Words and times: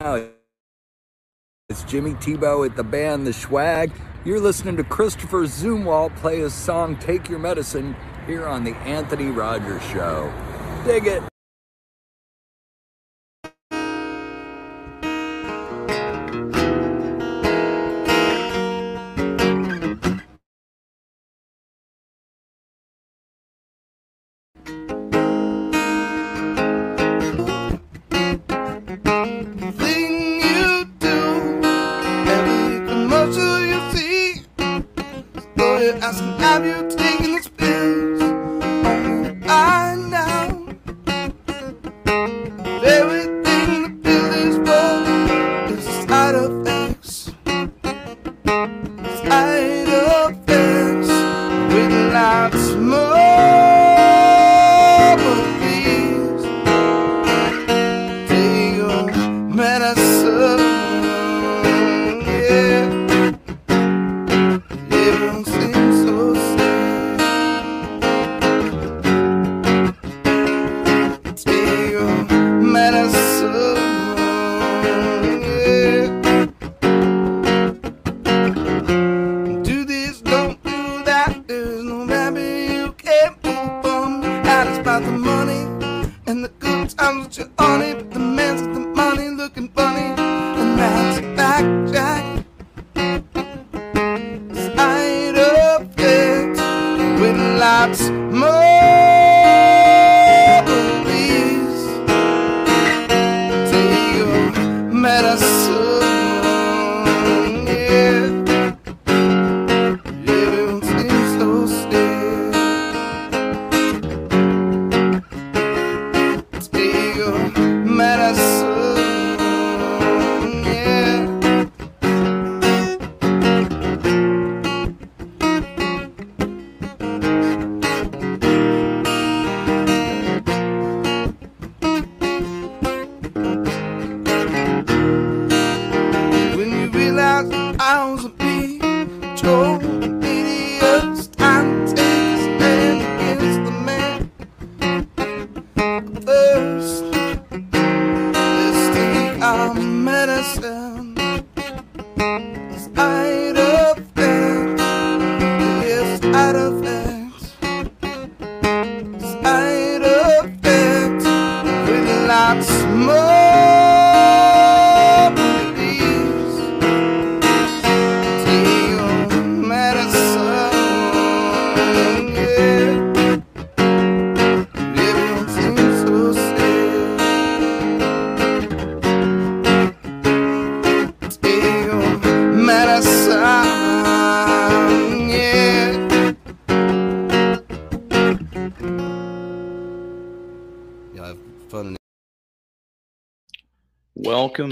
It's 0.00 1.82
Jimmy 1.88 2.12
Tebeau 2.14 2.64
at 2.64 2.76
the 2.76 2.84
band 2.84 3.26
The 3.26 3.32
Schwag. 3.32 3.90
You're 4.24 4.38
listening 4.38 4.76
to 4.76 4.84
Christopher 4.84 5.42
Zumwalt 5.42 6.14
play 6.14 6.38
his 6.38 6.54
song 6.54 6.96
Take 6.98 7.28
Your 7.28 7.40
Medicine 7.40 7.96
here 8.24 8.46
on 8.46 8.62
The 8.62 8.76
Anthony 8.76 9.26
Rogers 9.26 9.82
Show. 9.86 10.32
Dig 10.84 11.08
it. 11.08 11.20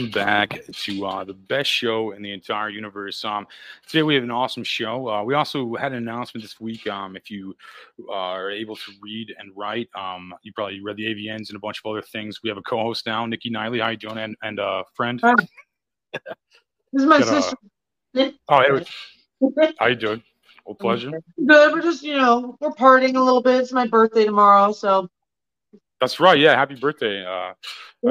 Welcome 0.06 0.24
back 0.24 0.60
to 0.72 1.04
uh, 1.04 1.24
the 1.24 1.34
best 1.34 1.68
show 1.68 2.12
in 2.12 2.22
the 2.22 2.30
entire 2.30 2.68
universe. 2.68 3.24
Um, 3.24 3.44
today 3.88 4.04
we 4.04 4.14
have 4.14 4.22
an 4.22 4.30
awesome 4.30 4.62
show. 4.62 5.08
Uh, 5.08 5.24
we 5.24 5.34
also 5.34 5.74
had 5.74 5.90
an 5.90 5.98
announcement 5.98 6.44
this 6.44 6.60
week. 6.60 6.86
Um, 6.86 7.16
if 7.16 7.28
you 7.28 7.56
uh, 8.08 8.12
are 8.12 8.50
able 8.52 8.76
to 8.76 8.92
read 9.02 9.34
and 9.36 9.50
write, 9.56 9.88
um, 9.96 10.32
you 10.44 10.52
probably 10.52 10.80
read 10.80 10.96
the 10.96 11.06
AVNs 11.06 11.48
and 11.48 11.56
a 11.56 11.58
bunch 11.58 11.80
of 11.84 11.90
other 11.90 12.02
things. 12.02 12.40
We 12.44 12.48
have 12.50 12.56
a 12.56 12.62
co-host 12.62 13.04
now, 13.04 13.26
Nikki 13.26 13.50
Niley. 13.50 13.80
Hi, 13.82 13.96
doing? 13.96 14.18
And 14.18 14.36
and 14.42 14.60
uh, 14.60 14.84
friend. 14.94 15.18
Hi. 15.24 15.34
This 16.12 16.22
is 17.02 17.06
my 17.06 17.18
Got 17.18 17.28
a- 17.28 17.42
sister. 17.42 17.56
Oh, 18.48 18.80
hey, 19.58 19.74
how 19.80 19.86
you 19.86 19.96
doing? 19.96 20.22
Well, 20.66 20.76
pleasure. 20.76 21.20
Good. 21.44 21.72
We're 21.72 21.82
just, 21.82 22.04
you 22.04 22.16
know, 22.16 22.56
we're 22.60 22.70
partying 22.70 23.16
a 23.16 23.20
little 23.20 23.42
bit. 23.42 23.60
It's 23.60 23.72
my 23.72 23.88
birthday 23.88 24.24
tomorrow, 24.24 24.70
so 24.70 25.08
That's 26.00 26.20
right. 26.20 26.38
Yeah, 26.38 26.54
happy 26.54 26.76
birthday. 26.76 27.24
Uh, 27.26 27.54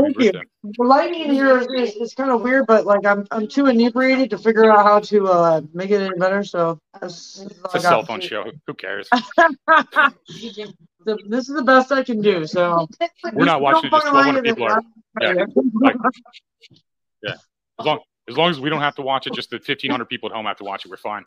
thank 0.03 0.19
you. 0.19 0.31
birthday. 0.31 0.47
The 0.63 0.83
lighting 0.83 1.31
here 1.33 1.57
is, 1.57 1.67
is, 1.67 1.95
is 1.97 2.13
kind 2.13 2.31
of 2.31 2.41
weird, 2.41 2.65
but 2.67 2.85
like 2.85 3.05
I'm 3.05 3.25
I'm 3.31 3.47
too 3.47 3.67
inebriated 3.67 4.29
to 4.31 4.37
figure 4.37 4.71
out 4.71 4.83
how 4.83 4.99
to 4.99 5.27
uh 5.27 5.61
make 5.73 5.89
it 5.91 6.01
any 6.01 6.17
better. 6.17 6.43
So 6.43 6.79
that's, 6.99 7.35
that's 7.35 7.51
It's 7.51 7.63
a 7.65 7.69
I 7.69 7.73
got. 7.73 7.81
cell 7.81 8.05
phone 8.05 8.21
show. 8.21 8.51
Who 8.67 8.73
cares? 8.73 9.07
The- 11.05 11.19
this 11.29 11.47
is 11.49 11.55
the 11.55 11.61
best 11.61 11.91
I 11.91 12.03
can 12.03 12.19
do. 12.19 12.47
So 12.47 12.87
We're 13.33 13.45
not 13.45 13.59
Don't 13.59 13.61
watching. 13.61 13.87
it, 13.89 13.91
Just 13.91 14.05
fucking 14.07 14.13
1,200 14.41 14.43
people 14.43 14.63
are. 14.67 14.81
Yeah. 15.21 15.45
Like, 15.75 15.95
yeah. 17.23 17.33
As 17.79 17.85
long 17.85 17.99
as 18.27 18.35
long 18.37 18.49
as 18.49 18.59
we 18.59 18.71
don't 18.71 18.81
have 18.81 18.95
to 18.95 19.03
watch 19.03 19.27
it, 19.27 19.33
just 19.35 19.51
the 19.51 19.57
1,500 19.57 20.05
people 20.05 20.29
at 20.29 20.35
home 20.35 20.47
have 20.47 20.57
to 20.57 20.63
watch 20.63 20.83
it. 20.83 20.89
We're 20.89 20.97
fine. 20.97 21.23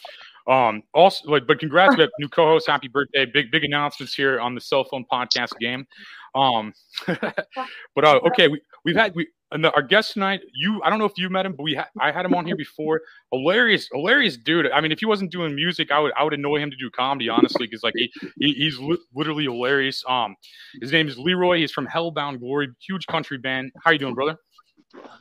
Um. 0.48 0.82
Also, 0.94 1.30
like, 1.30 1.46
but 1.46 1.60
congrats, 1.60 1.94
we 1.94 2.00
have 2.02 2.10
new 2.18 2.28
co-host. 2.28 2.66
Happy 2.66 2.88
birthday! 2.88 3.24
Big 3.24 3.52
big 3.52 3.62
announcements 3.62 4.14
here 4.14 4.40
on 4.40 4.56
the 4.56 4.60
cell 4.60 4.82
phone 4.82 5.04
podcast 5.12 5.56
game. 5.60 5.86
Um. 6.34 6.72
but 7.06 8.04
uh, 8.04 8.20
okay, 8.26 8.48
we 8.48 8.60
we've 8.84 8.96
had 8.96 9.14
we. 9.14 9.28
Our 9.50 9.80
guest 9.80 10.12
tonight, 10.12 10.42
you, 10.52 10.82
I 10.82 10.90
don't 10.90 10.98
know 10.98 11.06
if 11.06 11.16
you 11.16 11.30
met 11.30 11.46
him, 11.46 11.54
but 11.56 11.62
we, 11.62 11.74
ha- 11.74 11.88
I 11.98 12.12
had 12.12 12.26
him 12.26 12.34
on 12.34 12.44
here 12.44 12.54
before. 12.54 13.00
Hilarious, 13.32 13.88
hilarious 13.90 14.36
dude. 14.36 14.70
I 14.70 14.82
mean, 14.82 14.92
if 14.92 15.00
he 15.00 15.06
wasn't 15.06 15.32
doing 15.32 15.54
music, 15.54 15.90
I 15.90 15.98
would, 16.00 16.12
I 16.18 16.22
would 16.22 16.34
annoy 16.34 16.58
him 16.58 16.70
to 16.70 16.76
do 16.76 16.90
comedy, 16.90 17.30
honestly, 17.30 17.66
because 17.66 17.82
like 17.82 17.94
he, 17.96 18.12
he, 18.38 18.52
he's 18.52 18.78
li- 18.78 18.98
literally 19.14 19.44
hilarious. 19.44 20.04
Um, 20.06 20.36
his 20.82 20.92
name 20.92 21.08
is 21.08 21.16
Leroy. 21.16 21.60
He's 21.60 21.72
from 21.72 21.86
Hellbound 21.86 22.40
Glory, 22.40 22.68
huge 22.86 23.06
country 23.06 23.38
band. 23.38 23.72
How 23.82 23.90
you 23.90 23.98
doing, 23.98 24.14
brother? 24.14 24.36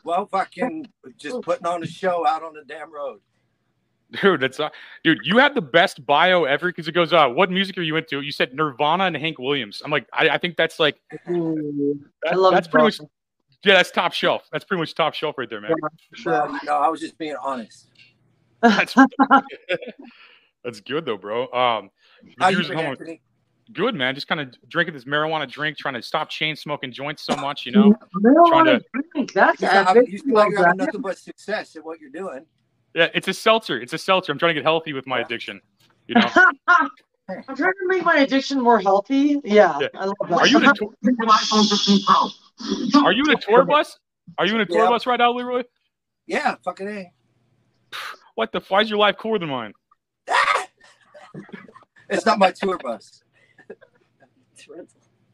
Well, 0.03 0.25
fucking 0.25 0.89
just 1.17 1.41
putting 1.41 1.65
on 1.65 1.81
a 1.81 1.87
show 1.87 2.27
out 2.27 2.43
on 2.43 2.53
the 2.53 2.63
damn 2.67 2.93
road. 2.93 3.21
Dude, 4.21 4.39
that's 4.39 4.59
uh, 4.59 4.69
dude. 5.03 5.19
You 5.23 5.37
have 5.39 5.53
the 5.53 5.61
best 5.61 6.05
bio 6.05 6.45
ever 6.45 6.67
because 6.67 6.87
it 6.87 6.93
goes, 6.93 7.11
uh, 7.11 7.27
what 7.27 7.51
music 7.51 7.77
are 7.77 7.81
you 7.81 7.97
into? 7.97 8.21
You 8.21 8.31
said 8.31 8.53
Nirvana 8.53 9.03
and 9.05 9.17
Hank 9.17 9.37
Williams. 9.37 9.81
I'm 9.83 9.91
like, 9.91 10.07
I, 10.13 10.29
I 10.29 10.37
think 10.37 10.55
that's 10.55 10.79
like, 10.79 10.97
that- 11.25 12.05
I 12.31 12.35
love 12.35 12.53
that's 12.53 12.69
pretty 12.69 12.85
much, 12.85 12.99
yeah, 13.65 13.73
that's 13.75 13.91
top 13.91 14.13
shelf. 14.13 14.43
That's 14.51 14.63
pretty 14.63 14.79
much 14.79 14.95
top 14.95 15.13
shelf 15.13 15.37
right 15.37 15.49
there, 15.49 15.59
man. 15.59 15.73
Well, 16.25 16.49
you 16.51 16.59
know, 16.63 16.77
I 16.77 16.87
was 16.87 17.01
just 17.01 17.17
being 17.17 17.35
honest. 17.43 17.87
That's 18.61 18.95
that's 20.63 20.79
good 20.81 21.05
though, 21.05 21.17
bro. 21.17 21.51
Um, 21.51 21.89
How 22.39 22.47
you 22.49 22.63
been, 22.63 22.77
how- 22.77 22.83
Anthony? 22.83 23.21
Good 23.73 23.95
man, 23.95 24.15
just 24.15 24.29
kind 24.29 24.39
of 24.39 24.55
drinking 24.69 24.93
this 24.93 25.03
marijuana 25.03 25.45
drink, 25.51 25.77
trying 25.77 25.95
to 25.95 26.01
stop 26.01 26.29
chain 26.29 26.55
smoking 26.55 26.89
joints 26.89 27.23
so 27.25 27.35
much, 27.35 27.65
you 27.65 27.73
know. 27.73 27.93
Marijuana 28.15 28.81
drink. 29.13 29.33
That's 29.33 29.61
You, 29.61 29.67
have, 29.67 29.87
epic. 29.89 30.09
you 30.09 30.19
feel 30.19 30.35
like 30.35 30.53
nothing 30.77 31.01
but 31.01 31.17
success 31.17 31.75
at 31.75 31.83
what 31.83 31.99
you're 31.99 32.09
doing. 32.09 32.45
Yeah, 32.97 33.09
it's 33.13 33.27
a 33.27 33.33
seltzer. 33.33 33.79
It's 33.79 33.93
a 33.93 33.97
seltzer. 33.99 34.31
I'm 34.31 34.39
trying 34.39 34.55
to 34.55 34.59
get 34.59 34.63
healthy 34.63 34.91
with 34.91 35.05
my 35.05 35.19
addiction. 35.19 35.61
You 36.07 36.15
know, 36.15 36.27
I'm 36.67 36.89
trying 37.55 37.57
to 37.57 37.73
make 37.85 38.03
my 38.03 38.15
addiction 38.17 38.59
more 38.59 38.79
healthy. 38.79 39.39
Yeah, 39.43 39.77
Yeah. 39.79 39.87
I 39.93 40.05
love 40.05 40.15
that. 40.29 40.39
are 40.39 40.47
you 40.47 40.57
in 40.57 40.65
a 40.65 40.73
tour, 40.73 40.89
are 43.05 43.13
you 43.13 43.23
in 43.25 43.37
a 43.37 43.39
tour 43.39 43.65
bus? 43.65 43.99
Are 44.39 44.47
you 44.47 44.55
in 44.55 44.61
a 44.61 44.65
tour 44.65 44.85
Yeah. 44.85 44.89
bus 44.89 45.05
right 45.05 45.19
now, 45.19 45.31
Leroy? 45.31 45.61
Yeah, 46.25 46.55
fucking 46.65 46.87
A. 46.87 47.11
What 48.33 48.51
the? 48.51 48.61
Why 48.67 48.81
is 48.81 48.89
your 48.89 48.97
life 48.97 49.17
cooler 49.19 49.37
than 49.37 49.49
mine? 49.49 49.73
It's 52.09 52.25
not 52.25 52.39
my 52.39 52.49
tour 52.51 52.79
bus. 52.79 53.21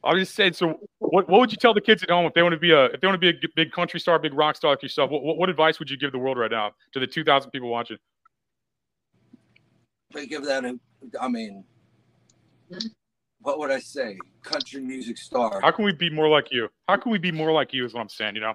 I 0.04 0.14
was 0.14 0.24
just 0.24 0.36
saying. 0.36 0.54
So, 0.54 0.80
what 1.00 1.30
what 1.30 1.40
would 1.40 1.52
you 1.52 1.58
tell 1.58 1.74
the 1.74 1.82
kids 1.82 2.04
at 2.04 2.10
home 2.10 2.26
if 2.26 2.34
they 2.34 2.42
want 2.44 2.54
to 2.54 2.60
be 2.60 2.72
a 2.72 2.86
if 2.86 3.00
they 3.02 3.08
want 3.08 3.16
to 3.16 3.20
be 3.20 3.30
a 3.30 3.34
g- 3.34 3.48
big 3.56 3.72
country 3.72 4.00
star, 4.00 4.20
big 4.20 4.34
rock 4.34 4.56
star 4.56 4.72
like 4.72 4.84
yourself? 4.84 5.10
What, 5.12 5.24
what, 5.24 5.38
what 5.38 5.50
advice 5.50 5.80
would 5.80 5.90
you 5.90 5.98
give 5.98 6.12
the 6.12 6.18
world 6.20 6.38
right 6.38 6.52
now 6.52 6.72
to 6.94 7.00
the 7.00 7.08
2,000 7.08 7.52
people 7.52 7.70
watching? 7.70 7.98
They 10.14 10.28
give 10.28 10.44
that 10.46 10.66
a, 10.66 10.78
I 11.20 11.28
mean, 11.28 11.64
what 13.42 13.60
would 13.60 13.72
I 13.72 13.80
say? 13.80 14.18
Country 14.44 14.82
music 14.82 15.18
star. 15.18 15.60
How 15.62 15.72
can 15.72 15.86
we 15.86 15.94
be 15.94 16.10
more 16.10 16.28
like 16.28 16.52
you? 16.52 16.70
How 16.88 16.98
can 16.98 17.12
we 17.12 17.18
be 17.18 17.32
more 17.32 17.52
like 17.52 17.74
you? 17.74 17.86
Is 17.86 17.94
what 17.94 18.02
I'm 18.02 18.10
saying. 18.10 18.36
You 18.36 18.42
know. 18.42 18.54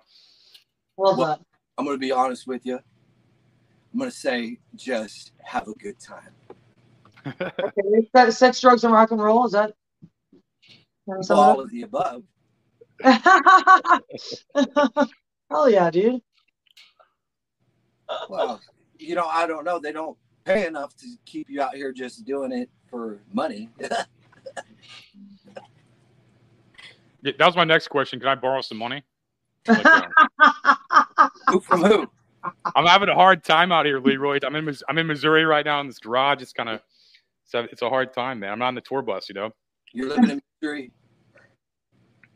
Love 0.98 1.18
Well- 1.18 1.46
I'm 1.78 1.84
going 1.84 1.94
to 1.96 2.00
be 2.00 2.10
honest 2.10 2.48
with 2.48 2.66
you. 2.66 2.74
I'm 3.92 3.98
going 3.98 4.10
to 4.10 4.16
say 4.16 4.58
just 4.74 5.30
have 5.44 5.68
a 5.68 5.74
good 5.74 5.96
time. 6.00 6.30
Okay, 7.40 8.08
that 8.14 8.32
sex, 8.32 8.60
drugs, 8.60 8.84
and 8.84 8.92
rock 8.92 9.10
and 9.10 9.22
roll. 9.22 9.44
Is 9.46 9.52
that? 9.52 9.72
Some 11.22 11.38
All 11.38 11.60
of 11.60 11.60
of 11.60 11.70
the 11.70 11.82
above. 11.82 12.24
that? 13.02 14.02
Hell 15.50 15.70
yeah, 15.70 15.90
dude. 15.90 16.22
Well, 18.28 18.60
you 18.98 19.14
know, 19.14 19.26
I 19.26 19.46
don't 19.46 19.64
know. 19.64 19.78
They 19.80 19.92
don't 19.92 20.16
pay 20.44 20.66
enough 20.66 20.96
to 20.98 21.06
keep 21.26 21.50
you 21.50 21.62
out 21.62 21.74
here 21.74 21.92
just 21.92 22.24
doing 22.26 22.52
it 22.52 22.70
for 22.90 23.20
money. 23.32 23.70
Yeah, 27.22 27.32
that 27.38 27.46
was 27.46 27.56
my 27.56 27.64
next 27.64 27.88
question. 27.88 28.20
Can 28.20 28.28
I 28.28 28.36
borrow 28.36 28.60
some 28.62 28.78
money? 28.78 29.04
Like, 29.74 29.94
um, 29.94 30.14
who 31.48 31.60
from 31.60 31.84
who? 31.84 32.10
I'm 32.74 32.86
having 32.86 33.08
a 33.10 33.14
hard 33.14 33.44
time 33.44 33.72
out 33.72 33.86
here, 33.86 34.00
Leroy. 34.00 34.40
I'm 34.44 34.56
in 34.56 34.64
I'm 34.88 34.98
in 34.98 35.06
Missouri 35.06 35.44
right 35.44 35.64
now 35.64 35.80
in 35.80 35.88
this 35.88 35.98
garage. 35.98 36.42
It's 36.42 36.52
kind 36.54 36.68
of 36.70 36.80
it's 37.44 37.54
a, 37.54 37.60
it's 37.64 37.82
a 37.82 37.90
hard 37.90 38.12
time, 38.14 38.40
man. 38.40 38.52
I'm 38.52 38.58
not 38.60 38.68
on 38.68 38.76
the 38.76 38.82
tour 38.82 39.02
bus, 39.02 39.28
you 39.28 39.34
know. 39.36 39.52
You're 39.92 40.08
living 40.08 40.30
in 40.30 40.42
misery. 40.60 40.92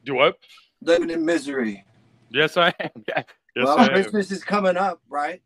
Do 0.05 0.15
what? 0.15 0.37
Living 0.81 1.11
in 1.11 1.25
misery. 1.25 1.85
Yes, 2.31 2.57
I 2.57 2.73
am. 2.81 3.05
Yeah. 3.09 3.23
Yes, 3.55 3.67
well, 3.67 3.81
I 3.81 3.85
am. 3.85 3.91
Christmas 3.91 4.31
is 4.31 4.43
coming 4.43 4.79
up, 4.79 5.03
right? 5.11 5.43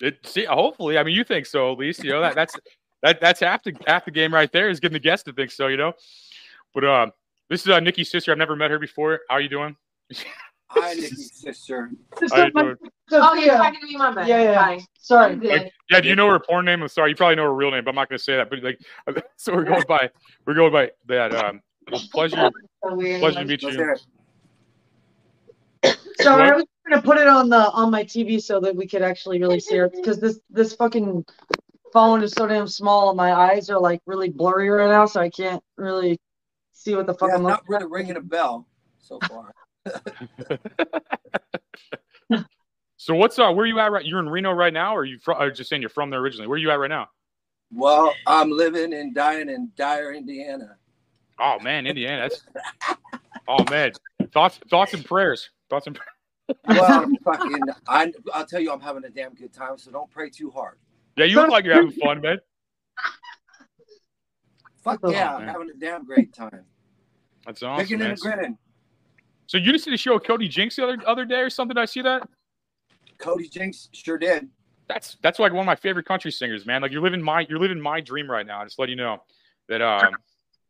It, 0.00 0.18
see, 0.26 0.46
hopefully, 0.46 0.98
I 0.98 1.04
mean, 1.04 1.14
you 1.14 1.22
think 1.22 1.46
so 1.46 1.70
at 1.70 1.78
least. 1.78 2.02
You 2.02 2.10
know 2.10 2.20
that 2.20 2.34
that's 2.34 2.56
that 3.04 3.20
that's 3.20 3.38
half 3.38 3.62
the 3.62 3.72
half 3.86 4.04
the 4.04 4.10
game 4.10 4.34
right 4.34 4.50
there 4.50 4.68
is 4.68 4.80
getting 4.80 4.94
the 4.94 4.98
guests 4.98 5.22
to 5.26 5.32
think 5.32 5.52
so. 5.52 5.68
You 5.68 5.76
know, 5.76 5.92
but 6.74 6.82
uh, 6.82 7.06
this 7.48 7.60
is 7.60 7.68
uh, 7.68 7.78
Nikki's 7.78 8.10
sister. 8.10 8.32
I've 8.32 8.38
never 8.38 8.56
met 8.56 8.72
her 8.72 8.80
before. 8.80 9.20
How 9.28 9.36
are 9.36 9.40
you 9.40 9.48
doing? 9.48 9.76
Hi, 10.68 10.94
Nikki's 10.94 11.32
sister. 11.34 11.90
How 12.30 12.46
you? 12.46 12.76
Oh, 13.12 13.34
you're 13.34 13.54
talking 13.54 13.80
to 13.80 13.86
me, 13.86 13.96
my 13.96 14.12
bad. 14.12 14.28
Yeah, 14.28 14.42
yeah. 14.42 14.62
Hi. 14.62 14.80
Sorry. 14.98 15.32
I'm 15.32 15.38
good. 15.38 15.62
Like, 15.62 15.72
yeah, 15.90 16.00
do 16.00 16.08
you 16.08 16.16
know 16.16 16.28
her 16.28 16.40
porn 16.40 16.64
name? 16.64 16.82
I'm 16.82 16.88
sorry, 16.88 17.10
you 17.10 17.16
probably 17.16 17.36
know 17.36 17.44
her 17.44 17.54
real 17.54 17.70
name, 17.70 17.84
but 17.84 17.90
I'm 17.90 17.94
not 17.94 18.08
going 18.08 18.18
to 18.18 18.24
say 18.24 18.36
that. 18.36 18.50
But 18.50 18.62
like, 18.62 18.80
so 19.36 19.54
we're 19.54 19.64
going 19.64 19.84
by 19.86 20.10
we're 20.44 20.54
going 20.54 20.72
by 20.72 20.90
that. 21.06 21.34
Um, 21.34 21.62
pleasure, 22.12 22.50
So 22.84 22.94
weird. 22.94 23.20
pleasure 23.20 23.40
to 23.40 23.44
meet 23.46 23.62
you. 23.62 23.70
hear 23.70 23.98
it. 25.82 25.98
Sorry, 26.20 26.42
What? 26.42 26.52
I 26.52 26.56
was 26.56 26.64
gonna 26.88 27.02
put 27.02 27.18
it 27.18 27.28
on 27.28 27.48
the 27.48 27.70
on 27.70 27.90
my 27.90 28.02
TV 28.04 28.42
so 28.42 28.58
that 28.60 28.74
we 28.74 28.86
could 28.86 29.02
actually 29.02 29.40
really 29.40 29.60
see 29.60 29.76
it 29.76 29.92
because 29.94 30.18
this 30.18 30.40
this 30.50 30.74
fucking 30.74 31.24
phone 31.92 32.22
is 32.22 32.32
so 32.32 32.46
damn 32.46 32.66
small 32.66 33.10
and 33.10 33.16
my 33.16 33.32
eyes 33.32 33.70
are 33.70 33.78
like 33.78 34.00
really 34.06 34.30
blurry 34.30 34.68
right 34.68 34.88
now, 34.88 35.06
so 35.06 35.20
I 35.20 35.30
can't 35.30 35.62
really 35.76 36.18
see 36.72 36.94
what 36.94 37.06
the 37.06 37.14
fuck 37.14 37.30
Yeah, 37.30 37.36
I'm 37.36 37.42
not 37.42 37.62
looking 37.68 37.88
really 37.88 38.04
ringing 38.04 38.16
a 38.16 38.20
bell 38.20 38.66
so 38.98 39.18
far. 39.28 39.52
So 42.98 43.14
what's 43.14 43.38
uh, 43.38 43.52
where 43.52 43.64
are 43.64 43.68
you 43.68 43.78
at 43.78 43.92
right? 43.92 44.04
You're 44.04 44.18
in 44.18 44.28
Reno 44.28 44.50
right 44.50 44.72
now, 44.72 44.96
or 44.96 45.02
are 45.02 45.04
you 45.04 45.18
from? 45.18 45.40
Or 45.40 45.50
just 45.50 45.70
saying 45.70 45.80
you're 45.80 45.88
from 45.88 46.10
there 46.10 46.18
originally? 46.18 46.48
Where 46.48 46.56
are 46.56 46.58
you 46.58 46.70
at 46.70 46.80
right 46.80 46.88
now? 46.88 47.08
Well, 47.72 48.12
I'm 48.26 48.50
living 48.50 48.92
and 48.94 49.14
dying 49.14 49.48
in 49.48 49.70
Dyer, 49.76 50.12
Indiana. 50.12 50.76
Oh 51.38 51.58
man, 51.60 51.86
Indiana. 51.86 52.22
That's 52.22 52.42
oh 53.46 53.64
man. 53.70 53.92
Thoughts, 54.32 54.58
thoughts 54.68 54.94
and 54.94 55.04
prayers. 55.04 55.50
Thoughts 55.70 55.86
and 55.86 55.98
Well, 56.66 56.84
I'm 56.84 57.16
fucking, 57.24 57.60
I, 57.86 58.12
I'll 58.34 58.46
tell 58.46 58.60
you, 58.60 58.72
I'm 58.72 58.80
having 58.80 59.04
a 59.04 59.10
damn 59.10 59.34
good 59.34 59.52
time. 59.52 59.78
So 59.78 59.90
don't 59.90 60.10
pray 60.10 60.30
too 60.30 60.50
hard. 60.50 60.78
yeah, 61.16 61.26
you 61.26 61.36
look 61.36 61.50
like 61.50 61.64
you're 61.64 61.74
having 61.74 61.92
fun, 61.92 62.20
man. 62.20 62.38
Fuck 64.82 65.00
Oh, 65.02 65.10
yeah, 65.10 65.34
I'm 65.34 65.46
having 65.46 65.70
a 65.70 65.78
damn 65.78 66.04
great 66.04 66.32
time. 66.32 66.64
That's 67.44 67.62
awesome. 67.62 67.84
Picking 67.84 67.98
Man. 68.00 68.10
and 68.10 68.18
grinning. 68.18 68.58
So 69.46 69.58
you 69.58 69.72
just 69.72 69.84
did 69.84 69.94
a 69.94 69.96
show 69.96 70.14
with 70.14 70.24
Cody 70.24 70.48
Jinks 70.48 70.76
the 70.76 70.84
other 70.84 70.98
other 71.06 71.24
day 71.24 71.40
or 71.40 71.50
something? 71.50 71.74
Did 71.74 71.82
I 71.82 71.84
see 71.84 72.02
that? 72.02 72.28
Cody 73.18 73.48
Jinks 73.48 73.88
sure 73.92 74.18
did. 74.18 74.48
That's 74.88 75.16
that's 75.22 75.38
like 75.38 75.52
one 75.52 75.60
of 75.60 75.66
my 75.66 75.76
favorite 75.76 76.06
country 76.06 76.30
singers, 76.30 76.66
man. 76.66 76.82
Like 76.82 76.92
you're 76.92 77.02
living 77.02 77.22
my 77.22 77.46
you're 77.48 77.58
living 77.58 77.80
my 77.80 78.00
dream 78.00 78.30
right 78.30 78.46
now. 78.46 78.60
I 78.60 78.64
just 78.64 78.78
let 78.78 78.88
you 78.88 78.96
know 78.96 79.22
that 79.68 79.82
um, 79.82 80.14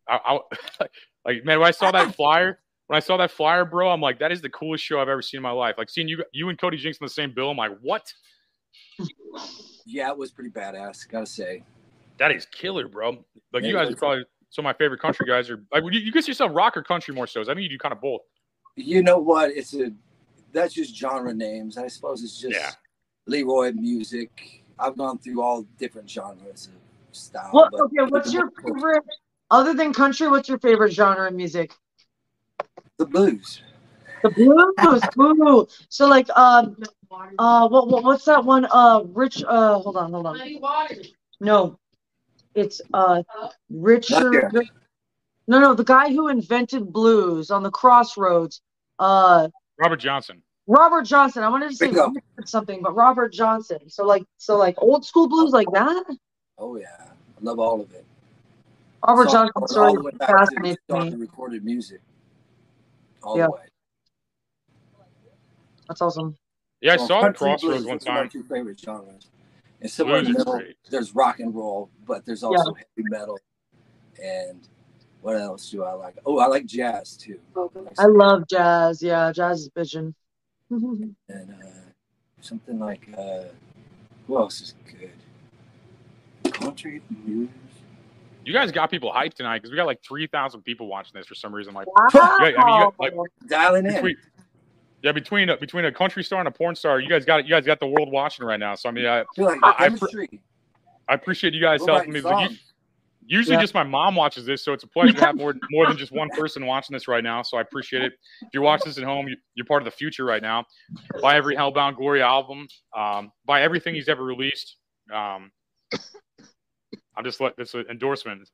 I, 0.08 0.18
I 0.24 0.38
like 1.24 1.44
man 1.44 1.58
when 1.58 1.68
I 1.68 1.72
saw 1.72 1.90
that 1.90 2.14
flyer 2.14 2.58
when 2.86 2.96
I 2.96 3.00
saw 3.00 3.16
that 3.16 3.30
flyer, 3.30 3.64
bro, 3.64 3.90
I'm 3.90 4.00
like 4.00 4.18
that 4.20 4.32
is 4.32 4.40
the 4.40 4.50
coolest 4.50 4.84
show 4.84 5.00
I've 5.00 5.08
ever 5.08 5.22
seen 5.22 5.38
in 5.38 5.42
my 5.42 5.50
life. 5.50 5.76
Like 5.78 5.90
seeing 5.90 6.08
you 6.08 6.24
you 6.32 6.48
and 6.48 6.58
Cody 6.58 6.76
Jinks 6.76 6.98
in 6.98 7.04
the 7.04 7.10
same 7.10 7.32
bill, 7.32 7.50
I'm 7.50 7.56
like 7.56 7.72
what? 7.80 8.12
Yeah, 9.84 10.10
it 10.10 10.18
was 10.18 10.32
pretty 10.32 10.50
badass, 10.50 11.08
gotta 11.08 11.26
say. 11.26 11.62
That 12.18 12.32
is 12.32 12.46
killer, 12.46 12.88
bro. 12.88 13.24
Like 13.52 13.64
you 13.64 13.74
guys 13.74 13.90
are 13.90 13.96
probably 13.96 14.24
some 14.50 14.64
of 14.64 14.66
my 14.66 14.72
favorite 14.74 15.00
country 15.00 15.26
guys. 15.26 15.50
Are 15.50 15.62
like 15.72 15.82
you, 15.84 16.00
you 16.00 16.12
consider 16.12 16.32
yourself 16.32 16.52
rock 16.54 16.76
or 16.76 16.82
country 16.82 17.14
more 17.14 17.26
so? 17.26 17.42
I 17.42 17.44
think 17.44 17.60
you 17.60 17.68
do 17.68 17.78
kind 17.78 17.92
of 17.92 18.00
both. 18.00 18.22
You 18.76 19.02
know 19.02 19.18
what? 19.18 19.50
It's 19.50 19.74
a 19.74 19.90
that's 20.52 20.74
just 20.74 20.94
genre 20.94 21.34
names. 21.34 21.76
I 21.78 21.88
suppose 21.88 22.22
it's 22.22 22.38
just 22.38 22.54
Yeah. 22.54 22.70
Leroy 23.26 23.72
music. 23.72 24.62
I've 24.78 24.96
gone 24.96 25.18
through 25.18 25.42
all 25.42 25.62
different 25.78 26.08
genres 26.08 26.68
of 26.68 27.16
style. 27.16 27.48
What 27.50 27.72
but- 27.72 27.80
okay, 27.82 28.10
what's 28.10 28.32
your 28.32 28.50
favorite 28.62 29.02
other 29.50 29.74
than 29.74 29.92
country, 29.92 30.28
what's 30.28 30.48
your 30.48 30.58
favorite 30.58 30.92
genre 30.92 31.28
of 31.28 31.34
music? 31.34 31.72
The 32.98 33.06
blues. 33.06 33.62
The 34.22 34.30
blues. 34.30 35.02
Ooh. 35.18 35.66
So 35.88 36.06
like 36.06 36.28
um 36.36 36.76
uh 37.38 37.68
what, 37.68 37.88
what 37.88 38.04
what's 38.04 38.24
that 38.26 38.44
one? 38.44 38.66
Uh 38.70 39.04
Rich 39.06 39.42
uh 39.46 39.78
hold 39.78 39.96
on, 39.96 40.12
hold 40.12 40.26
on. 40.26 40.38
No. 41.40 41.78
It's 42.54 42.80
uh 42.92 43.22
Richard 43.70 44.52
Not 44.52 44.64
No, 45.48 45.60
no, 45.60 45.74
the 45.74 45.84
guy 45.84 46.08
who 46.12 46.28
invented 46.28 46.92
blues 46.92 47.50
on 47.50 47.62
the 47.62 47.70
crossroads. 47.70 48.60
Uh 48.98 49.48
Robert 49.78 50.00
Johnson. 50.00 50.42
Robert 50.66 51.02
Johnson. 51.02 51.42
I 51.44 51.48
wanted 51.48 51.70
to 51.70 51.76
say 51.76 51.86
Bingo. 51.88 52.12
Something, 52.44 52.82
but 52.82 52.94
Robert 52.94 53.32
Johnson. 53.32 53.88
So 53.88 54.04
like 54.04 54.24
so 54.36 54.56
like 54.56 54.74
old 54.78 55.04
school 55.04 55.28
blues 55.28 55.52
like 55.52 55.68
that? 55.72 56.04
Oh 56.58 56.76
yeah, 56.76 56.86
I 57.00 57.44
love 57.44 57.58
all 57.58 57.80
of 57.80 57.92
it. 57.92 58.04
Robert 59.06 59.26
So, 59.26 59.32
Johnson 59.32 59.52
all 59.56 59.66
story 59.68 59.92
the 59.94 60.00
way 60.02 60.10
to 60.12 60.18
fascinates 60.18 60.82
me. 60.88 61.14
recorded 61.16 61.64
music. 61.64 62.00
All 63.22 63.36
Yeah. 63.36 63.46
the 63.46 63.52
way. 63.52 63.60
That's 65.88 66.02
awesome. 66.02 66.36
Yeah, 66.80 66.94
I 66.94 66.96
So 66.96 67.06
saw 67.06 67.22
the 67.26 67.32
Crossroads 67.32 67.84
one 67.86 67.96
is 67.96 68.06
my 68.06 68.14
time. 68.14 68.28
two 68.28 68.42
favorite 68.42 68.80
genres. 68.80 69.28
And 69.80 69.90
somewhere 69.90 70.18
in 70.18 70.24
the 70.24 70.38
middle, 70.38 70.60
there's 70.90 71.14
rock 71.14 71.40
and 71.40 71.54
roll, 71.54 71.90
but 72.06 72.24
there's 72.24 72.42
also 72.42 72.74
heavy 72.74 73.08
metal. 73.08 73.38
And 74.22 74.66
what 75.26 75.36
else 75.36 75.70
do 75.72 75.82
I 75.82 75.92
like? 75.92 76.14
Oh, 76.24 76.38
I 76.38 76.46
like 76.46 76.66
jazz 76.66 77.16
too. 77.16 77.40
I 77.98 78.06
love 78.06 78.46
jazz. 78.48 79.02
Yeah, 79.02 79.32
jazz 79.32 79.62
is 79.62 79.68
bitchin'. 79.70 80.14
and 80.70 81.14
uh, 81.28 81.66
something 82.40 82.78
like 82.78 83.08
uh, 83.18 83.40
who 84.28 84.36
else 84.38 84.60
is 84.60 84.74
good? 86.44 86.52
Country 86.52 87.02
blues. 87.10 87.48
You 88.44 88.52
guys 88.52 88.70
got 88.70 88.88
people 88.88 89.12
hyped 89.12 89.34
tonight 89.34 89.58
because 89.58 89.72
we 89.72 89.76
got 89.76 89.86
like 89.86 90.00
three 90.00 90.28
thousand 90.28 90.62
people 90.62 90.86
watching 90.86 91.14
this 91.16 91.26
for 91.26 91.34
some 91.34 91.52
reason. 91.52 91.74
Like 91.74 91.88
wow. 91.88 92.06
Yeah, 92.14 92.20
I 92.20 92.38
mean, 92.40 92.50
you 92.50 92.54
got, 92.56 92.94
like- 93.00 93.14
Dialing 93.48 93.86
in. 93.86 93.94
between, 93.94 94.16
yeah, 95.02 95.10
between 95.10 95.48
a, 95.48 95.56
between 95.56 95.84
a 95.86 95.92
country 95.92 96.22
star 96.22 96.38
and 96.38 96.46
a 96.46 96.52
porn 96.52 96.76
star, 96.76 97.00
you 97.00 97.08
guys 97.08 97.24
got 97.24 97.42
you 97.44 97.50
guys 97.50 97.66
got 97.66 97.80
the 97.80 97.88
world 97.88 98.12
watching 98.12 98.46
right 98.46 98.60
now. 98.60 98.76
So 98.76 98.88
I 98.88 98.92
mean, 98.92 99.06
I, 99.06 99.24
feel 99.34 99.46
like 99.46 99.58
I- 99.64 99.70
I 99.70 99.88
chemistry. 99.88 100.40
I 101.08 101.14
appreciate 101.14 101.52
you 101.52 101.60
guys 101.60 101.80
We're 101.80 101.94
helping 101.94 102.12
me. 102.12 102.20
writing 102.20 102.30
Like, 102.38 102.50
you- 102.50 102.56
songs. 102.56 102.72
Usually, 103.26 103.56
Yeah. 103.56 103.60
just 103.60 103.74
my 103.74 103.82
mom 103.82 104.14
watches 104.14 104.46
this, 104.46 104.64
so 104.64 104.72
it's 104.72 104.84
a 104.84 104.88
pleasure 104.88 105.12
to 105.14 105.24
have 105.24 105.36
more 105.36 105.54
more 105.70 105.86
than 105.86 105.96
just 105.96 106.12
one 106.12 106.28
person 106.30 106.64
watching 106.66 106.94
this 106.94 107.08
right 107.08 107.22
now. 107.24 107.42
So 107.42 107.56
I 107.56 107.60
appreciate 107.60 108.02
it. 108.02 108.12
If 108.42 108.48
you're 108.52 108.62
watching 108.62 108.86
this 108.88 108.98
at 108.98 109.04
home, 109.04 109.28
you, 109.28 109.36
you're 109.54 109.66
part 109.66 109.82
of 109.82 109.84
the 109.84 109.90
future 109.90 110.24
right 110.24 110.42
now. 110.42 110.64
Buy 111.20 111.36
every 111.36 111.56
Hellbound 111.56 111.96
Glory 111.96 112.22
album. 112.22 112.66
Um, 112.96 113.30
buy 113.44 113.62
everything 113.62 113.94
he's 113.94 114.08
ever 114.08 114.24
released. 114.24 114.76
Um, 115.12 115.50
I'm 117.16 117.24
just 117.24 117.40
let 117.40 117.56
this 117.56 117.74
endorsement. 117.74 118.48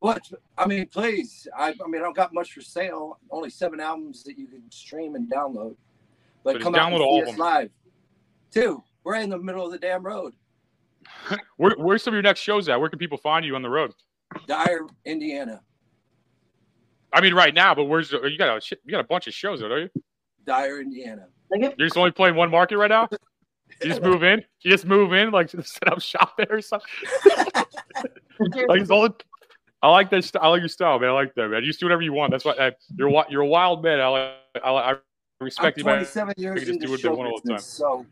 What? 0.00 0.22
I 0.58 0.66
mean, 0.66 0.88
please. 0.88 1.46
I, 1.56 1.68
I 1.68 1.88
mean, 1.88 2.00
I 2.00 2.04
don't 2.04 2.16
got 2.16 2.34
much 2.34 2.52
for 2.52 2.60
sale. 2.60 3.18
Only 3.30 3.50
seven 3.50 3.78
albums 3.78 4.24
that 4.24 4.36
you 4.36 4.48
can 4.48 4.62
stream 4.70 5.14
and 5.14 5.30
download. 5.30 5.76
But, 6.42 6.54
But 6.54 6.62
come 6.62 6.74
out 6.74 6.92
and 6.92 7.00
download 7.00 7.04
all 7.06 7.24
see 7.24 7.30
us 7.32 7.38
live. 7.38 7.70
Two. 8.50 8.82
We're 9.04 9.16
in 9.16 9.30
the 9.30 9.38
middle 9.38 9.64
of 9.64 9.70
the 9.72 9.78
damn 9.78 10.04
road. 10.04 10.34
Where, 11.56 11.74
where's 11.78 12.02
some 12.02 12.12
of 12.12 12.16
your 12.16 12.22
next 12.22 12.40
shows 12.40 12.68
at? 12.68 12.80
Where 12.80 12.88
can 12.88 12.98
people 12.98 13.18
find 13.18 13.44
you 13.44 13.54
on 13.54 13.62
the 13.62 13.70
road? 13.70 13.92
Dyer, 14.46 14.80
Indiana. 15.04 15.60
I 17.12 17.20
mean, 17.20 17.34
right 17.34 17.54
now, 17.54 17.74
but 17.74 17.84
where's 17.84 18.10
you 18.10 18.38
got 18.38 18.56
a 18.56 18.76
you 18.84 18.90
got 18.90 19.00
a 19.00 19.04
bunch 19.04 19.26
of 19.26 19.34
shows, 19.34 19.60
though, 19.60 19.68
don't 19.68 19.80
you? 19.82 19.90
Dyer, 20.44 20.80
Indiana. 20.80 21.26
You're 21.50 21.72
just 21.78 21.96
only 21.96 22.10
playing 22.10 22.34
one 22.34 22.50
market 22.50 22.78
right 22.78 22.88
now. 22.88 23.08
You 23.82 23.88
just 23.88 24.02
move 24.02 24.22
in. 24.22 24.42
You 24.62 24.70
just 24.70 24.86
move 24.86 25.12
in, 25.12 25.30
like 25.30 25.50
set 25.62 25.92
up 25.92 26.00
shop 26.00 26.36
there 26.36 26.48
or 26.50 26.60
something. 26.60 26.88
Like 28.66 28.80
it's 28.80 28.90
all. 28.90 29.08
I 29.82 29.90
like 29.90 30.10
that. 30.10 30.24
St- 30.24 30.42
I 30.42 30.48
like 30.48 30.60
your 30.60 30.68
style, 30.68 30.98
man. 30.98 31.10
I 31.10 31.12
like 31.12 31.34
that, 31.34 31.48
man. 31.48 31.62
You 31.62 31.68
just 31.68 31.78
do 31.78 31.86
whatever 31.86 32.02
you 32.02 32.12
want. 32.12 32.32
That's 32.32 32.44
why 32.44 32.52
uh, 32.52 32.70
you're 32.96 33.24
you're 33.28 33.42
a 33.42 33.46
wild 33.46 33.84
man. 33.84 34.00
I 34.00 34.06
like. 34.08 34.32
I, 34.64 34.70
I 34.70 34.94
respect 35.40 35.78
I'm 35.78 35.80
you, 35.80 35.84
man. 35.84 35.94
27 35.96 36.34
years 36.38 36.60
just 36.60 36.72
into 36.72 36.86
do 36.86 36.90
what 36.90 36.96
they 36.96 37.02
show 37.02 37.14
want 37.14 37.30
all 37.30 37.40
the 37.44 37.52
business, 37.52 37.66
so 37.66 38.04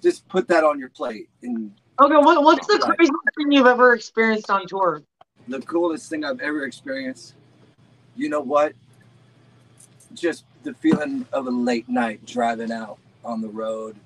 just 0.00 0.28
put 0.28 0.46
that 0.48 0.62
on 0.62 0.78
your 0.78 0.90
plate. 0.90 1.28
And 1.42 1.72
Okay, 2.00 2.16
what, 2.16 2.42
what's 2.42 2.66
the 2.66 2.78
craziest 2.78 3.12
thing 3.36 3.52
you've 3.52 3.66
ever 3.66 3.94
experienced 3.94 4.50
on 4.50 4.66
tour? 4.66 5.02
the 5.48 5.60
coolest 5.60 6.08
thing 6.08 6.24
I've 6.24 6.40
ever 6.40 6.64
experienced, 6.64 7.34
you 8.16 8.28
know 8.28 8.40
what? 8.40 8.72
Just 10.14 10.44
the 10.62 10.74
feeling 10.74 11.26
of 11.32 11.46
a 11.46 11.50
late 11.50 11.88
night 11.88 12.24
driving 12.24 12.72
out 12.72 12.98
on 13.24 13.40
the 13.40 13.48
road, 13.48 13.96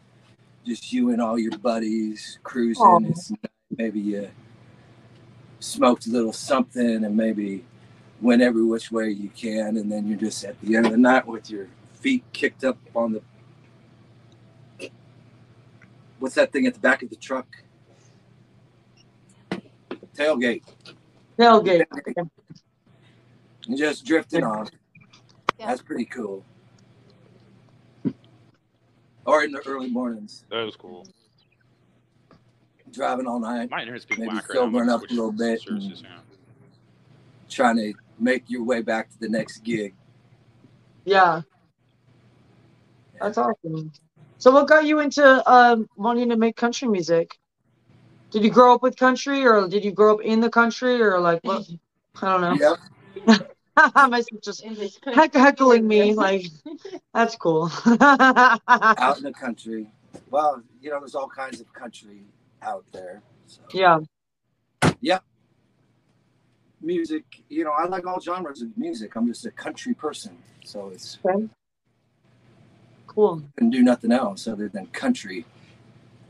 just 0.66 0.92
you 0.92 1.10
and 1.10 1.20
all 1.20 1.38
your 1.38 1.56
buddies 1.58 2.38
cruising. 2.42 2.84
Aw. 2.84 3.00
It's 3.08 3.32
maybe 3.76 4.00
you 4.00 4.30
smoked 5.60 6.06
a 6.06 6.10
little 6.10 6.32
something 6.32 7.04
and 7.04 7.16
maybe 7.16 7.64
went 8.20 8.42
every 8.42 8.64
which 8.64 8.90
way 8.90 9.10
you 9.10 9.28
can, 9.30 9.76
and 9.76 9.90
then 9.90 10.08
you're 10.08 10.18
just 10.18 10.44
at 10.44 10.60
the 10.60 10.76
end 10.76 10.86
of 10.86 10.92
the 10.92 10.98
night 10.98 11.26
with 11.26 11.50
your 11.50 11.68
feet 11.94 12.24
kicked 12.32 12.64
up 12.64 12.78
on 12.94 13.12
the 13.12 13.22
what's 16.18 16.34
that 16.34 16.52
thing 16.52 16.66
at 16.66 16.74
the 16.74 16.80
back 16.80 17.02
of 17.02 17.10
the 17.10 17.16
truck? 17.16 17.46
Tailgate. 20.18 20.62
Tailgate. 21.38 21.84
and 23.68 23.78
just 23.78 24.04
drifting 24.04 24.42
off. 24.42 24.68
Yeah. 25.58 25.66
That's 25.68 25.82
pretty 25.82 26.06
cool. 26.06 26.44
Or 29.24 29.44
in 29.44 29.52
the 29.52 29.60
early 29.66 29.90
mornings, 29.90 30.44
That 30.50 30.64
was 30.64 30.74
cool. 30.74 31.06
driving 32.90 33.26
all 33.26 33.38
night, 33.38 33.70
My 33.70 33.82
internet's 33.82 34.06
been 34.06 34.20
Maybe 34.20 34.34
whack 34.34 34.48
right 34.48 34.56
sobering 34.56 34.88
up 34.88 35.02
a 35.02 35.12
little 35.12 35.32
bit 35.32 35.60
Services, 35.60 36.02
yeah. 36.02 36.18
trying 37.48 37.76
to 37.76 37.92
make 38.18 38.44
your 38.48 38.64
way 38.64 38.80
back 38.82 39.10
to 39.10 39.20
the 39.20 39.28
next 39.28 39.58
gig. 39.58 39.94
Yeah, 41.04 41.42
that's 43.20 43.38
awesome. 43.38 43.92
So, 44.38 44.50
what 44.50 44.66
got 44.68 44.84
you 44.86 45.00
into 45.00 45.50
um, 45.50 45.88
wanting 45.96 46.28
to 46.30 46.36
make 46.36 46.56
country 46.56 46.88
music? 46.88 47.37
Did 48.30 48.44
you 48.44 48.50
grow 48.50 48.74
up 48.74 48.82
with 48.82 48.96
country, 48.96 49.46
or 49.46 49.68
did 49.68 49.84
you 49.84 49.92
grow 49.92 50.14
up 50.14 50.20
in 50.22 50.40
the 50.40 50.50
country, 50.50 51.00
or 51.00 51.18
like 51.18 51.40
what? 51.42 51.66
I 52.20 52.28
don't 52.28 52.40
know. 52.40 52.76
Yep. 53.26 53.48
My 53.94 54.20
sister's 54.20 54.98
heck 55.04 55.34
heckling 55.34 55.86
me. 55.86 56.14
Like 56.14 56.46
that's 57.14 57.36
cool. 57.36 57.70
Out 57.86 59.18
in 59.18 59.24
the 59.24 59.32
country. 59.32 59.88
Well, 60.30 60.62
you 60.80 60.90
know, 60.90 60.98
there's 60.98 61.14
all 61.14 61.28
kinds 61.28 61.60
of 61.60 61.72
country 61.72 62.22
out 62.62 62.84
there. 62.92 63.22
So. 63.46 63.60
yeah. 65.00 65.18
Music, 66.80 67.24
you 67.48 67.64
know, 67.64 67.72
I 67.72 67.86
like 67.86 68.06
all 68.06 68.20
genres 68.20 68.62
of 68.62 68.76
music. 68.76 69.16
I'm 69.16 69.26
just 69.26 69.46
a 69.46 69.50
country 69.50 69.94
person. 69.94 70.36
So 70.64 70.90
it's 70.90 71.18
Okay. 71.24 71.48
Cool. 73.06 73.42
can 73.56 73.70
do 73.70 73.82
nothing 73.82 74.12
else 74.12 74.46
other 74.46 74.68
than 74.68 74.86
country. 74.88 75.44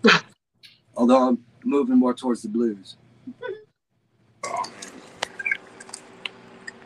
Although 0.97 1.28
I'm 1.28 1.45
moving 1.65 1.97
more 1.97 2.15
towards 2.15 2.43
the 2.43 2.49
blues. 2.49 2.97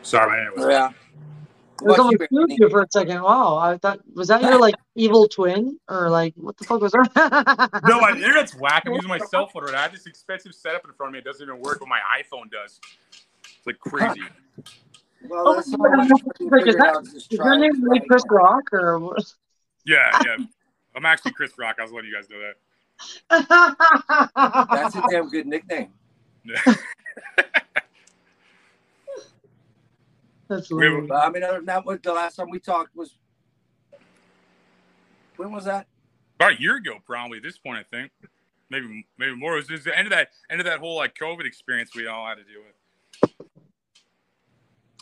Sorry, 0.01 0.31
man. 0.37 0.47
Anyways. 0.55 0.71
Yeah. 0.71 0.89
It 0.89 1.87
was 1.87 1.97
What 1.97 1.99
almost 1.99 2.17
you, 2.31 2.45
you 2.49 2.69
for 2.69 2.83
a 2.83 2.87
second. 2.91 3.21
Wow, 3.23 3.57
I 3.57 3.77
thought 3.77 3.99
was 4.13 4.27
that 4.29 4.41
your 4.41 4.59
like 4.59 4.75
evil 4.95 5.27
twin 5.27 5.79
or 5.89 6.09
like 6.09 6.33
what 6.37 6.55
the 6.57 6.63
fuck 6.65 6.81
was 6.81 6.91
that? 6.93 7.81
No, 7.87 7.99
my 7.99 8.11
internet's 8.11 8.55
whack. 8.55 8.83
I'm 8.85 8.93
using 8.93 9.09
my 9.09 9.17
cell 9.17 9.47
phone 9.47 9.63
right 9.63 9.73
now. 9.73 9.79
I 9.79 9.81
have 9.83 9.91
this 9.91 10.05
expensive 10.05 10.53
setup 10.53 10.85
in 10.85 10.93
front 10.93 11.09
of 11.09 11.13
me. 11.13 11.19
It 11.19 11.25
doesn't 11.25 11.45
even 11.47 11.59
work, 11.61 11.79
but 11.79 11.89
my 11.89 11.99
iPhone 12.21 12.49
does. 12.51 12.79
It's 13.43 13.65
like 13.67 13.79
crazy. 13.79 14.21
Well, 15.29 15.47
Oh, 15.47 15.55
that's 15.55 15.69
yeah, 15.71 15.77
all 15.79 15.85
I 15.87 16.01
I'm 16.03 16.07
can 16.09 16.17
like, 16.17 16.25
is 16.41 16.65
figure 16.65 16.73
that- 16.79 16.95
out 16.97 17.03
is 17.03 17.13
just 17.13 17.31
Is 17.31 17.37
try 17.39 17.45
your 17.53 17.57
name 17.59 17.81
really. 17.81 18.01
Chris 18.05 18.23
Rock 18.29 18.63
or 18.73 18.99
what? 18.99 19.23
Yeah, 19.85 20.19
yeah. 20.25 20.35
I'm 20.97 21.05
actually 21.05 21.31
Chris 21.31 21.53
Rock. 21.57 21.77
I 21.79 21.83
was 21.83 21.93
letting 21.93 22.09
you 22.09 22.15
guys 22.15 22.29
know 22.29 22.39
that. 22.39 22.55
That's 23.29 24.95
a 24.95 25.03
damn 25.09 25.29
good 25.29 25.47
nickname. 25.47 25.89
That's 30.47 30.69
We 30.69 30.75
were- 30.77 30.83
hilarious. 30.83 31.09
But 31.09 31.15
I 31.25 31.29
mean, 31.29 31.43
other 31.43 31.57
than 31.57 31.65
that, 31.65 31.85
was 31.85 31.99
the 32.03 32.13
last 32.13 32.35
time 32.35 32.49
we 32.49 32.59
talked 32.59 32.95
was 32.95 33.15
when 35.37 35.51
was 35.51 35.65
that? 35.65 35.87
About 36.35 36.53
a 36.53 36.61
year 36.61 36.75
ago, 36.77 36.97
probably 37.05 37.37
at 37.37 37.43
this 37.43 37.57
point, 37.57 37.77
I 37.79 37.83
think. 37.95 38.11
Maybe 38.69 39.05
maybe 39.17 39.35
more. 39.35 39.53
It 39.53 39.57
was 39.57 39.67
just 39.67 39.83
the 39.85 39.97
end 39.97 40.07
of 40.07 40.11
that 40.11 40.29
end 40.49 40.59
of 40.59 40.65
that 40.65 40.79
whole 40.79 40.95
like 40.95 41.15
COVID 41.15 41.45
experience 41.45 41.91
we 41.95 42.07
all 42.07 42.25
had 42.27 42.35
to 42.35 42.43
deal 42.43 42.61
with. 42.65 42.73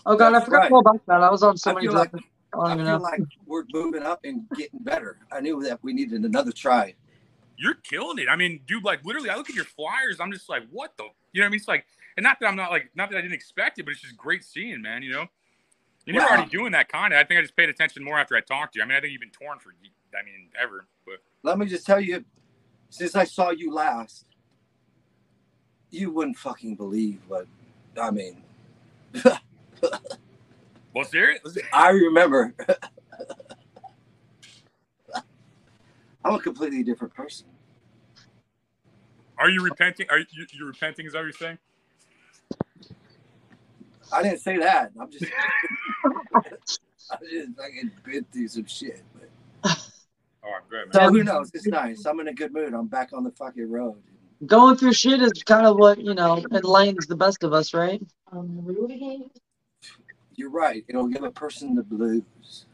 Oh 0.06 0.16
god, 0.18 0.34
I 0.34 0.42
forgot 0.44 0.58
right. 0.64 0.72
all 0.72 0.80
about 0.80 1.06
that. 1.08 1.22
I 1.22 1.30
was 1.30 1.44
on 1.44 1.58
so 1.58 1.72
I 1.72 1.74
many 1.76 1.88
feel 1.88 1.96
like. 1.96 2.12
I 2.14 2.58
don't 2.58 2.66
I 2.68 2.76
feel 2.76 2.86
know. 2.86 2.98
like 2.98 3.22
we're 3.46 3.64
moving 3.72 4.04
up 4.04 4.20
and 4.26 4.44
getting 4.58 4.80
better. 4.80 5.20
I 5.32 5.40
knew 5.40 5.64
that 5.64 5.80
we 5.84 5.94
needed 5.94 6.26
another 6.26 6.52
try. 6.52 6.94
You're 7.62 7.76
killing 7.76 8.18
it. 8.18 8.28
I 8.28 8.36
mean, 8.36 8.62
dude, 8.66 8.84
like 8.84 9.06
literally, 9.06 9.30
I 9.30 9.36
look 9.36 9.48
at 9.48 9.56
your 9.56 9.66
flyers. 9.66 10.20
I'm 10.20 10.32
just 10.32 10.50
like, 10.50 10.64
what 10.72 10.98
the? 10.98 11.04
You 11.32 11.42
know 11.42 11.46
what 11.46 11.46
I 11.46 11.50
mean? 11.50 11.58
It's 11.60 11.68
like, 11.68 11.86
and 12.18 12.24
not 12.24 12.40
that 12.40 12.48
I'm 12.48 12.56
not 12.56 12.72
like, 12.72 12.90
not 12.96 13.12
that 13.12 13.18
I 13.18 13.22
didn't 13.22 13.36
expect 13.36 13.78
it, 13.78 13.84
but 13.84 13.92
it's 13.92 14.02
just 14.02 14.18
great 14.18 14.44
seeing, 14.44 14.82
man. 14.82 15.04
You 15.04 15.12
know, 15.12 15.26
and 16.08 16.16
you're 16.16 16.28
already 16.28 16.50
doing 16.50 16.72
that 16.72 16.90
kind 16.90 17.14
of. 17.14 17.20
I 17.20 17.24
think 17.24 17.38
I 17.38 17.42
just 17.44 17.56
paid 17.56 17.70
attention 17.70 18.04
more 18.04 18.20
after 18.20 18.36
I 18.36 18.42
talked 18.42 18.74
to 18.74 18.80
you. 18.80 18.84
I 18.84 18.88
mean, 18.88 18.98
I 18.98 19.02
think 19.02 19.12
you've 19.12 19.22
been 19.22 19.30
torn 19.30 19.60
for, 19.60 19.70
I 19.70 20.24
mean, 20.24 20.50
ever. 20.60 20.88
But 21.06 21.18
Let 21.44 21.60
me 21.60 21.68
just 21.68 21.86
tell 21.86 22.00
you, 22.00 22.26
since 22.90 23.16
I 23.16 23.26
saw 23.26 23.52
you 23.52 23.72
last, 23.72 24.26
you 25.92 26.12
wouldn't 26.12 26.38
fucking 26.38 26.76
believe 26.76 27.20
what 27.28 27.46
I 28.02 28.10
mean. 28.10 28.42
well, 30.94 31.06
serious. 31.06 31.58
I 31.72 31.90
remember. 31.90 32.56
I'm 36.24 36.36
a 36.36 36.40
completely 36.40 36.84
different 36.84 37.14
person. 37.14 37.48
Are 39.38 39.50
you 39.50 39.64
repenting? 39.64 40.08
Are 40.10 40.20
you 40.20 40.26
you 40.52 40.66
repenting? 40.66 41.06
Is 41.06 41.14
that 41.14 41.20
what 41.20 41.24
you're 41.26 41.32
saying? 41.34 41.58
I 44.14 44.22
didn't 44.22 44.40
say 44.40 44.58
that. 44.58 44.92
I'm 45.00 45.10
just, 45.10 45.26
I 46.06 47.16
just 47.30 47.56
fucking 47.58 47.92
been 48.04 48.26
through 48.32 48.48
some 48.50 48.66
shit. 48.66 49.04
But 49.14 49.30
Oh, 50.44 50.50
I'm 50.58 50.68
good, 50.70 50.94
so 50.94 51.08
who 51.10 51.24
knows? 51.24 51.52
It's 51.54 51.68
nice. 51.68 52.06
I'm 52.06 52.20
in 52.20 52.28
a 52.28 52.34
good 52.34 52.52
mood. 52.52 52.74
I'm 52.74 52.88
back 52.88 53.14
on 53.14 53.24
the 53.24 53.32
fucking 53.32 53.70
road. 53.70 53.98
Going 54.46 54.76
through 54.76 54.94
shit 54.94 55.22
is 55.22 55.32
kind 55.44 55.68
of 55.68 55.78
what, 55.78 56.00
you 56.00 56.16
know, 56.16 56.44
enlightens 56.52 57.06
the 57.06 57.16
best 57.16 57.44
of 57.44 57.54
us, 57.54 57.76
right? 57.76 58.02
Um, 58.32 59.30
You're 60.36 60.50
right. 60.50 60.84
It'll 60.88 61.08
give 61.08 61.24
a 61.24 61.30
person 61.30 61.76
the 61.76 61.84
blues. 61.84 62.66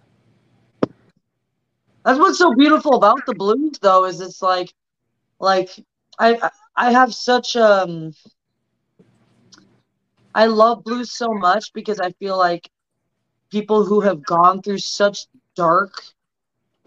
That's 2.08 2.20
what's 2.20 2.38
so 2.38 2.54
beautiful 2.54 2.96
about 2.96 3.26
the 3.26 3.36
blues 3.36 3.80
though, 3.82 4.06
is 4.06 4.22
it's 4.22 4.42
like 4.42 4.74
like 5.42 5.70
I 6.18 6.50
I 6.74 6.94
have 6.94 7.14
such 7.14 7.58
um 7.58 8.14
I 10.34 10.46
love 10.46 10.86
blues 10.86 11.12
so 11.12 11.28
much 11.34 11.74
because 11.74 12.00
I 12.00 12.12
feel 12.12 12.38
like 12.38 12.70
people 13.52 13.84
who 13.84 14.00
have 14.00 14.24
gone 14.24 14.62
through 14.62 14.78
such 14.78 15.28
dark 15.58 16.02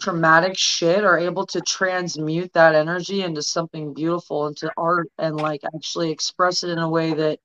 traumatic 0.01 0.57
shit 0.57 1.05
are 1.05 1.19
able 1.19 1.45
to 1.49 1.61
transmute 1.61 2.55
that 2.55 2.75
energy 2.75 3.21
into 3.23 3.43
something 3.43 3.93
beautiful 3.93 4.47
into 4.47 4.73
art 4.79 5.11
and 5.19 5.37
like 5.37 5.61
actually 5.75 6.11
express 6.13 6.63
it 6.63 6.71
in 6.71 6.79
a 6.79 6.89
way 6.89 7.13
that 7.13 7.41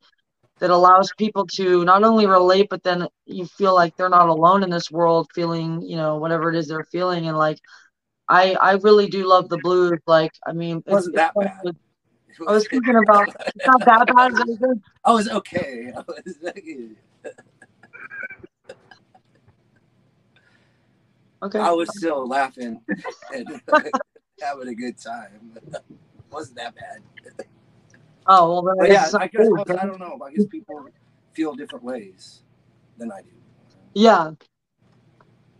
that 0.59 0.69
allows 0.69 1.12
people 1.17 1.45
to 1.45 1.83
not 1.85 2.03
only 2.03 2.25
relate 2.25 2.67
but 2.69 2.83
then 2.83 3.07
you 3.25 3.45
feel 3.45 3.75
like 3.75 3.95
they're 3.95 4.09
not 4.09 4.29
alone 4.29 4.63
in 4.63 4.69
this 4.69 4.91
world 4.91 5.27
feeling 5.33 5.81
you 5.81 5.95
know 5.95 6.17
whatever 6.17 6.50
it 6.50 6.55
is 6.55 6.67
they're 6.67 6.88
feeling 6.91 7.27
and 7.27 7.38
like 7.38 7.59
i 8.29 8.55
i 8.62 8.74
really 8.74 9.07
do 9.07 9.27
love 9.27 9.50
the 9.50 9.57
blues 9.57 10.00
like 10.07 10.31
i 10.47 10.53
mean 10.53 10.77
it's, 10.85 10.88
Wasn't 10.88 11.15
that 11.15 11.33
bad? 11.35 11.75
i 12.47 12.51
was 12.51 12.67
thinking 12.67 12.95
about 12.95 13.29
it's 13.55 13.67
not 13.67 13.85
that 13.85 14.07
bad 14.15 14.31
is 14.31 14.38
that 14.38 14.39
what 14.39 14.47
you 14.47 14.57
said? 14.59 14.81
I 15.03 15.12
was 15.12 15.29
okay. 15.29 15.91
I 15.95 16.03
was 16.07 16.38
okay 21.43 21.59
I 21.59 21.71
was 21.71 21.89
still 21.97 22.27
laughing 22.27 22.81
and 23.33 23.62
having 24.41 24.67
a 24.67 24.75
good 24.75 24.97
time. 24.97 25.57
Wasn't 26.31 26.57
that 26.57 26.75
bad. 26.75 27.01
Oh 28.27 28.50
well 28.51 28.62
then 28.63 28.86
I 28.86 28.94
yeah, 28.94 29.10
I 29.17 29.27
guess 29.27 29.48
cool. 29.48 29.65
I 29.70 29.86
don't 29.86 30.00
know. 30.00 30.20
I 30.25 30.32
guess 30.32 30.46
people 30.46 30.86
feel 31.34 31.53
different 31.53 31.84
ways 31.84 32.41
than 32.98 33.12
I 33.12 33.22
do. 33.22 33.29
Yeah. 33.94 34.32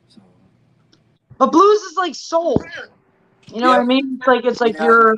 So 0.08 0.22
But 1.38 1.52
blues 1.52 1.82
is 1.82 1.98
like 1.98 2.16
soul. 2.16 2.64
You 3.54 3.62
know 3.62 3.70
what 3.70 3.80
I 3.80 3.84
mean? 3.84 4.18
It's 4.20 4.28
like 4.28 4.46
it's 4.46 4.62
like 4.62 4.76
Yeah. 4.76 4.86
you're 4.86 5.16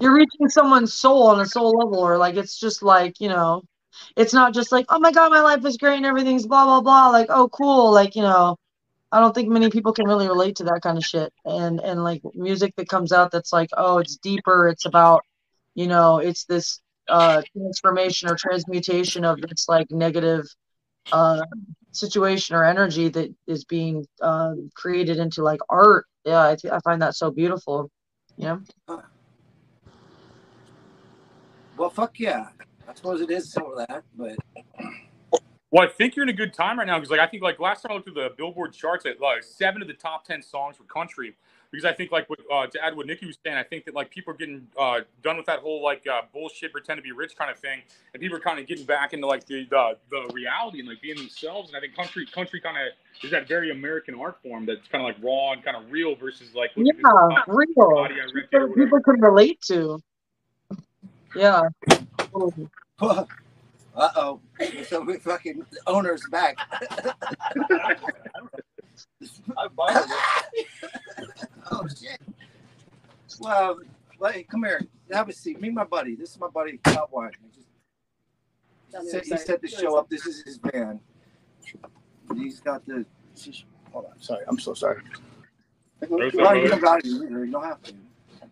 you're 0.00 0.14
reaching 0.14 0.48
someone's 0.48 0.94
soul 0.94 1.28
on 1.28 1.40
a 1.40 1.46
soul 1.46 1.70
level, 1.70 1.98
or 1.98 2.16
like 2.18 2.36
it's 2.36 2.58
just 2.58 2.82
like, 2.82 3.20
you 3.20 3.28
know, 3.28 3.62
it's 4.16 4.34
not 4.34 4.52
just 4.54 4.72
like, 4.72 4.86
oh 4.88 4.98
my 4.98 5.12
god, 5.12 5.30
my 5.30 5.40
life 5.40 5.64
is 5.64 5.76
great 5.76 5.96
and 5.96 6.06
everything's 6.06 6.46
blah 6.46 6.64
blah 6.64 6.80
blah. 6.80 7.08
Like, 7.10 7.28
oh 7.30 7.48
cool. 7.48 7.92
Like, 7.92 8.16
you 8.16 8.22
know, 8.22 8.56
I 9.12 9.20
don't 9.20 9.34
think 9.34 9.48
many 9.48 9.70
people 9.70 9.92
can 9.92 10.06
really 10.06 10.28
relate 10.28 10.56
to 10.56 10.64
that 10.64 10.80
kind 10.82 10.98
of 10.98 11.04
shit. 11.04 11.32
And 11.44 11.80
and 11.80 12.02
like 12.04 12.22
music 12.34 12.74
that 12.76 12.88
comes 12.88 13.12
out 13.12 13.30
that's 13.30 13.52
like, 13.52 13.70
oh, 13.76 13.98
it's 13.98 14.16
deeper, 14.16 14.68
it's 14.68 14.86
about, 14.86 15.22
you 15.78 15.86
know, 15.86 16.18
it's 16.18 16.44
this 16.44 16.80
uh 17.08 17.40
transformation 17.56 18.28
or 18.28 18.34
transmutation 18.34 19.24
of 19.24 19.40
this 19.40 19.68
like 19.68 19.88
negative 19.92 20.44
uh 21.12 21.40
situation 21.92 22.56
or 22.56 22.64
energy 22.64 23.08
that 23.08 23.32
is 23.46 23.64
being 23.64 24.04
um, 24.20 24.70
created 24.74 25.18
into 25.18 25.44
like 25.44 25.60
art. 25.68 26.06
Yeah, 26.24 26.48
I, 26.48 26.56
th- 26.56 26.72
I 26.72 26.80
find 26.80 27.00
that 27.00 27.14
so 27.14 27.30
beautiful. 27.30 27.90
Yeah. 28.36 28.58
well, 31.76 31.90
fuck 31.90 32.18
yeah. 32.18 32.48
I 32.88 32.94
suppose 32.94 33.20
it 33.20 33.30
is 33.30 33.52
some 33.52 33.66
of 33.66 33.78
that, 33.78 34.02
but 34.16 34.36
Well, 35.70 35.86
I 35.86 35.90
think 35.92 36.16
you're 36.16 36.24
in 36.24 36.28
a 36.28 36.32
good 36.32 36.54
time 36.54 36.78
right 36.78 36.86
now 36.86 36.98
because, 36.98 37.10
like, 37.10 37.20
I 37.20 37.26
think 37.26 37.42
like 37.42 37.60
last 37.60 37.82
time 37.82 37.92
I 37.92 37.94
looked 37.94 38.08
at 38.08 38.14
the 38.14 38.32
Billboard 38.36 38.72
charts, 38.72 39.06
at 39.06 39.20
like 39.20 39.44
seven 39.44 39.80
of 39.80 39.86
the 39.86 39.94
top 39.94 40.24
ten 40.24 40.42
songs 40.42 40.78
were 40.80 40.86
country. 40.86 41.36
Because 41.70 41.84
I 41.84 41.92
think, 41.92 42.12
like, 42.12 42.30
with, 42.30 42.40
uh, 42.52 42.66
to 42.68 42.84
add 42.84 42.96
what 42.96 43.06
Nikki 43.06 43.26
was 43.26 43.38
saying, 43.44 43.56
I 43.58 43.62
think 43.64 43.84
that 43.86 43.94
like 43.94 44.10
people 44.10 44.34
are 44.34 44.36
getting 44.36 44.66
uh, 44.78 45.00
done 45.22 45.36
with 45.36 45.46
that 45.46 45.60
whole 45.60 45.82
like 45.82 46.06
uh, 46.06 46.22
bullshit, 46.32 46.72
pretend 46.72 46.98
to 46.98 47.02
be 47.02 47.12
rich 47.12 47.36
kind 47.36 47.50
of 47.50 47.58
thing, 47.58 47.82
and 48.14 48.20
people 48.22 48.36
are 48.36 48.40
kind 48.40 48.58
of 48.58 48.66
getting 48.66 48.86
back 48.86 49.12
into 49.14 49.26
like 49.26 49.46
the, 49.46 49.66
the 49.70 49.96
the 50.10 50.32
reality 50.34 50.80
and 50.80 50.88
like 50.88 51.00
being 51.02 51.16
themselves. 51.16 51.70
And 51.70 51.76
I 51.76 51.80
think 51.80 51.96
country 51.96 52.26
country 52.26 52.60
kind 52.60 52.76
of 52.78 52.92
is 53.24 53.30
that 53.32 53.48
very 53.48 53.70
American 53.70 54.14
art 54.14 54.38
form 54.42 54.66
that's 54.66 54.88
kind 54.88 55.02
of 55.02 55.06
like 55.14 55.22
raw 55.24 55.52
and 55.52 55.64
kind 55.64 55.76
of 55.76 55.90
real 55.92 56.16
versus 56.16 56.54
like 56.54 56.70
look 56.76 56.86
Yeah, 56.86 56.94
at 57.00 57.06
real. 57.48 57.66
body 57.94 58.14
I 58.20 58.24
rented 58.34 58.62
or 58.62 58.68
People, 58.68 58.74
people 58.74 59.00
can 59.02 59.20
relate 59.20 59.60
to. 59.68 60.00
Yeah. 61.34 61.62
uh 63.00 63.24
oh. 63.96 64.40
So 64.86 65.02
we 65.02 65.18
fucking 65.18 65.66
owner's 65.86 66.26
back. 66.26 66.58
oh 71.70 71.88
shit. 71.88 72.20
Well, 73.40 73.78
hey, 74.32 74.42
come 74.44 74.64
here. 74.64 74.82
Have 75.12 75.28
a 75.28 75.32
seat. 75.32 75.60
Meet 75.60 75.74
my 75.74 75.84
buddy. 75.84 76.14
This 76.14 76.30
is 76.30 76.40
my 76.40 76.48
buddy 76.48 76.78
Cowboy. 76.82 77.30
He 79.00 79.08
set, 79.08 79.26
he 79.26 79.36
set 79.36 79.60
the 79.60 79.68
show 79.68 79.96
up. 79.96 80.08
This 80.08 80.26
is 80.26 80.42
his 80.42 80.58
band. 80.58 81.00
He's 82.34 82.60
got 82.60 82.84
the. 82.86 83.04
Hold 83.92 84.06
on. 84.06 84.20
Sorry. 84.20 84.44
I'm 84.48 84.58
so 84.58 84.74
sorry. 84.74 85.02
There's 86.00 86.34
Well, 86.34 86.56
you 86.56 86.68
don't 86.68 86.80
got 86.80 87.04
it 87.04 87.06
either. 87.06 87.44
You 87.44 87.52
don't 87.52 87.64
have 87.64 87.82
to. 87.84 87.94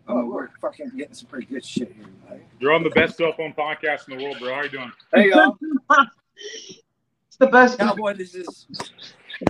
Oh, 0.09 0.25
we're 0.25 0.49
fucking 0.61 0.91
getting 0.95 1.13
some 1.13 1.27
pretty 1.27 1.47
good 1.47 1.65
shit 1.65 1.91
here. 1.93 2.05
Right? 2.29 2.41
You're 2.59 2.73
on 2.73 2.83
the 2.83 2.89
best 2.91 3.17
cell 3.17 3.33
phone 3.33 3.53
podcast 3.53 4.09
in 4.09 4.17
the 4.17 4.23
world, 4.23 4.37
bro. 4.39 4.53
How 4.53 4.59
are 4.61 4.63
you 4.65 4.69
doing? 4.69 4.91
Hey 5.13 5.29
y'all. 5.29 5.57
It's 7.39 7.45
the 7.45 7.47
best, 7.47 7.77
Cowboy, 7.77 8.13
this 8.15 8.33
is. 8.33 8.67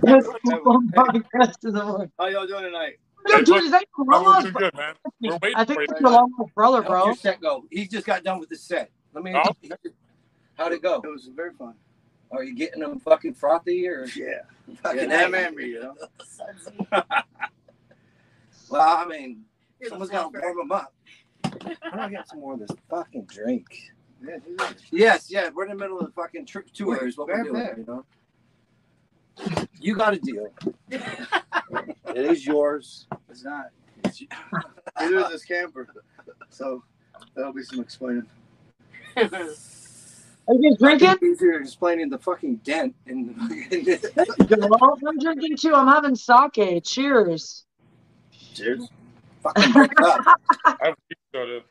Best 0.02 0.28
podcast 0.28 1.66
in 1.66 1.74
the 1.74 1.86
world. 1.86 2.10
How 2.20 2.28
y'all 2.28 2.48
doing 2.48 2.64
tonight? 2.64 3.00
Yo, 3.28 3.42
dude, 3.42 3.64
is 3.64 3.72
that 3.72 3.84
your 3.98 4.06
we're 4.06 4.20
grandma's 4.24 4.44
doing 4.44 4.54
good, 4.54 4.74
man. 4.76 4.94
We're 5.22 5.38
waiting 5.42 5.58
I 5.58 5.66
think 5.66 5.80
you. 5.82 5.88
that's 5.88 6.02
your 6.02 6.12
long-lost 6.12 6.56
brother, 6.56 6.82
bro. 6.82 7.06
your 7.06 7.16
set 7.16 7.42
go? 7.42 7.66
He 7.72 7.88
just 7.88 8.06
got 8.06 8.24
done 8.24 8.40
with 8.40 8.50
the 8.50 8.56
set. 8.56 8.90
Let 9.14 9.24
me. 9.24 9.34
Oh. 9.36 9.44
How'd 10.58 10.72
it 10.74 10.82
go? 10.82 11.02
It 11.04 11.08
was 11.08 11.30
very 11.36 11.54
fun. 11.54 11.74
Are 12.32 12.44
you 12.44 12.56
getting 12.56 12.82
them 12.82 13.00
fucking 13.00 13.34
frothy 13.36 13.88
or 13.88 14.06
Yeah. 14.16 14.42
fucking 14.82 15.10
Yeah, 15.10 15.26
A? 15.26 15.30
man, 15.30 15.56
me, 15.56 15.66
you 15.68 15.82
know. 15.82 15.96
Well, 18.70 18.82
I 18.82 19.06
mean, 19.06 19.46
someone's 19.88 20.12
got 20.12 20.34
to 20.34 20.40
warm 20.42 20.58
them 20.58 20.72
up. 20.74 20.94
How 21.82 21.92
do 21.92 22.00
I 22.02 22.10
get 22.10 22.28
some 22.28 22.42
more 22.42 22.54
of 22.56 22.60
this 22.60 22.70
fucking 22.90 23.26
drink? 23.26 23.66
Yeah, 24.22 24.38
Yes, 24.92 25.32
yeah, 25.32 25.50
we're 25.56 25.64
in 25.64 25.70
the 25.70 25.76
middle 25.78 26.00
of 26.00 26.06
the 26.08 26.12
fucking 26.12 26.46
tr- 26.48 26.60
tour. 26.74 27.08
Is 27.08 27.18
what 27.18 27.28
we're 27.28 27.44
doing. 27.44 27.66
You 27.78 27.86
know. 27.88 28.06
You 29.80 29.96
got 29.96 30.14
a 30.14 30.20
deal. 30.20 30.52
It 30.90 31.06
is 32.16 32.46
yours. 32.46 33.08
It's 33.30 33.44
not. 33.44 33.70
It's 34.04 34.22
you. 34.22 34.28
Neither 35.00 35.20
is 35.20 35.30
this 35.30 35.46
camper. 35.46 35.88
So 36.50 36.84
that'll 37.36 37.54
be 37.54 37.64
some 37.64 37.80
explaining. 37.80 38.26
Are 39.16 40.54
you 40.54 40.70
guys 40.70 40.78
drinking? 40.80 41.16
Easier 41.24 41.60
explaining 41.60 42.10
the 42.10 42.18
fucking 42.18 42.58
dent 42.58 42.96
in 43.06 43.28
the 43.28 44.68
Well, 44.70 44.98
I'm 45.08 45.20
drinking 45.20 45.58
too. 45.58 45.74
I'm 45.74 45.88
having 45.88 46.16
sake. 46.16 46.84
Cheers. 46.84 47.66
Cheers. 48.54 48.90
fucking. 49.44 49.74
I 49.76 50.36
have 50.82 50.94
a 50.94 51.16
soda. 51.34 51.62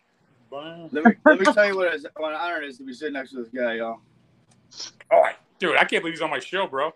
Bye. 0.50 0.88
Let 0.92 1.04
me 1.04 1.12
let 1.24 1.40
me 1.40 1.46
tell 1.46 1.66
you 1.66 1.76
what, 1.76 1.94
is, 1.94 2.06
what 2.16 2.32
an 2.32 2.38
honor 2.40 2.62
it 2.62 2.68
is 2.68 2.78
to 2.78 2.84
be 2.84 2.92
sitting 2.92 3.14
next 3.14 3.30
to 3.30 3.42
this 3.42 3.48
guy, 3.48 3.74
y'all. 3.74 4.00
Oh, 5.12 5.24
dude, 5.58 5.76
I 5.76 5.84
can't 5.84 6.02
believe 6.02 6.14
he's 6.14 6.22
on 6.22 6.30
my 6.30 6.38
show, 6.38 6.66
bro. 6.66 6.92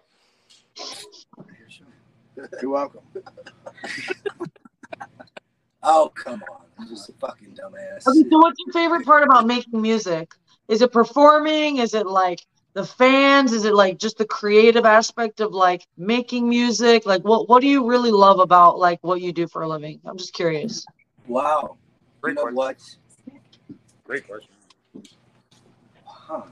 You're 2.61 2.71
welcome. 2.71 3.01
Oh 5.83 6.13
come 6.15 6.43
on, 6.43 6.67
I'm 6.79 6.89
just 6.89 7.09
a 7.09 7.13
fucking 7.15 7.57
dumbass. 7.59 8.07
Okay, 8.07 8.29
so 8.31 8.39
what's 8.39 8.61
your 8.67 8.73
favorite 8.75 9.07
part 9.07 9.23
about 9.23 9.47
making 9.47 9.81
music? 9.81 10.31
Is 10.69 10.83
it 10.83 10.93
performing? 10.93 11.79
Is 11.79 11.95
it 11.95 12.07
like 12.07 12.45
the 12.75 12.85
fans? 12.85 13.55
Is 13.55 13.65
it 13.65 13.73
like 13.73 13.99
just 13.99 14.19
the 14.19 14.27
creative 14.27 14.85
aspect 14.85 15.41
of 15.41 15.53
like 15.53 15.87
making 15.97 16.47
music? 16.49 17.07
Like 17.07 17.23
what 17.23 17.49
what 17.49 17.63
do 17.63 17.67
you 17.67 17.89
really 17.89 18.11
love 18.11 18.41
about 18.41 18.79
like 18.79 18.99
what 19.01 19.23
you 19.23 19.33
do 19.33 19.49
for 19.49 19.63
a 19.63 19.69
living? 19.69 20.01
I'm 20.05 20.19
just 20.19 20.35
curious. 20.35 20.85
Wow. 21.27 21.79
You 21.81 22.21
Great 22.21 22.37
know 22.37 22.43
question. 22.43 22.57
what? 22.57 22.77
Great 24.05 24.29
question. 24.29 24.51
Huh. 26.05 26.43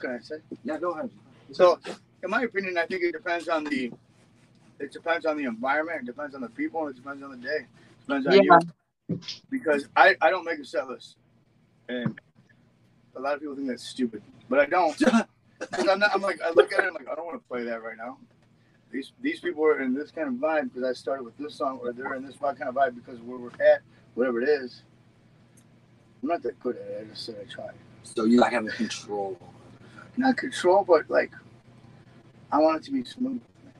Can 0.00 0.10
I 0.12 0.18
say? 0.18 0.36
Yeah, 0.64 0.78
go 0.78 0.90
ahead. 0.92 1.10
So, 1.52 1.78
in 2.22 2.30
my 2.30 2.42
opinion, 2.42 2.78
I 2.78 2.86
think 2.86 3.02
it 3.02 3.12
depends 3.12 3.48
on 3.48 3.64
the 3.64 3.92
it 4.78 4.92
depends 4.92 5.26
on 5.26 5.36
the 5.36 5.44
environment, 5.44 6.00
it 6.02 6.06
depends 6.06 6.34
on 6.34 6.40
the 6.40 6.48
people, 6.48 6.88
it 6.88 6.96
depends 6.96 7.22
on 7.22 7.30
the 7.30 7.36
day. 7.36 7.66
It 7.66 8.06
depends 8.06 8.26
on 8.26 8.34
Yeah. 8.34 8.40
you. 8.42 9.18
Because 9.50 9.88
I, 9.94 10.16
I 10.20 10.30
don't 10.30 10.44
make 10.44 10.58
a 10.58 10.64
set 10.64 10.88
list. 10.88 11.16
And 11.88 12.18
a 13.16 13.20
lot 13.20 13.34
of 13.34 13.40
people 13.40 13.56
think 13.56 13.68
that's 13.68 13.84
stupid. 13.86 14.22
But 14.48 14.60
I 14.60 14.66
don't. 14.66 15.00
Because 15.60 15.88
I'm 15.88 15.98
not 15.98 16.12
I'm 16.14 16.22
like 16.22 16.40
I 16.42 16.50
look 16.52 16.72
at 16.72 16.80
it 16.80 16.86
I'm 16.88 16.94
like, 16.94 17.08
I 17.10 17.14
don't 17.14 17.26
want 17.26 17.40
to 17.42 17.46
play 17.46 17.64
that 17.64 17.82
right 17.82 17.96
now. 17.96 18.16
These 18.90 19.12
these 19.20 19.40
people 19.40 19.64
are 19.64 19.82
in 19.82 19.94
this 19.94 20.10
kind 20.10 20.28
of 20.28 20.34
vibe 20.34 20.72
because 20.72 20.88
I 20.88 20.94
started 20.94 21.22
with 21.22 21.36
this 21.36 21.54
song 21.54 21.80
or 21.82 21.92
they're 21.92 22.14
in 22.14 22.24
this 22.26 22.36
kind 22.36 22.56
of 22.62 22.74
vibe 22.74 22.94
because 22.94 23.18
of 23.18 23.26
where 23.28 23.38
we're 23.38 23.50
at, 23.64 23.82
whatever 24.14 24.40
it 24.40 24.48
is. 24.48 24.82
I'm 26.22 26.30
not 26.30 26.42
that 26.44 26.58
good 26.60 26.76
at 26.76 26.82
it, 26.82 27.06
I 27.06 27.10
just 27.10 27.26
said 27.26 27.36
I 27.40 27.44
tried. 27.52 27.74
So 28.04 28.24
you 28.24 28.40
like 28.40 28.52
having 28.52 28.70
control. 28.70 29.38
not 30.16 30.36
control, 30.38 30.84
but 30.84 31.10
like 31.10 31.30
I 32.52 32.58
want 32.58 32.78
it 32.78 32.84
to 32.84 32.92
be 32.92 33.04
smooth. 33.04 33.40
Man. 33.64 33.72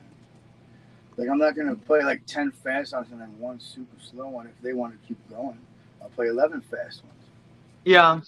Like 1.17 1.29
I'm 1.29 1.37
not 1.37 1.55
gonna 1.55 1.75
play 1.75 2.03
like 2.03 2.25
ten 2.25 2.51
fast 2.51 2.91
songs 2.91 3.07
and 3.11 3.19
then 3.21 3.37
one 3.39 3.59
super 3.59 3.99
slow 4.01 4.27
one. 4.27 4.47
If 4.47 4.61
they 4.61 4.73
want 4.73 4.99
to 4.99 5.07
keep 5.07 5.17
going, 5.29 5.57
I'll 6.01 6.09
play 6.09 6.27
eleven 6.27 6.61
fast 6.61 7.03
ones, 7.03 7.25
Yeah. 7.85 8.21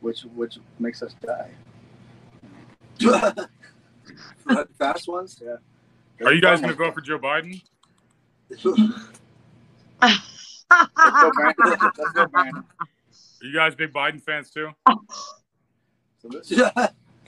which 0.00 0.22
which 0.34 0.58
makes 0.78 1.02
us 1.02 1.14
die. 1.24 1.50
Fast 4.78 5.08
ones? 5.08 5.42
Yeah. 5.44 5.56
Are 6.26 6.32
you 6.32 6.40
guys 6.40 6.60
going 6.60 6.72
to 6.72 6.76
vote 6.78 6.94
for 6.94 7.02
Joe 7.02 7.18
Biden? 7.18 7.62
Let's 8.48 8.62
go, 8.62 8.74
Let's 10.00 10.64
go, 10.64 11.30
Are 12.34 12.62
you 13.42 13.52
guys 13.52 13.74
big 13.74 13.92
Biden 13.92 14.22
fans 14.22 14.50
too? 14.50 14.70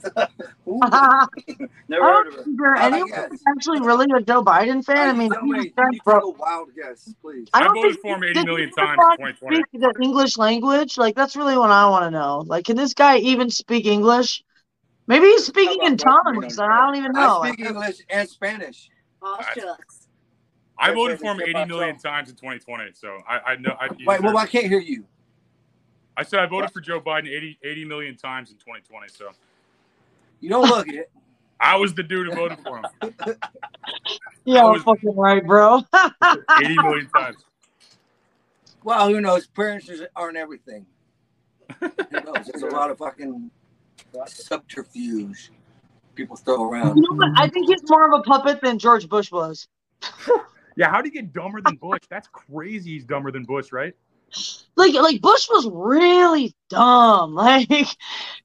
So 0.01 0.09
this, 0.15 0.27
Yeah. 0.37 0.73
Ooh, 0.73 0.79
I 0.83 1.27
never 1.87 2.03
oh, 2.03 2.07
heard 2.07 2.23
don't 2.23 2.33
of 2.33 2.39
it. 2.39 2.43
think 2.45 2.57
there 2.59 2.75
anyone 2.75 3.09
who's 3.29 3.43
actually 3.47 3.81
really 3.81 4.07
a 4.15 4.21
Joe 4.21 4.43
Biden 4.43 4.83
fan. 4.83 5.09
I 5.09 5.13
mean, 5.13 5.31
tell 5.31 5.41
me, 5.43 5.73
that's 5.75 5.89
you 5.91 5.99
bro- 6.03 6.19
a 6.19 6.29
wild 6.31 6.69
guess, 6.75 7.13
please. 7.21 7.47
I 7.53 7.59
I 7.59 7.63
don't 7.63 7.75
voted 7.75 7.91
think 7.93 8.19
for 8.19 8.25
him 8.25 8.33
does 8.33 8.45
80 8.45 8.65
he 8.65 8.71
times 8.71 8.99
in 9.01 9.17
2020. 9.17 9.55
Speak 9.55 9.81
the 9.81 9.93
English 10.01 10.37
language, 10.37 10.97
like 10.97 11.15
that's 11.15 11.35
really 11.35 11.57
what 11.57 11.71
I 11.71 11.89
want 11.89 12.05
to 12.05 12.11
know. 12.11 12.43
Like, 12.45 12.65
can 12.65 12.75
this 12.77 12.93
guy 12.93 13.17
even 13.17 13.49
speak 13.49 13.85
English? 13.85 14.43
Maybe 15.07 15.25
he's 15.25 15.45
speaking 15.45 15.83
in 15.83 15.97
tongues, 15.97 16.59
and 16.59 16.71
I 16.71 16.85
don't 16.85 16.95
even 16.95 17.13
know. 17.13 17.41
I 17.41 17.49
speak 17.49 17.65
English 17.65 17.97
and 18.09 18.29
Spanish. 18.29 18.89
Oh, 19.21 19.39
shucks. 19.55 20.07
I 20.77 20.91
voted 20.93 21.19
for 21.19 21.25
him 21.25 21.41
80 21.41 21.65
million 21.65 21.97
times 21.97 22.29
in 22.29 22.35
2020. 22.35 22.91
So 22.93 23.17
I, 23.27 23.39
I 23.39 23.55
know. 23.57 23.75
I, 23.79 23.89
Wait, 24.05 24.21
well, 24.21 24.37
I 24.37 24.45
can't 24.45 24.67
hear 24.67 24.79
you. 24.79 25.03
I 26.15 26.23
said 26.23 26.39
I 26.39 26.45
voted 26.45 26.71
for 26.71 26.79
Joe 26.81 27.01
Biden 27.01 27.27
80, 27.29 27.59
80 27.63 27.85
million 27.85 28.15
times 28.17 28.51
in 28.51 28.57
2020. 28.57 29.07
So 29.07 29.31
You 30.39 30.49
don't 30.49 30.67
look 30.67 30.87
at 30.87 30.95
it. 30.95 31.11
I 31.61 31.75
was 31.75 31.93
the 31.93 32.03
dude 32.03 32.27
who 32.27 32.35
voted 32.35 32.59
for 32.59 32.77
him 32.77 32.85
Yeah, 34.45 34.65
I 34.65 34.69
was- 34.71 34.83
fucking 34.83 35.13
right, 35.15 35.45
bro. 35.45 35.81
80 36.61 36.75
million 36.77 37.09
times. 37.09 37.43
Well, 38.83 39.09
who 39.09 39.19
knows? 39.19 39.45
Appearances 39.45 40.01
aren't 40.15 40.37
everything. 40.37 40.85
Who 41.81 41.89
knows? 42.11 42.45
There's 42.51 42.63
a 42.63 42.67
lot 42.67 42.89
of 42.91 42.97
fucking 42.97 43.51
subterfuge 44.25 45.51
people 46.15 46.35
throw 46.37 46.63
around. 46.63 46.95
You 46.95 47.03
know 47.11 47.17
what? 47.17 47.31
I 47.37 47.47
think 47.49 47.67
he's 47.67 47.81
more 47.89 48.05
of 48.13 48.19
a 48.19 48.23
puppet 48.23 48.61
than 48.61 48.79
George 48.79 49.07
Bush 49.09 49.31
was. 49.31 49.67
Yeah, 50.77 50.89
how 50.89 51.01
do 51.01 51.09
you 51.09 51.13
get 51.13 51.33
dumber 51.33 51.59
than 51.61 51.75
Bush? 51.75 51.99
That's 52.09 52.29
crazy. 52.29 52.91
He's 52.93 53.03
dumber 53.03 53.31
than 53.31 53.43
Bush, 53.43 53.73
right? 53.73 53.93
Like, 54.75 54.93
like 54.93 55.21
Bush 55.21 55.47
was 55.49 55.69
really 55.71 56.55
dumb. 56.69 57.35
Like, 57.35 57.67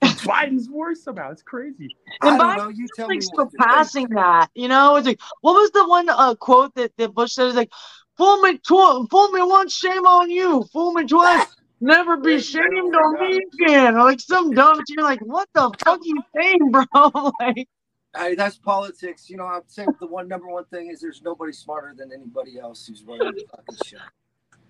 Biden's 0.02 0.68
worse 0.68 1.02
somehow. 1.02 1.30
It's 1.30 1.42
crazy. 1.42 1.88
I 2.22 2.30
And 2.30 2.38
don't 2.38 2.50
Biden 2.50 2.56
know. 2.56 2.68
You 2.68 2.86
tell 2.96 3.08
me 3.08 3.16
like 3.16 3.24
what 3.32 3.50
to 3.50 3.56
surpassing 3.58 4.08
that. 4.10 4.48
You 4.54 4.68
know, 4.68 4.96
it's 4.96 5.06
like 5.06 5.20
what 5.40 5.54
was 5.54 5.70
the 5.72 5.86
one 5.86 6.08
uh, 6.08 6.34
quote 6.34 6.74
that, 6.74 6.92
that 6.96 7.14
Bush 7.14 7.32
said? 7.32 7.46
Is 7.46 7.54
like, 7.54 7.70
"Fool 8.16 8.40
me 8.40 8.58
twice, 8.58 9.06
fool 9.10 9.28
me 9.30 9.42
once, 9.42 9.74
shame 9.74 10.06
on 10.06 10.30
you. 10.30 10.64
Fool 10.72 10.92
me 10.92 11.06
twice, 11.06 11.46
never 11.80 12.16
be 12.16 12.40
shamed 12.40 12.94
on 12.94 13.20
me 13.20 13.40
again." 13.62 13.94
Or 13.94 14.04
like 14.04 14.20
some 14.20 14.52
dumb. 14.52 14.76
shit. 14.78 14.96
You're 14.96 15.04
like, 15.04 15.20
what 15.20 15.48
the 15.54 15.70
fuck 15.84 16.00
you 16.02 16.22
saying, 16.34 16.70
bro? 16.70 16.84
like, 17.40 17.68
Hey, 18.16 18.36
that's 18.36 18.56
politics. 18.56 19.28
You 19.28 19.36
know, 19.36 19.46
I'm 19.46 19.62
saying 19.66 19.88
the 19.98 20.06
one 20.06 20.28
number 20.28 20.46
one 20.46 20.64
thing 20.66 20.90
is 20.90 21.00
there's 21.00 21.22
nobody 21.22 21.52
smarter 21.52 21.94
than 21.96 22.12
anybody 22.12 22.58
else 22.60 22.86
who's 22.86 23.02
running 23.02 23.32
the 23.34 23.44
fucking 23.50 23.76
shit. 23.84 23.98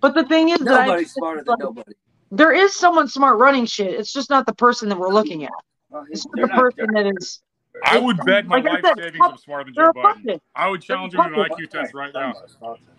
But 0.05 0.15
the 0.15 0.25
thing 0.29 0.51
is 0.51 0.59
that 0.59 0.81
I, 0.81 0.87
Nobody's 0.87 1.13
smarter 1.15 1.43
than 1.45 1.57
nobody. 1.61 1.93
there 2.31 2.53
is 2.53 2.77
someone 2.77 3.09
smart 3.09 3.39
running 3.39 3.65
shit. 3.65 3.95
It's 3.99 4.13
just 4.13 4.29
not 4.29 4.45
the 4.45 4.53
person 4.55 4.91
that 4.91 4.99
we're 4.99 5.09
looking 5.13 5.45
at. 5.45 5.51
Uh, 5.95 6.03
It's 6.11 6.27
they're 6.35 6.47
the 6.47 6.53
not- 6.53 6.61
person 6.61 6.87
that 6.93 7.07
is. 7.19 7.41
I 7.85 7.99
would 7.99 8.19
bet 8.27 8.47
my 8.47 8.57
Like 8.57 8.65
life 8.67 8.83
said, 8.85 8.99
savings 8.99 9.21
I'm 9.23 9.39
smarter 9.39 9.65
than 9.65 9.73
They're 9.75 9.93
Joe 9.95 10.01
Biden. 10.15 10.41
I 10.55 10.69
would 10.69 10.83
challenge 10.83 11.15
him 11.15 11.23
to 11.33 11.41
an. 11.41 11.49
IQ 11.51 11.71
test 11.71 11.95
right 11.95 12.13
now. 12.13 12.35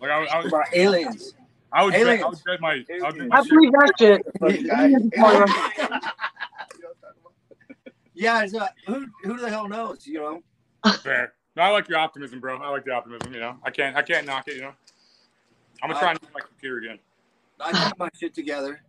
Like 0.02 0.10
I, 0.12 0.20
would- 0.20 0.30
I 0.30 0.38
would, 0.40 0.48
about 0.48 0.66
aliens. 0.74 1.34
I 1.72 1.84
would, 1.84 1.92
bet, 1.94 2.02
I 2.08 2.12
Aliens. 2.14 2.26
would 2.26 2.44
bet 2.46 2.62
my. 2.62 2.72
I 2.74 2.78
would 3.10 3.18
bet 3.20 3.28
my 3.28 3.38
I 3.38 3.44
believe 3.44 3.72
that 3.72 3.92
shit. 4.00 4.22
yeah, 8.16 8.44
it's, 8.44 8.54
uh, 8.56 8.68
who 8.88 9.06
who 9.24 9.38
the 9.38 9.50
hell 9.50 9.68
knows? 9.68 10.06
You 10.08 10.20
know, 10.20 10.92
Fair. 11.04 11.34
No, 11.56 11.64
I 11.64 11.70
like 11.70 11.88
your 11.88 11.98
optimism, 12.00 12.40
bro. 12.42 12.58
I 12.58 12.70
like 12.70 12.84
the 12.86 12.92
optimism. 12.92 13.34
You 13.34 13.40
know, 13.40 13.58
I 13.64 13.72
can't. 13.72 13.96
I 13.96 14.02
can't 14.02 14.26
knock 14.26 14.48
it. 14.48 14.56
You 14.56 14.62
know, 14.64 14.72
I'm 15.82 15.90
gonna 15.90 16.00
try 16.00 16.12
and 16.12 16.20
use 16.22 16.32
my 16.34 16.42
computer 16.42 16.78
again. 16.78 17.00
I 17.60 17.72
got 17.72 17.98
my 18.00 18.10
shit 18.20 18.34
together. 18.34 18.82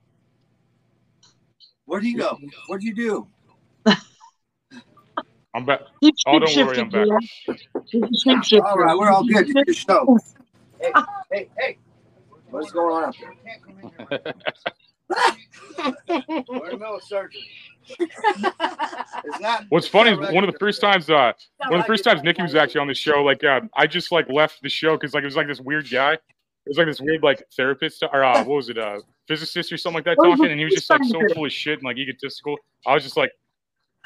Where 1.85 2.01
do 2.01 2.09
you 2.09 2.17
go? 2.19 2.39
What 2.67 2.81
do 2.81 2.87
you 2.87 2.95
do? 2.95 3.29
I'm 5.55 5.65
back. 5.65 5.81
You 6.03 6.11
Oh, 6.27 6.39
don't 6.39 6.55
worry, 6.57 6.79
I'm 6.81 6.91
back. 6.91 7.07
yeah. 7.07 8.41
You. 8.51 8.61
All 8.63 8.77
right, 8.77 8.97
we're 8.99 9.09
all 9.09 9.25
good. 9.25 9.49
It's 9.49 9.55
your 9.67 9.75
show. 9.75 10.19
Hey, 10.79 10.93
hey, 11.33 11.49
hey! 11.59 11.79
What's 12.51 12.71
going 12.71 12.95
on 12.95 13.05
up 13.09 13.15
there? 14.11 14.35
We're 16.49 16.77
no 16.77 16.99
surgeon. 17.03 17.41
Is 17.99 18.07
that 19.41 19.65
What's 19.71 19.89
funny 19.89 20.11
is 20.11 20.19
one 20.19 20.45
of 20.45 20.53
the 20.53 20.59
first 20.59 20.83
times, 20.83 21.09
uh, 21.09 21.33
one 21.69 21.81
of 21.81 21.87
the 21.87 21.87
first 21.87 22.05
times 22.05 22.23
Nikki 22.23 22.43
was 22.43 22.55
actually 22.55 22.83
on 22.83 22.89
the 22.89 22.95
show, 22.95 23.23
like, 23.23 23.43
uh, 23.43 23.61
I 23.75 23.87
just 23.87 24.13
like 24.13 24.29
left 24.29 24.61
the 24.63 24.69
show 24.69 24.97
because 24.99 25.15
like 25.15 25.23
it 25.23 25.27
was 25.27 25.37
like 25.37 25.47
this 25.47 25.61
weird 25.61 25.89
guy. 25.91 26.19
It 26.67 26.71
was 26.71 26.79
like 26.79 26.89
this 26.89 27.01
weird 27.01 27.23
like 27.23 27.45
therapist 27.57 28.03
or 28.03 28.25
uh, 28.25 28.39
what 28.45 28.57
was 28.57 28.69
it, 28.69 28.77
uh, 28.77 29.01
physicist 29.29 29.73
or 29.73 29.77
something 29.77 29.99
like 29.99 30.05
that 30.05 30.17
he's 30.21 30.35
a 30.35 30.37
talking, 30.37 30.51
and 30.51 30.59
he 30.59 30.65
was 30.65 30.75
just 30.75 30.91
like 30.91 31.05
so 31.05 31.21
full 31.33 31.47
of 31.47 31.53
shit 31.53 31.79
and 31.79 31.85
like 31.85 31.97
egotistical. 31.97 32.57
I 32.87 32.95
was 32.95 33.05
just 33.05 33.17
like, 33.17 33.31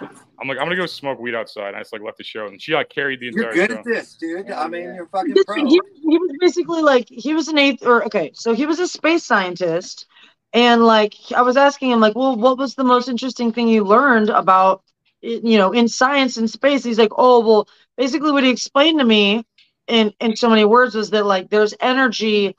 I'm 0.01 0.47
like, 0.47 0.59
I'm 0.59 0.65
gonna 0.65 0.77
go 0.77 0.87
smoke 0.87 1.19
weed 1.19 1.35
outside. 1.35 1.75
I 1.75 1.79
just 1.81 1.93
like 1.93 2.03
left 2.03 2.19
the 2.19 2.25
show, 2.25 2.47
and 2.47 2.61
she 2.61 2.75
like 2.75 2.91
carried 2.91 3.21
the 3.21 3.29
entire. 3.29 3.55
You're 3.55 3.65
entire 3.65 3.67
good 3.67 3.75
show. 3.75 3.79
at 3.79 3.85
this, 3.85 4.15
dude. 4.15 4.51
I 4.51 4.69
mean, 4.69 4.95
you're 4.95 5.07
fucking 5.07 5.35
This- 5.35 5.45
pro. 5.45 5.57
he, 5.57 5.81
he 5.95 6.19
was 6.19 6.31
basically 6.41 6.83
like 6.83 7.09
he 7.09 7.35
was 7.35 7.49
an 7.49 7.59
eighth 7.59 7.85
or 7.87 8.05
okay 8.05 8.31
so 8.35 8.53
he 8.55 8.67
was 8.67 8.79
a 8.79 8.89
space 8.89 9.25
scientist 9.25 10.07
and 10.53 10.85
like 10.85 11.15
i 11.37 11.43
was 11.43 11.57
asking 11.57 11.91
him 11.93 12.01
like 12.01 12.17
well 12.17 12.35
what 12.35 12.59
was 12.59 12.75
the 12.75 12.83
most 12.85 13.09
interesting 13.09 13.53
thing 13.53 13.69
you 13.69 13.85
learned 13.85 14.29
about 14.31 14.83
you 15.21 15.57
know 15.57 15.71
in 15.73 15.87
science 15.87 16.37
and 16.37 16.51
space 16.51 16.83
he's 16.83 16.99
like 16.99 17.13
oh 17.17 17.39
well 17.41 17.69
basically 17.97 18.33
what 18.33 18.43
he 18.43 18.51
explained 18.51 18.99
to 18.99 19.05
me 19.05 19.45
in 19.91 20.13
in 20.21 20.37
so 20.37 20.49
many 20.49 20.65
words 20.65 20.95
was 20.95 21.11
that 21.11 21.27
like 21.27 21.51
there's 21.51 21.75
energy 21.81 22.57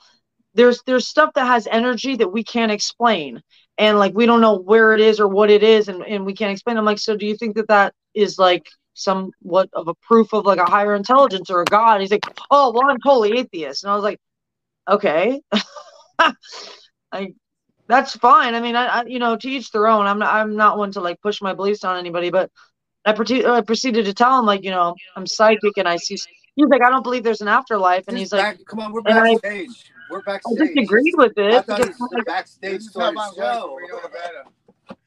there's 0.54 0.82
there's 0.86 1.08
stuff 1.08 1.32
that 1.36 1.48
has 1.48 1.68
energy 1.68 2.16
that 2.18 2.32
we 2.32 2.44
can't 2.44 2.72
explain. 2.72 3.42
And 3.78 3.98
like 3.98 4.14
we 4.14 4.26
don't 4.26 4.42
know 4.42 4.60
where 4.60 4.94
it 4.94 5.02
is 5.02 5.20
or 5.20 5.28
what 5.28 5.50
it 5.50 5.64
is 5.64 5.88
and, 5.88 6.04
and 6.04 6.26
we 6.26 6.34
can't 6.34 6.52
explain. 6.52 6.78
I'm 6.78 6.86
like 6.86 7.00
so 7.00 7.16
do 7.16 7.26
you 7.26 7.36
think 7.38 7.56
that 7.56 7.68
that 7.70 7.94
is 8.14 8.38
like 8.38 8.68
somewhat 8.94 9.70
of 9.74 9.88
a 9.88 9.94
proof 9.96 10.34
of 10.34 10.46
like 10.46 10.60
a 10.60 10.70
higher 10.70 10.96
intelligence 10.96 11.50
or 11.50 11.62
a 11.62 11.66
god? 11.66 12.02
He's 12.02 12.12
like 12.12 12.26
oh 12.52 12.72
well 12.74 12.90
i'm 12.90 13.00
totally 13.00 13.40
atheist. 13.40 13.84
And 13.84 13.92
i 13.92 13.96
was 13.96 14.04
like 14.04 14.20
okay. 14.90 15.42
I, 17.14 17.34
that's 17.88 18.16
fine. 18.18 18.56
I 18.56 18.62
mean 18.62 18.76
I, 18.76 18.86
I 18.86 19.04
you 19.06 19.20
know 19.20 19.38
to 19.38 19.50
each 19.50 19.72
their 19.72 19.88
own. 19.88 20.06
I'm 20.06 20.20
not 20.20 20.34
i'm 20.34 20.56
not 20.56 20.78
one 20.78 20.92
to 20.94 21.02
like 21.02 21.22
push 21.22 21.42
my 21.42 21.54
beliefs 21.54 21.84
on 21.84 21.98
anybody 21.98 22.30
but 22.30 22.52
I, 23.06 23.14
prote- 23.14 23.50
I 23.50 23.62
proceeded 23.62 24.06
to 24.06 24.14
tell 24.14 24.38
him 24.40 24.46
like 24.46 24.64
you 24.64 24.70
know 24.70 24.96
i'm 25.16 25.26
psychic 25.26 25.78
and 25.78 25.88
i 25.88 25.98
see 25.98 26.18
he's 26.62 26.70
like 26.70 26.82
i 26.82 26.90
don't 26.90 27.04
believe 27.04 27.24
there's 27.24 27.42
an 27.42 27.48
afterlife 27.48 28.06
and 28.08 28.18
Just 28.18 28.34
he's 28.34 28.34
like 28.34 28.58
back, 28.58 28.66
come 28.66 28.80
on, 28.80 28.92
we're 28.92 29.02
and 29.06 29.18
I- 29.20 29.34
backstage. 29.36 29.92
we're 30.10 30.22
backstage. 30.22 30.62
i 30.62 30.66
disagreed 30.74 31.14
with 31.18 31.34
I 31.38 31.62
thought 31.62 31.80
it 31.82 31.88
was 31.88 32.10
like, 32.12 32.26
backstage 32.26 32.72
This 32.74 32.84
is 32.86 32.90
story 32.92 33.16
show. 33.36 33.76
Reno 33.76 33.96
Nevada. 33.98 34.98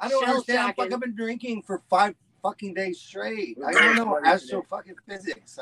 I 0.00 0.08
don't 0.08 0.28
understand. 0.28 0.74
Fuck. 0.76 0.92
I've 0.92 1.00
been 1.00 1.14
drinking 1.14 1.62
for 1.62 1.82
five 1.88 2.14
fucking 2.42 2.74
days 2.74 3.00
straight. 3.00 3.56
I 3.66 3.72
don't 3.72 3.96
know 3.96 4.20
astro 4.24 4.62
fucking 4.68 4.96
physics. 5.08 5.58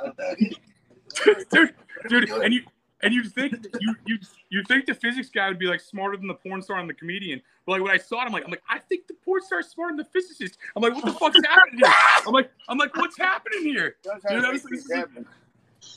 dude, 1.52 1.74
dude, 2.09 2.28
and 2.30 2.52
you 2.54 2.62
and 3.05 3.14
you 3.14 3.25
think 3.25 3.67
you 3.81 3.95
you 4.07 4.19
you 4.51 4.62
think 4.64 4.87
the 4.87 4.95
physics 4.95 5.29
guy 5.29 5.49
would 5.49 5.59
be 5.59 5.67
like 5.67 5.81
smarter 5.81 6.17
than 6.17 6.27
the 6.27 6.35
porn 6.35 6.62
star 6.62 6.79
and 6.79 6.88
the 6.88 6.95
comedian, 6.95 7.40
but 7.67 7.73
like 7.73 7.83
when 7.83 7.90
I 7.90 7.97
saw 7.99 8.23
it, 8.23 8.27
I'm 8.27 8.33
like, 8.33 8.45
I'm 8.45 8.51
like, 8.51 8.62
I 8.69 8.79
think 8.79 9.07
the 9.07 9.14
porn 9.25 9.43
star 9.43 9.61
is 9.61 9.69
smarter 9.69 9.93
than 9.93 9.99
the 9.99 10.05
physicist. 10.05 10.59
I'm 10.75 10.83
like, 10.83 10.95
what 10.95 11.05
the 11.05 11.12
fuck's 11.12 11.38
happening 11.47 11.81
here? 11.81 11.95
I'm 12.27 12.33
like, 12.33 12.51
I'm 12.69 12.79
like, 12.79 12.97
what's 12.97 13.19
happening 13.19 13.62
here? 13.62 13.97
That's 14.05 14.25
how 14.25 14.31
Dude, 14.31 14.45
it 14.45 14.88
like, 14.90 15.27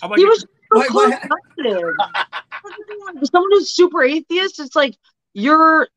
I'm 0.02 0.10
like, 0.10 0.20
he 0.20 0.26
was 0.26 0.42
so 0.42 0.48
Wait, 0.80 0.92
wait. 0.92 1.20
close-minded. 1.60 1.96
someone 3.32 3.50
who's 3.52 3.72
super 3.72 4.04
atheist 4.04 4.60
it's 4.60 4.76
like 4.76 4.96
you're 5.34 5.88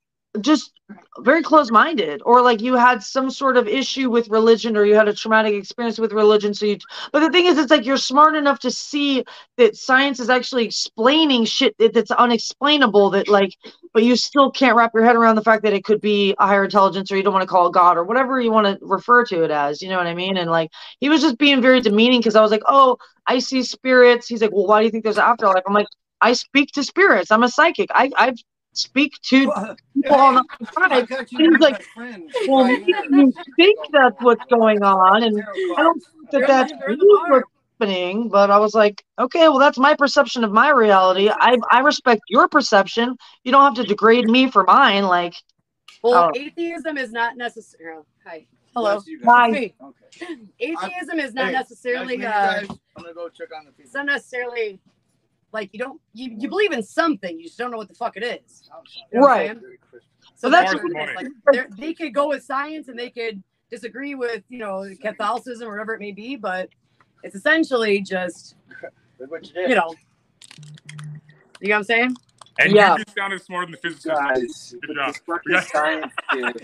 just 0.41 0.73
very 1.19 1.43
close-minded 1.43 2.23
or 2.25 2.41
like 2.41 2.61
you 2.61 2.75
had 2.75 3.03
some 3.03 3.31
sort 3.31 3.57
of 3.57 3.67
issue 3.67 4.11
with 4.11 4.29
religion 4.29 4.77
or 4.77 4.85
you 4.85 4.95
had 4.95 5.09
a 5.09 5.15
traumatic 5.15 5.55
experience 5.55 5.99
with 5.99 6.13
religion 6.13 6.55
so 6.55 6.67
you 6.67 6.79
but 7.13 7.21
the 7.21 7.31
thing 7.31 7.47
is 7.47 7.59
it's 7.59 7.71
like 7.71 7.85
you're 7.85 7.97
smart 7.97 8.37
enough 8.37 8.59
to 8.61 8.71
see 8.71 9.25
that 9.57 9.77
science 9.77 10.21
is 10.21 10.31
actually 10.31 10.65
explaining 10.65 11.45
shit 11.45 11.77
that, 11.79 11.93
that's 11.95 12.11
unexplainable 12.13 13.11
that 13.11 13.29
like 13.29 13.57
but 13.93 14.05
you 14.05 14.15
still 14.15 14.51
can't 14.51 14.77
wrap 14.77 14.93
your 14.95 15.05
head 15.05 15.17
around 15.17 15.35
the 15.35 15.43
fact 15.43 15.65
that 15.65 15.73
it 15.73 15.85
could 15.85 16.01
be 16.01 16.35
a 16.39 16.47
higher 16.47 16.65
intelligence 16.65 17.11
or 17.11 17.17
you 17.17 17.23
don't 17.23 17.35
want 17.35 17.43
to 17.43 17.49
call 17.49 17.67
it 17.67 17.73
god 17.73 17.97
or 17.97 18.05
whatever 18.05 18.41
you 18.41 18.53
want 18.53 18.67
to 18.67 18.79
refer 18.87 19.25
to 19.25 19.43
it 19.43 19.51
as 19.51 19.83
you 19.83 19.89
know 19.89 19.97
what 19.99 20.07
i 20.07 20.15
mean 20.15 20.37
and 20.37 20.51
like 20.51 20.71
he 21.01 21.09
was 21.09 21.23
just 21.23 21.39
being 21.39 21.61
very 21.61 21.81
demeaning 21.81 22.21
because 22.21 22.37
i 22.37 22.41
was 22.41 22.51
like 22.51 22.63
oh 22.67 22.97
I 23.27 23.39
see 23.39 23.63
spirits. 23.63 24.27
He's 24.27 24.43
like, 24.43 24.51
well, 24.53 24.67
why 24.67 24.81
do 24.81 24.87
you 24.87 24.91
think 24.91 25.05
there's 25.05 25.19
an 25.19 25.23
afterlife? 25.23 25.63
I'm 25.65 25.75
like, 25.75 25.87
I 26.21 26.33
speak 26.33 26.73
to 26.73 26.83
spirits. 26.83 27.31
I'm 27.31 27.45
a 27.45 27.49
psychic. 27.49 27.89
I 27.93 28.11
I 28.17 28.35
speak 28.73 29.21
to 29.23 29.53
people 29.95 30.15
on 30.17 30.35
the 30.35 30.45
I 30.77 30.99
outside. 31.01 31.09
got 31.09 31.33
you 31.33 31.51
He's 31.51 31.61
like. 31.61 31.85
Well, 32.49 32.65
maybe 32.65 32.93
you 33.11 33.33
think 33.57 33.79
that's 33.93 34.17
what's 34.21 34.45
going 34.51 34.83
on, 34.83 35.23
and 35.23 35.43
I 35.77 35.83
don't 35.83 36.01
think 36.03 36.31
that 36.33 36.47
that's 36.47 36.73
like- 36.73 36.81
they're 36.81 36.97
the 36.97 37.05
really 37.05 37.31
what's 37.31 37.49
happening. 37.81 38.29
But 38.29 38.51
I 38.51 38.59
was 38.59 38.75
like, 38.75 39.03
okay, 39.19 39.49
well, 39.49 39.59
that's 39.59 39.79
my 39.79 39.95
perception 39.95 40.45
of 40.45 40.53
my 40.53 40.71
reality. 40.71 41.29
I 41.31 41.57
I 41.71 41.81
respect 41.81 42.23
your 42.29 42.49
perception. 42.49 43.17
You 43.45 43.53
don't 43.53 43.63
have 43.65 43.75
to 43.75 43.85
degrade 43.85 44.27
me 44.29 44.51
for 44.51 44.65
mine. 44.65 45.05
Like, 45.05 45.35
Well, 46.03 46.31
Oh. 46.35 46.39
atheism 46.39 46.97
is 46.99 47.13
not 47.13 47.37
necessarily. 47.37 48.05
Hi. 48.27 48.47
Hello. 48.75 48.95
Bless 48.95 49.07
you 49.09 49.19
guys. 49.21 49.27
Hi. 49.29 49.75
Okay. 49.83 50.37
Atheism 50.61 51.19
is 51.19 51.35
not 51.35 51.47
Hey, 51.47 51.53
necessarily. 51.53 52.17
nice 52.17 52.27
Uh, 52.27 52.61
guys. 52.69 52.79
I'm 52.97 53.03
gonna 53.03 53.15
go 53.15 53.29
check 53.29 53.49
on 53.57 53.65
the 53.65 53.71
it's 53.71 53.79
pizza. 53.79 53.97
not 53.99 54.07
necessarily 54.07 54.79
like 55.53 55.71
you 55.73 55.79
don't 55.79 56.01
you, 56.15 56.35
you 56.39 56.49
believe 56.49 56.73
in 56.73 56.83
something. 56.83 57.39
You 57.39 57.45
just 57.47 57.59
don't 57.59 57.71
know 57.71 57.77
what 57.77 57.89
the 57.89 57.95
fuck 57.95 58.17
it 58.17 58.23
is. 58.23 58.69
You 59.13 59.21
know 59.21 59.27
Right. 59.27 59.49
saying? 59.49 59.61
Very 59.61 59.79
crisp. 59.91 60.07
So 60.37 60.49
Well, 60.49 60.53
that's 60.53 60.73
that's 60.73 60.83
what 60.83 60.93
it 60.93 60.99
what- 60.99 61.09
is. 61.11 61.17
Like 61.47 61.69
they're- 61.77 61.95
could 61.95 62.15
go 62.15 62.29
with 62.29 62.43
science 62.43 62.89
and 62.89 62.99
they 62.99 63.11
could 63.11 63.43
disagree 63.71 64.15
with 64.15 64.43
you 64.49 64.59
know 64.59 64.85
Catholicism 65.01 65.69
or 65.69 65.73
whatever 65.73 65.95
it 65.95 66.01
may 66.01 66.13
be, 66.13 66.37
but 66.37 66.69
it's 67.23 67.35
essentially 67.35 68.01
just 68.01 68.57
what 69.19 69.47
you 69.47 69.53
did. 69.53 69.71
you 69.71 69.77
know. 69.77 69.95
You 71.61 71.69
know 71.69 71.75
what 71.75 71.79
I'm 71.79 71.85
saying? 71.85 72.17
and 72.59 72.73
Yeah. 72.73 72.97
you 72.97 73.05
just 73.05 73.17
sounded 73.17 73.41
smarter 73.43 73.67
than 73.67 73.73
the 73.73 73.79
physicist. 73.79 74.07
Guys, 74.07 74.75
Good 74.87 74.97
job. 74.97 75.15
this 75.15 75.23
Yeah. 75.49 75.61
science. 75.61 76.13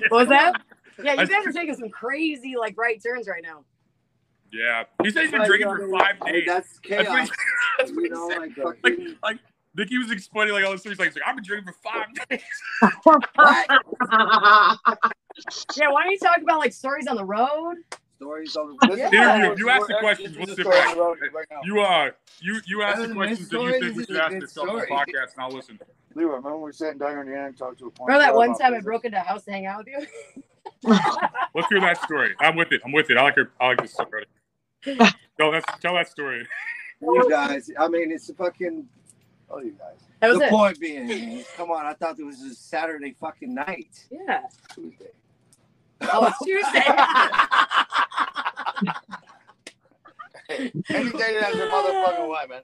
What 0.08 0.10
was 0.10 0.28
that? 0.28 0.62
Yeah, 1.04 1.12
you 1.20 1.26
guys 1.26 1.46
are 1.46 1.52
taking 1.52 1.74
some 1.74 1.90
crazy 1.90 2.54
like 2.58 2.74
right 2.78 2.98
turns 3.02 3.28
right 3.28 3.42
now. 3.42 3.64
Yeah, 4.52 4.84
he 5.02 5.10
said 5.10 5.22
he's 5.22 5.30
been 5.32 5.44
drinking 5.44 5.68
for 5.68 5.88
five 5.98 6.16
Hey, 6.24 6.32
days. 6.32 6.44
that's 6.46 6.80
That's 6.88 7.08
what 7.08 7.16
chaos. 7.18 7.28
he, 7.28 7.34
that's 7.78 7.90
what 7.92 7.96
You 7.96 8.02
he 8.04 8.08
know, 8.10 8.28
said. 8.28 8.38
like 8.38 8.56
Like, 8.56 8.96
fucking. 8.96 9.16
like 9.22 9.38
Nikki 9.74 9.98
was 9.98 10.10
explaining 10.10 10.54
like 10.54 10.64
all 10.64 10.72
this 10.72 10.80
stuff. 10.80 10.92
He's 10.92 10.98
like, 10.98 11.08
he's 11.08 11.16
like, 11.16 11.28
I've 11.28 11.34
been 11.36 11.44
drinking 11.44 11.72
for 11.72 11.90
five 11.90 12.06
days. 12.30 12.40
Yeah, 15.76 15.90
why 15.90 16.04
don't 16.04 16.12
you 16.12 16.18
talk 16.18 16.38
about 16.42 16.58
like 16.60 16.72
stories 16.72 17.06
on 17.06 17.16
the 17.16 17.24
road? 17.24 17.76
Stories 18.16 18.56
on 18.56 18.76
This 18.88 18.98
Yeah. 19.12 19.36
Interview. 19.36 19.64
You 19.66 19.70
is 19.70 19.76
ask 19.76 19.86
the 19.88 19.96
questions, 20.00 20.36
we'll 20.38 20.46
sit 20.56 20.64
back. 20.64 20.88
on 20.88 20.94
the 20.96 21.00
road 21.02 21.18
right 21.34 21.46
now. 21.50 21.60
You 21.64 21.80
uh, 21.82 22.10
you 22.40 22.60
you 22.66 22.82
ask 22.82 23.02
the 23.06 23.12
questions 23.12 23.48
that 23.50 23.60
you 23.60 23.80
think 23.80 23.96
we 23.96 24.04
should 24.06 24.16
ask 24.16 24.30
good 24.30 24.40
yourself 24.42 24.68
on 24.70 24.76
the 24.76 24.82
story. 24.86 25.00
podcast, 25.00 25.32
and 25.34 25.40
I'll 25.42 25.50
listen. 25.50 25.78
Leroy, 26.14 26.36
remember 26.36 26.58
we 26.58 26.72
sat 26.72 26.92
in 26.92 26.98
Diane 26.98 27.28
and 27.28 27.56
talked 27.58 27.78
to 27.80 27.86
a 27.88 27.90
point. 27.90 28.08
Remember 28.08 28.24
that 28.24 28.34
one 28.34 28.54
time 28.56 28.72
I 28.72 28.80
broke 28.80 29.04
into 29.04 29.18
a 29.18 29.20
house 29.20 29.44
to 29.44 29.52
hang 29.52 29.66
out 29.66 29.84
with 29.84 29.88
you? 29.88 30.42
Let's 30.86 31.68
hear 31.68 31.80
that 31.80 32.02
story. 32.02 32.34
I'm 32.40 32.56
with 32.56 32.72
it. 32.72 32.80
I'm 32.84 32.92
with 32.92 33.10
it. 33.10 33.16
I 33.16 33.22
like 33.22 33.36
her. 33.36 33.52
I 33.60 33.68
like 33.68 33.82
this 33.82 33.92
story. 33.92 34.26
Tell 34.84 35.52
that. 35.52 35.64
Tell 35.80 35.94
that 35.94 36.08
story. 36.08 36.46
You 37.00 37.28
guys, 37.28 37.70
I 37.78 37.88
mean, 37.88 38.12
it's 38.12 38.28
a 38.28 38.34
fucking. 38.34 38.86
Oh, 39.50 39.60
you 39.60 39.72
guys. 39.72 39.96
That 40.20 40.30
was 40.30 40.38
the 40.38 40.46
it. 40.46 40.50
point 40.50 40.80
being, 40.80 41.44
come 41.56 41.70
on, 41.70 41.84
I 41.84 41.92
thought 41.92 42.18
it 42.18 42.24
was 42.24 42.40
a 42.40 42.54
Saturday 42.54 43.14
fucking 43.20 43.54
night. 43.54 44.06
Yeah. 44.10 44.44
Tuesday. 44.74 45.10
Oh, 46.00 46.26
it's 46.26 46.38
Tuesday. 46.44 46.80
Any 50.48 51.10
day 51.10 51.38
that's 51.40 51.56
your 51.56 51.68
motherfucking 51.68 52.28
way, 52.28 52.46
man. 52.48 52.62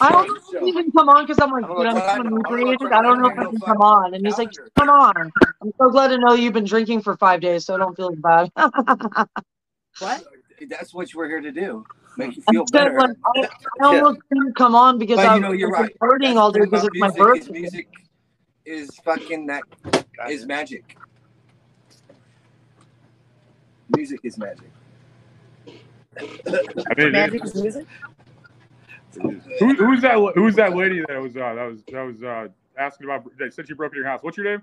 I 0.00 0.12
don't 0.12 0.28
know 0.28 0.34
if 0.36 0.42
he 0.50 0.58
can 0.58 0.68
even 0.68 0.92
come 0.92 1.08
on 1.08 1.24
because 1.26 1.38
I'm 1.40 1.50
like, 1.52 1.64
I'm 1.64 1.70
dude, 1.76 1.86
I'm 1.86 1.94
gonna 1.94 2.00
so 2.00 2.02
try- 2.02 2.20
I'm 2.20 2.26
inebriated. 2.26 2.92
I 2.92 3.02
don't 3.02 3.20
know 3.20 3.28
if 3.28 3.34
I 3.38 3.46
can 3.46 3.60
come 3.66 3.80
on. 3.80 4.14
And 4.14 4.24
he's 4.26 4.38
like, 4.38 4.52
come 4.78 4.90
on. 4.90 5.32
I'm 5.62 5.72
so 5.80 5.90
glad 5.90 6.08
to 6.08 6.18
know 6.18 6.34
you've 6.34 6.54
been 6.54 6.64
drinking 6.66 7.02
for 7.02 7.16
five 7.16 7.40
days, 7.40 7.66
so 7.66 7.74
I 7.74 7.78
don't 7.78 7.96
feel 7.96 8.14
bad. 8.16 8.50
what? 9.98 10.24
That's 10.68 10.94
what 10.94 11.08
we're 11.14 11.28
here 11.28 11.40
to 11.40 11.52
do. 11.52 11.86
Make 12.16 12.36
you 12.36 12.42
I 12.48 12.52
feel 12.52 12.66
said, 12.74 12.88
better. 12.88 12.96
like, 12.96 13.10
I, 13.36 13.40
I 13.82 13.86
almost 13.86 14.20
couldn't 14.28 14.56
come 14.56 14.74
on 14.74 14.98
because 14.98 15.22
But 15.22 15.32
you 15.32 15.40
I'm 15.40 15.40
know, 15.40 15.52
you're 15.52 15.70
right. 15.70 15.96
hurting 16.00 16.38
all 16.38 16.52
day 16.52 16.60
because 16.62 16.84
about 16.84 16.84
it's 16.84 16.96
my 16.98 17.10
music 17.10 17.26
is 17.34 17.50
birthday. 17.50 17.50
Music 17.50 17.88
is 18.66 18.98
fucking 19.04 19.46
that 19.48 19.64
is 20.28 20.46
magic. 20.46 20.96
Music 23.96 24.20
is 24.24 24.38
magic. 24.38 24.70
Magic 27.10 27.44
is 27.44 27.54
music. 27.54 27.86
Who, 29.20 29.74
who's 29.74 30.02
that? 30.02 30.32
Who's 30.34 30.54
that 30.56 30.76
lady 30.76 31.02
that 31.08 31.20
was 31.20 31.36
uh, 31.36 31.54
that 31.54 31.64
was 31.64 31.82
that 31.92 32.02
was 32.02 32.22
uh, 32.22 32.48
asking 32.78 33.06
about 33.06 33.24
that 33.38 33.54
said 33.54 33.68
you 33.68 33.74
broke 33.74 33.92
into 33.92 34.00
your 34.00 34.08
house? 34.08 34.20
What's 34.22 34.36
your 34.36 34.46
name? 34.46 34.62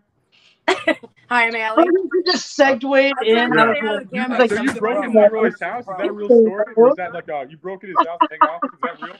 Hi, 0.67 1.47
I'm 1.47 1.53
How 1.53 1.75
Allie. 1.77 1.85
did 1.85 1.93
you 1.93 2.23
just 2.25 2.55
segued 2.55 2.83
in? 2.83 3.13
Yeah. 3.23 3.47
I 3.53 3.67
was 3.69 3.81
like, 3.81 4.07
Yeah. 4.11 4.47
So 4.47 4.61
you 4.61 4.73
broke 4.73 5.05
into 5.05 5.19
Leroy's 5.19 5.59
house? 5.59 5.81
Is 5.81 5.93
that 5.97 6.07
a 6.07 6.11
real 6.11 6.27
story? 6.27 6.73
Or 6.75 6.89
is 6.89 6.95
that 6.95 7.13
like 7.13 7.29
uh, 7.29 7.45
you 7.49 7.57
broke 7.57 7.83
in 7.83 7.89
his 7.89 8.07
house 8.07 8.19
to 8.21 8.27
hang 8.29 8.49
out? 8.49 8.59
Is 8.63 8.79
that 8.81 9.01
real? 9.01 9.15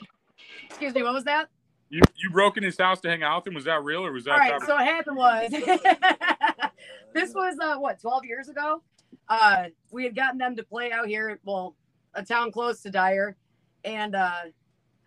Excuse 0.69 0.93
me, 0.93 1.03
what 1.03 1.13
was 1.13 1.23
that? 1.25 1.49
You 1.89 2.01
you 2.17 2.29
broke 2.31 2.57
in 2.57 2.63
his 2.63 2.77
house 2.77 2.99
to 3.01 3.09
hang 3.09 3.23
out 3.23 3.43
with 3.43 3.47
him? 3.47 3.53
Was 3.55 3.65
that 3.65 3.83
real 3.83 4.05
or 4.05 4.11
was 4.11 4.25
that? 4.25 4.31
All 4.33 4.37
right, 4.39 4.61
so 4.61 4.75
what 4.75 4.85
happened 4.85 5.17
was 5.17 5.51
this 7.13 7.33
was 7.33 7.55
uh 7.61 7.77
what 7.77 7.99
12 8.01 8.25
years 8.25 8.49
ago. 8.49 8.81
Uh, 9.27 9.65
we 9.91 10.03
had 10.03 10.15
gotten 10.15 10.37
them 10.37 10.55
to 10.55 10.63
play 10.63 10.91
out 10.91 11.07
here, 11.07 11.39
well, 11.45 11.75
a 12.13 12.23
town 12.23 12.51
close 12.51 12.81
to 12.81 12.91
Dyer, 12.91 13.35
and 13.83 14.15
uh, 14.15 14.41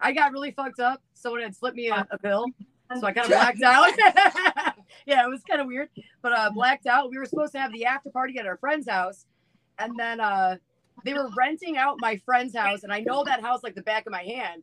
I 0.00 0.12
got 0.12 0.32
really 0.32 0.50
fucked 0.52 0.80
up. 0.80 1.02
Someone 1.14 1.42
had 1.42 1.54
slipped 1.54 1.76
me 1.76 1.88
a, 1.88 2.06
a 2.10 2.18
pill, 2.18 2.46
so 2.98 3.06
I 3.06 3.12
kind 3.12 3.26
of 3.26 3.32
blacked 3.32 3.62
out. 3.62 3.92
yeah, 5.06 5.24
it 5.24 5.28
was 5.28 5.42
kind 5.42 5.60
of 5.60 5.66
weird, 5.66 5.88
but 6.22 6.32
uh, 6.32 6.50
blacked 6.50 6.86
out. 6.86 7.10
We 7.10 7.18
were 7.18 7.26
supposed 7.26 7.52
to 7.52 7.58
have 7.58 7.72
the 7.72 7.84
after 7.84 8.10
party 8.10 8.38
at 8.38 8.46
our 8.46 8.56
friend's 8.56 8.88
house, 8.88 9.26
and 9.78 9.98
then 9.98 10.20
uh, 10.20 10.56
they 11.04 11.14
were 11.14 11.28
renting 11.36 11.76
out 11.76 11.96
my 12.00 12.16
friend's 12.24 12.56
house, 12.56 12.84
and 12.84 12.92
I 12.92 13.00
know 13.00 13.24
that 13.24 13.40
house 13.40 13.62
like 13.62 13.74
the 13.74 13.82
back 13.82 14.06
of 14.06 14.12
my 14.12 14.22
hand. 14.22 14.62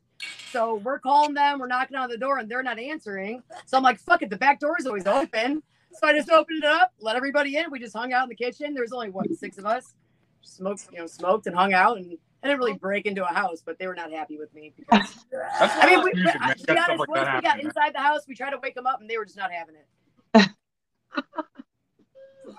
So 0.52 0.76
we're 0.76 1.00
calling 1.00 1.34
them, 1.34 1.60
we're 1.60 1.68
knocking 1.68 1.98
on 1.98 2.10
the 2.10 2.18
door, 2.18 2.40
and 2.40 2.50
they're 2.50 2.64
not 2.64 2.80
answering. 2.80 3.44
So 3.66 3.78
I'm 3.78 3.84
like, 3.84 4.00
fuck 4.00 4.22
it, 4.22 4.30
the 4.30 4.38
back 4.38 4.60
door 4.60 4.76
is 4.80 4.86
always 4.86 5.06
open. 5.06 5.62
So 5.92 6.08
I 6.08 6.14
just 6.14 6.30
opened 6.30 6.64
it 6.64 6.70
up, 6.70 6.94
let 7.00 7.16
everybody 7.16 7.58
in. 7.58 7.72
We 7.72 7.80
just 7.80 7.96
hung 7.96 8.12
out 8.14 8.24
in 8.24 8.30
the 8.30 8.36
kitchen. 8.36 8.74
There 8.74 8.84
was 8.84 8.92
only 8.92 9.10
what 9.10 9.30
six 9.36 9.58
of 9.58 9.66
us. 9.66 9.94
Smoked, 10.42 10.88
you 10.92 11.00
know, 11.00 11.08
smoked 11.08 11.48
and 11.48 11.56
hung 11.56 11.74
out, 11.74 11.98
and 11.98 12.18
I 12.46 12.50
didn't 12.50 12.60
really 12.60 12.74
break 12.74 13.08
into 13.08 13.24
a 13.26 13.34
house, 13.34 13.64
but 13.66 13.80
they 13.80 13.88
were 13.88 13.96
not 13.96 14.12
happy 14.12 14.38
with 14.38 14.54
me 14.54 14.72
because 14.78 15.26
I 15.60 15.88
mean, 15.88 16.04
we, 16.04 16.14
music, 16.14 16.40
man. 16.40 16.56
to 16.56 16.64
be 16.64 16.76
got 16.76 16.90
honest, 16.92 17.00
like 17.00 17.10
once 17.10 17.30
we 17.34 17.42
got 17.42 17.60
inside 17.60 17.96
the 17.96 18.00
house, 18.00 18.22
we 18.28 18.36
tried 18.36 18.52
to 18.52 18.60
wake 18.62 18.76
them 18.76 18.86
up, 18.86 19.02
and 19.02 19.10
they 19.10 19.18
were 19.18 19.26
just 19.26 19.36
not 19.36 19.50
having 19.52 19.74
it. 19.76 19.88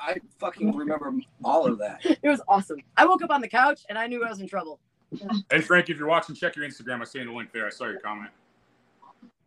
I 0.01 0.17
fucking 0.41 0.75
remember 0.75 1.13
all 1.45 1.69
of 1.69 1.79
that. 1.79 2.05
It 2.21 2.29
was 2.29 2.41
awesome. 2.49 2.81
I 2.97 3.07
woke 3.07 3.23
up 3.23 3.31
on 3.31 3.41
the 3.41 3.47
couch, 3.47 3.83
and 3.89 3.97
I 3.97 4.09
knew 4.09 4.25
I 4.25 4.29
was 4.29 4.41
in 4.41 4.49
trouble. 4.49 4.81
Hey 5.53 5.61
Frank, 5.61 5.89
if 5.89 5.99
you're 5.99 6.09
watching, 6.09 6.35
check 6.35 6.57
your 6.57 6.67
Instagram. 6.67 7.01
I 7.01 7.05
see 7.05 7.21
in 7.21 7.29
the 7.29 7.33
link 7.33 7.53
there. 7.53 7.67
I 7.67 7.71
saw 7.71 7.85
your 7.85 8.01
comment. 8.01 8.31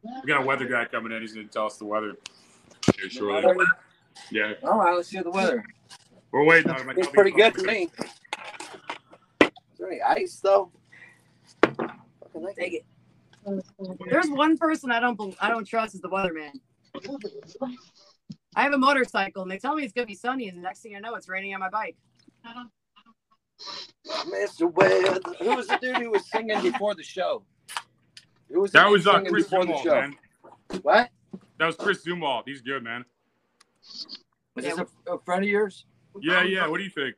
We 0.04 0.25
got 0.25 0.41
a 0.41 0.45
weather 0.45 0.65
guy 0.65 0.86
coming 0.86 1.12
in. 1.12 1.19
He's 1.19 1.34
going 1.34 1.47
to 1.47 1.52
tell 1.52 1.65
us 1.65 1.75
the 1.75 1.84
weather. 1.84 2.15
Here 2.97 3.10
shortly. 3.10 3.65
Yeah, 4.32 4.54
All 4.63 4.78
right, 4.78 4.95
let's 4.95 5.10
hear 5.10 5.21
the 5.21 5.32
weather. 5.32 5.65
we're 6.32 6.45
waiting 6.45 6.71
on 6.71 6.80
him. 6.80 6.89
It's 6.97 7.10
pretty 7.10 7.32
good 7.32 7.56
to 7.56 7.63
me. 7.63 7.89
Is 9.79 9.83
there 9.83 9.91
any 9.93 10.01
ice 10.01 10.41
though? 10.41 10.71
Fucking 11.63 11.89
like 12.41 12.55
Take 12.57 12.73
it. 12.73 12.85
There's 14.09 14.29
one 14.29 14.57
person 14.57 14.91
I 14.91 14.99
don't 14.99 15.17
bel 15.17 15.33
I 15.39 15.47
don't 15.47 15.63
trust 15.65 15.95
is 15.95 16.01
the 16.01 16.09
weatherman. 16.09 16.51
I 18.57 18.63
have 18.63 18.73
a 18.73 18.77
motorcycle, 18.77 19.43
and 19.43 19.49
they 19.49 19.57
tell 19.57 19.75
me 19.75 19.83
it's 19.83 19.93
gonna 19.93 20.05
be 20.05 20.15
sunny, 20.15 20.49
and 20.49 20.57
the 20.57 20.61
next 20.61 20.81
thing 20.81 20.97
I 20.97 20.99
know, 20.99 21.15
it's 21.15 21.29
raining 21.29 21.53
on 21.53 21.61
my 21.61 21.69
bike. 21.69 21.95
Mr. 24.27 24.69
Weather. 24.69 25.21
Who 25.39 25.55
was 25.55 25.67
the 25.67 25.77
dude 25.77 25.95
who 25.97 26.11
was 26.11 26.29
singing 26.29 26.61
before 26.61 26.93
the 26.93 27.03
show? 27.03 27.43
Who 28.51 28.59
was 28.59 28.71
the 28.71 28.79
That 28.79 28.83
dude 28.85 28.91
was 28.91 29.07
uh, 29.07 29.13
singing 29.13 29.31
Chris 29.31 29.43
before 29.45 29.65
the 29.65 29.73
Zumwalt, 29.73 29.83
show? 29.83 30.01
man. 30.01 30.15
What? 30.81 31.09
That 31.57 31.65
was 31.67 31.75
Chris 31.77 32.03
Zumwalt. 32.05 32.43
He's 32.47 32.59
good, 32.61 32.83
man. 32.83 33.05
Is 33.81 34.17
this 34.57 34.77
a, 34.77 35.13
a 35.13 35.19
friend 35.19 35.45
of 35.45 35.49
yours? 35.49 35.85
Yeah, 36.19 36.43
yeah. 36.43 36.67
What 36.67 36.79
do 36.79 36.83
you 36.83 36.89
think? 36.89 37.15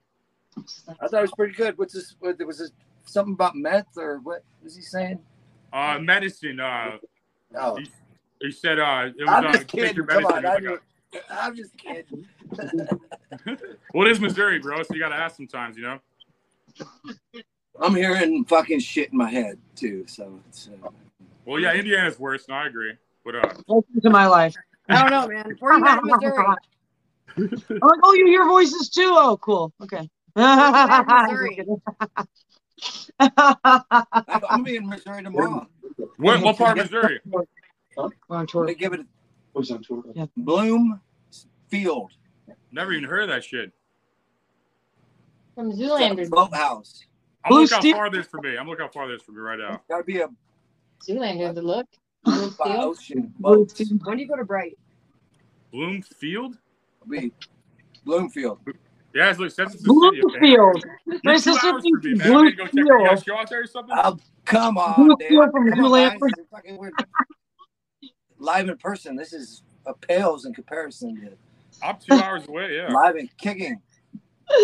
I 1.00 1.08
thought 1.08 1.20
it 1.20 1.22
was 1.22 1.32
pretty 1.32 1.54
good. 1.54 1.78
What's 1.78 1.94
this? 1.94 2.16
What, 2.20 2.38
was 2.46 2.60
this 2.60 2.72
something 3.06 3.34
about 3.34 3.56
meth 3.56 3.98
or 3.98 4.20
what 4.20 4.44
was 4.64 4.76
he 4.76 4.82
saying? 4.82 5.20
Uh, 5.74 6.00
medicine. 6.00 6.60
Uh, 6.60 6.98
Oh, 7.54 7.76
he, 7.76 7.92
he 8.42 8.52
said 8.52 8.80
uh, 8.80 9.10
it 9.18 9.26
was 9.26 9.30
I'm 9.30 9.44
uh, 9.46 9.52
just 9.52 9.68
take 9.68 9.96
kidding. 9.96 10.06
Come 10.06 10.24
medicine. 10.24 10.46
on, 10.46 10.64
It 10.64 10.72
was 10.72 10.80
I'm, 11.30 11.38
I'm 11.38 11.56
just 11.56 11.78
kidding. 11.78 12.26
like 12.58 12.74
a- 13.48 13.58
well, 13.94 14.08
it 14.08 14.12
is 14.12 14.20
Missouri, 14.22 14.60
bro. 14.60 14.82
So 14.84 14.94
you 14.94 15.02
got 15.02 15.10
to 15.10 15.16
ask 15.16 15.36
sometimes, 15.36 15.76
you 15.76 15.84
know. 15.84 16.00
I'm 17.82 17.96
hearing 17.96 18.46
fucking 18.46 18.80
shit 18.80 19.12
in 19.12 19.18
my 19.18 19.30
head 19.30 19.58
too. 19.76 20.06
So 20.08 20.40
it's, 20.48 20.70
uh, 20.70 20.90
Well, 21.46 21.60
yeah, 21.60 21.74
Indiana's 21.74 22.20
worse. 22.20 22.48
No, 22.48 22.56
I 22.56 22.68
agree. 22.68 22.94
But 23.26 23.36
uh, 23.36 23.54
Welcome 23.68 24.02
to 24.02 24.10
my 24.10 24.28
life. 24.28 24.56
I 24.88 25.02
don't 25.02 25.12
know, 25.12 25.28
man. 25.28 25.56
Where 25.60 25.78
you 25.78 25.86
at 25.86 26.04
Missouri? 26.04 26.46
I'm 27.38 27.48
like, 27.82 28.00
oh, 28.04 28.14
you 28.14 28.28
hear 28.28 28.46
voices 28.46 28.90
too? 28.90 29.14
Oh, 29.16 29.38
cool. 29.42 29.74
Okay. 29.84 30.10
At 30.36 31.00
in 31.00 31.08
Missouri? 31.30 31.66
I'm 33.20 33.32
gonna 34.42 34.64
be 34.64 34.76
in 34.76 34.88
Missouri 34.88 35.24
tomorrow. 35.24 35.68
what 36.18 36.42
what 36.42 36.58
part 36.58 36.78
of 36.78 36.86
Missouri? 36.92 37.20
on 38.30 38.48
tour. 38.48 38.66
They 38.66 38.76
give 38.76 38.94
it 38.94 39.02
Who's 39.54 39.72
on 39.72 39.84
tour? 39.84 40.04
Bloomfield 40.38 42.12
Never 42.72 42.94
even 42.94 43.08
heard 43.10 43.24
of 43.24 43.30
that 43.30 43.44
shit. 43.44 43.72
From 45.56 45.72
Zoolander. 45.74 46.30
boathouse. 46.30 47.04
I'm 47.44 47.50
Blue 47.50 47.62
looking 47.62 47.92
how 47.92 47.98
far 47.98 48.10
this 48.10 48.28
for 48.28 48.40
me. 48.42 48.58
I'm 48.58 48.68
looking 48.68 48.86
how 48.86 48.92
far 48.92 49.08
this 49.12 49.22
for 49.22 49.32
me 49.34 49.40
right 49.40 49.60
now. 49.60 49.82
Gotta 49.90 50.04
be 50.04 50.20
a 50.22 50.30
Zoolander, 51.08 51.54
the 51.54 51.62
look. 51.62 51.86
by 52.24 52.32
Bloomfield. 52.32 52.84
ocean 52.84 53.34
boat. 53.40 53.74
When 54.04 54.18
do 54.18 54.24
you 54.24 54.30
go 54.30 54.38
to 54.38 54.46
Bright? 54.46 54.78
Bloomfield? 55.74 56.56
Be 57.10 57.34
Bloomfield. 58.06 58.60
Yeah, 59.14 59.32
it 59.32 59.40
looks 59.40 59.56
says 59.56 59.74
it's 59.74 59.84
city. 59.84 59.94
Bluefield. 59.94 60.82
You're 61.24 61.40
two 61.40 61.58
hours 61.64 61.82
thinks 61.82 62.04
me, 62.04 62.14
man. 62.14 62.32
I 62.32 62.52
go 62.52 62.66
check 62.66 62.74
you 62.74 62.88
got 62.88 63.18
Bluefield. 63.20 63.26
show 63.26 63.38
out 63.38 63.50
there 63.50 63.62
or 63.62 63.68
something? 63.68 63.96
Oh, 63.98 64.18
come 64.46 64.78
on, 64.78 64.96
Bloomfield 64.96 65.20
Dave. 65.20 65.52
from 65.52 65.70
Come 65.70 65.86
on, 65.86 65.92
Zoolander. 65.92 66.20
guys. 66.20 66.32
It's 66.38 66.50
fucking 66.50 66.78
weird. 66.78 66.94
Live 68.38 68.70
in 68.70 68.78
person. 68.78 69.16
This 69.16 69.34
is 69.34 69.64
a 69.86 69.94
pales 69.94 70.46
in 70.46 70.54
comparison 70.54 71.16
to 71.22 71.38
I'm 71.84 71.98
two 71.98 72.16
hours 72.16 72.48
away. 72.48 72.76
Yeah. 72.76 72.92
live 72.92 73.16
and 73.16 73.30
kicking. 73.38 73.82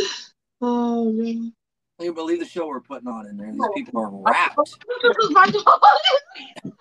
Oh, 0.59 1.11
man. 1.11 1.53
You 1.99 2.13
believe 2.15 2.39
the 2.39 2.45
show 2.45 2.65
we're 2.67 2.79
putting 2.79 3.07
on 3.07 3.27
in 3.27 3.37
there? 3.37 3.51
These 3.51 3.61
oh. 3.61 3.73
people 3.75 4.01
are 4.01 4.09
wrapped. 4.09 4.55
This 5.03 5.15
is 5.21 5.29
my 5.29 5.47
dog. 5.51 6.73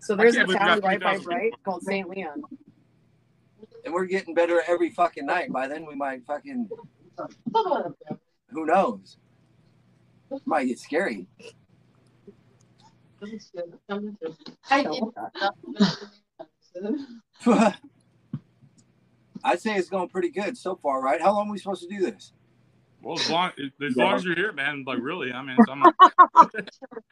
So 0.00 0.16
there's 0.16 0.36
a 0.36 0.38
can't 0.38 0.46
believe 0.46 0.58
town 0.58 0.80
right 0.80 0.98
by 0.98 1.18
3,000 1.18 1.24
Bright 1.24 1.52
called 1.62 1.82
St. 1.82 2.08
Leon. 2.08 2.42
And 3.84 3.94
we're 3.94 4.06
getting 4.06 4.34
better 4.34 4.62
every 4.66 4.90
fucking 4.90 5.26
night. 5.26 5.52
By 5.52 5.68
then 5.68 5.86
we 5.86 5.94
might 5.94 6.24
fucking 6.26 6.68
who 8.50 8.66
knows? 8.66 9.16
It 10.30 10.42
Might 10.46 10.66
get 10.66 10.78
scary. 10.78 11.26
I 14.70 14.84
I'd 19.44 19.60
say 19.60 19.74
it's 19.76 19.88
going 19.88 20.08
pretty 20.08 20.30
good 20.30 20.56
so 20.56 20.76
far, 20.76 21.00
right? 21.02 21.20
How 21.20 21.32
long 21.32 21.48
are 21.48 21.52
we 21.52 21.58
supposed 21.58 21.82
to 21.82 21.88
do 21.88 22.00
this? 22.00 22.32
Well, 23.02 23.18
as 23.18 23.30
long 23.30 23.52
as, 23.58 23.96
long 23.96 24.14
as 24.14 24.24
you're 24.24 24.34
here, 24.34 24.52
man. 24.52 24.84
Like 24.86 24.98
really, 25.00 25.32
I 25.32 25.42
mean, 25.42 25.56
I'm, 25.68 25.82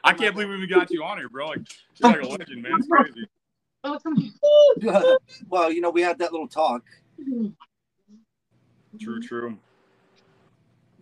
I 0.03 0.13
can't 0.13 0.33
believe 0.35 0.49
we 0.49 0.57
even 0.57 0.69
got 0.69 0.91
you 0.91 1.03
on 1.03 1.17
here, 1.17 1.29
bro. 1.29 1.47
Like 1.47 1.59
you're 1.95 2.11
like 2.11 2.23
a 2.23 2.27
legend, 2.27 2.61
man. 2.61 2.73
It's 2.77 2.87
crazy. 2.87 3.25
well, 5.49 5.71
you 5.71 5.81
know, 5.81 5.89
we 5.89 6.01
had 6.01 6.17
that 6.19 6.31
little 6.31 6.47
talk. 6.47 6.83
True, 8.99 9.21
true. 9.21 9.57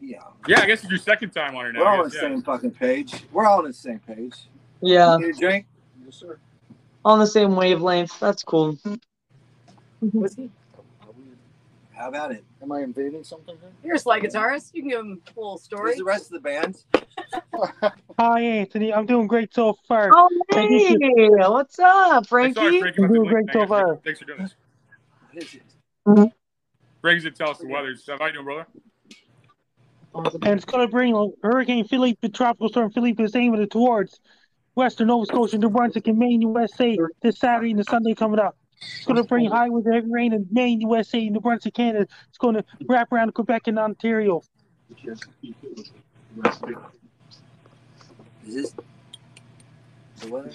Yeah. 0.01 0.17
Yeah, 0.47 0.59
I 0.59 0.65
guess 0.65 0.81
it's 0.81 0.89
your 0.89 0.99
second 0.99 1.29
time 1.29 1.55
on 1.55 1.67
it 1.67 1.73
now. 1.73 1.79
We're 1.79 1.87
all 1.87 1.97
on 1.99 2.03
guess, 2.03 2.13
the 2.13 2.17
yeah. 2.17 2.33
same 2.33 2.41
fucking 2.41 2.71
page. 2.71 3.23
We're 3.31 3.45
all 3.45 3.59
on 3.59 3.65
the 3.65 3.73
same 3.73 3.99
page. 3.99 4.33
Yeah, 4.81 5.15
Need 5.17 5.29
a 5.29 5.33
drink? 5.33 5.65
Yes, 6.03 6.15
sir. 6.15 6.37
on 7.05 7.19
the 7.19 7.27
same 7.27 7.55
wavelength. 7.55 8.19
That's 8.19 8.43
cool. 8.43 8.77
Whiskey? 10.01 10.51
How 11.93 12.09
about 12.09 12.31
it? 12.33 12.43
Am 12.65 12.71
I 12.71 12.81
invading 12.81 13.23
something 13.23 13.55
here? 13.61 13.69
You're 13.83 13.95
a 13.97 13.99
slide 13.99 14.23
guitarist. 14.23 14.71
You 14.73 14.81
can 14.81 14.89
give 14.89 14.99
him 15.01 15.21
a 15.27 15.39
little 15.39 15.59
story. 15.59 15.83
Where's 15.83 15.97
the 15.97 16.03
rest 16.03 16.25
of 16.25 16.31
the 16.31 16.39
band? 16.39 16.83
Hi, 18.19 18.41
Anthony. 18.41 18.91
I'm 18.91 19.05
doing 19.05 19.27
great 19.27 19.53
so 19.53 19.77
far. 19.87 20.09
Oh, 20.11 20.27
hey, 20.51 20.95
what's 21.47 21.77
up, 21.77 22.23
Hey, 22.27 22.53
sorry, 22.53 22.53
Frankie? 22.55 22.79
Frankie, 22.79 23.03
about 23.03 23.07
the 23.09 23.13
Doing 23.13 23.29
great 23.29 23.45
so 23.53 23.59
Thanks 23.59 23.67
for- 23.67 23.67
far. 23.67 23.97
Thanks 24.03 24.19
for 24.19 24.25
doing 24.25 24.39
this. 24.41 24.55
What 25.31 25.43
is 25.43 25.53
it? 25.53 25.61
Mm-hmm. 26.07 26.23
Frankie's 27.01 27.23
gonna 27.25 27.35
tell 27.35 27.49
us 27.51 27.59
the 27.59 27.67
weather. 27.67 27.95
stuff. 27.97 28.19
How 28.19 28.25
you 28.25 28.33
doing, 28.33 28.45
brother? 28.45 28.65
And 30.15 30.47
it's 30.57 30.65
going 30.65 30.87
to 30.87 30.91
bring 30.91 31.33
Hurricane 31.43 31.85
Philippe, 31.85 32.17
the 32.21 32.29
tropical 32.29 32.69
storm 32.69 32.89
Philippe, 32.89 33.21
is 33.21 33.35
aiming 33.35 33.67
towards 33.67 34.19
western 34.73 35.07
Nova 35.07 35.25
Scotia, 35.27 35.57
New 35.59 35.69
Brunswick, 35.69 36.07
and 36.07 36.17
Maine, 36.17 36.41
USA 36.41 36.97
this 37.21 37.37
Saturday 37.37 37.71
and 37.71 37.79
the 37.79 37.83
Sunday 37.83 38.15
coming 38.15 38.39
up. 38.39 38.57
It's 38.81 39.05
going 39.05 39.17
to 39.17 39.23
bring 39.23 39.49
high 39.49 39.69
winds 39.69 39.85
and 39.85 39.95
heavy 39.95 40.11
rain 40.11 40.33
in 40.33 40.47
Maine, 40.51 40.81
USA, 40.81 41.29
New 41.29 41.39
Brunswick, 41.39 41.73
Canada. 41.73 42.07
It's 42.29 42.37
going 42.37 42.55
to 42.55 42.63
wrap 42.87 43.11
around 43.11 43.33
Quebec 43.33 43.67
and 43.67 43.79
Ontario. 43.79 44.41
Is 45.03 45.19
this 48.47 48.75
the 50.19 50.27
weather? 50.29 50.51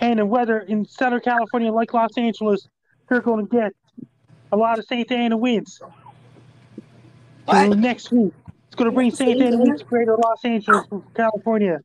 And 0.00 0.20
the 0.20 0.26
weather 0.26 0.60
in 0.60 0.84
Southern 0.84 1.20
California, 1.20 1.72
like 1.72 1.92
Los 1.92 2.16
Angeles, 2.16 2.68
they're 3.08 3.20
going 3.20 3.46
to 3.46 3.56
get 3.56 3.72
a 4.52 4.56
lot 4.56 4.78
of 4.78 4.84
Santa 4.84 5.14
Ana 5.14 5.36
winds. 5.36 5.82
What? 7.44 7.76
Next 7.76 8.12
week, 8.12 8.32
it's 8.66 8.76
going 8.76 8.90
to 8.90 8.94
bring 8.94 9.10
Santa 9.10 9.46
Ana 9.46 9.58
winds 9.58 9.82
to 9.82 9.88
greater 9.88 10.16
Los 10.16 10.44
Angeles, 10.44 10.86
California. 11.14 11.80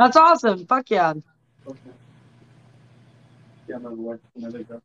That's 0.00 0.16
awesome. 0.16 0.66
Fuck 0.66 0.88
yeah. 0.90 1.12
Okay. 1.66 1.78
Yeah, 3.68 3.76
and 3.76 4.18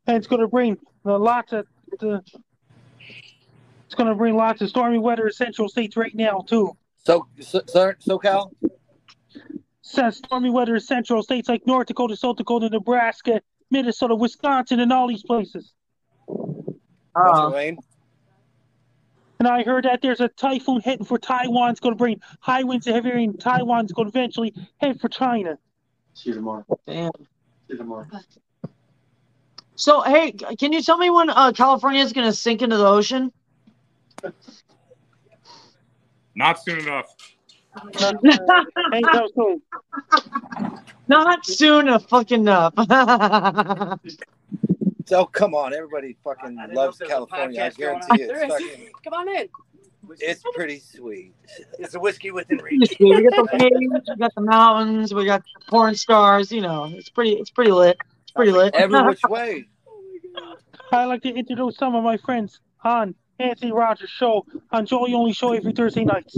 it's 0.08 0.26
going 0.26 0.42
to 0.42 0.46
bring 0.46 0.76
uh, 1.06 1.18
lots 1.18 1.54
of 1.54 1.66
the. 1.98 2.22
It's 3.86 3.94
going 3.94 4.10
to 4.10 4.14
bring 4.14 4.36
lots 4.36 4.60
of 4.60 4.68
stormy 4.68 4.98
weather 4.98 5.26
in 5.26 5.32
central 5.32 5.70
states 5.70 5.96
right 5.96 6.14
now 6.14 6.44
too. 6.46 6.76
So, 7.04 7.26
so, 7.40 7.62
so 7.66 7.92
SoCal. 8.06 8.50
Says 9.80 10.18
stormy 10.18 10.50
weather 10.50 10.74
in 10.74 10.80
central 10.82 11.22
states 11.22 11.48
like 11.48 11.66
North 11.66 11.86
Dakota, 11.86 12.14
South 12.14 12.36
Dakota, 12.36 12.68
Nebraska, 12.68 13.40
Minnesota, 13.70 14.14
Wisconsin, 14.14 14.80
and 14.80 14.92
all 14.92 15.08
these 15.08 15.22
places. 15.22 15.72
What's 16.26 16.78
Oh. 17.16 17.48
it, 17.48 17.54
Wayne? 17.54 17.78
And 19.38 19.46
I 19.48 19.62
heard 19.62 19.84
that 19.84 20.00
there's 20.00 20.20
a 20.20 20.28
typhoon 20.28 20.80
heading 20.80 21.04
for 21.04 21.18
Taiwan. 21.18 21.70
It's 21.70 21.80
going 21.80 21.94
to 21.94 21.98
bring 21.98 22.20
high 22.40 22.62
winds 22.62 22.86
and 22.86 22.94
heavy 22.94 23.10
rain. 23.12 23.36
Taiwan's 23.36 23.92
going 23.92 24.10
to 24.10 24.18
eventually 24.18 24.54
head 24.78 25.00
for 25.00 25.08
China. 25.08 25.58
See 26.14 26.30
you 26.30 26.36
tomorrow. 26.36 26.64
Damn. 26.86 27.10
See 27.18 27.24
you 27.68 27.76
tomorrow. 27.76 28.06
So, 29.74 30.00
hey, 30.00 30.32
can 30.32 30.72
you 30.72 30.80
tell 30.82 30.96
me 30.96 31.10
when 31.10 31.28
uh, 31.28 31.52
California 31.52 32.02
is 32.02 32.14
going 32.14 32.26
to 32.26 32.32
sink 32.32 32.62
into 32.62 32.78
the 32.78 32.86
ocean? 32.86 33.30
Not 36.34 36.62
soon 36.62 36.80
enough. 36.80 37.14
Hey, 37.98 38.12
no, 39.02 39.28
so 39.34 39.60
Not 41.08 41.44
soon 41.44 41.88
enough, 41.88 42.08
fucking 42.08 42.40
enough. 42.40 42.72
So 45.06 45.24
come 45.24 45.54
on, 45.54 45.72
everybody 45.72 46.16
fucking 46.24 46.58
loves 46.72 46.98
California. 46.98 47.62
I 47.62 47.70
guarantee 47.70 48.22
you, 48.22 48.30
it's, 48.30 48.52
fucking, 48.52 48.88
Come 49.04 49.14
on 49.14 49.28
in. 49.28 49.48
it's 50.18 50.42
pretty 50.52 50.80
sweet. 50.80 51.32
It's 51.78 51.94
a 51.94 52.00
whiskey 52.00 52.32
within 52.32 52.58
reach. 52.58 52.96
we 52.98 53.22
got 53.22 53.36
the 53.36 53.48
waves, 53.52 54.08
we 54.08 54.16
got 54.16 54.34
the 54.34 54.40
mountains, 54.40 55.14
we 55.14 55.24
got 55.24 55.44
porn 55.68 55.94
stars. 55.94 56.50
You 56.50 56.60
know, 56.60 56.90
it's 56.92 57.08
pretty, 57.08 57.34
it's 57.34 57.50
pretty 57.50 57.70
lit. 57.70 57.96
It's 58.22 58.32
pretty 58.32 58.50
lit. 58.50 58.74
Every 58.74 59.00
which 59.06 59.22
way. 59.28 59.66
I'd 60.90 61.04
like 61.06 61.22
to 61.22 61.28
introduce 61.32 61.76
some 61.76 61.94
of 61.94 62.02
my 62.02 62.16
friends 62.16 62.60
on 62.82 63.14
Anthony 63.38 63.72
Rogers' 63.72 64.10
show 64.10 64.44
on 64.72 64.86
Joey 64.86 65.14
Only 65.14 65.32
Show 65.32 65.52
every 65.52 65.72
Thursday 65.72 66.04
nights. 66.04 66.36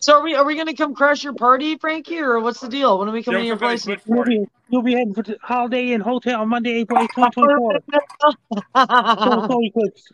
So, 0.00 0.14
are 0.14 0.22
we, 0.22 0.34
are 0.34 0.46
we 0.46 0.54
going 0.54 0.66
to 0.66 0.74
come 0.74 0.94
crash 0.94 1.22
your 1.22 1.34
party, 1.34 1.76
Frankie, 1.76 2.20
or 2.20 2.40
what's 2.40 2.60
the 2.60 2.68
deal? 2.68 2.98
When 2.98 3.08
are 3.08 3.12
we 3.12 3.22
coming 3.22 3.42
to 3.42 3.46
your 3.46 3.58
place? 3.58 3.82
switch 3.82 4.00
You'll 4.06 4.24
be, 4.24 4.46
you'll 4.70 4.82
be 4.82 4.94
heading 4.94 5.12
for 5.12 5.22
the 5.22 5.36
Holiday 5.42 5.92
Inn 5.92 6.00
Hotel 6.00 6.40
on 6.40 6.48
Monday, 6.48 6.70
April 6.70 7.02
8, 7.02 7.10
2024. 7.14 7.80
So, 7.92 9.46
so 9.48 9.62
eclipse. 9.62 10.08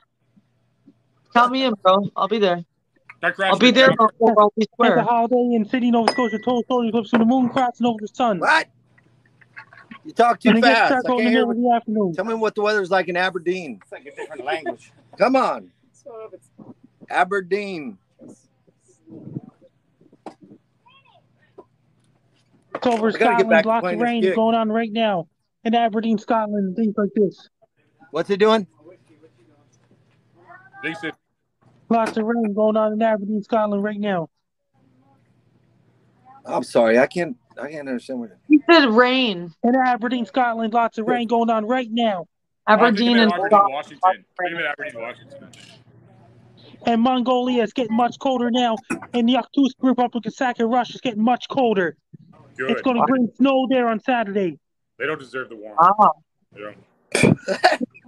Count 1.33 1.53
me 1.53 1.65
in, 1.65 1.75
bro. 1.83 2.11
I'll 2.17 2.27
be 2.27 2.41
there. 2.41 2.65
That 3.23 3.37
crash 3.37 3.53
I'll 3.53 3.59
be 3.61 3.71
there 3.71 3.91
account. 3.91 4.11
before 4.13 4.35
I'll 4.41 4.53
be 4.57 4.63
At 4.63 4.69
the 4.71 4.75
square. 4.75 5.03
Holiday 5.03 5.55
in 5.55 5.69
City, 5.69 5.93
Nova 5.93 6.11
Scotia, 6.11 6.39
total 6.39 6.65
solar 6.67 6.89
eclipse 6.89 7.13
when 7.13 7.21
the 7.21 7.27
moon 7.27 7.49
crossing 7.49 7.87
over 7.87 7.99
the 8.01 8.09
sun. 8.09 8.41
What? 8.41 8.67
You 10.05 10.13
talk 10.13 10.41
too 10.41 10.49
And 10.49 10.59
it 10.59 10.63
gets 10.63 10.81
fast. 10.81 11.07
I 11.07 11.09
can't 11.11 11.21
hear 11.21 11.31
middle 11.31 11.49
what, 11.49 11.57
the 11.57 11.77
afternoon. 11.77 12.13
tell 12.15 12.25
me 12.25 12.35
what 12.35 12.57
the 12.57 12.63
weather's 12.63 12.91
like 12.91 13.07
in 13.07 13.17
Aberdeen. 13.17 13.79
It's 13.83 13.93
like 13.93 14.07
a 14.07 14.15
different 14.17 14.45
language. 14.45 14.91
Come 15.17 15.37
on, 15.37 15.71
Aberdeen. 17.09 17.99
It's 22.77 22.87
over 22.87 23.09
I 23.09 23.13
gotta 23.13 23.25
Scotland, 23.25 23.51
back 23.51 23.65
lots 23.65 23.87
of 23.87 24.01
rain 24.01 24.23
gig. 24.23 24.35
going 24.35 24.55
on 24.55 24.71
right 24.71 24.93
now 24.93 25.29
in 25.65 25.75
Aberdeen, 25.75 26.19
Scotland, 26.19 26.67
and 26.69 26.77
things 26.77 26.95
like 26.97 27.11
this. 27.15 27.49
What's 28.11 28.31
it 28.31 28.39
doing? 28.39 28.67
They 30.83 30.95
said 30.95 31.13
Lots 31.89 32.17
of 32.17 32.25
rain 32.25 32.53
going 32.53 32.77
on 32.77 32.93
in 32.93 33.03
Aberdeen, 33.03 33.43
Scotland 33.43 33.83
right 33.83 33.99
now. 33.99 34.29
I'm 36.45 36.65
sorry, 36.65 36.99
I 36.99 37.07
can't. 37.07 37.37
I 37.61 37.71
can't 37.71 37.89
understand 37.89 38.21
what. 38.21 38.31
He 38.49 38.61
said 38.71 38.91
rain. 38.91 39.53
In 39.63 39.75
Aberdeen, 39.75 40.27
Scotland, 40.27 40.75
lots 40.75 40.99
of 40.99 41.07
rain 41.07 41.27
going 41.27 41.49
on 41.49 41.65
right 41.65 41.89
now. 41.91 42.27
Aberdeen 42.67 43.19
and 43.19 43.33
Aberdeen, 43.33 43.61
Washington. 43.69 44.25
Think 44.39 44.53
of 44.53 44.59
it, 44.59 44.67
Aberdeen, 44.67 45.01
Washington. 45.01 45.49
And 46.85 47.01
Mongolia 47.01 47.63
is 47.63 47.73
getting 47.73 47.97
much 47.97 48.19
colder 48.19 48.51
now. 48.51 48.77
And 49.13 49.29
the 49.29 49.35
Yakutsk 49.35 49.75
Republic 49.81 50.27
of 50.27 50.35
Sakha, 50.35 50.71
Russia 50.71 50.95
is 50.95 51.01
getting 51.01 51.23
much 51.23 51.49
colder. 51.49 51.97
Good. 52.57 52.71
It's 52.71 52.83
going 52.83 52.97
to 52.97 53.05
bring 53.07 53.31
snow 53.37 53.67
there 53.69 53.89
on 53.89 54.01
Saturday. 54.01 54.59
They 54.99 55.07
don't 55.07 55.19
deserve 55.19 55.49
the 55.49 55.57
warmth. 55.57 55.79
Wow. 55.81 56.13
They 56.53 56.61
don't. 56.61 57.41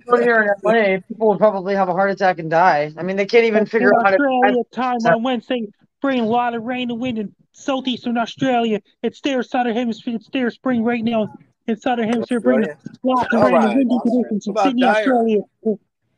Over 0.09 0.23
here 0.23 0.43
in 0.43 0.49
LA, 0.65 1.01
people 1.07 1.29
would 1.29 1.39
probably 1.39 1.75
have 1.75 1.89
a 1.91 1.93
heart 1.93 2.11
attack 2.11 2.39
and 2.39 2.51
die. 2.51 2.93
I 2.97 3.03
mean, 3.03 3.17
they 3.17 3.27
can't 3.27 3.45
even 3.45 3.67
figure 3.67 3.91
in 3.91 3.97
out 3.97 4.05
how 4.05 4.11
to. 4.11 4.23
Australia, 4.23 4.65
time 4.73 4.97
on 5.05 5.23
Wednesday, 5.23 5.69
bringing 6.01 6.25
a 6.25 6.29
lot 6.29 6.55
of 6.55 6.63
rain 6.63 6.91
and 6.91 6.99
wind 6.99 7.19
in 7.19 7.35
southeastern 7.53 8.17
Australia. 8.17 8.81
It's 9.03 9.21
their 9.21 9.43
southern 9.43 9.75
hemisphere. 9.75 10.15
It's 10.17 10.31
their 10.31 10.51
spring 10.51 10.83
right 10.83 11.05
now. 11.05 11.35
In 11.67 11.79
southern 11.79 12.09
hemisphere, 12.09 12.41
bringing 12.41 12.71
lots 13.03 13.35
of 13.35 13.41
All 13.43 13.47
rain 13.47 13.57
and 13.57 13.65
right. 13.65 13.77
windy 13.77 13.99
conditions 14.03 14.45
from 14.47 14.57
Sydney, 14.57 14.81
Dyer? 14.81 14.95
Australia, 14.97 15.41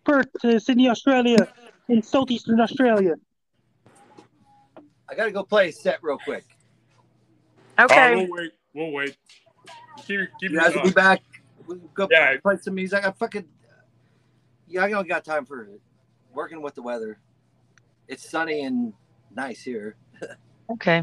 Perth, 0.05 0.27
to 0.43 0.61
Sydney, 0.61 0.89
Australia, 0.89 1.49
in 1.89 2.03
southeastern 2.03 2.61
Australia. 2.61 3.17
I 5.09 5.17
gotta 5.17 5.33
go 5.33 5.43
play 5.43 5.71
a 5.71 5.73
set 5.73 5.99
real 6.03 6.19
quick. 6.19 6.45
Oh, 7.81 7.85
Okay. 7.85 8.15
we'll 8.15 8.29
wait. 8.31 8.53
We'll 8.75 8.93
wait. 8.93 9.17
Keep, 10.07 10.07
keep 10.39 10.51
You 10.51 10.51
your 10.51 10.61
guys 10.61 10.75
will 10.75 10.83
be 10.83 10.91
back. 10.91 11.21
We'll 11.67 11.79
go 11.95 12.09
Yeah. 12.11 12.37
play 12.43 12.57
some 12.61 12.75
music. 12.75 13.05
I 13.05 13.11
fucking. 13.13 13.47
Yeah, 14.69 14.85
I 14.85 14.91
don't 14.91 15.09
got 15.09 15.25
time 15.25 15.45
for 15.47 15.63
it. 15.63 15.81
working 16.33 16.63
with 16.63 16.75
the 16.75 16.83
weather. 16.83 17.19
It's 18.07 18.29
sunny 18.29 18.65
and 18.65 18.93
nice 19.35 19.63
here. 19.63 19.97
Okay. 20.71 21.03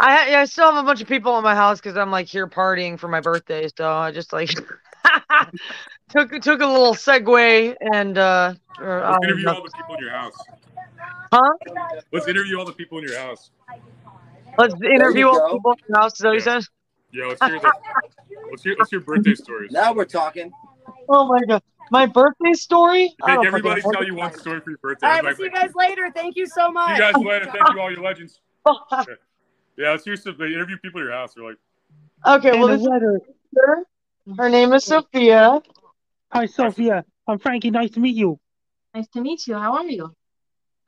I 0.00 0.36
I 0.36 0.44
still 0.44 0.72
have 0.72 0.82
a 0.84 0.86
bunch 0.86 1.00
of 1.02 1.08
people 1.08 1.36
in 1.38 1.42
my 1.44 1.56
house 1.56 1.80
because 1.80 1.96
I'm 1.96 2.10
like 2.12 2.26
here 2.28 2.46
partying 2.46 2.98
for 2.98 3.08
my 3.08 3.20
birthday. 3.20 3.68
So 3.76 3.90
I 3.90 4.12
just 4.12 4.32
like 4.32 4.50
took 6.10 6.30
took 6.40 6.60
a 6.60 6.66
little 6.66 6.94
segue 6.94 7.74
and 7.92 8.16
uh, 8.16 8.54
or, 8.80 9.00
Let's 9.00 9.16
um, 9.16 9.24
interview 9.24 9.48
all 9.48 9.64
the 9.64 9.70
people 9.72 9.94
in 9.96 10.00
your 10.04 10.12
house. 10.12 10.34
huh? 11.32 11.52
Let's 12.12 12.28
interview 12.28 12.58
all 12.60 12.64
the 12.64 12.72
people 12.72 12.98
in 12.98 13.04
your 13.04 13.18
house. 13.18 13.50
Let's 14.58 14.74
interview 14.82 15.28
all 15.28 15.48
the 15.48 15.54
people 15.54 15.72
in 15.72 15.78
the 15.88 15.98
house. 15.98 16.12
Is 16.14 16.18
that 16.18 16.28
what 16.28 16.34
you 16.34 16.40
said? 16.40 16.62
Yeah, 17.12 17.26
let's 17.26 17.42
hear 17.42 17.60
the, 17.60 17.72
let's 18.50 18.62
hear 18.62 18.76
let's 18.78 18.90
hear 18.90 19.00
birthday 19.00 19.34
stories. 19.34 19.70
Now 19.70 19.92
we're 19.94 20.04
talking. 20.04 20.50
Oh 21.08 21.26
my 21.26 21.40
god, 21.48 21.62
my 21.90 22.06
birthday 22.06 22.52
story. 22.52 23.14
I 23.22 23.36
Make 23.36 23.46
everybody 23.46 23.80
tell 23.80 24.04
you 24.04 24.14
one 24.14 24.36
story 24.36 24.60
for 24.60 24.70
your 24.70 24.78
birthday. 24.78 25.06
all 25.06 25.12
right. 25.14 25.24
We'll 25.24 25.36
see 25.36 25.44
you 25.44 25.50
guys 25.52 25.70
later. 25.74 26.10
Thank 26.14 26.36
you 26.36 26.46
so 26.46 26.70
much. 26.70 26.98
you 26.98 27.02
guys 27.02 27.14
later. 27.16 27.46
Thank 27.46 27.74
you, 27.74 27.80
all 27.80 27.90
your 27.90 28.02
legends. 28.02 28.40
Yeah, 29.78 29.92
let's 29.92 30.04
hear 30.04 30.16
some. 30.16 30.34
They 30.36 30.46
interview 30.46 30.76
people 30.78 31.00
in 31.00 31.06
your 31.06 31.14
house. 31.14 31.34
You're 31.36 31.50
like, 31.50 31.58
okay, 32.26 32.58
well 32.58 32.66
this 32.66 32.80
is 32.80 32.88
weather. 32.88 33.20
her. 33.56 33.84
Her 34.36 34.48
name 34.48 34.72
is 34.72 34.84
Sophia. 34.84 35.62
Hi, 36.32 36.46
Sophia. 36.46 37.04
I'm 37.28 37.38
Frankie. 37.38 37.70
Nice 37.70 37.92
to 37.92 38.00
meet 38.00 38.16
you. 38.16 38.40
Nice 38.92 39.06
to 39.10 39.20
meet 39.20 39.46
you. 39.46 39.54
How 39.54 39.76
are 39.76 39.84
you? 39.86 40.12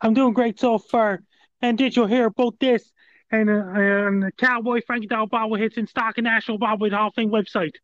I'm 0.00 0.12
doing 0.12 0.32
great 0.32 0.58
so 0.58 0.78
far. 0.78 1.22
And 1.62 1.78
did 1.78 1.94
you 1.94 2.06
hear 2.06 2.26
about 2.26 2.58
this? 2.58 2.89
And, 3.32 3.48
uh, 3.48 3.52
and 3.52 4.22
the 4.22 4.32
Cowboy 4.32 4.80
Frankie 4.86 5.06
Dow 5.06 5.26
bobbleheads 5.26 5.78
in 5.78 5.86
stock 5.86 6.18
in 6.18 6.24
National 6.24 6.58
Bobblehead 6.58 6.92
Hall 6.92 7.08
of 7.08 7.14
Fame 7.14 7.30
website. 7.30 7.74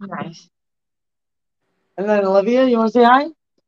Nice. 0.00 0.48
And 1.98 2.08
then 2.08 2.24
Olivia, 2.24 2.64
you 2.66 2.78
want 2.78 2.92
to 2.92 2.98
say 2.98 3.04
hi? 3.04 3.26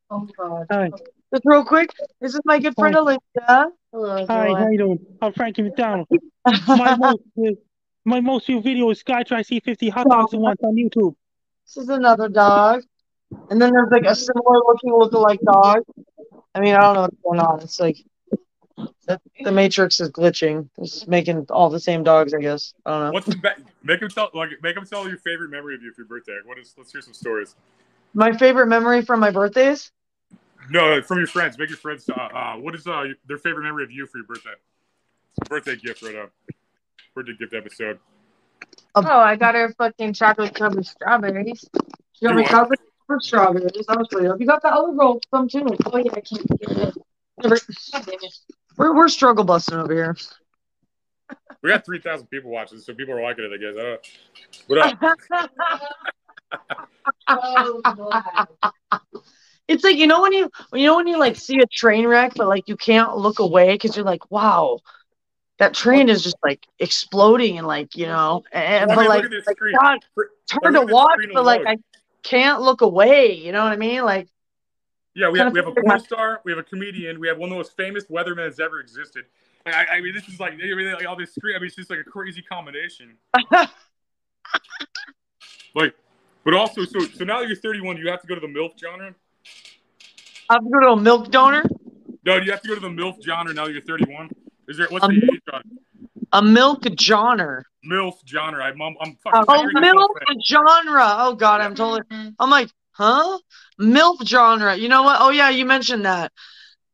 Oh 0.09 0.27
God. 0.37 0.65
Hi. 0.71 0.89
Just 1.33 1.43
real 1.45 1.63
quick, 1.63 1.89
this 2.19 2.33
is 2.33 2.41
my 2.45 2.59
good 2.59 2.73
friend 2.75 2.95
Oh. 2.97 3.03
Alicia. 3.03 3.71
Hello, 3.93 4.25
Hi, 4.25 4.47
how 4.47 4.69
you 4.69 4.77
doing? 4.77 4.99
I'm 5.21 5.33
Frankie 5.33 5.61
MacDonald. 5.63 6.07
My 6.67 6.95
most, 6.95 7.19
my 8.05 8.19
most 8.21 8.47
viewed 8.47 8.63
video 8.63 8.89
is 8.89 9.03
Skytry 9.03 9.45
C50 9.45 9.91
Hot 9.91 10.07
Dogs 10.09 10.33
and 10.33 10.41
Once 10.41 10.59
on 10.63 10.75
YouTube. 10.75 11.13
This 11.65 11.83
is 11.83 11.89
another 11.89 12.29
dog. 12.29 12.83
And 13.49 13.61
then 13.61 13.71
there's 13.73 13.91
like 13.91 14.05
a 14.05 14.15
similar 14.15 14.57
looking 14.65 14.91
look-alike 14.93 15.39
dog. 15.45 15.79
I 16.55 16.59
mean, 16.61 16.73
I 16.73 16.79
don't 16.79 16.95
know 16.95 17.01
what's 17.01 17.17
going 17.23 17.39
on. 17.39 17.61
It's 17.61 17.79
like 17.79 17.97
the, 19.07 19.19
the 19.43 19.51
Matrix 19.51 19.99
is 19.99 20.09
glitching. 20.09 20.69
It's 20.77 21.07
making 21.07 21.45
all 21.49 21.69
the 21.69 21.79
same 21.79 22.03
dogs, 22.03 22.33
I 22.33 22.39
guess. 22.39 22.73
I 22.85 22.91
don't 22.91 23.05
know. 23.05 23.11
What's 23.11 23.27
the 23.27 23.35
be- 23.37 23.49
make 23.83 24.01
him 24.01 24.09
tell 24.09 24.29
like 24.33 24.49
make 24.61 24.77
him 24.77 24.85
tell 24.85 25.07
your 25.07 25.17
favorite 25.17 25.49
memory 25.49 25.75
of 25.75 25.81
you 25.81 25.91
for 25.93 26.01
your 26.01 26.07
birthday? 26.07 26.37
What 26.45 26.57
is? 26.57 26.73
Let's 26.77 26.91
hear 26.91 27.01
some 27.01 27.13
stories. 27.13 27.55
My 28.13 28.35
favorite 28.35 28.67
memory 28.67 29.01
from 29.01 29.19
my 29.19 29.31
birthdays? 29.31 29.91
No, 30.69 31.01
from 31.01 31.17
your 31.17 31.27
friends. 31.27 31.57
Make 31.57 31.69
your 31.69 31.77
friends. 31.77 32.09
Uh, 32.09 32.13
uh, 32.13 32.55
what 32.55 32.75
is 32.75 32.87
uh 32.87 33.05
their 33.27 33.37
favorite 33.37 33.63
memory 33.63 33.83
of 33.83 33.91
you 33.91 34.05
for 34.05 34.19
your 34.19 34.27
birthday? 34.27 34.53
Birthday 35.49 35.75
gift 35.75 36.01
right 36.01 36.15
up. 36.15 36.31
Birthday 37.15 37.33
gift 37.39 37.53
episode. 37.53 37.99
Oh, 38.95 39.01
I 39.03 39.35
got 39.35 39.55
her 39.55 39.73
fucking 39.77 40.13
chocolate 40.13 40.53
covered 40.53 40.85
strawberries. 40.85 41.67
You 42.19 42.27
got 42.27 42.35
me 42.35 42.45
chocolate 42.45 42.79
covered 43.07 43.23
strawberries. 43.23 43.85
That 43.87 43.97
was 43.97 44.07
pretty 44.09 44.27
dope. 44.27 44.39
You 44.39 44.45
got 44.45 44.61
the 44.61 44.71
olive 44.73 44.95
roll 44.95 45.19
from 45.29 45.47
too. 45.47 45.65
Oh 45.85 45.97
yeah, 45.97 46.11
I 46.13 46.21
can't 46.21 46.47
get 46.59 46.71
it. 46.71 46.97
We're, 47.43 47.49
God 47.49 48.05
damn 48.05 48.19
it. 48.21 48.37
We're, 48.81 48.95
we're 48.95 49.09
struggle 49.09 49.43
busting 49.43 49.77
over 49.77 49.93
here. 49.93 50.17
We 51.61 51.69
got 51.69 51.85
three 51.85 51.99
thousand 51.99 52.27
people 52.27 52.49
watching, 52.49 52.79
so 52.79 52.93
people 52.93 53.13
are 53.13 53.21
liking 53.21 53.45
it. 53.45 53.53
I 53.53 53.57
guess. 53.57 53.75
I 53.77 53.83
don't 53.83 53.93
know. 53.93 53.99
What 54.67 54.79
up? 57.27 57.81
Oh, 58.93 58.99
It's 59.67 59.83
like 59.85 59.95
you 59.95 60.07
know 60.07 60.21
when 60.21 60.33
you 60.33 60.49
you 60.73 60.85
know 60.85 60.95
when 60.97 61.07
you 61.07 61.17
like 61.19 61.35
see 61.35 61.59
a 61.59 61.67
train 61.67 62.07
wreck, 62.07 62.33
but 62.35 62.47
like 62.47 62.67
you 62.67 62.75
can't 62.75 63.15
look 63.15 63.39
away 63.39 63.73
because 63.73 63.95
you're 63.95 64.03
like, 64.03 64.29
wow, 64.31 64.79
that 65.59 65.73
train 65.73 66.09
is 66.09 66.23
just 66.23 66.35
like 66.43 66.65
exploding 66.79 67.57
and 67.59 67.67
like 67.67 67.95
you 67.95 68.07
know, 68.07 68.43
and, 68.51 68.89
Well, 68.89 68.91
I 68.91 68.95
but 68.95 69.01
mean, 69.01 69.09
like, 69.09 69.23
look 69.23 69.31
at 69.31 69.37
this 69.37 69.47
like. 69.47 69.57
God, 69.79 69.99
it's 70.17 70.51
hard 70.51 70.73
to 70.73 70.81
look 70.81 70.81
at 70.81 70.87
this 70.87 70.93
watch, 70.93 71.19
but 71.33 71.45
like. 71.45 71.61
I 71.67 71.77
can't 72.23 72.61
look 72.61 72.81
away. 72.81 73.33
You 73.33 73.51
know 73.51 73.63
what 73.63 73.73
I 73.73 73.77
mean? 73.77 74.03
Like 74.03 74.27
Yeah, 75.13 75.29
we 75.29 75.39
have, 75.39 75.51
we 75.51 75.59
have 75.59 75.67
a 75.67 75.73
porn 75.73 75.99
star, 75.99 76.41
we 76.45 76.51
have 76.53 76.59
a 76.59 76.63
comedian, 76.63 77.19
we 77.19 77.27
have 77.27 77.37
one 77.37 77.49
of 77.49 77.51
the 77.51 77.57
most 77.57 77.75
famous 77.75 78.05
weathermen 78.05 78.45
that's 78.47 78.59
ever 78.59 78.79
existed. 78.79 79.25
I, 79.65 79.85
I 79.93 80.01
mean, 80.01 80.13
this 80.15 80.27
is 80.29 80.39
like, 80.39 80.53
I 80.53 80.55
mean, 80.55 80.91
like 80.93 81.05
all 81.05 81.15
this 81.17 81.35
screen. 81.35 81.55
I 81.55 81.59
mean, 81.59 81.67
it's 81.67 81.75
just 81.75 81.89
like 81.89 81.99
a 81.99 82.03
crazy 82.03 82.41
combination. 82.41 83.17
like, 85.75 85.93
but 86.43 86.53
also, 86.53 86.85
so 86.85 86.99
so 87.01 87.23
now 87.25 87.39
that 87.41 87.47
you're 87.47 87.57
31, 87.57 87.97
you 87.97 88.09
have 88.09 88.21
to 88.21 88.27
go 88.27 88.35
to 88.35 88.41
the 88.41 88.47
MILF 88.47 88.71
genre. 88.79 89.13
I 90.49 90.53
have 90.55 90.63
to 90.63 90.69
go 90.69 90.79
to 90.79 90.87
a 90.93 90.97
milk 90.97 91.29
donor, 91.29 91.63
No, 92.25 92.37
you 92.37 92.51
have 92.51 92.61
to 92.61 92.67
go 92.67 92.75
to 92.75 92.81
the 92.81 92.89
MILF 92.89 93.23
genre 93.23 93.53
now 93.53 93.65
that 93.65 93.73
you're 93.73 93.81
31. 93.81 94.29
Is 94.67 94.77
there 94.77 94.87
what's 94.89 95.05
Um, 95.05 95.11
the 95.11 95.25
age 95.33 95.41
on 95.53 95.61
a 96.33 96.41
milk 96.41 96.83
genre, 96.99 97.63
MILF 97.85 98.15
genre? 98.25 98.63
I'm, 98.63 98.81
I'm, 98.81 98.95
I'm 99.01 99.15
fucking. 99.17 99.45
oh 99.47 99.63
milk 99.79 100.11
genre. 100.43 101.15
Oh 101.19 101.35
God, 101.35 101.61
I'm 101.61 101.75
totally. 101.75 102.01
I'm 102.39 102.49
like, 102.49 102.69
huh? 102.93 103.37
MILF 103.81 104.25
genre. 104.27 104.75
You 104.75 104.89
know 104.89 105.03
what? 105.03 105.17
Oh 105.21 105.29
yeah, 105.31 105.49
you 105.49 105.65
mentioned 105.65 106.05
that. 106.05 106.31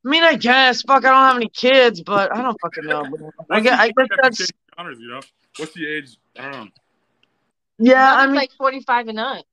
I 0.06 0.10
mean, 0.10 0.24
I 0.24 0.36
guess. 0.36 0.84
Fuck, 0.84 1.06
I 1.06 1.10
don't 1.10 1.28
have 1.30 1.36
any 1.38 1.50
kids, 1.50 2.02
but 2.02 2.36
I 2.36 2.42
don't 2.42 2.58
fucking 2.62 2.86
know. 2.86 3.04
I 3.52 3.60
What's 3.60 3.62
guess, 3.62 3.78
the 3.78 3.82
I 3.82 3.88
age 3.88 3.96
guess 3.98 4.08
you 4.12 4.18
have 4.22 4.22
to 4.24 4.30
that's 4.30 4.38
change 4.38 4.52
genres, 4.78 5.00
you 5.00 5.10
know. 5.10 5.22
What's 5.58 5.74
the 5.74 5.88
age? 5.88 6.18
I 6.38 6.44
don't 6.44 6.52
know. 6.54 6.68
yeah. 7.80 8.16
I 8.16 8.26
is 8.26 8.32
mean, 8.32 8.36
like 8.36 8.52
45 8.58 9.08
and 9.10 9.20
up. 9.20 9.46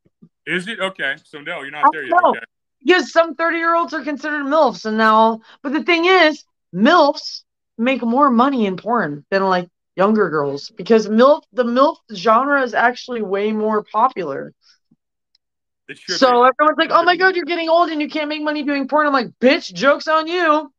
Is 0.47 0.68
it 0.68 0.80
okay? 0.80 1.16
So 1.24 1.41
no, 1.41 1.62
you're 1.62 1.74
I 1.82 1.82
not 1.82 1.93
there 1.93 2.07
don't 2.09 2.09
yet. 2.09 2.22
know. 2.22 2.37
Okay. 2.37 2.41
Yes, 2.82 3.12
some 3.12 3.35
30 3.35 3.59
year 3.59 3.74
olds 3.74 3.95
are 3.95 4.03
considered 4.05 4.45
MILFs, 4.45 4.85
and 4.87 4.99
now, 4.99 5.41
but 5.62 5.72
the 5.72 5.82
thing 5.82 6.05
is, 6.05 6.45
MILFs 6.74 7.43
make 7.78 8.03
more 8.03 8.30
money 8.30 8.66
in 8.66 8.76
porn 8.76 9.24
than 9.30 9.45
like 9.45 9.68
younger 9.97 10.28
girls 10.30 10.70
because 10.70 11.09
MILF, 11.09 11.43
the 11.53 11.64
MILF 11.64 11.97
genre 12.14 12.62
is 12.62 12.74
actually 12.74 13.22
way 13.22 13.53
more 13.53 13.82
popular. 13.85 14.53
It 15.89 15.99
should 15.99 16.18
So 16.18 16.45
everyone's 16.45 16.78
like, 16.78 16.91
oh 16.91 17.03
my 17.03 17.16
God, 17.16 17.37
you're 17.37 17.45
getting 17.45 17.68
old 17.68 17.91
and 17.91 18.01
you 18.01 18.09
can't 18.09 18.28
make 18.28 18.43
money 18.43 18.62
doing 18.62 18.89
porn. 18.89 19.07
I'm 19.07 19.12
like, 19.12 19.28
bitch, 19.41 19.72
joke's 19.72 20.09
on 20.09 20.26
you. 20.26 20.70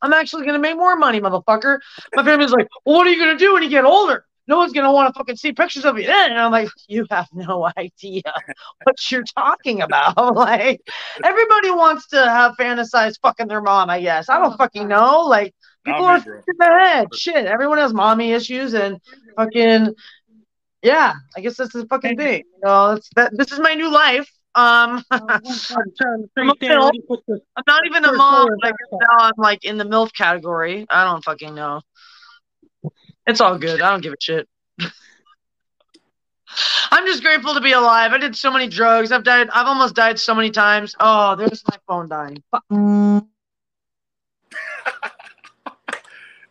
I'm 0.00 0.12
actually 0.12 0.42
going 0.42 0.54
to 0.54 0.60
make 0.60 0.76
more 0.76 0.96
money, 0.96 1.20
motherfucker. 1.20 1.78
My 2.14 2.24
family's 2.24 2.50
like, 2.50 2.68
well, 2.84 2.96
what 2.96 3.06
are 3.06 3.10
you 3.10 3.18
going 3.18 3.36
to 3.36 3.44
do 3.44 3.54
when 3.54 3.62
you 3.62 3.68
get 3.68 3.84
older? 3.84 4.24
No 4.48 4.56
one's 4.56 4.72
going 4.72 4.84
to 4.84 4.90
want 4.90 5.14
to 5.14 5.18
fucking 5.18 5.36
see 5.36 5.52
pictures 5.52 5.84
of 5.84 5.98
you 5.98 6.06
then. 6.06 6.32
And 6.32 6.40
I'm 6.40 6.50
like, 6.50 6.68
you 6.88 7.06
have 7.10 7.28
no 7.32 7.70
idea 7.76 8.22
what 8.82 9.10
you're 9.10 9.22
talking 9.22 9.82
about. 9.82 10.16
like, 10.34 10.80
everybody 11.22 11.70
wants 11.70 12.08
to 12.08 12.16
have 12.16 12.54
fantasized 12.58 13.20
fucking 13.22 13.46
their 13.46 13.62
mom, 13.62 13.88
I 13.88 14.00
guess. 14.00 14.28
I 14.28 14.38
don't 14.38 14.54
oh, 14.54 14.56
fucking 14.56 14.88
know. 14.88 15.22
Like, 15.22 15.54
people 15.84 16.02
Not 16.02 16.26
are 16.26 16.32
me, 16.32 16.38
in 16.48 16.54
their 16.58 16.80
head. 16.80 17.06
Shit, 17.14 17.46
everyone 17.46 17.78
has 17.78 17.94
mommy 17.94 18.32
issues 18.32 18.74
and 18.74 19.00
fucking, 19.36 19.94
yeah, 20.82 21.14
I 21.36 21.40
guess 21.40 21.56
that's 21.56 21.72
the 21.72 21.86
fucking 21.86 22.16
thing. 22.16 22.42
You 22.54 22.60
know, 22.64 22.92
it's 22.92 23.08
that, 23.16 23.36
this 23.36 23.52
is 23.52 23.60
my 23.60 23.74
new 23.74 23.90
life. 23.90 24.30
Um, 24.54 25.02
I'm 25.10 25.26
I'm 25.30 25.40
I'm 26.36 26.50
a 26.50 26.54
think 26.54 26.60
there, 26.60 26.78
MILF. 26.78 26.84
ready 26.86 27.00
for 27.08 27.18
the- 27.26 27.40
not 27.66 27.86
even 27.86 28.04
a 28.04 28.08
First 28.08 28.18
mom, 28.18 28.48
but 28.60 28.66
I 28.68 28.70
guess 28.70 28.88
now 28.92 29.16
I'm 29.26 29.32
like 29.38 29.64
in 29.64 29.78
the 29.78 29.84
MILF 29.84 30.12
category. 30.14 30.86
I 30.90 31.04
don't 31.04 31.24
fucking 31.24 31.54
know. 31.54 31.80
It's 33.26 33.40
all 33.40 33.56
good. 33.58 33.80
I 33.80 33.90
don't 33.90 34.02
give 34.02 34.12
a 34.12 34.16
shit. 34.20 34.48
I'm 36.90 37.06
just 37.06 37.22
grateful 37.22 37.54
to 37.54 37.60
be 37.60 37.72
alive. 37.72 38.12
I 38.12 38.18
did 38.18 38.36
so 38.36 38.50
many 38.50 38.68
drugs. 38.68 39.12
I've 39.12 39.24
died. 39.24 39.48
I've 39.50 39.66
almost 39.66 39.94
died 39.94 40.18
so 40.18 40.34
many 40.34 40.50
times. 40.50 40.94
Oh, 41.00 41.36
there's 41.36 41.62
my 41.70 41.78
phone 41.86 42.08
dying. 42.08 42.42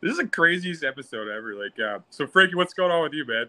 This 0.01 0.13
is 0.13 0.17
the 0.17 0.27
craziest 0.27 0.83
episode 0.83 1.27
ever. 1.29 1.53
Like, 1.53 1.79
uh, 1.79 1.99
so 2.09 2.25
Frankie, 2.25 2.55
what's 2.55 2.73
going 2.73 2.91
on 2.91 3.03
with 3.03 3.13
you, 3.13 3.23
man? 3.23 3.45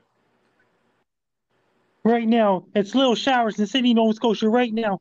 Right 2.05 2.27
now, 2.27 2.67
it's 2.75 2.95
little 2.95 3.15
showers 3.15 3.61
in 3.61 3.67
Sydney, 3.67 3.95
Nova 3.95 4.13
Scotia. 4.13 4.49
Right 4.49 4.73
now, 4.73 4.99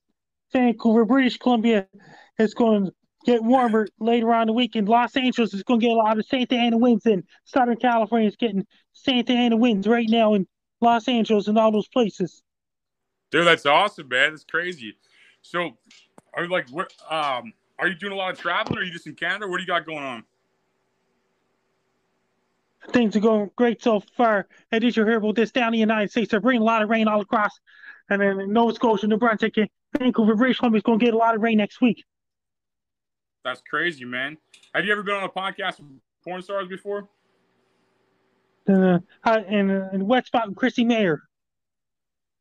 Vancouver, 0.53 1.05
British 1.05 1.37
Columbia, 1.37 1.87
it's 2.37 2.53
going 2.53 2.85
to 2.85 2.91
get 3.25 3.43
warmer 3.43 3.87
later 3.99 4.31
on 4.33 4.47
the 4.47 4.53
week. 4.53 4.75
In 4.75 4.85
Los 4.85 5.15
Angeles, 5.15 5.53
is 5.53 5.63
going 5.63 5.79
to 5.79 5.87
get 5.87 5.93
a 5.93 5.95
lot 5.95 6.19
of 6.19 6.25
Santa 6.25 6.55
Ana 6.55 6.77
winds. 6.77 7.05
In 7.05 7.23
Southern 7.45 7.77
California, 7.77 8.27
is 8.27 8.35
getting 8.35 8.65
Santa 8.93 9.33
Ana 9.33 9.57
winds 9.57 9.87
right 9.87 10.07
now 10.07 10.35
in 10.35 10.47
Los 10.79 11.07
Angeles 11.07 11.47
and 11.47 11.57
all 11.57 11.71
those 11.71 11.87
places. 11.87 12.43
Dude, 13.31 13.47
that's 13.47 13.65
awesome, 13.65 14.07
man. 14.07 14.31
That's 14.31 14.43
crazy. 14.43 14.95
So, 15.41 15.77
are 16.35 16.43
you 16.43 16.49
like, 16.49 16.69
what? 16.69 16.93
Um, 17.09 17.53
are 17.79 17.87
you 17.87 17.95
doing 17.95 18.13
a 18.13 18.15
lot 18.15 18.31
of 18.31 18.39
traveling? 18.39 18.77
Or 18.77 18.81
are 18.81 18.85
you 18.85 18.91
just 18.91 19.07
in 19.07 19.15
Canada? 19.15 19.47
What 19.47 19.57
do 19.57 19.63
you 19.63 19.67
got 19.67 19.87
going 19.87 20.03
on? 20.03 20.23
Things 22.89 23.15
are 23.15 23.19
going 23.19 23.51
great 23.55 23.81
so 23.81 24.01
far. 24.17 24.47
And 24.71 24.81
did 24.81 24.97
you 24.97 25.05
hear 25.05 25.17
about 25.17 25.35
this 25.35 25.51
down 25.51 25.67
in 25.67 25.73
the 25.73 25.79
United 25.79 26.11
States? 26.11 26.31
They're 26.31 26.39
bringing 26.39 26.61
a 26.61 26.65
lot 26.65 26.81
of 26.81 26.89
rain 26.89 27.07
all 27.07 27.21
across. 27.21 27.51
And 28.09 28.21
then 28.21 28.39
in 28.39 28.53
Nova 28.53 28.73
Scotia, 28.73 29.07
New 29.07 29.17
Brunswick, 29.17 29.57
and 29.57 29.69
Vancouver, 29.97 30.35
British 30.35 30.57
Columbia 30.57 30.79
is 30.79 30.83
going 30.83 30.99
to 30.99 31.05
get 31.05 31.13
a 31.13 31.17
lot 31.17 31.35
of 31.35 31.41
rain 31.41 31.57
next 31.57 31.79
week. 31.79 32.03
That's 33.43 33.61
crazy, 33.69 34.05
man. 34.05 34.37
Have 34.73 34.85
you 34.85 34.91
ever 34.91 35.03
been 35.03 35.15
on 35.15 35.23
a 35.23 35.29
podcast 35.29 35.79
with 35.79 35.89
porn 36.23 36.41
stars 36.41 36.67
before? 36.67 37.07
Uh, 38.67 38.99
and, 39.23 39.71
uh, 39.71 39.89
and 39.91 40.07
Wet 40.07 40.25
Spot 40.25 40.49
with 40.49 40.57
Chrissie 40.57 40.85
Mayr. 40.85 41.21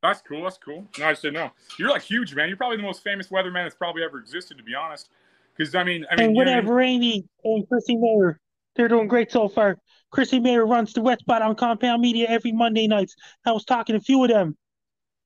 That's 0.03 0.23
cool. 0.23 0.45
That's 0.45 0.59
cool. 0.59 0.87
No, 0.99 1.07
I 1.07 1.15
said 1.15 1.35
no. 1.35 1.51
You're 1.79 1.91
like 1.91 2.03
huge, 2.03 2.35
man. 2.35 2.49
You're 2.49 2.57
probably 2.57 2.79
the 2.79 2.83
most 2.83 3.03
famous 3.03 3.29
weatherman 3.29 3.65
that's 3.65 3.75
probably 3.75 4.03
ever 4.03 4.19
existed, 4.19 4.57
to 4.59 4.65
be 4.65 4.75
honest. 4.75 5.11
Because 5.57 5.75
I 5.75 5.85
mean, 5.85 6.07
I 6.11 6.17
mean, 6.17 6.19
and 6.19 6.19
know 6.19 6.25
I 6.25 6.27
mean? 6.29 6.37
whatever 6.37 6.81
Amy 6.81 7.27
and 7.45 7.69
Chrissie 7.69 7.97
Mayr, 7.97 8.39
they're 8.81 8.89
doing 8.89 9.09
great 9.09 9.31
so 9.31 9.47
far. 9.47 9.79
Chrissie 10.11 10.41
Mayr 10.41 10.65
runs 10.65 10.95
the 10.95 11.03
Wet 11.03 11.21
Spot 11.21 11.43
on 11.43 11.55
Compound 11.55 12.01
Media 12.01 12.27
every 12.31 12.51
Monday 12.51 12.87
nights. 12.89 13.15
I 13.45 13.53
was 13.53 13.65
talking 13.67 13.93
to 13.93 13.99
a 13.99 14.03
few 14.03 14.25
of 14.25 14.31
them 14.31 14.57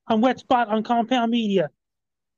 on 0.07 0.19
Wet 0.19 0.39
Spot 0.39 0.67
on 0.67 0.83
Compound 0.83 1.31
Media. 1.31 1.69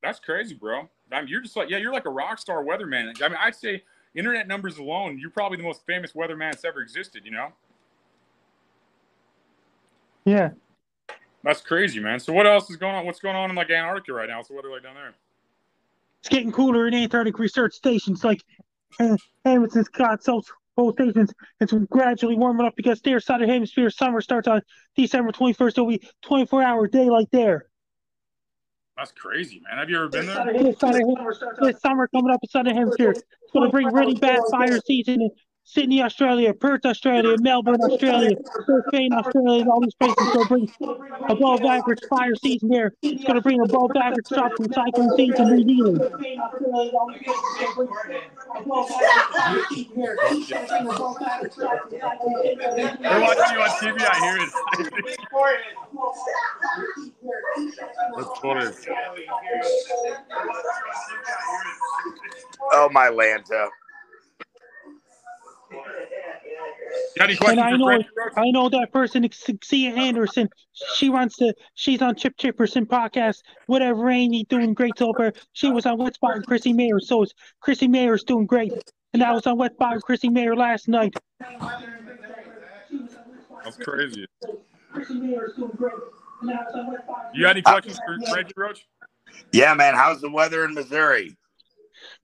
That's 0.04 0.20
crazy, 0.20 0.54
bro. 0.54 0.88
I 1.12 1.22
mean, 1.22 1.28
you're 1.30 1.42
just 1.42 1.58
like, 1.58 1.70
yeah, 1.72 1.78
you're 1.78 1.92
like 1.92 2.06
a 2.06 2.10
rock 2.12 2.38
star 2.38 2.64
weatherman. 2.64 3.20
I 3.22 3.28
mean, 3.30 3.38
I'd 3.42 3.56
say 3.56 3.84
internet 4.14 4.48
numbers 4.48 4.78
alone, 4.78 5.18
you're 5.18 5.32
probably 5.32 5.58
the 5.58 5.64
most 5.64 5.86
famous 5.88 6.14
weatherman 6.14 6.52
that's 6.52 6.64
ever 6.64 6.82
existed. 6.82 7.24
You 7.26 7.32
know, 7.32 7.48
Yeah. 10.24 10.52
that's 11.44 11.62
crazy, 11.62 12.00
man. 12.00 12.20
So 12.20 12.32
what 12.32 12.46
else 12.46 12.70
is 12.70 12.76
going 12.78 12.94
on? 12.96 13.06
What's 13.08 13.20
going 13.20 13.36
on 13.36 13.50
in 13.50 13.56
like 13.56 13.72
Antarctica 13.72 14.14
right 14.14 14.30
now? 14.30 14.38
What's 14.38 14.50
the 14.50 14.56
weather 14.56 14.70
like 14.70 14.84
down 14.84 14.94
there? 14.96 15.16
It's 16.20 16.30
getting 16.30 16.52
cooler 16.52 16.88
in 16.88 16.94
Antarctic 16.94 17.40
research 17.40 17.74
stations 17.74 18.24
like 18.24 18.44
uh, 19.00 19.18
Hamilton, 19.46 19.84
Scott, 19.84 20.24
Pole 20.78 20.94
stations. 20.94 21.34
It's 21.60 21.74
gradually 21.90 22.36
warming 22.36 22.66
up 22.68 22.76
because 22.76 23.02
their 23.02 23.20
side 23.20 23.42
of 23.42 23.48
the 23.48 23.54
hemisphere 23.54 23.90
summer 23.90 24.22
starts 24.22 24.48
on 24.48 24.62
December 24.96 25.32
21st. 25.32 25.70
It'll 25.70 25.88
be 25.88 26.08
24 26.22 26.64
hour 26.64 26.88
daylight 26.88 27.28
there. 27.32 27.66
That's 28.96 29.12
crazy, 29.12 29.62
man. 29.68 29.80
Have 29.80 29.90
you 29.90 29.98
ever 29.98 30.10
been 30.10 30.28
there? 30.28 30.54
This 30.54 30.82
of- 30.82 31.60
this 31.62 31.82
summer 31.82 32.08
coming 32.08 32.32
up 32.32 32.40
in 32.44 32.50
southern 32.50 32.76
hemisphere. 32.76 33.12
It's 33.12 33.24
going 33.54 33.68
to 33.68 33.72
bring 33.72 33.92
really 33.92 34.16
bad 34.16 34.40
fire 34.52 34.80
season 34.86 35.30
Sydney, 35.70 36.02
Australia, 36.02 36.54
Perth, 36.54 36.86
Australia, 36.86 37.36
Melbourne, 37.42 37.82
Australia, 37.82 38.38
Brisbane, 38.66 39.12
Australia, 39.12 39.62
and 39.62 39.70
all 39.70 39.82
these 39.82 39.94
places 39.96 40.16
going 40.34 40.48
to 40.48 40.48
bring 40.48 40.72
above 41.28 41.62
average 41.62 42.00
fire 42.10 42.36
season 42.36 42.70
there. 42.70 42.94
It's 43.02 43.22
going 43.26 43.36
to 43.36 43.42
bring 43.42 43.60
above 43.60 43.92
average 44.02 44.28
tropical 44.30 44.66
cyclone 44.72 45.14
season 45.18 45.36
to 45.36 45.56
New 45.56 45.66
Zealand. 45.66 46.00
They're 46.00 46.14
watching 53.20 53.52
you 53.52 53.60
on 53.60 53.70
TV. 53.82 54.00
I 54.00 54.20
hear 54.24 54.38
it. 54.38 54.50
That's 58.16 58.40
funny. 58.40 58.72
Oh 62.72 62.90
my 62.94 63.10
Lanta. 63.10 63.68
You 65.72 65.80
got 67.18 67.30
any 67.30 67.38
And 67.48 67.60
I 67.60 67.72
know, 67.76 68.02
I 68.36 68.52
know 68.52 68.70
that 68.70 68.92
person, 68.92 69.28
Sia 69.64 69.94
Anderson. 69.94 70.50
She 70.96 71.10
runs 71.10 71.36
the, 71.36 71.54
she's 71.74 72.02
on 72.02 72.16
Chip 72.16 72.38
Chipperson 72.38 72.86
podcast. 72.86 73.38
Whatever, 73.66 74.10
Amy 74.10 74.46
doing 74.46 74.74
great 74.74 74.98
so 74.98 75.14
far. 75.14 75.34
She 75.54 75.70
was 75.70 75.86
on 75.86 75.98
Wet 75.98 76.16
Spot 76.16 76.36
and 76.36 76.46
Chrissie 76.46 76.74
Mayr, 76.74 77.00
so 77.00 77.24
it's 77.24 77.34
Chrissie 77.60 77.88
Mayr's 77.88 78.24
doing 78.24 78.46
great. 78.46 78.74
And 79.14 79.24
I 79.24 79.32
was 79.32 79.48
on 79.48 79.58
Wet 79.58 79.74
Spot 79.74 79.94
and 79.94 80.02
Chrissie 80.02 80.30
Mayr 80.30 80.56
last 80.56 80.88
night. 80.88 81.16
That's 83.64 83.78
crazy. 83.78 84.26
You 87.34 87.42
got 87.42 87.52
any 87.52 87.62
questions 87.62 88.00
for 88.06 88.18
Frankie 88.30 88.54
Roach? 88.56 88.86
Yeah, 89.52 89.74
man. 89.74 89.96
How's 89.96 90.22
the 90.22 90.30
weather 90.32 90.64
in 90.66 90.74
Missouri? 90.74 91.36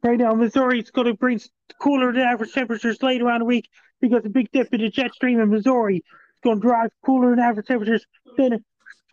Right 0.04 0.20
now, 0.20 0.34
Missouri's 0.34 0.92
going 0.92 1.08
to 1.08 1.14
bring 1.14 1.40
cooler 1.80 2.12
than 2.12 2.22
average 2.22 2.52
temperatures 2.52 3.02
later 3.02 3.30
on 3.30 3.40
the 3.40 3.46
week 3.46 3.70
because 4.02 4.26
a 4.26 4.30
big 4.30 4.52
dip 4.52 4.74
in 4.74 4.82
the 4.82 4.90
jet 4.90 5.14
stream 5.14 5.40
in 5.40 5.50
Missouri 5.50 5.98
is 5.98 6.04
going 6.44 6.60
to 6.60 6.68
drive 6.68 6.92
cooler 7.06 7.30
than 7.30 7.40
average 7.40 7.68
temperatures. 7.68 8.06
Then 8.36 8.64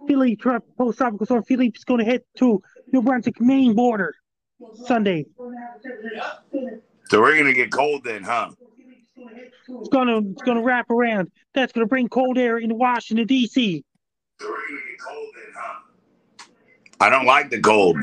Philly, 0.09 0.37
post 0.37 0.99
tropical 0.99 1.27
storm 1.27 1.45
Philip 1.45 1.77
is 1.77 1.85
going 1.85 2.01
to 2.01 2.05
hit 2.05 2.27
to 2.39 2.61
New 2.93 3.03
Brunswick, 3.03 3.41
Maine 3.41 3.75
border 3.75 4.15
Sunday. 4.85 5.27
So 7.09 7.21
we're 7.21 7.37
gonna 7.37 7.53
get 7.53 7.71
cold 7.71 8.05
then, 8.05 8.23
huh? 8.23 8.51
It's 9.17 9.89
going 9.91 10.09
to 10.09 10.31
it's 10.33 10.43
going 10.43 10.57
to 10.57 10.63
wrap 10.63 10.91
around. 10.91 11.31
That's 11.55 11.73
going 11.73 11.85
to 11.85 11.89
bring 11.89 12.09
cold 12.09 12.39
air 12.39 12.59
into 12.59 12.75
Washington 12.75 13.27
D.C. 13.27 13.85
I 17.01 17.09
don't 17.09 17.25
like 17.25 17.51
the 17.51 17.61
cold. 17.61 17.97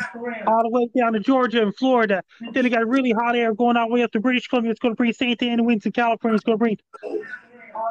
all 0.47 0.63
the 0.63 0.69
way 0.69 0.89
down 0.97 1.13
to 1.13 1.19
Georgia 1.19 1.61
and 1.61 1.75
Florida. 1.75 2.23
Then 2.53 2.65
it 2.65 2.69
got 2.69 2.87
really 2.87 3.11
hot 3.11 3.35
air 3.35 3.53
going 3.53 3.77
all 3.77 3.87
the 3.87 3.93
way 3.93 4.03
up 4.03 4.11
to 4.13 4.19
British 4.19 4.47
Columbia. 4.47 4.71
It's 4.71 4.79
going 4.79 4.93
to 4.93 4.97
bring 4.97 5.13
Santa 5.13 5.45
Ana 5.45 5.63
winds 5.63 5.85
in 5.85 5.91
California. 5.91 6.35
It's 6.35 6.43
going 6.43 6.57
to 6.57 6.59
bring 6.59 6.77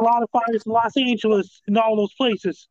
a 0.00 0.02
lot 0.02 0.22
of 0.22 0.28
fires 0.30 0.62
in 0.66 0.72
Los 0.72 0.96
Angeles 0.96 1.62
and 1.68 1.78
all 1.78 1.96
those 1.96 2.12
places. 2.14 2.68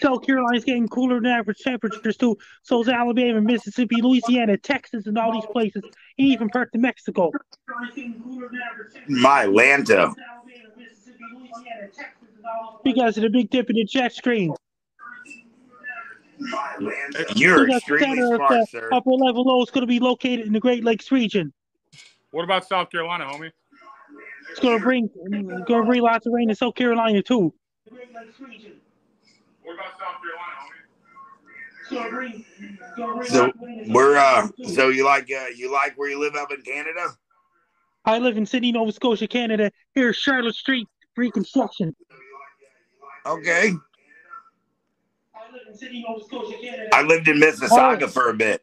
South 0.00 0.24
Carolina's 0.24 0.64
getting 0.64 0.86
cooler 0.86 1.20
than 1.20 1.26
average 1.26 1.58
temperatures 1.58 2.16
too. 2.16 2.36
So 2.62 2.80
is 2.82 2.88
Alabama, 2.88 3.40
Mississippi, 3.40 4.00
Louisiana, 4.00 4.56
Texas, 4.56 5.06
and 5.06 5.18
all 5.18 5.32
these 5.32 5.46
places, 5.46 5.82
and 5.82 5.92
even 6.16 6.48
parts 6.48 6.74
of 6.74 6.80
Mexico. 6.80 7.32
My 9.08 9.46
Lanta. 9.46 10.14
Because 12.84 13.16
of 13.16 13.24
the 13.24 13.30
big 13.30 13.50
dip 13.50 13.68
in 13.68 13.76
the 13.76 13.84
jet 13.84 14.12
stream. 14.12 14.54
You're 17.34 17.70
extremely 17.70 18.06
center 18.06 18.34
of 18.34 18.36
smart, 18.36 18.50
the 18.50 18.66
sir. 18.70 18.88
upper 18.92 19.10
level 19.10 19.44
low 19.44 19.62
is 19.62 19.70
going 19.70 19.82
to 19.82 19.86
be 19.86 20.00
located 20.00 20.46
in 20.46 20.52
the 20.52 20.60
Great 20.60 20.84
Lakes 20.84 21.10
region. 21.10 21.52
What 22.30 22.44
about 22.44 22.66
South 22.66 22.90
Carolina, 22.90 23.24
homie? 23.24 23.52
It's 24.50 24.60
going 24.60 24.78
to 24.78 24.84
bring 24.84 25.08
going 25.30 25.82
to 25.82 25.82
bring 25.84 26.02
lots 26.02 26.26
of 26.26 26.32
rain 26.32 26.50
in 26.50 26.56
South 26.56 26.74
Carolina 26.74 27.22
too. 27.22 27.52
What 27.88 28.02
about 29.74 29.86
South 29.98 30.20
Carolina, 30.22 30.52
homie? 30.60 30.72
So 33.26 33.52
we're 33.88 34.16
uh 34.16 34.48
so 34.66 34.88
you 34.88 35.04
like 35.04 35.30
uh 35.30 35.46
you 35.54 35.70
like 35.72 35.96
where 35.96 36.10
you 36.10 36.18
live 36.18 36.34
up 36.34 36.50
in 36.50 36.60
Canada? 36.62 37.10
I 38.04 38.18
live 38.18 38.36
in 38.36 38.44
Sydney, 38.46 38.72
Nova 38.72 38.92
Scotia, 38.92 39.26
Canada. 39.28 39.70
Here's 39.94 40.16
Charlotte 40.16 40.54
Street 40.54 40.88
Reconstruction. 41.16 41.94
Okay. 43.24 43.72
I 45.76 45.76
live 45.76 45.76
in 45.76 45.78
Sydney, 45.78 46.04
Nova 46.06 46.24
Scotia, 46.24 46.58
Canada. 46.58 46.88
I 46.94 47.02
lived 47.02 47.28
in 47.28 47.38
Mississauga 47.38 48.10
for 48.10 48.30
a 48.30 48.34
bit. 48.34 48.62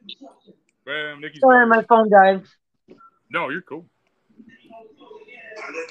Bam, 0.85 1.21
Nikki's 1.21 1.41
Sorry, 1.41 1.65
my 1.67 1.83
phone 1.83 2.09
died. 2.09 2.43
No, 3.29 3.49
you're 3.49 3.61
cool. 3.61 3.85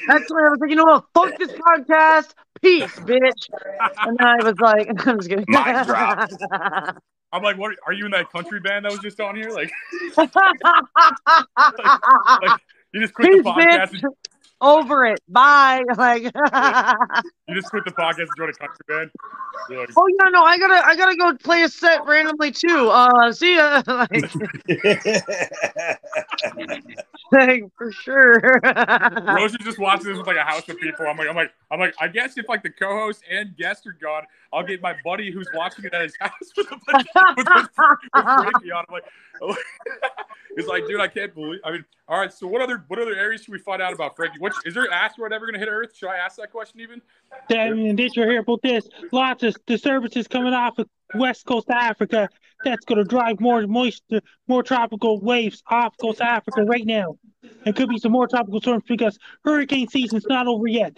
That's 0.07 0.23
Actually, 0.23 0.43
I 0.43 0.49
was 0.49 0.59
like, 0.61 0.71
you 0.71 0.77
know 0.77 0.85
what? 0.85 1.05
Fuck 1.15 1.39
this 1.39 1.53
podcast. 1.53 2.35
Peace, 2.61 2.95
bitch. 3.01 3.49
And 4.03 4.19
then 4.19 4.27
I 4.27 4.37
was 4.45 4.55
like, 4.61 4.89
I'm 5.07 5.19
just 5.19 5.29
kidding. 5.29 5.45
Mic 5.49 5.87
drop. 5.87 6.29
I'm 7.33 7.43
like, 7.43 7.57
what? 7.57 7.75
Are 7.87 7.93
you 7.93 8.05
in 8.05 8.11
that 8.11 8.31
country 8.31 8.61
band 8.61 8.85
that 8.85 8.93
was 8.93 9.01
just 9.01 9.19
on 9.21 9.35
here? 9.35 9.51
Like, 9.51 9.73
you 12.93 13.01
just 13.01 13.15
quit 13.15 13.33
Peace, 13.33 13.43
the 13.43 13.51
podcast. 13.51 13.91
bitch. 13.91 14.03
And, 14.03 14.13
Over 14.61 15.07
it. 15.07 15.21
Bye. 15.29 15.83
Like, 15.97 16.25
you 17.55 17.61
just 17.61 17.71
quit 17.71 17.85
the 17.85 17.91
podcast 17.91 18.19
and 18.19 18.29
joined 18.37 18.51
a 18.51 18.55
country 18.55 18.85
band. 18.89 19.11
Like, 19.71 19.91
oh 19.97 20.07
yeah, 20.09 20.31
no, 20.31 20.43
I 20.43 20.59
gotta, 20.59 20.87
I 20.87 20.97
gotta 20.97 21.17
go 21.17 21.37
play 21.37 21.63
a 21.63 21.69
set 21.69 22.05
randomly 22.07 22.51
too. 22.51 22.89
Uh, 22.91 23.33
see 23.33 23.57
ya. 23.57 23.83
like, 23.87 24.11
like, 27.33 27.65
for 27.77 27.93
sure. 27.93 28.41
Rose 29.37 29.53
is 29.53 29.59
just 29.65 29.79
watching 29.79 30.09
this 30.09 30.19
with 30.19 30.27
like 30.27 30.37
a 30.37 30.43
house 30.43 30.69
of 30.69 30.79
people. 30.79 31.07
I'm 31.07 31.17
like, 31.17 31.29
I'm 31.29 31.37
like, 31.37 31.53
I'm 31.71 31.81
like, 31.81 31.95
I 32.01 32.09
guess 32.09 32.37
if 32.37 32.49
like 32.49 32.63
the 32.63 32.71
co-host 32.71 33.23
and 33.31 33.57
guest 33.57 33.87
are 33.87 33.97
gone, 34.01 34.25
I'll 34.53 34.65
get 34.65 34.83
my 34.83 34.95
buddy 35.05 35.31
who's 35.31 35.49
watching 35.55 35.85
it 35.85 35.95
at 35.95 36.03
his 36.03 36.17
house 36.21 36.53
with 36.57 36.67
a 36.73 36.79
bunch 36.91 37.07
of, 37.15 37.37
with, 37.37 37.47
with, 37.47 37.69
with 38.15 38.25
Frankie 38.25 38.73
on. 38.73 38.85
I'm 38.89 38.93
like, 38.93 39.05
oh. 39.41 39.57
it's 40.57 40.69
like, 40.69 40.87
dude, 40.87 41.01
I 41.01 41.09
can't 41.09 41.35
believe. 41.35 41.61
I 41.65 41.73
mean, 41.73 41.85
all 42.09 42.19
right. 42.19 42.33
So 42.33 42.47
what 42.47 42.61
other 42.61 42.85
what 42.89 42.99
other 42.99 43.15
areas 43.15 43.43
should 43.43 43.53
we 43.53 43.59
find 43.59 43.81
out 43.81 43.93
about 43.93 44.17
Frankie? 44.17 44.39
Which 44.39 44.55
is 44.65 44.75
there 44.75 44.85
an 44.85 44.93
asteroid 44.93 45.33
ever 45.33 45.47
going 45.47 45.55
to 45.55 45.61
hit 45.61 45.69
Earth? 45.69 45.97
Should 45.97 46.09
I 46.09 46.17
ask 46.17 46.37
that 46.37 46.51
question 46.51 46.81
even? 46.81 47.01
Then 47.49 47.73
and 47.79 47.97
did 47.97 48.15
you 48.17 48.23
hear 48.23 48.41
about 48.41 48.63
this? 48.63 48.87
Lots 49.11 49.43
of 49.43 49.57
disturbances 49.67 50.29
coming 50.29 50.55
off 50.55 50.79
of 50.79 50.89
west 51.15 51.45
coast 51.47 51.69
of 51.69 51.77
Africa. 51.77 52.29
That's 52.65 52.85
going 52.85 52.99
to 52.99 53.05
drive 53.05 53.41
more 53.41 53.67
moisture, 53.67 54.21
more 54.47 54.63
tropical 54.63 55.21
waves 55.21 55.63
off 55.69 55.95
coast 56.01 56.21
of 56.21 56.27
Africa 56.29 56.63
right 56.63 56.87
now. 56.87 57.17
There 57.65 57.73
could 57.73 57.89
be 57.89 57.99
some 57.99 58.13
more 58.13 58.29
tropical 58.29 58.61
storms 58.61 58.85
because 58.87 59.19
hurricane 59.45 59.89
season's 59.89 60.25
not 60.29 60.47
over 60.47 60.69
yet. 60.69 60.97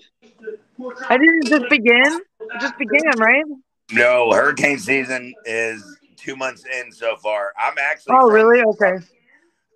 I 1.08 1.16
didn't 1.16 1.46
just 1.46 1.64
begin. 1.70 2.20
It 2.40 2.60
just 2.60 2.76
began, 2.78 3.18
right? 3.18 3.44
no, 3.92 4.30
hurricane 4.32 4.78
season 4.78 5.32
is 5.46 5.82
two 6.16 6.36
months 6.36 6.64
in 6.66 6.92
so 6.92 7.16
far. 7.16 7.52
I'm 7.58 7.74
actually 7.80 8.16
Oh, 8.16 8.26
from- 8.26 8.34
really? 8.34 8.62
Okay. 8.62 8.96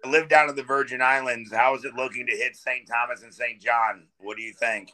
I 0.05 0.09
live 0.11 0.29
down 0.29 0.49
in 0.51 0.55
the 0.57 0.63
Virgin 0.63 1.01
Islands. 1.03 1.53
How 1.53 1.75
is 1.75 1.85
it 1.85 1.95
looking 1.95 2.27
to 2.27 2.33
hit 2.33 2.55
St. 2.57 2.87
Thomas 2.87 3.23
and 3.23 3.33
St. 3.35 3.61
John? 3.61 4.07
What 4.19 4.37
do 4.37 4.43
you 4.43 4.53
think? 4.53 4.93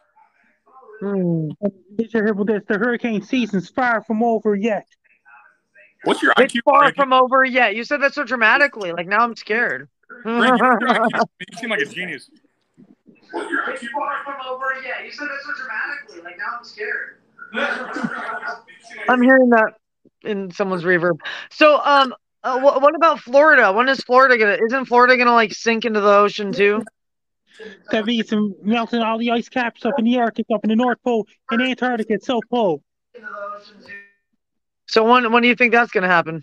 Hmm. 1.00 1.48
Did 1.96 2.12
you 2.12 2.20
hear 2.20 2.26
about 2.28 2.46
this? 2.46 2.62
The 2.68 2.78
hurricane 2.78 3.22
season's 3.22 3.68
far 3.68 4.02
from 4.02 4.22
over 4.22 4.54
yet. 4.54 4.86
What's 6.04 6.22
your 6.22 6.32
It's 6.38 6.54
far 6.64 6.80
Frankie? 6.82 6.96
from 6.96 7.12
over 7.12 7.44
yet. 7.44 7.74
You 7.76 7.84
said 7.84 8.00
that 8.02 8.14
so 8.14 8.24
dramatically. 8.24 8.92
Like 8.92 9.06
now 9.06 9.20
I'm 9.20 9.36
scared. 9.36 9.88
Frankie, 10.22 10.62
what's 10.62 10.80
your 10.80 10.90
IQ? 10.90 11.26
You 11.50 11.58
seem 11.58 11.70
like 11.70 11.80
a 11.80 11.86
genius. 11.86 12.30
It's 13.32 13.86
far 13.88 14.22
from 14.24 14.34
over 14.46 14.66
yet. 14.84 15.04
You 15.04 15.12
said 15.12 15.26
that 15.28 15.40
so 15.44 15.52
dramatically. 15.56 16.22
Like 16.22 16.38
now 16.38 16.58
I'm 16.58 16.64
scared. 16.64 17.18
I'm 19.08 19.22
hearing 19.22 19.50
that 19.50 19.74
in 20.24 20.50
someone's 20.50 20.84
reverb. 20.84 21.18
So, 21.50 21.80
um, 21.84 22.14
uh, 22.42 22.58
wh- 22.58 22.80
what 22.82 22.94
about 22.94 23.20
Florida? 23.20 23.72
When 23.72 23.88
is 23.88 24.00
Florida 24.00 24.36
gonna? 24.38 24.58
Isn't 24.66 24.86
Florida 24.86 25.16
gonna 25.16 25.32
like 25.32 25.52
sink 25.52 25.84
into 25.84 26.00
the 26.00 26.12
ocean 26.12 26.52
too? 26.52 26.84
There'll 27.90 28.06
be 28.06 28.22
some 28.22 28.54
melting 28.62 29.00
all 29.00 29.18
the 29.18 29.30
ice 29.30 29.48
caps 29.48 29.84
up 29.84 29.98
in 29.98 30.04
the 30.04 30.18
Arctic, 30.18 30.46
up 30.52 30.64
in 30.64 30.70
the 30.70 30.76
North 30.76 30.98
Pole, 31.02 31.26
in 31.50 31.60
Antarctica, 31.60 32.18
South 32.20 32.44
Pole. 32.50 32.82
So 34.86 35.10
when 35.10 35.30
when 35.32 35.42
do 35.42 35.48
you 35.48 35.54
think 35.54 35.72
that's 35.72 35.90
gonna 35.92 36.08
happen? 36.08 36.42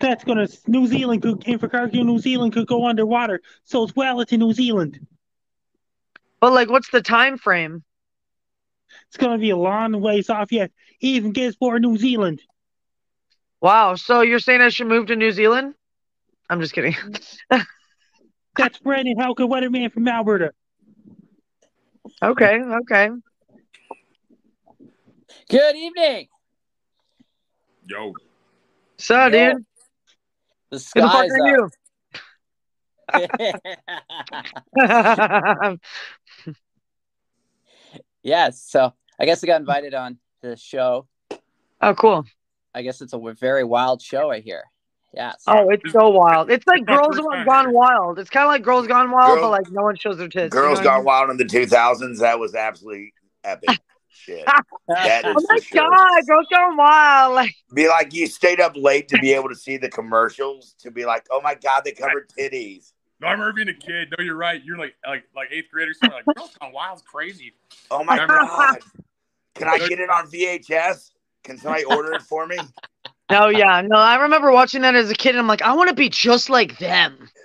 That's 0.00 0.24
gonna 0.24 0.46
New 0.66 0.86
Zealand 0.86 1.22
could 1.22 1.40
Invercargill, 1.40 2.04
New 2.04 2.18
Zealand 2.18 2.52
could 2.52 2.66
go 2.66 2.86
underwater. 2.86 3.40
So 3.64 3.82
it's 3.82 3.96
well 3.96 4.20
into 4.20 4.36
New 4.36 4.52
Zealand. 4.52 5.06
But 6.40 6.52
like, 6.52 6.68
what's 6.68 6.90
the 6.90 7.02
time 7.02 7.38
frame? 7.38 7.82
It's 9.08 9.16
gonna 9.16 9.38
be 9.38 9.50
a 9.50 9.56
long 9.56 10.00
ways 10.00 10.30
off 10.30 10.52
yet. 10.52 10.70
Even 11.00 11.32
gets 11.32 11.56
for 11.56 11.78
New 11.78 11.96
Zealand. 11.96 12.42
Wow. 13.60 13.94
So 13.94 14.20
you're 14.20 14.38
saying 14.38 14.60
I 14.60 14.68
should 14.68 14.86
move 14.86 15.06
to 15.06 15.16
New 15.16 15.32
Zealand? 15.32 15.74
I'm 16.48 16.60
just 16.60 16.74
kidding. 16.74 16.94
That's 18.56 18.78
Brandon 18.78 19.16
Hauke, 19.16 19.38
weatherman 19.38 19.92
from 19.92 20.08
Alberta. 20.08 20.52
Okay. 22.22 22.60
Okay. 22.62 23.10
Good 25.50 25.76
evening. 25.76 26.28
Yo, 27.88 28.14
So, 28.98 29.26
Yo. 29.26 29.30
dude, 29.54 29.64
The 30.70 30.78
who 30.94 31.00
the 31.02 31.08
fuck 31.08 31.26
skies 31.26 31.30
are 31.32 31.48
you? 31.48 31.70
up. 34.74 35.80
Yes. 38.22 38.60
So 38.60 38.92
I 39.20 39.24
guess 39.24 39.44
I 39.44 39.46
got 39.46 39.60
invited 39.60 39.94
on 39.94 40.18
the 40.42 40.56
show. 40.56 41.06
Oh, 41.80 41.94
cool. 41.94 42.24
I 42.74 42.82
guess 42.82 43.00
it's 43.00 43.12
a 43.12 43.18
very 43.38 43.62
wild 43.62 44.02
show. 44.02 44.32
I 44.32 44.40
hear. 44.40 44.64
Yes. 45.16 45.42
Oh, 45.46 45.70
it's 45.70 45.90
so 45.92 46.10
wild. 46.10 46.50
It's 46.50 46.66
like 46.66 46.84
Girls 46.86 47.16
Gone 47.16 47.64
here. 47.64 47.70
Wild. 47.70 48.18
It's 48.18 48.28
kind 48.28 48.44
of 48.44 48.48
like 48.48 48.62
Girls 48.62 48.86
Gone 48.86 49.10
Wild, 49.10 49.40
but 49.40 49.50
like 49.50 49.70
no 49.70 49.82
one 49.82 49.96
shows 49.96 50.18
their 50.18 50.28
tits. 50.28 50.54
you 50.54 50.60
Girls 50.60 50.78
know 50.78 50.80
what 50.80 50.80
I 50.80 50.84
Gone 50.84 50.98
mean? 50.98 51.04
Wild 51.06 51.30
in 51.30 51.36
the 51.38 51.44
2000s. 51.44 52.18
That 52.20 52.38
was 52.38 52.54
absolutely 52.54 53.14
epic. 53.42 53.80
Shit. 54.08 54.44
That 54.88 55.24
oh 55.24 55.30
is 55.30 55.36
Oh 55.38 55.46
my 55.48 55.58
sure. 55.60 55.90
god, 55.90 56.26
Girls 56.26 56.46
Gone 56.52 56.76
Wild! 56.76 57.34
Like, 57.34 57.54
Be 57.74 57.88
like 57.88 58.12
you 58.12 58.26
stayed 58.26 58.60
up 58.60 58.72
late 58.76 59.08
to 59.08 59.18
be 59.18 59.32
able 59.32 59.48
to 59.48 59.54
see 59.54 59.78
the 59.78 59.88
commercials. 59.88 60.74
To 60.80 60.90
be 60.90 61.04
like, 61.06 61.26
oh 61.30 61.40
my 61.40 61.54
god, 61.54 61.82
they 61.84 61.92
covered 61.92 62.28
titties. 62.28 62.92
No, 63.20 63.28
I 63.28 63.32
remember 63.32 63.52
being 63.54 63.68
a 63.68 63.74
kid. 63.74 64.12
No, 64.18 64.22
you're 64.22 64.36
right. 64.36 64.62
You're 64.64 64.78
like 64.78 64.94
like 65.06 65.24
like 65.34 65.48
eighth 65.50 65.70
grade 65.70 65.88
or 65.88 65.94
something. 65.94 66.18
Like, 66.26 66.36
Girls 66.36 66.54
Gone 66.60 66.72
Wild's 66.72 67.02
crazy. 67.02 67.54
Oh 67.90 68.04
my 68.04 68.18
god. 68.18 68.80
Can 69.54 69.68
I 69.68 69.78
get 69.78 69.98
it 69.98 70.10
on 70.10 70.30
VHS? 70.30 71.12
Can 71.44 71.56
somebody 71.58 71.84
order 71.84 72.12
it 72.14 72.22
for 72.22 72.46
me? 72.46 72.58
No, 73.30 73.48
yeah, 73.48 73.82
no. 73.82 73.96
I 73.98 74.16
remember 74.22 74.50
watching 74.52 74.82
that 74.82 74.94
as 74.94 75.10
a 75.10 75.14
kid, 75.14 75.30
and 75.30 75.38
I'm 75.38 75.46
like, 75.46 75.62
I 75.62 75.74
want 75.74 75.88
to 75.88 75.94
be 75.94 76.08
just 76.08 76.50
like 76.50 76.78
them. 76.78 77.28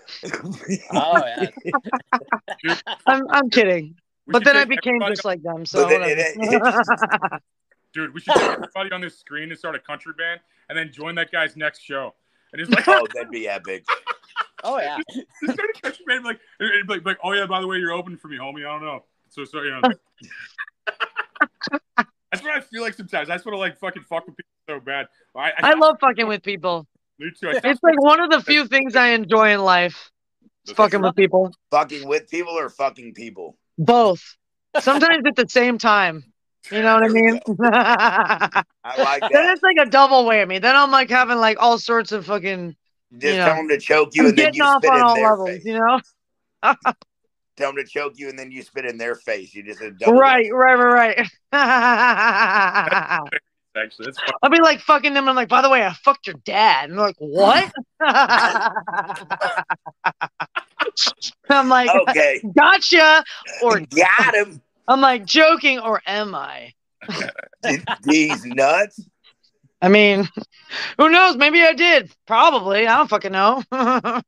Oh 0.94 1.18
yeah. 1.26 2.76
I'm, 3.08 3.24
I'm 3.30 3.50
kidding, 3.50 3.96
We 4.28 4.34
but 4.34 4.44
then 4.44 4.56
I 4.58 4.66
became 4.66 4.96
everybody 4.96 5.16
just 5.16 5.26
like 5.26 5.42
them. 5.42 5.66
So 5.66 5.88
then 5.88 6.02
whatever. 6.02 6.22
it- 6.36 7.42
Dude, 7.94 8.14
we 8.14 8.20
should 8.22 8.34
take 8.36 8.44
everybody 8.44 8.92
on 8.92 9.02
this 9.02 9.18
screen 9.18 9.50
and 9.50 9.58
start 9.58 9.74
a 9.76 9.80
country 9.80 10.14
band 10.18 10.40
and 10.70 10.78
then 10.78 10.92
join 10.94 11.16
that 11.16 11.32
guy's 11.32 11.56
next 11.58 11.80
show. 11.82 12.14
And 12.54 12.62
it's 12.62 12.70
like, 12.70 12.88
oh, 12.88 13.06
that'd 13.14 13.32
be 13.32 13.48
epic. 13.48 13.84
Oh 14.64 14.80
yeah. 14.80 14.98
just 15.10 15.28
start 15.56 15.70
a 15.76 15.82
country 15.82 16.06
band, 16.08 16.24
like, 16.24 16.40
and 16.60 16.70
it'd 16.70 16.88
be 16.88 16.94
like, 16.96 17.06
like, 17.06 17.18
oh 17.24 17.32
yeah, 17.34 17.46
by 17.48 17.60
the 17.62 17.68
way, 17.68 17.78
you're 17.78 17.94
open 17.94 18.16
for 18.18 18.28
me, 18.28 18.38
homie. 18.38 18.60
I 18.68 18.74
don't 18.74 18.84
know. 18.84 19.04
So, 19.30 19.44
so 19.46 19.62
you 19.62 19.72
know. 19.82 19.90
That's 22.32 22.44
what 22.44 22.56
I 22.56 22.62
feel 22.62 22.82
like 22.82 22.94
sometimes. 22.94 23.30
I 23.30 23.36
just 23.36 23.46
want 23.46 23.56
to 23.56 23.60
like 23.60 23.78
fucking 23.78 24.04
fuck 24.04 24.26
with 24.26 24.38
people 24.38 24.52
so 24.68 24.80
bad. 24.80 25.08
I, 25.36 25.52
I 25.58 25.74
love 25.74 25.98
fucking 26.00 26.28
with 26.28 26.44
people. 26.44 26.88
Me 27.20 27.30
too. 27.40 27.52
It's 27.64 27.84
like 27.84 28.02
one 28.02 28.20
of 28.20 28.30
the 28.32 28.42
few 28.42 28.68
things 28.68 28.96
I 28.96 29.10
enjoy 29.10 29.54
in 29.54 29.62
life. 29.62 30.12
is 30.66 30.74
Fucking 30.74 31.02
with 31.02 31.16
people. 31.16 31.54
Fucking 31.72 32.08
with 32.08 32.30
people 32.30 32.54
or 32.54 32.70
fucking 32.70 33.14
people? 33.14 33.58
Both. 33.78 34.38
Sometimes 34.80 35.26
at 35.28 35.36
the 35.36 35.48
same 35.50 35.78
time. 35.78 36.24
You 36.72 36.82
know 36.82 36.96
what 36.96 37.04
I 37.04 37.08
mean? 37.10 37.40
I 37.64 38.64
like 38.98 39.22
that. 39.22 39.32
then 39.34 39.50
it's 39.52 39.64
like 39.64 39.78
a 39.78 39.86
double 39.86 40.24
whammy. 40.24 40.62
Then 40.62 40.76
I'm 40.76 40.92
like 40.92 41.10
having 41.10 41.38
like 41.38 41.58
all 41.60 41.78
sorts 41.78 42.12
of 42.12 42.26
fucking 42.28 42.76
Just 43.14 43.24
you 43.24 43.40
know, 43.40 43.46
tell 43.46 43.56
them 43.56 43.68
to 43.70 43.78
choke 43.78 44.16
you 44.16 44.24
I'm 44.24 44.30
and 44.30 44.38
then 44.38 44.46
getting 44.46 44.60
you 44.60 44.64
off 44.64 44.84
spit 44.84 44.92
on 44.92 44.98
in 44.98 45.04
all 45.04 45.16
their 45.16 45.30
levels, 45.30 45.50
face. 45.50 45.66
you 45.66 45.80
know? 45.80 46.00
Tell 47.58 47.74
them 47.74 47.84
to 47.84 47.90
choke 47.90 48.14
you 48.16 48.30
and 48.30 48.40
then 48.40 48.52
you 48.52 48.62
spit 48.64 48.86
in 48.86 48.98
their 48.98 49.16
face. 49.16 49.54
You 49.54 49.64
just 49.64 49.82
a 49.82 49.92
double 49.92 50.20
Right, 50.20 50.50
right, 50.54 50.76
right, 50.76 51.18
right. 51.18 51.28
actually, 53.78 54.06
that's 54.06 54.18
fucking, 54.20 54.34
I'll 54.42 54.50
be 54.50 54.62
like 54.62 54.80
fucking 54.80 55.14
them. 55.14 55.28
I'm 55.28 55.36
like, 55.36 55.50
by 55.50 55.62
the 55.62 55.70
way, 55.70 55.86
I 55.86 55.92
fucked 55.94 56.28
your 56.28 56.38
dad. 56.46 56.90
And 56.90 56.98
they're 56.98 57.08
like, 57.08 57.16
what? 57.20 57.72
I'm 61.50 61.70
like, 61.70 61.90
Okay. 62.10 62.42
gotcha. 62.58 63.24
Or 63.64 63.80
Got 63.96 64.36
him. 64.36 64.62
I'm 64.88 65.02
like, 65.02 65.26
joking, 65.26 65.80
or 65.80 66.02
am 66.08 66.34
I? 66.34 66.74
These 68.02 68.46
nuts. 68.46 69.06
I 69.82 69.90
mean, 69.90 70.30
who 70.98 71.10
knows? 71.10 71.36
Maybe 71.38 71.62
I 71.64 71.74
did. 71.74 72.12
Probably. 72.28 72.88
I 72.88 72.98
don't 72.98 73.10
fucking 73.10 73.32
know. 73.32 73.64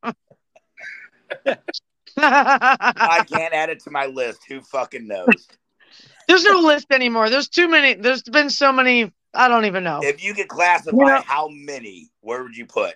I 2.16 3.24
can't 3.32 3.52
add 3.54 3.70
it 3.70 3.80
to 3.80 3.90
my 3.90 4.06
list. 4.06 4.42
Who 4.48 4.60
fucking 4.60 5.06
knows? 5.06 5.48
There's 6.28 6.44
no 6.44 6.60
list 6.60 6.86
anymore. 6.90 7.28
There's 7.30 7.48
too 7.48 7.68
many. 7.68 7.94
There's 7.94 8.22
been 8.22 8.50
so 8.50 8.72
many. 8.72 9.12
I 9.34 9.48
don't 9.48 9.64
even 9.66 9.84
know. 9.84 10.00
If 10.02 10.22
you 10.24 10.32
could 10.34 10.48
classify 10.48 10.96
You 10.96 11.04
know- 11.04 11.22
how 11.24 11.48
many, 11.48 12.10
where 12.20 12.42
would 12.42 12.56
you 12.56 12.66
put? 12.66 12.94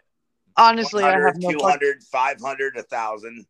Honestly, 0.57 1.05
I 1.05 1.13
have 1.13 1.37
100, 1.37 1.43
no 1.43 1.51
fuck- 1.51 1.81
200, 1.81 2.03
500, 2.03 2.75
1,000. 2.77 3.47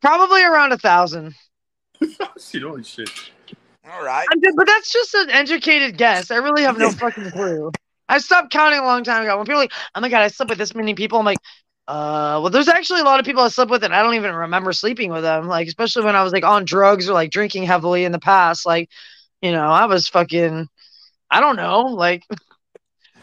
Probably 0.00 0.42
around 0.42 0.72
a 0.72 0.78
thousand. 0.78 1.34
shit, 2.38 2.62
holy 2.62 2.82
shit. 2.82 3.10
All 3.90 4.02
right. 4.02 4.26
I'm 4.30 4.40
good, 4.40 4.54
but 4.56 4.66
that's 4.66 4.90
just 4.92 5.14
an 5.14 5.30
educated 5.30 5.96
guess. 5.98 6.30
I 6.30 6.36
really 6.36 6.62
have 6.62 6.78
no 6.78 6.90
fucking 6.90 7.30
clue. 7.30 7.72
I 8.08 8.18
stopped 8.18 8.50
counting 8.52 8.78
a 8.78 8.84
long 8.84 9.04
time 9.04 9.22
ago. 9.22 9.36
When 9.36 9.44
people 9.46 9.58
are 9.60 9.64
like, 9.64 9.72
oh 9.94 10.00
my 10.00 10.08
god, 10.08 10.22
I 10.22 10.28
slept 10.28 10.50
with 10.50 10.58
this 10.58 10.74
many 10.74 10.94
people, 10.94 11.18
I'm 11.18 11.24
like, 11.24 11.38
uh, 11.88 12.40
well, 12.42 12.50
there's 12.50 12.68
actually 12.68 13.00
a 13.00 13.04
lot 13.04 13.20
of 13.20 13.26
people 13.26 13.42
I 13.42 13.48
slept 13.48 13.70
with, 13.70 13.84
and 13.84 13.94
I 13.94 14.02
don't 14.02 14.14
even 14.14 14.34
remember 14.34 14.72
sleeping 14.72 15.12
with 15.12 15.22
them. 15.22 15.46
Like, 15.46 15.68
especially 15.68 16.04
when 16.04 16.16
I 16.16 16.24
was 16.24 16.32
like 16.32 16.44
on 16.44 16.64
drugs 16.64 17.08
or 17.08 17.12
like 17.12 17.30
drinking 17.30 17.62
heavily 17.62 18.04
in 18.04 18.12
the 18.12 18.18
past. 18.18 18.66
Like, 18.66 18.90
you 19.40 19.52
know, 19.52 19.68
I 19.68 19.86
was 19.86 20.08
fucking, 20.08 20.68
I 21.30 21.40
don't 21.40 21.56
know, 21.56 21.82
like. 21.82 22.24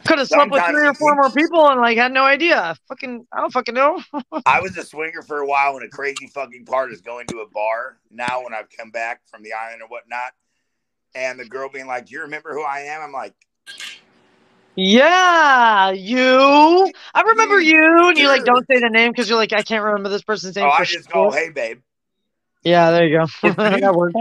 Could 0.05 0.19
have 0.19 0.27
slept 0.27 0.51
with 0.51 0.61
three 0.65 0.85
or 0.85 0.93
four 0.93 1.15
more 1.15 1.29
people 1.29 1.65
and 1.69 1.79
like 1.79 1.97
had 1.97 2.11
no 2.11 2.25
idea. 2.25 2.75
Fucking, 2.89 3.25
I 3.31 3.39
don't 3.39 3.53
fucking 3.53 3.73
know. 3.73 4.03
I 4.45 4.59
was 4.59 4.75
a 4.75 4.83
swinger 4.83 5.21
for 5.21 5.39
a 5.39 5.47
while, 5.47 5.77
and 5.77 5.85
a 5.85 5.87
crazy 5.87 6.27
fucking 6.27 6.65
part 6.65 6.91
is 6.91 6.99
going 6.99 7.25
to 7.27 7.39
a 7.39 7.47
bar 7.47 7.99
now 8.11 8.43
when 8.43 8.53
I've 8.53 8.67
come 8.77 8.91
back 8.91 9.21
from 9.31 9.43
the 9.43 9.53
island 9.53 9.81
or 9.81 9.87
whatnot, 9.87 10.33
and 11.15 11.39
the 11.39 11.45
girl 11.45 11.69
being 11.69 11.87
like, 11.87 12.07
"Do 12.07 12.15
you 12.15 12.21
remember 12.23 12.53
who 12.53 12.63
I 12.63 12.79
am?" 12.79 13.01
I'm 13.01 13.13
like, 13.13 13.33
Yeah, 14.75 15.91
you. 15.91 16.91
I 17.13 17.21
remember 17.21 17.59
you, 17.59 18.09
and 18.09 18.17
you 18.17 18.27
like 18.27 18.43
don't 18.43 18.65
say 18.67 18.79
the 18.79 18.89
name 18.89 19.11
because 19.11 19.29
you're 19.29 19.37
like, 19.37 19.53
I 19.53 19.61
can't 19.61 19.83
remember 19.83 20.09
this 20.09 20.23
person's 20.23 20.55
name. 20.55 20.65
"Oh, 20.65 20.71
I 20.71 20.83
just 20.83 21.09
go, 21.11 21.31
shit." 21.31 21.39
hey, 21.39 21.49
babe." 21.49 21.79
Yeah, 22.63 22.91
there 22.91 23.05
you 23.05 23.19
go. 23.19 23.25
that 23.55 23.93
works. 23.93 24.13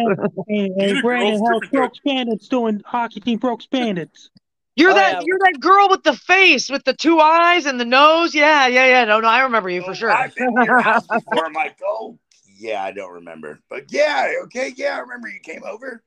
Hey, 0.49 0.71
hey, 0.77 1.01
Brandon, 1.03 1.43
how's 1.47 1.69
Brooks 1.71 2.01
Bandits 2.05 2.49
doing? 2.49 2.83
Hockey 2.85 3.21
team 3.21 3.39
Brooks 3.39 3.67
Bandits. 3.67 4.31
You're 4.75 4.91
Oh, 4.91 4.95
that 4.95 5.13
yeah. 5.13 5.21
you're 5.25 5.39
that 5.39 5.61
girl 5.61 5.89
with 5.91 6.03
the 6.03 6.15
face 6.15 6.69
with 6.71 6.85
the 6.85 6.95
two 6.95 7.19
eyes 7.21 7.67
and 7.67 7.79
the 7.79 7.85
nose. 7.85 8.35
Yeah, 8.35 8.67
yeah, 8.67 8.87
yeah. 8.87 9.05
No, 9.05 9.21
no, 9.21 9.29
I 9.29 9.43
remember 9.43 9.71
you 9.71 9.83
for 9.83 9.91
oh, 9.91 9.95
sure. 9.95 10.11
I've 10.11 10.35
been 10.35 10.55
to 10.55 10.65
your 10.65 10.81
house 10.81 11.07
before. 11.13 11.47
I'm 11.47 11.53
like, 11.53 11.79
"Oh, 11.85 12.19
yeah, 12.59 12.83
I 12.83 12.91
don't 12.93 13.13
remember," 13.13 13.61
but 13.71 13.93
yeah, 13.93 14.33
okay, 14.45 14.73
yeah, 14.77 14.97
I 14.97 15.01
remember 15.01 15.29
you 15.29 15.41
came 15.41 15.63
over. 15.65 16.03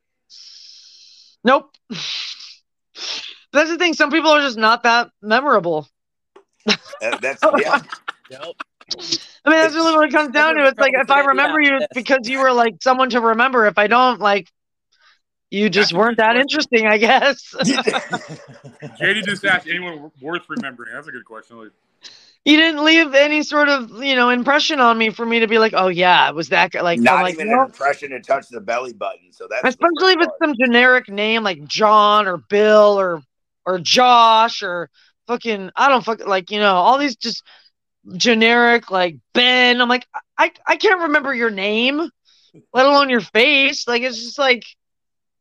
nope. 1.44 1.76
That's 3.56 3.70
the 3.70 3.78
thing. 3.78 3.94
Some 3.94 4.12
people 4.12 4.30
are 4.30 4.42
just 4.42 4.58
not 4.58 4.84
that 4.84 5.10
memorable. 5.22 5.88
Uh, 6.68 7.18
that's 7.22 7.42
yeah. 7.60 7.80
Nope. 8.32 8.56
I 9.46 9.50
mean, 9.50 9.60
that's 9.60 9.74
really 9.74 9.96
what 9.96 10.08
it 10.08 10.12
comes 10.12 10.32
down 10.32 10.56
to. 10.56 10.66
It's 10.66 10.80
like 10.80 10.94
if 10.94 11.10
I 11.10 11.22
remember 11.22 11.60
you, 11.60 11.78
it's 11.78 11.94
because 11.94 12.28
you 12.30 12.40
were 12.40 12.52
like 12.52 12.76
someone 12.82 13.10
to 13.12 13.22
remember. 13.22 13.66
If 13.66 13.78
I 13.78 13.88
don't, 13.88 14.20
like, 14.20 14.52
you 15.50 15.70
just 15.70 15.94
weren't 15.94 16.18
that 16.18 16.36
interesting, 16.36 16.86
I 16.88 16.98
guess. 16.98 17.54
JD 17.60 19.24
just 19.26 19.46
asked 19.46 19.68
anyone 19.68 20.12
worth 20.22 20.44
remembering. 20.50 20.94
That's 20.94 21.08
a 21.08 21.12
good 21.12 21.26
question. 21.26 21.58
Like, 21.58 21.72
you 22.46 22.58
didn't 22.58 22.84
leave 22.84 23.14
any 23.16 23.42
sort 23.42 23.70
of 23.70 24.04
you 24.04 24.16
know 24.16 24.30
impression 24.30 24.80
on 24.80 24.98
me 24.98 25.10
for 25.10 25.26
me 25.26 25.40
to 25.40 25.48
be 25.48 25.58
like, 25.58 25.74
oh 25.76 25.88
yeah, 25.88 26.30
it 26.30 26.36
was 26.36 26.50
that 26.50 26.72
guy. 26.72 26.82
Like, 26.82 27.00
I'm 27.00 27.04
Not 27.04 27.24
like, 27.24 27.34
even 27.36 27.50
nope. 27.50 27.60
an 27.60 27.66
impression 27.66 28.12
to 28.12 28.20
touch 28.20 28.48
the 28.50 28.62
belly 28.62 28.94
button. 28.94 29.32
So 29.32 29.48
that's 29.50 29.68
especially 29.68 30.14
if 30.14 30.20
it's 30.20 30.28
part. 30.28 30.40
some 30.44 30.56
generic 30.56 31.10
name 31.10 31.44
like 31.44 31.64
John 31.66 32.28
or 32.28 32.38
Bill 32.38 33.00
or 33.00 33.24
or 33.66 33.80
Josh 33.80 34.64
or 34.64 34.90
fucking 35.28 35.72
I 35.76 35.90
don't 35.90 36.04
fuck 36.04 36.26
like 36.26 36.52
you 36.52 36.60
know 36.60 36.76
all 36.76 36.98
these 36.98 37.16
just 37.16 37.44
generic 38.16 38.92
like 38.92 39.18
Ben. 39.34 39.82
I'm 39.82 39.90
like 39.90 40.06
I 40.38 40.52
I 40.68 40.78
can't 40.78 41.02
remember 41.02 41.34
your 41.34 41.50
name, 41.50 42.10
let 42.74 42.86
alone 42.86 43.10
your 43.10 43.22
face. 43.22 43.88
Like 43.88 44.04
it's 44.04 44.22
just 44.22 44.40
like. 44.40 44.64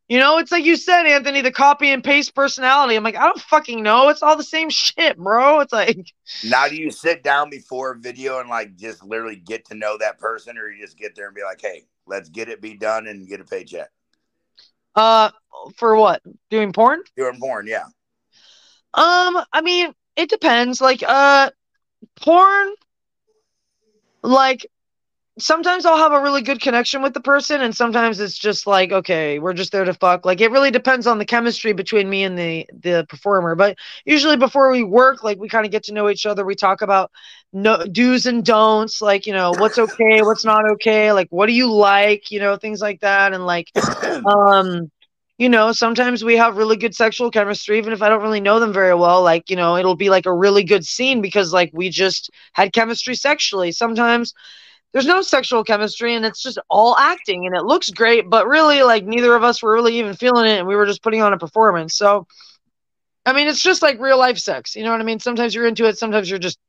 You 0.07 0.19
know, 0.19 0.37
it's 0.37 0.53
like 0.53 0.67
you 0.67 0.77
said, 0.77 1.07
Anthony, 1.07 1.41
the 1.41 1.51
copy 1.51 1.89
and 1.89 2.05
paste 2.05 2.35
personality. 2.35 2.95
I'm 2.95 3.03
like, 3.03 3.17
I 3.17 3.25
don't 3.25 3.41
fucking 3.41 3.83
know. 3.83 4.11
It's 4.11 4.23
all 4.23 4.37
the 4.37 4.45
same 4.45 4.69
shit, 4.69 5.17
bro. 5.17 5.61
It's 5.61 5.73
like, 5.73 6.13
Now, 6.45 6.69
do 6.69 6.77
you 6.77 6.91
sit 6.91 7.23
down 7.23 7.49
before 7.49 7.93
a 7.93 7.99
video 7.99 8.39
and 8.39 8.51
like 8.51 8.77
just 8.77 9.03
literally 9.03 9.37
get 9.37 9.65
to 9.69 9.75
know 9.75 9.97
that 9.97 10.19
person, 10.19 10.59
or 10.59 10.69
you 10.69 10.85
just 10.85 10.99
get 10.99 11.17
there 11.17 11.25
and 11.25 11.35
be 11.35 11.43
like, 11.43 11.59
"Hey, 11.59 11.87
let's 12.07 12.29
get 12.29 12.51
it 12.51 12.61
be 12.61 12.75
done 12.75 13.07
and 13.07 13.27
get 13.27 13.41
a 13.41 13.45
paycheck"? 13.45 13.89
uh, 14.95 15.31
for 15.77 15.97
what? 15.97 16.23
Doing 16.51 16.73
porn? 16.73 17.03
Doing 17.17 17.39
porn, 17.41 17.67
yeah. 17.67 17.85
Um, 18.95 19.45
I 19.53 19.61
mean, 19.63 19.93
it 20.17 20.29
depends. 20.31 20.81
Like, 20.81 21.03
uh, 21.07 21.51
porn, 22.17 22.75
like, 24.23 24.67
sometimes 25.39 25.87
I'll 25.87 25.99
have 25.99 26.13
a 26.13 26.23
really 26.23 26.43
good 26.43 26.61
connection 26.61 27.03
with 27.03 27.15
the 27.15 27.21
person, 27.21 27.61
and 27.63 27.75
sometimes 27.77 28.21
it's 28.21 28.39
just 28.39 28.67
like, 28.67 28.93
okay, 28.93 29.39
we're 29.39 29.55
just 29.55 29.73
there 29.73 29.85
to 29.85 29.95
fuck. 29.95 30.25
Like, 30.27 30.41
it 30.41 30.51
really 30.51 30.71
depends 30.71 31.07
on 31.07 31.19
the 31.19 31.25
chemistry 31.25 31.73
between 31.73 32.09
me 32.09 32.25
and 32.25 32.39
the 32.39 32.67
the 32.83 33.07
performer. 33.09 33.55
But 33.57 33.79
usually, 34.05 34.37
before 34.37 34.71
we 34.71 34.83
work, 34.85 35.25
like, 35.25 35.39
we 35.39 35.49
kind 35.49 35.67
of 35.67 35.73
get 35.73 35.85
to 35.85 35.95
know 35.95 36.09
each 36.11 36.27
other. 36.27 36.45
We 36.45 36.55
talk 36.55 36.83
about 36.83 37.11
no 37.53 37.85
do's 37.87 38.27
and 38.27 38.45
don'ts, 38.45 39.01
like, 39.03 39.27
you 39.27 39.33
know, 39.33 39.53
what's 39.53 39.79
okay, 39.79 40.23
what's 40.23 40.45
not 40.45 40.69
okay, 40.73 41.13
like, 41.13 41.29
what 41.31 41.47
do 41.47 41.53
you 41.53 41.73
like, 41.73 42.31
you 42.31 42.41
know, 42.41 42.57
things 42.57 42.81
like 42.81 43.01
that, 43.01 43.33
and 43.35 43.47
like, 43.47 43.73
um 44.27 44.91
you 45.39 45.49
know 45.49 45.73
sometimes 45.73 46.25
we 46.25 46.37
have 46.37 46.57
really 46.57 46.77
good 46.77 46.95
sexual 46.95 47.31
chemistry 47.31 47.79
even 47.79 47.93
if 47.93 48.03
i 48.03 48.09
don't 48.09 48.23
really 48.23 48.41
know 48.41 48.61
them 48.61 48.73
very 48.73 48.95
well 48.95 49.23
like 49.23 49.51
you 49.51 49.57
know 49.57 49.77
it'll 49.77 49.97
be 49.97 50.11
like 50.11 50.27
a 50.27 50.33
really 50.33 50.63
good 50.63 50.85
scene 50.85 51.21
because 51.21 51.53
like 51.53 51.71
we 51.73 51.91
just 51.91 52.31
had 52.53 52.73
chemistry 52.73 53.15
sexually 53.15 53.73
sometimes 53.73 54.33
there's 54.95 55.07
no 55.07 55.23
sexual 55.23 55.65
chemistry 55.65 56.15
and 56.15 56.25
it's 56.25 56.41
just 56.41 56.57
all 56.71 56.97
acting 56.97 57.47
and 57.47 57.57
it 57.57 57.65
looks 57.65 57.91
great, 57.91 58.31
but 58.31 58.47
really 58.47 58.85
like 58.85 59.05
neither 59.05 59.35
of 59.35 59.43
us 59.43 59.61
were 59.61 59.73
really 59.73 59.99
even 59.99 60.15
feeling 60.15 60.47
it 60.47 60.61
and 60.61 60.69
we 60.69 60.77
were 60.77 60.87
just 60.87 61.03
putting 61.03 61.21
on 61.21 61.33
a 61.33 61.39
performance. 61.39 61.97
So 61.97 62.29
I 63.27 63.33
mean 63.33 63.49
it's 63.49 63.61
just 63.61 63.83
like 63.83 64.01
real 64.01 64.19
life 64.19 64.39
sex. 64.39 64.77
You 64.77 64.85
know 64.85 64.93
what 64.93 65.01
I 65.01 65.05
mean? 65.05 65.19
Sometimes 65.19 65.53
you're 65.53 65.67
into 65.67 65.85
it, 65.87 65.99
sometimes 65.99 66.31
you're 66.31 66.39
just 66.39 66.61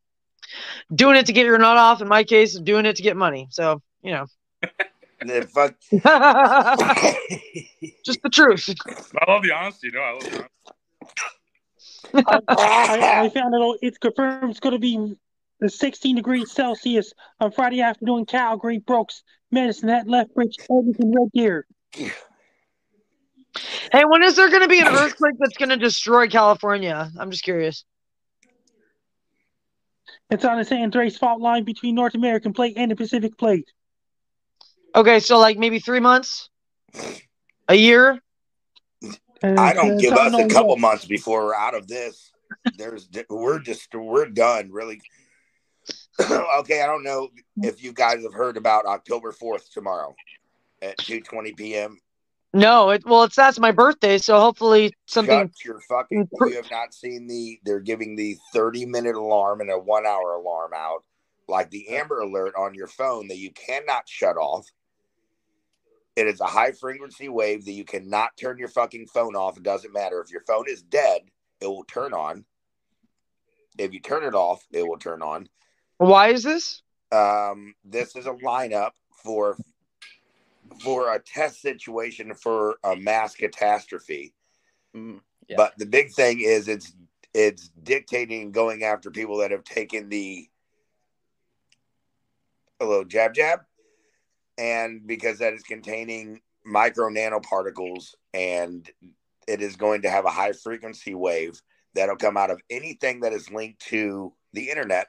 doing 0.94 1.18
it 1.18 1.28
to 1.28 1.34
get 1.34 1.46
your 1.46 1.60
nut 1.60 1.78
off. 1.78 2.02
In 2.02 2.08
my 2.08 2.24
case, 2.24 2.60
doing 2.60 2.88
it 2.88 2.96
to 2.96 3.04
get 3.04 3.16
money. 3.16 3.48
So, 3.52 3.82
you 4.02 4.12
know. 4.12 4.26
The 5.28 5.48
fuck. 5.48 5.76
just 8.06 8.22
the 8.22 8.30
truth. 8.30 8.70
I 8.88 9.32
love 9.32 9.44
the 9.44 9.52
honesty. 9.52 9.90
No, 9.94 10.00
I 10.00 10.12
love 10.12 10.24
the 10.24 10.30
honesty. 10.30 10.50
Oh, 12.14 12.22
I, 12.48 12.50
I, 12.50 13.22
I 13.26 13.30
found 13.30 13.54
it. 13.54 13.62
all. 13.62 13.78
It's 13.82 13.98
confirmed. 13.98 14.52
It's 14.52 14.60
going 14.60 14.74
to 14.74 14.80
be 14.80 15.16
the 15.60 15.70
16 15.70 16.16
degrees 16.16 16.52
Celsius 16.52 17.14
on 17.40 17.52
Friday 17.52 17.82
afternoon. 17.82 18.26
Calgary, 18.26 18.80
Brooks, 18.80 19.24
Medicine 19.52 19.90
Hat 19.90 20.08
Lethbridge, 20.08 20.58
Edmonton, 20.70 21.14
Red 21.16 21.30
Deer. 21.34 21.66
Hey, 23.92 24.04
when 24.06 24.24
is 24.24 24.36
there 24.36 24.50
going 24.50 24.64
to 24.64 24.68
be 24.68 24.80
an 24.80 24.88
earthquake 24.88 25.36
that's 25.40 25.58
going 25.58 25.70
to 25.70 25.78
destroy 25.78 26.28
California? 26.28 27.10
I'm 27.18 27.32
just 27.32 27.44
curious. 27.44 27.86
It's 30.30 30.44
on 30.44 30.58
the 30.58 30.66
San 30.66 30.82
Andreas 30.82 31.18
fault 31.18 31.40
line 31.40 31.64
between 31.64 31.96
North 31.96 32.16
American 32.16 32.54
plate 32.54 32.74
and 32.78 32.92
the 32.92 32.96
Pacific 32.96 33.38
plate. 33.38 33.72
Okay, 34.96 35.20
so 35.20 35.38
like 35.38 35.58
maybe 35.58 35.80
three 35.80 36.00
months, 36.00 36.50
a 37.68 37.76
year. 37.76 38.22
I 39.44 39.74
don't 39.74 39.92
Uh, 39.92 39.98
give 40.00 40.16
don't 40.16 40.34
us 40.34 40.40
a 40.40 40.48
couple 40.48 40.78
months 40.78 41.06
before 41.06 41.46
we're 41.46 41.56
out 41.56 41.76
of 41.76 41.88
this. 41.88 42.32
There's 42.78 43.10
we're 43.30 43.60
just 43.60 43.94
we're 43.94 44.28
done 44.28 44.72
really. 44.72 45.02
okay, 46.60 46.82
I 46.82 46.88
don't 46.88 47.04
know 47.04 47.30
if 47.62 47.84
you 47.84 47.92
guys 47.92 48.24
have 48.24 48.34
heard 48.34 48.58
about 48.58 48.86
October 48.86 49.32
fourth 49.32 49.70
tomorrow 49.72 50.16
at 50.82 50.98
two 50.98 51.20
twenty 51.22 51.52
p.m. 51.52 52.00
No, 52.54 52.92
it 52.92 53.06
well, 53.06 53.24
it's 53.24 53.36
that's 53.36 53.60
my 53.60 53.72
birthday, 53.72 54.18
so 54.18 54.40
hopefully 54.40 54.94
something. 55.08 55.50
Shut 55.50 55.66
your 55.66 55.82
fucking. 55.82 56.30
You 56.46 56.56
have 56.56 56.72
not 56.72 56.94
seen 56.94 57.28
the. 57.28 57.60
They're 57.66 57.82
giving 57.82 58.16
the 58.16 58.38
thirty 58.54 58.86
minute 58.86 59.16
alarm 59.16 59.60
and 59.60 59.70
a 59.70 59.78
one 59.78 60.06
hour 60.06 60.36
alarm 60.36 60.72
out, 60.74 61.04
like 61.50 61.70
the 61.70 61.90
Amber 61.90 62.22
Alert 62.22 62.56
on 62.58 62.74
your 62.74 62.88
phone 62.88 63.28
that 63.28 63.38
you 63.38 63.52
cannot 63.52 64.08
shut 64.08 64.38
off. 64.38 64.66
It 66.16 66.28
is 66.28 66.40
a 66.40 66.46
high 66.46 66.72
frequency 66.72 67.28
wave 67.28 67.66
that 67.66 67.74
you 67.74 67.84
cannot 67.84 68.38
turn 68.38 68.58
your 68.58 68.70
fucking 68.70 69.08
phone 69.08 69.36
off. 69.36 69.58
It 69.58 69.64
doesn't 69.64 69.94
matter 69.94 70.22
if 70.22 70.32
your 70.32 70.44
phone 70.48 70.66
is 70.70 70.82
dead, 70.82 71.22
it 71.60 71.68
will 71.68 71.84
turn 71.84 72.14
on. 72.14 72.46
If 73.78 73.94
you 73.94 74.00
turn 74.00 74.24
it 74.24 74.34
off, 74.34 74.66
it 74.72 74.88
will 74.88 74.98
turn 74.98 75.22
on. 75.22 75.50
Why 75.98 76.30
is 76.30 76.44
this? 76.44 76.82
Um, 77.12 77.76
this 77.84 78.16
is 78.16 78.26
a 78.26 78.34
lineup 78.34 78.92
for 79.24 79.58
for 80.82 81.14
a 81.14 81.20
test 81.20 81.62
situation 81.62 82.34
for 82.34 82.78
a 82.84 82.96
mass 82.96 83.36
catastrophe. 83.36 84.34
yeah. 85.48 85.56
But 85.58 85.74
the 85.78 85.86
big 85.86 86.12
thing 86.12 86.42
is 86.42 86.68
it's 86.68 86.94
it's 87.34 87.70
dictating 87.84 88.52
going 88.52 88.84
after 88.84 89.12
people 89.12 89.38
that 89.40 89.52
have 89.52 89.64
taken 89.64 90.10
the 90.10 90.50
a 92.80 92.86
little 92.86 93.06
jab 93.06 93.34
jab, 93.34 93.62
and 94.58 95.06
because 95.06 95.40
that 95.40 95.54
is 95.54 95.64
containing 95.64 96.42
micro 96.66 97.10
nanoparticles, 97.10 98.16
and 98.34 98.90
it 99.48 99.62
is 99.62 99.76
going 99.76 100.02
to 100.04 100.10
have 100.10 100.26
a 100.26 100.30
high 100.30 100.54
frequency 100.54 101.14
wave 101.14 101.62
that'll 101.94 102.16
come 102.16 102.38
out 102.38 102.50
of 102.50 102.62
anything 102.70 103.22
that 103.22 103.34
is 103.34 103.50
linked 103.52 103.80
to 103.80 104.34
the 104.54 104.70
internet, 104.70 105.08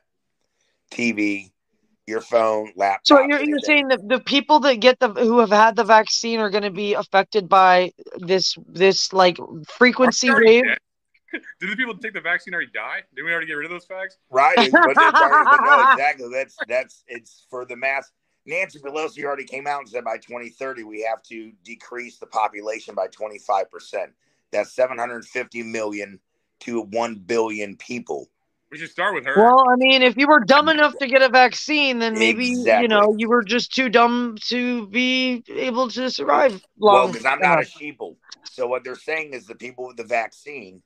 TV, 0.91 1.51
your 2.07 2.21
phone, 2.21 2.73
laptop. 2.77 3.07
So 3.07 3.19
you're, 3.19 3.29
you're 3.29 3.39
anything. 3.41 3.59
saying 3.65 3.89
that 3.89 4.09
the 4.09 4.21
people 4.21 4.61
that 4.61 4.77
get 4.77 5.01
the 5.01 5.09
who 5.09 5.41
have 5.41 5.51
had 5.51 5.77
the 5.77 5.85
vaccine 5.85 6.39
are 6.39 6.51
going 6.51 6.63
to 6.63 6.71
be 6.71 6.95
affected 6.95 7.49
by 7.49 7.93
this 8.19 8.57
this 8.69 9.13
like 9.13 9.39
frequency 9.69 10.31
wave? 10.31 10.63
Did 11.33 11.41
the 11.71 11.77
people 11.77 11.95
that 11.95 12.03
take 12.03 12.15
the 12.15 12.21
vaccine 12.21 12.55
already 12.55 12.71
die? 12.73 13.03
Did 13.15 13.25
we 13.25 13.33
already 13.33 13.49
get 13.49 13.55
rid 13.55 13.67
of 13.67 13.73
those 13.73 13.85
facts? 13.85 14.19
Right, 14.31 14.55
but, 14.73 14.97
already, 14.97 15.45
but 15.45 15.65
no, 15.65 15.93
exactly. 15.93 16.29
That's 16.33 16.57
that's 16.69 17.05
it's 17.09 17.47
for 17.51 17.65
the 17.65 17.77
mass. 17.77 18.11
Nancy 18.47 18.79
Pelosi 18.79 19.25
already 19.25 19.45
came 19.45 19.67
out 19.67 19.81
and 19.81 19.89
said 19.89 20.05
by 20.05 20.17
2030 20.19 20.85
we 20.85 21.03
have 21.09 21.23
to 21.25 21.53
decrease 21.65 22.19
the 22.19 22.27
population 22.27 22.95
by 22.95 23.09
25 23.09 23.71
percent. 23.71 24.13
That's 24.53 24.73
750 24.73 25.63
million 25.65 26.21
to 26.61 26.83
1 26.83 27.15
billion 27.27 27.77
people. 27.77 28.31
We 28.71 28.79
should 28.79 28.91
start 28.91 29.15
with 29.15 29.25
her. 29.27 29.35
Well, 29.37 29.65
I 29.71 29.77
mean, 29.77 30.03
if 30.03 30.17
you 30.17 30.27
were 30.27 30.41
dumb 30.41 30.69
enough 30.69 30.97
to 30.99 31.07
get 31.07 31.23
a 31.23 31.29
vaccine, 31.29 32.01
then 32.01 32.15
maybe 32.15 32.47
you 32.47 32.89
know 32.89 33.15
you 33.17 33.29
were 33.29 33.43
just 33.45 33.73
too 33.75 33.89
dumb 33.89 34.37
to 34.49 34.89
be 34.89 35.45
able 35.49 35.89
to 35.91 36.11
survive 36.11 36.65
Well, 36.77 37.03
long. 37.03 37.13
because 37.13 37.27
I'm 37.27 37.39
not 37.39 37.59
a 37.59 37.61
enough. 37.61 37.73
sheeple. 37.73 38.17
So 38.45 38.67
what 38.67 38.83
they're 38.85 38.97
saying 38.97 39.35
is 39.35 39.47
the 39.47 39.55
people 39.55 39.87
with 39.87 39.97
the 39.97 40.05
vaccine, 40.05 40.83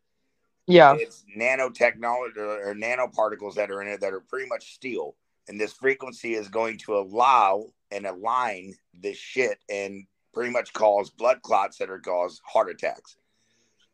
yeah. 0.66 0.94
it's 0.98 1.24
nanotechnology 1.38 2.36
or, 2.36 2.70
or 2.70 2.74
nanoparticles 2.74 3.54
that 3.54 3.70
are 3.70 3.80
in 3.80 3.88
it 3.88 4.00
that 4.00 4.12
are 4.12 4.20
pretty 4.20 4.48
much 4.48 4.74
steel. 4.74 5.14
And 5.48 5.60
this 5.60 5.72
frequency 5.72 6.34
is 6.34 6.48
going 6.48 6.78
to 6.78 6.96
allow 6.96 7.66
and 7.90 8.06
align 8.06 8.74
this 8.94 9.16
shit 9.16 9.58
and 9.68 10.06
pretty 10.32 10.52
much 10.52 10.72
cause 10.72 11.10
blood 11.10 11.42
clots 11.42 11.78
that 11.78 11.90
are 11.90 11.98
cause 11.98 12.40
heart 12.44 12.70
attacks. 12.70 13.16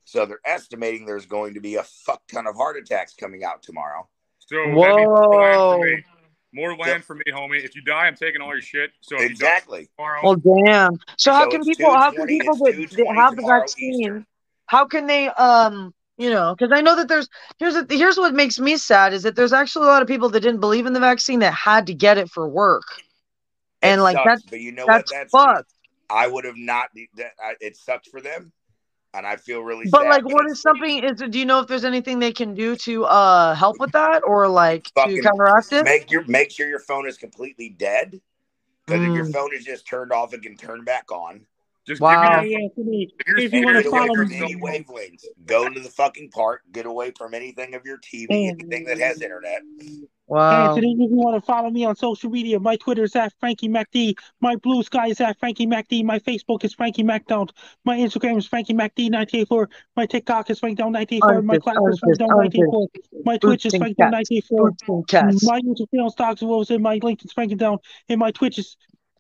So 0.05 0.27
they're 0.27 0.41
estimating 0.45 1.07
there's 1.07 1.27
going 1.27 1.55
to 1.55 1.61
be 1.61 1.77
a 1.77 1.83
fuck 1.83 2.23
ton 2.29 2.47
of 2.47 2.57
heart 2.57 2.77
attacks 2.77 3.15
coming 3.15 3.43
out 3.43 3.63
tomorrow. 3.63 4.09
So 4.39 4.57
that 4.57 4.97
means 4.97 5.09
more 5.09 5.41
land 5.41 5.57
Whoa. 5.57 5.79
for 5.79 5.85
me. 5.85 6.05
More 6.53 6.77
land 6.77 7.05
for 7.05 7.15
me, 7.17 7.25
homie. 7.31 7.65
If 7.65 7.75
you 7.75 7.83
die, 7.83 8.07
I'm 8.07 8.15
taking 8.15 8.41
all 8.41 8.53
your 8.53 8.63
shit. 8.63 8.91
So 9.01 9.17
if 9.17 9.23
you 9.23 9.29
die 9.29 9.33
Exactly. 9.33 9.89
tomorrow, 9.99 10.21
Well, 10.23 10.37
damn. 10.37 10.99
So 11.19 11.33
how 11.33 11.51
can 11.51 11.65
people? 11.65 11.91
How 11.91 12.13
can 12.13 12.27
people 12.27 12.57
it's 12.67 12.93
that, 12.93 12.99
that 12.99 13.07
2:20 13.07 13.17
have 13.17 13.37
the 13.37 13.43
vaccine? 13.43 13.95
Eastern. 14.01 14.27
How 14.67 14.87
can 14.87 15.07
they? 15.07 15.29
Um, 15.29 15.93
you 16.19 16.31
know, 16.31 16.55
because 16.57 16.73
I 16.73 16.81
know 16.81 16.97
that 16.97 17.09
there's 17.09 17.29
here's 17.59 17.77
a, 17.77 17.87
here's 17.89 18.17
what 18.17 18.35
makes 18.35 18.59
me 18.59 18.77
sad 18.77 19.13
is 19.13 19.23
that 19.25 19.37
there's 19.37 19.53
actually 19.53 19.87
a 19.87 19.91
lot 19.91 20.03
of 20.03 20.09
people 20.09 20.29
that 20.31 20.41
didn't 20.41 20.61
believe 20.61 20.87
in 20.87 20.93
the 20.93 21.01
vaccine 21.01 21.41
that 21.41 21.53
had 21.55 21.87
to 21.87 21.95
get 21.95 22.19
it 22.19 22.31
for 22.31 22.49
work, 22.49 22.85
and 23.83 24.03
like 24.03 24.17
sucks, 24.17 24.25
that's 24.25 24.43
but 24.51 24.61
you 24.61 24.73
know 24.73 24.87
that's 24.87 25.11
what? 25.11 25.11
That's 25.11 25.33
fucked. 25.33 25.73
I 26.11 26.27
would 26.27 26.45
have 26.45 26.57
not. 26.57 26.89
That, 27.17 27.33
I, 27.43 27.55
it 27.61 27.77
sucks 27.77 28.09
for 28.09 28.21
them, 28.21 28.53
and 29.15 29.27
I 29.27 29.37
feel 29.37 29.63
really 29.63 29.87
But 29.91 30.07
like, 30.07 30.25
what 30.25 30.47
is 30.51 30.61
something? 30.63 31.05
Is 31.05 31.23
do 31.31 31.39
you 31.39 31.45
know 31.45 31.61
if 31.61 31.69
there's 31.69 31.85
anything 31.85 32.19
they 32.19 32.33
can 32.33 32.55
do 32.55 32.77
to 32.77 33.05
uh 33.05 33.55
help 33.55 33.79
with 33.79 33.93
that 33.93 34.23
or 34.27 34.49
like 34.49 34.85
to 34.85 35.21
counteract 35.21 35.73
it? 35.73 35.85
Make 35.85 36.11
your 36.11 36.25
make 36.27 36.51
sure 36.51 36.69
your 36.69 36.81
phone 36.81 37.07
is 37.09 37.17
completely 37.19 37.69
dead. 37.71 38.21
Because 38.87 39.05
if 39.05 39.15
your 39.15 39.25
Mm. 39.25 39.33
phone 39.33 39.55
is 39.55 39.65
just 39.65 39.87
turned 39.87 40.13
off, 40.13 40.33
it 40.33 40.43
can 40.43 40.57
turn 40.57 40.85
back 40.85 41.11
on. 41.11 41.47
Just 41.87 42.01
Wow. 42.01 42.41
give 42.41 42.43
me 42.43 42.51
your 42.51 42.61
Yeah, 42.61 42.65
Anthony, 42.65 43.09
if 43.39 43.53
you 43.53 43.65
want 43.65 43.85
to 43.85 43.91
follow 43.91 44.15
from 44.15 44.29
me, 44.29 44.43
any 44.43 44.57
wavelengths. 44.57 45.25
Go 45.45 45.69
to 45.69 45.81
the 45.81 45.89
fucking 45.89 46.31
park. 46.31 46.63
Get 46.73 46.85
away 46.85 47.13
from 47.17 47.33
anything 47.33 47.75
of 47.75 47.85
your 47.85 47.99
TV, 47.99 48.27
anything 48.31 48.85
that 48.87 48.99
has 48.99 49.23
internet. 49.23 49.63
Wow. 50.27 50.71
Anthony, 50.71 50.93
if 50.95 51.11
you 51.11 51.17
want 51.17 51.41
to 51.41 51.47
follow 51.47 51.71
me 51.71 51.85
on 51.85 51.95
social 51.95 52.29
media, 52.29 52.59
my 52.59 52.75
Twitter 52.75 53.05
is 53.05 53.15
at 53.15 53.33
Frankie 53.39 53.69
MacD. 53.69 54.19
My 54.41 54.57
Bluesky 54.57 55.11
is 55.11 55.21
at 55.21 55.39
Frankie 55.39 55.69
MacD. 55.69 56.03
My 56.03 56.19
Facebook 56.19 56.65
is 56.65 56.75
Frankie 56.75 57.05
MacDonald. 57.05 57.53
My 57.85 57.97
Instagram 57.97 58.37
is 58.37 58.47
Frankie 58.49 58.75
MacD984. 58.75 59.69
My 59.95 60.07
TikTok 60.07 60.51
is 60.51 60.61
FrankDown984. 60.61 61.45
My 61.45 61.55
Artist, 61.55 61.63
Clap 61.63 61.77
is 61.89 62.01
FrankDown984. 62.01 62.87
My 63.25 63.39
Twitch 63.39 63.67
is 63.67 63.75
FrankDown984. 63.75 64.43
Boots 64.51 64.83
and 64.89 65.07
cats. 65.07 65.47
My 65.47 65.61
YouTube 65.61 65.91
channel 65.93 66.09
is 66.09 66.15
Dr. 66.15 66.47
Rose 66.49 66.71
and 66.71 66.83
my 66.83 66.99
LinkedIn 66.99 67.27
is 67.27 67.33
Frankie 67.33 67.57
And 68.09 68.19
my 68.19 68.33
Twitch 68.33 68.59
is 68.59 68.77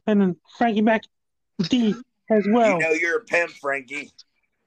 and 0.08 0.20
then 0.20 0.36
Frankie 0.58 0.82
MacD 0.82 2.02
as 2.30 2.46
well. 2.48 2.72
You 2.74 2.78
know 2.80 2.90
you're 2.92 3.18
a 3.18 3.24
pimp, 3.24 3.50
Frankie. 3.52 4.10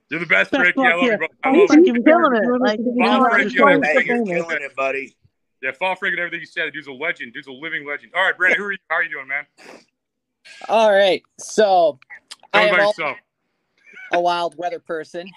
You're 0.10 0.20
the 0.20 0.26
best, 0.26 0.52
Best 0.52 0.62
Frankie. 0.62 0.82
I 0.82 0.96
love 0.96 1.04
yeah. 1.04 1.12
you, 1.12 1.18
bro. 1.18 1.28
I 1.44 1.50
I'm 1.50 1.58
love 1.60 1.68
Frankie 1.68 1.92
you. 1.92 2.04
killing 2.04 2.32
MacD. 2.32 2.38
it. 2.38 2.44
You're 2.44 2.60
Like, 2.60 2.80
you 2.80 2.94
know, 2.96 3.30
Frankie, 3.30 3.56
you're, 3.56 3.84
hey, 3.84 4.04
you're 4.06 4.26
killing 4.26 4.62
it, 4.64 4.76
buddy. 4.76 5.16
Yeah, 5.62 5.72
fall 5.74 5.96
Frank 5.96 6.14
and 6.14 6.20
everything 6.20 6.40
you 6.40 6.46
said. 6.46 6.72
Dude's 6.74 6.88
a 6.88 6.92
legend. 6.94 7.34
Dude's 7.34 7.48
a 7.48 7.52
living 7.52 7.86
legend. 7.86 8.14
All 8.16 8.24
right, 8.24 8.36
Brandon, 8.36 8.60
who 8.60 8.66
are 8.66 8.72
you? 8.72 8.78
How 8.90 8.96
are 8.96 9.04
you 9.04 9.10
doing, 9.10 9.28
man? 9.28 9.46
All 10.68 10.92
right. 10.92 11.22
So 11.38 12.00
Tell 12.54 12.64
I 12.64 12.68
am 12.68 12.74
about 12.74 12.88
yourself. 12.98 13.18
a 14.14 14.22
wild 14.22 14.56
weather 14.58 14.80
person 14.80 15.28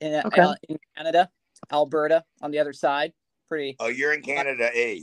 in, 0.00 0.14
uh, 0.14 0.22
Okay. 0.26 0.42
uh, 0.42 0.54
in 0.68 0.76
Canada, 0.96 1.30
Alberta 1.72 2.24
on 2.42 2.50
the 2.50 2.58
other 2.58 2.72
side. 2.72 3.12
Pretty. 3.48 3.76
Oh, 3.80 3.86
you're 3.88 4.12
in 4.12 4.22
Canada, 4.22 4.70
eh? 4.74 5.00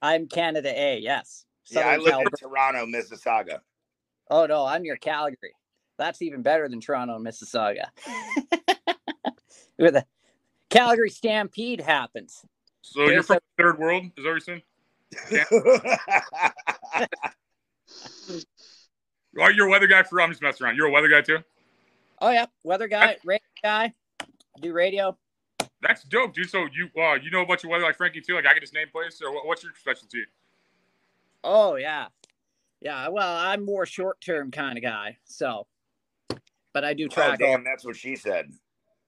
I'm 0.00 0.28
Canada 0.28 0.70
A. 0.70 0.98
Yes. 0.98 1.44
Yeah, 1.70 1.80
I 1.80 1.96
Southern 1.96 2.04
live 2.04 2.20
in 2.20 2.26
Toronto, 2.38 2.86
Mississauga. 2.86 3.60
Oh 4.30 4.46
no, 4.46 4.64
I'm 4.66 4.82
near 4.82 4.96
Calgary. 4.96 5.54
That's 5.98 6.22
even 6.22 6.42
better 6.42 6.68
than 6.68 6.80
Toronto 6.80 7.16
and 7.16 7.24
Mississauga. 7.26 7.86
Where 9.76 9.90
the 9.90 10.04
Calgary 10.70 11.10
Stampede 11.10 11.80
happens. 11.80 12.44
So 12.82 13.08
you're 13.08 13.22
from 13.22 13.36
a- 13.36 13.40
the 13.56 13.62
third 13.62 13.78
world? 13.78 14.04
Is 14.16 14.24
that 14.24 14.30
what 14.30 14.32
you're 14.32 14.40
saying? 14.40 14.62
Are 19.40 19.50
you 19.50 19.66
a 19.66 19.68
weather 19.68 19.86
guy 19.86 20.02
for? 20.04 20.20
I'm 20.20 20.30
just 20.30 20.42
messing 20.42 20.64
around. 20.64 20.76
You're 20.76 20.86
a 20.86 20.90
weather 20.90 21.08
guy 21.08 21.20
too. 21.20 21.38
Oh 22.20 22.30
yeah, 22.30 22.46
weather 22.62 22.86
guy, 22.88 23.16
radio 23.24 23.42
guy, 23.62 23.92
do 24.60 24.72
radio. 24.72 25.16
That's 25.82 26.04
dope, 26.04 26.34
dude. 26.34 26.48
So 26.48 26.66
you 26.72 26.88
uh, 27.00 27.14
you 27.14 27.30
know 27.30 27.42
a 27.42 27.46
bunch 27.46 27.64
of 27.64 27.70
weather 27.70 27.84
like 27.84 27.96
Frankie 27.96 28.20
too. 28.20 28.34
Like 28.34 28.46
I 28.46 28.52
can 28.52 28.60
just 28.60 28.74
name 28.74 28.88
places. 28.92 29.22
Or 29.22 29.32
what's 29.46 29.62
your 29.62 29.72
specialty? 29.78 30.24
Oh 31.42 31.74
yeah, 31.76 32.06
Yeah, 32.80 33.08
well, 33.08 33.36
I'm 33.36 33.64
more 33.64 33.84
short 33.86 34.20
term 34.20 34.50
kind 34.50 34.78
of 34.78 34.82
guy. 34.82 35.18
So, 35.24 35.66
but 36.74 36.84
I 36.84 36.92
do 36.92 37.06
Oh, 37.06 37.08
track 37.08 37.40
all. 37.40 37.46
damn, 37.46 37.64
that's 37.64 37.84
what 37.84 37.96
she 37.96 38.16
said. 38.16 38.50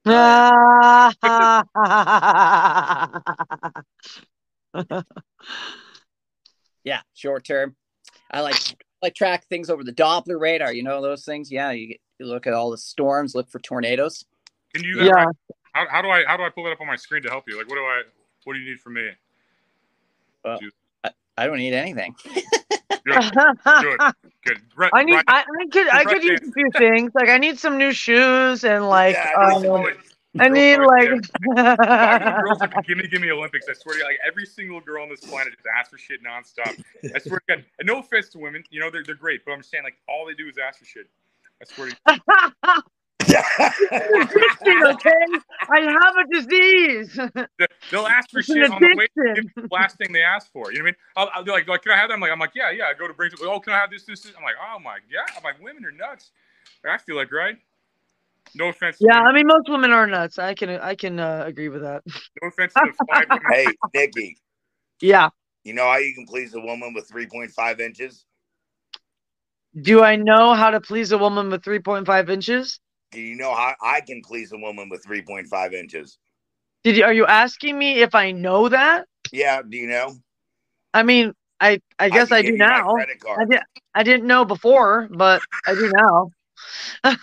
Yeah, 6.84 7.00
short 7.14 7.44
term. 7.44 7.74
I 8.30 8.42
like 8.42 8.54
like 9.02 9.16
track 9.16 9.48
things 9.48 9.70
over 9.70 9.82
the 9.82 9.92
Doppler 9.92 10.40
radar. 10.40 10.72
You 10.72 10.84
know 10.84 11.02
those 11.02 11.24
things. 11.24 11.50
Yeah, 11.50 11.72
you, 11.72 11.88
get, 11.88 12.00
you 12.20 12.26
look 12.26 12.46
at 12.46 12.52
all 12.52 12.70
the 12.70 12.78
storms, 12.78 13.34
look 13.34 13.50
for 13.50 13.58
tornadoes. 13.58 14.24
Can 14.72 14.84
you? 14.84 15.02
Yeah. 15.02 15.10
right? 15.10 15.36
How, 15.72 15.88
how 15.90 16.00
do 16.00 16.08
I 16.08 16.24
how 16.24 16.36
do 16.36 16.44
I 16.44 16.48
pull 16.48 16.64
it 16.68 16.72
up 16.72 16.80
on 16.80 16.86
my 16.86 16.94
screen 16.94 17.24
to 17.24 17.28
help 17.28 17.42
you? 17.48 17.58
Like, 17.58 17.68
what 17.68 17.74
do 17.74 17.80
I 17.80 18.02
what 18.44 18.54
do 18.54 18.60
you 18.60 18.70
need 18.70 18.78
from 18.78 18.94
me? 18.94 19.08
Uh, 20.44 20.44
well, 20.44 20.60
I, 21.36 21.44
I 21.44 21.46
don't 21.46 21.58
need 21.58 21.74
anything. 21.74 22.14
Good, 22.24 23.32
good, 23.34 24.00
good. 24.44 24.60
Right, 24.76 24.90
I 24.92 25.04
need. 25.04 25.14
right. 25.14 25.24
I, 25.28 25.40
I 25.40 25.66
could. 25.70 25.88
I 25.88 26.04
could 26.04 26.22
use 26.22 26.40
a 26.40 26.52
few 26.52 26.70
things. 26.76 27.12
Like 27.14 27.28
I 27.28 27.38
need 27.38 27.58
some 27.58 27.78
new 27.78 27.92
shoes 27.92 28.64
and 28.64 28.88
like. 28.88 29.14
Yeah, 29.14 29.30
I 29.36 29.58
need 29.58 29.68
um, 29.68 29.86
I 30.38 30.48
need 30.48 30.76
Girls 30.76 30.88
like. 30.88 31.08
Fucking 31.78 32.42
girls 32.42 32.62
at 32.62 32.70
the 32.70 32.82
gimme 32.86 33.08
gimme 33.08 33.30
Olympics. 33.30 33.66
I 33.68 33.72
swear 33.72 33.94
to 33.94 34.00
you, 34.00 34.04
like 34.04 34.18
every 34.26 34.44
single 34.44 34.80
girl 34.80 35.02
on 35.02 35.08
this 35.08 35.20
planet 35.20 35.54
just 35.54 35.66
asks 35.78 35.90
for 35.90 35.98
shit 35.98 36.20
nonstop. 36.22 36.76
I 37.14 37.18
swear 37.18 37.40
to 37.40 37.56
God. 37.56 37.64
And 37.78 37.86
no 37.86 38.00
offense 38.00 38.28
to 38.30 38.38
women, 38.38 38.64
you 38.70 38.80
know 38.80 38.90
they're 38.90 39.04
they're 39.04 39.14
great, 39.14 39.44
but 39.44 39.52
I'm 39.52 39.62
saying 39.62 39.84
like 39.84 39.96
all 40.08 40.26
they 40.26 40.34
do 40.34 40.48
is 40.48 40.56
ask 40.58 40.78
for 40.78 40.84
shit. 40.84 41.08
I 41.62 41.64
swear 41.64 41.90
to 41.90 42.82
you. 43.28 43.36
okay, 44.90 45.10
I 45.70 45.80
have 45.80 46.14
a 46.16 46.24
disease. 46.32 47.18
They- 47.58 47.66
They'll 47.90 48.06
ask 48.06 48.30
for 48.30 48.38
It's 48.40 48.48
shit 48.48 48.68
on 48.70 48.80
the 48.80 48.94
way. 48.96 49.06
addiction. 49.16 49.52
The 49.56 49.68
last 49.70 49.96
thing 49.96 50.12
they 50.12 50.22
ask 50.22 50.50
for. 50.52 50.72
You 50.72 50.78
know 50.78 50.84
what 50.84 50.88
I 50.88 50.90
mean? 50.90 50.94
I'll, 51.16 51.30
I'll 51.34 51.44
be 51.44 51.50
like, 51.52 51.68
like, 51.68 51.82
can 51.82 51.92
I 51.92 51.96
have 51.96 52.08
that? 52.08 52.14
I'm 52.14 52.20
like, 52.20 52.32
I'm 52.32 52.38
like, 52.38 52.50
yeah, 52.54 52.70
yeah. 52.70 52.84
I 52.86 52.94
go 52.94 53.06
to 53.06 53.14
bring. 53.14 53.30
Oh, 53.42 53.60
can 53.60 53.72
I 53.72 53.76
have 53.78 53.90
this, 53.90 54.02
this, 54.04 54.20
this? 54.22 54.32
I'm 54.36 54.42
like, 54.42 54.54
oh 54.60 54.78
my 54.80 54.98
god. 55.12 55.28
I'm 55.36 55.42
like, 55.44 55.60
women 55.62 55.84
are 55.84 55.92
nuts. 55.92 56.30
I 56.88 56.98
feel 56.98 57.16
like 57.16 57.32
right. 57.32 57.56
No 58.54 58.68
offense. 58.68 58.96
Yeah, 59.00 59.12
To 59.14 59.18
I 59.20 59.32
mean 59.32 59.46
most 59.46 59.68
women 59.68 59.92
are 59.92 60.06
nuts. 60.06 60.38
I 60.38 60.54
can. 60.54 60.70
I 60.70 60.94
can 60.94 61.18
uh, 61.20 61.44
agree 61.46 61.68
with 61.68 61.82
that. 61.82 62.02
no 62.42 62.48
offense 62.48 62.72
to 62.74 62.92
five 63.12 63.26
women. 63.28 63.42
hey, 63.50 63.66
Nikki, 63.94 64.36
Yeah. 65.00 65.30
you 65.64 65.72
know 65.74 65.84
how 65.84 65.98
you 65.98 66.14
can 66.14 66.26
please 66.26 66.54
a 66.54 66.60
woman 66.60 66.92
with 66.94 67.08
3.5 67.10 67.80
inches? 67.80 68.24
Do 69.80 70.02
I 70.02 70.16
know 70.16 70.54
how 70.54 70.70
to 70.70 70.80
please 70.80 71.12
a 71.12 71.18
woman 71.18 71.50
with 71.50 71.62
3.5 71.62 72.30
inches? 72.30 72.80
Do 73.12 73.20
you 73.20 73.36
know 73.36 73.54
how 73.54 73.74
I 73.80 74.00
can 74.00 74.22
please 74.22 74.52
a 74.52 74.58
woman 74.58 74.88
with 74.88 75.04
3.5 75.04 75.72
inches? 75.72 76.18
Did 76.84 76.96
you? 76.96 77.04
Are 77.04 77.12
you 77.12 77.26
asking 77.26 77.78
me 77.78 78.00
if 78.00 78.14
I 78.14 78.32
know 78.32 78.68
that? 78.68 79.06
Yeah, 79.32 79.62
do 79.68 79.76
you 79.76 79.88
know? 79.88 80.14
I 80.94 81.02
mean, 81.02 81.32
I. 81.60 81.80
I 81.98 82.10
guess 82.10 82.28
can 82.28 82.38
I, 82.38 82.42
do 82.42 82.56
now. 82.56 82.96
I 82.96 83.44
did. 83.44 83.60
I 83.94 84.02
didn't 84.02 84.26
know 84.26 84.44
before, 84.44 85.08
but 85.10 85.42
I 85.66 85.74
do 85.74 85.92
now. 85.96 86.30
I'm 87.04 87.16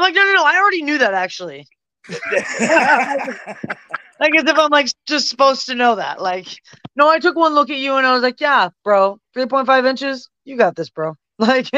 like, 0.00 0.14
no, 0.14 0.24
no, 0.24 0.34
no. 0.34 0.44
I 0.44 0.58
already 0.58 0.82
knew 0.82 0.98
that 0.98 1.14
actually. 1.14 1.66
Like 4.18 4.34
as 4.34 4.44
if 4.44 4.58
I'm 4.58 4.70
like 4.70 4.88
just 5.06 5.28
supposed 5.28 5.66
to 5.66 5.74
know 5.74 5.96
that. 5.96 6.20
Like, 6.20 6.46
no, 6.94 7.08
I 7.08 7.18
took 7.18 7.36
one 7.36 7.54
look 7.54 7.70
at 7.70 7.76
you 7.76 7.96
and 7.96 8.06
I 8.06 8.12
was 8.12 8.22
like, 8.22 8.40
yeah, 8.40 8.70
bro, 8.82 9.18
3.5 9.36 9.86
inches, 9.86 10.30
you 10.44 10.56
got 10.56 10.74
this, 10.74 10.90
bro. 10.90 11.16
Like, 11.38 11.68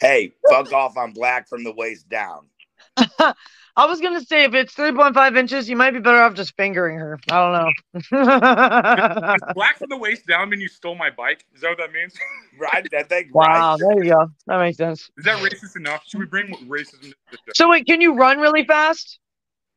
hey, 0.00 0.32
fuck 0.48 0.72
off. 0.72 0.96
I'm 0.96 1.12
black 1.12 1.48
from 1.48 1.64
the 1.64 1.72
waist 1.72 2.08
down. 2.08 2.46
I 3.76 3.86
was 3.86 4.00
gonna 4.00 4.20
say 4.20 4.44
if 4.44 4.54
it's 4.54 4.74
3.5 4.74 5.36
inches, 5.38 5.68
you 5.68 5.76
might 5.76 5.92
be 5.92 6.00
better 6.00 6.20
off 6.20 6.34
just 6.34 6.54
fingering 6.56 6.98
her. 6.98 7.18
I 7.30 7.40
don't 7.40 7.52
know. 8.12 9.36
Black 9.54 9.78
from 9.78 9.88
the 9.88 9.96
waist 9.96 10.26
down 10.26 10.50
mean 10.50 10.60
you 10.60 10.68
stole 10.68 10.94
my 10.94 11.08
bike? 11.10 11.44
Is 11.54 11.62
that 11.62 11.70
what 11.70 11.78
that 11.78 11.92
means? 11.92 12.14
Right? 12.58 12.86
I 12.94 13.02
think. 13.04 13.34
wow, 13.34 13.72
right. 13.72 13.78
there 13.80 14.04
you 14.04 14.10
go. 14.10 14.30
That 14.46 14.58
makes 14.58 14.76
sense. 14.76 15.08
Is 15.16 15.24
that 15.24 15.38
racist 15.38 15.76
enough? 15.76 16.02
Should 16.06 16.20
we 16.20 16.26
bring 16.26 16.48
racism? 16.68 17.04
into 17.04 17.16
this? 17.46 17.54
So 17.54 17.70
wait, 17.70 17.86
can 17.86 18.00
you 18.02 18.14
run 18.14 18.38
really 18.38 18.64
fast? 18.64 19.18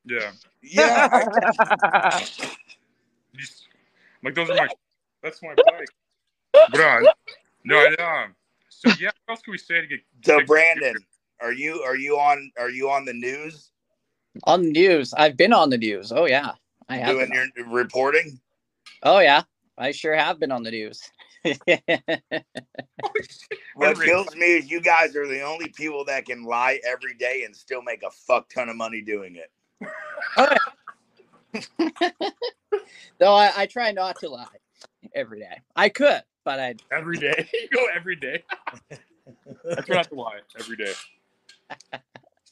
Yeah. 0.05 0.31
Yeah. 0.61 1.07
I- 1.11 2.27
You 3.33 3.45
Like 4.23 4.35
those 4.35 4.49
are 4.49 4.55
my. 4.55 4.67
That's 5.21 5.41
my 5.41 5.53
bike. 5.55 5.87
But 6.53 6.79
uh, 6.79 7.01
no, 7.65 7.77
I, 7.77 8.23
um. 8.23 8.35
So 8.69 8.89
yeah, 8.99 9.11
what 9.25 9.35
else 9.35 9.41
can 9.41 9.51
we 9.51 9.57
say 9.57 9.81
to 9.81 9.87
get? 9.87 9.99
so 10.25 10.39
get- 10.39 10.47
Brandon, 10.47 10.95
are 11.41 11.53
you 11.53 11.81
are 11.81 11.95
you 11.95 12.17
on 12.17 12.51
are 12.57 12.69
you 12.69 12.89
on 12.89 13.05
the 13.05 13.13
news 13.13 13.71
On 14.45 14.63
the 14.63 14.71
news, 14.71 15.13
I've 15.13 15.37
been 15.37 15.53
on 15.53 15.69
the 15.69 15.77
news. 15.77 16.11
Oh 16.11 16.25
yeah, 16.25 16.53
I 16.89 16.97
have. 16.97 17.15
doing 17.15 17.31
your 17.55 17.69
reporting? 17.69 18.39
Oh 19.03 19.19
yeah, 19.19 19.43
I 19.77 19.91
sure 19.91 20.15
have 20.15 20.39
been 20.39 20.51
on 20.51 20.63
the 20.63 20.71
news. 20.71 21.01
What 23.75 23.99
kills 23.99 24.35
me 24.35 24.45
is 24.45 24.69
you 24.69 24.81
guys 24.81 25.15
are 25.15 25.27
the 25.27 25.41
only 25.41 25.69
people 25.69 26.05
that 26.05 26.25
can 26.25 26.43
lie 26.43 26.79
every 26.85 27.15
day 27.15 27.43
and 27.43 27.55
still 27.55 27.81
make 27.81 28.03
a 28.03 28.11
fuck 28.11 28.49
ton 28.49 28.69
of 28.69 28.75
money 28.75 29.01
doing 29.01 29.35
it. 29.35 29.51
Though 33.19 33.33
I, 33.33 33.51
I 33.57 33.65
try 33.65 33.91
not 33.91 34.19
to 34.19 34.29
lie 34.29 34.45
every 35.15 35.39
day. 35.39 35.59
I 35.75 35.89
could, 35.89 36.21
but 36.43 36.59
I 36.59 36.75
every 36.91 37.17
day. 37.17 37.47
you 37.53 37.69
go 37.69 37.85
every 37.95 38.15
day. 38.15 38.43
That's 39.63 39.87
what 39.87 39.91
I 39.91 39.97
have 39.97 40.09
to 40.09 40.15
lie 40.15 40.39
every 40.59 40.77
day. 40.77 40.93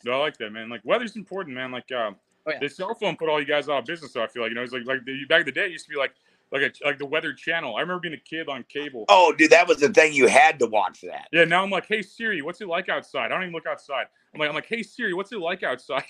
No, 0.04 0.14
I 0.14 0.18
like 0.18 0.38
that, 0.38 0.52
man. 0.52 0.70
Like 0.70 0.82
weather's 0.84 1.16
important, 1.16 1.56
man. 1.56 1.72
Like 1.72 1.92
um, 1.92 2.16
Oh, 2.48 2.52
yeah. 2.52 2.60
the 2.60 2.70
cell 2.70 2.96
phone 2.96 3.16
put 3.18 3.30
all 3.30 3.40
you 3.40 3.46
guys 3.46 3.70
out 3.70 3.80
of 3.80 3.86
business. 3.86 4.14
So 4.14 4.24
I 4.24 4.28
feel 4.28 4.42
like 4.42 4.50
you 4.50 4.56
know, 4.56 4.64
it's 4.64 4.74
like 4.74 4.86
like 4.86 5.06
the, 5.06 5.26
back 5.26 5.42
in 5.42 5.46
the 5.46 5.52
day, 5.52 5.66
it 5.66 5.72
used 5.72 5.86
to 5.86 5.92
be 5.92 5.98
like 5.98 6.14
like 6.52 6.64
a, 6.64 6.72
like 6.86 6.98
the 6.98 7.06
Weather 7.06 7.34
Channel. 7.34 7.76
I 7.76 7.82
remember 7.82 8.00
being 8.02 8.16
a 8.16 8.18
kid 8.18 8.50
on 8.50 8.64
cable. 8.68 9.06
Oh, 9.10 9.32
dude, 9.38 9.52
that 9.52 9.68
was 9.68 9.78
the 9.78 9.90
thing. 9.90 10.14
You 10.14 10.28
had 10.28 10.58
to 10.60 10.66
watch 10.68 11.02
that. 11.02 11.28
Yeah, 11.32 11.46
now 11.46 11.64
I'm 11.64 11.70
like, 11.70 11.86
hey 11.88 12.02
Siri, 12.02 12.42
what's 12.42 12.60
it 12.62 12.68
like 12.68 12.90
outside? 12.90 13.26
I 13.26 13.28
don't 13.30 13.44
even 13.44 13.54
look 13.54 13.68
outside. 13.68 14.08
I'm 14.34 14.40
like, 14.40 14.50
I'm 14.50 14.56
like, 14.56 14.66
hey 14.66 14.82
Siri, 14.82 15.14
what's 15.14 15.32
it 15.32 15.40
like 15.40 15.62
outside? 15.62 16.04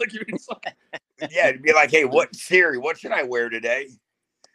like, 0.00 0.14
even 0.14 0.26
it's 0.28 0.48
like, 0.48 0.76
Yeah, 1.30 1.52
to 1.52 1.58
be 1.58 1.72
like, 1.72 1.90
hey, 1.90 2.04
what 2.04 2.34
Siri? 2.36 2.76
What 2.76 2.98
should 2.98 3.12
I 3.12 3.22
wear 3.22 3.48
today? 3.48 3.88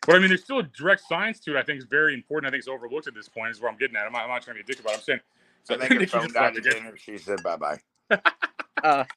But 0.05 0.15
I 0.15 0.19
mean, 0.19 0.27
there's 0.29 0.43
still 0.43 0.59
a 0.59 0.63
direct 0.63 1.01
science 1.07 1.39
to 1.41 1.55
it. 1.55 1.59
I 1.59 1.63
think 1.63 1.77
it's 1.81 1.89
very 1.89 2.13
important. 2.13 2.47
I 2.47 2.51
think 2.51 2.59
it's 2.59 2.67
overlooked 2.67 3.07
at 3.07 3.13
this 3.13 3.29
point. 3.29 3.51
Is 3.51 3.61
where 3.61 3.71
I'm 3.71 3.77
getting 3.77 3.95
at. 3.95 4.05
I'm 4.05 4.11
not, 4.13 4.23
I'm 4.23 4.29
not 4.29 4.41
trying 4.43 4.57
to 4.57 4.63
be 4.63 4.71
a 4.71 4.75
dick 4.75 4.79
about. 4.83 4.93
it. 4.93 4.97
I'm 4.97 5.01
saying. 5.03 5.19
So 5.63 5.75
I 5.75 5.77
think 5.77 5.93
her 5.93 5.99
Nikki 5.99 6.05
phone 6.11 6.21
just 6.23 6.33
died 6.33 6.55
left 6.55 6.65
again. 6.67 6.81
again. 6.81 6.93
She 6.97 7.17
said 7.17 7.41
bye 7.43 7.55
bye. 7.57 7.79
uh, 8.83 9.03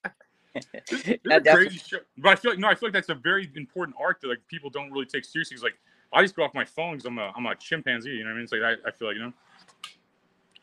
This 0.89 1.03
that 1.03 1.09
is 1.09 1.19
definitely- 1.25 1.53
crazy 1.67 1.79
show. 1.87 1.99
But 2.19 2.31
I 2.31 2.37
feel 2.37 2.53
like 2.53 2.59
no, 2.61 2.69
I 2.69 2.75
feel 2.75 2.89
like 2.89 2.95
that's 2.95 3.09
a 3.11 3.15
very 3.15 3.51
important 3.57 3.97
arc 4.01 4.21
that 4.23 4.29
like 4.29 4.39
people 4.49 4.71
don't 4.71 4.91
really 4.91 5.05
take 5.07 5.25
seriously. 5.25 5.57
'Cause, 5.57 5.63
like 5.65 5.79
I 6.13 6.23
just 6.23 6.35
go 6.37 6.45
off 6.45 6.55
my 6.55 6.65
phone 6.65 6.93
because 6.93 7.05
I'm 7.07 7.19
a 7.19 7.33
I'm 7.37 7.45
a 7.47 7.55
chimpanzee. 7.57 8.11
You 8.11 8.25
know 8.25 8.31
what 8.31 8.31
I 8.31 8.35
mean? 8.37 8.43
It's 8.45 8.53
like 8.53 8.63
I, 8.63 8.89
I 8.89 8.91
feel 8.93 9.09
like 9.09 9.17
you 9.17 9.23
know, 9.25 9.33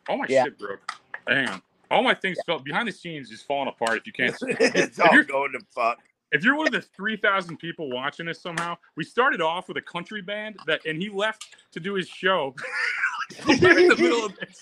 all 0.10 0.18
my 0.18 0.26
Yeah. 0.30 0.46
shit 0.46 0.58
broke. 0.58 0.80
Hang 1.28 1.48
on, 1.48 1.62
all 1.92 2.02
my 2.02 2.14
things 2.16 2.38
fell 2.46 2.60
behind 2.60 2.88
the 2.88 2.92
scenes 2.92 3.30
is 3.30 3.42
falling 3.44 3.68
apart. 3.68 3.98
If 3.98 4.08
you 4.08 4.14
can't, 4.14 4.36
see. 4.38 4.46
it's 4.60 4.98
If 4.98 5.06
all 5.06 5.14
you're- 5.14 5.26
going 5.26 5.52
to 5.52 5.60
fuck. 5.76 6.00
If 6.34 6.44
you're 6.44 6.56
one 6.56 6.68
of 6.68 6.74
the 6.74 6.82
three 6.82 7.16
thousand 7.16 7.58
people 7.58 7.90
watching 7.90 8.26
this 8.26 8.42
somehow, 8.42 8.76
we 8.98 9.04
started 9.04 9.40
off 9.40 9.68
with 9.68 9.78
a 9.78 9.82
country 9.82 10.22
band 10.22 10.58
that, 10.68 10.86
and 10.86 11.02
he 11.02 11.10
left 11.10 11.56
to 11.72 11.80
do 11.80 11.94
his 11.94 12.10
show. 12.10 12.54
in 13.48 13.60
the 13.60 13.96
middle 13.98 14.26
of 14.26 14.36
this. 14.38 14.62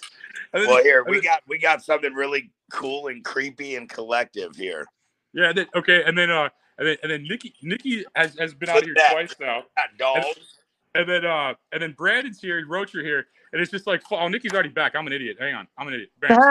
Then- 0.54 0.68
Well, 0.68 0.84
here 0.84 1.04
we 1.08 1.22
got 1.22 1.42
we 1.48 1.58
got 1.58 1.82
something 1.82 2.14
really 2.14 2.52
cool 2.72 3.08
and 3.08 3.24
creepy 3.24 3.76
and 3.78 3.90
collective 3.90 4.56
here. 4.56 4.86
yeah. 5.34 5.54
Then, 5.54 5.68
okay, 5.76 6.04
and 6.04 6.18
then 6.18 6.30
uh, 6.30 6.50
and 6.78 6.88
then 6.88 6.98
and 7.04 7.12
then 7.12 7.24
Nikki 7.24 7.54
Nikki 7.64 8.06
has, 8.16 8.38
has 8.38 8.54
been 8.54 8.70
out 8.70 8.84
here 8.84 8.94
that. 8.98 9.12
twice 9.14 9.34
now. 9.40 9.64
Dolls. 9.98 10.26
And 10.94 11.08
then 11.08 11.26
uh 11.26 11.54
and 11.72 11.82
then 11.82 11.94
Brandon's 11.98 12.42
here, 12.42 12.66
Rocher 12.68 13.02
here, 13.02 13.28
and 13.54 13.62
it's 13.62 13.72
just 13.72 13.88
like 13.88 14.02
oh 14.12 14.28
Nikki's 14.28 14.52
already 14.54 14.70
back. 14.70 14.94
I'm 14.96 15.08
an 15.08 15.14
idiot. 15.14 15.38
Hang 15.40 15.56
on, 15.56 15.68
I'm 15.78 15.88
an 15.88 15.94
idiot. 15.94 16.10
Brandon's. 16.20 16.46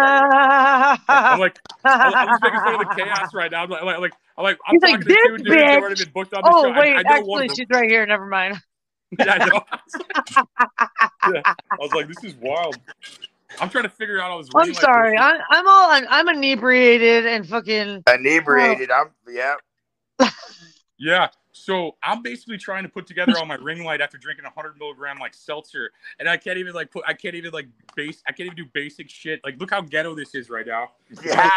I'm 1.08 1.38
like 1.38 1.58
I'm, 1.84 2.14
I'm 2.14 2.28
just 2.28 2.42
making 2.42 2.60
fun 2.60 2.74
of 2.74 2.80
the 2.80 2.94
chaos 2.96 3.34
right 3.34 3.50
now. 3.50 3.64
I'm 3.64 3.70
like, 3.70 3.82
like, 3.82 4.00
like 4.00 4.12
I'm 4.38 4.44
like 4.44 4.58
I'm 4.66 4.72
He's 4.74 4.80
talking 4.80 4.96
like, 4.96 5.06
to 5.06 5.08
two 5.08 5.14
"This 5.14 5.42
dudes 5.42 5.44
that 5.44 5.56
bitch." 5.58 5.80
already 5.80 6.04
been 6.04 6.12
booked 6.12 6.34
on 6.34 6.42
the 6.42 6.50
oh 6.50 6.62
show. 6.62 6.70
I- 6.70 6.78
wait, 6.80 6.96
I, 6.96 7.02
know 7.02 7.26
one 7.26 7.42
actually, 7.42 7.52
of 7.52 7.56
she's 7.56 7.66
right 7.70 7.90
here. 7.90 8.06
Never 8.06 8.26
mind. 8.26 8.60
Yeah, 9.18 9.38
I 9.40 9.44
know. 9.44 9.60
Yeah. 11.34 11.42
I 11.44 11.76
was 11.80 11.92
like, 11.92 12.06
this 12.06 12.22
is 12.22 12.34
wild. 12.36 12.76
I'm 13.60 13.68
trying 13.68 13.84
to 13.84 13.90
figure 13.90 14.20
out 14.20 14.30
all 14.30 14.38
this. 14.38 14.48
I'm 14.54 14.72
sorry. 14.72 15.18
I, 15.18 15.38
I'm 15.50 15.66
all 15.66 15.90
I'm 16.08 16.28
inebriated 16.28 17.26
and 17.26 17.46
fucking. 17.46 18.04
Inebriated. 18.06 18.90
I'm 18.90 19.10
yeah. 19.28 19.56
Yeah. 20.98 21.28
So 21.60 21.96
I'm 22.02 22.22
basically 22.22 22.58
trying 22.58 22.82
to 22.84 22.88
put 22.88 23.06
together 23.06 23.34
all 23.38 23.46
my 23.46 23.56
ring 23.56 23.84
light 23.84 24.00
after 24.00 24.18
drinking 24.18 24.46
a 24.46 24.50
hundred 24.50 24.78
milligram 24.78 25.18
like 25.18 25.34
seltzer, 25.34 25.90
and 26.18 26.28
I 26.28 26.36
can't 26.36 26.58
even 26.58 26.74
like 26.74 26.90
put. 26.90 27.04
I 27.06 27.12
can't 27.12 27.34
even 27.34 27.52
like 27.52 27.68
base. 27.94 28.22
I 28.26 28.32
can't 28.32 28.46
even 28.46 28.56
do 28.56 28.66
basic 28.72 29.10
shit. 29.10 29.40
Like, 29.44 29.60
look 29.60 29.70
how 29.70 29.82
ghetto 29.82 30.14
this 30.14 30.34
is 30.34 30.48
right 30.50 30.66
now. 30.66 30.90
Yeah. 31.24 31.50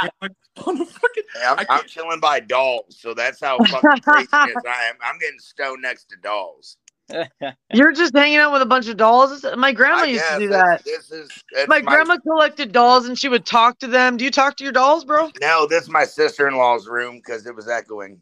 On 0.66 0.78
the 0.78 0.86
fucking. 0.86 1.24
I'm, 1.46 1.60
I 1.60 1.66
I'm 1.70 1.86
chilling 1.88 2.20
by 2.20 2.40
dolls, 2.40 2.98
so 3.00 3.14
that's 3.14 3.40
how 3.40 3.58
fucking 3.66 4.02
crazy 4.02 4.28
it 4.32 4.50
is. 4.50 4.56
I 4.68 4.90
am. 4.90 4.96
I'm 5.02 5.18
getting 5.20 5.40
stoned 5.40 5.82
next 5.82 6.10
to 6.10 6.18
dolls. 6.18 6.78
You're 7.74 7.92
just 7.92 8.16
hanging 8.16 8.38
out 8.38 8.54
with 8.54 8.62
a 8.62 8.66
bunch 8.66 8.88
of 8.88 8.98
dolls. 8.98 9.46
My 9.58 9.72
grandma 9.72 10.04
I 10.04 10.06
used 10.06 10.26
to 10.28 10.40
do 10.40 10.48
that. 10.50 10.84
This 10.86 11.12
is 11.12 11.30
it's 11.52 11.68
My 11.68 11.82
grandma 11.82 12.18
collected 12.18 12.72
dolls 12.72 13.06
and 13.06 13.18
she 13.18 13.30
would 13.30 13.46
talk 13.46 13.80
to 13.80 13.88
them. 13.88 14.18
Do 14.18 14.26
you 14.26 14.32
talk 14.32 14.56
to 14.58 14.64
your 14.64 14.74
dolls, 14.74 15.04
bro? 15.06 15.30
No, 15.42 15.68
this 15.68 15.84
is 15.84 15.90
my 15.90 16.06
sister 16.06 16.48
in 16.48 16.56
law's 16.56 16.88
room 16.88 17.18
because 17.18 17.46
it 17.46 17.56
was 17.56 17.68
echoing. 17.68 18.22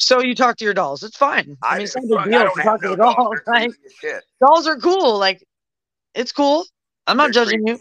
So 0.00 0.20
you 0.22 0.34
talk 0.34 0.56
to 0.56 0.64
your 0.64 0.74
dolls. 0.74 1.02
It's 1.02 1.16
fine. 1.16 1.56
I, 1.62 1.68
I 1.68 1.74
mean, 1.74 1.82
it's 1.84 1.92
fuck, 1.92 2.02
not 2.04 2.16
a 2.16 2.20
I 2.20 2.24
big 2.24 2.32
deal 2.32 2.40
don't 2.44 2.54
to 2.56 2.62
have 2.62 2.64
talk 2.64 2.80
to 2.80 2.86
no 2.86 2.90
the 2.90 2.96
dolls. 2.96 3.16
dolls. 3.16 3.40
They're 3.46 3.54
Like, 3.54 3.70
shit. 4.00 4.24
dolls 4.40 4.66
are 4.66 4.76
cool. 4.78 5.18
Like, 5.18 5.46
it's 6.14 6.32
cool. 6.32 6.64
I'm 7.06 7.16
not 7.18 7.32
They're 7.32 7.44
judging 7.44 7.66
you. 7.66 7.78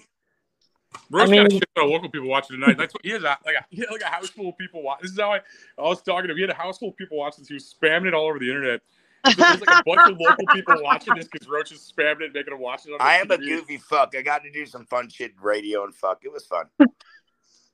Roach 1.12 1.30
I 1.30 1.36
got 1.36 1.46
a 1.46 1.50
mean- 1.50 1.52
shit 1.60 1.70
ton 1.76 1.86
of 1.86 1.92
local 1.92 2.10
people 2.10 2.28
watching 2.28 2.60
tonight. 2.60 2.78
That's 2.78 2.94
what 2.94 3.06
he 3.06 3.12
has. 3.12 3.24
A, 3.24 3.38
like 3.46 3.56
a, 3.56 3.66
he 3.70 3.78
had 3.78 3.90
like 3.92 4.02
a 4.02 4.08
house 4.08 4.30
full 4.30 4.50
of 4.50 4.58
people. 4.58 4.84
watching. 4.84 5.04
This 5.04 5.12
is 5.14 5.20
how 5.20 5.32
I, 5.34 5.38
I 5.78 5.82
was 5.82 6.02
talking 6.02 6.28
to 6.28 6.32
him. 6.32 6.38
He 6.38 6.42
had 6.42 6.50
a 6.50 6.54
house 6.56 6.78
full 6.78 6.90
of 6.90 6.98
people 6.98 7.18
watching 7.18 7.42
this. 7.44 7.48
He 7.48 7.54
was 7.54 7.74
spamming 7.82 8.08
it 8.08 8.14
all 8.14 8.28
over 8.28 8.38
the 8.40 8.50
internet. 8.50 8.82
So 9.26 9.34
there's 9.36 9.62
like 9.62 9.80
a 9.80 9.84
bunch 9.86 10.12
of 10.12 10.18
local 10.20 10.46
people 10.54 10.76
watching 10.82 11.14
this 11.16 11.28
because 11.28 11.48
Roach 11.48 11.72
is 11.72 11.92
spamming 11.98 12.22
it, 12.22 12.34
making 12.34 12.52
them 12.54 12.60
watch 12.62 12.86
it. 12.86 12.92
On 12.92 12.98
I 13.02 13.16
am 13.16 13.30
a 13.32 13.38
goofy 13.38 13.78
fuck. 13.78 14.14
I 14.18 14.22
got 14.22 14.44
to 14.44 14.52
do 14.52 14.66
some 14.66 14.86
fun 14.86 15.10
shit 15.10 15.32
in 15.38 15.42
radio 15.42 15.84
and 15.84 15.94
fuck. 15.96 16.20
It 16.24 16.32
was 16.34 16.46
fun. 16.46 16.66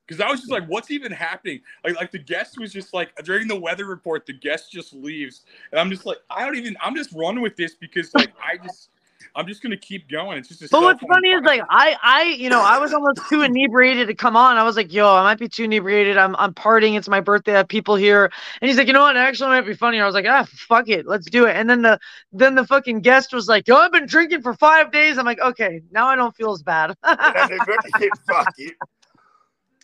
Because 0.07 0.21
I 0.21 0.29
was 0.29 0.39
just 0.39 0.51
like, 0.51 0.65
what's 0.67 0.91
even 0.91 1.11
happening? 1.11 1.61
Like, 1.83 1.95
like 1.95 2.11
the 2.11 2.19
guest 2.19 2.59
was 2.59 2.71
just 2.71 2.93
like 2.93 3.15
during 3.23 3.47
the 3.47 3.55
weather 3.55 3.85
report, 3.85 4.25
the 4.25 4.33
guest 4.33 4.71
just 4.71 4.93
leaves, 4.93 5.41
and 5.71 5.79
I'm 5.79 5.89
just 5.89 6.05
like, 6.05 6.17
I 6.29 6.45
don't 6.45 6.55
even. 6.55 6.77
I'm 6.81 6.95
just 6.95 7.11
running 7.13 7.41
with 7.41 7.55
this 7.55 7.75
because 7.75 8.13
like 8.13 8.31
I 8.43 8.57
just, 8.57 8.89
I'm 9.35 9.47
just 9.47 9.63
gonna 9.63 9.77
keep 9.77 10.07
going. 10.07 10.37
It's 10.37 10.49
just 10.49 10.61
a 10.61 10.67
But 10.69 10.83
what's 10.83 10.99
cell 10.99 11.07
phone 11.07 11.15
funny 11.15 11.29
is 11.29 11.41
like 11.43 11.61
I 11.69 11.97
I 12.03 12.23
you 12.37 12.49
know 12.49 12.61
I 12.61 12.77
was 12.77 12.93
almost 12.93 13.19
too 13.29 13.41
inebriated 13.41 14.07
to 14.07 14.13
come 14.13 14.37
on. 14.37 14.57
I 14.57 14.63
was 14.63 14.75
like, 14.75 14.93
yo, 14.93 15.11
I 15.11 15.23
might 15.23 15.39
be 15.39 15.49
too 15.49 15.63
inebriated. 15.63 16.17
I'm 16.17 16.35
I'm 16.35 16.53
partying. 16.53 16.97
It's 16.97 17.09
my 17.09 17.19
birthday. 17.19 17.53
I 17.53 17.57
have 17.57 17.67
people 17.67 17.95
here. 17.95 18.31
And 18.61 18.69
he's 18.69 18.77
like, 18.77 18.85
you 18.85 18.93
know 18.93 19.01
what? 19.01 19.15
It 19.15 19.19
actually 19.19 19.49
might 19.49 19.65
be 19.65 19.73
funny. 19.73 19.99
I 19.99 20.05
was 20.05 20.13
like, 20.13 20.25
ah, 20.27 20.45
fuck 20.51 20.87
it, 20.87 21.07
let's 21.07 21.27
do 21.29 21.45
it. 21.45 21.55
And 21.55 21.67
then 21.67 21.81
the 21.81 21.99
then 22.31 22.53
the 22.53 22.65
fucking 22.65 23.01
guest 23.01 23.33
was 23.33 23.47
like, 23.47 23.67
yo, 23.67 23.75
I've 23.75 23.91
been 23.91 24.05
drinking 24.05 24.43
for 24.43 24.53
five 24.53 24.91
days. 24.91 25.17
I'm 25.17 25.25
like, 25.25 25.39
okay, 25.39 25.81
now 25.91 26.05
I 26.05 26.15
don't 26.15 26.35
feel 26.35 26.51
as 26.51 26.61
bad. 26.61 26.95
That's 27.03 27.51
a 27.51 27.57
good 27.65 27.79
shit. 27.97 28.11
Fuck 28.29 28.53
you. 28.57 28.71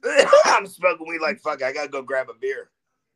I'm 0.45 0.65
smoking 0.67 1.07
weed 1.07 1.21
like 1.21 1.39
fuck. 1.39 1.63
I 1.63 1.71
gotta 1.71 1.89
go 1.89 2.01
grab 2.01 2.29
a 2.29 2.33
beer. 2.33 2.69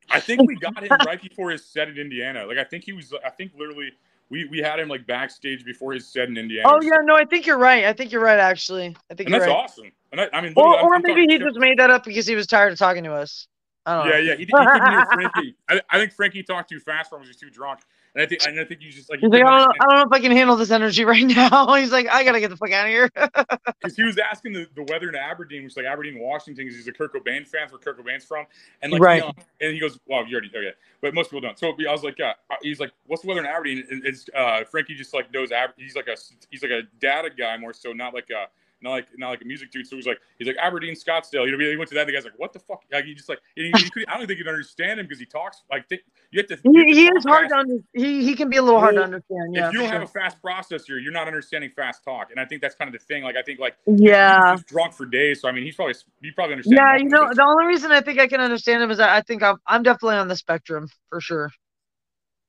I 0.10 0.20
think 0.20 0.42
we 0.48 0.56
got 0.56 0.84
him 0.84 0.92
right 1.06 1.22
before 1.22 1.50
his 1.50 1.66
set 1.66 1.88
in 1.90 1.98
Indiana. 1.98 2.46
Like 2.46 2.58
I 2.58 2.64
think 2.64 2.84
he 2.84 2.94
was. 2.94 3.14
I 3.26 3.30
think 3.30 3.54
literally 3.58 3.92
we 4.30 4.46
we 4.46 4.60
had 4.60 4.80
him 4.80 4.88
like 4.88 5.08
backstage 5.08 5.66
before 5.66 5.94
his 5.94 6.08
set 6.12 6.28
in 6.30 6.38
Indiana. 6.38 6.68
oh 6.72 6.82
yeah, 6.82 6.98
no, 7.04 7.16
I 7.16 7.26
think 7.26 7.46
you're 7.46 7.58
right. 7.58 7.86
I 7.86 7.94
think 7.94 8.12
you're 8.12 8.22
right. 8.22 8.40
Actually, 8.40 8.96
I 9.10 9.16
think 9.16 9.22
and 9.22 9.30
you're 9.30 9.40
that's 9.40 9.50
right. 9.50 9.58
awesome. 9.58 9.92
And 10.12 10.22
I, 10.22 10.30
I 10.32 10.42
mean, 10.42 10.54
Or 10.56 10.76
I'm- 10.76 10.86
or 10.86 10.96
I'm 10.96 11.02
maybe 11.02 11.26
he 11.26 11.40
just 11.40 11.58
made 11.58 11.80
that 11.80 11.90
up 11.90 12.04
because 12.06 12.26
he 12.28 12.36
was 12.36 12.48
tired 12.48 12.72
of 12.72 12.80
talking 12.80 13.04
to 13.04 13.14
us. 13.14 13.48
I 13.88 13.96
don't 13.98 14.08
know. 14.08 14.14
Yeah, 14.16 14.20
yeah. 14.20 14.36
He, 14.36 14.46
he 14.46 14.52
couldn't 14.52 14.92
hear 14.92 15.06
Frankie. 15.14 15.56
I, 15.70 15.82
I 15.92 16.00
think 16.00 16.12
Frankie 16.14 16.42
talked 16.44 16.70
too 16.70 16.80
fast 16.80 17.10
for 17.10 17.18
him. 17.18 17.24
He 17.24 17.28
was 17.28 17.38
too 17.38 17.50
drunk. 17.52 17.82
And 18.16 18.24
I 18.24 18.28
think 18.28 18.45
and 18.47 18.57
I 18.59 18.63
think 18.63 18.80
he's 18.80 18.95
just 18.95 19.09
like 19.09 19.20
He's 19.20 19.30
like, 19.30 19.43
I 19.43 19.49
don't, 19.49 19.59
know, 19.59 19.74
I 19.82 19.86
don't 19.89 19.95
know 19.97 20.01
if 20.03 20.11
I 20.13 20.20
can 20.22 20.32
handle 20.32 20.55
this 20.55 20.72
energy 20.72 21.03
right 21.05 21.26
now. 21.26 21.74
He's 21.76 21.91
like, 21.91 22.07
I 22.07 22.24
gotta 22.24 22.39
get 22.39 22.49
the 22.49 22.55
fuck 22.55 22.72
out 22.72 22.86
of 22.86 22.89
here. 22.89 23.09
because 23.82 23.95
he 23.97 24.03
was 24.03 24.18
asking 24.18 24.53
the, 24.53 24.68
the 24.74 24.84
weather 24.84 25.09
in 25.09 25.16
Aberdeen, 25.16 25.63
which 25.63 25.74
is 25.74 25.78
like 25.78 25.86
Aberdeen, 25.86 26.18
Washington, 26.20 26.63
because 26.66 26.78
he's 26.78 26.88
a 26.88 26.93
Kurt 26.93 27.13
Cobain 27.13 27.45
fan, 27.45 27.68
where 27.70 27.80
Kurt 27.80 27.99
Cobain's 27.99 28.24
from, 28.24 28.45
and 28.82 28.93
like, 28.93 29.01
Right. 29.01 29.22
he, 29.22 29.28
um, 29.28 29.34
and 29.59 29.74
he 29.74 29.80
goes, 29.80 29.99
"Well, 30.07 30.26
you 30.26 30.34
already, 30.34 30.47
okay," 30.49 30.72
but 31.01 31.13
most 31.13 31.28
people 31.30 31.41
don't. 31.41 31.59
So 31.59 31.68
I 31.68 31.91
was 31.91 32.03
like, 32.03 32.20
uh, 32.22 32.34
he's 32.61 32.80
like, 32.80 32.91
"What's 33.07 33.22
the 33.22 33.28
weather 33.28 33.41
in 33.41 33.47
Aberdeen?" 33.47 33.84
And 33.91 34.05
it's 34.05 34.26
uh, 34.34 34.63
Frankie 34.63 34.95
just 34.95 35.13
like 35.13 35.34
knows 35.34 35.51
Aber- 35.51 35.74
He's 35.76 35.95
like 35.97 36.07
a 36.07 36.16
he's 36.49 36.63
like 36.63 36.72
a 36.72 36.84
data 37.01 37.30
guy 37.38 37.57
more 37.57 37.74
so, 37.74 37.91
not 37.91 38.13
like 38.13 38.30
a 38.30 38.47
not 38.82 38.91
like 38.91 39.07
not 39.17 39.30
like 39.30 39.41
a 39.41 39.45
music 39.45 39.71
dude. 39.71 39.88
So 39.88 39.95
he's 39.95 40.05
like 40.05 40.19
he's 40.38 40.47
like 40.47 40.57
Aberdeen, 40.57 40.93
Scottsdale. 40.93 41.45
You 41.45 41.57
know, 41.57 41.69
he 41.69 41.78
went 41.78 41.89
to 41.89 41.95
that. 41.95 42.07
The 42.07 42.13
guy's 42.13 42.23
like, 42.23 42.38
"What 42.38 42.53
the 42.53 42.59
fuck?" 42.59 42.84
Like 42.91 43.05
he 43.05 43.13
just 43.13 43.30
like 43.30 43.39
he, 43.55 43.71
he 43.76 43.89
could, 43.89 44.05
I 44.07 44.17
don't 44.17 44.28
think 44.28 44.39
you'd 44.39 44.47
understand 44.47 44.99
him 44.99 45.05
because 45.05 45.19
he 45.19 45.26
talks 45.26 45.63
like 45.71 45.88
th- 45.89 46.01
you 46.32 46.39
have 46.39 46.47
to. 46.47 46.59
you 46.63 46.80
have 46.80 46.88
he, 46.88 46.93
to 46.93 46.99
he 46.99 47.07
is 47.07 47.23
hard 47.26 47.49
to 47.49 47.55
under, 47.55 47.76
he 47.93 48.23
he 48.23 48.36
can 48.36 48.49
be 48.49 48.57
a 48.57 48.61
little 48.61 48.80
hard 48.80 48.95
to 48.95 49.03
understand. 49.03 49.53
Yeah, 49.55 49.67
if 49.67 49.73
you 49.73 49.80
don't 49.80 49.88
for 49.88 49.93
have 49.93 50.03
a 50.03 50.07
fast 50.07 50.38
processor, 50.41 51.01
you're 51.01 51.11
not 51.11 51.28
understanding 51.28 51.71
fast 51.76 52.03
talk, 52.03 52.32
and 52.32 52.39
I 52.39 52.45
think 52.45 52.61
that's 52.61 52.76
kind 52.76 52.93
of 52.93 52.99
the 52.99 53.05
thing. 53.05 53.23
Like 53.23 53.36
I 53.38 53.41
think 53.41 53.59
like 53.59 53.76
Yeah. 53.86 54.47
he 54.47 54.51
was 54.51 54.63
drunk 54.63 54.93
for 54.93 55.05
days, 55.05 55.41
so 55.41 55.47
I 55.47 55.51
mean 55.51 55.63
he's 55.63 55.76
probably 55.76 55.95
he 56.21 56.32
probably 56.32 56.53
understands. 56.53 56.78
Yeah, 56.78 56.97
you 56.97 57.09
know, 57.09 57.34
the 57.34 57.43
only 57.43 57.65
reason 57.65 57.91
I 57.91 58.01
think 58.01 58.19
I 58.19 58.28
can 58.28 58.41
understand 58.41 58.84
him 58.84 58.91
is 58.91 58.97
that 58.97 59.09
I 59.09 59.21
think 59.21 59.41
I'm 59.41 59.57
I'm 59.65 59.84
definitely 59.84 60.17
on 60.17 60.28
the 60.28 60.36
spectrum 60.36 60.89
for 61.09 61.21
sure. 61.21 61.51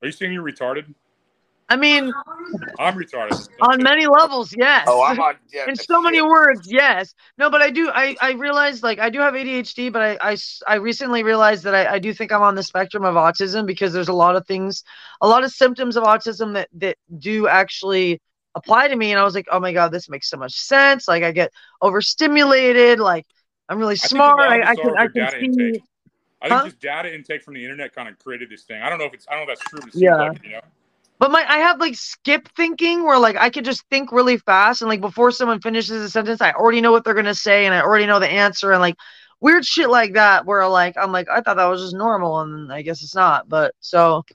Are 0.01 0.05
you 0.05 0.11
saying 0.11 0.33
you're 0.33 0.43
retarded? 0.43 0.93
I 1.69 1.75
mean, 1.75 2.11
I'm 2.79 2.95
retarded. 2.95 3.49
on 3.61 3.83
many 3.83 4.07
levels, 4.07 4.53
yes. 4.57 4.87
Oh, 4.87 5.01
I'm 5.01 5.19
on. 5.19 5.35
Yeah, 5.51 5.65
in 5.67 5.75
so 5.75 6.01
many 6.01 6.21
words, 6.21 6.61
yes. 6.71 7.13
No, 7.37 7.49
but 7.49 7.61
I 7.61 7.69
do. 7.71 7.89
I 7.93 8.15
I 8.21 8.31
realized 8.33 8.83
like 8.83 8.99
I 8.99 9.09
do 9.09 9.19
have 9.19 9.33
ADHD, 9.33 9.91
but 9.91 10.01
I 10.01 10.31
I, 10.31 10.37
I 10.67 10.75
recently 10.75 11.23
realized 11.23 11.63
that 11.65 11.75
I, 11.75 11.95
I 11.95 11.99
do 11.99 12.13
think 12.13 12.31
I'm 12.31 12.41
on 12.41 12.55
the 12.55 12.63
spectrum 12.63 13.03
of 13.03 13.15
autism 13.15 13.65
because 13.65 13.91
there's 13.93 14.07
a 14.07 14.13
lot 14.13 14.35
of 14.35 14.45
things, 14.47 14.83
a 15.21 15.27
lot 15.27 15.43
of 15.43 15.51
symptoms 15.51 15.97
of 15.97 16.03
autism 16.03 16.53
that 16.53 16.69
that 16.75 16.97
do 17.19 17.47
actually 17.47 18.21
apply 18.55 18.87
to 18.87 18.95
me, 18.95 19.11
and 19.11 19.19
I 19.19 19.23
was 19.23 19.35
like, 19.35 19.47
oh 19.51 19.59
my 19.59 19.73
god, 19.73 19.91
this 19.91 20.09
makes 20.09 20.29
so 20.29 20.37
much 20.37 20.53
sense. 20.53 21.07
Like 21.07 21.23
I 21.23 21.31
get 21.31 21.51
overstimulated. 21.81 22.99
Like 22.99 23.25
I'm 23.67 23.79
really 23.79 23.95
I 23.95 24.07
think 24.07 24.11
a 24.25 24.29
smart. 24.29 24.39
lot 24.39 24.49
I, 24.51 24.71
I 24.71 24.75
can 24.75 24.97
I 24.97 25.07
can 25.07 25.27
see. 25.29 25.39
intake. 25.41 25.83
I 26.41 26.47
think 26.49 26.59
Huh? 26.59 26.65
just 26.65 26.79
data 26.79 27.13
intake 27.13 27.43
from 27.43 27.55
the 27.55 27.63
internet 27.63 27.93
kind 27.93 28.07
of 28.07 28.17
created 28.19 28.49
this 28.49 28.63
thing. 28.63 28.81
I 28.81 28.89
don't 28.89 28.99
know 28.99 29.05
if 29.05 29.13
it's 29.13 29.27
I 29.27 29.31
don't 29.35 29.45
know 29.45 29.51
if 29.51 29.59
that's 29.59 29.69
true, 29.69 29.81
but 29.81 29.89
it 29.89 29.93
seems 29.95 30.11
Yeah. 30.11 30.17
like 30.17 30.39
you 30.43 30.51
know. 30.51 30.61
But 31.19 31.31
my 31.31 31.43
I 31.47 31.57
have 31.59 31.79
like 31.79 31.95
skip 31.95 32.47
thinking 32.55 33.03
where 33.03 33.17
like 33.17 33.35
I 33.35 33.49
could 33.49 33.65
just 33.65 33.83
think 33.89 34.11
really 34.11 34.37
fast 34.37 34.81
and 34.81 34.89
like 34.89 35.01
before 35.01 35.31
someone 35.31 35.61
finishes 35.61 36.01
a 36.01 36.09
sentence, 36.09 36.41
I 36.41 36.51
already 36.51 36.81
know 36.81 36.91
what 36.91 37.03
they're 37.03 37.13
gonna 37.13 37.33
say 37.33 37.65
and 37.65 37.73
I 37.73 37.81
already 37.81 38.05
know 38.05 38.19
the 38.19 38.29
answer 38.29 38.71
and 38.71 38.81
like 38.81 38.95
weird 39.39 39.65
shit 39.65 39.89
like 39.89 40.13
that 40.13 40.45
where 40.45 40.67
like 40.67 40.95
I'm 40.97 41.11
like 41.11 41.27
I 41.29 41.41
thought 41.41 41.57
that 41.57 41.65
was 41.65 41.81
just 41.81 41.95
normal 41.95 42.41
and 42.41 42.71
I 42.71 42.83
guess 42.83 43.01
it's 43.01 43.15
not. 43.15 43.49
But 43.49 43.73
so, 43.79 44.25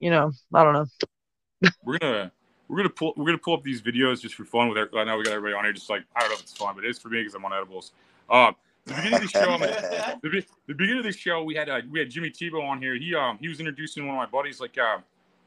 you 0.00 0.10
know, 0.10 0.32
I 0.52 0.64
don't 0.64 0.72
know. 0.72 1.70
We're 1.84 1.98
gonna 1.98 2.32
we're 2.68 2.78
gonna 2.78 2.90
pull 2.90 3.14
we're 3.16 3.26
gonna 3.26 3.38
pull 3.38 3.54
up 3.54 3.62
these 3.62 3.80
videos 3.80 4.20
just 4.20 4.34
for 4.34 4.44
fun 4.44 4.68
with. 4.68 4.78
Every, 4.78 4.98
I 4.98 5.04
know 5.04 5.16
we 5.16 5.24
got 5.24 5.32
everybody 5.32 5.54
on 5.54 5.64
here. 5.64 5.72
Just 5.72 5.90
like 5.90 6.02
I 6.14 6.20
don't 6.20 6.30
know 6.30 6.34
if 6.34 6.40
it's 6.40 6.56
fun, 6.56 6.74
but 6.74 6.84
it 6.84 6.90
is 6.90 6.98
for 6.98 7.08
me 7.08 7.20
because 7.20 7.34
I'm 7.34 7.44
on 7.44 7.52
edibles. 7.52 7.92
Um, 8.28 8.56
the 8.84 8.94
beginning 8.94 9.14
of 9.14 9.22
the 9.22 9.28
show, 9.28 9.56
like, 9.56 10.20
the, 10.22 10.44
the 10.66 10.74
beginning 10.74 10.98
of 10.98 11.04
the 11.04 11.12
show, 11.12 11.42
we 11.42 11.54
had 11.54 11.68
uh, 11.68 11.80
we 11.90 11.98
had 11.98 12.10
Jimmy 12.10 12.30
Tebeau 12.30 12.62
on 12.62 12.80
here. 12.80 12.96
He 12.96 13.14
um 13.14 13.38
he 13.40 13.48
was 13.48 13.60
introducing 13.60 14.06
one 14.06 14.16
of 14.16 14.18
my 14.18 14.26
buddies. 14.26 14.60
Like 14.60 14.76
uh, 14.78 14.98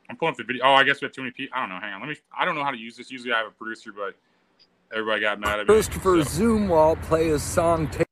I'm 0.10 0.18
pulling 0.18 0.32
up 0.34 0.38
the 0.38 0.44
video. 0.44 0.64
Oh, 0.66 0.74
I 0.74 0.84
guess 0.84 1.02
we 1.02 1.06
have 1.06 1.12
too 1.14 1.22
many 1.22 1.32
people. 1.32 1.56
I 1.58 1.62
don't 1.62 1.70
know. 1.70 1.80
Hang 1.80 1.94
on. 1.94 2.02
Let 2.02 2.10
me. 2.10 2.16
I 2.38 2.46
don't 2.46 2.56
know 2.56 2.64
how 2.64 2.72
to 2.72 2.78
use 2.78 2.98
this. 2.98 3.12
Usually 3.12 3.32
I 3.34 3.38
have 3.40 3.48
a 3.48 3.52
producer, 3.52 3.92
but 3.92 4.16
everybody 4.92 5.22
got 5.22 5.40
mad 5.40 5.60
at 5.60 5.68
me. 5.68 5.74
Christopher 5.74 6.24
So- 6.24 6.42
Zumwalt 6.42 7.02
play 7.04 7.28
his 7.28 7.44
song. 7.44 7.88
Take 7.90 8.08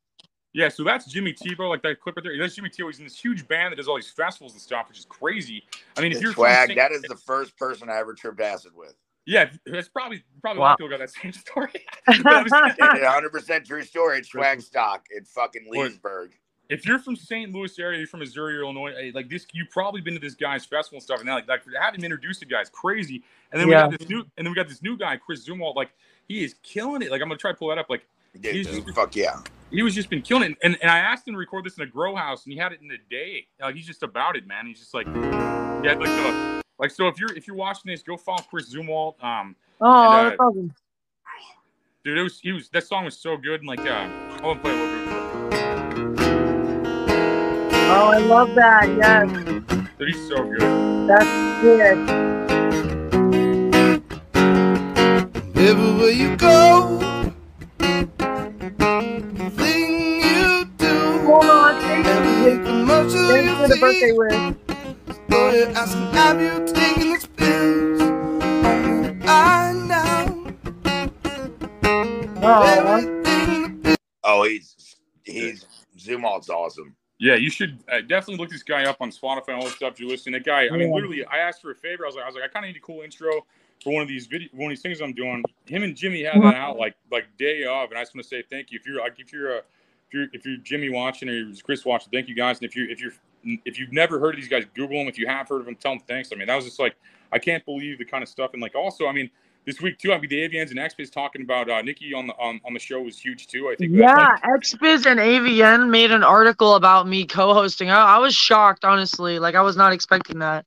Yeah, 0.54 0.70
so 0.70 0.84
that's 0.84 1.06
Jimmy 1.06 1.34
Tebeau, 1.34 1.70
like 1.70 1.82
that 1.84 2.00
clip 2.00 2.16
right 2.18 2.24
there. 2.24 2.38
That's 2.38 2.56
Jimmy 2.56 2.70
Tebeau. 2.70 2.88
He's 2.88 3.00
in 3.00 3.06
this 3.06 3.20
huge 3.20 3.48
band 3.48 3.72
that 3.72 3.78
does 3.78 3.88
all 3.88 3.96
these 3.96 4.12
festivals 4.12 4.54
and 4.54 4.62
stuff, 4.62 4.88
which 4.90 5.00
is 5.00 5.06
crazy. 5.06 5.64
I 5.98 6.02
mean, 6.02 6.12
if 6.12 6.22
you're 6.22 6.34
Swag. 6.34 6.68
St- 6.68 6.78
That 6.78 6.92
is 6.92 7.02
the 7.04 7.16
first 7.16 7.58
person 7.58 7.90
I 7.90 7.98
ever 7.98 8.14
tripped 8.14 8.40
acid 8.42 8.72
with. 8.76 8.94
yeah, 9.26 9.50
that's 9.66 9.90
probably 9.90 10.24
probably 10.42 10.60
a 10.60 10.64
lot 10.64 10.72
of 10.74 10.78
people 10.78 10.90
got 10.90 11.00
that 11.00 11.10
same 11.10 11.34
story. 11.34 11.72
But 12.06 12.26
I'm 12.28 12.48
saying- 12.48 12.76
It's 12.80 13.04
a 13.04 13.10
hundred 13.12 13.32
percent 13.32 13.66
true 13.66 13.84
story. 13.84 14.20
It's 14.20 14.30
Schwagstock 14.30 15.02
in 15.16 15.26
fucking 15.26 15.66
Leasburg. 15.70 16.32
If 16.70 16.86
you're 16.86 17.00
from 17.00 17.16
St. 17.16 17.54
Louis 17.54 17.78
area, 17.80 17.98
you're 18.00 18.08
from 18.08 18.20
Missouri 18.20 18.58
or 18.58 18.62
Illinois, 18.64 18.94
eh, 18.94 19.12
like 19.14 19.30
this, 19.30 19.46
you've 19.54 19.70
probably 19.70 20.02
been 20.02 20.14
to 20.14 20.20
this 20.20 20.36
guy's 20.36 20.66
festival 20.66 20.98
and 20.98 21.04
stuff. 21.04 21.20
And 21.20 21.28
then, 21.28 21.36
like, 21.36 21.48
like 21.48 21.64
to 21.64 21.72
have 21.80 21.96
him 21.96 22.04
introduced 22.04 22.40
to 22.42 22.46
guys, 22.46 22.70
crazy. 22.70 23.24
And 23.52 23.62
then 23.62 23.70
Yeah. 23.70 23.86
we 23.88 23.92
got 23.92 24.00
this 24.00 24.10
new, 24.10 24.20
and 24.20 24.46
then 24.46 24.50
we 24.50 24.56
got 24.56 24.68
this 24.68 24.82
new 24.82 24.98
guy, 24.98 25.18
Chris 25.18 25.48
Zumwalt. 25.48 25.76
Like, 25.76 25.92
he 26.28 26.44
is 26.44 26.56
killing 26.64 27.02
it. 27.02 27.12
Like, 27.12 27.22
I'm 27.22 27.28
gonna 27.30 27.38
try 27.38 27.52
to 27.52 27.58
pull 27.58 27.70
that 27.70 27.78
up. 27.78 27.90
Like, 27.90 28.06
Dude, 28.42 28.54
he's 28.56 28.68
dude, 28.68 28.86
just, 28.86 28.96
fuck 28.96 29.16
yeah. 29.16 29.40
he 29.72 29.82
was 29.82 29.96
just 29.96 30.10
been 30.10 30.22
killing 30.22 30.52
it. 30.52 30.58
And, 30.62 30.78
and 30.82 30.92
I 30.92 31.00
asked 31.00 31.28
him 31.28 31.34
to 31.34 31.38
record 31.40 31.64
this 31.66 31.78
in 31.78 31.84
a 31.84 31.88
grow 31.88 32.16
house, 32.16 32.44
and 32.44 32.54
he 32.54 32.60
had 32.60 32.72
it 32.74 32.82
in 32.82 32.92
a 32.92 32.98
day. 33.10 33.48
Like, 33.60 33.76
he's 33.76 33.88
just 33.88 34.04
about 34.04 34.36
it, 34.36 34.46
man. 34.46 34.68
He's 34.68 34.80
just 34.80 34.94
like, 34.94 35.08
yeah, 35.08 35.94
like 35.98 36.04
the, 36.04 36.62
like 36.80 36.92
so. 36.92 37.08
If 37.08 37.20
you're 37.20 37.34
if 37.36 37.48
you're 37.48 37.56
watching 37.56 37.90
this, 37.92 38.04
go 38.04 38.18
follow 38.18 38.44
Chris 38.50 38.74
Zumwalt. 38.74 39.24
Um, 39.24 39.56
Oh, 39.80 39.86
And, 39.88 40.14
uh, 40.14 40.24
that's 40.30 40.40
awesome. 40.40 40.74
dude, 42.04 42.18
it 42.18 42.24
was 42.24 42.40
he 42.40 42.52
was 42.52 42.68
that 42.70 42.84
song 42.86 43.06
was 43.06 43.18
so 43.18 43.38
good. 43.38 43.62
And 43.62 43.68
like, 43.70 43.80
uh, 43.80 43.84
I 43.86 44.42
want 44.44 44.60
to 44.60 44.70
play 44.70 44.72
a 44.72 44.84
little 44.84 45.06
bit. 45.06 45.07
Oh, 47.88 48.10
I 48.10 48.20
love 48.20 48.56
that. 48.56 48.96
Yes, 48.96 49.30
Dude, 50.00 50.10
he's 50.10 50.28
so 50.28 50.46
good. 50.46 50.72
that's 51.08 51.38
good. 51.62 52.00
Everywhere 55.56 56.12
you 56.12 56.38
go, 56.38 57.00
thing 59.52 60.22
you 60.22 60.66
do, 60.78 61.22
Hold 61.26 61.50
on, 61.50 61.78
thank 61.82 62.08
every 62.08 62.36
you. 62.42 62.60
commercial 62.66 63.20
Thanks 63.28 63.56
for 63.56 63.68
the 63.68 63.78
you 63.78 63.78
birthday 63.78 64.14
wish. 64.14 64.42
so 65.32 65.52
you're 65.52 65.70
asking, 65.78 66.12
have 66.14 66.42
you 66.42 66.66
taken 66.74 67.10
the 67.12 67.30
pills? 67.38 68.02
Only 68.64 69.16
I 69.28 69.74
know 69.74 70.54
Oh, 72.42 72.64
everything. 72.64 73.96
Oh, 74.24 74.44
he's 74.44 74.76
he's 75.24 75.66
Zumwalt's 76.00 76.50
awesome. 76.50 76.96
Yeah, 77.20 77.36
you 77.36 77.50
should 77.50 77.80
uh, 77.92 78.02
definitely 78.02 78.38
look 78.38 78.50
this 78.50 78.64
guy 78.64 78.86
up 78.86 78.98
on 79.02 79.10
Spotify 79.10 79.50
and 79.50 79.58
all 79.58 79.64
the 79.64 79.72
stuff 79.72 80.00
you're 80.00 80.10
listening. 80.10 80.34
That 80.34 80.46
guy, 80.46 80.68
I 80.68 80.72
mean, 80.72 80.90
Yeah. 80.90 80.96
literally, 80.96 81.26
I 81.26 81.40
asked 81.40 81.62
for 81.62 81.72
a 81.72 81.76
favor. 81.76 82.04
I 82.04 82.08
was 82.08 82.16
like, 82.16 82.24
I 82.24 82.28
was 82.28 82.36
like, 82.36 82.44
I 82.44 82.48
kind 82.48 82.66
of 82.66 82.70
need 82.70 82.78
a 82.78 82.82
cool 82.82 83.02
intro 83.02 83.46
for 83.84 83.94
one 83.94 84.04
of 84.04 84.08
these 84.08 84.28
video, 84.28 84.50
one 84.54 84.72
of 84.72 84.78
these 84.78 84.84
things 84.84 85.02
I'm 85.02 85.14
doing. 85.14 85.44
Him 85.66 85.84
and 85.84 85.96
Jimmy 85.96 86.24
had 86.24 86.42
that 86.44 86.56
out 86.56 86.78
like 86.78 86.96
like 87.12 87.26
day 87.38 87.64
of, 87.64 87.90
and 87.90 87.98
I 87.98 88.04
just 88.04 88.14
want 88.16 88.24
to 88.24 88.30
say 88.30 88.44
thank 88.50 88.72
you. 88.72 88.80
If 88.80 88.86
you're 88.86 89.00
like, 89.00 89.20
if 89.20 89.34
you're 89.34 89.52
a 89.52 89.58
if 89.58 90.14
you're 90.14 90.28
if 90.34 90.46
you're 90.46 90.58
Jimmy 90.58 90.90
watching 90.90 91.28
or 91.30 91.52
Chris 91.64 91.86
watching, 91.86 92.10
thank 92.12 92.28
you 92.28 92.36
guys. 92.36 92.60
And 92.60 92.66
if 92.68 92.76
you 92.76 92.88
if 92.90 93.02
you're 93.02 93.14
if 93.66 93.80
you've 93.80 93.94
never 93.94 94.20
heard 94.20 94.36
of 94.36 94.42
these 94.42 94.50
guys, 94.50 94.66
Google 94.76 95.00
them. 95.00 95.08
If 95.08 95.18
you 95.18 95.28
have 95.28 95.48
heard 95.50 95.60
of 95.62 95.66
them, 95.66 95.76
tell 95.76 95.94
them 95.94 96.02
thanks. 96.08 96.30
I 96.32 96.36
mean, 96.36 96.48
that 96.48 96.56
was 96.56 96.66
just 96.66 96.80
like 96.80 96.96
I 97.32 97.40
can't 97.40 97.66
believe 97.66 97.98
the 97.98 98.06
kind 98.06 98.22
of 98.24 98.30
stuff. 98.30 98.52
And 98.54 98.62
like 98.62 98.76
also, 98.76 99.08
I 99.08 99.12
mean, 99.12 99.30
this 99.68 99.82
week 99.82 100.00
too. 100.00 100.14
I 100.14 100.20
mean, 100.20 100.30
the 100.32 100.42
AVNs 100.50 100.72
and 100.72 100.80
XBiz 100.80 101.12
talking 101.12 101.44
about 101.44 101.70
uh, 101.70 101.84
Nikki 101.84 102.16
on 102.16 102.26
the 102.28 102.34
on, 102.36 102.60
on 102.66 102.74
the 102.74 102.80
show 102.80 103.02
was 103.02 103.20
huge 103.20 103.48
too. 103.48 103.70
I 103.70 103.76
think. 103.76 103.94
that, 103.94 104.10
Yeah, 104.10 104.16
like, 104.16 104.32
XBiz 104.44 105.06
and 105.06 105.20
AVN 105.20 105.90
made 105.92 106.12
an 106.12 106.24
article 106.24 106.74
about 106.76 107.08
me 107.08 107.26
co-hosting. 107.28 107.92
I, 107.92 108.16
I 108.16 108.18
was 108.18 108.34
shocked, 108.34 108.84
honestly. 108.84 109.38
Like 109.38 109.54
I 109.54 109.62
was 109.62 109.78
not 109.78 109.94
expecting 109.94 110.40
that. 110.40 110.66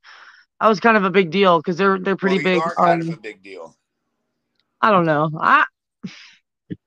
That 0.61 0.69
was 0.69 0.79
kind 0.79 0.97
of 0.97 1.05
a 1.05 1.11
big 1.11 1.31
deal 1.31 1.59
because 1.59 1.77
they're 1.77 1.99
they're 1.99 2.17
pretty 2.17 2.39
well, 2.39 2.45
big. 2.45 2.61
Are 2.61 2.77
kind 2.77 3.03
um, 3.03 3.09
of 3.11 3.19
a 3.19 3.21
big 3.21 3.43
deal. 3.43 3.77
I 4.81 4.91
don't 4.91 5.07
know. 5.07 5.31
I 5.41 5.65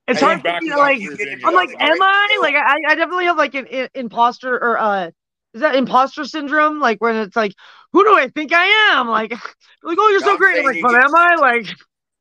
it's 0.06 0.20
Hey, 0.20 0.20
hard 0.20 0.42
back 0.42 0.60
for 0.60 0.64
me 0.64 0.70
to 0.70 0.76
to 0.76 0.78
like. 0.78 1.00
you, 1.00 1.16
Jamie. 1.16 1.42
I'm 1.44 1.54
like, 1.54 1.70
Yeah, 1.70 1.76
am 1.80 2.02
I? 2.02 2.38
Like, 2.40 2.54
I, 2.54 2.76
I 2.88 2.94
definitely 2.94 3.24
have 3.26 3.36
like 3.36 3.54
an, 3.54 3.66
i- 3.70 3.88
imposter 3.94 4.54
or 4.54 4.78
uh, 4.78 5.06
is 5.52 5.60
that 5.60 5.74
imposter 5.74 6.24
syndrome? 6.24 6.80
Like 6.80 7.00
when 7.00 7.16
it's 7.16 7.36
like, 7.36 7.52
who 7.92 8.02
do 8.04 8.16
I 8.16 8.28
think 8.28 8.52
I 8.52 8.64
am? 8.92 9.08
Like, 9.08 9.30
like 9.82 9.98
oh, 10.00 10.08
you're 10.08 10.20
No, 10.20 10.26
so 10.26 10.36
great. 10.36 10.58
I'm 10.58 10.64
like, 10.64 10.76
you 10.76 10.82
but 10.82 10.94
get- 10.94 11.02
am 11.04 11.14
I? 11.14 11.36
Like, 11.36 11.66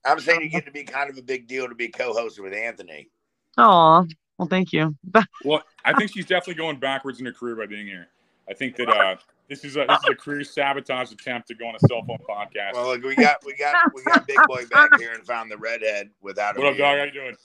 I'm 0.05 0.19
saying 0.19 0.41
you 0.41 0.49
get 0.49 0.65
to 0.65 0.71
be 0.71 0.83
kind 0.83 1.09
of 1.09 1.17
a 1.17 1.21
big 1.21 1.47
deal 1.47 1.67
to 1.67 1.75
be 1.75 1.87
co-hosted 1.87 2.39
with 2.43 2.53
Anthony. 2.53 3.09
oh, 3.57 4.05
well, 4.37 4.47
thank 4.47 4.73
you. 4.73 4.95
Well, 5.45 5.61
I 5.85 5.93
think 5.93 6.11
she's 6.11 6.25
definitely 6.25 6.55
going 6.55 6.77
backwards 6.79 7.19
in 7.19 7.25
her 7.25 7.33
career 7.33 7.55
by 7.55 7.65
being 7.65 7.85
here. 7.85 8.07
I 8.49 8.53
think 8.53 8.75
that 8.77 8.89
uh, 8.89 9.15
this 9.49 9.63
is 9.63 9.75
a 9.77 9.85
this 9.87 9.99
is 9.99 10.09
a 10.11 10.15
career 10.15 10.43
sabotage 10.43 11.11
attempt 11.11 11.47
to 11.49 11.55
go 11.55 11.67
on 11.67 11.75
a 11.75 11.79
cell 11.87 12.01
phone 12.05 12.17
podcast. 12.29 12.73
Well, 12.73 12.87
look, 12.87 13.03
we 13.03 13.15
got 13.15 13.37
we 13.45 13.53
got 13.55 13.75
we 13.93 14.03
got 14.03 14.25
Big 14.27 14.37
Boy 14.47 14.65
back 14.71 14.89
here 14.99 15.13
and 15.13 15.25
found 15.25 15.49
the 15.51 15.57
redhead 15.57 16.09
without 16.21 16.57
a 16.57 16.59
what 16.59 16.69
up, 16.73 16.77
dog? 16.77 16.97
How 16.97 17.03
you 17.05 17.11
doing? 17.11 17.35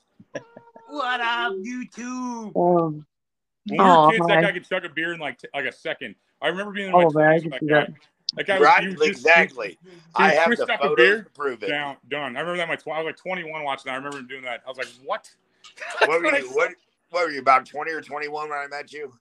What 0.89 1.21
up, 1.21 1.53
YouTube? 1.55 2.57
Um, 2.57 3.07
When 3.67 3.77
we 3.77 3.77
were 3.79 3.83
Aw, 3.85 4.11
kids, 4.11 4.27
that 4.27 4.43
guy 4.43 4.53
could 4.53 4.69
chug 4.69 4.85
a 4.85 4.89
beer 4.89 5.13
in 5.13 5.21
like 5.21 5.39
t- 5.39 5.49
like 5.55 5.67
a 5.67 5.73
second. 5.73 6.15
I 6.41 6.49
remember 6.49 6.73
being 6.73 6.89
in 6.89 6.95
Oh, 6.95 7.11
man, 7.11 7.29
I 7.29 7.39
can 7.41 7.51
with 7.51 7.61
see 7.61 7.67
that 7.67 7.87
that. 7.89 7.93
guy. 7.93 7.99
That 8.37 8.47
guy 8.47 8.59
was, 8.59 8.67
Right, 8.67 8.83
he 8.83 8.89
was 8.89 8.97
just- 8.99 9.09
exactly. 9.11 9.79
he 9.85 9.91
I 10.17 10.31
have 10.35 10.51
the 10.55 10.63
up 10.63 10.69
a 10.69 10.79
photos 10.79 10.97
beer, 10.97 11.23
to 11.25 11.31
prove 11.31 11.63
it. 11.63 11.69
Down, 11.69 11.97
done. 12.09 12.37
I 12.37 12.41
remember 12.41 12.57
that. 12.59 12.69
My 12.69 12.77
tw- 12.77 12.89
I 12.89 12.99
was 13.03 13.07
like 13.07 13.17
21 13.17 13.63
watching 13.65 13.85
that. 13.87 13.93
I 13.95 13.97
remember 13.97 14.19
him 14.19 14.27
doing 14.27 14.43
that. 14.43 14.63
I 14.67 14.69
was 14.69 14.77
like, 14.79 14.89
what? 15.05 15.31
What 16.07 16.21
were 16.23 16.37
you? 16.39 16.49
What, 16.53 16.71
what 17.11 17.25
were 17.27 17.31
you 17.33 17.41
about 17.41 17.65
twenty 17.67 17.91
or 17.93 18.01
twenty 18.01 18.29
one 18.29 18.49
when 18.51 18.59
I 18.59 18.67
met 18.67 18.93
you? 18.93 19.13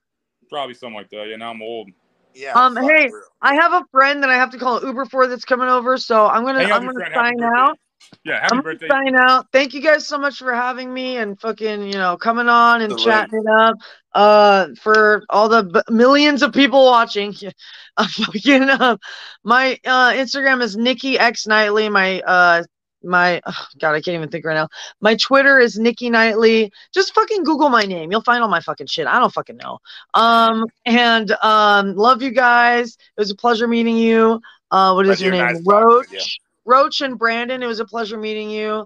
Probably 0.50 0.74
something 0.74 0.94
like 0.96 1.08
that. 1.10 1.26
Yeah, 1.28 1.36
now 1.36 1.50
I'm 1.50 1.62
old. 1.62 1.88
Yeah. 2.34 2.52
Um, 2.52 2.76
hey, 2.76 3.08
we're- 3.10 3.22
I 3.42 3.54
have 3.54 3.72
a 3.72 3.84
friend 3.90 4.22
that 4.22 4.30
I 4.30 4.34
have 4.34 4.50
to 4.50 4.58
call 4.58 4.82
Uber 4.84 5.06
for 5.06 5.26
that's 5.26 5.44
coming 5.44 5.68
over, 5.68 5.96
so 5.98 6.26
I'm 6.26 6.44
gonna 6.44 6.62
Hang 6.62 6.72
I'm 6.72 6.80
gonna 6.82 6.92
friend. 6.94 7.14
Happy 7.14 7.28
sign 7.28 7.36
birthday. 7.38 7.58
out. 7.60 7.78
Yeah, 8.24 8.40
happy 8.40 8.56
I'm 8.56 8.62
birthday. 8.62 8.88
sign 8.88 9.16
out. 9.16 9.46
Thank 9.52 9.74
you 9.74 9.80
guys 9.82 10.06
so 10.06 10.18
much 10.18 10.38
for 10.38 10.54
having 10.54 10.92
me 10.92 11.16
and 11.18 11.38
fucking 11.40 11.82
you 11.82 11.94
know 11.98 12.16
coming 12.16 12.48
on 12.48 12.80
and 12.82 12.92
Absolutely. 12.92 13.12
chatting 13.12 13.40
it 13.40 13.50
up. 13.50 13.74
Uh, 14.18 14.74
for 14.80 15.22
all 15.30 15.48
the 15.48 15.62
b- 15.62 15.94
millions 15.94 16.42
of 16.42 16.52
people 16.52 16.84
watching, 16.84 17.32
uh, 17.96 18.08
fucking 18.08 18.68
uh, 18.68 18.96
my 19.44 19.78
uh 19.86 20.10
Instagram 20.10 20.60
is 20.60 20.76
Nikki 20.76 21.16
X 21.16 21.46
Nightly. 21.46 21.88
My 21.88 22.20
uh 22.22 22.64
my 23.04 23.40
oh, 23.46 23.66
God, 23.78 23.94
I 23.94 24.00
can't 24.00 24.16
even 24.16 24.28
think 24.28 24.44
right 24.44 24.54
now. 24.54 24.68
My 25.00 25.14
Twitter 25.14 25.60
is 25.60 25.78
Nikki 25.78 26.10
Nightly. 26.10 26.72
Just 26.92 27.14
fucking 27.14 27.44
Google 27.44 27.68
my 27.68 27.82
name. 27.82 28.10
You'll 28.10 28.22
find 28.22 28.42
all 28.42 28.48
my 28.48 28.58
fucking 28.58 28.88
shit. 28.88 29.06
I 29.06 29.20
don't 29.20 29.32
fucking 29.32 29.56
know. 29.56 29.78
Um, 30.14 30.64
and 30.84 31.30
um, 31.40 31.94
love 31.94 32.20
you 32.20 32.32
guys. 32.32 32.96
It 33.16 33.20
was 33.20 33.30
a 33.30 33.36
pleasure 33.36 33.68
meeting 33.68 33.96
you. 33.96 34.40
Uh, 34.72 34.94
what 34.94 35.06
is 35.06 35.22
your 35.22 35.30
name? 35.30 35.46
nice 35.46 35.62
talking 35.62 35.86
you. 36.10 36.18
Roach. 36.18 36.40
Roach 36.64 37.00
and 37.02 37.16
Brandon. 37.16 37.62
It 37.62 37.66
was 37.66 37.78
a 37.78 37.84
pleasure 37.86 38.18
meeting 38.18 38.50
you. 38.50 38.84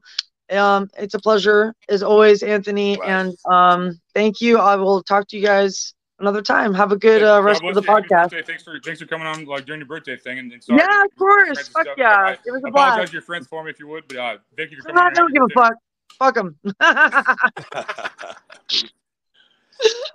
Um, 0.53 0.89
it's 0.99 1.15
a 1.15 1.19
pleasure 1.19 1.75
as 1.89 2.03
always, 2.03 2.43
Anthony. 2.43 2.99
Right. 2.99 3.09
And 3.09 3.37
um, 3.51 4.01
thank 4.15 4.41
you. 4.41 4.59
I 4.59 4.77
will 4.77 5.03
talk 5.03 5.29
to 5.29 5.37
you 5.37 5.43
guys 5.45 5.95
another 6.19 6.43
time. 6.43 6.73
Have 6.75 6.93
a 6.93 6.97
good 6.97 7.23
uh, 7.23 7.43
rest 7.43 7.61
bless 7.63 7.77
of 7.77 7.85
the 7.85 7.91
you. 7.93 7.97
Podcast. 7.97 8.31
birthday. 8.31 8.43
Thanks 8.43 8.63
for 8.63 8.79
thanks 8.85 9.01
for 9.01 9.07
coming 9.07 9.27
on 9.27 9.45
like 9.45 9.65
during 9.67 9.81
your 9.81 9.89
birthday 9.89 10.17
thing 10.17 10.39
and, 10.39 10.53
and 10.53 10.63
sorry 10.63 10.81
Yeah, 10.81 11.03
of 11.05 11.17
course. 11.19 11.69
Fuck 11.69 11.83
stuff. 11.85 11.95
yeah. 11.99 12.17
I, 12.17 12.33
It 12.33 12.51
was 12.53 12.63
a 12.63 12.67
I 12.67 12.71
apologize 12.71 12.97
blast. 12.97 13.11
to 13.11 13.13
your 13.15 13.23
friends 13.23 13.47
for 13.47 13.65
me 13.65 13.71
if 13.71 13.79
you 13.81 13.89
would, 13.89 14.07
but 14.09 14.17
uh, 14.17 14.37
thank 14.57 14.71
you 14.71 14.77
for 14.79 14.85
coming. 14.89 14.99
I 15.03 15.07
on. 15.07 15.15
don't 15.15 15.33
give 15.33 15.43
a 15.43 15.49
fuck. 15.49 15.75
Fuck 16.19 16.35
them. 16.35 16.57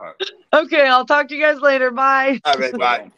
okay, 0.53 0.87
I'll 0.87 1.05
talk 1.05 1.27
to 1.29 1.35
you 1.35 1.41
guys 1.41 1.59
later. 1.59 1.91
Bye. 1.91 2.39
All 2.45 2.53
right, 2.55 2.73
bye. 2.77 3.11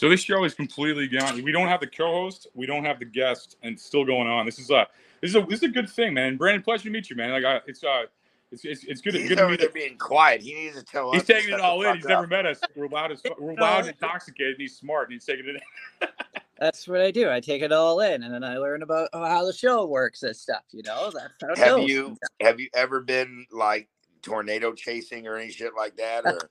So 0.00 0.08
this 0.08 0.22
show 0.22 0.44
is 0.44 0.54
completely 0.54 1.08
gone. 1.08 1.42
We 1.42 1.52
don't 1.52 1.68
have 1.68 1.80
the 1.80 1.86
co-host, 1.86 2.46
we 2.54 2.64
don't 2.64 2.86
have 2.86 3.00
the 3.00 3.04
guest, 3.04 3.58
and 3.62 3.74
it's 3.74 3.84
still 3.84 4.02
going 4.02 4.28
on. 4.28 4.46
This 4.46 4.58
is 4.58 4.70
a 4.70 4.86
this 5.20 5.32
is 5.32 5.36
a 5.36 5.42
this 5.42 5.58
is 5.58 5.64
a 5.64 5.68
good 5.68 5.90
thing, 5.90 6.14
man. 6.14 6.38
Brandon, 6.38 6.62
pleasure 6.62 6.84
to 6.84 6.90
meet 6.90 7.10
you, 7.10 7.16
man. 7.16 7.32
Like 7.32 7.44
I, 7.44 7.60
it's 7.66 7.84
uh 7.84 8.04
it's 8.50 8.64
it's, 8.64 8.84
it's 8.84 9.02
good, 9.02 9.12
He's 9.12 9.28
good 9.28 9.36
to 9.36 9.42
over 9.42 9.50
meet 9.50 9.60
there 9.60 9.68
you. 9.68 9.74
being 9.74 9.98
quiet. 9.98 10.40
He 10.40 10.54
needs 10.54 10.76
to 10.76 10.82
tell 10.82 11.12
He's 11.12 11.20
us. 11.20 11.28
He's 11.28 11.36
taking 11.36 11.52
it 11.52 11.60
all 11.60 11.82
in. 11.82 11.96
He's 11.96 12.04
fuck 12.04 12.08
never 12.08 12.26
met 12.28 12.46
us. 12.46 12.62
We're 12.74 12.88
loud 12.88 13.12
as 13.12 13.20
we're 13.38 13.52
loud 13.60 13.80
and 13.80 13.88
intoxicated. 13.88 14.54
And 14.54 14.62
he's 14.62 14.74
smart, 14.74 15.08
and 15.08 15.12
he's 15.12 15.26
taking 15.26 15.44
it 15.46 15.56
in. 15.56 16.08
That's 16.58 16.88
what 16.88 17.02
I 17.02 17.10
do. 17.10 17.30
I 17.30 17.40
take 17.40 17.60
it 17.60 17.70
all 17.70 18.00
in, 18.00 18.22
and 18.22 18.32
then 18.32 18.42
I 18.42 18.56
learn 18.56 18.82
about 18.82 19.10
how 19.12 19.44
the 19.44 19.52
show 19.52 19.84
works 19.84 20.22
and 20.22 20.34
stuff. 20.34 20.62
You 20.70 20.82
know, 20.82 21.10
that's 21.12 21.34
how 21.42 21.48
it 21.50 21.58
Have 21.58 21.76
goes. 21.76 21.90
you 21.90 22.16
have 22.40 22.58
you 22.58 22.70
ever 22.72 23.00
been 23.00 23.44
like 23.52 23.86
tornado 24.22 24.72
chasing 24.72 25.26
or 25.26 25.36
any 25.36 25.50
shit 25.50 25.72
like 25.76 25.98
that? 25.98 26.24
Or 26.24 26.50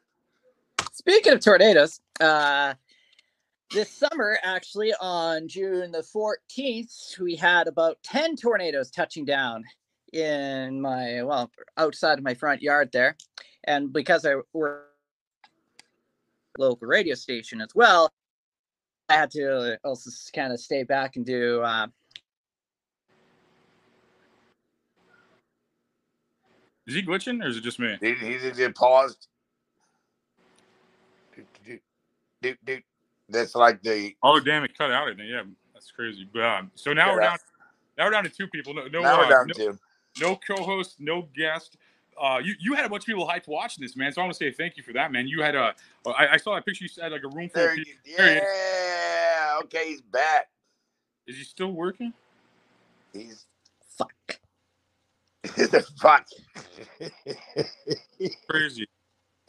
Speaking 0.93 1.33
of 1.33 1.39
tornadoes, 1.39 2.01
uh, 2.19 2.73
this 3.71 3.89
summer, 3.91 4.37
actually, 4.43 4.93
on 4.99 5.47
June 5.47 5.91
the 5.91 5.99
14th, 5.99 7.19
we 7.19 7.35
had 7.35 7.67
about 7.67 7.97
10 8.03 8.35
tornadoes 8.35 8.89
touching 8.89 9.25
down 9.25 9.63
in 10.13 10.81
my, 10.81 11.21
well, 11.23 11.51
outside 11.77 12.17
of 12.17 12.23
my 12.23 12.33
front 12.33 12.61
yard 12.61 12.89
there. 12.91 13.15
And 13.65 13.93
because 13.93 14.25
I 14.25 14.35
work 14.53 14.87
local 16.57 16.87
radio 16.87 17.15
station 17.15 17.61
as 17.61 17.69
well, 17.75 18.11
I 19.07 19.13
had 19.13 19.31
to 19.31 19.77
also 19.83 20.09
kind 20.33 20.51
of 20.51 20.59
stay 20.59 20.83
back 20.83 21.15
and 21.15 21.25
do 21.25 21.61
uh, 21.61 21.87
Is 26.89 26.95
he 26.95 27.03
glitching, 27.03 27.43
or 27.43 27.47
is 27.47 27.55
it 27.55 27.61
just 27.61 27.77
me? 27.77 27.95
He, 28.01 28.15
he 28.15 28.39
just 28.39 28.57
did 28.57 28.73
paused. 28.73 29.27
Doot, 31.35 31.45
doot, 31.63 31.81
doot, 32.41 32.57
doot. 32.65 32.83
That's 33.29 33.55
like 33.55 33.81
the 33.81 34.15
Oh 34.23 34.39
damn, 34.39 34.63
it 34.63 34.77
cut 34.77 34.91
out. 34.91 35.07
I 35.07 35.15
think. 35.15 35.29
Yeah, 35.29 35.43
that's 35.73 35.91
crazy. 35.91 36.27
But 36.31 36.43
um, 36.43 36.71
so 36.75 36.93
now 36.93 37.07
Yeah, 37.07 37.15
we're 37.15 37.21
down. 37.21 37.37
Now 37.97 38.05
we're 38.05 38.11
down 38.11 38.23
to 38.23 38.29
two 38.29 38.47
people. 38.47 38.73
No, 38.73 38.87
no, 38.87 39.01
now 39.01 39.17
we're 39.17 39.25
uh, 39.25 39.29
down 39.29 39.47
no, 39.47 39.53
to. 39.53 39.79
no 40.19 40.39
co-host, 40.47 40.95
no 40.99 41.27
guest. 41.35 41.77
Uh, 42.19 42.39
you, 42.43 42.53
you 42.59 42.73
had 42.73 42.85
a 42.85 42.89
bunch 42.89 43.03
of 43.03 43.05
people 43.05 43.25
hyped 43.25 43.47
watching 43.47 43.81
this, 43.81 43.95
man. 43.95 44.11
So 44.11 44.21
I 44.21 44.25
want 44.25 44.33
to 44.33 44.37
say 44.37 44.51
thank 44.51 44.75
you 44.75 44.83
for 44.83 44.91
that, 44.93 45.11
man. 45.11 45.27
You 45.27 45.41
had 45.41 45.55
a, 45.55 45.73
I, 46.05 46.33
I 46.33 46.37
saw 46.37 46.55
that 46.55 46.65
picture. 46.65 46.83
You 46.83 46.89
had 47.01 47.13
like 47.13 47.23
a 47.23 47.29
room 47.29 47.49
full 47.49 47.61
There 47.61 47.71
of 47.71 47.77
you, 47.77 47.85
people. 47.85 48.01
There 48.17 48.35
yeah. 48.35 49.59
Okay, 49.63 49.89
he's 49.89 50.01
back. 50.01 50.49
Is 51.27 51.37
he 51.37 51.43
still 51.43 51.71
working? 51.71 52.13
He's 53.13 53.45
fuck. 53.97 54.39
the 55.43 55.85
fuck. 56.01 56.25
Crazy. 58.49 58.87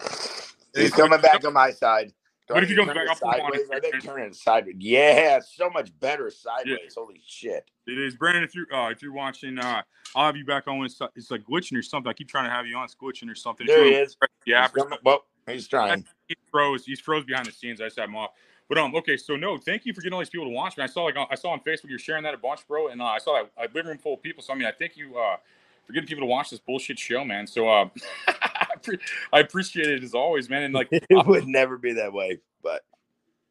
he's 0.75 0.93
coming 0.93 1.21
back 1.21 1.45
on 1.45 1.53
my 1.53 1.71
side. 1.71 2.13
Do 2.51 2.55
What 2.55 2.63
I 2.63 2.65
if 2.65 2.69
he 2.71 2.75
need 2.75 2.81
to 2.81 2.87
comes 2.87 2.97
turn 2.97 3.07
back 3.07 3.17
up 3.17 3.23
sideways? 3.23 3.71
I 3.73 3.79
think 3.79 4.03
turn 4.03 4.23
it 4.23 4.35
sideways. 4.35 4.75
Yeah, 4.81 5.39
so 5.39 5.71
much 5.71 5.93
better 6.01 6.31
sideways. 6.33 6.95
Holy 6.97 7.21
shit. 7.25 7.71
It 7.87 7.97
is 7.97 8.17
Brandon. 8.17 8.43
If 8.43 8.57
you're 8.57 8.67
uh, 8.75 8.91
if 8.91 9.03
you're 9.03 9.13
watching, 9.13 9.57
uh, 9.57 9.83
I'll 10.17 10.27
have 10.27 10.37
you 10.37 10.45
back 10.45 10.67
on 10.67 10.85
it's, 10.85 11.01
it's 11.15 11.31
like 11.31 11.45
glitching 11.45 11.79
or 11.79 11.83
something. 11.83 12.11
I 12.11 12.13
keep 12.13 12.29
trying 12.29 12.47
to 12.47 12.51
have 12.51 12.67
you 12.67 12.77
on. 12.77 12.87
It's 12.87 12.97
glitching 12.97 13.31
or 13.31 13.37
something. 13.37 13.69
There 13.69 13.85
he 13.85 13.93
is. 13.93 14.17
app 14.53 14.73
He's 14.75 14.83
coming- 14.83 14.99
well, 15.05 15.27
he's 15.47 15.69
trying. 15.69 16.05
He 16.27 16.37
froze. 16.51 16.85
He's 16.85 17.01
froze 17.01 17.25
behind 17.25 17.47
the 17.47 17.53
scenes. 17.53 17.81
I 17.81 17.85
just 17.87 17.99
had 17.99 18.09
him 18.09 18.15
off. 18.17 18.31
But 18.69 18.79
um, 18.79 18.95
okay. 18.97 19.17
So 19.17 19.37
no, 19.37 19.57
thank 19.59 19.85
you 19.85 19.93
for 19.93 20.01
getting 20.01 20.15
all 20.15 20.21
these 20.21 20.31
people 20.31 20.47
to 20.47 20.53
watch 20.53 20.77
me. 20.77 20.83
I 20.83 20.87
saw 20.87 21.05
like 21.05 21.17
I 21.17 21.35
saw 21.37 21.51
on 21.51 21.61
Facebook 21.61 21.89
you're 21.89 21.99
sharing 22.01 22.25
that 22.25 22.35
a 22.35 22.39
bunch, 22.39 22.67
bro, 22.67 22.89
and 22.89 23.01
uh, 23.01 23.05
I 23.05 23.19
saw 23.19 23.35
that 23.43 23.51
a 23.57 23.73
living 23.73 23.91
room 23.91 23.99
full 23.99 24.15
of 24.15 24.23
people. 24.23 24.43
So 24.43 24.53
I 24.53 24.57
mean, 24.57 24.67
I 24.67 24.73
thank 24.73 24.97
you 24.97 25.17
uh, 25.19 25.37
for 25.85 25.93
getting 25.93 26.09
people 26.09 26.23
to 26.23 26.27
watch 26.27 26.51
this 26.51 26.59
bullshit 26.61 26.99
show, 26.99 27.25
man. 27.25 27.47
So 27.47 27.69
uh, 27.69 27.89
I 28.75 28.79
pre- 28.79 28.99
I 29.33 29.41
appreciate 29.41 29.89
it 29.89 30.03
as 30.03 30.15
always, 30.15 30.49
man. 30.49 30.63
And 30.63 30.75
like, 30.75 30.89
it 30.93 31.27
would 31.27 31.47
never 31.47 31.79
be 31.79 31.93
that 31.95 32.13
way, 32.13 32.41
but 32.63 32.83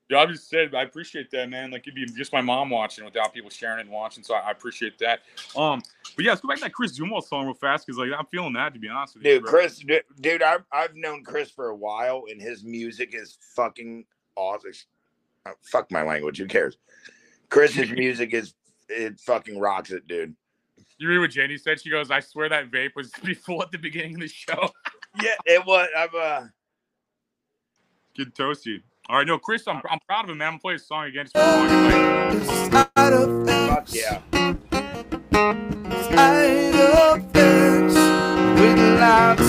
yeah, 0.10 0.20
I 0.20 0.26
just 0.26 0.50
said 0.50 0.74
I 0.74 0.82
appreciate 0.82 1.30
that, 1.32 1.50
man. 1.50 1.70
Like 1.70 1.88
it'd 1.88 1.94
be 1.94 2.06
just 2.06 2.34
my 2.34 2.42
mom 2.42 2.72
watching 2.72 3.06
without 3.06 3.32
people 3.32 3.50
sharing 3.52 3.82
and 3.82 3.90
watching. 3.90 4.24
So 4.24 4.34
I, 4.34 4.40
I 4.40 4.52
appreciate 4.52 4.98
that. 5.00 5.20
Um, 5.56 5.84
but 6.16 6.26
yeah, 6.26 6.32
let's 6.32 6.42
go 6.42 6.48
back 6.48 6.58
to 6.58 6.64
that 6.64 6.74
Chris 6.74 7.00
Zumwalt 7.00 7.26
song 7.26 7.46
real 7.46 7.54
fast 7.54 7.86
because 7.86 8.00
like 8.00 8.10
I'm 8.18 8.26
feeling 8.26 8.54
that 8.54 8.74
to 8.74 8.80
be 8.80 8.90
honest 8.90 9.16
with 9.16 9.26
you, 9.26 9.36
dude. 9.36 9.44
Chris, 9.44 9.78
du- 9.78 10.02
dude, 10.20 10.42
I've 10.42 10.64
I've 10.72 10.96
known 10.96 11.24
Chris 11.24 11.52
for 11.52 11.70
a 11.70 11.76
while, 11.76 12.24
and 12.30 12.42
his 12.42 12.64
music 12.64 13.14
is 13.14 13.38
fucking 13.56 14.06
awesome. 14.36 14.72
Uh, 15.46 15.52
fuck 15.62 15.92
my 15.92 16.02
language. 16.02 16.40
Who 16.40 16.48
cares? 16.48 16.78
Chris's 17.50 17.92
music 17.96 18.34
is 18.34 18.56
it 18.90 19.20
fucking 19.20 19.60
rocks 19.60 19.92
it, 19.92 20.08
dude. 20.08 20.36
You 20.98 21.08
read 21.08 21.20
what 21.20 21.30
Janie 21.30 21.58
said? 21.58 21.80
She 21.80 21.92
goes, 21.92 22.10
"I 22.10 22.20
swear 22.20 22.50
that 22.50 22.72
vape 22.72 22.96
was 22.96 23.12
to 23.12 23.22
be 23.22 23.36
full 23.36 23.62
at 23.62 23.72
the 23.72 23.78
beginning 23.78 24.16
of 24.16 24.22
the 24.22 24.28
show." 24.28 24.72
Yeah, 25.24 25.36
it 25.46 25.66
was. 25.66 25.90
I'm 25.98 26.10
uh. 26.20 26.42
Good 28.18 28.36
toasty. 28.36 28.82
All 29.10 29.18
right, 29.18 29.28
no, 29.28 29.40
Chris, 29.40 29.68
I'm, 29.68 29.82
I'm 29.90 30.00
proud 30.08 30.26
of 30.26 30.32
him, 30.32 30.40
man. 30.40 30.48
I'm 30.50 30.54
gonna 30.54 30.62
play 30.62 30.74
his 30.74 30.88
song 30.88 31.06
again. 31.06 31.26
Just 31.26 31.38
for 31.38 31.48
fun. 31.48 31.74
Like, 31.86 32.40
Side 32.98 33.14
of 33.14 33.32
Fuck 33.68 33.88
fence, 33.90 33.94
yeah. 33.94 34.22
side 35.94 36.76
of 36.76 37.34
fence, 37.34 37.96
with 38.60 39.00
lots 39.02 39.49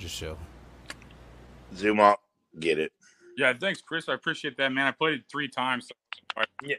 the 0.00 0.06
Anthony 0.06 0.08
Rogers 0.08 0.10
show. 0.10 0.36
Zoom 1.76 2.00
up, 2.00 2.20
get 2.58 2.78
it. 2.78 2.92
Yeah, 3.36 3.52
thanks, 3.58 3.80
Chris. 3.80 4.08
I 4.08 4.14
appreciate 4.14 4.56
that, 4.56 4.72
man. 4.72 4.86
I 4.86 4.90
played 4.90 5.14
it 5.20 5.24
three 5.30 5.48
times. 5.48 5.90
Yeah. 6.62 6.76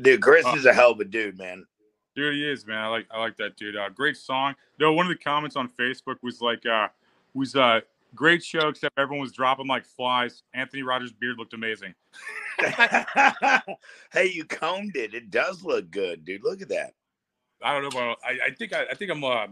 Dude, 0.00 0.22
Chris 0.22 0.46
Uh, 0.46 0.54
is 0.56 0.66
a 0.66 0.72
hell 0.72 0.92
of 0.92 1.00
a 1.00 1.04
dude, 1.04 1.38
man. 1.38 1.66
Dude, 2.14 2.34
he 2.34 2.48
is, 2.48 2.66
man. 2.66 2.78
I 2.78 2.86
like 2.88 3.06
I 3.10 3.20
like 3.20 3.36
that 3.36 3.56
dude. 3.56 3.76
Uh, 3.76 3.88
great 3.90 4.16
song. 4.16 4.54
No, 4.78 4.92
one 4.92 5.06
of 5.06 5.10
the 5.10 5.22
comments 5.22 5.56
on 5.56 5.68
Facebook 5.68 6.16
was 6.22 6.40
like, 6.40 6.64
uh, 6.66 6.88
was 7.34 7.54
uh, 7.54 7.80
great 8.14 8.42
show, 8.42 8.68
except 8.68 8.98
everyone 8.98 9.20
was 9.22 9.32
dropping 9.32 9.66
like 9.66 9.84
flies. 9.84 10.42
Anthony 10.54 10.82
Rogers' 10.82 11.12
beard 11.12 11.38
looked 11.38 11.54
amazing. 11.54 11.94
hey, 14.12 14.26
you 14.32 14.44
combed 14.44 14.96
it. 14.96 15.14
It 15.14 15.30
does 15.30 15.62
look 15.64 15.90
good, 15.90 16.24
dude. 16.24 16.42
Look 16.42 16.62
at 16.62 16.68
that. 16.68 16.94
I 17.62 17.72
don't 17.72 17.82
know 17.82 18.00
about. 18.00 18.18
I, 18.24 18.46
I 18.46 18.50
think 18.54 18.72
I, 18.72 18.86
I 18.90 18.94
think 18.94 19.10
I'm 19.10 19.22
uh, 19.22 19.46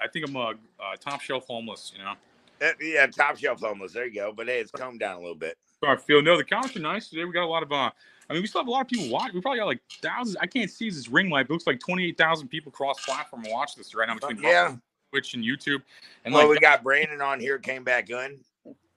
I 0.00 0.08
think 0.12 0.28
I'm 0.28 0.36
uh, 0.36 0.50
uh, 0.50 0.96
top 1.00 1.20
shelf 1.20 1.46
homeless. 1.48 1.92
You 1.96 2.04
know. 2.04 2.14
Uh, 2.62 2.72
yeah, 2.80 3.06
top 3.06 3.36
shelf 3.38 3.60
homeless. 3.60 3.92
There 3.92 4.06
you 4.06 4.14
go. 4.14 4.32
But 4.36 4.48
hey, 4.48 4.60
it's 4.60 4.70
combed 4.70 5.00
down 5.00 5.16
a 5.16 5.20
little 5.20 5.34
bit. 5.34 5.56
So 5.82 5.90
I 5.90 5.96
feel 5.96 6.20
no. 6.22 6.36
The 6.36 6.44
comments 6.44 6.76
are 6.76 6.80
nice 6.80 7.08
today. 7.08 7.24
We 7.24 7.32
got 7.32 7.44
a 7.44 7.46
lot 7.46 7.62
of. 7.62 7.72
uh 7.72 7.90
I 8.28 8.32
mean, 8.32 8.42
we 8.42 8.48
still 8.48 8.60
have 8.60 8.68
a 8.68 8.70
lot 8.70 8.82
of 8.82 8.88
people 8.88 9.08
watch. 9.08 9.32
We 9.32 9.40
probably 9.40 9.58
got 9.58 9.66
like 9.66 9.80
thousands. 10.02 10.36
I 10.40 10.46
can't 10.46 10.70
see 10.70 10.88
this 10.88 11.08
ring 11.08 11.30
light. 11.30 11.48
But 11.48 11.54
it 11.54 11.56
looks 11.56 11.66
like 11.66 11.80
twenty 11.80 12.04
eight 12.06 12.18
thousand 12.18 12.48
people 12.48 12.70
cross 12.70 13.04
platform 13.04 13.44
and 13.44 13.52
watch 13.52 13.74
this 13.74 13.94
right 13.94 14.06
now 14.06 14.14
between 14.14 14.38
Yeah. 14.38 14.76
Twitch 15.10 15.34
and 15.34 15.42
YouTube. 15.42 15.82
And 16.24 16.32
well, 16.32 16.44
like, 16.48 16.56
we 16.56 16.60
got 16.60 16.84
Brandon 16.84 17.20
on 17.20 17.40
here. 17.40 17.58
Came 17.58 17.82
back 17.82 18.10
in. 18.10 18.38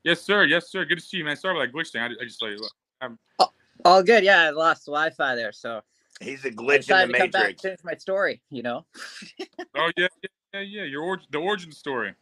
yes, 0.03 0.22
sir. 0.22 0.44
Yes, 0.44 0.69
sir. 0.69 0.85
Good 0.85 0.99
to 0.99 1.02
see 1.03 1.18
you, 1.18 1.23
man. 1.26 1.35
Sorry 1.35 1.56
about 1.57 1.72
that 1.72 1.76
glitch 1.76 1.91
thing. 1.91 2.02
I, 2.02 2.07
I 2.07 2.26
just 2.26 2.41
like. 2.41 2.57
Um, 3.02 3.18
All 3.85 4.03
good. 4.03 4.23
Yeah, 4.23 4.41
I 4.44 4.49
lost 4.52 4.85
Wi-Fi 4.85 5.35
there, 5.35 5.52
so 5.52 5.81
He's 6.22 6.45
a 6.45 6.52
glitch 6.52 6.76
in 6.76 6.81
decided 6.81 7.10
the 7.10 7.14
to 7.14 7.19
come 7.19 7.30
back 7.31 7.40
and 7.41 7.48
matrix. 7.48 7.61
finish 7.64 7.80
my 7.84 7.95
story. 7.95 8.41
You 8.52 8.61
know. 8.61 8.85
oh 9.76 9.91
yeah, 9.98 10.07
yeah, 10.22 10.30
yeah, 10.53 10.60
yeah. 10.60 10.84
Your 10.84 11.02
origin, 11.02 11.27
the 11.31 11.40
origin 11.40 11.72
story. 11.72 12.14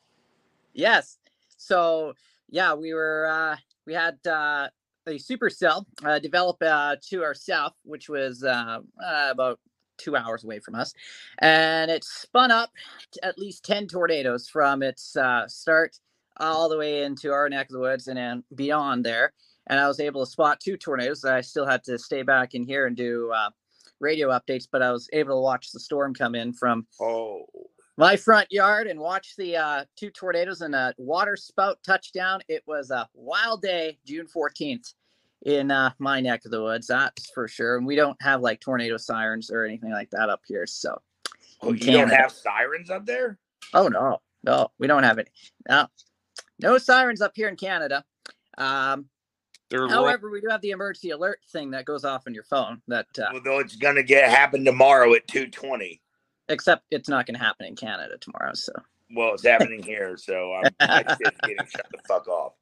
Yes. 0.74 1.18
So 1.62 2.14
yeah, 2.50 2.74
we 2.74 2.94
were 2.94 3.28
uh, 3.28 3.56
we 3.86 3.94
had 3.94 4.18
uh, 4.26 4.68
a 5.08 5.12
supercell 5.20 5.86
uh, 6.04 6.20
develop 6.20 6.58
uh, 6.62 6.96
to 7.10 7.24
our 7.24 7.34
south, 7.34 7.74
which 7.84 8.10
was 8.10 8.44
uh, 8.44 8.80
uh, 9.04 9.28
about 9.32 9.60
two 9.98 10.16
hours 10.16 10.44
away 10.44 10.60
from 10.60 10.76
us, 10.76 10.94
and 11.40 11.92
it 11.92 12.04
spun 12.04 12.50
up 12.52 12.72
at 13.22 13.38
least 13.38 13.64
ten 13.64 13.88
tornadoes 13.88 14.48
from 14.48 14.82
its 14.82 15.16
uh, 15.16 15.48
start 15.48 16.00
all 16.38 16.70
the 16.70 16.78
way 16.78 17.04
into 17.04 17.32
our 17.32 17.48
neck 17.50 17.68
of 17.70 17.74
the 17.74 17.80
woods 17.80 18.08
and 18.08 18.18
then 18.18 18.44
beyond 18.56 19.06
there. 19.06 19.32
And 19.68 19.80
I 19.80 19.88
was 19.88 20.00
able 20.00 20.26
to 20.26 20.32
spot 20.32 20.60
two 20.60 20.76
tornadoes. 20.76 21.24
I 21.24 21.42
still 21.42 21.68
had 21.68 21.84
to 21.84 22.00
stay 22.00 22.24
back 22.24 22.56
in 22.56 22.66
here 22.66 22.88
and 22.88 22.98
do 22.98 23.32
uh, 23.34 23.52
radio 24.00 24.30
updates, 24.30 24.68
but 24.70 24.82
I 24.82 24.92
was 24.92 25.08
able 25.14 25.36
to 25.38 25.42
watch 25.42 25.72
the 25.72 25.80
storm 25.80 26.16
come 26.16 26.34
in 26.34 26.54
from 26.54 26.88
Oh, 27.00 27.46
my 28.02 28.16
front 28.16 28.52
yard 28.52 28.88
and 28.88 29.00
watch 29.00 29.36
the 29.38 29.56
uh, 29.56 29.86
two 29.96 30.10
tornadoes 30.10 30.62
and 30.62 30.74
a 30.74 30.92
water 30.98 31.36
spout 31.36 31.78
touchdown. 31.86 32.40
It 32.48 32.64
was 32.66 32.90
a 32.90 33.08
wild 33.14 33.62
day, 33.62 34.00
June 34.08 34.26
14th, 34.26 34.96
in 35.46 35.70
uh, 35.70 35.92
my 36.00 36.20
neck 36.20 36.44
of 36.44 36.50
the 36.50 36.64
woods. 36.64 36.88
That's 36.88 37.30
for 37.30 37.48
sure. 37.48 37.78
And 37.78 37.86
we 37.86 37.96
don't 37.96 38.20
have 38.20 38.42
like 38.42 38.60
tornado 38.60 38.98
sirens 38.98 39.52
or 39.52 39.64
anything 39.66 39.92
like 39.92 40.10
that 40.10 40.32
up 40.32 40.42
here. 40.48 40.66
So, 40.66 41.00
oh 41.62 41.70
in 41.70 41.78
you 41.78 41.92
don't 41.92 42.10
have 42.10 42.32
sirens 42.32 42.90
up 42.90 43.06
there? 43.06 43.38
Oh 43.72 43.88
no, 43.88 44.18
no, 44.44 44.72
we 44.80 44.88
don't 44.88 45.04
have 45.04 45.20
any. 45.20 45.30
No, 45.70 45.86
no 46.58 46.80
sirens 46.80 47.22
up 47.22 47.34
here 47.36 47.50
in 47.50 47.56
Canada. 47.56 48.04
Um, 48.58 49.10
They're 49.70 49.88
however, 49.88 50.32
we 50.32 50.42
do 50.42 50.48
have 50.50 50.62
the 50.62 50.72
emergency 50.72 51.12
alert 51.12 51.38
thing 51.52 51.70
that 51.72 51.86
goes 51.86 52.04
off 52.04 52.24
on 52.26 52.34
your 52.34 52.46
phone. 52.46 52.82
That 52.88 53.06
uh, 53.20 53.30
Well, 53.32 53.44
though 53.46 53.60
it's 53.60 53.76
gonna 53.76 54.02
get 54.02 54.28
happen 54.32 54.66
tomorrow 54.66 55.14
at 55.14 55.28
two 55.28 55.46
twenty. 55.46 56.02
Except 56.52 56.86
it's 56.92 57.10
not 57.10 57.26
going 57.26 57.38
to 57.38 57.44
happen 57.44 57.66
in 57.66 57.76
Canada 57.76 58.18
tomorrow. 58.20 58.54
So. 58.54 58.74
Well, 59.16 59.34
it's 59.34 59.46
happening 59.46 59.84
here, 59.84 60.16
so 60.18 60.54
I'm 60.54 60.64
getting 61.44 61.66
shut 61.68 61.88
the 61.92 62.00
fuck 62.08 62.28
off. 62.28 62.54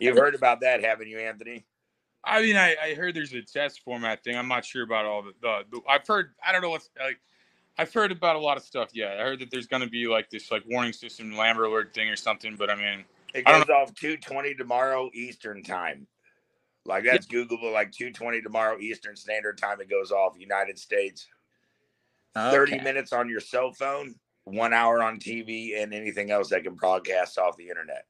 You've 0.00 0.16
heard 0.16 0.34
about 0.34 0.60
that, 0.60 0.82
haven't 0.82 1.08
you, 1.08 1.18
Anthony? 1.18 1.64
I 2.24 2.42
mean, 2.42 2.56
I, 2.56 2.76
I 2.82 2.94
heard 2.94 3.14
there's 3.14 3.32
a 3.32 3.42
test 3.42 3.80
format 3.84 4.22
thing. 4.22 4.36
I'm 4.36 4.48
not 4.48 4.64
sure 4.64 4.82
about 4.82 5.06
all 5.06 5.22
the, 5.22 5.32
the, 5.40 5.62
the 5.70 5.80
I've 5.88 6.06
heard. 6.06 6.32
I 6.46 6.52
don't 6.52 6.62
know 6.62 6.70
what's 6.70 6.90
like. 6.98 7.18
I've 7.78 7.92
heard 7.92 8.12
about 8.12 8.36
a 8.36 8.38
lot 8.38 8.58
of 8.58 8.62
stuff. 8.62 8.90
Yeah, 8.92 9.16
I 9.18 9.22
heard 9.22 9.40
that 9.40 9.50
there's 9.50 9.66
going 9.66 9.82
to 9.82 9.88
be 9.88 10.06
like 10.06 10.28
this 10.28 10.50
like 10.50 10.62
warning 10.68 10.92
system, 10.92 11.34
Lambert 11.34 11.66
alert 11.66 11.94
thing 11.94 12.08
or 12.08 12.16
something. 12.16 12.56
But 12.56 12.68
I 12.68 12.74
mean, 12.74 13.04
It 13.34 13.46
goes 13.46 13.68
off 13.70 13.94
two 13.94 14.16
twenty 14.18 14.54
tomorrow 14.54 15.10
Eastern 15.14 15.62
time. 15.62 16.06
Like 16.84 17.04
that's 17.04 17.26
Googleable, 17.26 17.72
like 17.72 17.92
two 17.92 18.10
twenty 18.12 18.42
tomorrow 18.42 18.78
Eastern 18.78 19.16
Standard 19.16 19.56
Time. 19.56 19.80
It 19.80 19.88
goes 19.88 20.10
off 20.10 20.38
United 20.38 20.78
States. 20.78 21.26
Okay. 22.36 22.80
minutes 22.80 23.12
on 23.12 23.28
your 23.28 23.40
cell 23.40 23.72
phone, 23.72 24.14
one 24.44 24.72
hour 24.72 25.02
on 25.02 25.18
TV, 25.18 25.82
and 25.82 25.92
anything 25.92 26.30
else 26.30 26.50
that 26.50 26.62
can 26.64 26.74
broadcast 26.74 27.38
off 27.38 27.56
the 27.56 27.68
internet. 27.68 28.06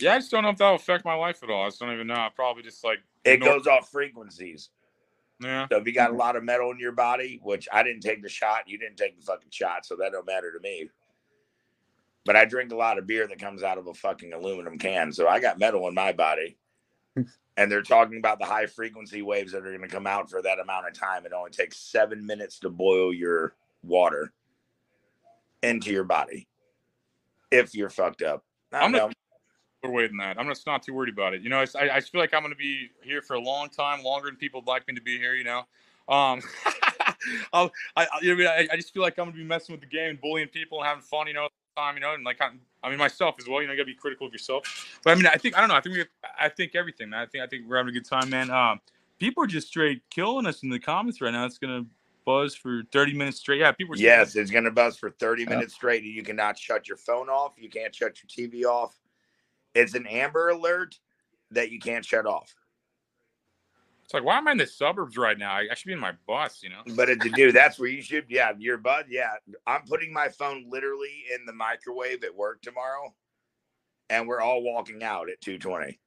yeah, 0.00 0.14
I 0.14 0.18
just 0.18 0.30
don't 0.30 0.42
know 0.42 0.50
if 0.50 0.56
that'll 0.58 0.74
affect 0.76 1.04
my 1.04 1.14
life 1.14 1.42
at 1.42 1.50
all. 1.50 1.64
I 1.64 1.68
just 1.68 1.80
don't 1.80 1.92
even 1.92 2.06
know. 2.08 2.14
I 2.14 2.30
probably 2.34 2.62
just 2.62 2.82
like 2.84 2.98
It 3.24 3.34
ignore- 3.34 3.58
goes 3.58 3.66
off 3.66 3.90
frequencies. 3.90 4.70
Yeah. 5.40 5.66
So 5.70 5.76
if 5.78 5.86
you 5.86 5.92
got 5.92 6.10
a 6.10 6.14
lot 6.14 6.34
of 6.36 6.44
metal 6.44 6.70
in 6.70 6.78
your 6.80 6.92
body, 6.92 7.40
which 7.42 7.68
I 7.72 7.82
didn't 7.82 8.00
take 8.00 8.22
the 8.22 8.28
shot, 8.28 8.68
you 8.68 8.78
didn't 8.78 8.96
take 8.96 9.16
the 9.18 9.22
fucking 9.22 9.50
shot, 9.50 9.84
so 9.84 9.94
that 9.96 10.12
don't 10.12 10.26
matter 10.26 10.50
to 10.52 10.58
me. 10.60 10.88
But 12.24 12.36
I 12.36 12.44
drink 12.46 12.72
a 12.72 12.76
lot 12.76 12.98
of 12.98 13.06
beer 13.06 13.28
that 13.28 13.38
comes 13.38 13.62
out 13.62 13.78
of 13.78 13.86
a 13.86 13.94
fucking 13.94 14.32
aluminum 14.32 14.78
can, 14.78 15.12
so 15.12 15.28
I 15.28 15.38
got 15.38 15.58
metal 15.58 15.86
in 15.88 15.94
my 15.94 16.12
body. 16.12 16.56
and 17.56 17.70
they're 17.70 17.82
talking 17.82 18.18
about 18.18 18.38
the 18.38 18.44
high 18.44 18.66
frequency 18.66 19.22
waves 19.22 19.52
that 19.52 19.58
are 19.58 19.70
going 19.70 19.80
to 19.80 19.88
come 19.88 20.06
out 20.06 20.30
for 20.30 20.42
that 20.42 20.58
amount 20.58 20.86
of 20.86 20.94
time. 20.94 21.24
It 21.24 21.32
only 21.32 21.50
takes 21.50 21.78
seven 21.78 22.24
minutes 22.26 22.58
to 22.60 22.70
boil 22.70 23.14
your 23.14 23.54
water 23.82 24.32
into 25.62 25.90
your 25.90 26.04
body 26.04 26.46
if 27.50 27.74
you're 27.74 27.90
fucked 27.90 28.22
up. 28.22 28.44
I'm 28.72 28.92
not 28.92 29.10
know. 29.10 29.12
overweight 29.84 30.10
than 30.10 30.18
that. 30.18 30.38
I'm 30.38 30.48
just 30.48 30.66
not 30.66 30.82
too 30.82 30.92
worried 30.92 31.12
about 31.12 31.34
it. 31.34 31.42
You 31.42 31.48
know, 31.48 31.64
I, 31.78 31.88
I 31.90 32.00
feel 32.00 32.20
like 32.20 32.34
I'm 32.34 32.42
going 32.42 32.52
to 32.52 32.58
be 32.58 32.90
here 33.02 33.22
for 33.22 33.34
a 33.34 33.40
long 33.40 33.68
time, 33.68 34.02
longer 34.02 34.28
than 34.28 34.36
people 34.36 34.60
would 34.60 34.68
like 34.68 34.86
me 34.86 34.94
to 34.94 35.00
be 35.02 35.18
here. 35.18 35.34
You 35.34 35.44
know, 35.44 35.58
um, 36.08 36.42
I'll, 37.52 37.72
I, 37.96 38.06
I, 38.12 38.20
I, 38.22 38.68
I 38.72 38.76
just 38.76 38.92
feel 38.92 39.02
like 39.02 39.18
I'm 39.18 39.26
going 39.26 39.36
to 39.36 39.38
be 39.38 39.44
messing 39.44 39.72
with 39.72 39.80
the 39.80 39.86
game 39.86 40.10
and 40.10 40.20
bullying 40.20 40.48
people 40.48 40.78
and 40.78 40.86
having 40.86 41.02
fun. 41.02 41.26
You 41.26 41.34
know, 41.34 41.42
all 41.42 41.48
the 41.74 41.80
time. 41.80 41.94
You 41.94 42.00
know, 42.00 42.14
and 42.14 42.24
like 42.24 42.40
I 42.86 42.90
mean 42.90 42.98
myself 42.98 43.34
as 43.40 43.48
well. 43.48 43.60
You 43.60 43.66
know, 43.66 43.72
you 43.72 43.78
got 43.78 43.82
to 43.82 43.92
be 43.92 43.94
critical 43.94 44.28
of 44.28 44.32
yourself. 44.32 44.98
But 45.02 45.10
I 45.10 45.14
mean, 45.16 45.26
I 45.26 45.34
think 45.34 45.56
I 45.56 45.60
don't 45.60 45.68
know. 45.68 45.74
I 45.74 45.80
think 45.80 45.94
we, 45.94 45.98
have, 45.98 46.08
I 46.38 46.48
think 46.48 46.76
everything. 46.76 47.10
Man. 47.10 47.20
I 47.20 47.26
think 47.26 47.42
I 47.42 47.46
think 47.48 47.66
we're 47.66 47.76
having 47.76 47.90
a 47.90 47.92
good 47.92 48.08
time, 48.08 48.30
man. 48.30 48.48
Um, 48.50 48.80
people 49.18 49.42
are 49.42 49.48
just 49.48 49.66
straight 49.68 50.02
killing 50.08 50.46
us 50.46 50.62
in 50.62 50.70
the 50.70 50.78
comments 50.78 51.20
right 51.20 51.32
now. 51.32 51.44
It's 51.44 51.58
gonna 51.58 51.84
buzz 52.24 52.54
for 52.54 52.82
30 52.92 53.14
minutes 53.14 53.38
straight. 53.38 53.60
Yeah, 53.60 53.72
people 53.72 53.90
were 53.90 53.96
saying 53.96 54.06
Yes, 54.06 54.36
it's 54.36 54.52
gonna 54.52 54.70
buzz 54.70 54.96
for 54.96 55.10
30 55.10 55.46
minutes 55.46 55.74
straight. 55.74 56.04
You 56.04 56.22
cannot 56.22 56.58
shut 56.58 56.86
your 56.86 56.96
phone 56.96 57.28
off. 57.28 57.54
You 57.56 57.68
can't 57.68 57.94
shut 57.94 58.18
your 58.22 58.48
TV 58.48 58.64
off. 58.64 58.96
It's 59.74 59.94
an 59.94 60.06
Amber 60.06 60.50
Alert 60.50 60.98
that 61.50 61.72
you 61.72 61.80
can't 61.80 62.04
shut 62.04 62.24
off. 62.24 62.54
It's 64.06 64.14
like, 64.14 64.22
why 64.22 64.38
am 64.38 64.46
I 64.46 64.52
in 64.52 64.58
the 64.58 64.68
suburbs 64.68 65.16
right 65.16 65.36
now? 65.36 65.50
I, 65.50 65.66
I 65.68 65.74
should 65.74 65.88
be 65.88 65.92
in 65.92 65.98
my 65.98 66.12
bus, 66.28 66.62
you 66.62 66.68
know. 66.68 66.82
But 66.94 67.08
it, 67.08 67.18
dude, 67.34 67.52
that's 67.52 67.76
where 67.76 67.88
you 67.88 68.00
should. 68.00 68.26
Yeah, 68.28 68.52
your 68.56 68.78
bud. 68.78 69.06
Yeah, 69.08 69.30
I'm 69.66 69.82
putting 69.82 70.12
my 70.12 70.28
phone 70.28 70.66
literally 70.70 71.24
in 71.34 71.44
the 71.44 71.52
microwave 71.52 72.22
at 72.22 72.32
work 72.32 72.62
tomorrow, 72.62 73.12
and 74.08 74.28
we're 74.28 74.40
all 74.40 74.62
walking 74.62 75.02
out 75.02 75.28
at 75.28 75.40
2:20. 75.40 75.98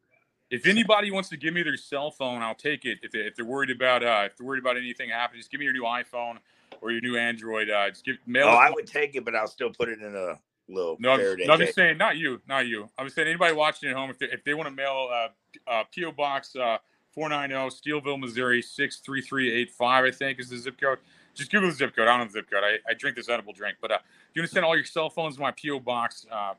If 0.50 0.66
anybody 0.66 1.12
wants 1.12 1.28
to 1.30 1.38
give 1.38 1.54
me 1.54 1.62
their 1.62 1.76
cell 1.76 2.10
phone, 2.10 2.42
I'll 2.42 2.56
take 2.56 2.86
it. 2.86 3.00
If, 3.04 3.12
they, 3.12 3.20
if 3.20 3.36
they're 3.36 3.44
worried 3.44 3.70
about 3.70 4.02
uh, 4.02 4.22
if 4.28 4.38
they're 4.38 4.48
worried 4.48 4.64
about 4.64 4.78
anything 4.78 5.10
happening, 5.10 5.42
just 5.42 5.52
give 5.52 5.60
me 5.60 5.66
your 5.66 5.74
new 5.74 5.84
iPhone 5.84 6.38
or 6.80 6.92
your 6.92 7.02
new 7.02 7.18
Android. 7.18 7.70
Uh, 7.70 7.90
just 7.90 8.06
give 8.06 8.16
mail. 8.26 8.48
Oh, 8.48 8.52
I 8.52 8.70
would 8.70 8.88
take 8.88 9.16
it, 9.16 9.26
but 9.26 9.36
I'll 9.36 9.46
still 9.46 9.72
put 9.72 9.90
it 9.90 10.00
in 10.00 10.16
a 10.16 10.40
little 10.70 10.96
No, 11.02 11.12
I'm, 11.12 11.20
no, 11.20 11.54
I'm 11.54 11.60
just 11.60 11.76
saying, 11.76 11.98
not 11.98 12.16
you, 12.16 12.40
not 12.48 12.66
you. 12.66 12.88
I'm 12.98 13.08
just 13.08 13.16
saying, 13.18 13.28
anybody 13.28 13.54
watching 13.54 13.90
at 13.90 13.96
home, 13.98 14.10
if 14.10 14.20
they, 14.20 14.28
if 14.28 14.44
they 14.46 14.54
want 14.54 14.70
to 14.70 14.74
mail 14.74 15.10
uh, 15.12 15.28
uh, 15.70 15.84
PO 15.94 16.14
Box 16.14 16.56
uh, 16.56 16.78
490 17.14 17.76
Steelville, 17.76 18.20
Missouri 18.20 18.62
63385, 18.62 20.06
I 20.06 20.12
think 20.12 20.40
is 20.40 20.50
the 20.50 20.58
zip 20.58 20.80
code. 20.80 21.00
Just 21.36 21.52
Google 21.52 21.70
the 21.70 21.76
zip 21.76 21.96
code. 21.96 22.08
I 22.08 22.12
don't 22.18 22.20
know 22.20 22.26
the 22.26 22.32
zip 22.32 22.50
code. 22.50 22.64
I, 22.64 22.78
I 22.90 22.94
drink 22.94 23.16
this 23.16 23.30
edible 23.30 23.54
drink, 23.54 23.78
but 23.82 23.92
uh, 23.92 23.96
if 23.96 24.36
you 24.36 24.42
want 24.42 24.50
to 24.50 24.54
send 24.54 24.66
all 24.66 24.76
your 24.76 24.86
cell 24.86 25.10
phones 25.10 25.36
to 25.36 25.42
my 25.42 25.52
PO 25.52 25.80
Box, 25.80 26.26
uh, 26.32 26.54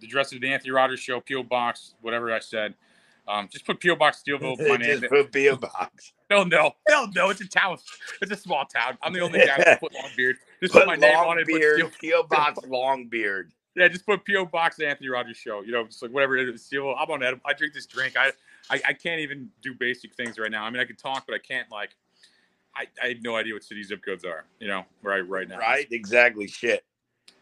the 0.00 0.06
address 0.06 0.32
of 0.32 0.40
the 0.40 0.48
Anthony 0.52 0.70
Rogers 0.70 1.00
Show, 1.00 1.20
PO 1.20 1.44
Box, 1.44 1.94
whatever 2.00 2.32
I 2.32 2.38
said. 2.40 2.74
Um, 3.26 3.48
just 3.52 3.66
put 3.66 3.82
PO 3.82 3.96
Box 3.96 4.22
Steelville. 4.26 4.56
My 4.68 4.76
name. 4.78 5.00
Just 5.00 5.10
put 5.12 5.32
PO 5.32 5.56
Box. 5.56 6.12
Hell 6.30 6.46
no, 6.46 6.72
hell 6.88 7.08
no. 7.14 7.28
It's 7.28 7.42
a 7.42 7.48
town. 7.48 7.76
It's 8.22 8.32
a 8.32 8.36
small 8.36 8.64
town. 8.64 8.96
I'm 9.02 9.12
the 9.12 9.20
only 9.20 9.40
guy 9.40 9.56
who 9.56 9.76
put 9.76 9.94
long 9.94 10.10
beard. 10.16 10.36
Just 10.62 10.72
put, 10.72 10.80
Put 10.80 10.86
my 10.88 10.96
name 10.96 11.14
on 11.16 11.38
it. 11.38 11.46
Steel- 11.46 11.90
PO 12.22 12.26
Box 12.28 12.58
Longbeard. 12.60 13.50
yeah, 13.76 13.88
just 13.88 14.06
put 14.06 14.26
PO 14.26 14.46
Box 14.46 14.80
Anthony 14.80 15.08
Rogers 15.10 15.36
Show. 15.36 15.60
You 15.60 15.72
know, 15.72 15.84
just 15.84 16.02
like 16.02 16.10
whatever 16.10 16.36
it 16.38 16.48
is. 16.48 16.64
Steel. 16.64 16.94
I'm 16.98 17.10
on 17.10 17.22
edible. 17.22 17.42
I 17.44 17.52
drink 17.52 17.74
this 17.74 17.86
drink. 17.86 18.16
I, 18.16 18.32
I 18.70 18.80
I 18.88 18.92
can't 18.92 19.20
even 19.20 19.50
do 19.62 19.74
basic 19.74 20.14
things 20.14 20.38
right 20.38 20.50
now. 20.50 20.64
I 20.64 20.70
mean, 20.70 20.80
I 20.80 20.84
can 20.84 20.96
talk, 20.96 21.24
but 21.26 21.34
I 21.34 21.38
can't 21.38 21.70
like. 21.70 21.90
I, 22.76 22.86
I 23.02 23.08
have 23.08 23.22
no 23.22 23.34
idea 23.34 23.54
what 23.54 23.64
city 23.64 23.82
zip 23.82 24.04
codes 24.04 24.24
are. 24.24 24.44
You 24.60 24.68
know, 24.68 24.84
right 25.02 25.26
right 25.28 25.48
now. 25.48 25.58
Right? 25.58 25.86
Exactly. 25.90 26.46
Shit. 26.46 26.84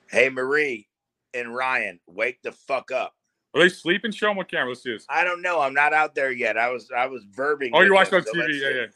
Hey, 0.08 0.28
Marie 0.28 0.88
and 1.34 1.54
Ryan, 1.54 2.00
wake 2.06 2.40
the 2.42 2.52
fuck 2.52 2.90
up. 2.90 3.14
Are 3.54 3.60
they 3.60 3.68
sleeping? 3.68 4.10
Show 4.12 4.28
them 4.28 4.36
what 4.36 4.50
camera. 4.50 4.74
This. 4.84 5.06
I 5.08 5.24
don't 5.24 5.42
know. 5.42 5.60
I'm 5.60 5.74
not 5.74 5.92
out 5.92 6.14
there 6.14 6.30
yet. 6.30 6.58
I 6.58 6.70
was 6.70 6.90
I 6.96 7.06
was 7.06 7.24
verbing. 7.24 7.70
Oh, 7.72 7.80
you're 7.80 7.94
watching 7.94 8.14
on 8.14 8.24
so 8.24 8.32
TV. 8.32 8.60
Yeah, 8.60 8.68
yeah. 8.68 8.86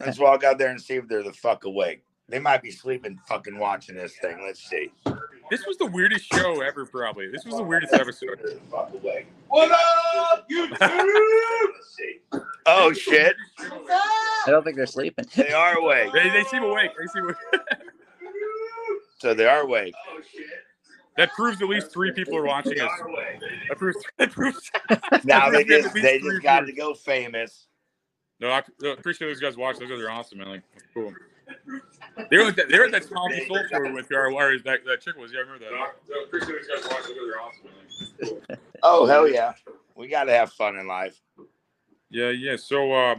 Let's 0.00 0.18
walk 0.18 0.44
out 0.44 0.58
there 0.58 0.70
and 0.70 0.80
see 0.80 0.94
if 0.94 1.08
they're 1.08 1.24
the 1.24 1.32
fuck 1.32 1.64
awake. 1.64 2.02
They 2.28 2.38
might 2.38 2.62
be 2.62 2.70
sleeping, 2.70 3.18
fucking 3.26 3.58
watching 3.58 3.96
this 3.96 4.14
thing. 4.18 4.38
Let's 4.44 4.62
see. 4.68 4.92
This 5.50 5.66
was 5.66 5.76
the 5.78 5.86
weirdest 5.86 6.32
show 6.32 6.60
ever. 6.60 6.84
Probably. 6.86 7.28
This 7.28 7.44
was 7.44 7.56
the 7.56 7.62
weirdest 7.62 7.94
episode. 7.94 8.60
Fuck. 8.70 8.92
What 9.48 9.70
up, 9.70 10.48
YouTube? 10.50 10.76
Oh 12.66 12.92
shit, 12.92 13.34
I 13.58 14.44
don't 14.50 14.62
think 14.62 14.76
they're 14.76 14.86
sleeping. 14.86 15.24
they 15.34 15.52
are 15.52 15.78
awake. 15.78 16.12
They, 16.12 16.28
they 16.28 16.44
seem 16.44 16.62
awake. 16.62 16.90
They 16.98 17.06
seem. 17.06 17.24
Awake. 17.24 17.36
so 19.18 19.32
they 19.34 19.46
are 19.46 19.62
awake. 19.62 19.94
Oh 20.10 20.20
shit. 20.30 20.44
That 21.16 21.32
proves 21.32 21.60
at 21.60 21.68
least 21.68 21.90
three 21.90 22.12
people 22.12 22.36
are 22.36 22.44
watching 22.44 22.78
us. 22.80 22.90
That 23.68 23.78
proves. 23.78 23.96
That 24.18 24.30
proves. 24.30 24.70
Now 25.24 25.50
they 25.50 25.64
that 25.64 25.82
just 25.82 25.94
they 25.94 26.18
just 26.18 26.42
got 26.42 26.64
viewers. 26.64 26.68
to 26.68 26.72
viewers. 26.74 26.76
go 26.76 26.94
famous. 26.94 27.66
No, 28.40 28.50
I 28.50 28.62
no, 28.80 28.90
I 28.90 28.92
appreciate 28.92 29.28
those 29.28 29.40
guys 29.40 29.56
watching. 29.56 29.80
Those 29.80 29.98
guys 29.98 30.00
are 30.00 30.10
awesome, 30.10 30.38
man. 30.38 30.48
Like, 30.48 30.62
cool. 30.94 31.12
They 32.30 32.38
were 32.38 32.44
at 32.48 32.56
that, 32.56 32.68
they 32.68 32.78
were 32.78 32.84
at 32.86 32.92
that 32.92 33.04
Smoky 33.04 33.46
Soul 33.46 33.60
show 33.70 33.92
with 33.92 34.12
our 34.12 34.30
wires. 34.32 34.62
That 34.64 34.84
that 34.86 35.00
chick 35.00 35.16
was. 35.16 35.32
Yeah, 35.32 35.38
I 35.38 35.42
remember 35.42 35.64
that. 35.64 35.74
I 35.74 36.24
appreciate 36.26 36.56
those 36.68 36.82
guys 36.82 36.90
watching. 36.90 37.14
Those 37.16 37.24
guys 37.24 37.34
are 37.34 37.40
awesome, 37.40 37.64
man. 37.64 38.40
Like, 38.48 38.58
cool. 38.58 38.58
Oh 38.82 39.06
hell 39.06 39.28
yeah, 39.28 39.52
we 39.94 40.08
got 40.08 40.24
to 40.24 40.32
have 40.32 40.52
fun 40.52 40.76
in 40.76 40.86
life. 40.86 41.20
Yeah, 42.10 42.30
yeah. 42.30 42.56
So, 42.56 42.92
uh, 42.92 43.14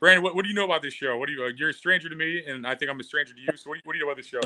Brandon, 0.00 0.22
what, 0.22 0.34
what 0.34 0.42
do 0.42 0.48
you 0.48 0.54
know 0.54 0.64
about 0.64 0.82
this 0.82 0.94
show? 0.94 1.16
What 1.16 1.26
do 1.28 1.32
you? 1.32 1.44
Uh, 1.44 1.50
you're 1.56 1.70
a 1.70 1.72
stranger 1.74 2.08
to 2.08 2.16
me, 2.16 2.42
and 2.46 2.66
I 2.66 2.74
think 2.74 2.90
I'm 2.90 3.00
a 3.00 3.04
stranger 3.04 3.34
to 3.34 3.40
you. 3.40 3.56
So, 3.56 3.70
what 3.70 3.74
do 3.74 3.78
you, 3.78 3.82
what 3.84 3.92
do 3.94 3.98
you 3.98 4.04
know 4.04 4.10
about 4.10 4.16
this 4.16 4.26
show? 4.26 4.40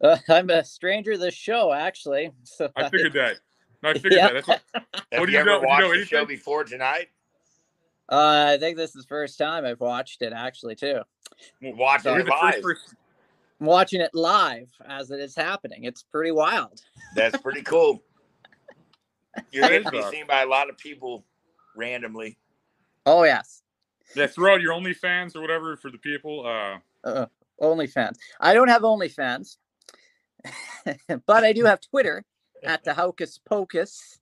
Uh, 0.00 0.16
I'm 0.28 0.50
a 0.50 0.64
stranger 0.64 1.12
to 1.12 1.18
the 1.18 1.30
show, 1.30 1.72
actually. 1.72 2.30
So 2.42 2.68
I 2.76 2.88
figured 2.90 3.12
that. 3.14 3.36
No, 3.82 3.90
I 3.90 3.92
figured 3.94 4.14
Yeah. 4.14 4.32
that. 4.32 4.44
That's 4.46 4.48
what, 4.48 4.62
Have 5.12 5.20
what 5.20 5.26
do 5.26 5.32
you 5.32 5.38
you 5.38 5.38
ever 5.38 5.50
know? 5.50 5.60
Do 5.60 5.62
you 5.66 5.68
watched 5.68 5.80
know 5.82 5.94
the 5.94 6.04
show 6.04 6.24
before 6.26 6.64
tonight? 6.64 7.08
Uh, 8.10 8.46
I 8.54 8.58
think 8.58 8.76
this 8.76 8.94
is 8.94 9.02
the 9.04 9.08
first 9.08 9.38
time 9.38 9.64
I've 9.64 9.80
watched 9.80 10.20
it, 10.20 10.32
actually, 10.34 10.74
too. 10.74 11.00
Watch 11.62 12.02
So- 12.02 12.14
it 12.14 12.16
You're 12.18 12.26
first 12.26 12.42
live. 12.42 12.62
person. 12.62 12.96
I'm 13.60 13.66
watching 13.66 14.00
it 14.00 14.10
live 14.14 14.68
as 14.86 15.10
it 15.10 15.20
is 15.20 15.34
happening. 15.34 15.84
It's 15.84 16.02
pretty 16.02 16.32
wild. 16.32 16.80
That's 17.14 17.36
pretty 17.40 17.62
cool. 17.62 18.02
You're 19.52 19.68
going 19.68 19.84
to 19.84 19.90
be 19.90 20.02
seen 20.10 20.26
by 20.26 20.42
a 20.42 20.46
lot 20.46 20.68
of 20.68 20.76
people 20.78 21.24
randomly. 21.76 22.36
Oh, 23.06 23.24
yes. 23.24 23.62
Yeah, 24.14 24.26
throw 24.26 24.54
out 24.54 24.60
your 24.60 24.72
OnlyFans 24.72 25.34
or 25.36 25.40
whatever 25.40 25.76
for 25.76 25.90
the 25.90 25.98
people. 25.98 26.46
Uh, 26.46 26.78
Uh, 27.08 27.26
OnlyFans. 27.60 28.16
I 28.40 28.54
don't 28.54 28.68
have 28.68 28.82
OnlyFans, 28.82 29.56
but 31.26 31.44
I 31.44 31.52
do 31.52 31.64
have 31.64 31.80
Twitter 31.80 32.24
at 32.62 32.84
the 32.84 32.94
Hocus 32.94 33.38
Pocus. 33.38 34.18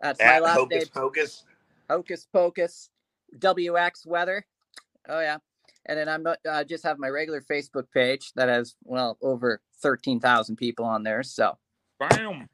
That's 0.00 0.18
my 0.20 0.26
At 0.26 0.42
last 0.42 0.56
Hocus 0.56 0.78
name. 0.78 0.86
Pocus. 0.92 1.44
Hocus 1.88 2.26
Pocus, 2.32 2.90
WX 3.38 4.06
Weather. 4.06 4.46
Oh 5.08 5.20
yeah, 5.20 5.38
and 5.86 5.98
then 5.98 6.08
I'm 6.08 6.22
not- 6.22 6.38
uh, 6.48 6.64
just 6.64 6.84
have 6.84 6.98
my 6.98 7.08
regular 7.08 7.40
Facebook 7.40 7.90
page 7.92 8.32
that 8.34 8.48
has 8.48 8.76
well 8.84 9.18
over 9.22 9.60
thirteen 9.78 10.20
thousand 10.20 10.56
people 10.56 10.84
on 10.84 11.02
there. 11.02 11.22
So 11.22 11.58
bam. 11.98 12.48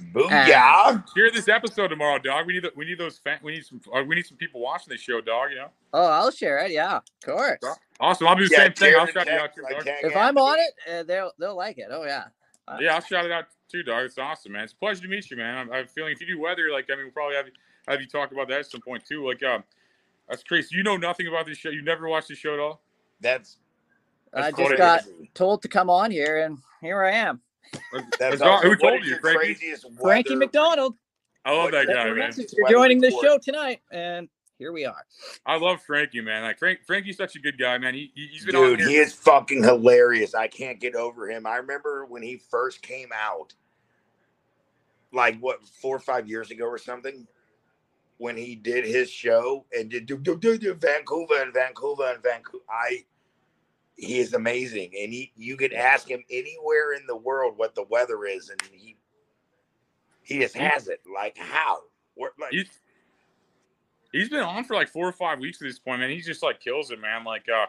Booyah. 0.00 1.04
Hear 1.14 1.30
this 1.30 1.48
episode 1.48 1.88
tomorrow, 1.88 2.18
dog. 2.18 2.46
We 2.46 2.54
need 2.54 2.64
the, 2.64 2.72
we 2.74 2.86
need 2.86 2.98
those 2.98 3.18
fan, 3.18 3.38
we 3.42 3.52
need 3.52 3.66
some 3.66 3.80
uh, 3.94 4.02
we 4.02 4.14
need 4.14 4.26
some 4.26 4.38
people 4.38 4.60
watching 4.60 4.90
this 4.90 5.00
show, 5.02 5.20
dog. 5.20 5.50
You 5.50 5.56
know. 5.56 5.68
oh, 5.92 6.06
I'll 6.06 6.30
share 6.30 6.58
it. 6.60 6.70
Yeah, 6.70 6.96
of 6.96 7.02
course. 7.24 7.60
Awesome. 8.00 8.26
I'll 8.26 8.34
do 8.34 8.48
the 8.48 8.54
Yeah, 8.54 8.64
same 8.64 8.72
thing. 8.72 8.94
I'll 8.98 9.06
Jared 9.06 9.14
shout 9.14 9.26
you 9.26 9.32
out 9.34 9.54
too, 9.54 9.62
dog. 9.62 9.82
If 10.02 10.16
I'm 10.16 10.38
on 10.38 10.58
it, 10.58 10.90
uh, 10.90 11.02
they'll 11.02 11.32
they'll 11.38 11.56
like 11.56 11.78
it. 11.78 11.88
Oh 11.90 12.04
yeah. 12.04 12.24
Uh, 12.66 12.78
Yeah, 12.80 12.94
I'll 12.94 13.00
shout 13.02 13.26
it 13.26 13.32
out 13.32 13.46
too, 13.70 13.82
dog. 13.82 14.04
It's 14.04 14.18
awesome, 14.18 14.52
man. 14.52 14.64
It's 14.64 14.72
a 14.72 14.76
pleasure 14.76 15.02
to 15.02 15.08
meet 15.08 15.30
you, 15.30 15.36
man. 15.36 15.56
I'm, 15.56 15.72
I'm 15.72 15.86
feeling 15.86 16.12
if 16.12 16.20
you 16.20 16.26
do 16.26 16.40
weather, 16.40 16.70
like 16.72 16.86
I 16.90 16.96
mean, 16.96 17.04
we'll 17.04 17.12
probably 17.12 17.36
have 17.36 17.46
you 17.46 17.52
have 17.86 18.00
you 18.00 18.06
talk 18.06 18.32
about 18.32 18.48
that 18.48 18.60
at 18.60 18.70
some 18.70 18.80
point 18.80 19.04
too. 19.04 19.26
Like, 19.26 19.42
um, 19.42 19.62
that's 20.32 20.42
crazy. 20.44 20.74
You 20.74 20.82
know 20.82 20.96
nothing 20.96 21.26
about 21.26 21.44
this 21.46 21.58
show. 21.58 21.68
You 21.68 21.82
never 21.82 22.08
watched 22.08 22.28
the 22.28 22.34
show 22.34 22.54
at 22.54 22.60
all. 22.60 22.80
That's 23.20 23.58
I 24.34 24.50
just 24.50 24.56
crazy. 24.56 24.76
got 24.76 25.02
told 25.34 25.60
to 25.62 25.68
come 25.68 25.90
on 25.90 26.10
here, 26.10 26.38
and 26.44 26.56
here 26.80 27.04
I 27.04 27.12
am. 27.12 27.40
that's 27.92 28.16
That's 28.18 28.40
awesome. 28.42 28.70
who 28.70 28.76
told 28.76 29.02
is 29.02 29.08
you, 29.08 29.18
Frankie? 29.18 29.74
Frankie 30.00 30.34
MacDonald. 30.36 30.96
I 31.44 31.52
love 31.54 31.72
that 31.72 31.86
What- 31.86 31.94
guy, 31.94 32.06
what 32.08 32.16
man. 32.16 32.30
is 32.30 32.54
You're 32.56 32.70
joining 32.70 33.00
the 33.00 33.10
show 33.10 33.36
tonight, 33.36 33.80
and 33.90 34.28
here 34.58 34.72
we 34.72 34.86
are. 34.86 35.04
I 35.44 35.56
love 35.56 35.82
Frankie, 35.82 36.20
man. 36.22 36.44
Like 36.44 36.58
Frank, 36.58 36.80
Frankie's 36.86 37.16
such 37.18 37.36
a 37.36 37.40
good 37.40 37.58
guy, 37.58 37.76
man. 37.78 37.92
He, 37.94 38.10
he 38.14 38.28
he's 38.28 38.46
been 38.46 38.56
on 38.56 38.62
Dude, 38.62 38.80
here. 38.80 38.88
he 38.88 38.96
is 38.96 39.12
fucking 39.12 39.62
hilarious. 39.62 40.34
I 40.34 40.46
can't 40.48 40.80
get 40.80 40.94
over 40.94 41.28
him. 41.30 41.46
I 41.46 41.56
remember 41.56 42.06
when 42.06 42.22
he 42.22 42.36
first 42.36 42.80
came 42.80 43.08
out, 43.14 43.52
like 45.12 45.38
what, 45.40 45.66
four 45.66 45.96
or 45.96 46.00
five 46.00 46.28
years 46.28 46.50
ago 46.50 46.64
or 46.64 46.78
something, 46.78 47.26
when 48.22 48.36
he 48.36 48.54
did 48.54 48.84
his 48.84 49.10
show 49.10 49.66
and 49.76 49.90
did 49.90 50.06
do, 50.06 50.16
do, 50.16 50.38
do, 50.38 50.56
do 50.56 50.74
Vancouver 50.74 51.42
and 51.42 51.52
Vancouver 51.52 52.04
and 52.04 52.22
Vancouver. 52.22 52.62
I 52.70 53.04
he 53.96 54.20
is 54.20 54.32
amazing. 54.32 54.92
And 54.96 55.12
he 55.12 55.32
you 55.34 55.56
could 55.56 55.72
ask 55.72 56.08
him 56.08 56.22
anywhere 56.30 56.92
in 56.92 57.04
the 57.08 57.16
world 57.16 57.54
what 57.56 57.74
the 57.74 57.82
weather 57.90 58.24
is, 58.24 58.48
and 58.48 58.62
he 58.70 58.96
he 60.22 60.38
just 60.38 60.56
has 60.56 60.86
it. 60.86 61.00
Like 61.12 61.36
how? 61.36 61.80
Where, 62.14 62.30
like, 62.40 62.52
he's 62.52 62.80
he's 64.12 64.28
been 64.28 64.44
on 64.44 64.62
for 64.62 64.74
like 64.74 64.88
four 64.88 65.08
or 65.08 65.12
five 65.12 65.40
weeks 65.40 65.60
at 65.60 65.66
this 65.66 65.80
point, 65.80 65.98
man. 65.98 66.10
He 66.10 66.20
just 66.20 66.44
like 66.44 66.60
kills 66.60 66.92
it, 66.92 67.00
man. 67.00 67.24
Like 67.24 67.46
uh 67.48 67.66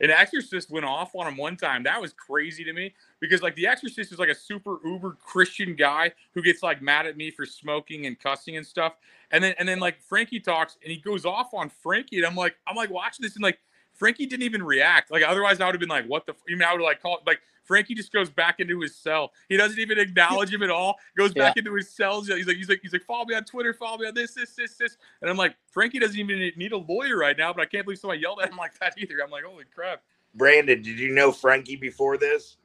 an 0.00 0.10
exorcist 0.10 0.70
went 0.70 0.86
off 0.86 1.14
on 1.14 1.26
him 1.26 1.36
one 1.36 1.56
time. 1.56 1.82
That 1.82 2.00
was 2.00 2.12
crazy 2.12 2.64
to 2.64 2.72
me 2.72 2.94
because 3.20 3.42
like 3.42 3.54
the 3.54 3.66
exorcist 3.66 4.12
is 4.12 4.18
like 4.18 4.30
a 4.30 4.34
super 4.34 4.78
uber 4.84 5.16
Christian 5.20 5.76
guy 5.76 6.12
who 6.34 6.42
gets 6.42 6.62
like 6.62 6.80
mad 6.80 7.06
at 7.06 7.16
me 7.16 7.30
for 7.30 7.44
smoking 7.44 8.06
and 8.06 8.18
cussing 8.18 8.56
and 8.56 8.66
stuff. 8.66 8.94
And 9.30 9.44
then 9.44 9.54
and 9.58 9.68
then 9.68 9.78
like 9.78 10.00
Frankie 10.00 10.40
talks 10.40 10.78
and 10.82 10.90
he 10.90 10.98
goes 10.98 11.24
off 11.24 11.52
on 11.52 11.68
Frankie 11.68 12.16
and 12.16 12.26
I'm 12.26 12.34
like 12.34 12.56
I'm 12.66 12.76
like 12.76 12.90
watching 12.90 13.22
this 13.22 13.36
and 13.36 13.42
like 13.42 13.58
Frankie 13.92 14.26
didn't 14.26 14.44
even 14.44 14.62
react. 14.62 15.10
Like 15.10 15.22
otherwise 15.22 15.60
I 15.60 15.66
would 15.66 15.74
have 15.74 15.80
been 15.80 15.88
like 15.88 16.06
what 16.06 16.24
the 16.26 16.34
even 16.48 16.62
I 16.62 16.72
would 16.72 16.82
like 16.82 17.02
call 17.02 17.18
like 17.26 17.40
Frankie 17.64 17.94
just 17.94 18.12
goes 18.12 18.30
back 18.30 18.60
into 18.60 18.80
his 18.80 18.96
cell. 18.96 19.32
He 19.48 19.56
doesn't 19.56 19.78
even 19.78 19.98
acknowledge 19.98 20.52
him 20.52 20.62
at 20.62 20.70
all. 20.70 20.96
Goes 21.16 21.32
back 21.32 21.56
into 21.56 21.74
his 21.74 21.90
cell. 21.90 22.22
He's 22.22 22.46
like, 22.46 22.56
he's 22.56 22.68
like, 22.68 22.80
he's 22.82 22.92
like, 22.92 23.04
follow 23.04 23.24
me 23.24 23.34
on 23.34 23.44
Twitter, 23.44 23.72
follow 23.72 23.98
me 23.98 24.06
on 24.06 24.14
this, 24.14 24.34
this, 24.34 24.54
this, 24.54 24.76
this. 24.76 24.96
And 25.22 25.30
I'm 25.30 25.36
like, 25.36 25.54
Frankie 25.70 25.98
doesn't 25.98 26.18
even 26.18 26.52
need 26.56 26.72
a 26.72 26.78
lawyer 26.78 27.16
right 27.16 27.36
now, 27.36 27.52
but 27.52 27.62
I 27.62 27.66
can't 27.66 27.84
believe 27.84 27.98
somebody 27.98 28.20
yelled 28.20 28.40
at 28.42 28.50
him 28.50 28.56
like 28.58 28.78
that 28.80 28.94
either. 28.98 29.20
I'm 29.22 29.30
like, 29.30 29.44
holy 29.44 29.64
crap. 29.74 30.02
Brandon, 30.34 30.80
did 30.82 30.98
you 30.98 31.12
know 31.12 31.32
Frankie 31.32 31.76
before 31.76 32.16
this? 32.16 32.56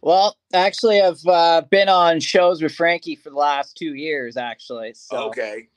Well, 0.00 0.36
actually, 0.52 1.00
I've 1.00 1.26
uh, 1.26 1.62
been 1.70 1.88
on 1.88 2.20
shows 2.20 2.62
with 2.62 2.74
Frankie 2.74 3.16
for 3.16 3.30
the 3.30 3.36
last 3.36 3.76
two 3.76 3.94
years, 3.94 4.36
actually. 4.36 4.94
So 4.94 5.28
Okay. 5.28 5.68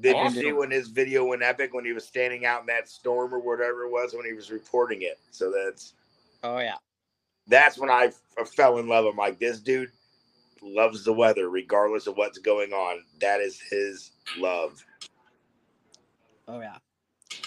Did 0.00 0.16
Awesome. 0.16 0.34
you 0.34 0.42
see 0.42 0.52
when 0.52 0.70
his 0.70 0.88
video 0.88 1.24
went 1.24 1.42
epic 1.42 1.72
when 1.72 1.84
he 1.84 1.92
was 1.92 2.04
standing 2.04 2.44
out 2.44 2.60
in 2.60 2.66
that 2.66 2.88
storm 2.88 3.32
or 3.32 3.38
whatever 3.38 3.84
it 3.84 3.90
was 3.90 4.12
when 4.12 4.26
he 4.26 4.32
was 4.32 4.50
reporting 4.50 5.02
it? 5.02 5.20
So 5.30 5.52
that's 5.52 5.94
Oh 6.42 6.58
yeah. 6.58 6.76
That's 7.46 7.78
when 7.78 7.90
I 7.90 8.12
f- 8.38 8.48
fell 8.48 8.78
in 8.78 8.88
love. 8.88 9.04
I'm 9.04 9.16
like, 9.16 9.38
this 9.38 9.60
dude 9.60 9.90
loves 10.62 11.04
the 11.04 11.12
weather, 11.12 11.50
regardless 11.50 12.06
of 12.06 12.16
what's 12.16 12.38
going 12.38 12.72
on. 12.72 13.02
That 13.20 13.40
is 13.40 13.60
his 13.60 14.12
love. 14.38 14.82
Oh 16.48 16.60
yeah. 16.60 16.76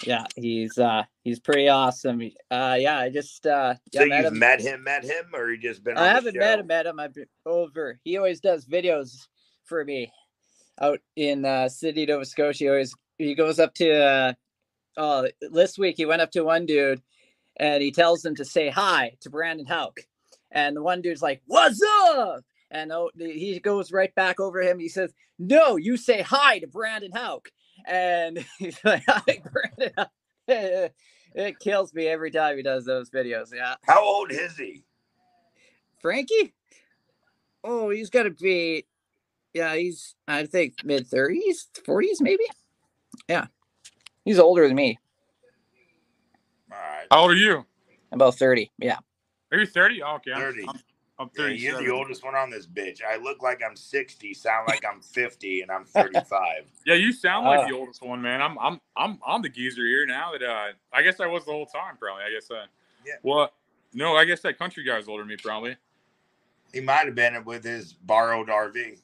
Yeah, 0.04 0.26
he's 0.36 0.78
uh 0.78 1.04
he's 1.24 1.40
pretty 1.40 1.68
awesome. 1.68 2.20
Uh 2.50 2.76
yeah, 2.78 2.98
I 2.98 3.10
just 3.10 3.46
uh 3.46 3.74
yeah, 3.92 4.00
so 4.00 4.06
met 4.06 4.22
you've 4.22 4.32
him. 4.32 4.38
met 4.38 4.60
him, 4.60 4.84
met 4.84 5.04
him, 5.04 5.24
or 5.34 5.50
you 5.50 5.58
just 5.58 5.82
been? 5.82 5.96
I 5.96 6.08
haven't 6.08 6.36
met 6.36 6.60
him, 6.60 6.66
met 6.66 6.86
him. 6.86 7.00
I've 7.00 7.14
been 7.14 7.26
over. 7.46 7.98
He 8.04 8.16
always 8.16 8.40
does 8.40 8.66
videos 8.66 9.26
for 9.64 9.84
me 9.84 10.12
out 10.80 11.00
in 11.16 11.44
uh 11.44 11.68
Sydney, 11.68 12.06
Nova 12.06 12.24
Scotia. 12.24 12.64
He 12.64 12.68
always 12.68 12.94
he 13.18 13.34
goes 13.34 13.58
up 13.58 13.74
to 13.74 13.92
uh 13.92 14.32
oh 14.96 15.28
this 15.40 15.78
week 15.78 15.96
he 15.96 16.06
went 16.06 16.22
up 16.22 16.30
to 16.32 16.42
one 16.42 16.66
dude 16.66 17.02
and 17.58 17.82
he 17.82 17.90
tells 17.90 18.22
them 18.22 18.34
to 18.36 18.44
say 18.44 18.68
hi 18.68 19.12
to 19.20 19.30
Brandon 19.30 19.66
Hauk. 19.66 20.00
And 20.50 20.76
the 20.76 20.82
one 20.82 21.02
dude's 21.02 21.22
like, 21.22 21.42
What's 21.46 21.80
up? 22.10 22.44
And 22.70 22.92
oh, 22.92 23.10
he 23.16 23.58
goes 23.60 23.92
right 23.92 24.14
back 24.14 24.40
over 24.40 24.60
him. 24.60 24.78
He 24.78 24.88
says, 24.88 25.12
No, 25.38 25.76
you 25.76 25.96
say 25.96 26.22
hi 26.22 26.58
to 26.60 26.66
Brandon 26.66 27.12
Hauk. 27.12 27.50
And 27.86 28.44
he's 28.58 28.78
like, 28.84 29.04
Hi, 29.08 29.22
Brandon 29.52 29.92
Hauk. 29.96 30.10
it 31.34 31.58
kills 31.60 31.92
me 31.92 32.06
every 32.06 32.30
time 32.30 32.56
he 32.56 32.62
does 32.62 32.84
those 32.84 33.10
videos. 33.10 33.54
Yeah. 33.54 33.74
How 33.86 34.02
old 34.04 34.30
is 34.32 34.56
he? 34.56 34.84
Frankie? 36.00 36.54
Oh, 37.64 37.90
he's 37.90 38.08
got 38.08 38.22
to 38.22 38.30
be, 38.30 38.86
yeah, 39.52 39.74
he's, 39.74 40.14
I 40.26 40.46
think, 40.46 40.84
mid 40.84 41.08
30s, 41.08 41.66
40s, 41.86 42.20
maybe. 42.20 42.44
Yeah. 43.28 43.46
He's 44.24 44.38
older 44.38 44.66
than 44.66 44.76
me, 44.76 44.98
How 47.10 47.22
old 47.22 47.30
are 47.32 47.36
you? 47.36 47.64
about 48.12 48.36
30. 48.36 48.70
Yeah. 48.78 48.96
Are 49.52 49.58
you 49.58 49.66
30? 49.66 50.02
Oh, 50.02 50.14
okay. 50.16 50.32
I'm, 50.32 50.40
30. 50.40 50.64
I'm, 50.68 50.74
I'm 51.18 51.30
Yeah, 51.36 51.42
30. 51.42 51.56
you're 51.56 51.82
the 51.82 51.90
oldest 51.90 52.24
one 52.24 52.34
on 52.34 52.48
this 52.50 52.66
bitch. 52.66 53.00
I 53.04 53.16
look 53.16 53.42
like 53.42 53.60
I'm 53.68 53.76
60, 53.76 54.32
sound 54.34 54.66
like 54.68 54.82
I'm 54.90 55.00
50, 55.00 55.60
and 55.62 55.70
I'm 55.70 55.84
35. 55.84 56.64
Yeah, 56.86 56.94
you 56.94 57.12
sound 57.12 57.44
like 57.46 57.60
Ah. 57.60 57.68
the 57.68 57.74
oldest 57.74 58.02
one, 58.02 58.22
man. 58.22 58.40
I'm 58.40 58.58
I'm 58.58 58.80
I'm 58.96 59.18
I'm 59.26 59.42
the 59.42 59.48
geezer 59.50 59.84
here 59.86 60.06
now 60.06 60.32
that 60.32 60.42
uh 60.42 60.68
I 60.90 61.02
guess 61.02 61.20
I 61.20 61.26
was 61.26 61.44
the 61.44 61.52
whole 61.52 61.66
time 61.66 61.98
probably. 61.98 62.24
I 62.24 62.30
guess 62.30 62.50
uh 62.50 62.64
Yeah. 63.06 63.14
Well, 63.22 63.50
no, 63.92 64.16
I 64.16 64.24
guess 64.24 64.40
that 64.40 64.58
country 64.58 64.84
guy's 64.84 65.06
older 65.06 65.22
than 65.22 65.28
me 65.28 65.36
probably. 65.36 65.76
he 66.72 66.80
might 66.80 67.04
have 67.04 67.14
been 67.14 67.44
with 67.44 67.62
his 67.64 67.92
borrowed 67.92 68.48
RV. 68.48 68.98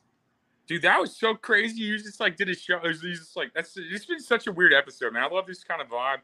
Dude, 0.67 0.81
that 0.81 0.99
was 0.99 1.15
so 1.15 1.35
crazy. 1.35 1.83
You 1.83 1.99
just 1.99 2.21
like 2.21 2.37
did 2.39 2.49
a 2.49 2.55
show. 2.55 2.77
It 2.83 2.89
was 2.89 3.03
he's 3.03 3.19
just 3.19 3.37
like 3.37 3.53
that's 3.55 3.75
it's 3.77 4.07
been 4.07 4.21
such 4.21 4.47
a 4.47 4.53
weird 4.53 4.73
episode, 4.73 5.13
man. 5.13 5.25
I 5.25 5.29
love 5.29 5.47
this 5.47 5.63
kind 5.63 5.83
of 5.83 5.89
vibe, 5.89 6.19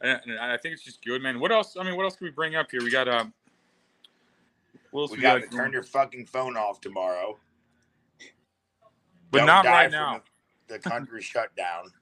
and, 0.00 0.38
I 0.38 0.56
think 0.56 0.74
it's 0.74 0.82
just 0.82 1.04
good, 1.04 1.22
man. 1.22 1.40
What 1.40 1.52
else? 1.52 1.76
I 1.78 1.84
mean, 1.84 1.96
what 1.96 2.04
else 2.04 2.16
can 2.16 2.26
we 2.26 2.30
bring 2.30 2.56
up 2.56 2.70
here? 2.70 2.82
We 2.82 2.90
got 2.90 3.08
um. 3.08 3.32
We 4.92 5.06
we 5.10 5.18
got 5.18 5.40
got? 5.40 5.50
to 5.50 5.56
turn 5.56 5.72
your 5.72 5.82
fucking 5.82 6.26
phone 6.26 6.56
off 6.56 6.80
tomorrow. 6.80 7.38
But 9.30 9.38
Don't 9.38 9.46
not 9.46 9.64
right 9.66 9.90
now. 9.90 10.22
The, 10.66 10.74
the 10.74 10.80
country 10.80 11.22
shut 11.22 11.54
down. 11.56 11.84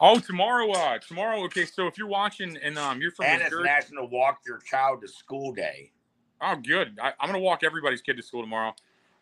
Oh, 0.00 0.20
tomorrow. 0.20 0.70
Uh, 0.70 0.98
tomorrow. 0.98 1.42
Okay, 1.46 1.64
so 1.64 1.88
if 1.88 1.98
you're 1.98 2.06
watching 2.06 2.56
and 2.58 2.78
um, 2.78 3.00
you're 3.00 3.10
from 3.10 3.26
And 3.26 3.42
it's 3.42 3.52
National 3.52 4.08
Walk 4.08 4.38
Your 4.46 4.58
Child 4.58 5.00
to 5.02 5.08
School 5.08 5.52
Day. 5.52 5.90
Oh, 6.40 6.54
good. 6.54 6.96
I, 7.02 7.12
I'm 7.18 7.28
gonna 7.28 7.40
walk 7.40 7.64
everybody's 7.64 8.00
kid 8.00 8.16
to 8.16 8.22
school 8.22 8.42
tomorrow. 8.42 8.74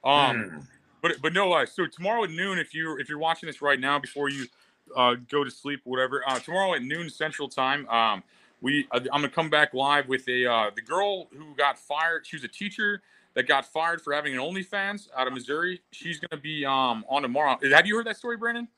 Um, 0.05 0.43
Hmm. 0.43 0.59
but 1.01 1.13
but 1.23 1.33
no, 1.33 1.51
uh, 1.53 1.65
so 1.65 1.87
tomorrow 1.87 2.25
at 2.25 2.31
noon, 2.31 2.59
if 2.59 2.75
you 2.75 2.99
if 2.99 3.09
you're 3.09 3.19
watching 3.19 3.47
this 3.47 3.63
right 3.63 3.81
now 3.81 3.99
before 3.99 4.29
you 4.29 4.47
uh, 4.95 5.17
go 5.31 5.45
to 5.45 5.51
sleep, 5.51 5.81
whatever, 5.85 6.23
uh, 6.27 6.39
tomorrow 6.39 6.75
at 6.75 6.83
noon 6.83 7.09
Central 7.11 7.49
Time, 7.49 7.89
um, 7.89 8.23
we 8.61 8.87
uh, 8.91 9.01
I'm 9.13 9.21
gonna 9.21 9.29
come 9.29 9.51
back 9.51 9.75
live 9.75 10.09
with 10.09 10.29
a 10.29 10.47
uh, 10.47 10.71
the 10.75 10.83
girl 10.83 11.29
who 11.37 11.55
got 11.57 11.79
fired. 11.79 12.27
She 12.27 12.37
was 12.37 12.45
a 12.45 12.49
teacher 12.49 13.03
that 13.35 13.47
got 13.47 13.67
fired 13.67 14.01
for 14.01 14.13
having 14.13 14.35
an 14.35 14.41
OnlyFans 14.41 15.09
out 15.17 15.27
of 15.27 15.35
Missouri. 15.35 15.83
She's 15.93 16.19
gonna 16.19 16.41
be 16.41 16.65
um 16.65 17.05
on 17.09 17.23
tomorrow. 17.23 17.59
Have 17.71 17.87
you 17.87 17.97
heard 17.97 18.07
that 18.07 18.17
story, 18.17 18.37
Brandon? 18.37 18.69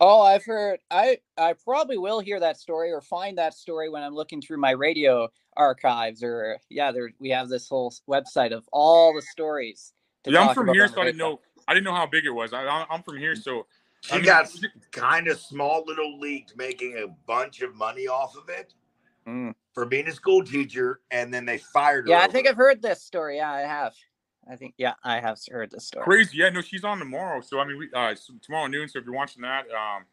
Oh, 0.00 0.20
I've 0.20 0.44
heard. 0.44 0.80
I 0.90 1.18
I 1.36 1.52
probably 1.52 1.98
will 1.98 2.20
hear 2.20 2.40
that 2.40 2.58
story 2.58 2.90
or 2.90 3.00
find 3.00 3.38
that 3.38 3.54
story 3.54 3.88
when 3.88 4.02
I'm 4.02 4.14
looking 4.14 4.40
through 4.40 4.58
my 4.58 4.72
radio 4.72 5.28
archives. 5.56 6.22
Or 6.22 6.58
yeah, 6.68 6.90
there 6.92 7.10
we 7.18 7.30
have 7.30 7.48
this 7.48 7.68
whole 7.68 7.94
website 8.08 8.52
of 8.52 8.68
all 8.72 9.14
the 9.14 9.22
stories. 9.22 9.92
to 10.24 10.32
Yeah, 10.32 10.40
I'm 10.40 10.54
from 10.54 10.68
here, 10.72 10.88
so 10.88 11.02
I 11.02 11.04
didn't 11.04 11.18
know. 11.18 11.40
I 11.68 11.74
didn't 11.74 11.84
know 11.84 11.94
how 11.94 12.06
big 12.06 12.24
it 12.24 12.30
was. 12.30 12.52
I, 12.52 12.84
I'm 12.90 13.02
from 13.02 13.18
here, 13.18 13.36
so 13.36 13.66
She 14.02 14.14
I 14.14 14.16
mean, 14.16 14.24
got 14.26 14.50
kind 14.90 15.28
of 15.28 15.38
small 15.40 15.84
little 15.86 16.18
leaked 16.18 16.56
making 16.56 16.98
a 16.98 17.06
bunch 17.26 17.62
of 17.62 17.74
money 17.76 18.08
off 18.08 18.36
of 18.36 18.48
it 18.48 18.74
Mm. 19.26 19.54
for 19.72 19.86
being 19.86 20.08
a 20.08 20.12
school 20.12 20.42
teacher, 20.42 21.00
and 21.12 21.32
then 21.32 21.44
they 21.44 21.58
fired 21.58 22.06
her. 22.06 22.10
Yeah, 22.10 22.22
I 22.22 22.26
think. 22.26 22.48
I've 22.48 22.56
heard 22.56 22.82
this 22.82 23.00
story. 23.00 23.36
Yeah, 23.36 23.52
I 23.52 23.60
have. 23.60 23.94
I 24.50 24.56
think 24.56 24.74
yeah, 24.76 24.94
I 25.04 25.20
have 25.20 25.38
heard 25.48 25.70
this 25.70 25.86
story. 25.86 26.02
Crazy, 26.04 26.38
yeah. 26.38 26.48
No, 26.48 26.60
she's 26.60 26.82
on 26.82 26.98
tomorrow. 26.98 27.40
So 27.40 27.60
I 27.60 27.64
mean, 27.64 27.78
we 27.78 27.88
uh 27.94 28.16
so 28.16 28.34
tomorrow 28.42 28.66
noon. 28.66 28.88
So 28.88 28.98
if 28.98 29.04
you're 29.04 29.14
watching 29.14 29.42
that, 29.42 29.66
um, 29.70 30.04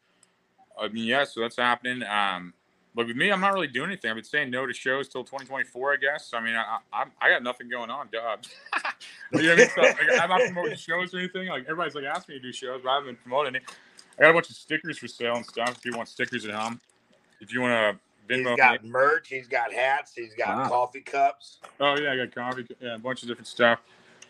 I 0.80 0.86
mean, 0.86 1.06
yeah. 1.06 1.24
So 1.24 1.40
that's 1.40 1.56
happening. 1.56 2.04
Um, 2.04 2.54
but 2.94 3.06
with 3.06 3.16
me, 3.16 3.30
I'm 3.30 3.40
not 3.40 3.52
really 3.54 3.66
doing 3.68 3.88
anything. 3.90 4.10
I've 4.10 4.16
been 4.16 4.24
saying 4.24 4.50
no 4.50 4.66
to 4.66 4.72
shows 4.72 5.08
till 5.08 5.22
2024, 5.24 5.92
I 5.92 5.96
guess. 5.96 6.30
I 6.34 6.40
mean, 6.40 6.56
I 6.56 6.78
I, 6.92 7.04
I 7.20 7.30
got 7.30 7.42
nothing 7.42 7.68
going 7.68 7.90
on. 7.90 8.08
Duh. 8.12 8.36
you 9.32 9.42
know 9.42 9.48
what 9.50 9.52
I 9.52 9.56
mean? 9.56 9.68
So, 9.74 9.80
like, 9.82 10.20
I'm 10.20 10.28
not 10.28 10.40
promoting 10.40 10.76
shows 10.76 11.14
or 11.14 11.18
anything. 11.18 11.48
Like 11.48 11.62
everybody's 11.62 11.94
like 11.94 12.04
asking 12.04 12.36
me 12.36 12.40
to 12.40 12.46
do 12.48 12.52
shows, 12.52 12.80
but 12.82 12.90
I 12.90 12.94
haven't 12.94 13.08
been 13.08 13.16
promoting 13.16 13.54
it. 13.56 13.62
I 14.18 14.22
got 14.22 14.30
a 14.30 14.34
bunch 14.34 14.50
of 14.50 14.56
stickers 14.56 14.98
for 14.98 15.08
sale 15.08 15.36
and 15.36 15.46
stuff. 15.46 15.76
If 15.78 15.84
you 15.84 15.96
want 15.96 16.08
stickers 16.08 16.44
at 16.44 16.52
home, 16.54 16.80
if 17.40 17.52
you 17.52 17.60
want 17.60 17.72
to 17.72 18.00
He's 18.34 18.46
Venmo 18.46 18.56
got 18.56 18.82
me. 18.84 18.90
merch. 18.90 19.28
He's 19.28 19.48
got 19.48 19.72
hats. 19.72 20.12
He's 20.14 20.34
got 20.34 20.56
Wow. 20.56 20.68
coffee 20.68 21.00
cups. 21.00 21.58
Oh 21.80 21.96
yeah, 21.98 22.12
I 22.12 22.16
got 22.16 22.34
coffee. 22.34 22.66
Yeah, 22.80 22.94
a 22.94 22.98
bunch 22.98 23.22
of 23.22 23.28
different 23.28 23.48
stuff. 23.48 23.80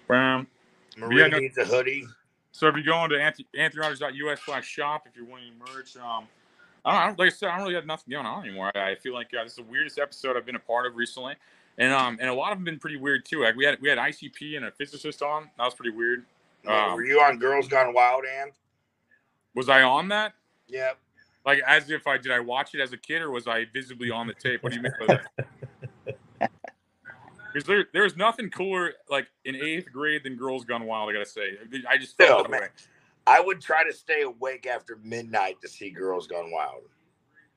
Um, 0.09 0.47
but 0.99 1.09
Marie 1.09 1.21
yeah, 1.21 1.27
no- 1.29 1.39
needs 1.39 1.59
a 1.59 1.65
hoodie. 1.65 2.07
So 2.53 2.67
if 2.69 2.77
you 2.77 2.83
go 2.83 2.95
on 2.95 3.11
to 3.11 3.21
Anthony, 3.21 3.47
anthonyrogers.us 3.57 4.41
slash 4.45 4.67
shop, 4.67 5.07
if 5.07 5.17
you're 5.17 5.25
wanting 5.25 5.53
merch, 5.59 5.97
um, 5.97 6.27
I 6.85 6.93
don't, 6.93 7.21
I 7.21 7.23
like 7.23 7.33
I 7.33 7.37
said, 7.37 7.49
I 7.49 7.57
don't 7.57 7.63
really 7.63 7.75
have 7.75 7.87
nothing 7.87 8.13
going 8.13 8.27
on 8.27 8.45
anymore. 8.45 8.71
I, 8.75 8.91
I 8.91 8.95
feel 8.95 9.15
like 9.15 9.29
uh, 9.39 9.43
this 9.43 9.53
is 9.53 9.57
the 9.57 9.65
weirdest 9.65 9.99
episode 9.99 10.37
I've 10.37 10.47
been 10.47 10.57
a 10.57 10.61
part 10.61 10.87
of 10.87 10.97
recently, 10.97 11.35
and 11.79 11.93
um, 11.93 12.19
and 12.21 12.29
a 12.29 12.35
lot 12.35 12.53
of 12.53 12.59
them 12.59 12.65
been 12.65 12.79
pretty 12.79 12.97
weird 12.97 13.25
too. 13.25 13.43
Like 13.43 13.57
we 13.57 13.65
had 13.65 13.81
we 13.81 13.89
had 13.89 13.99
ICP 13.99 14.57
and 14.57 14.67
a 14.67 14.71
physicist 14.71 15.23
on. 15.23 15.51
That 15.59 15.65
was 15.65 15.75
pretty 15.75 15.97
weird. 15.97 16.25
Um, 16.67 16.95
Were 16.95 17.05
you 17.05 17.21
on 17.21 17.39
Girls 17.39 17.69
Gone 17.69 17.95
Wild, 17.95 18.25
And 18.25 18.53
was 19.55 19.69
I 19.69 19.83
on 19.83 20.09
that? 20.09 20.35
Yep. 20.69 20.99
Like 21.47 21.61
as 21.67 21.91
if 21.91 22.07
I 22.07 22.19
did 22.19 22.33
I 22.33 22.41
watch 22.41 22.75
it 22.75 22.81
as 22.81 22.93
a 22.93 22.99
kid 22.99 23.23
or 23.23 23.31
was 23.31 23.47
I 23.49 23.65
visibly 23.73 24.11
on 24.11 24.27
the 24.27 24.35
tape? 24.35 24.63
What 24.63 24.73
do 24.73 24.77
you 24.77 24.83
mean 24.83 24.93
by 25.07 25.21
that? 25.37 26.51
Because 27.53 27.67
there, 27.67 27.85
there's 27.93 28.17
nothing 28.17 28.49
cooler 28.51 28.93
like 29.09 29.27
in 29.45 29.57
eighth 29.57 29.91
grade 29.93 30.23
than 30.23 30.37
Girls 30.37 30.65
Gone 30.65 30.85
Wild. 30.85 31.11
I 31.11 31.13
gotta 31.15 31.27
say, 31.27 31.59
I 31.89 31.99
just 31.99 32.17
felt 32.17 32.29
Still, 32.29 32.43
that 32.43 32.51
man, 32.51 32.61
way. 32.61 32.69
I 33.27 33.41
would 33.41 33.61
try 33.61 33.85
to 33.85 33.93
stay 33.93 34.23
awake 34.23 34.67
after 34.67 34.99
midnight 35.03 35.61
to 35.63 35.69
see 35.69 35.91
Girls 35.91 36.27
Gone 36.27 36.51
Wild. 36.51 36.83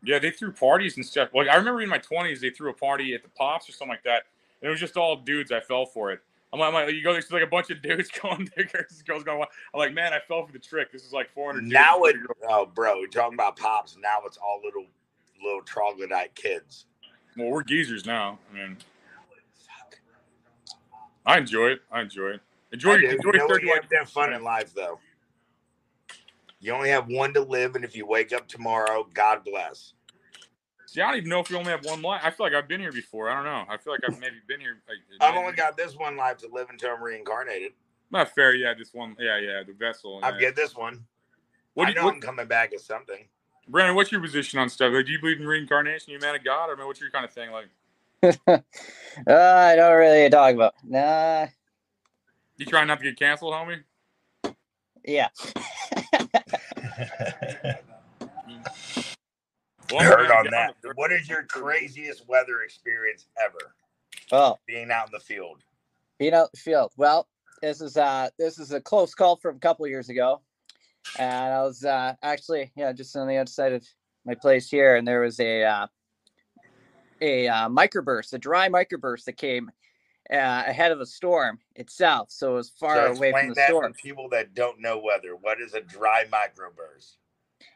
Yeah, 0.03 0.19
they 0.19 0.31
threw 0.31 0.51
parties 0.51 0.97
and 0.97 1.05
stuff. 1.05 1.29
Like 1.33 1.47
I 1.47 1.55
remember 1.55 1.81
in 1.81 1.89
my 1.89 1.97
twenties, 1.97 2.41
they 2.41 2.49
threw 2.49 2.69
a 2.69 2.73
party 2.73 3.13
at 3.13 3.23
the 3.23 3.29
Pops 3.29 3.69
or 3.69 3.71
something 3.71 3.89
like 3.89 4.03
that, 4.03 4.23
and 4.61 4.67
it 4.67 4.69
was 4.69 4.79
just 4.79 4.97
all 4.97 5.15
dudes. 5.15 5.51
I 5.51 5.61
fell 5.61 5.85
for 5.85 6.11
it. 6.11 6.19
I'm 6.53 6.59
like, 6.59 6.67
I'm 6.67 6.73
like 6.73 6.93
you 6.93 7.03
go, 7.03 7.13
there's 7.13 7.31
like 7.31 7.41
a 7.41 7.47
bunch 7.47 7.71
of 7.71 7.81
dudes 7.81 8.11
going 8.21 8.49
there, 8.55 8.65
girls 9.07 9.23
going. 9.23 9.39
wild. 9.39 9.49
I'm 9.73 9.79
like, 9.79 9.93
man, 9.93 10.13
I 10.13 10.19
fell 10.27 10.45
for 10.45 10.53
the 10.53 10.59
trick. 10.59 10.91
This 10.91 11.03
is 11.03 11.11
like 11.11 11.33
400. 11.33 11.63
Now 11.63 12.03
it, 12.03 12.15
oh, 12.47 12.67
bro, 12.67 12.99
you're 12.99 13.07
talking 13.07 13.33
about 13.33 13.57
pops. 13.57 13.97
Now 13.99 14.19
it's 14.25 14.37
all 14.37 14.61
little, 14.63 14.85
little 15.43 15.61
troglodyte 15.63 16.35
kids. 16.35 16.85
Well, 17.35 17.49
we're 17.49 17.63
geezers 17.63 18.05
now. 18.05 18.37
I 18.51 18.55
mean, 18.55 18.77
I 21.25 21.37
enjoy 21.39 21.69
it. 21.69 21.81
I 21.91 22.01
enjoy 22.01 22.31
it. 22.31 22.41
Enjoy, 22.71 22.91
I 22.91 22.95
enjoy 22.95 23.07
you 23.07 23.17
know 23.17 23.45
what? 23.45 23.49
30 23.49 23.65
You 23.65 23.73
have 23.73 23.89
to 23.89 23.95
have 23.97 24.09
fun 24.09 24.33
in 24.33 24.43
life, 24.43 24.73
though. 24.75 24.99
You 26.63 26.71
only 26.73 26.87
have 26.89 27.09
one 27.09 27.33
to 27.33 27.41
live, 27.41 27.75
and 27.75 27.83
if 27.83 27.93
you 27.93 28.05
wake 28.07 28.31
up 28.31 28.47
tomorrow, 28.47 29.05
God 29.13 29.43
bless. 29.43 29.95
See, 30.85 31.01
I 31.01 31.07
don't 31.09 31.17
even 31.17 31.29
know 31.29 31.41
if 31.41 31.49
you 31.49 31.57
only 31.57 31.71
have 31.71 31.83
one 31.83 32.01
life. 32.01 32.21
I 32.23 32.31
feel 32.31 32.45
like 32.45 32.53
I've 32.53 32.69
been 32.69 32.79
here 32.79 32.93
before. 32.93 33.29
I 33.29 33.35
don't 33.35 33.43
know. 33.43 33.65
I 33.67 33.75
feel 33.75 33.91
like 33.91 33.99
I've 34.07 34.17
maybe 34.17 34.37
been 34.47 34.61
here. 34.61 34.77
Like, 34.87 34.97
I've 35.19 35.35
only 35.35 35.51
got 35.51 35.75
this 35.75 35.97
one 35.97 36.15
life 36.15 36.37
to 36.37 36.47
live 36.47 36.69
until 36.69 36.91
I'm 36.91 37.03
reincarnated. 37.03 37.73
not 38.11 38.33
fair. 38.33 38.55
Yeah, 38.55 38.73
this 38.77 38.93
one. 38.93 39.17
Yeah, 39.19 39.39
yeah, 39.39 39.63
the 39.67 39.73
vessel. 39.73 40.21
I 40.23 40.29
yeah. 40.29 40.39
get 40.39 40.55
this 40.55 40.73
one. 40.73 41.03
What 41.73 41.83
I 41.83 41.87
do 41.87 41.91
you- 41.91 41.99
know 41.99 42.05
what- 42.05 42.13
I'm 42.15 42.21
coming 42.21 42.47
back 42.47 42.73
as 42.73 42.85
something. 42.85 43.25
Brandon, 43.67 43.93
what's 43.95 44.13
your 44.13 44.21
position 44.21 44.57
on 44.59 44.69
stuff? 44.69 44.93
Like, 44.93 45.05
do 45.05 45.11
you 45.11 45.19
believe 45.19 45.41
in 45.41 45.47
reincarnation? 45.47 46.11
You 46.11 46.17
a 46.17 46.21
man 46.21 46.35
of 46.35 46.45
God, 46.45 46.69
or 46.69 46.75
I 46.75 46.77
mean, 46.77 46.87
what's 46.87 47.01
your 47.01 47.09
kind 47.09 47.25
of 47.25 47.33
thing? 47.33 47.49
Like, 47.51 47.67
uh, 48.47 48.59
I 49.27 49.75
don't 49.75 49.97
really 49.97 50.29
talk 50.29 50.53
about. 50.55 50.75
Nah. 50.81 51.47
you 52.55 52.65
trying 52.65 52.87
not 52.87 52.99
to 52.99 53.03
get 53.03 53.19
canceled, 53.19 53.53
homie? 53.53 53.83
Yeah. 55.03 55.27
Well, 59.91 60.03
Heard 60.03 60.31
on 60.31 60.45
that. 60.51 60.75
the- 60.81 60.93
What 60.95 61.11
is 61.11 61.29
your 61.29 61.43
craziest 61.43 62.27
weather 62.27 62.61
experience 62.63 63.25
ever? 63.43 63.75
Oh, 64.31 64.57
Being 64.65 64.89
out 64.91 65.07
in 65.07 65.11
the 65.11 65.19
field. 65.19 65.61
being 66.17 66.33
out 66.33 66.45
in 66.45 66.49
the 66.53 66.59
field. 66.59 66.91
Well, 66.97 67.27
this 67.61 67.81
is 67.81 67.97
uh 67.97 68.29
this 68.39 68.59
is 68.59 68.71
a 68.71 68.81
close 68.81 69.13
call 69.13 69.35
from 69.37 69.57
a 69.57 69.59
couple 69.59 69.85
years 69.87 70.09
ago, 70.09 70.41
and 71.19 71.53
I 71.53 71.61
was 71.63 71.83
uh 71.83 72.15
actually 72.23 72.71
yeah 72.75 72.91
just 72.93 73.15
on 73.15 73.27
the 73.27 73.37
outside 73.37 73.73
of 73.73 73.85
my 74.25 74.35
place 74.35 74.69
here, 74.69 74.95
and 74.95 75.07
there 75.07 75.21
was 75.21 75.39
a 75.39 75.63
uh, 75.63 75.87
a 77.21 77.47
uh, 77.47 77.69
microburst, 77.69 78.33
a 78.33 78.37
dry 78.37 78.69
microburst 78.69 79.25
that 79.25 79.37
came 79.37 79.69
uh, 80.31 80.63
ahead 80.65 80.91
of 80.91 81.01
a 81.01 81.05
storm 81.05 81.59
itself. 81.75 82.31
So 82.31 82.53
it 82.53 82.55
was 82.55 82.69
far 82.69 82.95
So 82.95 83.17
away 83.17 83.31
from 83.31 83.49
the 83.49 83.55
that 83.55 83.69
storm. 83.69 83.93
for 83.93 83.97
people 83.97 84.29
that 84.29 84.53
don't 84.53 84.79
know 84.79 84.99
weather. 84.99 85.35
What 85.35 85.59
is 85.61 85.73
a 85.73 85.81
dry 85.81 86.25
microburst? 86.31 87.15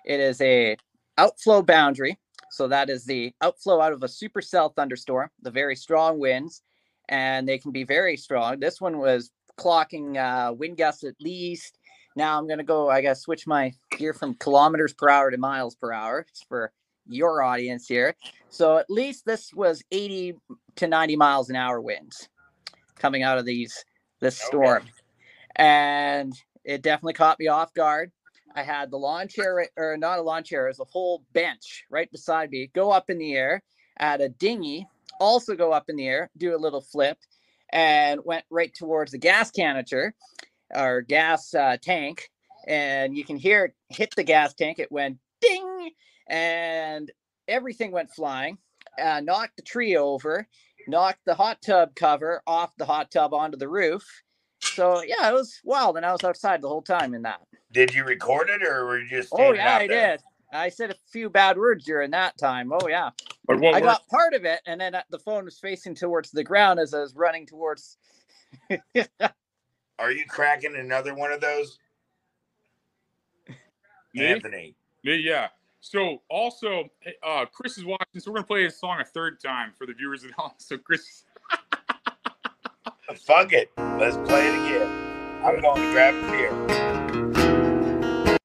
It 0.06 0.19
is 0.19 0.40
a 0.41 0.78
outflow 1.18 1.61
boundary. 1.61 2.18
So 2.52 2.68
that 2.69 2.90
is 2.90 3.06
the 3.06 3.34
outflow 3.41 3.82
out 3.82 3.91
of 3.94 4.03
a 4.03 4.07
supercell 4.07 4.74
thunderstorm, 4.76 5.30
the 5.41 5.52
very 5.52 5.76
strong 5.76 6.19
winds, 6.19 6.61
and 7.10 7.48
they 7.48 7.57
can 7.57 7.72
be 7.72 7.84
very 7.84 8.15
strong. 8.15 8.60
This 8.60 8.80
one 8.80 8.98
was 8.99 9.32
clocking 9.60 10.15
uh, 10.18 10.53
wind 10.53 10.78
gusts 10.78 11.03
at 11.03 11.15
least. 11.19 11.78
Now 12.15 12.38
I'm 12.38 12.48
going 12.48 12.60
to 12.60 12.64
go, 12.64 12.90
I 12.90 13.02
to 13.02 13.15
switch 13.15 13.45
my 13.45 13.74
gear 13.91 14.14
from 14.14 14.34
kilometers 14.36 14.94
per 14.94 15.10
hour 15.10 15.30
to 15.30 15.38
miles 15.38 15.76
per 15.76 15.91
hour 15.91 16.26
It's 16.30 16.44
for 16.44 16.72
your 17.07 17.41
audience 17.44 17.88
here. 17.88 18.15
So 18.49 18.78
at 18.78 18.90
least 18.90 19.26
this 19.26 19.53
was 19.53 19.84
80 19.91 20.36
to 20.78 20.88
90 20.88 21.15
miles 21.15 21.49
an 21.49 21.56
hour 21.56 21.80
winds 21.82 22.30
coming 22.99 23.24
out 23.24 23.38
of 23.38 23.45
these 23.45 23.86
this 24.19 24.38
storm. 24.38 24.84
And 25.56 26.34
it 26.64 26.82
definitely 26.82 27.14
caught 27.14 27.40
me 27.40 27.48
off 27.48 27.74
guard. 27.74 28.11
I 28.56 28.64
had 28.64 28.90
the 28.90 28.98
lawn 28.98 29.28
chair, 29.28 29.68
or 29.78 29.98
not 29.98 30.19
a 30.19 30.22
lawn 30.22 30.44
chair, 30.44 30.65
it 30.65 30.72
was 30.72 30.80
a 30.80 30.86
whole 30.86 31.24
bench 31.34 31.86
right 31.91 32.11
beside 32.11 32.49
me 32.49 32.69
go 32.74 32.91
up 32.91 33.10
in 33.10 33.18
the 33.18 33.36
air. 33.36 33.61
Had 33.98 34.22
a 34.22 34.30
dinghy 34.30 34.88
also 35.19 35.56
go 35.56 35.72
up 35.72 35.90
in 35.90 35.95
the 35.95 36.07
air, 36.07 36.30
do 36.38 36.56
a 36.56 36.57
little 36.57 36.82
flip, 36.82 37.18
and 37.69 38.22
went 38.24 38.45
right 38.49 38.74
towards 38.74 39.11
the 39.11 39.18
gas 39.18 39.52
canister 39.52 40.14
or 40.74 41.02
gas 41.02 41.53
uh, 41.53 41.78
tank. 41.82 42.30
And 42.68 43.15
you 43.15 43.24
can 43.24 43.38
hear 43.38 43.65
it 43.65 43.74
hit 43.90 44.14
the 44.15 44.24
gas 44.24 44.53
tank. 44.53 44.80
It 44.80 44.91
went 44.91 45.18
ding, 45.41 45.91
and 46.28 47.11
everything 47.48 47.91
went 47.91 48.11
flying. 48.11 48.57
Uh, 49.02 49.22
knocked 49.22 49.56
the 49.57 49.61
tree 49.61 49.95
over, 49.95 50.48
knocked 50.88 51.26
the 51.26 51.35
hot 51.35 51.61
tub 51.61 51.95
cover 51.95 52.41
off 52.47 52.72
the 52.77 52.85
hot 52.85 53.11
tub 53.11 53.34
onto 53.34 53.57
the 53.57 53.68
roof. 53.69 54.03
So 54.61 55.03
yeah, 55.03 55.30
it 55.30 55.34
was 55.34 55.59
wild, 55.64 55.97
and 55.97 56.05
I 56.05 56.11
was 56.11 56.23
outside 56.23 56.61
the 56.61 56.68
whole 56.69 56.81
time 56.81 57.14
in 57.14 57.22
that. 57.23 57.41
Did 57.72 57.93
you 57.93 58.03
record 58.03 58.49
it 58.49 58.64
or 58.64 58.85
were 58.85 58.99
you 58.99 59.07
just 59.09 59.30
Oh 59.38 59.53
yeah, 59.53 59.76
out 59.76 59.81
I 59.81 59.88
there? 59.88 60.11
did. 60.18 60.22
I 60.53 60.69
said 60.69 60.91
a 60.91 60.95
few 61.11 61.30
bad 61.30 61.57
words 61.57 61.84
during 61.85 62.11
that 62.11 62.38
time. 62.38 62.72
Oh 62.72 62.88
yeah, 62.88 63.09
But 63.45 63.59
what 63.59 63.76
I 63.76 63.81
were- 63.81 63.88
got 63.88 64.07
part 64.07 64.34
of 64.34 64.45
it, 64.45 64.61
and 64.65 64.80
then 64.80 64.95
uh, 64.95 65.03
the 65.09 65.19
phone 65.19 65.45
was 65.45 65.59
facing 65.59 65.93
towards 65.93 66.31
the 66.31 66.43
ground 66.43 66.80
as 66.80 66.93
I 66.93 67.01
was 67.01 67.14
running 67.15 67.45
towards. 67.45 67.97
Are 69.99 70.11
you 70.11 70.26
cracking 70.27 70.76
another 70.76 71.14
one 71.14 71.31
of 71.31 71.41
those? 71.41 71.77
Me? 74.14 74.26
Anthony. 74.26 74.76
Me, 75.03 75.15
yeah. 75.18 75.49
So 75.80 76.22
also, 76.30 76.90
uh, 77.24 77.45
Chris 77.54 77.78
is 77.78 77.86
watching, 77.86 78.20
so 78.20 78.32
we're 78.32 78.38
gonna 78.38 78.48
play 78.48 78.64
his 78.64 78.80
song 78.80 78.99
a 78.99 79.06
third 79.06 79.40
time 79.40 79.72
for 79.78 79.86
the 79.86 79.94
viewers 79.94 80.24
at 80.24 80.32
home. 80.38 80.52
So 80.58 80.78
Chris, 80.78 81.24
Fuck 83.16 83.54
it. 83.54 83.72
Let's 83.78 84.18
play 84.18 84.48
it 84.48 84.54
again. 84.54 84.88
I'm 85.44 85.62
going 85.62 85.82
to 85.82 85.91
grab 85.94 86.14
a 86.16 86.22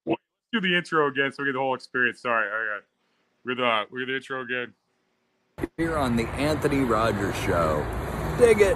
beer. 0.05 0.15
do 0.53 0.61
the 0.61 0.77
intro 0.77 1.07
again 1.07 1.33
so 1.33 1.43
we 1.43 1.49
get 1.49 1.53
the 1.53 1.59
whole 1.59 1.75
experience. 1.75 2.21
Sorry, 2.21 2.47
all 2.47 2.73
right. 2.73 2.81
We're 3.43 3.55
the 3.55 3.83
we're 3.91 4.05
the 4.05 4.15
intro 4.15 4.41
again. 4.41 4.73
Here 5.77 5.97
on 5.97 6.15
the 6.15 6.27
Anthony 6.29 6.79
Rogers 6.79 7.35
Show. 7.37 7.85
Dig 8.37 8.61
it. 8.61 8.75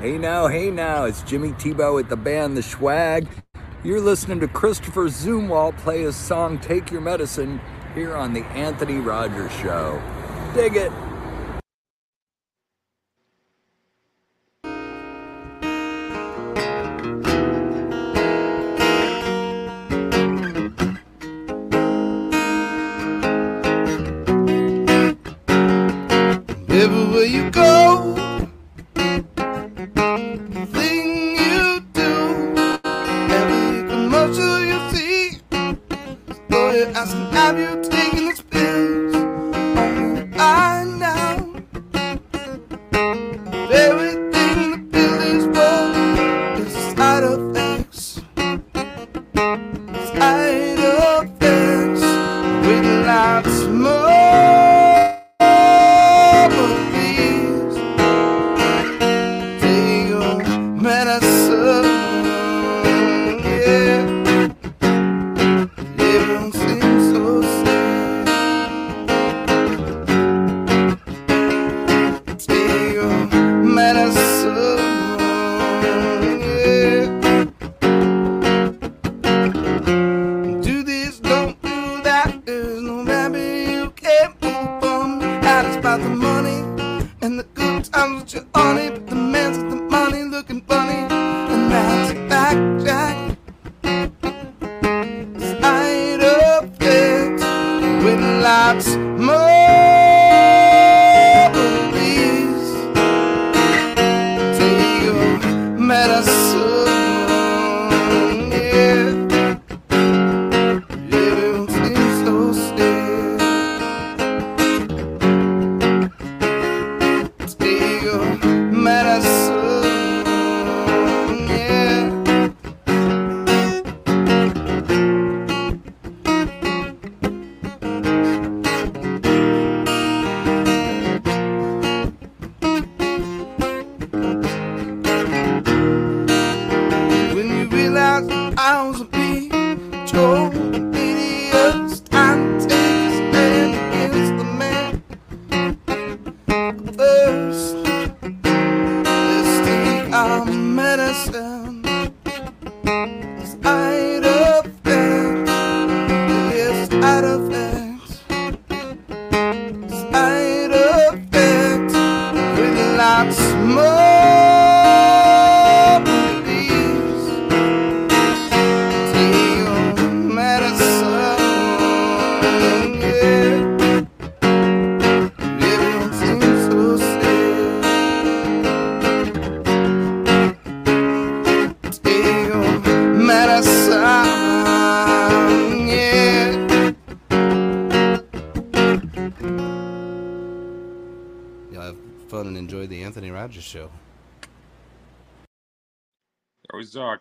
Hey 0.00 0.18
now, 0.18 0.48
hey 0.48 0.70
now, 0.70 1.04
it's 1.04 1.22
Jimmy 1.22 1.52
Tebeau 1.52 1.94
with 1.94 2.08
the 2.08 2.16
band 2.16 2.56
The 2.56 2.60
Schwag. 2.60 3.26
You're 3.84 4.00
listening 4.00 4.40
to 4.40 4.48
Christopher 4.48 5.04
Zumwalt 5.04 5.76
play 5.76 6.02
his 6.02 6.16
song 6.16 6.58
Take 6.58 6.90
Your 6.90 7.00
Medicine 7.00 7.60
here 7.94 8.16
on 8.16 8.32
the 8.32 8.44
Anthony 8.46 8.96
Rogers 8.96 9.52
Show. 9.52 10.02
Dig 10.52 10.74
it. 10.74 10.90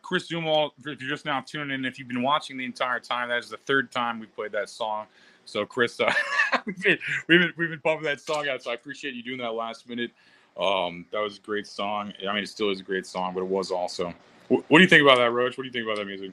Chris 0.08 0.30
Zumwalt. 0.30 0.72
If 0.86 1.02
you're 1.02 1.10
just 1.10 1.26
now 1.26 1.42
tuning 1.42 1.72
in, 1.72 1.84
if 1.84 2.00
you've 2.00 2.08
been 2.08 2.24
watching 2.24 2.56
the 2.58 2.64
entire 2.64 3.00
time, 3.00 3.28
that 3.28 3.40
is 3.40 3.50
the 3.50 3.58
third 3.58 3.92
time 3.92 4.22
we 4.22 4.26
played 4.26 4.54
that 4.54 4.70
song. 4.70 5.06
So, 5.44 5.66
Chris, 5.66 6.00
uh, 6.00 6.14
we've, 6.66 6.82
been, 6.82 6.98
we've 7.28 7.40
been 7.42 7.54
we've 7.58 7.70
been 7.70 7.82
pumping 7.82 8.06
that 8.06 8.22
song 8.22 8.48
out. 8.48 8.64
So, 8.64 8.72
I 8.72 8.76
appreciate 8.76 9.16
you 9.16 9.22
doing 9.22 9.40
that 9.40 9.54
last 9.54 9.90
minute. 9.90 10.12
Um, 10.58 11.06
that 11.12 11.20
was 11.20 11.38
a 11.38 11.42
great 11.42 11.68
song. 11.68 12.14
I 12.26 12.34
mean, 12.34 12.44
it 12.44 12.48
still 12.48 12.72
is 12.72 12.80
a 12.80 12.84
great 12.84 13.06
song, 13.06 13.34
but 13.34 13.42
it 13.42 13.48
was 13.48 13.70
also. 13.70 14.14
What, 14.48 14.64
what 14.70 14.78
do 14.78 14.84
you 14.84 14.90
think 14.90 15.02
about 15.02 15.18
that, 15.18 15.32
Roach? 15.32 15.58
What 15.58 15.64
do 15.64 15.68
you 15.68 15.74
think 15.74 15.86
about 15.86 15.98
that 15.98 16.06
music? 16.06 16.32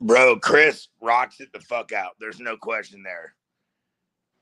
Bro, 0.00 0.38
Chris 0.38 0.88
rocks 1.02 1.40
it 1.40 1.52
the 1.52 1.60
fuck 1.60 1.92
out. 1.92 2.12
There's 2.18 2.40
no 2.40 2.56
question 2.56 3.02
there. 3.02 3.34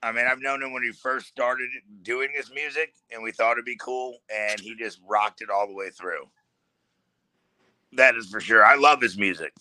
I 0.00 0.12
mean, 0.12 0.26
I've 0.26 0.40
known 0.40 0.62
him 0.62 0.72
when 0.72 0.84
he 0.84 0.92
first 0.92 1.26
started 1.26 1.70
doing 2.02 2.28
his 2.32 2.52
music, 2.54 2.94
and 3.10 3.20
we 3.20 3.32
thought 3.32 3.52
it'd 3.52 3.64
be 3.64 3.76
cool, 3.76 4.18
and 4.32 4.60
he 4.60 4.76
just 4.76 5.00
rocked 5.08 5.42
it 5.42 5.50
all 5.50 5.66
the 5.66 5.74
way 5.74 5.90
through. 5.90 6.28
That 7.96 8.16
is 8.16 8.28
for 8.28 8.40
sure. 8.40 8.64
I 8.64 8.76
love 8.76 9.00
his 9.00 9.16
music. 9.16 9.52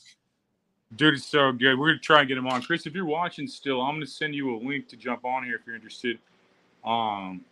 Dude, 0.96 1.16
it's 1.16 1.26
so 1.26 1.52
good. 1.52 1.78
We're 1.78 1.90
gonna 1.90 2.00
try 2.00 2.20
and 2.20 2.28
get 2.28 2.38
him 2.38 2.48
on. 2.48 2.62
Chris, 2.62 2.86
if 2.86 2.94
you're 2.94 3.06
watching 3.06 3.48
still, 3.48 3.82
I'm 3.82 3.96
gonna 3.96 4.06
send 4.06 4.36
you 4.36 4.56
a 4.56 4.58
link 4.58 4.88
to 4.90 4.98
jump 4.98 5.26
on 5.26 5.44
here 5.44 5.56
if 5.56 5.62
you're 5.66 5.76
interested. 5.76 6.20
Um, 6.86 7.44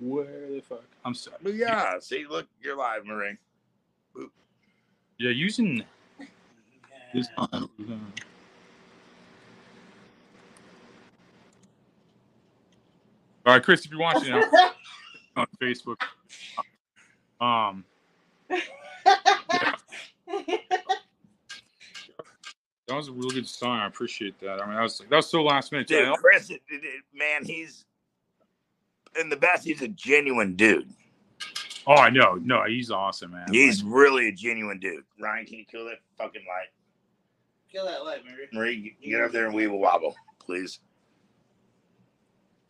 where 0.00 0.50
the 0.50 0.60
fuck? 0.60 0.84
I'm 1.04 1.14
sorry. 1.14 1.36
But 1.42 1.54
yeah, 1.54 1.98
see, 2.00 2.26
look, 2.28 2.46
you're 2.62 2.76
live, 2.76 3.04
Marie. 3.04 3.36
Yeah, 5.18 5.30
using 5.30 5.84
this. 7.12 7.28
All 7.36 7.48
right, 13.46 13.62
Chris, 13.62 13.84
if 13.84 13.90
you're 13.90 14.00
watching 14.00 14.34
it 14.34 14.44
on 15.36 15.46
Facebook, 15.60 16.00
um, 17.40 17.84
that 19.04 19.78
was 22.88 23.08
a 23.08 23.12
real 23.12 23.30
good 23.30 23.48
song. 23.48 23.78
I 23.78 23.86
appreciate 23.86 24.38
that. 24.40 24.60
I 24.62 24.66
mean, 24.66 24.74
that 24.76 24.82
was 24.82 24.98
that 24.98 25.10
was 25.16 25.28
so 25.30 25.42
last 25.42 25.72
minute. 25.72 25.88
Dude, 25.88 26.06
Yeah, 26.06 26.14
Chris, 26.18 26.50
it- 26.50 26.62
it- 26.68 26.84
it- 26.84 27.04
man, 27.12 27.44
he's 27.44 27.84
and 29.18 29.30
the 29.30 29.36
best. 29.36 29.64
He's 29.64 29.80
a 29.82 29.88
genuine 29.88 30.54
dude. 30.56 30.92
Oh, 31.86 31.94
I 31.94 32.10
know. 32.10 32.34
No, 32.34 32.64
he's 32.64 32.90
awesome, 32.90 33.32
man. 33.32 33.46
He's 33.52 33.82
really 33.82 34.28
a 34.28 34.32
genuine 34.32 34.80
dude. 34.80 35.04
Ryan, 35.20 35.46
can 35.46 35.58
you 35.58 35.64
kill 35.66 35.84
that 35.86 36.00
fucking 36.16 36.44
light? 36.48 36.68
Kill 37.70 37.84
that 37.86 38.04
light, 38.04 38.24
Mary. 38.24 38.48
Marie, 38.52 38.96
get 39.02 39.20
up 39.20 39.32
there 39.32 39.46
and 39.46 39.54
weeble 39.54 39.78
wobble, 39.78 40.16
please. 40.38 40.80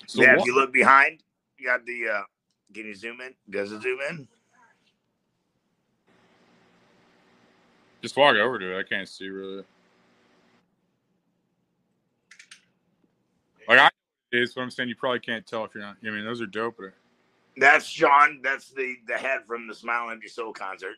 So 0.07 0.23
yeah, 0.23 0.33
what- 0.33 0.41
if 0.41 0.47
you 0.47 0.55
look 0.55 0.73
behind, 0.73 1.23
you 1.59 1.67
got 1.67 1.85
the. 1.87 2.09
uh 2.09 2.23
Can 2.75 2.87
you 2.87 2.95
zoom 2.95 3.21
in? 3.21 3.35
Does 3.49 3.71
it 3.73 3.83
zoom 3.83 4.01
in? 4.11 4.29
Just 8.05 8.19
walk 8.19 8.37
over 8.37 8.59
to 8.59 8.77
it. 8.77 8.79
I 8.79 8.83
can't 8.83 9.09
see 9.09 9.31
really. 9.31 9.65
Like 13.67 13.79
I 13.79 13.89
is 14.31 14.55
what 14.55 14.63
I'm 14.63 14.71
saying. 14.71 14.91
You 14.91 14.95
probably 14.95 15.21
can't 15.21 15.47
tell 15.47 15.65
if 15.65 15.75
you're 15.75 15.83
not. 15.83 15.97
I 16.07 16.11
mean, 16.11 16.23
those 16.23 16.43
are 16.43 16.47
dope. 16.47 16.77
But 16.77 16.93
That's 17.57 17.87
Sean. 17.87 18.41
That's 18.45 18.69
the 18.73 18.97
the 19.09 19.15
head 19.15 19.47
from 19.47 19.67
the 19.67 19.75
Smile 19.75 20.11
Empty 20.11 20.29
Soul 20.29 20.53
concert. 20.53 20.97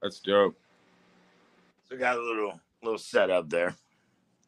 that's 0.00 0.20
dope. 0.20 0.56
So 1.88 1.96
got 1.96 2.18
a 2.18 2.22
little 2.22 2.60
little 2.84 2.98
setup 2.98 3.50
there. 3.50 3.74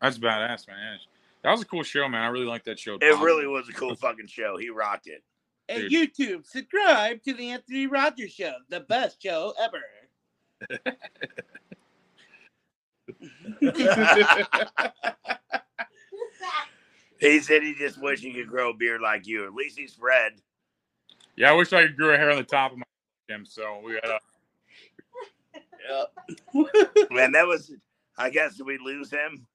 That's 0.01 0.16
badass, 0.16 0.69
man. 0.69 0.99
That 1.43 1.51
was 1.51 1.62
a 1.62 1.66
cool 1.66 1.83
show, 1.83 2.09
man. 2.09 2.23
I 2.23 2.28
really 2.28 2.47
liked 2.47 2.66
that 2.66 2.78
show. 2.78 2.99
It 3.01 3.19
really 3.19 3.49
was 3.49 3.69
a 3.69 3.73
cool 3.73 3.97
fucking 3.97 4.28
show. 4.28 4.57
He 4.57 4.70
rocked 4.70 5.09
it. 5.09 5.24
And 5.69 5.91
YouTube, 5.91 6.47
subscribe 6.47 7.24
to 7.24 7.35
the 7.35 7.51
Anthony 7.51 7.89
Rogers 7.89 8.31
Show, 8.31 8.53
the 8.69 8.78
best 8.78 9.20
show 9.20 9.55
ever. 9.61 9.81
Mm-hmm. 13.22 14.86
he 17.20 17.40
said 17.40 17.62
he 17.62 17.74
just 17.74 18.01
wish 18.01 18.20
he 18.20 18.32
could 18.32 18.48
grow 18.48 18.70
a 18.70 18.74
beard 18.74 19.01
like 19.01 19.26
you. 19.26 19.47
At 19.47 19.55
least 19.55 19.78
he's 19.78 19.98
red. 20.01 20.32
Yeah, 21.36 21.51
I 21.51 21.52
wish 21.52 21.72
I 21.72 21.82
could 21.86 21.97
grow 21.97 22.14
a 22.14 22.16
hair 22.16 22.30
on 22.30 22.36
the 22.36 22.44
top 22.44 22.72
of 22.72 22.78
my 22.78 22.84
him. 23.28 23.44
So 23.47 23.80
we 23.84 23.94
had 23.94 24.05
a. 24.05 24.18
Man, 27.10 27.32
that 27.32 27.47
was. 27.47 27.72
I 28.18 28.30
guess 28.30 28.56
did 28.56 28.66
we 28.66 28.78
lose 28.78 29.10
him? 29.10 29.47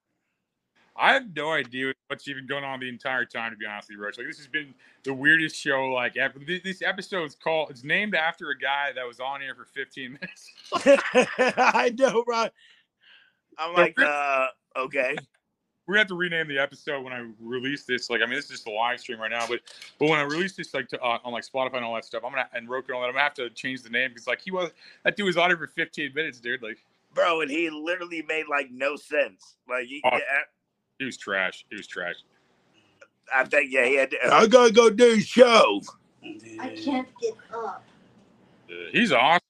I 0.95 1.13
have 1.13 1.33
no 1.35 1.51
idea 1.51 1.93
what's 2.07 2.27
even 2.27 2.45
going 2.45 2.63
on 2.63 2.79
the 2.79 2.89
entire 2.89 3.25
time. 3.25 3.51
To 3.51 3.57
be 3.57 3.65
honest 3.65 3.89
with 3.89 3.97
you, 3.97 4.03
Roach, 4.03 4.17
like 4.17 4.27
this 4.27 4.38
has 4.38 4.47
been 4.47 4.73
the 5.03 5.13
weirdest 5.13 5.55
show. 5.55 5.85
Like 5.88 6.17
ever. 6.17 6.39
This- 6.45 6.61
this 6.63 6.81
episode 6.81 7.25
is 7.25 7.35
called. 7.35 7.71
It's 7.71 7.83
named 7.83 8.13
after 8.13 8.49
a 8.51 8.57
guy 8.57 8.91
that 8.95 9.07
was 9.07 9.19
on 9.19 9.41
here 9.41 9.55
for 9.55 9.65
15 9.65 10.13
minutes. 10.21 10.51
I 11.57 11.93
know, 11.97 12.23
right? 12.27 12.51
I'm 13.57 13.73
like, 13.73 13.99
uh, 13.99 14.48
okay. 14.78 15.15
We're 15.88 15.98
have 15.98 16.07
to 16.07 16.15
rename 16.15 16.48
the 16.48 16.60
episode 16.60 17.03
when 17.03 17.11
I 17.11 17.30
release 17.40 17.84
this. 17.84 18.10
Like, 18.10 18.22
I 18.22 18.26
mean, 18.26 18.36
this 18.36 18.45
is 18.45 18.52
just 18.52 18.68
a 18.68 18.72
live 18.72 18.99
stream 18.99 19.19
right 19.19 19.32
now, 19.32 19.45
but 19.48 19.60
but 19.99 20.10
when 20.10 20.19
I 20.19 20.23
release 20.23 20.56
this, 20.56 20.73
like 20.73 20.88
to, 20.90 21.02
uh, 21.02 21.18
on 21.23 21.34
like 21.34 21.44
Spotify 21.44 21.78
and 21.78 21.86
all 21.86 21.95
that 21.95 22.06
stuff, 22.06 22.23
I'm 22.26 22.32
gonna 22.32 22.48
and 22.53 22.69
Roku 22.69 22.88
and 22.94 22.95
all 22.95 23.02
that, 23.02 23.07
I'm 23.07 23.14
gonna 23.14 23.23
have 23.23 23.34
to 23.36 23.49
change 23.49 23.82
the 23.82 23.90
name 23.90 24.11
because 24.11 24.28
like 24.28 24.40
he 24.41 24.52
was 24.52 24.69
that 25.03 25.18
dude 25.18 25.26
was 25.26 25.38
on 25.38 25.49
here 25.49 25.57
for 25.57 25.68
15 25.68 26.14
minutes, 26.14 26.40
dude. 26.40 26.61
Like, 26.61 26.78
Bro, 27.14 27.41
and 27.41 27.52
he 27.52 27.69
literally 27.69 28.23
made 28.28 28.45
like 28.49 28.69
no 28.72 28.95
sense. 28.95 29.57
Like, 29.68 29.88
he, 29.88 30.02
Oh. 30.06 30.11
yeah, 30.14 30.19
he 30.99 31.06
was 31.06 31.18
trash. 31.18 31.65
He 31.69 31.76
was 31.76 31.88
trash. 31.88 32.15
I 33.34 33.44
think, 33.45 33.72
yeah, 33.72 33.86
he 33.86 33.95
had. 33.95 34.11
To, 34.11 34.18
I 34.34 34.48
gotta 34.48 34.72
go 34.72 34.90
do 34.90 35.14
a 35.14 35.19
show. 35.19 35.82
I 36.23 36.69
can't 36.69 37.07
get 37.22 37.34
up. 37.53 37.84
Uh, 38.69 38.73
he's 38.91 39.11
awesome. 39.11 39.41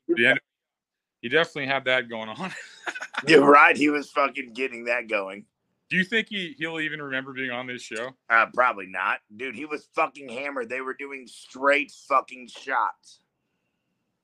He 1.22 1.30
definitely 1.30 1.68
had 1.68 1.86
that 1.86 2.10
going 2.10 2.30
on. 2.30 2.52
You're 3.27 3.45
right. 3.45 3.76
He 3.76 3.89
was 3.89 4.10
fucking 4.10 4.53
getting 4.53 4.85
that 4.85 5.07
going. 5.07 5.45
Do 5.89 5.98
you 5.98 6.03
think 6.03 6.30
he 6.30 6.56
he'll 6.57 6.80
even 6.80 7.02
remember 7.02 7.34
being 7.34 7.52
on 7.52 7.68
this 7.68 7.81
show? 7.81 8.11
Uh, 8.30 8.45
probably 8.53 8.88
not, 8.88 9.19
dude. 9.35 9.56
He 9.56 9.65
was 9.65 9.89
fucking 9.93 10.30
hammered. 10.30 10.69
They 10.69 10.81
were 10.81 10.93
doing 10.93 11.27
straight 11.27 11.91
fucking 12.07 12.48
shots. 12.48 13.19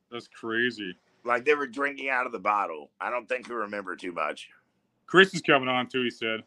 That's 0.10 0.30
crazy. 0.30 0.96
Like 1.26 1.44
they 1.44 1.56
were 1.56 1.68
drinking 1.68 2.10
out 2.10 2.26
of 2.26 2.32
the 2.32 2.40
bottle. 2.40 2.92
I 3.02 3.10
don't 3.10 3.28
think 3.28 3.48
he'll 3.48 3.58
remember 3.58 3.98
too 3.98 4.14
much. 4.14 4.50
Chris 5.08 5.34
is 5.34 5.42
coming 5.42 5.68
on 5.68 5.88
too. 5.88 6.04
He 6.04 6.10
said. 6.10 6.44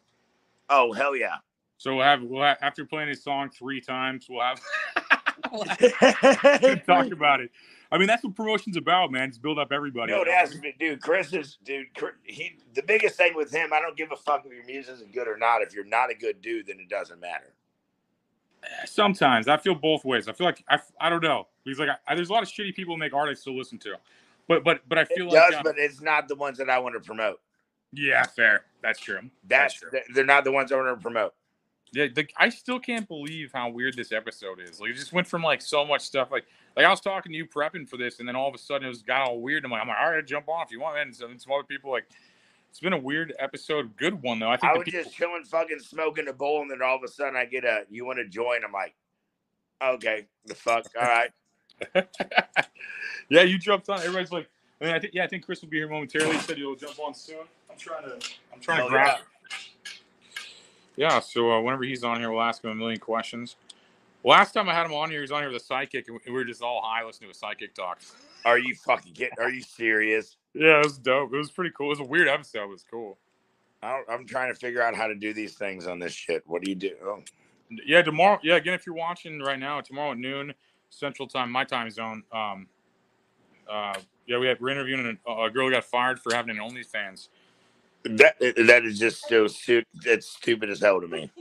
Oh 0.69 0.91
hell 0.91 1.15
yeah! 1.15 1.35
So 1.77 1.95
we'll 1.95 2.05
have 2.05 2.23
we'll 2.23 2.43
have, 2.43 2.57
after 2.61 2.85
playing 2.85 3.09
his 3.09 3.23
song 3.23 3.49
three 3.49 3.79
times, 3.81 4.27
we'll 4.29 4.41
have 4.41 4.61
to 6.61 6.81
talk 6.85 7.11
about 7.11 7.41
it. 7.41 7.51
I 7.91 7.97
mean, 7.97 8.07
that's 8.07 8.23
what 8.23 8.35
promotion's 8.35 8.77
about, 8.77 9.11
man. 9.11 9.29
It's 9.29 9.37
build 9.37 9.59
up 9.59 9.71
everybody. 9.71 10.13
No, 10.13 10.23
that's 10.23 10.55
dude. 10.79 11.01
Chris 11.01 11.33
is 11.33 11.57
dude. 11.65 11.87
He 12.23 12.57
the 12.73 12.83
biggest 12.83 13.15
thing 13.17 13.35
with 13.35 13.51
him. 13.51 13.73
I 13.73 13.81
don't 13.81 13.97
give 13.97 14.11
a 14.11 14.15
fuck 14.15 14.45
if 14.45 14.53
your 14.53 14.65
music 14.65 14.95
is 14.95 15.03
good 15.13 15.27
or 15.27 15.37
not. 15.37 15.61
If 15.61 15.73
you're 15.73 15.83
not 15.85 16.09
a 16.09 16.15
good 16.15 16.41
dude, 16.41 16.67
then 16.67 16.79
it 16.79 16.89
doesn't 16.89 17.19
matter. 17.19 17.53
Sometimes 18.85 19.47
I 19.47 19.57
feel 19.57 19.75
both 19.75 20.05
ways. 20.05 20.27
I 20.27 20.33
feel 20.33 20.45
like 20.45 20.63
I, 20.69 20.79
I 20.99 21.09
don't 21.09 21.23
know 21.23 21.47
because 21.65 21.79
like 21.79 21.89
I, 22.07 22.15
there's 22.15 22.29
a 22.29 22.33
lot 22.33 22.43
of 22.43 22.49
shitty 22.49 22.75
people 22.75 22.95
make 22.95 23.13
art 23.13 23.27
I 23.29 23.33
still 23.33 23.57
listen 23.57 23.77
to, 23.79 23.95
but 24.47 24.63
but 24.63 24.81
but 24.87 24.97
I 24.97 25.05
feel 25.05 25.27
It 25.27 25.33
like 25.33 25.49
does, 25.49 25.55
um, 25.55 25.61
but 25.63 25.75
it's 25.77 25.99
not 25.99 26.27
the 26.27 26.35
ones 26.35 26.57
that 26.59 26.69
I 26.69 26.77
want 26.79 26.95
to 26.95 27.01
promote. 27.01 27.41
yeah, 27.91 28.23
fair. 28.23 28.65
That's 28.81 28.99
true. 28.99 29.19
That's, 29.47 29.73
true. 29.73 29.89
they're 30.13 30.25
not 30.25 30.43
the 30.43 30.51
ones 30.51 30.71
I 30.71 30.75
want 30.75 30.95
to 30.97 31.01
promote. 31.01 31.33
Yeah, 31.93 32.07
the, 32.13 32.25
I 32.37 32.49
still 32.49 32.79
can't 32.79 33.07
believe 33.07 33.51
how 33.53 33.69
weird 33.69 33.95
this 33.97 34.11
episode 34.13 34.61
is. 34.61 34.79
Like, 34.79 34.91
it 34.91 34.95
just 34.95 35.11
went 35.11 35.27
from 35.27 35.43
like 35.43 35.61
so 35.61 35.85
much 35.85 36.01
stuff. 36.01 36.31
Like, 36.31 36.45
like 36.77 36.85
I 36.85 36.89
was 36.89 37.01
talking 37.01 37.31
to 37.33 37.37
you 37.37 37.45
prepping 37.45 37.87
for 37.89 37.97
this, 37.97 38.19
and 38.19 38.27
then 38.27 38.35
all 38.35 38.47
of 38.47 38.55
a 38.55 38.57
sudden 38.57 38.85
it 38.85 38.89
was 38.89 39.01
got 39.01 39.27
all 39.27 39.41
weird. 39.41 39.65
I'm 39.65 39.71
like, 39.71 39.81
I'm 39.81 39.87
like, 39.89 39.97
all 39.99 40.11
right, 40.11 40.25
jump 40.25 40.47
on 40.47 40.65
if 40.65 40.71
you 40.71 40.79
want. 40.79 40.97
And 40.99 41.13
some, 41.13 41.37
some 41.37 41.51
other 41.51 41.63
people 41.63 41.91
like, 41.91 42.05
it's 42.69 42.79
been 42.79 42.93
a 42.93 42.97
weird 42.97 43.33
episode. 43.39 43.97
Good 43.97 44.21
one 44.21 44.39
though. 44.39 44.49
I 44.49 44.55
think 44.55 44.71
I 44.73 44.77
was 44.77 44.85
people, 44.85 45.03
just 45.03 45.13
chilling, 45.15 45.43
fucking 45.43 45.79
smoking 45.79 46.29
a 46.29 46.33
bowl, 46.33 46.61
and 46.61 46.71
then 46.71 46.81
all 46.81 46.95
of 46.95 47.03
a 47.03 47.09
sudden 47.09 47.35
I 47.35 47.43
get 47.43 47.65
a, 47.65 47.83
"You 47.89 48.05
want 48.05 48.19
to 48.19 48.25
join?" 48.29 48.63
I'm 48.63 48.71
like, 48.71 48.95
"Okay, 49.83 50.27
the 50.45 50.55
fuck, 50.55 50.85
all 50.97 51.05
right." 51.05 51.31
yeah, 53.29 53.41
you 53.41 53.57
jumped 53.57 53.89
on. 53.89 53.99
Everybody's 53.99 54.31
like, 54.31 54.47
I 54.79 54.85
mean, 54.85 54.93
I 54.95 54.99
think 54.99 55.13
yeah, 55.13 55.25
I 55.25 55.27
think 55.27 55.45
Chris 55.45 55.61
will 55.61 55.67
be 55.69 55.77
here 55.77 55.89
momentarily. 55.89 56.33
He 56.33 56.39
said 56.39 56.55
he'll 56.57 56.75
jump 56.75 56.97
on 56.99 57.13
soon. 57.13 57.39
I'm 57.69 57.77
trying 57.77 58.03
to, 58.03 58.13
I'm 58.53 58.61
trying 58.61 58.81
Oh, 58.81 58.85
to 58.85 58.89
grab. 58.89 59.17
yeah. 59.19 59.23
Yeah, 61.01 61.19
so 61.19 61.51
uh, 61.51 61.59
whenever 61.59 61.83
he's 61.83 62.03
on 62.03 62.19
here, 62.19 62.29
we'll 62.29 62.43
ask 62.43 62.63
him 62.63 62.69
a 62.69 62.75
million 62.75 62.99
questions. 62.99 63.55
Last 64.23 64.51
time 64.51 64.69
I 64.69 64.75
had 64.75 64.85
him 64.85 64.93
on 64.93 65.09
here, 65.09 65.17
he 65.17 65.21
was 65.21 65.31
on 65.31 65.41
here 65.41 65.51
with 65.51 65.59
a 65.59 65.65
psychic, 65.65 66.07
and 66.07 66.19
we 66.27 66.31
were 66.31 66.45
just 66.45 66.61
all 66.61 66.79
high 66.79 67.03
listening 67.03 67.31
to 67.31 67.35
a 67.35 67.39
psychic 67.39 67.73
talk. 67.73 68.01
Are 68.45 68.59
you 68.59 68.75
fucking 68.75 69.13
kidding? 69.13 69.33
Are 69.39 69.49
you 69.49 69.63
serious? 69.63 70.37
Yeah, 70.53 70.77
it 70.77 70.83
was 70.83 70.99
dope. 70.99 71.33
It 71.33 71.37
was 71.37 71.49
pretty 71.49 71.71
cool. 71.75 71.87
It 71.87 71.97
was 71.97 72.01
a 72.01 72.03
weird 72.03 72.27
episode. 72.27 72.65
It 72.65 72.69
was 72.69 72.85
cool. 72.87 73.17
I 73.81 74.03
I'm 74.11 74.27
trying 74.27 74.53
to 74.53 74.59
figure 74.59 74.83
out 74.83 74.93
how 74.93 75.07
to 75.07 75.15
do 75.15 75.33
these 75.33 75.55
things 75.55 75.87
on 75.87 75.97
this 75.97 76.13
shit. 76.13 76.43
What 76.45 76.61
do 76.61 76.69
you 76.69 76.75
do? 76.75 76.93
Oh, 77.03 77.23
Yeah, 77.83 78.03
tomorrow. 78.03 78.39
Yeah, 78.43 78.57
again, 78.57 78.75
if 78.75 78.85
you're 78.85 78.93
watching 78.93 79.39
right 79.39 79.57
now, 79.57 79.81
tomorrow 79.81 80.11
at 80.11 80.19
noon 80.19 80.53
Central 80.91 81.27
Time, 81.27 81.51
my 81.51 81.63
time 81.63 81.89
zone. 81.89 82.21
Um, 82.31 82.67
uh, 83.67 83.95
yeah, 84.27 84.37
we 84.37 84.45
had, 84.45 84.61
we're 84.61 84.69
interviewing 84.69 85.17
a, 85.27 85.31
a 85.31 85.49
girl 85.49 85.65
who 85.65 85.71
got 85.71 85.83
fired 85.83 86.19
for 86.19 86.31
having 86.31 86.55
an 86.55 86.61
OnlyFans. 86.61 87.29
That 88.05 88.35
that 88.39 88.83
is 88.85 88.99
just 88.99 89.27
so 89.27 89.47
stu- 89.47 89.83
that's 90.05 90.27
stupid 90.27 90.69
as 90.69 90.79
hell 90.81 91.01
to 91.01 91.07
me. 91.07 91.31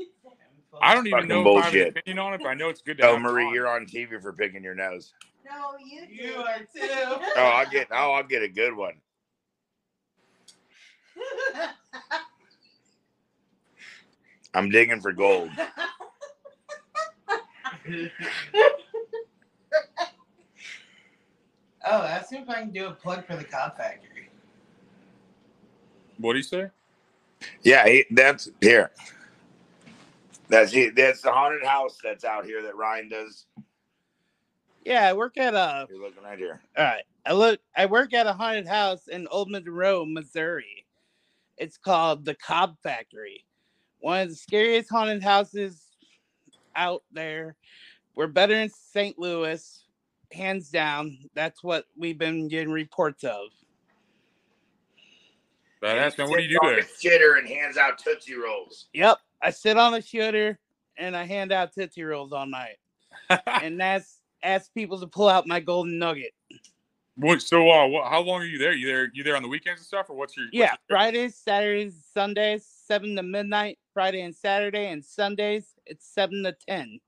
I 0.83 0.95
don't 0.95 1.07
even 1.07 1.21
Fucking 1.21 1.29
know 1.29 1.43
if 1.43 1.57
I 1.57 1.65
have 1.67 1.75
an 1.75 1.81
bullshit. 1.81 1.97
opinion 1.99 2.19
on 2.19 2.35
it, 2.35 2.41
but 2.43 2.49
I 2.49 2.55
know 2.55 2.69
it's 2.69 2.83
good 2.83 2.99
to 2.99 3.05
Oh, 3.05 3.15
have 3.15 3.23
Marie, 3.23 3.47
on. 3.47 3.55
you're 3.55 3.69
on 3.69 3.87
TV 3.87 4.21
for 4.23 4.33
picking 4.33 4.63
your 4.65 4.75
nose. 4.75 5.13
No, 5.45 5.75
you 5.85 6.07
do. 6.07 6.15
You 6.25 6.35
are 6.37 6.59
too. 6.59 7.25
Oh, 7.37 7.43
I'll 7.45 7.71
get. 7.71 7.89
Oh, 7.91 8.13
I'll 8.13 8.25
get 8.25 8.43
a 8.43 8.49
good 8.49 8.75
one. 8.77 8.95
I'm 14.55 14.71
digging 14.71 15.01
for 15.01 15.13
gold. 15.13 15.51
oh, 21.87 22.03
ask 22.03 22.33
him 22.33 22.43
if 22.45 22.49
I 22.49 22.61
can 22.61 22.71
do 22.71 22.87
a 22.89 22.93
plug 22.93 23.27
for 23.27 23.37
the 23.37 23.45
Cob 23.45 23.77
Factory. 23.77 24.10
What 26.21 26.35
do 26.35 26.39
you 26.39 26.43
say? 26.43 26.69
Yeah, 27.63 27.87
he, 27.89 28.05
that's 28.11 28.51
here. 28.61 28.91
That's 30.49 30.73
he, 30.73 30.91
that's 30.91 31.23
the 31.23 31.33
haunted 31.33 31.65
house 31.65 31.99
that's 32.03 32.25
out 32.25 32.45
here 32.45 32.63
that 32.63 32.77
Ryan 32.77 33.09
does. 33.09 33.47
Yeah, 34.85 35.09
I 35.09 35.13
work 35.13 35.39
at 35.39 35.55
a. 35.55 35.87
You're 35.89 36.01
looking 36.01 36.23
right 36.23 36.39
here. 36.39 36.61
All 36.77 36.85
right, 36.85 37.05
I 37.25 37.33
look. 37.33 37.61
I 37.77 37.87
work 37.87 38.13
at 38.13 38.27
a 38.27 38.33
haunted 38.33 38.67
house 38.67 39.09
in 39.09 39.27
Old 39.29 39.51
Monroe, 39.51 40.05
Missouri. 40.05 40.87
It's 41.57 41.79
called 41.79 42.25
the 42.25 42.35
Cobb 42.35 42.77
Factory. 42.83 43.45
One 44.01 44.23
of 44.23 44.29
the 44.31 44.35
scariest 44.35 44.91
haunted 44.91 45.23
houses 45.23 45.83
out 46.75 47.03
there. 47.13 47.57
We're 48.15 48.27
better 48.27 48.55
in 48.55 48.71
St. 48.71 49.19
Louis, 49.19 49.85
hands 50.33 50.71
down. 50.71 51.19
That's 51.35 51.63
what 51.63 51.85
we've 51.97 52.19
been 52.19 52.49
getting 52.49 52.73
reports 52.73 53.25
of. 53.25 53.49
Badass 55.83 56.19
man. 56.19 56.29
What 56.29 56.39
do 56.39 56.43
you 56.45 56.51
do 56.51 56.59
on 56.67 56.75
there? 56.75 56.83
the 56.83 57.09
Shitter 57.09 57.39
and 57.39 57.49
hands 57.49 57.77
out 57.77 57.99
tootsie 57.99 58.35
rolls. 58.35 58.87
Yep, 58.93 59.19
I 59.43 59.51
sit 59.51 59.77
on 59.79 59.95
a 59.95 60.03
shooter 60.03 60.59
and 60.99 61.17
I 61.17 61.25
hand 61.25 61.53
out 61.53 61.73
tootsie 61.73 62.03
rolls 62.03 62.33
all 62.33 62.47
night, 62.47 62.77
and 63.47 63.81
that's 63.81 64.21
ask 64.43 64.73
people 64.75 64.99
to 65.01 65.07
pull 65.07 65.29
out 65.29 65.47
my 65.47 65.61
golden 65.61 65.99
nugget. 65.99 66.33
What, 67.17 67.43
so, 67.43 67.69
uh, 67.71 67.87
what, 67.87 68.09
how 68.09 68.21
long 68.23 68.41
are 68.41 68.47
you 68.47 68.57
there? 68.59 68.73
You 68.73 68.87
there? 68.87 69.11
You 69.13 69.23
there 69.23 69.37
on 69.37 69.43
the 69.43 69.49
weekends 69.49 69.81
and 69.81 69.87
stuff, 69.87 70.09
or 70.09 70.17
what's 70.17 70.37
your? 70.37 70.47
what's 70.47 70.55
Yeah, 70.55 70.71
your- 70.71 70.79
Fridays, 70.89 71.35
Saturdays, 71.37 72.03
Sundays, 72.15 72.65
seven 72.67 73.17
to 73.17 73.23
midnight. 73.23 73.79
Friday 73.93 74.23
and 74.23 74.35
Saturday, 74.35 74.87
and 74.87 75.05
Sundays 75.05 75.75
it's 75.87 76.07
seven 76.07 76.43
to 76.45 76.55
ten. 76.67 77.01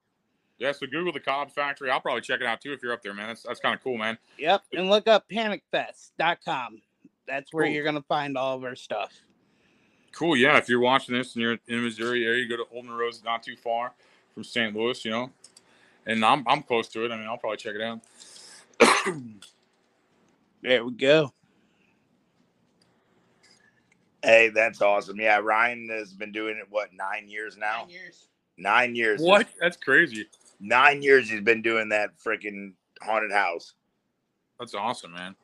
Yeah. 0.59 0.73
So 0.73 0.86
Google 0.86 1.12
the 1.12 1.20
Cobb 1.20 1.51
Factory. 1.53 1.90
I'll 1.90 2.01
probably 2.01 2.20
check 2.23 2.40
it 2.40 2.47
out 2.47 2.61
too 2.61 2.73
if 2.73 2.82
you're 2.82 2.93
up 2.93 3.03
there, 3.03 3.15
man. 3.15 3.28
That's 3.28 3.43
that's 3.44 3.61
kind 3.61 3.74
of 3.74 3.82
cool, 3.82 3.97
man. 3.97 4.19
Yep, 4.39 4.62
and 4.74 4.90
look 4.90 5.09
up 5.09 5.28
panicfest.com. 5.31 6.82
That's 7.27 7.53
where 7.53 7.65
Cool. 7.66 7.74
you're 7.74 7.85
gonna 7.85 8.03
find 8.03 8.36
all 8.36 8.57
of 8.57 8.65
our 8.65 8.77
stuff. 8.77 9.12
Cool. 10.12 10.36
Yeah. 10.36 10.59
If 10.59 10.69
you're 10.69 10.81
watching 10.81 11.15
this 11.16 11.35
and 11.35 11.43
you're 11.43 11.53
in 11.53 11.61
the 11.69 11.77
Missouri 11.78 12.24
area, 12.24 12.43
you 12.43 12.49
go 12.49 12.57
to 12.57 12.66
Old 12.74 12.85
Monroe's 12.85 13.23
not 13.24 13.43
too 13.43 13.57
far 13.57 13.93
from 14.35 14.44
St. 14.44 14.74
Louis, 14.77 15.05
you 15.05 15.11
know. 15.11 15.31
And 16.07 16.24
I'm 16.24 16.44
I'm 16.47 16.62
close 16.62 16.89
to 16.89 17.05
it. 17.05 17.12
I 17.12 17.16
mean, 17.16 17.27
I'll 17.27 17.39
probably 17.39 17.57
check 17.59 17.74
it 17.74 17.81
out. 17.82 18.01
There 20.62 20.85
we 20.85 20.93
go. 20.93 21.32
Hey, 24.23 24.51
that's 24.51 24.81
awesome. 24.81 25.19
Yeah, 25.20 25.39
Ryan 25.39 25.89
has 25.90 26.12
been 26.12 26.31
doing 26.31 26.57
it 26.57 26.66
what 26.70 26.90
nine 26.94 27.28
years 27.28 27.57
now. 27.57 27.81
Nine 27.81 27.90
years. 27.90 28.28
Nine 28.57 28.94
years. 28.94 29.20
What? 29.20 29.49
That's 29.61 29.77
crazy. 29.77 30.27
Nine 30.61 31.03
years 31.03 31.28
he's 31.28 31.40
been 31.40 31.62
doing 31.62 31.89
that 31.89 32.11
freaking 32.24 32.74
haunted 33.03 33.32
house. 33.32 33.74
That's 34.61 34.74
awesome, 34.77 35.12
man. 35.15 35.35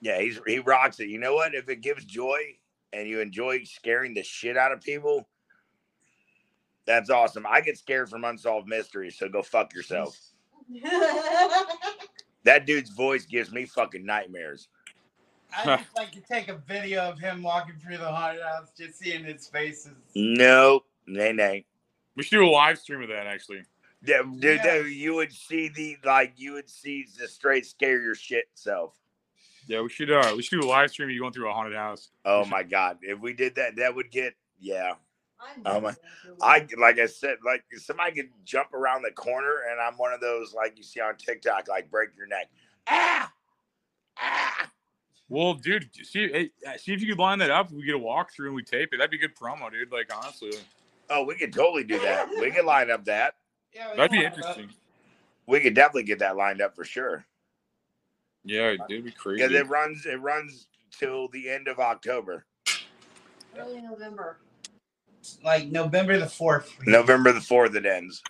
Yeah, 0.00 0.20
he's 0.20 0.40
he 0.46 0.58
rocks 0.58 1.00
it. 1.00 1.08
You 1.08 1.18
know 1.18 1.34
what? 1.34 1.54
If 1.54 1.68
it 1.68 1.80
gives 1.80 2.04
joy 2.04 2.40
and 2.92 3.08
you 3.08 3.20
enjoy 3.20 3.64
scaring 3.64 4.14
the 4.14 4.22
shit 4.22 4.56
out 4.56 4.72
of 4.72 4.80
people, 4.80 5.28
that's 6.86 7.10
awesome. 7.10 7.46
I 7.48 7.60
get 7.60 7.78
scared 7.78 8.08
from 8.08 8.24
unsolved 8.24 8.68
mysteries, 8.68 9.18
so 9.18 9.28
go 9.28 9.42
fuck 9.42 9.74
yourself. 9.74 10.18
That 12.44 12.64
dude's 12.64 12.88
voice 12.88 13.26
gives 13.26 13.52
me 13.52 13.66
fucking 13.66 14.06
nightmares. 14.06 14.68
I 15.54 15.76
just 15.76 15.96
like 15.96 16.12
to 16.12 16.20
take 16.20 16.48
a 16.48 16.56
video 16.56 17.02
of 17.02 17.18
him 17.18 17.42
walking 17.42 17.74
through 17.76 17.98
the 17.98 18.10
haunted 18.10 18.42
house, 18.42 18.70
just 18.74 18.98
seeing 18.98 19.24
his 19.24 19.46
faces. 19.46 19.96
No, 20.14 20.84
nay, 21.06 21.32
nay. 21.32 21.66
We 22.16 22.22
should 22.22 22.36
do 22.36 22.46
a 22.46 22.48
live 22.48 22.78
stream 22.78 23.02
of 23.02 23.08
that 23.08 23.26
actually. 23.26 23.64
Yeah, 24.02 24.22
dude, 24.22 24.62
dude, 24.62 24.92
you 24.92 25.14
would 25.14 25.32
see 25.32 25.68
the 25.68 25.98
like 26.04 26.34
you 26.36 26.52
would 26.52 26.70
see 26.70 27.06
the 27.18 27.28
straight 27.28 27.66
scare 27.66 28.00
your 28.00 28.14
shit 28.14 28.46
self. 28.54 28.94
Yeah, 29.68 29.82
we 29.82 29.90
should 29.90 30.10
uh 30.10 30.32
we 30.34 30.42
should 30.42 30.60
do 30.60 30.66
a 30.66 30.68
live 30.68 30.90
stream 30.90 31.08
of 31.08 31.14
you 31.14 31.20
going 31.20 31.32
through 31.32 31.50
a 31.50 31.52
haunted 31.52 31.76
house. 31.76 32.10
Oh 32.24 32.44
my 32.46 32.62
god, 32.62 32.98
if 33.02 33.20
we 33.20 33.34
did 33.34 33.54
that, 33.56 33.76
that 33.76 33.94
would 33.94 34.10
get 34.10 34.34
yeah. 34.58 34.94
Oh 35.64 35.80
my, 35.80 35.94
I 36.42 36.66
like 36.78 36.98
I 36.98 37.06
said, 37.06 37.36
like 37.44 37.62
somebody 37.76 38.12
could 38.12 38.30
jump 38.44 38.74
around 38.74 39.02
the 39.02 39.12
corner, 39.12 39.62
and 39.70 39.80
I'm 39.80 39.94
one 39.94 40.12
of 40.12 40.20
those 40.20 40.52
like 40.52 40.76
you 40.76 40.82
see 40.82 41.00
on 41.00 41.16
TikTok, 41.16 41.68
like 41.68 41.90
break 41.90 42.10
your 42.16 42.26
neck. 42.26 42.50
Ah, 42.88 43.30
ah. 44.18 44.70
Well, 45.28 45.54
dude, 45.54 45.88
see 46.02 46.28
hey, 46.32 46.50
uh, 46.66 46.76
see 46.76 46.92
if 46.94 47.02
you 47.02 47.08
could 47.08 47.18
line 47.18 47.38
that 47.38 47.50
up. 47.50 47.70
We 47.70 47.84
get 47.84 47.94
a 47.94 47.98
walkthrough 47.98 48.46
and 48.46 48.54
we 48.54 48.64
tape 48.64 48.88
it. 48.92 48.96
That'd 48.96 49.10
be 49.10 49.18
good 49.18 49.36
promo, 49.36 49.70
dude. 49.70 49.92
Like 49.92 50.10
honestly, 50.12 50.52
Oh, 51.10 51.24
we 51.24 51.34
could 51.34 51.52
totally 51.52 51.84
do 51.84 51.98
that. 52.00 52.28
We 52.30 52.50
could 52.50 52.64
line 52.64 52.90
up 52.90 53.04
that. 53.06 53.34
Yeah, 53.72 53.94
that'd 53.94 54.10
be 54.10 54.24
interesting. 54.24 54.70
We 55.46 55.60
could 55.60 55.74
definitely 55.74 56.02
get 56.04 56.18
that 56.18 56.36
lined 56.36 56.60
up 56.60 56.74
for 56.74 56.84
sure. 56.84 57.24
Yeah, 58.44 58.74
it'd 58.88 59.04
be 59.04 59.10
crazy. 59.10 59.42
Because 59.42 59.60
it 59.60 59.68
runs, 59.68 60.06
it 60.06 60.20
runs 60.20 60.68
till 60.90 61.28
the 61.28 61.48
end 61.48 61.68
of 61.68 61.78
October, 61.78 62.46
Early 63.58 63.80
November. 63.80 64.38
Like 65.44 65.66
November 65.68 66.18
the 66.18 66.28
fourth. 66.28 66.74
November 66.86 67.32
the 67.32 67.40
fourth. 67.40 67.74
It 67.74 67.86
ends. 67.86 68.22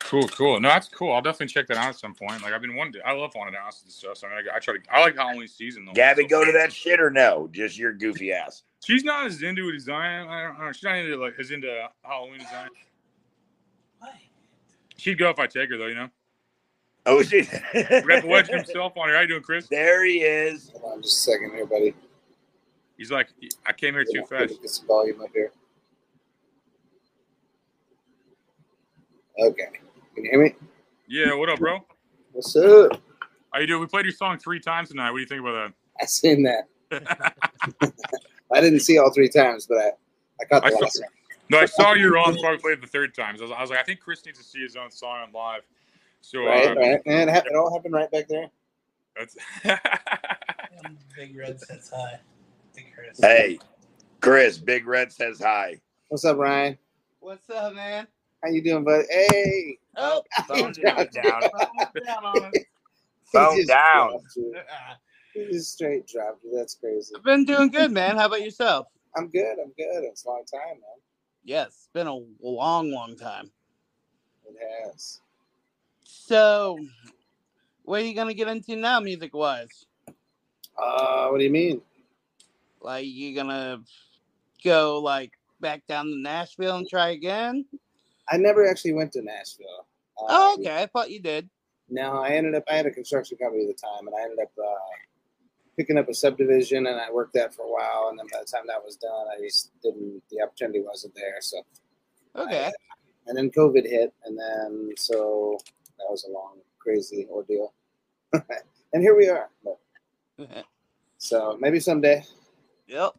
Cool, 0.00 0.28
cool. 0.28 0.60
No, 0.60 0.68
that's 0.68 0.88
cool. 0.88 1.12
I'll 1.12 1.22
definitely 1.22 1.48
check 1.48 1.66
that 1.68 1.76
out 1.76 1.88
at 1.88 1.98
some 1.98 2.14
point. 2.14 2.42
Like 2.42 2.52
I've 2.52 2.60
been 2.60 2.76
wanting 2.76 2.94
to. 2.94 3.06
I 3.06 3.12
love 3.12 3.32
haunted 3.34 3.54
houses 3.54 3.82
and 3.84 3.92
stuff. 3.92 4.18
So 4.18 4.28
I, 4.28 4.36
mean, 4.36 4.44
I, 4.52 4.56
I 4.56 4.58
try 4.58 4.76
to. 4.76 4.80
I 4.92 5.00
like 5.00 5.16
Halloween 5.16 5.48
season 5.48 5.84
though. 5.84 5.92
Gabby, 5.92 6.26
go 6.26 6.44
to 6.44 6.52
that 6.52 6.72
shit 6.72 7.00
or 7.00 7.10
no? 7.10 7.48
Just 7.52 7.78
your 7.78 7.92
goofy 7.92 8.32
ass. 8.32 8.62
She's 8.84 9.04
not 9.04 9.26
as 9.26 9.42
into 9.42 9.68
it 9.68 9.76
as 9.76 9.88
I 9.88 10.06
am. 10.06 10.28
I 10.28 10.42
don't 10.42 10.58
know. 10.58 10.72
She's 10.72 10.84
not 10.84 10.96
into 10.96 11.16
like 11.16 11.34
as 11.38 11.50
into 11.50 11.88
Halloween 12.02 12.40
as 12.40 12.46
I 12.52 12.64
am. 12.64 12.70
She'd 14.96 15.18
go 15.18 15.30
if 15.30 15.38
I 15.38 15.46
take 15.46 15.70
her 15.70 15.76
though. 15.76 15.86
You 15.86 15.94
know. 15.94 16.10
Oh, 17.08 17.22
shit. 17.22 17.48
we 17.72 17.82
got 18.02 18.22
the 18.22 18.28
wedge 18.28 18.48
himself 18.48 18.96
on 18.96 19.06
here. 19.06 19.14
How 19.14 19.22
you 19.22 19.28
doing, 19.28 19.42
Chris? 19.42 19.68
There 19.68 20.04
he 20.04 20.22
is. 20.22 20.72
Hold 20.80 20.94
on 20.94 21.02
just 21.02 21.18
a 21.18 21.30
second 21.30 21.52
here, 21.54 21.64
buddy. 21.64 21.94
He's 22.98 23.12
like, 23.12 23.28
I 23.64 23.72
came 23.72 23.94
here 23.94 24.04
too 24.04 24.24
fast. 24.28 24.48
Get 24.48 24.62
this 24.62 24.78
volume 24.78 25.20
up 25.20 25.28
here. 25.32 25.52
Okay. 29.38 29.66
Can 30.16 30.24
you 30.24 30.30
hear 30.30 30.42
me? 30.42 30.54
Yeah, 31.08 31.34
what 31.34 31.48
up, 31.48 31.60
bro? 31.60 31.78
What's 32.32 32.56
up? 32.56 33.00
How 33.52 33.60
you 33.60 33.68
doing? 33.68 33.80
We 33.82 33.86
played 33.86 34.06
your 34.06 34.12
song 34.12 34.38
three 34.38 34.58
times 34.58 34.88
tonight. 34.88 35.12
What 35.12 35.18
do 35.18 35.20
you 35.22 35.28
think 35.28 35.42
about 35.42 35.52
that? 35.52 35.74
I 36.02 36.06
seen 36.06 36.42
that. 36.42 36.66
I 38.52 38.60
didn't 38.60 38.80
see 38.80 38.98
all 38.98 39.12
three 39.12 39.28
times, 39.28 39.66
but 39.68 39.78
I, 39.78 39.90
I 40.40 40.44
caught 40.50 40.62
the 40.62 40.68
I 40.68 40.70
saw- 40.70 40.78
last 40.80 41.00
one. 41.00 41.10
No, 41.50 41.58
I 41.60 41.66
saw 41.66 41.92
you 41.92 42.10
were 42.10 42.18
on 42.18 42.34
before 42.34 42.50
we 42.50 42.56
played 42.56 42.72
it 42.78 42.80
the 42.80 42.88
third 42.88 43.14
time. 43.14 43.36
So 43.36 43.44
I 43.44 43.46
was, 43.46 43.56
I 43.56 43.60
was 43.60 43.70
like, 43.70 43.78
I 43.78 43.84
think 43.84 44.00
Chris 44.00 44.26
needs 44.26 44.38
to 44.38 44.44
see 44.44 44.60
his 44.60 44.74
own 44.74 44.90
song 44.90 45.18
on 45.22 45.30
live. 45.32 45.62
So 46.26 46.44
Right, 46.44 46.66
uh, 46.66 46.74
right. 46.74 47.00
And 47.06 47.30
it, 47.30 47.32
hap- 47.32 47.46
it 47.46 47.54
all 47.54 47.72
happened 47.72 47.94
right 47.94 48.10
back 48.10 48.26
there. 48.26 48.50
That's 49.16 49.36
Big 51.16 51.36
Red 51.36 51.60
says 51.60 51.88
hi. 51.94 52.18
Big 52.74 52.86
Chris. 52.92 53.20
Hey, 53.20 53.60
Chris. 54.20 54.58
Big 54.58 54.88
Red 54.88 55.12
says 55.12 55.38
hi. 55.38 55.80
What's 56.08 56.24
up, 56.24 56.38
Ryan? 56.38 56.76
What's 57.20 57.48
up, 57.48 57.74
man? 57.74 58.08
How 58.42 58.50
you 58.50 58.60
doing, 58.60 58.82
buddy? 58.82 59.04
Hey. 59.08 59.78
Oh, 59.96 60.24
phone 60.48 60.72
dropped 60.72 61.12
down. 61.12 61.42
down. 62.02 62.52
Phone 63.32 63.64
down. 63.64 64.08
dropped. 64.08 64.38
He 65.32 65.46
just 65.52 65.74
straight 65.74 66.08
dropped 66.08 66.42
you. 66.42 66.56
That's 66.56 66.74
crazy. 66.74 67.14
I've 67.16 67.22
been 67.22 67.44
doing 67.44 67.70
good, 67.70 67.92
man. 67.92 68.16
How 68.16 68.26
about 68.26 68.42
yourself? 68.42 68.88
I'm 69.16 69.28
good. 69.28 69.58
I'm 69.62 69.72
good. 69.78 70.02
It's 70.02 70.24
a 70.24 70.28
long 70.28 70.42
time, 70.52 70.74
man. 70.74 70.98
Yes, 71.44 71.68
it's 71.68 71.88
been 71.94 72.08
a 72.08 72.18
long, 72.40 72.90
long 72.90 73.16
time. 73.16 73.52
It 74.44 74.56
has. 74.84 75.20
So, 76.26 76.76
what 77.84 78.02
are 78.02 78.04
you 78.04 78.12
gonna 78.12 78.34
get 78.34 78.48
into 78.48 78.74
now, 78.74 78.98
music 78.98 79.32
wise? 79.32 79.86
Uh, 80.76 81.28
what 81.28 81.38
do 81.38 81.44
you 81.44 81.50
mean? 81.50 81.80
Like, 82.80 83.06
you 83.06 83.32
gonna 83.32 83.80
go 84.64 84.98
like 84.98 85.30
back 85.60 85.86
down 85.86 86.06
to 86.06 86.16
Nashville 86.18 86.78
and 86.78 86.88
try 86.88 87.10
again? 87.10 87.64
I 88.28 88.38
never 88.38 88.68
actually 88.68 88.94
went 88.94 89.12
to 89.12 89.22
Nashville. 89.22 89.86
Uh, 90.18 90.24
Oh, 90.28 90.56
okay. 90.58 90.82
I 90.82 90.86
thought 90.86 91.12
you 91.12 91.20
did. 91.20 91.48
No, 91.88 92.16
I 92.20 92.30
ended 92.30 92.56
up. 92.56 92.64
I 92.68 92.74
had 92.74 92.86
a 92.86 92.90
construction 92.90 93.38
company 93.38 93.62
at 93.62 93.68
the 93.68 93.80
time, 93.80 94.08
and 94.08 94.16
I 94.16 94.22
ended 94.24 94.40
up 94.40 94.50
uh, 94.58 94.74
picking 95.76 95.96
up 95.96 96.08
a 96.08 96.14
subdivision, 96.14 96.88
and 96.88 97.00
I 97.00 97.12
worked 97.12 97.34
that 97.34 97.54
for 97.54 97.62
a 97.62 97.70
while. 97.70 98.08
And 98.10 98.18
then 98.18 98.26
by 98.32 98.40
the 98.40 98.46
time 98.46 98.66
that 98.66 98.84
was 98.84 98.96
done, 98.96 99.26
I 99.32 99.40
just 99.40 99.70
didn't. 99.80 100.24
The 100.32 100.42
opportunity 100.42 100.80
wasn't 100.80 101.14
there. 101.14 101.36
So, 101.40 101.62
Okay. 102.34 102.72
and 103.28 103.38
then 103.38 103.48
COVID 103.52 103.88
hit, 103.88 104.12
and 104.24 104.36
then 104.36 104.94
so 104.96 105.60
that 105.98 106.06
was 106.08 106.24
a 106.24 106.32
long, 106.32 106.58
crazy 106.78 107.26
ordeal. 107.30 107.72
and 108.32 109.02
here 109.02 109.16
we 109.16 109.28
are. 109.28 109.48
But, 109.64 110.64
so 111.18 111.56
maybe 111.60 111.80
someday. 111.80 112.24
Yep. 112.88 113.14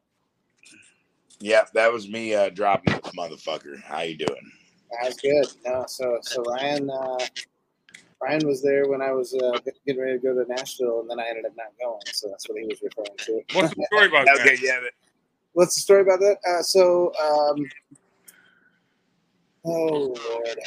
Yeah, 1.40 1.66
that 1.74 1.92
was 1.92 2.10
me 2.10 2.34
uh, 2.34 2.50
dropping 2.50 2.94
this 2.94 3.14
motherfucker. 3.14 3.82
How 3.84 4.02
you 4.02 4.18
doing? 4.18 4.52
That 4.92 5.08
was 5.08 5.18
good. 5.18 5.46
No, 5.66 5.86
so 5.88 6.18
so 6.22 6.42
Ryan 6.44 6.90
uh, 6.90 7.20
Ryan 8.22 8.48
was 8.48 8.64
there 8.64 8.88
when 8.88 9.02
I 9.02 9.12
was 9.12 9.36
uh, 9.36 9.60
getting 9.86 10.02
ready 10.02 10.14
to 10.14 10.20
go 10.20 10.34
to 10.34 10.50
Nashville, 10.50 11.02
and 11.02 11.10
then 11.10 11.20
I 11.20 11.28
ended 11.28 11.46
up 11.46 11.52
not 11.56 11.74
going. 11.80 12.02
So 12.08 12.28
that's 12.30 12.50
what 12.50 12.60
he 12.60 12.66
was 12.66 12.82
referring 12.82 13.18
to. 13.18 13.42
What's 13.54 13.76
the 13.76 13.86
story 13.92 14.08
about 14.08 14.26
that? 14.34 14.40
Okay, 14.40 14.58
yeah, 14.64 14.80
but 14.82 14.94
What's 15.58 15.74
the 15.74 15.82
story 15.82 16.02
about 16.02 16.20
that? 16.20 16.38
Uh, 16.48 16.62
so, 16.62 17.12
um, 17.20 17.66
oh 19.66 20.16
lord, 20.16 20.60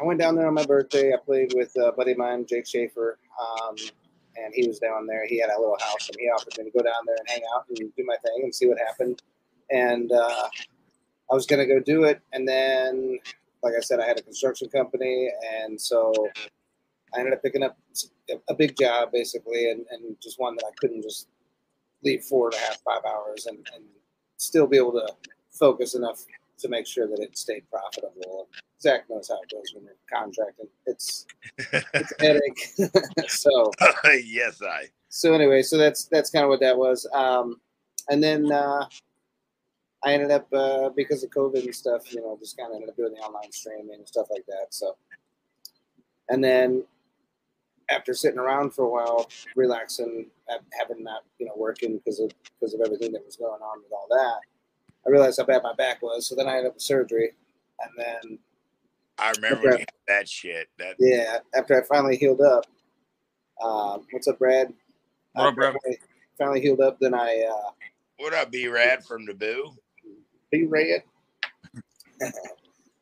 I 0.00 0.04
went 0.04 0.20
down 0.20 0.36
there 0.36 0.46
on 0.46 0.54
my 0.54 0.64
birthday. 0.64 1.12
I 1.12 1.16
played 1.24 1.52
with 1.54 1.72
a 1.76 1.92
buddy 1.92 2.12
of 2.12 2.18
mine, 2.18 2.46
Jake 2.48 2.66
Schaefer, 2.66 3.18
um, 3.40 3.76
and 4.36 4.52
he 4.54 4.66
was 4.66 4.78
down 4.78 5.06
there. 5.06 5.26
He 5.26 5.40
had 5.40 5.50
a 5.50 5.58
little 5.60 5.78
house, 5.80 6.08
and 6.08 6.16
he 6.18 6.26
offered 6.26 6.56
me 6.58 6.64
to 6.64 6.78
go 6.78 6.82
down 6.82 7.02
there 7.06 7.16
and 7.18 7.28
hang 7.28 7.42
out 7.54 7.66
and 7.68 7.76
do 7.78 8.04
my 8.04 8.16
thing 8.16 8.40
and 8.42 8.54
see 8.54 8.66
what 8.66 8.78
happened. 8.78 9.22
And 9.70 10.10
uh, 10.12 10.48
I 11.30 11.34
was 11.34 11.46
gonna 11.46 11.66
go 11.66 11.80
do 11.80 12.04
it, 12.04 12.20
and 12.32 12.46
then, 12.46 13.18
like 13.62 13.74
I 13.76 13.80
said, 13.80 14.00
I 14.00 14.06
had 14.06 14.18
a 14.18 14.22
construction 14.22 14.68
company, 14.68 15.30
and 15.62 15.80
so 15.80 16.12
I 17.14 17.18
ended 17.18 17.34
up 17.34 17.42
picking 17.42 17.62
up 17.62 17.76
a 18.48 18.54
big 18.54 18.76
job 18.78 19.10
basically, 19.12 19.70
and, 19.70 19.84
and 19.90 20.16
just 20.22 20.38
one 20.38 20.54
that 20.56 20.64
I 20.66 20.74
couldn't 20.78 21.02
just 21.02 21.28
leave 22.02 22.24
four 22.24 22.48
and 22.48 22.54
a 22.54 22.58
half, 22.58 22.80
five 22.82 23.02
hours, 23.06 23.46
and, 23.46 23.58
and 23.74 23.84
still 24.36 24.66
be 24.66 24.76
able 24.76 24.92
to 24.92 25.06
focus 25.50 25.94
enough 25.94 26.24
to 26.60 26.68
make 26.68 26.86
sure 26.86 27.06
that 27.06 27.18
it 27.18 27.36
stayed 27.36 27.64
profitable. 27.70 28.48
Zach 28.80 29.04
knows 29.10 29.28
how 29.28 29.38
it 29.42 29.50
goes 29.50 29.74
when 29.74 29.84
you're 29.84 29.94
contracting. 30.12 30.68
It's 30.86 31.26
it's 31.58 32.12
headache. 32.20 33.28
so 33.28 33.70
yes, 34.24 34.62
I. 34.62 34.86
so 35.08 35.34
anyway, 35.34 35.62
so 35.62 35.76
that's 35.76 36.04
that's 36.06 36.30
kind 36.30 36.44
of 36.44 36.48
what 36.48 36.60
that 36.60 36.76
was. 36.76 37.06
Um, 37.12 37.60
and 38.08 38.22
then 38.22 38.50
uh, 38.50 38.86
I 40.02 40.14
ended 40.14 40.30
up 40.30 40.52
uh, 40.52 40.88
because 40.90 41.22
of 41.22 41.30
COVID 41.30 41.64
and 41.64 41.74
stuff, 41.74 42.12
you 42.12 42.20
know, 42.20 42.36
just 42.40 42.56
kind 42.56 42.70
of 42.70 42.76
ended 42.76 42.88
up 42.88 42.96
doing 42.96 43.12
the 43.12 43.20
online 43.20 43.52
streaming 43.52 43.94
and 43.94 44.08
stuff 44.08 44.28
like 44.30 44.46
that. 44.46 44.68
So, 44.70 44.96
and 46.28 46.42
then 46.42 46.84
after 47.90 48.14
sitting 48.14 48.38
around 48.38 48.72
for 48.72 48.84
a 48.84 48.88
while, 48.88 49.28
relaxing, 49.56 50.26
having 50.78 51.04
not 51.04 51.24
you 51.38 51.46
know 51.46 51.54
working 51.56 51.98
because 51.98 52.20
of 52.20 52.30
because 52.58 52.72
of 52.72 52.80
everything 52.80 53.12
that 53.12 53.24
was 53.24 53.36
going 53.36 53.60
on 53.60 53.82
with 53.82 53.92
all 53.92 54.06
that, 54.10 54.40
I 55.06 55.10
realized 55.10 55.38
how 55.38 55.46
bad 55.46 55.62
my 55.62 55.74
back 55.74 56.02
was. 56.02 56.26
So 56.26 56.34
then 56.34 56.48
I 56.48 56.56
ended 56.56 56.66
up 56.68 56.74
with 56.74 56.82
surgery, 56.82 57.32
and 57.80 57.90
then 57.96 58.38
I 59.18 59.32
remember 59.36 59.70
when 59.70 59.84
that 60.08 60.28
shit. 60.28 60.68
That 60.78 60.96
yeah, 60.98 61.38
after 61.54 61.80
I 61.80 61.86
finally 61.86 62.16
healed 62.16 62.40
up, 62.40 62.66
um, 63.62 64.06
what's 64.10 64.28
up, 64.28 64.38
Brad? 64.38 64.72
What 65.32 65.48
up, 65.48 65.54
Brad? 65.54 65.74
Finally, 65.82 65.98
finally 66.38 66.60
healed 66.60 66.80
up, 66.80 66.98
then 67.00 67.14
I 67.14 67.46
uh, 67.50 67.70
what 68.18 68.34
up, 68.34 68.50
B 68.50 68.68
Rad 68.68 69.04
from 69.04 69.26
Naboo? 69.26 69.74
B 70.50 70.64
Rad. 70.64 71.02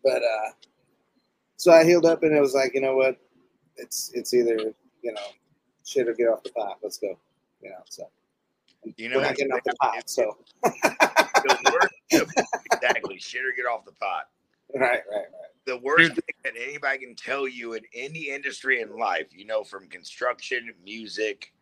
but 0.04 0.22
uh, 0.22 0.50
so 1.56 1.72
I 1.72 1.84
healed 1.84 2.06
up, 2.06 2.22
and 2.22 2.36
it 2.36 2.40
was 2.40 2.54
like, 2.54 2.72
you 2.74 2.80
know 2.80 2.96
what? 2.96 3.16
It's 3.76 4.12
it's 4.14 4.32
either 4.32 4.72
you 5.02 5.12
know 5.12 5.26
shit 5.84 6.08
or 6.08 6.14
get 6.14 6.28
off 6.28 6.42
the 6.44 6.50
pot. 6.50 6.78
Let's 6.82 6.98
go. 6.98 7.18
You 7.60 7.70
know, 7.70 7.82
so 7.88 8.08
You 8.96 9.08
know, 9.08 9.16
we're 9.16 9.22
not 9.22 9.34
getting 9.34 9.52
off 9.52 9.64
the 9.64 9.74
pot. 9.80 10.08
So 10.08 10.36
The 11.44 11.72
worst, 11.72 12.32
exactly. 12.72 13.18
Shit 13.18 13.44
or 13.44 13.52
get 13.56 13.66
off 13.66 13.84
the 13.84 13.92
pot. 13.92 14.28
right, 14.74 14.82
right, 14.82 15.02
right. 15.10 15.26
The 15.66 15.78
worst 15.78 16.12
thing 16.12 16.34
that 16.44 16.54
anybody 16.56 16.98
can 16.98 17.14
tell 17.14 17.46
you 17.46 17.74
in 17.74 17.82
any 17.94 18.30
industry 18.30 18.80
in 18.80 18.96
life, 18.96 19.26
you 19.32 19.44
know, 19.44 19.62
from 19.64 19.86
construction, 19.88 20.72
music, 20.82 21.52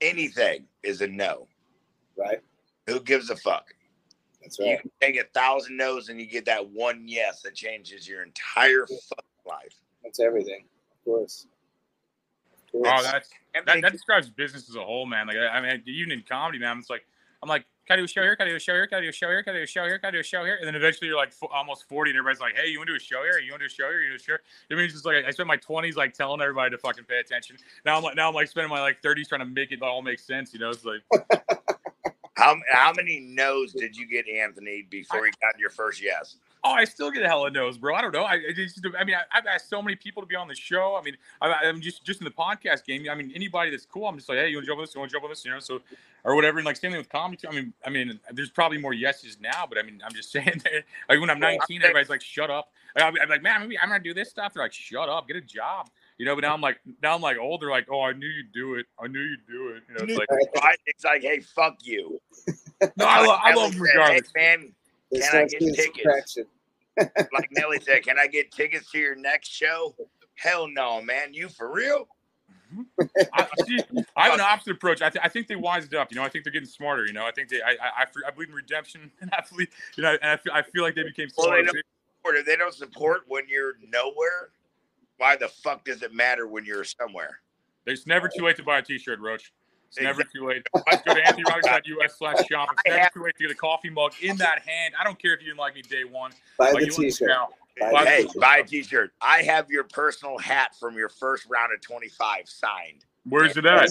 anything, 0.00 0.66
is 0.82 1.00
a 1.02 1.06
no. 1.06 1.46
Right. 2.16 2.40
Who 2.88 3.00
gives 3.00 3.30
a 3.30 3.36
fuck? 3.36 3.72
That's 4.40 4.58
You 4.58 4.66
right. 4.72 4.80
can 4.80 4.90
take 5.00 5.16
a 5.16 5.24
thousand 5.34 5.76
no's 5.76 6.08
and 6.08 6.20
you 6.20 6.26
get 6.26 6.44
that 6.46 6.68
one 6.70 7.04
yes 7.06 7.42
that 7.42 7.54
changes 7.54 8.08
your 8.08 8.24
entire 8.24 8.86
fucking 8.86 9.24
life. 9.46 9.74
That's 10.02 10.18
everything. 10.18 10.64
Of 10.90 11.04
course. 11.04 11.46
Of 12.74 12.80
Oh, 12.84 13.02
that's 13.02 13.28
that, 13.66 13.82
that 13.82 13.92
describes 13.92 14.30
business 14.30 14.68
as 14.68 14.76
a 14.76 14.82
whole, 14.82 15.04
man. 15.06 15.26
Like, 15.26 15.36
I 15.36 15.46
I 15.46 15.60
mean, 15.60 15.82
even 15.86 16.10
in 16.10 16.24
comedy, 16.28 16.58
man, 16.58 16.78
it's 16.78 16.88
like 16.90 17.04
I'm 17.42 17.48
like, 17.48 17.66
can 17.86 17.94
I 17.94 17.96
do 17.96 18.04
a 18.04 18.08
show 18.08 18.22
here? 18.22 18.36
Can 18.36 18.46
I 18.46 18.50
do 18.50 18.56
a 18.56 18.60
show 18.60 18.72
here? 18.74 18.86
Can 18.86 18.98
I 18.98 19.00
do 19.02 19.08
a 19.08 19.12
show 19.12 19.28
here? 19.28 19.42
Can 19.42 19.54
I 19.54 19.58
do 19.58 19.62
a 19.64 19.66
show 19.66 19.84
here? 19.84 19.98
Can 19.98 20.08
I 20.08 20.10
do 20.12 20.20
a 20.20 20.22
show 20.22 20.44
here? 20.44 20.56
And 20.56 20.66
then 20.66 20.74
eventually 20.74 21.08
you're 21.08 21.16
like 21.16 21.32
fo- 21.32 21.48
almost 21.48 21.88
40, 21.88 22.10
and 22.12 22.18
everybody's 22.18 22.40
like, 22.40 22.56
hey, 22.56 22.68
you 22.68 22.78
want 22.78 22.88
to 22.88 22.92
do 22.92 22.96
a 22.96 23.00
show 23.00 23.22
here? 23.22 23.38
You 23.40 23.52
want 23.52 23.62
to 23.62 23.68
do 23.68 23.72
a 23.72 23.74
show 23.74 23.88
here? 23.88 24.00
You 24.00 24.10
want 24.10 24.20
to 24.20 24.26
do 24.26 24.32
a 24.32 24.36
show? 24.36 24.42
here? 24.68 24.78
I 24.78 24.84
it's 24.84 24.94
just 24.94 25.06
like 25.06 25.24
I 25.24 25.30
spent 25.30 25.48
my 25.48 25.56
20s 25.56 25.96
like 25.96 26.14
telling 26.14 26.40
everybody 26.40 26.70
to 26.70 26.78
fucking 26.78 27.04
pay 27.04 27.18
attention. 27.18 27.56
Now 27.84 27.96
I'm 27.96 28.02
like, 28.02 28.16
now 28.16 28.28
I'm 28.28 28.34
like 28.34 28.48
spending 28.48 28.70
my 28.70 28.80
like 28.80 29.02
30s 29.02 29.28
trying 29.28 29.40
to 29.40 29.46
make 29.46 29.72
it 29.72 29.82
all 29.82 30.02
make 30.02 30.20
sense. 30.20 30.52
You 30.54 30.60
know, 30.60 30.70
it's 30.70 30.84
like. 30.84 31.02
How 32.34 32.56
how 32.70 32.92
many 32.96 33.20
no's 33.20 33.72
did 33.72 33.96
you 33.96 34.06
get, 34.08 34.26
Anthony, 34.26 34.82
before 34.90 35.26
you 35.26 35.32
got 35.40 35.58
your 35.60 35.70
first 35.70 36.02
yes? 36.02 36.36
Oh, 36.64 36.70
I 36.70 36.84
still 36.84 37.10
get 37.10 37.24
a 37.24 37.28
hella 37.28 37.50
nose, 37.50 37.76
bro. 37.76 37.94
I 37.94 38.00
don't 38.00 38.12
know. 38.14 38.22
I, 38.22 38.34
I 38.34 38.52
just, 38.54 38.86
I 38.98 39.02
mean, 39.02 39.16
I, 39.16 39.22
I've 39.36 39.46
asked 39.46 39.68
so 39.68 39.82
many 39.82 39.96
people 39.96 40.22
to 40.22 40.26
be 40.26 40.36
on 40.36 40.46
the 40.46 40.54
show. 40.54 40.96
I 40.96 41.02
mean, 41.02 41.16
I, 41.40 41.52
I'm 41.64 41.80
just, 41.80 42.04
just 42.04 42.20
in 42.20 42.24
the 42.24 42.30
podcast 42.30 42.84
game. 42.84 43.04
I 43.10 43.16
mean, 43.16 43.32
anybody 43.34 43.70
that's 43.72 43.84
cool, 43.84 44.06
I'm 44.06 44.16
just 44.16 44.28
like, 44.28 44.38
hey, 44.38 44.48
you 44.48 44.56
want 44.58 44.66
to 44.66 44.68
jump 44.68 44.78
on 44.78 44.84
this? 44.84 44.94
You 44.94 45.00
want 45.00 45.10
to 45.10 45.14
jump 45.14 45.24
on 45.24 45.30
this? 45.30 45.44
You 45.44 45.50
know, 45.50 45.58
so 45.58 45.80
or 46.24 46.34
whatever. 46.36 46.58
And 46.58 46.66
like 46.66 46.76
same 46.76 46.92
thing 46.92 46.98
with 46.98 47.08
comedy 47.08 47.36
too. 47.36 47.48
I 47.48 47.52
mean, 47.52 47.72
I 47.84 47.90
mean, 47.90 48.20
there's 48.32 48.50
probably 48.50 48.78
more 48.78 48.92
yeses 48.94 49.38
now, 49.40 49.66
but 49.68 49.78
I 49.78 49.82
mean, 49.82 50.00
I'm 50.04 50.12
just 50.12 50.30
saying 50.32 50.62
that. 50.64 50.84
Like 51.08 51.20
when 51.20 51.30
I'm 51.30 51.40
19, 51.40 51.82
everybody's 51.82 52.10
like, 52.10 52.22
shut 52.22 52.50
up. 52.50 52.72
Like, 52.94 53.04
I'm 53.04 53.14
I'm 53.20 53.28
like, 53.28 53.42
man, 53.42 53.60
maybe 53.62 53.78
I'm 53.78 53.88
gonna 53.88 54.02
do 54.02 54.14
this 54.14 54.30
stuff. 54.30 54.54
They're 54.54 54.62
like, 54.62 54.72
shut 54.72 55.08
up, 55.08 55.26
get 55.26 55.36
a 55.36 55.40
job. 55.40 55.88
You 56.18 56.26
know, 56.26 56.34
but 56.34 56.42
now 56.42 56.54
I'm 56.54 56.60
like, 56.60 56.78
now 57.02 57.14
I'm 57.14 57.22
like 57.22 57.38
old. 57.38 57.62
They're 57.62 57.70
like, 57.70 57.86
oh, 57.90 58.02
I 58.02 58.12
knew 58.12 58.28
you'd 58.28 58.52
do 58.52 58.74
it. 58.74 58.86
I 59.02 59.08
knew 59.08 59.20
you'd 59.20 59.46
do 59.48 59.68
it. 59.70 59.82
You 59.88 59.94
know, 59.94 60.04
it's 60.04 60.18
like, 60.18 60.78
It's 60.86 61.04
like, 61.04 61.22
hey, 61.22 61.40
fuck 61.40 61.78
you. 61.82 62.20
no, 62.96 63.06
I, 63.06 63.26
lo- 63.26 63.38
I 63.42 63.54
love 63.54 63.72
them 63.72 63.82
Nelly 63.82 63.88
said, 63.88 63.98
regardless. 63.98 64.32
Hey, 64.36 64.56
man, 64.56 64.72
It 65.12 65.22
can 65.30 65.40
I 65.42 65.46
get 65.46 65.60
tickets? 65.60 66.34
subtraction. 66.34 66.44
like 67.32 67.48
Nelly 67.52 67.80
said, 67.80 68.02
can 68.04 68.18
I 68.18 68.26
get 68.26 68.50
tickets 68.52 68.90
to 68.92 68.98
your 68.98 69.14
next 69.14 69.48
show? 69.48 69.94
Hell 70.34 70.68
no, 70.68 71.00
man. 71.00 71.32
You 71.32 71.48
for 71.48 71.72
real? 71.72 72.08
Mm-hmm. 72.74 73.10
I, 73.34 73.46
see, 73.66 73.78
I 74.16 74.24
have 74.26 74.34
an 74.34 74.40
opposite 74.40 74.72
approach. 74.72 75.02
I, 75.02 75.10
th- 75.10 75.22
I 75.24 75.28
think 75.28 75.46
they 75.46 75.56
wised 75.56 75.94
up. 75.94 76.10
You 76.10 76.16
know, 76.16 76.24
I 76.24 76.28
think 76.28 76.44
they're 76.44 76.52
getting 76.52 76.68
smarter. 76.68 77.06
You 77.06 77.12
know, 77.12 77.26
I 77.26 77.30
think 77.30 77.48
they. 77.50 77.60
I 77.60 77.72
I, 77.72 78.02
I, 78.02 78.06
I 78.26 78.30
believe 78.30 78.48
in 78.48 78.54
redemption, 78.54 79.10
and 79.20 79.30
I 79.32 79.42
believe. 79.50 79.68
You 79.96 80.02
know, 80.04 80.16
and 80.22 80.30
I 80.30 80.36
feel, 80.36 80.52
I 80.54 80.62
feel 80.62 80.82
like 80.82 80.94
they 80.94 81.02
became 81.02 81.28
Well, 81.36 81.50
they 81.50 81.62
smarter. 81.62 81.64
don't 81.64 81.84
support. 82.18 82.36
If 82.36 82.46
they 82.46 82.56
don't 82.56 82.74
support 82.74 83.20
when 83.28 83.44
you're 83.48 83.74
nowhere, 83.86 84.50
why 85.18 85.36
the 85.36 85.48
fuck 85.48 85.84
does 85.84 86.02
it 86.02 86.14
matter 86.14 86.46
when 86.46 86.64
you're 86.64 86.84
somewhere? 86.84 87.40
It's 87.86 88.06
never 88.06 88.28
too 88.28 88.44
late 88.44 88.56
to 88.56 88.62
buy 88.62 88.78
a 88.78 88.82
T-shirt, 88.82 89.18
Roach. 89.20 89.52
It's 89.94 90.00
never 90.02 90.22
too 90.24 90.48
late. 90.48 90.66
Let's 90.90 91.02
go 91.02 91.14
to 91.14 91.20
anthonyrogers.us 91.20 92.16
slash 92.18 92.46
shop. 92.50 92.68
It's 92.84 92.96
never 92.96 93.10
too 93.12 93.22
late 93.24 93.36
to 93.36 93.42
get 93.42 93.50
a 93.50 93.54
coffee 93.54 93.90
mug 93.90 94.12
in 94.22 94.36
that 94.38 94.60
hand. 94.66 94.94
I 94.98 95.04
don't 95.04 95.20
care 95.20 95.34
if 95.34 95.40
you 95.40 95.46
didn't 95.48 95.58
like 95.58 95.74
me 95.74 95.82
day 95.82 96.04
one. 96.04 96.32
Buy 96.58 96.70
Like, 96.70 96.74
the 96.74 96.86
you 96.86 96.92
want 96.92 97.02
this 97.02 97.18
t-shirt. 97.18 97.30
Buy 97.78 97.92
Buy 97.92 98.04
the 98.04 98.10
Hey, 98.10 98.22
t-shirt. 98.22 98.40
buy 98.40 98.56
a 98.58 98.64
t-shirt. 98.64 99.12
I 99.20 99.42
have 99.42 99.70
your 99.70 99.84
personal 99.84 100.38
hat 100.38 100.74
from 100.80 100.96
your 100.96 101.10
first 101.10 101.46
round 101.50 101.72
of 101.74 101.80
25 101.82 102.48
signed. 102.48 103.04
Where's 103.28 103.56
it 103.56 103.66
at? 103.66 103.90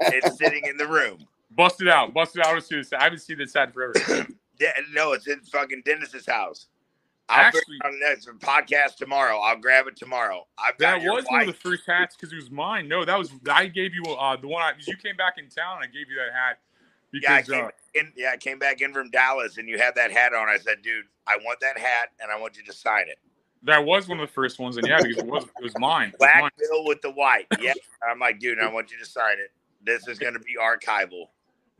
It's 0.00 0.38
sitting 0.38 0.64
in 0.66 0.76
the 0.78 0.86
room. 0.86 1.18
Bust 1.54 1.82
it 1.82 1.88
out. 1.88 2.14
Bust 2.14 2.36
it 2.36 2.40
out. 2.40 2.46
I 2.46 2.52
want 2.52 2.62
to 2.62 2.66
see 2.66 2.76
this. 2.76 2.92
I 2.94 3.04
haven't 3.04 3.18
seen 3.20 3.38
this 3.38 3.52
hat 3.54 3.72
forever. 3.74 3.94
Yeah, 4.60 4.70
no, 4.92 5.14
it's 5.14 5.26
in 5.26 5.40
fucking 5.40 5.82
Dennis's 5.84 6.26
house. 6.26 6.68
I'll 7.28 7.46
Actually- 7.46 7.78
on 7.84 7.98
next 8.00 8.28
podcast 8.40 8.96
tomorrow. 8.96 9.38
I'll 9.38 9.56
grab 9.58 9.86
it 9.86 9.96
tomorrow. 9.96 10.46
I've 10.58 10.76
got 10.78 11.00
That 11.00 11.10
was 11.10 11.24
one 11.28 11.40
of 11.40 11.46
the 11.46 11.52
first 11.54 11.84
hats 11.86 12.16
because 12.16 12.32
it 12.32 12.36
was 12.36 12.50
mine. 12.50 12.86
No, 12.86 13.04
that 13.04 13.18
was 13.18 13.30
I 13.50 13.66
gave 13.66 13.94
you 13.94 14.02
uh, 14.04 14.36
the 14.36 14.46
one. 14.48 14.62
I, 14.62 14.72
you 14.86 14.96
came 14.96 15.16
back 15.16 15.34
in 15.38 15.48
town. 15.48 15.76
and 15.76 15.84
I 15.84 15.86
gave 15.86 16.10
you 16.10 16.16
that 16.16 16.32
hat 16.34 16.58
Yeah, 17.12 17.34
I 17.34 17.42
came 17.42 17.64
uh, 17.64 17.68
in, 17.94 18.12
yeah, 18.16 18.30
I 18.34 18.36
came 18.36 18.58
back 18.58 18.82
in 18.82 18.92
from 18.92 19.10
Dallas 19.10 19.56
and 19.56 19.68
you 19.68 19.78
had 19.78 19.94
that 19.94 20.12
hat 20.12 20.34
on. 20.34 20.48
I 20.50 20.58
said, 20.58 20.82
dude, 20.82 21.06
I 21.26 21.36
want 21.38 21.60
that 21.60 21.78
hat 21.78 22.10
and 22.20 22.30
I 22.30 22.38
want 22.38 22.56
you 22.58 22.62
to 22.64 22.72
sign 22.74 23.08
it. 23.08 23.18
that 23.62 23.82
was 23.82 24.06
one 24.06 24.20
of 24.20 24.28
the 24.28 24.32
first 24.34 24.58
ones. 24.58 24.76
And 24.76 24.86
yeah, 24.86 24.98
because 25.00 25.16
it 25.16 25.26
was 25.26 25.44
it 25.44 25.62
was 25.62 25.72
mine. 25.78 26.08
It 26.08 26.12
was 26.12 26.18
Black 26.18 26.40
mine. 26.42 26.50
bill 26.58 26.84
with 26.84 27.00
the 27.00 27.10
white. 27.12 27.46
Yeah. 27.60 27.72
I'm 28.06 28.18
like, 28.18 28.38
dude, 28.38 28.58
I 28.60 28.70
want 28.70 28.90
you 28.92 28.98
to 28.98 29.06
sign 29.06 29.38
it. 29.38 29.50
This 29.82 30.06
is 30.08 30.18
going 30.18 30.34
to 30.34 30.40
be 30.40 30.56
archival. 30.62 31.28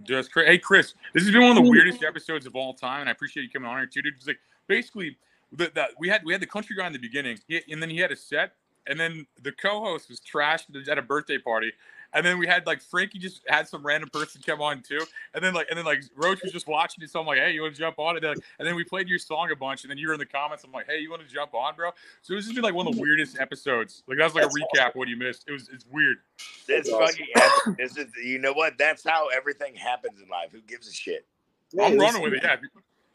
Just 0.02 0.30
hey 0.34 0.56
Chris, 0.58 0.94
this 1.12 1.22
has 1.22 1.32
been 1.32 1.42
one 1.42 1.56
of 1.56 1.62
the 1.62 1.70
weirdest 1.70 2.02
episodes 2.02 2.46
of 2.46 2.56
all 2.56 2.72
time, 2.72 3.00
and 3.00 3.08
I 3.10 3.12
appreciate 3.12 3.42
you 3.44 3.50
coming 3.50 3.68
on 3.68 3.76
here 3.76 3.86
too, 3.86 4.00
dude. 4.02 4.14
It's 4.16 4.26
like 4.26 4.38
basically 4.66 5.16
the, 5.56 5.70
the 5.74 5.86
we 5.98 6.08
had 6.08 6.24
we 6.24 6.32
had 6.32 6.42
the 6.42 6.46
country 6.46 6.76
guy 6.76 6.86
in 6.86 6.92
the 6.92 6.98
beginning, 6.98 7.38
he, 7.48 7.60
and 7.70 7.82
then 7.82 7.90
he 7.90 7.98
had 7.98 8.12
a 8.12 8.16
set, 8.16 8.52
and 8.86 8.98
then 8.98 9.26
the 9.42 9.52
co-host 9.52 10.08
was 10.08 10.20
trashed 10.20 10.88
at 10.88 10.98
a 10.98 11.02
birthday 11.02 11.38
party, 11.38 11.72
and 12.12 12.24
then 12.24 12.38
we 12.38 12.46
had 12.46 12.66
like 12.66 12.80
Frankie 12.80 13.18
just 13.18 13.42
had 13.48 13.68
some 13.68 13.84
random 13.84 14.08
person 14.10 14.40
come 14.44 14.60
on 14.60 14.82
too, 14.82 15.00
and 15.34 15.42
then 15.42 15.54
like 15.54 15.66
and 15.68 15.78
then 15.78 15.84
like 15.84 16.02
Roach 16.16 16.42
was 16.42 16.52
just 16.52 16.66
watching 16.66 17.02
it, 17.02 17.10
so 17.10 17.20
I'm 17.20 17.26
like, 17.26 17.38
hey, 17.38 17.52
you 17.52 17.62
want 17.62 17.74
to 17.74 17.80
jump 17.80 17.98
on? 17.98 18.16
And 18.16 18.24
then, 18.24 18.36
and 18.58 18.66
then 18.66 18.74
we 18.74 18.84
played 18.84 19.08
your 19.08 19.18
song 19.18 19.50
a 19.50 19.56
bunch, 19.56 19.82
and 19.82 19.90
then 19.90 19.98
you 19.98 20.08
were 20.08 20.14
in 20.14 20.20
the 20.20 20.26
comments. 20.26 20.64
I'm 20.64 20.72
like, 20.72 20.86
hey, 20.86 20.98
you 20.98 21.10
want 21.10 21.26
to 21.26 21.32
jump 21.32 21.54
on, 21.54 21.74
bro? 21.74 21.90
So 22.22 22.34
this 22.34 22.46
has 22.46 22.54
been 22.54 22.62
like 22.62 22.74
one 22.74 22.86
of 22.86 22.94
the 22.94 23.00
weirdest 23.00 23.38
episodes. 23.38 24.02
Like 24.06 24.18
that 24.18 24.24
was 24.24 24.34
like 24.34 24.44
a 24.44 24.48
recap 24.48 24.90
of 24.90 24.94
what 24.96 25.08
you 25.08 25.16
missed. 25.16 25.44
It 25.48 25.52
was 25.52 25.68
it's 25.68 25.86
weird. 25.90 26.18
This 26.66 26.88
That's 26.88 26.90
awesome. 26.90 27.26
fucking 27.34 27.76
this 27.78 27.96
is 27.96 28.06
you 28.22 28.38
know 28.38 28.52
what? 28.52 28.78
That's 28.78 29.04
how 29.04 29.28
everything 29.28 29.74
happens 29.74 30.20
in 30.20 30.28
life. 30.28 30.50
Who 30.52 30.60
gives 30.62 30.88
a 30.88 30.92
shit? 30.92 31.26
Yeah, 31.72 31.86
I'm 31.86 31.98
running 31.98 32.22
with 32.22 32.34
it. 32.34 32.40
Yeah, 32.42 32.56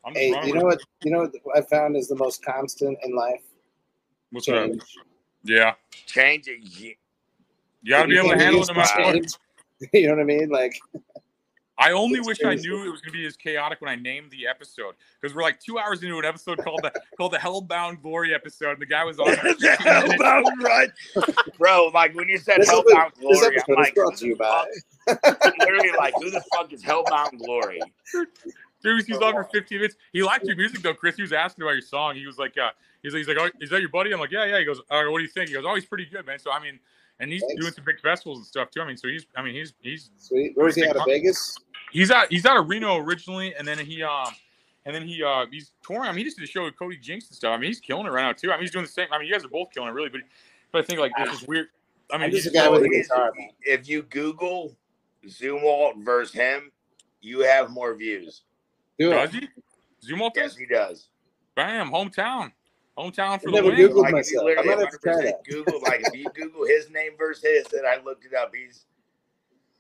I'm 0.06 0.14
Hey, 0.14 0.30
you 0.46 0.54
know 0.54 0.64
what? 0.64 0.80
You 1.04 1.12
know 1.12 1.30
what 1.44 1.58
I 1.58 1.62
found 1.62 1.96
is 1.98 2.08
the 2.08 2.16
most 2.16 2.44
constant 2.44 2.98
in 3.04 3.16
life. 3.16 3.42
What's 4.32 4.48
up? 4.48 4.68
Change. 4.68 4.82
Yeah. 5.44 5.74
Change 6.06 6.48
it. 6.48 6.60
ye- 6.62 6.98
You 7.84 7.90
got 7.92 8.04
to 8.04 8.08
be 8.10 8.18
able 8.18 8.30
to 8.30 8.38
handle 8.38 8.60
use 8.60 8.70
it 8.70 8.74
no 8.74 8.80
matter 8.80 9.02
what. 9.02 9.14
change. 9.14 9.34
You 9.94 10.08
know 10.08 10.16
what 10.16 10.22
I 10.22 10.26
mean? 10.26 10.50
Like, 10.50 10.78
I 11.78 11.94
only 11.94 12.20
It's 12.20 12.28
wish 12.28 12.44
I 12.44 12.56
knew 12.56 12.86
it 12.86 12.92
was 12.92 13.00
going 13.00 13.14
to 13.14 13.18
be 13.18 13.26
as 13.26 13.38
chaotic 13.38 13.80
when 13.80 13.90
I 13.90 13.96
named 13.96 14.30
the 14.30 14.46
episode 14.46 14.96
because 15.22 15.34
we're 15.34 15.42
like 15.42 15.62
two 15.62 15.80
hours 15.80 16.04
into 16.04 16.20
an 16.20 16.26
episode 16.26 16.58
called 16.62 16.82
the 16.84 16.92
called 17.18 17.32
the 17.32 17.38
Hellbound 17.38 18.02
Glory 18.02 18.36
episode, 18.36 18.72
and 18.72 18.82
the 18.82 18.86
guy 18.86 19.06
was 19.06 19.18
on. 19.20 19.28
there 19.28 19.38
for 19.38 19.54
15 19.54 19.68
minutes. 19.86 20.22
Hellbound 20.22 20.44
right, 20.62 20.90
bro. 21.58 21.86
Like 21.94 22.14
when 22.14 22.28
you 22.28 22.38
said 22.38 22.60
This 22.60 22.70
Hellbound 22.70 23.14
the- 23.16 23.22
this 23.30 23.40
Glory, 23.40 23.58
I'm 23.70 23.76
like, 23.76 23.96
brought 23.96 24.18
to 24.18 24.26
you 24.28 24.36
the 24.36 24.44
by. 25.08 25.50
literally 25.60 25.92
like, 25.98 26.14
who 26.18 26.30
the 26.30 26.44
fuck 26.54 26.74
is 26.74 26.84
Hellbound 26.84 27.38
Glory? 27.38 27.80
Dude, 28.82 29.06
he's 29.06 29.18
on 29.18 29.34
for 29.34 29.44
15 29.44 29.78
minutes. 29.78 29.96
He 30.14 30.24
liked 30.24 30.46
your 30.46 30.56
music 30.56 30.82
though, 30.82 30.94
Chris. 30.94 31.16
He 31.16 31.22
was 31.22 31.34
asking 31.34 31.64
about 31.64 31.72
your 31.74 31.82
song. 31.82 32.16
He 32.16 32.26
was 32.26 32.38
like, 32.38 32.58
uh, 32.58 32.70
he's 33.04 33.14
like, 33.14 33.20
he's 33.20 33.28
like, 33.28 33.38
oh, 33.40 33.50
is 33.60 33.70
that 33.72 33.82
your 33.82 33.90
buddy? 33.90 34.14
I'm 34.14 34.20
like, 34.20 34.32
yeah, 34.32 34.46
yeah. 34.46 34.60
He 34.60 34.66
goes, 34.66 34.80
uh, 34.90 35.04
what 35.10 35.18
do 35.18 35.24
you 35.24 35.30
think? 35.30 35.50
He 35.50 35.56
goes, 35.56 35.66
oh, 35.68 35.76
he's 35.76 35.86
pretty 35.86 36.06
good, 36.06 36.26
man. 36.26 36.40
So 36.40 36.52
I 36.52 36.62
mean, 36.62 36.80
and 37.20 37.32
he's 37.32 37.42
Thanks. 37.42 37.60
doing 37.62 37.74
some 37.74 37.84
big 37.84 38.00
festivals 38.00 38.38
and 38.40 38.48
stuff 38.48 38.70
too. 38.72 38.82
I 38.82 38.88
mean, 38.88 38.96
so 38.96 39.10
he's, 39.10 39.26
I 39.36 39.42
mean, 39.44 39.54
he's 39.54 39.74
he's 39.82 40.10
Sweet. 40.18 40.56
Where 40.56 40.66
was 40.66 40.76
he 40.76 40.86
out 40.88 40.96
of 40.96 41.04
Vegas? 41.06 41.58
He's 41.92 42.10
out. 42.12 42.28
He's 42.30 42.46
out 42.46 42.58
of 42.58 42.70
Reno 42.70 42.98
originally, 42.98 43.54
and 43.56 43.68
then 43.68 43.78
he 43.80 44.02
um, 44.04 44.28
and 44.86 44.96
then 44.96 45.06
he 45.06 45.22
uh, 45.22 45.46
he's 45.52 45.72
touring. 45.86 46.04
I 46.04 46.12
mean, 46.12 46.20
he 46.20 46.24
just 46.24 46.38
did 46.38 46.46
a 46.46 46.48
show 46.52 46.64
with 46.64 46.78
Cody 46.80 46.96
Jinks 46.96 47.28
and 47.28 47.36
stuff. 47.36 47.52
I 47.52 47.58
mean, 47.58 47.68
he's 47.68 47.82
killing 47.82 48.06
it 48.06 48.12
right 48.12 48.24
now 48.24 48.32
too. 48.32 48.52
I 48.52 48.56
mean, 48.56 48.62
he's 48.62 48.72
doing 48.72 48.86
the 48.86 48.92
same. 48.92 49.08
I 49.12 49.18
mean, 49.20 49.28
you 49.28 49.34
guys 49.34 49.44
are 49.44 49.50
both 49.50 49.72
killing 49.74 49.90
it, 49.90 49.94
really. 49.94 50.10
But 50.10 50.22
but 50.72 50.84
I 50.84 50.86
think 50.86 51.00
like 51.02 51.12
this 51.18 51.42
is 51.42 51.48
weird. 51.48 51.68
I 52.12 52.18
mean, 52.18 52.26
I'm 52.26 52.32
he's 52.32 52.48
a 52.48 52.52
guy 52.52 52.70
with 52.70 52.84
a 52.84 52.86
If- 52.86 53.08
guitar. 53.10 53.34
If 53.64 53.90
you 53.90 54.04
Google 54.04 54.76
Zumwalt 55.28 56.04
versus 56.04 56.34
him, 56.34 56.72
you 57.22 57.42
have 57.42 57.70
more 57.70 57.94
views. 57.96 58.44
Do 59.00 59.12
does 59.12 59.34
it. 59.36 59.50
he? 60.02 60.14
Zumwalt 60.14 60.32
Yes, 60.36 60.56
he 60.56 60.66
does. 60.66 61.10
Bam, 61.56 61.90
hometown, 61.90 62.52
hometown 62.98 63.42
for 63.42 63.50
I've 63.50 63.56
the 63.56 63.64
win. 63.64 63.76
Googled 63.76 63.96
Like 63.96 64.14
myself. 64.14 64.44
I 64.44 64.46
literally 64.46 64.68
might 64.70 64.80
have 64.80 64.90
to 64.92 64.98
try 64.98 65.14
100% 65.14 65.24
that. 65.24 65.44
Google, 65.46 65.82
like 65.82 66.02
if 66.06 66.14
you 66.14 66.26
Google 66.36 66.66
his 66.66 66.90
name 66.90 67.12
versus 67.18 67.44
his, 67.44 67.66
then 67.68 67.82
I 67.86 68.02
looked 68.04 68.26
it 68.26 68.34
up. 68.34 68.52
He's 68.54 68.86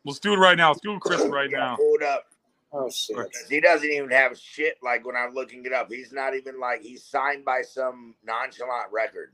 Let's 0.05 0.19
do 0.19 0.33
it 0.33 0.37
right 0.37 0.57
now. 0.57 0.69
Let's 0.69 0.81
Google 0.81 0.99
Chris 0.99 1.21
right 1.27 1.49
now. 1.51 1.75
Hold 1.75 2.03
up. 2.03 2.25
Oh 2.71 2.89
shit. 2.89 3.17
He 3.49 3.59
doesn't 3.59 3.89
even 3.89 4.09
have 4.11 4.37
shit. 4.37 4.77
Like 4.83 5.05
when 5.05 5.15
I'm 5.15 5.33
looking 5.33 5.65
it 5.65 5.73
up, 5.73 5.89
he's 5.91 6.11
not 6.11 6.35
even 6.35 6.59
like 6.59 6.81
he's 6.81 7.03
signed 7.03 7.43
by 7.45 7.61
some 7.61 8.15
nonchalant 8.25 8.91
record. 8.91 9.33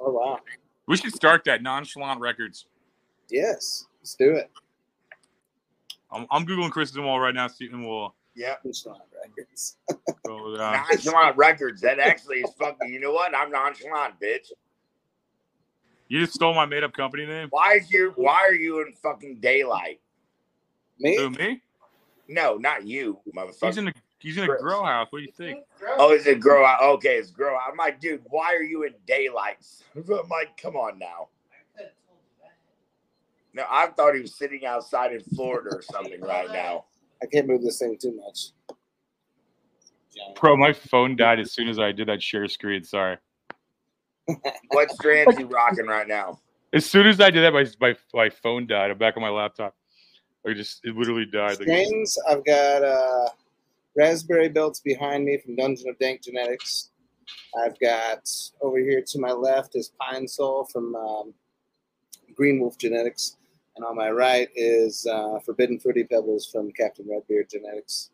Oh 0.00 0.12
wow. 0.12 0.38
We 0.86 0.96
should 0.96 1.14
start 1.14 1.44
that 1.44 1.62
nonchalant 1.62 2.20
records. 2.20 2.66
Yes. 3.30 3.86
Let's 4.00 4.14
do 4.14 4.36
it. 4.36 4.50
I'm, 6.10 6.26
I'm 6.30 6.46
googling 6.46 6.70
Chris 6.70 6.92
Zumwalt 6.92 7.20
right 7.20 7.34
now, 7.34 7.48
see- 7.48 7.66
and 7.66 7.86
we'll 7.86 8.14
Yeah, 8.34 8.54
Nonchalant 8.64 9.02
Records. 9.36 9.76
Oh, 10.26 10.50
go 10.50 10.56
down. 10.56 10.72
nonchalant 10.72 11.36
records. 11.36 11.80
That 11.80 11.98
actually 11.98 12.38
is 12.38 12.50
fucking. 12.58 12.92
You 12.92 13.00
know 13.00 13.12
what? 13.12 13.34
I'm 13.34 13.50
nonchalant, 13.50 14.14
bitch. 14.20 14.50
You 16.08 16.20
just 16.20 16.34
stole 16.34 16.54
my 16.54 16.64
made-up 16.64 16.94
company 16.94 17.26
name. 17.26 17.48
Why 17.50 17.74
is 17.74 17.90
your 17.90 18.12
Why 18.12 18.40
are 18.46 18.54
you 18.54 18.80
in 18.80 18.92
fucking 18.94 19.40
daylight? 19.40 20.00
Me? 20.98 21.16
Who 21.16 21.30
me? 21.30 21.62
No, 22.28 22.56
not 22.56 22.86
you, 22.86 23.18
motherfucker. 23.34 23.66
He's 23.66 23.78
in 23.78 23.88
a 23.88 23.92
he's 24.18 24.36
in 24.36 24.44
a 24.44 24.46
Chris. 24.46 24.62
grow 24.62 24.84
house. 24.84 25.08
What 25.10 25.20
do 25.20 25.24
you 25.24 25.32
think? 25.32 25.64
Oh, 25.98 26.12
is 26.12 26.26
it 26.26 26.40
grow 26.40 26.64
out? 26.64 26.82
Okay, 26.82 27.16
it's 27.16 27.30
grow 27.30 27.54
out. 27.54 27.62
I'm 27.70 27.76
like, 27.76 28.00
dude, 28.00 28.22
why 28.26 28.54
are 28.54 28.62
you 28.62 28.84
in 28.84 28.94
daylight? 29.06 29.58
I'm 29.96 30.04
like, 30.06 30.60
come 30.60 30.76
on 30.76 30.98
now. 30.98 31.28
No, 33.54 33.64
I 33.68 33.88
thought 33.88 34.14
he 34.14 34.20
was 34.20 34.34
sitting 34.34 34.66
outside 34.66 35.12
in 35.12 35.20
Florida 35.20 35.70
or 35.72 35.82
something 35.82 36.20
right 36.20 36.50
now. 36.52 36.84
I 37.22 37.26
can't 37.26 37.48
move 37.48 37.62
this 37.62 37.78
thing 37.78 37.96
too 38.00 38.14
much. 38.14 38.50
Bro, 40.40 40.56
my 40.56 40.72
phone 40.72 41.16
died 41.16 41.40
as 41.40 41.52
soon 41.52 41.68
as 41.68 41.78
I 41.78 41.92
did 41.92 42.08
that 42.08 42.22
share 42.22 42.46
screen. 42.48 42.84
Sorry. 42.84 43.16
What 44.72 44.90
strands 44.90 45.38
you 45.38 45.46
rocking 45.46 45.86
right 45.86 46.06
now? 46.06 46.38
As 46.74 46.84
soon 46.84 47.06
as 47.06 47.18
I 47.18 47.30
did 47.30 47.42
that, 47.44 47.52
my 47.54 47.66
my, 47.80 47.96
my 48.12 48.28
phone 48.28 48.66
died. 48.66 48.90
I'm 48.90 48.98
back 48.98 49.16
on 49.16 49.22
my 49.22 49.30
laptop. 49.30 49.74
I 50.46 50.52
just 50.52 50.84
it 50.84 50.94
literally 50.94 51.24
died. 51.24 51.58
Like, 51.58 51.94
I've 52.28 52.44
got 52.44 52.84
uh, 52.84 53.28
raspberry 53.96 54.48
belts 54.48 54.80
behind 54.80 55.24
me 55.24 55.38
from 55.38 55.56
Dungeon 55.56 55.88
of 55.88 55.98
Dank 55.98 56.22
Genetics. 56.22 56.90
I've 57.62 57.78
got 57.80 58.28
over 58.60 58.78
here 58.78 59.02
to 59.06 59.18
my 59.18 59.32
left 59.32 59.76
is 59.76 59.92
Pine 60.00 60.28
Soul 60.28 60.66
from 60.72 60.94
um, 60.94 61.34
Green 62.34 62.60
Wolf 62.60 62.78
Genetics, 62.78 63.36
and 63.76 63.84
on 63.84 63.96
my 63.96 64.10
right 64.10 64.48
is 64.54 65.06
uh, 65.06 65.38
Forbidden 65.40 65.78
Fruity 65.78 66.04
Pebbles 66.04 66.46
from 66.46 66.70
Captain 66.72 67.06
Redbeard 67.08 67.50
Genetics. 67.50 68.10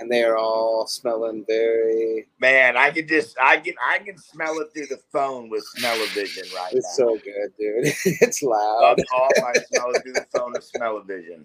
And 0.00 0.10
they 0.10 0.22
are 0.22 0.36
all 0.36 0.86
smelling 0.86 1.44
very. 1.48 2.28
Man, 2.40 2.76
I 2.76 2.90
can 2.90 3.08
just 3.08 3.36
I 3.40 3.56
can 3.58 3.74
I 3.84 3.98
can 3.98 4.16
smell 4.18 4.58
it 4.60 4.68
through 4.72 4.86
the 4.86 5.00
phone 5.12 5.48
with 5.50 5.64
smell-o-vision 5.76 6.44
right 6.54 6.72
It's 6.72 6.98
now. 6.98 7.06
so 7.06 7.14
good, 7.16 7.52
dude. 7.58 7.86
it's 8.20 8.42
loud. 8.42 8.84
Up 8.84 8.98
off, 9.12 9.30
I 9.38 9.52
smell 9.72 9.90
it 9.90 10.02
through 10.02 10.12
the 10.12 10.26
phone 10.36 10.52
with 10.52 10.64
smell-o-vision. 10.64 11.44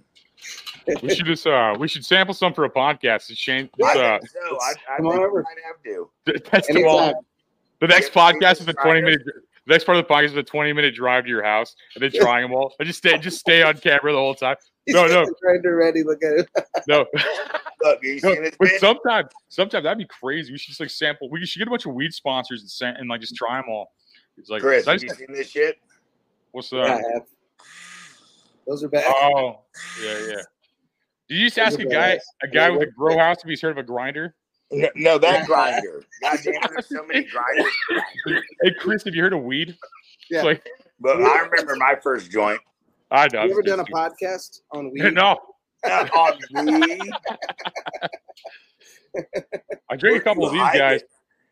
we 1.01 1.15
should 1.15 1.25
just 1.25 1.47
uh 1.47 1.75
we 1.79 1.87
should 1.87 2.05
sample 2.05 2.33
some 2.33 2.53
for 2.53 2.65
a 2.65 2.69
podcast. 2.69 3.29
It's 3.31 3.37
Shane. 3.37 3.69
It's, 3.77 3.95
uh, 3.97 4.19
think 4.19 4.29
so. 4.29 4.57
I, 4.61 4.73
I 4.93 4.97
Come 4.97 5.07
on 5.07 5.11
think 5.13 5.23
over. 5.25 5.37
we 5.37 5.43
might 5.43 5.63
have 5.65 5.81
to. 5.83 6.09
that's 6.51 6.67
the, 6.67 6.73
Anytime. 6.79 7.13
the 7.79 7.87
next 7.87 8.11
podcast 8.13 8.61
is 8.61 8.67
a 8.67 8.73
20 8.73 8.99
it. 8.99 9.03
minute. 9.03 9.21
The 9.65 9.73
next 9.73 9.85
part 9.85 9.97
of 9.97 10.05
the 10.07 10.13
podcast 10.13 10.25
is 10.25 10.35
a 10.35 10.43
20 10.43 10.73
minute 10.73 10.93
drive 10.95 11.23
to 11.23 11.29
your 11.29 11.43
house 11.43 11.75
and 11.95 12.03
then 12.03 12.11
trying 12.11 12.41
them 12.43 12.53
all. 12.53 12.73
I 12.79 12.83
just 12.83 12.99
stay 12.99 13.17
just 13.17 13.39
stay 13.39 13.63
on 13.63 13.77
camera 13.77 14.11
the 14.11 14.17
whole 14.17 14.35
time. 14.35 14.57
He's 14.85 14.95
No, 14.95 15.07
no. 15.07 15.25
the 15.25 15.33
grinder 15.41 15.75
ready. 15.75 16.03
Look 16.03 16.21
at 16.23 16.39
it. 16.39 16.49
No. 16.87 17.05
Look, 17.81 17.99
No, 18.23 18.49
but 18.59 18.69
sometimes, 18.79 19.29
sometimes 19.49 19.83
that'd 19.83 19.97
be 19.97 20.05
crazy. 20.05 20.51
We 20.53 20.57
should 20.57 20.69
just 20.69 20.79
like 20.79 20.89
sample. 20.89 21.29
We 21.29 21.45
should 21.45 21.59
get 21.59 21.67
a 21.67 21.71
bunch 21.71 21.85
of 21.85 21.93
weed 21.93 22.13
sponsors 22.13 22.61
and, 22.61 22.69
sa- 22.69 22.93
and 22.97 23.09
like 23.09 23.19
just 23.21 23.35
try 23.35 23.57
them 23.57 23.69
all. 23.69 23.91
It's 24.37 24.49
like, 24.49 24.61
Chris, 24.61 24.85
have 24.85 25.03
you 25.03 25.09
seen 25.09 25.31
this 25.33 25.49
shit? 25.49 25.77
what's 26.51 26.71
Yeah, 26.71 26.83
I 26.83 26.89
have. 27.13 27.23
Those 28.65 28.83
are 28.83 28.87
bad. 28.87 29.03
Oh, 29.05 29.59
yeah, 30.01 30.27
yeah. 30.29 30.41
Did 31.27 31.35
you 31.35 31.47
just 31.47 31.59
ask 31.59 31.79
a 31.79 31.85
guy, 31.85 32.19
a 32.41 32.47
guy 32.47 32.69
with 32.69 32.81
a 32.83 32.91
grow 32.91 33.17
house, 33.17 33.37
if 33.43 33.49
he's 33.49 33.61
heard 33.61 33.71
of 33.71 33.77
a 33.77 33.83
grinder? 33.83 34.35
No, 34.73 34.89
no, 34.95 35.17
that 35.19 35.45
grinder. 35.45 36.03
God 36.21 36.39
damn, 36.43 36.53
there's 36.71 36.87
so 36.89 37.05
many 37.05 37.23
grinders. 37.31 37.71
Hey, 38.61 38.71
Chris, 38.79 39.03
have 39.03 39.13
you 39.15 39.21
heard 39.23 39.33
of 39.33 39.43
weed? 39.43 39.75
Yeah. 40.29 40.41
Like, 40.43 40.67
But 40.99 41.21
I 41.21 41.39
remember 41.39 41.75
my 41.75 41.95
first 42.01 42.31
joint. 42.31 42.59
I 43.11 43.27
know. 43.31 43.43
you 43.43 43.51
ever 43.51 43.61
done 43.61 43.79
a 43.79 43.85
podcast 43.85 44.61
on 44.71 44.91
weed? 44.93 45.13
No, 45.13 45.37
Uh, 45.83 46.07
on 46.15 46.65
weed. 46.65 47.11
I 49.89 49.95
drink 49.95 50.17
a 50.17 50.21
couple 50.21 50.45
of 50.47 50.53
these 50.53 50.61
guys. 50.61 51.01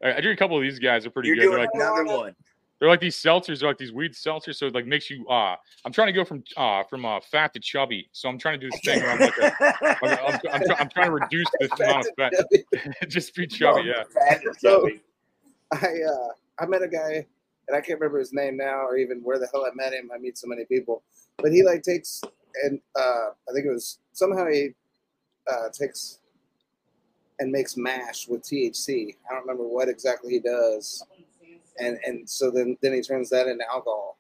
I 0.04 0.14
I 0.14 0.22
drink 0.22 0.40
a 0.40 0.44
couple 0.44 0.58
of 0.58 0.64
these 0.64 0.80
guys. 0.80 1.04
They're 1.04 1.12
pretty 1.12 1.30
You're 1.30 1.36
good. 1.38 1.44
They're 1.52 1.58
doing 1.58 1.62
like, 1.62 1.70
another 1.76 2.06
one. 2.18 2.36
They're 2.82 2.90
like 2.90 3.00
these 3.00 3.16
seltzers. 3.16 3.60
They're 3.60 3.70
like 3.70 3.78
these 3.78 3.94
weed 3.94 4.14
seltzers. 4.14 4.56
So 4.56 4.66
it 4.66 4.74
like 4.74 4.88
makes 4.88 5.08
you. 5.10 5.26
Uh, 5.28 5.56
I'm 5.86 5.94
trying 5.94 6.08
to 6.08 6.14
go 6.14 6.26
from 6.26 6.44
uh 6.58 6.82
from 6.90 7.06
uh 7.06 7.20
fat 7.22 7.54
to 7.54 7.60
chubby. 7.60 8.10
So 8.12 8.28
I'm 8.28 8.40
trying 8.40 8.60
to 8.60 8.66
do 8.66 8.72
this 8.72 8.82
thing 8.84 9.02
where 9.04 9.12
I'm 9.12 9.20
like, 9.20 9.38
a, 9.38 9.54
I'm, 9.62 10.18
I'm, 10.34 10.40
I'm, 10.52 10.62
try- 10.66 10.76
I'm 10.80 10.90
trying 10.90 11.06
to 11.06 11.12
reduce 11.14 11.48
this 11.60 11.72
amount 11.80 12.08
of 12.08 12.14
fat. 12.18 12.34
Just 13.08 13.36
be 13.36 13.46
chubby. 13.48 13.84
Yeah. 13.84 14.04
So- 14.58 14.90
I 15.72 15.78
uh, 15.78 16.28
I 16.60 16.66
met 16.66 16.82
a 16.82 16.88
guy, 16.88 17.26
and 17.68 17.78
I 17.78 17.82
can't 17.82 18.00
remember 18.00 18.20
his 18.20 18.34
name 18.34 18.58
now, 18.58 18.86
or 18.86 18.98
even 18.98 19.22
where 19.22 19.40
the 19.40 19.48
hell 19.54 19.64
I 19.66 19.70
met 19.74 19.94
him. 19.94 20.10
I 20.14 20.18
meet 20.18 20.38
so 20.38 20.48
many 20.48 20.66
people, 20.66 21.04
but 21.38 21.54
he 21.54 21.64
like 21.64 21.84
takes 21.84 22.22
and 22.64 22.80
uh, 22.96 23.30
I 23.50 23.54
think 23.54 23.66
it 23.66 23.72
was 23.72 24.00
somehow 24.14 24.48
he 24.48 24.70
uh, 25.52 25.70
takes 25.72 26.20
and 27.40 27.52
makes 27.52 27.78
mash 27.78 28.28
with 28.28 28.44
THC. 28.44 29.16
I 29.30 29.34
don't 29.34 29.42
remember 29.42 29.68
what 29.68 29.90
exactly 29.90 30.34
he 30.34 30.40
does, 30.40 31.04
and 31.82 32.00
and 32.06 32.30
so 32.30 32.52
then 32.52 32.78
then 32.82 32.94
he 32.94 33.02
turns 33.02 33.30
that 33.32 33.48
into 33.48 33.64
alcohol, 33.70 34.18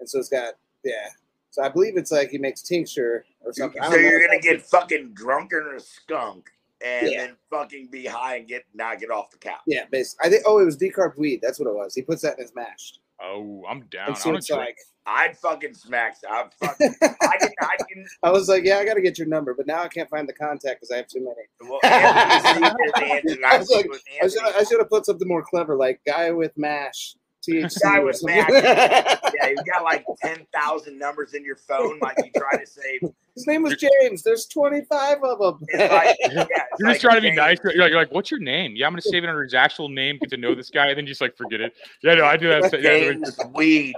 and 0.00 0.08
so 0.08 0.18
it's 0.18 0.28
got 0.28 0.54
yeah. 0.84 1.08
So 1.50 1.62
I 1.62 1.68
believe 1.68 1.96
it's 1.96 2.10
like 2.12 2.30
he 2.30 2.38
makes 2.38 2.62
tincture 2.62 3.24
or 3.44 3.52
something. 3.52 3.82
So 3.82 3.94
you're 3.96 4.26
gonna 4.26 4.40
get 4.40 4.62
fucking 4.62 5.10
drunker 5.14 5.62
than 5.64 5.76
a 5.76 5.80
skunk 5.80 6.50
and 6.84 7.10
Yeah. 7.10 7.26
then 7.26 7.36
fucking 7.50 7.88
be 7.88 8.06
high 8.06 8.36
and 8.36 8.48
get 8.48 8.64
not 8.74 8.98
get 9.00 9.10
off 9.10 9.30
the 9.30 9.36
couch. 9.38 9.60
yeah, 9.66 9.84
basically. 9.90 10.26
I 10.26 10.30
think 10.30 10.44
oh, 10.46 10.58
it 10.60 10.64
was 10.64 10.76
decarb 10.78 11.16
weed. 11.18 11.40
That's 11.42 11.58
what 11.58 11.68
it 11.68 11.74
was. 11.74 11.94
He 11.94 12.02
puts 12.02 12.22
that 12.22 12.38
in 12.38 12.42
his 12.44 12.54
mash, 12.54 12.94
Oh, 13.22 13.64
I'm 13.68 13.82
down. 13.90 14.08
and 14.08 14.16
I 14.16 14.18
so 14.18 14.34
it's 14.34 14.46
to 14.46 14.54
drink. 14.54 14.66
like. 14.68 14.78
I'd 15.06 15.36
fucking 15.36 15.74
smack. 15.74 16.16
I'm 16.30 16.48
fucking. 16.60 16.94
I 17.02 17.36
can. 17.38 17.50
I 17.60 17.76
can. 17.76 18.06
I 18.22 18.30
was 18.30 18.48
like, 18.48 18.64
yeah, 18.64 18.78
I 18.78 18.84
got 18.84 18.94
to 18.94 19.02
get 19.02 19.18
your 19.18 19.26
number, 19.26 19.52
but 19.54 19.66
now 19.66 19.82
I 19.82 19.88
can't 19.88 20.08
find 20.08 20.28
the 20.28 20.32
contact 20.32 20.80
because 20.80 20.90
I 20.92 20.98
have 20.98 21.08
too 21.08 21.20
many. 21.20 21.70
Well, 21.70 21.80
Anthony, 21.84 22.66
Anthony, 23.10 23.44
I 23.44 23.56
like, 23.56 23.60
I 23.60 23.64
should 23.64 23.86
Anthony. 24.22 24.52
I 24.56 24.64
should 24.64 24.78
have 24.78 24.90
put 24.90 25.06
something 25.06 25.26
more 25.26 25.42
clever, 25.42 25.74
like 25.76 26.00
guy 26.06 26.30
with 26.30 26.56
mash, 26.56 27.16
THC. 27.46 27.82
Guy 27.82 27.98
or 27.98 28.04
with 28.06 28.16
something. 28.16 28.36
mash. 28.36 28.50
yeah, 29.34 29.48
you 29.48 29.56
got 29.72 29.82
like 29.82 30.04
ten 30.22 30.46
thousand 30.54 30.98
numbers 30.98 31.34
in 31.34 31.44
your 31.44 31.56
phone. 31.56 31.98
Like 32.00 32.16
you 32.18 32.30
try 32.36 32.58
to 32.58 32.66
save. 32.66 33.00
His 33.34 33.46
name 33.46 33.62
was 33.62 33.76
James. 33.76 34.22
There's 34.22 34.44
25 34.44 35.24
of 35.24 35.38
them. 35.38 35.66
Like, 35.72 36.18
yeah, 36.20 36.44
You're 36.78 36.88
like 36.88 36.96
just 36.96 37.00
trying 37.00 37.14
to 37.14 37.22
be 37.22 37.28
James. 37.28 37.36
nice. 37.38 37.58
You're 37.64 37.78
like, 37.78 37.90
you're 37.90 37.98
like, 37.98 38.12
what's 38.12 38.30
your 38.30 38.40
name? 38.40 38.74
Yeah, 38.76 38.86
I'm 38.86 38.92
gonna 38.92 39.00
save 39.00 39.24
it 39.24 39.28
under 39.28 39.42
his 39.42 39.54
actual 39.54 39.88
name, 39.88 40.18
get 40.20 40.28
to 40.30 40.36
know 40.36 40.54
this 40.54 40.68
guy, 40.68 40.88
and 40.88 40.98
then 40.98 41.06
just 41.06 41.22
like 41.22 41.34
forget 41.36 41.62
it. 41.62 41.74
Yeah, 42.02 42.14
no, 42.14 42.26
I 42.26 42.36
do 42.36 42.48
that. 42.48 42.70
Yeah, 42.74 42.80
James 42.80 43.38
Weed, 43.54 43.94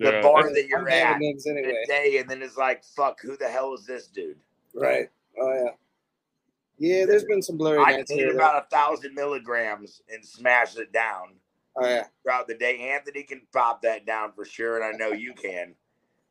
the 0.00 0.12
yeah, 0.12 0.22
bar 0.22 0.52
that 0.52 0.66
you're 0.66 0.88
at 0.88 1.18
names 1.18 1.46
anyway. 1.46 1.74
today, 1.86 2.18
and 2.18 2.28
then 2.28 2.42
it's 2.42 2.56
like, 2.56 2.82
fuck, 2.82 3.20
who 3.20 3.36
the 3.36 3.48
hell 3.48 3.74
is 3.74 3.86
this 3.86 4.06
dude? 4.08 4.38
Right. 4.74 5.08
Oh 5.40 5.52
yeah. 5.52 5.70
Yeah, 6.78 7.04
there's 7.06 7.24
been 7.24 7.42
some 7.42 7.58
blurry 7.58 7.78
I 7.78 7.92
nights 7.98 8.10
need 8.10 8.20
here. 8.20 8.34
about 8.34 8.64
a 8.64 8.66
thousand 8.74 9.14
milligrams 9.14 10.00
and 10.12 10.24
smash 10.24 10.76
it 10.76 10.92
down 10.92 11.34
Oh 11.76 11.86
yeah. 11.86 12.04
throughout 12.22 12.48
the 12.48 12.54
day. 12.56 12.90
Anthony 12.90 13.22
can 13.22 13.42
pop 13.52 13.82
that 13.82 14.06
down 14.06 14.32
for 14.32 14.44
sure, 14.46 14.76
and 14.80 14.84
I 14.84 14.96
know 14.98 15.12
you 15.14 15.34
can. 15.34 15.74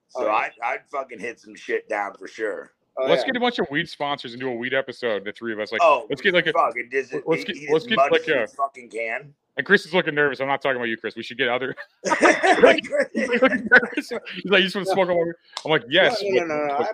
So 0.10 0.22
Oh, 0.24 0.26
yeah. 0.26 0.32
I'd, 0.34 0.52
I'd 0.64 0.86
fucking 0.92 1.20
hit 1.20 1.40
some 1.40 1.54
shit 1.56 1.88
down 1.88 2.16
for 2.16 2.28
sure. 2.28 2.72
Oh, 2.98 3.08
let's 3.08 3.22
yeah. 3.22 3.28
get 3.28 3.36
a 3.38 3.40
bunch 3.40 3.60
of 3.60 3.68
weed 3.70 3.88
sponsors 3.88 4.34
and 4.34 4.42
do 4.42 4.50
a 4.50 4.56
weed 4.56 4.74
episode. 4.74 5.24
The 5.26 5.32
three 5.32 5.54
of 5.54 5.60
us, 5.60 5.72
like, 5.72 5.82
oh, 5.82 6.06
let's 6.10 6.22
get 6.22 6.34
like 6.34 6.48
a 6.48 6.54
fuck 6.54 6.74
it. 6.76 6.90
Does 6.90 7.14
let's 7.26 7.44
get 7.44 7.56
let's 7.72 7.86
get 7.86 7.98
like 7.98 8.28
a 8.28 8.48
fucking 8.48 8.90
can. 8.90 9.34
And 9.58 9.66
Chris 9.66 9.86
is 9.86 9.94
looking 9.94 10.16
nervous. 10.16 10.40
I'm 10.40 10.48
not 10.48 10.62
talking 10.62 10.78
about 10.78 10.88
you, 10.88 10.96
Chris. 10.96 11.18
We 11.18 11.24
should 11.24 11.38
get 11.38 11.50
other. 11.50 11.76
He's 12.04 12.22
like, 12.64 12.82
he's 13.14 13.28
looking 13.28 13.68
nervous. 13.70 14.10
He's 14.34 14.46
like, 14.46 14.62
you 14.62 14.68
just 14.68 14.76
want 14.76 14.88
to 14.88 14.94
smoke 14.94 15.10
all 15.10 15.32
I'm 15.66 15.72
like, 15.72 15.84
yes. 15.90 16.22
No, 16.22 16.46
no, 16.46 16.56
no, 16.56 16.68
no. 16.68 16.74
I, 16.76 16.92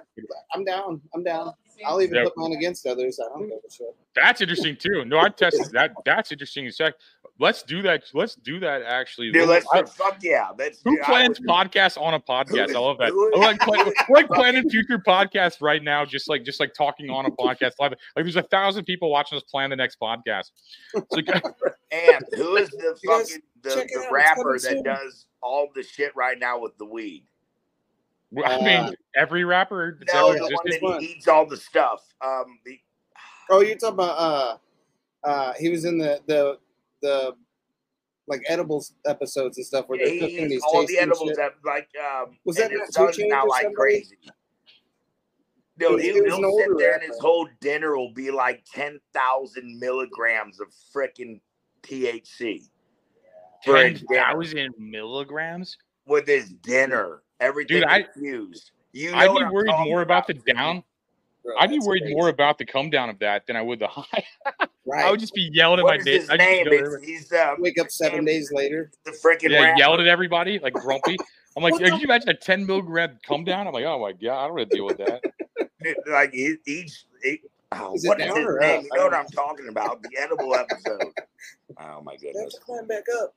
I'm 0.53 0.65
down. 0.65 1.01
I'm 1.13 1.23
down. 1.23 1.53
I'll 1.85 2.01
even 2.01 2.15
Yeah. 2.15 2.23
put 2.25 2.37
mine 2.37 2.53
against 2.53 2.85
others. 2.85 3.19
I 3.19 3.27
don't 3.29 3.47
give 3.47 3.57
a 3.67 3.71
shit. 3.71 3.87
That's 4.15 4.41
interesting 4.41 4.75
too. 4.77 5.03
No, 5.05 5.19
I've 5.19 5.35
tested 5.35 5.67
that. 5.73 5.93
That's 6.05 6.31
interesting. 6.31 6.69
Sec. 6.71 6.93
Let's 7.37 7.63
do 7.63 7.81
that. 7.81 8.03
Let's 8.13 8.35
do 8.35 8.61
that. 8.61 8.81
Actually, 8.83 9.31
Dude, 9.33 9.49
let's 9.49 9.65
I- 9.73 9.83
fuck 9.83 10.19
yeah. 10.21 10.49
Let's 10.57 10.81
who 10.85 10.95
dude, 10.95 11.03
plans 11.05 11.39
podcasts 11.41 11.99
on 12.01 12.13
a 12.13 12.19
podcast? 12.19 12.73
I 12.73 12.79
love 12.79 12.97
that. 12.99 13.09
who 13.09 13.27
is- 13.27 13.33
We're 13.35 13.41
like, 13.45 13.59
plan, 13.59 13.85
we're 14.09 14.15
like 14.15 14.29
planning 14.29 14.69
future 14.69 14.97
podcasts 14.99 15.61
right 15.61 15.83
now, 15.83 16.05
just 16.05 16.29
like 16.29 16.45
just 16.45 16.61
like 16.61 16.73
talking 16.73 17.09
on 17.09 17.25
a 17.25 17.31
podcast 17.31 17.71
live. 17.79 17.91
Like 18.15 18.23
there's 18.23 18.37
a 18.37 18.43
thousand 18.43 18.85
people 18.85 19.11
watching 19.11 19.35
us 19.37 19.43
plan 19.43 19.69
the 19.69 19.75
next 19.75 19.99
podcast. 19.99 20.51
So, 20.93 21.01
And 21.91 22.23
who 22.35 22.55
is 22.55 22.69
the 22.69 22.97
fucking 23.05 23.41
the, 23.63 23.69
the 23.69 24.07
rapper 24.11 24.57
that 24.59 24.81
does 24.83 25.25
all 25.41 25.67
the 25.75 25.83
shit 25.83 26.15
right 26.15 26.39
now 26.39 26.59
with 26.59 26.77
the 26.77 26.85
weed? 26.85 27.25
I 28.43 28.61
mean, 28.63 28.95
every 29.15 29.43
rapper 29.43 29.97
that's 29.99 30.13
No, 30.13 30.29
ever 30.29 30.39
the 30.39 30.55
one 30.55 30.91
that 30.93 31.01
he 31.01 31.05
eats 31.13 31.27
all 31.27 31.45
the 31.45 31.57
stuff. 31.57 32.01
Um, 32.23 32.59
the, 32.65 32.79
Oh, 33.49 33.61
you're 33.61 33.77
talking 33.77 33.93
about 33.95 34.17
uh 34.17 34.57
uh 35.27 35.53
he 35.59 35.69
was 35.69 35.85
in 35.85 35.97
the 35.97 36.19
the 36.27 36.57
the 37.01 37.33
like 38.27 38.41
edibles 38.47 38.93
episodes 39.05 39.57
and 39.57 39.65
stuff 39.65 39.85
where 39.87 39.99
yeah, 39.99 40.05
they're 40.09 40.19
cooking 40.21 40.39
and 40.45 40.51
eats 40.51 40.63
all 40.65 40.81
the 40.81 40.87
tasting 40.87 41.03
edibles 41.03 41.31
that 41.37 41.51
like 41.63 41.87
um 42.03 42.37
Was 42.45 42.55
that 42.57 42.71
not 42.71 42.87
Two 42.87 42.91
son's 42.91 43.17
Chainz 43.17 43.29
now 43.29 43.45
like 43.45 43.61
somebody? 43.63 43.75
crazy. 43.75 44.17
Dude, 45.77 45.91
It 45.91 45.93
was- 45.93 46.03
he, 46.03 46.21
will 46.21 46.37
sit 46.37 46.45
older 46.45 46.75
there 46.77 46.93
and 46.95 47.03
his 47.03 47.19
whole 47.19 47.47
dinner 47.61 47.95
will 47.97 48.13
be 48.13 48.31
like 48.31 48.63
ten 48.73 48.99
thousand 49.13 49.77
milligrams 49.79 50.59
of 50.59 50.67
freaking 50.95 51.39
THC. 51.83 52.61
for 53.63 53.75
Ten 53.75 53.91
his 53.91 54.01
dinner. 54.09 54.21
thousand 54.23 54.73
milligrams. 54.79 55.77
with 56.07 56.25
his 56.27 56.49
dinner. 56.49 57.21
Everything 57.39 57.77
Dude, 57.81 57.85
I- 57.85 57.99
infused. 58.15 58.71
You 58.93 59.11
know 59.11 59.17
I'd 59.17 59.35
be 59.49 59.53
worried 59.53 59.73
more 59.85 60.01
about 60.01 60.25
the 60.27 60.33
down. 60.35 60.83
Bro, 61.43 61.57
I'd 61.59 61.69
be 61.69 61.79
worried 61.79 62.03
crazy. 62.03 62.15
more 62.15 62.29
about 62.29 62.57
the 62.57 62.65
come 62.65 62.89
down 62.89 63.09
of 63.09 63.19
that 63.19 63.45
than 63.45 63.55
I 63.57 63.61
would 63.61 63.79
the 63.79 63.87
high. 63.87 64.23
I 64.97 65.11
would 65.11 65.19
just 65.19 65.33
be 65.33 65.49
yelling 65.53 65.79
at 65.79 65.85
my 65.85 65.95
is 65.97 66.05
neighbor. 66.05 66.21
his 66.21 66.29
name? 66.39 66.67
yell 66.67 66.95
It's, 66.95 67.05
he's 67.05 67.31
uh, 67.33 67.55
Wake 67.59 67.77
up 67.79 67.91
seven 67.91 68.23
days 68.23 68.51
later. 68.53 68.89
the 69.03 69.11
freaking 69.11 69.49
yeah, 69.49 69.61
rapper. 69.63 69.77
yelled 69.79 69.99
at 69.99 70.07
everybody 70.07 70.59
like 70.59 70.73
grumpy. 70.73 71.17
I'm 71.57 71.63
like, 71.63 71.73
can 71.77 71.97
you 71.99 72.05
imagine 72.05 72.29
a 72.29 72.33
10 72.33 72.65
milligram 72.65 73.17
come 73.27 73.43
down? 73.43 73.67
I'm 73.67 73.73
like, 73.73 73.83
oh 73.85 73.99
my 73.99 74.13
god, 74.13 74.43
I 74.43 74.47
don't 74.47 74.55
want 74.57 74.69
to 74.69 74.75
deal 74.75 74.85
with 74.85 74.97
that. 74.97 75.21
Like 76.07 76.33
he, 76.33 76.55
each. 76.65 77.03
He, 77.21 77.41
oh, 77.73 77.93
Is 77.95 78.07
what 78.07 78.19
is 78.21 78.27
his 78.27 78.35
name? 78.35 78.47
up? 78.47 78.83
You 78.83 78.89
know 78.97 79.03
what 79.05 79.13
I'm 79.13 79.27
talking 79.27 79.67
about? 79.69 80.01
The 80.03 80.09
edible 80.17 80.55
episode. 80.55 81.11
Oh 81.77 82.01
my 82.01 82.13
Have 82.13 82.21
goodness. 82.21 82.53
to 82.53 82.59
climb 82.61 82.87
back 82.87 83.03
up. 83.21 83.35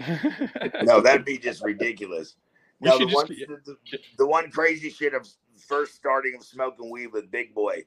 No, 0.84 1.00
that'd 1.00 1.24
be 1.24 1.36
just 1.38 1.62
ridiculous. 1.62 2.36
We 2.80 2.88
No, 2.90 2.98
the 2.98 3.04
just 3.06 3.14
one, 3.14 3.26
be- 3.28 3.46
the, 3.46 3.58
the- 3.64 3.98
one 4.26 4.50
crazy 4.50 4.90
shit 4.90 5.14
of 5.14 5.26
first 5.66 5.94
starting 5.94 6.34
of 6.36 6.44
smoking 6.44 6.90
weed 6.90 7.08
with 7.08 7.30
Big 7.30 7.54
Boy 7.54 7.84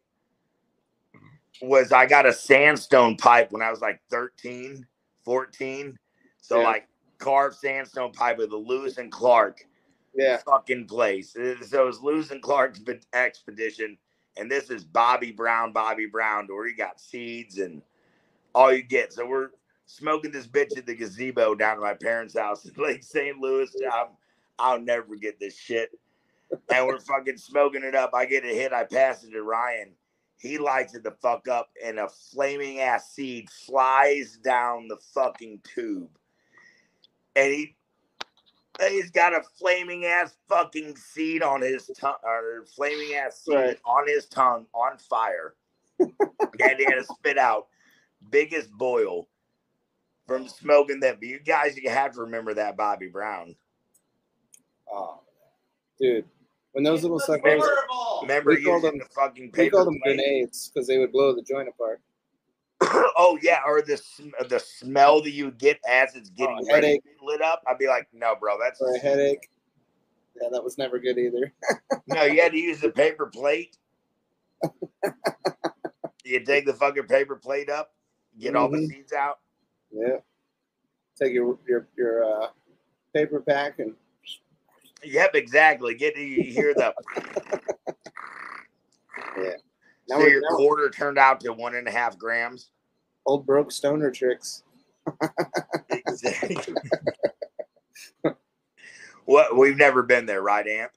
was 1.61 1.91
I 1.91 2.05
got 2.05 2.25
a 2.25 2.33
sandstone 2.33 3.17
pipe 3.17 3.51
when 3.51 3.61
I 3.61 3.69
was 3.69 3.81
like 3.81 3.99
13, 4.09 4.85
14. 5.25 5.97
So 6.41 6.57
Yeah. 6.59 6.63
like 6.63 6.87
carved 7.19 7.57
sandstone 7.57 8.11
pipe 8.13 8.37
with 8.37 8.49
the 8.49 8.55
Lewis 8.57 8.97
and 8.97 9.11
Clark 9.11 9.65
Yeah. 10.15 10.37
fucking 10.37 10.87
place. 10.87 11.33
So 11.33 11.87
it's 11.87 11.99
Lewis 11.99 12.31
and 12.31 12.41
Clark's 12.41 12.81
expedition, 13.13 13.97
and 14.37 14.49
this 14.49 14.69
is 14.69 14.83
Bobby 14.83 15.31
Brown, 15.31 15.73
Bobby 15.73 16.05
Brown, 16.07 16.47
where 16.47 16.65
he 16.65 16.73
got 16.73 16.99
seeds 16.99 17.57
and 17.59 17.81
all 18.55 18.73
you 18.73 18.81
get. 18.81 19.13
So 19.13 19.25
we're 19.27 19.49
smoking 19.85 20.31
this 20.31 20.47
bitch 20.47 20.77
at 20.77 20.85
the 20.85 20.95
gazebo 20.95 21.55
down 21.55 21.77
at 21.77 21.81
my 21.81 21.93
parents' 21.93 22.37
house 22.37 22.65
in 22.65 22.73
Lake 22.81 23.03
St. 23.03 23.37
Louis. 23.37 23.69
I'm, 23.91 24.07
I'll 24.59 24.79
never 24.81 25.03
forget 25.07 25.39
this 25.39 25.57
shit. 25.57 25.91
And 26.73 26.85
we're 26.87 26.99
fucking 26.99 27.37
smoking 27.37 27.83
it 27.83 27.95
up. 27.95 28.11
I 28.13 28.25
get 28.25 28.43
a 28.43 28.47
hit. 28.47 28.73
I 28.73 28.83
pass 28.83 29.23
it 29.23 29.31
to 29.31 29.43
Ryan. 29.43 29.91
He 30.37 30.57
lights 30.57 30.95
it 30.95 31.03
the 31.03 31.11
fuck 31.21 31.47
up, 31.47 31.69
and 31.83 31.99
a 31.99 32.07
flaming 32.07 32.79
ass 32.79 33.11
seed 33.13 33.49
flies 33.49 34.37
down 34.43 34.87
the 34.87 34.97
fucking 35.13 35.61
tube. 35.63 36.09
And 37.35 37.53
he 37.53 37.75
he's 38.87 39.11
got 39.11 39.33
a 39.33 39.41
flaming 39.59 40.05
ass 40.05 40.35
fucking 40.47 40.95
seed 40.95 41.43
on 41.43 41.61
his 41.61 41.91
tongue, 41.99 42.15
or 42.23 42.65
flaming 42.75 43.15
ass 43.15 43.41
seed 43.43 43.55
Right. 43.55 43.79
on 43.85 44.07
his 44.07 44.27
tongue 44.27 44.65
on 44.73 44.97
fire. 44.97 45.55
and 45.99 46.09
he 46.77 46.85
had 46.85 46.95
to 46.95 47.03
spit 47.03 47.37
out 47.37 47.67
biggest 48.29 48.71
boil 48.71 49.27
from 50.27 50.47
smoking 50.47 51.01
that. 51.01 51.19
But 51.19 51.27
you 51.27 51.39
guys, 51.39 51.75
you 51.77 51.89
have 51.89 52.13
to 52.13 52.21
remember 52.21 52.53
that 52.53 52.77
Bobby 52.77 53.07
Brown. 53.07 53.55
Oh, 54.91 55.21
dude. 55.99 56.25
When 56.73 56.83
those 56.83 57.01
little 57.01 57.19
suckers, 57.19 57.63
Remember 58.21 58.51
we 58.51 58.63
called 58.63 58.83
them, 58.83 58.99
the 58.99 59.05
fucking 59.05 59.45
we 59.45 59.49
paper 59.51 59.77
called 59.77 59.87
them 59.87 59.99
plate? 60.03 60.17
grenades 60.17 60.69
because 60.73 60.87
they 60.87 60.97
would 60.99 61.11
blow 61.11 61.33
the 61.33 61.41
joint 61.41 61.67
apart. 61.67 61.99
oh 63.17 63.37
yeah, 63.41 63.59
or 63.65 63.81
the 63.81 63.97
sm- 63.97 64.29
the 64.47 64.59
smell 64.59 65.21
that 65.21 65.31
you 65.31 65.51
get 65.51 65.79
as 65.89 66.15
it's 66.15 66.29
getting 66.29 66.57
Oh, 66.61 66.73
ready 66.73 66.99
to 66.99 67.25
lit 67.25 67.41
up. 67.41 67.63
I'd 67.67 67.77
be 67.79 67.87
like, 67.87 68.07
no, 68.13 68.35
bro, 68.39 68.57
that's 68.59 68.79
Or 68.81 68.93
a 68.95 68.99
headache. 68.99 69.49
Yeah, 70.41 70.49
that 70.51 70.63
was 70.63 70.77
never 70.77 70.99
good 70.99 71.17
either. 71.17 71.51
no. 72.07 72.23
You 72.23 72.41
had 72.41 72.51
to 72.53 72.57
use 72.59 72.79
the 72.79 72.91
paper 72.91 73.25
plate. 73.27 73.77
you 76.23 76.39
take 76.45 76.65
the 76.65 76.73
fucking 76.73 77.07
paper 77.07 77.35
plate 77.35 77.69
up, 77.69 77.93
get 78.39 78.55
all 78.55 78.69
the 78.69 78.77
Mhm. 78.77 78.87
seeds 78.87 79.11
out. 79.13 79.39
Yeah. 79.91 80.17
Take 81.19 81.33
your 81.33 81.57
your 81.67 81.87
your 81.97 82.23
uh, 82.23 82.47
paper 83.13 83.41
pack 83.41 83.79
and 83.79 83.95
Yep, 85.03 85.35
exactly. 85.35 85.95
Get 85.95 86.17
you 86.17 86.43
hear 86.43 86.73
the 86.73 86.93
yeah. 89.37 89.51
Now 90.07 90.17
so 90.17 90.19
we're 90.19 90.29
your 90.29 90.41
now 90.41 90.57
quarter 90.57 90.89
turned 90.89 91.17
out 91.17 91.39
to 91.41 91.53
one 91.53 91.75
and 91.75 91.87
a 91.87 91.91
half 91.91 92.17
grams. 92.17 92.71
old 93.25 93.45
broke 93.45 93.71
stoner 93.71 94.11
tricks. 94.11 94.63
Exactly. 95.89 96.73
what 99.25 99.55
we've 99.57 99.77
never 99.77 100.03
been 100.03 100.25
there, 100.25 100.41
right, 100.41 100.67
Amp? 100.67 100.91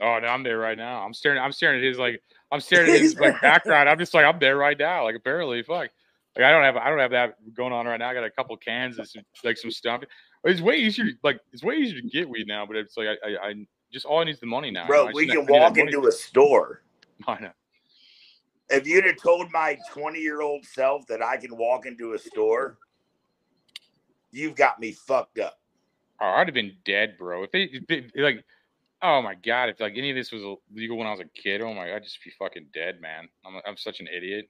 Oh 0.00 0.18
no, 0.18 0.28
I'm 0.28 0.42
there 0.42 0.58
right 0.58 0.76
now. 0.76 1.02
I'm 1.02 1.14
staring. 1.14 1.38
I'm 1.38 1.52
staring 1.52 1.78
at 1.78 1.84
his 1.84 1.98
like. 1.98 2.20
I'm 2.50 2.60
staring 2.60 2.90
at 2.90 3.00
his 3.00 3.18
like 3.18 3.40
background. 3.42 3.88
I'm 3.88 3.98
just 3.98 4.12
like 4.14 4.24
I'm 4.24 4.38
there 4.38 4.56
right 4.56 4.78
now. 4.78 5.04
Like 5.04 5.14
apparently, 5.14 5.62
fuck. 5.62 5.88
Like 6.36 6.44
I 6.44 6.50
don't 6.50 6.64
have. 6.64 6.76
I 6.76 6.90
don't 6.90 6.98
have 6.98 7.12
that 7.12 7.36
going 7.54 7.72
on 7.72 7.86
right 7.86 7.98
now. 7.98 8.10
I 8.10 8.14
got 8.14 8.24
a 8.24 8.30
couple 8.30 8.56
cans 8.56 8.98
and 8.98 9.06
some, 9.06 9.22
like 9.44 9.56
some 9.56 9.70
stuff. 9.70 10.02
It's 10.44 10.60
way 10.60 10.76
easier. 10.76 11.06
Mm. 11.06 11.18
Like 11.22 11.40
it's 11.52 11.62
way 11.62 11.76
easier 11.76 12.00
to 12.00 12.08
get 12.08 12.28
weed 12.28 12.46
now. 12.46 12.66
But 12.66 12.76
it's 12.76 12.96
like 12.96 13.08
I. 13.24 13.28
I, 13.28 13.48
I 13.48 13.54
just 13.92 14.06
all 14.06 14.20
I 14.20 14.24
need 14.24 14.30
is 14.30 14.40
the 14.40 14.46
money 14.46 14.70
now. 14.70 14.86
Bro, 14.86 15.10
we 15.12 15.26
can 15.26 15.36
I 15.36 15.40
need 15.40 15.48
that 15.48 15.52
walk 15.52 15.78
into 15.78 16.06
a 16.06 16.12
store. 16.12 16.82
I 17.28 17.40
know. 17.40 17.50
If 18.70 18.86
you'd 18.86 19.04
have 19.04 19.18
told 19.18 19.52
my 19.52 19.76
20 19.92 20.18
year 20.18 20.40
old 20.40 20.64
self 20.64 21.06
that 21.08 21.22
I 21.22 21.36
can 21.36 21.56
walk 21.56 21.84
into 21.84 22.14
a 22.14 22.18
store, 22.18 22.78
you've 24.30 24.56
got 24.56 24.80
me 24.80 24.92
fucked 24.92 25.38
up. 25.38 25.60
Oh, 26.20 26.26
I'd 26.26 26.46
have 26.46 26.54
been 26.54 26.74
dead, 26.84 27.18
bro. 27.18 27.42
If 27.42 27.50
they, 27.50 27.64
if 27.64 27.86
they- 27.86 28.22
like, 28.22 28.44
oh 29.02 29.20
my 29.20 29.34
god, 29.34 29.68
if 29.68 29.80
like 29.80 29.94
any 29.96 30.10
of 30.10 30.16
this 30.16 30.32
was 30.32 30.42
illegal 30.74 30.96
when 30.96 31.06
I 31.06 31.10
was 31.10 31.20
a 31.20 31.24
kid, 31.24 31.60
oh 31.60 31.74
my, 31.74 31.88
god, 31.88 31.96
I'd 31.96 32.04
just 32.04 32.22
be 32.24 32.30
fucking 32.38 32.68
dead, 32.72 33.00
man. 33.00 33.28
I'm, 33.44 33.60
I'm 33.66 33.76
such 33.76 34.00
an 34.00 34.06
idiot. 34.06 34.48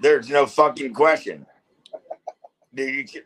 There's 0.00 0.28
no 0.28 0.46
fucking 0.46 0.92
question. 0.92 1.46
Dude, 2.74 2.94
you 2.94 3.04
can... 3.04 3.22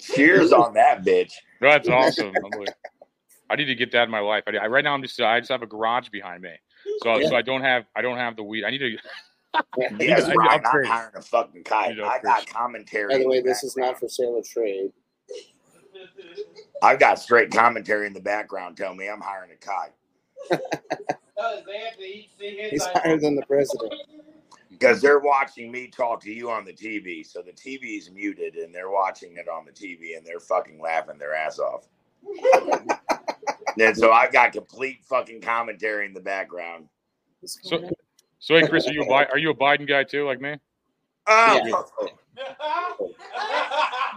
Cheers 0.00 0.52
on 0.52 0.74
that 0.74 1.04
bitch. 1.04 1.32
That's 1.60 1.88
awesome. 1.88 2.40
I'm 2.44 2.54
like, 2.54 2.72
I 3.50 3.56
need 3.56 3.64
to 3.66 3.74
get 3.74 3.92
that 3.92 4.04
in 4.04 4.10
my 4.10 4.20
life. 4.20 4.44
I, 4.46 4.56
I 4.58 4.66
right 4.68 4.84
now 4.84 4.94
I'm 4.94 5.02
just 5.02 5.20
I 5.20 5.40
just 5.40 5.50
have 5.52 5.62
a 5.62 5.66
garage 5.66 6.08
behind 6.10 6.42
me, 6.42 6.52
so 7.02 7.20
so 7.22 7.34
I 7.36 7.42
don't 7.42 7.62
have 7.62 7.84
I 7.96 8.02
don't 8.02 8.16
have 8.18 8.36
the 8.36 8.42
weed. 8.44 8.64
I 8.64 8.70
need 8.70 8.78
to. 8.78 8.96
I 9.80 9.88
need 9.98 10.08
Yes, 10.08 10.16
to- 10.16 10.26
I 10.26 10.36
need 10.36 10.50
to 10.50 10.58
Ryan, 10.62 10.66
I'm 10.66 10.84
hiring 10.84 11.16
a 11.16 11.22
fucking 11.22 11.64
kite. 11.64 11.96
to 11.96 12.04
I 12.04 12.18
got 12.20 12.46
commentary. 12.46 13.12
By 13.14 13.18
the 13.18 13.24
in 13.24 13.30
way, 13.30 13.40
this 13.42 13.62
is 13.64 13.76
not 13.76 13.98
for 14.00 14.08
sale 14.08 14.30
or 14.36 14.42
trade. 14.42 14.92
I've 16.82 16.98
got 17.00 17.18
straight 17.20 17.50
commentary 17.52 18.06
in 18.06 18.12
the 18.14 18.20
background. 18.20 18.76
Tell 18.76 18.94
me 18.94 19.08
I'm 19.08 19.20
hiring 19.20 19.50
a 19.52 19.56
kite 19.56 19.92
He's 22.70 22.84
higher 22.86 23.18
than 23.18 23.36
the 23.36 23.42
president. 23.46 23.92
Because 24.80 25.00
they're 25.02 25.18
watching 25.20 25.70
me 25.70 25.86
talk 25.88 26.22
to 26.22 26.32
you 26.32 26.50
on 26.50 26.64
the 26.64 26.72
TV. 26.72 27.24
So 27.26 27.42
the 27.42 27.52
TV 27.52 27.98
is 27.98 28.10
muted 28.10 28.54
and 28.56 28.74
they're 28.74 28.90
watching 28.90 29.36
it 29.36 29.46
on 29.48 29.66
the 29.66 29.72
TV 29.72 30.16
and 30.16 30.26
they're 30.26 30.40
fucking 30.40 30.80
laughing 30.80 31.18
their 31.18 31.34
ass 31.34 31.58
off. 31.58 31.86
and 33.78 33.96
so 33.96 34.10
I've 34.12 34.32
got 34.32 34.52
complete 34.52 35.00
fucking 35.04 35.42
commentary 35.42 36.06
in 36.06 36.14
the 36.14 36.20
background. 36.20 36.86
So, 37.44 37.88
so 38.38 38.54
hey, 38.56 38.66
Chris, 38.66 38.88
are 38.88 38.92
you 38.92 39.02
a 39.02 39.06
Bi- 39.06 39.26
are 39.26 39.38
you 39.38 39.50
a 39.50 39.54
Biden 39.54 39.86
guy 39.86 40.02
too, 40.04 40.26
like 40.26 40.40
me? 40.40 40.56
Oh, 41.26 41.86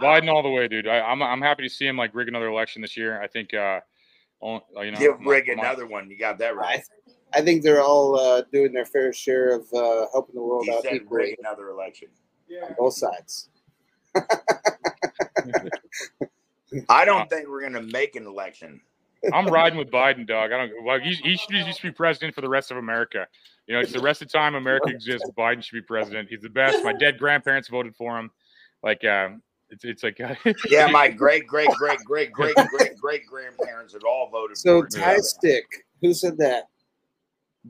Biden 0.02 0.28
all 0.32 0.42
the 0.42 0.50
way, 0.50 0.66
dude. 0.68 0.88
I, 0.88 1.00
I'm 1.00 1.22
I'm 1.22 1.40
happy 1.40 1.62
to 1.62 1.68
see 1.68 1.86
him 1.86 1.96
like 1.96 2.14
rig 2.14 2.28
another 2.28 2.48
election 2.48 2.82
this 2.82 2.96
year. 2.96 3.20
I 3.22 3.26
think 3.26 3.54
uh, 3.54 3.80
Oh, 4.42 4.60
you 4.82 4.90
know, 4.90 4.98
Give 4.98 5.18
my- 5.20 5.30
Rick 5.32 5.46
my- 5.48 5.54
another 5.54 5.86
one. 5.86 6.10
You 6.10 6.18
got 6.18 6.36
that 6.38 6.54
right. 6.56 6.82
I 7.34 7.40
think 7.42 7.62
they're 7.62 7.82
all 7.82 8.18
uh, 8.18 8.42
doing 8.52 8.72
their 8.72 8.84
fair 8.84 9.12
share 9.12 9.50
of 9.54 9.62
uh, 9.72 10.06
helping 10.12 10.34
the 10.34 10.42
world 10.42 10.64
He 10.64 10.72
out 10.72 10.82
said 10.82 10.94
equally 10.94 11.30
Rick 11.30 11.38
another 11.40 11.70
election. 11.70 12.08
on 12.62 12.74
both 12.78 12.94
sides. 12.94 13.48
I 16.88 17.04
don't 17.04 17.28
think 17.30 17.48
we're 17.48 17.62
gonna 17.62 17.82
make 17.82 18.16
an 18.16 18.26
election. 18.26 18.80
I'm 19.32 19.46
riding 19.46 19.78
with 19.78 19.90
Biden, 19.90 20.26
dog. 20.26 20.52
I 20.52 20.58
don't 20.66 20.84
like 20.84 21.02
he, 21.02 21.14
he 21.14 21.36
should 21.36 21.50
just 21.50 21.82
be 21.82 21.90
president 21.90 22.34
for 22.34 22.40
the 22.40 22.48
rest 22.48 22.70
of 22.70 22.76
America. 22.76 23.26
You 23.66 23.74
know, 23.74 23.80
it's 23.80 23.92
the 23.92 24.00
rest 24.00 24.20
of 24.22 24.28
the 24.28 24.36
time 24.36 24.54
America 24.54 24.88
exists. 24.90 25.28
Biden 25.36 25.62
should 25.62 25.76
be 25.76 25.82
president. 25.82 26.28
He's 26.28 26.42
the 26.42 26.50
best. 26.50 26.84
My 26.84 26.92
dead 26.92 27.18
grandparents 27.18 27.68
voted 27.68 27.96
for 27.96 28.18
him. 28.18 28.30
Like, 28.82 29.02
um, 29.04 29.40
it's 29.70 29.84
it's 29.84 30.02
like 30.02 30.20
Yeah, 30.68 30.88
my 30.88 31.08
great 31.08 31.46
great 31.46 31.70
great 31.70 31.98
great 32.04 32.32
great 32.32 32.54
great 32.54 32.96
great 32.96 33.26
grandparents 33.26 33.94
had 33.94 34.02
all 34.02 34.28
voted 34.30 34.58
So 34.58 34.80
for 34.80 34.86
it. 34.86 34.92
Thai 34.92 35.16
stick. 35.18 35.64
Who 36.02 36.12
said 36.12 36.36
that? 36.38 36.68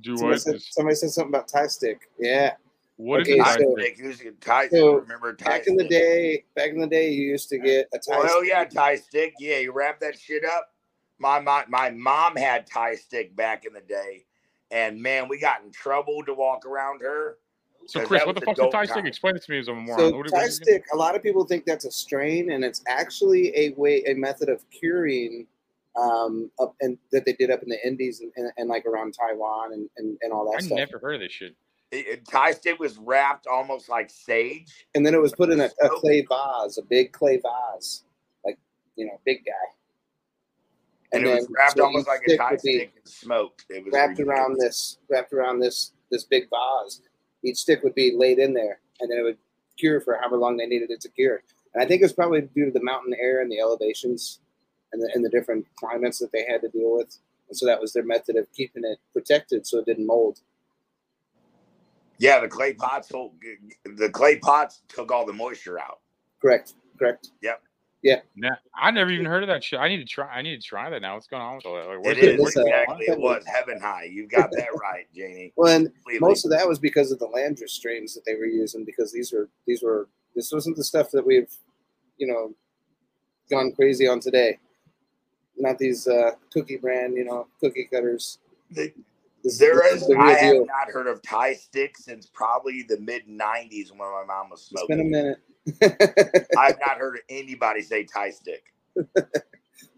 Do 0.01 0.17
somebody 0.17 0.35
what? 0.35 0.41
Said, 0.43 0.61
somebody 0.63 0.97
said 0.97 1.11
something 1.11 1.31
about 1.31 1.49
Thai 1.49 1.67
stick. 1.69 2.09
Yeah. 2.19 2.55
What 2.97 3.23
is 3.23 3.29
Okay, 3.29 3.39
a 3.41 3.43
tie 3.45 3.57
so- 3.57 3.75
stick? 3.79 3.99
Who's 3.99 4.23
tie 4.41 4.69
So 4.69 4.95
Remember 4.97 5.35
tie 5.35 5.45
back 5.59 5.67
in 5.67 5.77
the 5.77 5.87
day, 5.89 6.45
back 6.55 6.71
in 6.71 6.79
the 6.81 6.87
day, 6.87 7.11
you 7.11 7.27
used 7.27 7.49
to 7.51 7.59
get 7.59 7.89
a 7.93 7.99
tie. 7.99 8.15
Oh 8.23 8.39
stick. 8.41 8.51
yeah, 8.51 8.65
Thai 8.65 8.97
stick. 8.97 9.35
Yeah, 9.41 9.59
you 9.59 9.73
wrap 9.73 10.01
that 10.01 10.19
shit 10.19 10.45
up. 10.45 10.73
My 11.19 11.41
my 11.41 11.65
my 11.69 11.91
mom 11.91 12.37
had 12.37 12.67
Thai 12.67 12.95
stick 12.97 13.35
back 13.35 13.65
in 13.65 13.73
the 13.73 13.81
day, 13.81 14.25
and 14.71 15.01
man, 15.03 15.29
we 15.29 15.39
got 15.39 15.63
in 15.65 15.71
trouble 15.73 16.23
to 16.25 16.35
walk 16.35 16.67
around 16.67 17.01
her. 17.03 17.39
So 17.87 18.05
Chris, 18.07 18.25
what 18.25 18.35
the 18.35 18.41
was 18.47 18.57
fuck's 18.57 18.61
a 18.61 18.71
Thai 18.71 18.85
stick? 18.85 18.95
time. 18.97 19.07
Explain 19.07 19.37
it 19.37 19.43
to 19.43 19.51
me 19.51 19.59
as 19.59 19.69
a 19.69 19.75
moron. 19.75 19.99
So 19.99 20.05
What- 20.11 20.17
what 20.27 20.29
tie 20.31 20.45
is 20.45 20.57
stick, 20.57 20.85
a 20.93 20.97
lot 20.97 21.15
of 21.17 21.23
people 21.23 21.45
think 21.45 21.65
that's 21.67 21.85
a 21.85 21.91
strain, 21.91 22.53
and 22.53 22.65
it's 22.65 22.83
actually 22.87 23.57
a 23.57 23.71
way, 23.71 24.03
a 24.07 24.15
method 24.15 24.49
of 24.49 24.69
curing, 24.71 25.47
um, 25.97 26.51
up 26.61 26.75
and 26.81 26.99
that 27.13 27.25
they 27.25 27.33
did 27.35 27.51
up 27.51 27.63
in 27.63 27.69
the 27.69 27.79
Indies 27.87 28.21
and, 28.21 28.33
and, 28.37 28.51
and 28.57 28.69
like 28.69 28.85
around 28.87 29.15
Taiwan 29.15 29.73
and, 29.73 29.89
and, 29.97 30.19
and 30.23 30.33
all 30.33 30.51
that 30.51 30.59
I 30.59 30.61
stuff. 30.61 30.77
I 30.77 30.81
never 30.81 30.99
heard 30.99 31.15
of 31.17 31.21
this 31.21 31.33
shit. 31.33 31.55
It, 31.91 32.07
it- 32.07 32.27
Thai 32.29 32.53
stick 32.53 32.79
was 32.79 32.99
wrapped 32.99 33.47
almost 33.47 33.89
like 33.89 34.11
sage. 34.11 34.87
And 34.95 35.07
then 35.07 35.15
it 35.15 35.21
was 35.21 35.33
put 35.33 35.51
in 35.51 35.61
a, 35.61 35.71
a 35.83 35.89
clay 35.89 36.27
vase, 36.29 36.79
a 36.79 36.83
big 36.83 37.13
clay 37.13 37.41
vase, 37.41 38.05
like 38.45 38.59
you 38.97 39.07
know, 39.07 39.21
big 39.25 39.45
guy. 39.45 39.53
And, 41.13 41.25
it 41.27 41.33
was 41.33 41.49
wrapped 41.57 41.77
so 41.77 41.85
almost 41.85 42.09
like 42.09 42.23
a 42.23 42.31
stick 42.31 42.41
tie 42.41 42.51
would 42.51 42.63
be 42.63 42.75
stick 42.75 42.93
and 42.97 43.09
smoked. 43.09 43.67
It 43.71 43.85
was 43.85 43.93
wrapped 43.95 44.19
ridiculous. 44.19 44.37
around 44.37 44.57
this, 44.59 44.99
wrapped 45.09 45.33
around 45.33 45.61
this 45.61 45.93
this 46.11 46.25
big 46.25 46.49
vase. 46.51 47.03
Each 47.45 47.59
stick 47.59 47.85
would 47.85 47.95
be 47.95 48.15
laid 48.17 48.41
in 48.41 48.53
there, 48.53 48.81
and 49.01 49.09
then 49.09 49.19
it 49.19 49.23
would 49.23 49.39
cure 49.79 50.01
for 50.01 50.17
however 50.17 50.37
long 50.39 50.57
they 50.57 50.67
needed 50.67 50.91
it 50.91 51.01
to 51.03 51.09
cure. 51.11 51.43
And 51.73 51.83
I 51.83 51.87
think 51.87 52.03
it's 52.03 52.13
probably 52.13 52.41
due 52.41 52.65
to 52.65 52.71
the 52.73 52.83
mountain 52.83 53.15
air 53.21 53.43
and 53.43 53.51
the 53.51 53.61
elevations, 53.61 54.41
and 54.95 55.03
the, 55.03 55.11
and 55.15 55.23
the 55.25 55.29
different 55.29 55.67
climates 55.77 56.19
that 56.21 56.33
they 56.33 56.47
had 56.49 56.63
to 56.63 56.69
deal 56.69 56.97
with. 56.97 57.19
And 57.49 57.57
so 57.59 57.67
that 57.67 57.81
was 57.81 57.93
their 57.93 58.05
method 58.05 58.37
of 58.37 58.51
keeping 58.55 58.85
it 58.85 58.99
protected 59.13 59.67
so 59.67 59.79
it 59.79 59.85
didn't 59.87 60.07
mold. 60.07 60.41
Yeah, 62.19 62.41
the 62.41 62.49
clay 62.49 62.73
pots. 62.73 63.11
hold- 63.11 63.35
The 63.85 64.09
clay 64.09 64.39
pots 64.39 64.81
took 64.89 65.11
all 65.13 65.27
the 65.27 65.33
moisture 65.33 65.79
out. 65.79 65.99
Correct. 66.41 66.75
Correct. 66.99 67.29
Yep. 67.43 67.61
Yeah. 68.03 68.21
Nah, 68.37 68.51
I 68.75 68.91
never 68.91 69.11
even 69.11 69.25
heard 69.27 69.43
of 69.43 69.49
that 69.49 69.65
shit. 69.65 69.81
I 69.81 69.89
need 69.89 69.97
to 69.97 70.05
try. 70.05 70.29
I 70.29 70.43
need 70.43 70.61
to 70.61 70.67
try 70.67 70.91
that 70.91 71.01
now. 71.01 71.15
What's 71.15 71.27
going 71.27 71.43
on 71.43 71.57
with 71.57 71.65
all 71.67 71.75
that? 71.75 72.11
It 72.11 72.19
is 72.19 72.39
uh, 72.57 72.61
exactly. 72.61 73.07
It 73.07 73.19
was 73.19 73.43
heaven 73.47 73.81
high. 73.81 74.05
You 74.13 74.27
got 74.29 74.51
that 74.53 74.69
right, 74.81 75.07
Janie. 75.15 75.53
Well, 75.57 75.75
and 75.75 75.87
Completely. 75.87 76.21
most 76.21 76.45
of 76.45 76.51
that 76.51 76.69
was 76.69 76.79
because 76.79 77.13
of 77.13 77.19
the 77.19 77.27
landrace 77.29 77.71
strains 77.71 78.15
that 78.15 78.25
they 78.27 78.35
were 78.35 78.45
using 78.45 78.85
because 78.85 79.11
these 79.11 79.33
were 79.33 79.49
these 79.67 79.83
were 79.83 80.09
this 80.37 80.53
wasn't 80.53 80.77
the 80.77 80.85
stuff 80.85 81.11
that 81.13 81.27
we've 81.27 81.51
you 82.19 82.27
know 82.27 82.55
gone 83.51 83.73
crazy 83.73 84.07
on 84.07 84.21
today. 84.21 84.59
Not 85.57 85.79
these 85.79 86.07
uh, 86.09 86.33
cookie 86.53 86.77
brand, 86.77 87.15
you 87.17 87.25
know, 87.25 87.47
cookie 87.61 87.89
cutters. 87.93 88.39
The- 88.71 88.93
This- 89.43 89.59
There 89.59 89.77
this 89.77 90.03
is. 90.03 90.09
the 90.09 90.17
I 90.19 90.33
have 90.33 90.53
deal. 90.55 90.67
not 90.67 90.89
heard 90.91 91.07
of 91.07 91.21
Thai 91.23 91.53
sticks 91.55 92.05
since 92.05 92.27
probably 92.27 92.83
the 92.83 92.99
mid 92.99 93.27
'90s 93.29 93.91
when 93.91 93.99
my 93.99 94.25
mom 94.27 94.51
was 94.51 94.69
It's 94.73 94.87
been 94.87 95.01
a 95.01 95.03
smoking. 95.03 95.11
minute. 95.11 95.39
I've 96.59 96.79
not 96.81 96.97
heard 96.99 97.17
of 97.17 97.21
anybody 97.29 97.83
say 97.83 98.05
Thai 98.05 98.31
stick. 98.31 98.73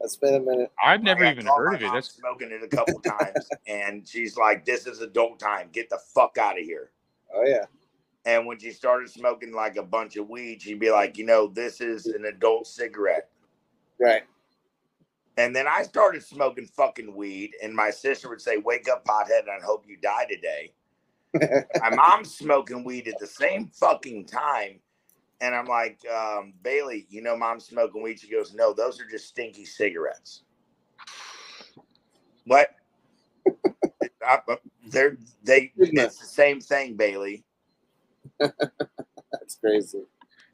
That's 0.01 0.17
been 0.17 0.35
a 0.35 0.41
minute. 0.41 0.73
I've 0.83 1.03
never 1.03 1.25
I 1.25 1.31
even 1.31 1.47
heard 1.47 1.75
of 1.75 1.83
it. 1.83 1.91
That's 1.93 2.11
smoking 2.11 2.51
it 2.51 2.63
a 2.63 2.69
couple 2.69 3.01
times, 3.01 3.49
and 3.67 4.07
she's 4.07 4.37
like, 4.37 4.65
"This 4.65 4.87
is 4.87 5.01
adult 5.01 5.39
time. 5.39 5.69
Get 5.73 5.89
the 5.91 5.99
fuck 6.15 6.39
out 6.39 6.59
of 6.59 6.65
here." 6.65 6.91
Oh 7.35 7.45
yeah. 7.47 7.65
And 8.25 8.47
when 8.47 8.59
she 8.59 8.73
started 8.73 9.09
smoking 9.09 9.53
like 9.53 9.77
a 9.77 9.83
bunch 9.83 10.17
of 10.17 10.29
weed, 10.29 10.61
she'd 10.63 10.81
be 10.81 10.91
like, 10.91 11.17
"You 11.19 11.25
know, 11.25 11.47
this 11.47 11.81
is 11.81 12.07
an 12.07 12.25
adult 12.25 12.67
cigarette." 12.67 13.29
Right. 14.01 14.23
And 15.37 15.55
then 15.55 15.67
I 15.69 15.83
started 15.83 16.23
smoking 16.23 16.67
fucking 16.67 17.15
weed, 17.15 17.55
and 17.63 17.75
my 17.75 17.91
sister 17.91 18.29
would 18.29 18.41
say, 18.41 18.57
"Wake 18.57 18.89
up, 18.89 19.05
pothead, 19.05 19.41
and 19.41 19.51
I 19.51 19.65
hope 19.65 19.85
you 19.87 19.97
die 19.99 20.25
today." 20.25 20.73
my 21.81 21.91
mom's 21.95 22.35
smoking 22.35 22.85
weed 22.85 23.07
at 23.09 23.19
the 23.19 23.27
same 23.27 23.69
fucking 23.69 24.25
time, 24.25 24.81
and 25.43 25.55
I'm 25.55 25.67
like, 25.67 25.99
um, 26.09 26.55
"Bailey, 26.63 27.07
you 27.11 27.21
know, 27.21 27.37
mom's 27.37 27.67
smoking 27.67 28.03
weed." 28.03 28.19
She 28.21 28.31
goes, 28.31 28.55
"No, 28.55 28.73
those 28.73 28.99
are 29.01 29.07
just 29.07 29.29
stinky 29.29 29.67
cigarettes." 29.67 30.45
What? 32.47 32.71
I- 34.27 34.41
I- 34.49 34.59
they're 34.89 35.19
they. 35.43 35.73
It's 35.77 36.19
the 36.19 36.27
same 36.27 36.61
thing, 36.61 36.97
Bailey. 36.97 37.45
That's 38.39 39.57
crazy. 39.61 40.03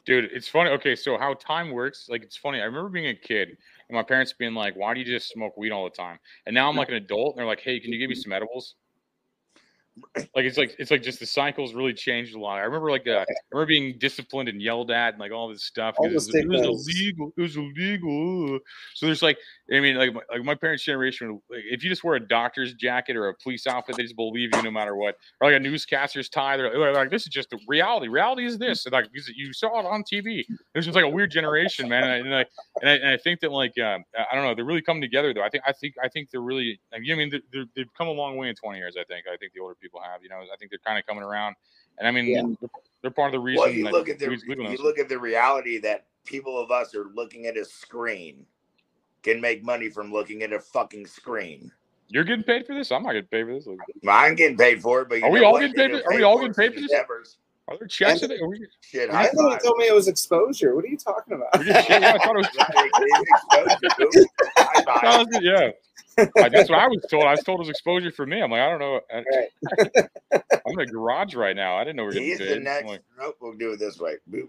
Dude, 0.04 0.24
it's 0.32 0.48
funny. 0.48 0.70
Okay, 0.70 0.96
so 0.96 1.16
how 1.16 1.34
time 1.34 1.70
works, 1.70 2.08
like 2.08 2.22
it's 2.22 2.36
funny. 2.36 2.60
I 2.60 2.64
remember 2.64 2.88
being 2.88 3.08
a 3.08 3.14
kid 3.14 3.56
and 3.92 3.98
my 3.98 4.02
parents 4.02 4.32
being 4.32 4.54
like, 4.54 4.74
"Why 4.74 4.94
do 4.94 5.00
you 5.00 5.06
just 5.06 5.28
smoke 5.28 5.56
weed 5.56 5.70
all 5.70 5.84
the 5.84 5.90
time?" 5.90 6.18
And 6.46 6.54
now 6.54 6.68
I'm 6.68 6.76
like 6.76 6.88
an 6.88 6.94
adult, 6.94 7.34
and 7.34 7.38
they're 7.38 7.46
like, 7.46 7.60
"Hey, 7.60 7.78
can 7.78 7.92
you 7.92 7.98
give 7.98 8.08
me 8.08 8.14
mm-hmm. 8.14 8.22
some 8.22 8.32
edibles?" 8.32 8.74
Like 10.34 10.46
it's 10.46 10.56
like 10.56 10.74
it's 10.78 10.90
like 10.90 11.02
just 11.02 11.20
the 11.20 11.26
cycles 11.26 11.74
really 11.74 11.92
changed 11.92 12.34
a 12.34 12.38
lot. 12.38 12.58
I 12.58 12.62
remember 12.62 12.90
like 12.90 13.06
uh, 13.06 13.24
I 13.28 13.34
remember 13.50 13.68
being 13.68 13.98
disciplined 13.98 14.48
and 14.48 14.60
yelled 14.60 14.90
at 14.90 15.14
and 15.14 15.20
like 15.20 15.32
all 15.32 15.48
this 15.48 15.64
stuff. 15.64 15.96
All 15.98 16.06
It 16.06 16.14
was, 16.14 16.34
it 16.34 16.48
was 16.48 16.62
illegal. 16.62 17.32
It 17.36 17.40
was 17.40 17.56
illegal. 17.56 18.58
So 18.94 19.06
there's 19.06 19.22
like 19.22 19.36
I 19.70 19.80
mean 19.80 19.96
like 19.96 20.14
my, 20.14 20.20
like 20.30 20.44
my 20.44 20.54
parents' 20.54 20.84
generation. 20.84 21.40
Like, 21.50 21.60
if 21.70 21.84
you 21.84 21.90
just 21.90 22.04
wear 22.04 22.14
a 22.14 22.20
doctor's 22.20 22.72
jacket 22.74 23.16
or 23.16 23.28
a 23.28 23.34
police 23.34 23.66
outfit, 23.66 23.96
they 23.96 24.02
just 24.02 24.16
believe 24.16 24.50
you 24.54 24.62
no 24.62 24.70
matter 24.70 24.96
what. 24.96 25.16
Or 25.40 25.50
like 25.50 25.56
a 25.56 25.60
newscaster's 25.60 26.30
tie, 26.30 26.56
they're 26.56 26.92
like, 26.92 27.10
"This 27.10 27.22
is 27.22 27.28
just 27.28 27.50
the 27.50 27.58
reality. 27.68 28.08
Reality 28.08 28.46
is 28.46 28.58
this." 28.58 28.86
And, 28.86 28.94
like 28.94 29.08
you 29.12 29.52
saw 29.52 29.80
it 29.80 29.86
on 29.86 30.04
TV. 30.04 30.44
It's 30.74 30.86
just 30.86 30.96
like 30.96 31.04
a 31.04 31.08
weird 31.08 31.30
generation, 31.30 31.88
man. 31.88 32.04
And 32.04 32.12
I, 32.12 32.16
and 32.16 32.34
I, 32.34 32.44
and 32.80 32.90
I, 32.90 32.92
and 32.92 33.08
I 33.08 33.16
think 33.18 33.40
that 33.40 33.52
like 33.52 33.78
um, 33.78 34.04
I 34.18 34.34
don't 34.34 34.44
know, 34.44 34.54
they're 34.54 34.64
really 34.64 34.82
coming 34.82 35.02
together 35.02 35.34
though. 35.34 35.42
I 35.42 35.50
think 35.50 35.64
I 35.66 35.72
think 35.72 35.94
I 36.02 36.08
think 36.08 36.30
they're 36.30 36.40
really. 36.40 36.80
I 36.94 36.98
mean, 36.98 37.28
they're, 37.30 37.40
they're, 37.52 37.64
they've 37.76 37.94
come 37.96 38.08
a 38.08 38.12
long 38.12 38.36
way 38.36 38.48
in 38.48 38.54
20 38.54 38.78
years. 38.78 38.96
I 38.98 39.04
think. 39.04 39.26
I 39.30 39.36
think 39.36 39.52
the 39.52 39.60
older 39.60 39.76
people 39.82 40.00
have. 40.00 40.22
You 40.22 40.28
know, 40.30 40.36
I 40.36 40.56
think 40.58 40.70
they're 40.70 40.78
kind 40.86 40.98
of 40.98 41.04
coming 41.06 41.22
around. 41.24 41.56
And 41.98 42.08
I 42.08 42.10
mean, 42.10 42.26
Yeah. 42.26 42.42
they're, 42.60 42.70
they're 43.02 43.10
part 43.10 43.28
of 43.28 43.32
the 43.32 43.40
reason. 43.40 43.60
Well, 43.62 43.70
you 43.70 43.84
that 43.84 43.92
look 43.92 44.08
at 44.08 44.18
the 44.18 44.28
weed's 44.28 44.44
legal 44.46 44.70
you 44.70 44.78
look 44.78 44.98
at 44.98 45.08
the 45.08 45.18
reality 45.18 45.78
that 45.80 46.06
people 46.24 46.58
of 46.58 46.70
us 46.70 46.94
are 46.94 47.06
looking 47.14 47.46
at 47.46 47.56
a 47.56 47.64
screen 47.64 48.46
can 49.22 49.40
make 49.40 49.62
money 49.64 49.88
from 49.90 50.12
looking 50.12 50.42
at 50.42 50.52
a 50.52 50.58
fucking 50.60 51.06
screen. 51.06 51.70
You're 52.08 52.24
getting 52.24 52.44
paid 52.44 52.66
for 52.66 52.74
this. 52.74 52.92
I'm 52.92 53.02
not 53.02 53.12
getting 53.12 53.28
paid 53.28 53.46
for 53.46 53.54
this. 53.54 53.66
I'm 54.08 54.34
getting 54.34 54.56
paid 54.56 54.82
for 54.82 55.00
it, 55.02 55.08
but 55.08 55.18
you 55.18 55.24
Are 55.24 55.30
we 55.30 55.42
all 55.44 55.52
what? 55.52 55.60
getting 55.60 55.74
paid? 55.76 56.02
For, 56.02 56.12
are 56.12 56.16
we 56.16 56.22
all 56.22 56.36
getting 56.38 56.54
paid 56.54 56.74
for 56.74 56.80
this? 56.80 56.90
endeavors. 56.90 57.38
Are 57.68 57.78
there 57.78 57.86
checks? 57.88 58.22
And- 58.22 58.32
in 58.32 58.38
it? 58.38 58.42
Are 58.42 58.48
we, 58.48 58.66
Shit, 58.80 59.08
I 59.10 59.14
high 59.14 59.28
thought 59.28 59.52
five. 59.52 59.60
you 59.62 59.68
told 59.68 59.78
me 59.78 59.86
it 59.86 59.94
was 59.94 60.08
exposure. 60.08 60.74
What 60.74 60.84
are 60.84 60.88
you 60.88 60.96
talking 60.98 61.34
about? 61.34 61.58
we 61.58 61.64
get 61.66 61.84
shit? 61.86 62.02
Yeah, 62.02 62.12
I 62.14 62.18
thought 62.18 62.36
it 62.36 62.38
was. 62.38 62.48
It 62.58 63.20
is 63.20 63.78
exposure, 63.78 64.10
dude. 64.12 64.26
High 64.56 64.72
I 64.80 64.82
thought 64.82 65.20
it 65.22 65.28
was- 65.28 65.38
yeah. 65.42 65.70
Uh, 66.18 66.26
that's 66.48 66.68
what 66.68 66.78
I 66.78 66.88
was 66.88 67.04
told. 67.10 67.24
I 67.24 67.30
was 67.32 67.42
told 67.42 67.60
it 67.60 67.62
was 67.62 67.68
exposure 67.70 68.10
for 68.10 68.26
me. 68.26 68.42
I'm 68.42 68.50
like, 68.50 68.60
I 68.60 68.70
don't 68.70 68.80
know. 68.80 69.00
I, 69.10 70.02
I'm 70.66 70.78
in 70.78 70.80
a 70.80 70.86
garage 70.86 71.34
right 71.34 71.56
now. 71.56 71.76
I 71.76 71.84
didn't 71.84 71.96
know 71.96 72.02
we 72.02 72.06
were 72.08 72.12
getting 72.12 72.28
He's 72.28 72.38
paid. 72.38 72.48
the 72.48 72.60
next. 72.60 72.86
like, 72.86 73.02
Nope, 73.18 73.36
we'll 73.40 73.54
do 73.54 73.72
it 73.72 73.78
this 73.78 73.98
way. 73.98 74.16
Boop. 74.30 74.48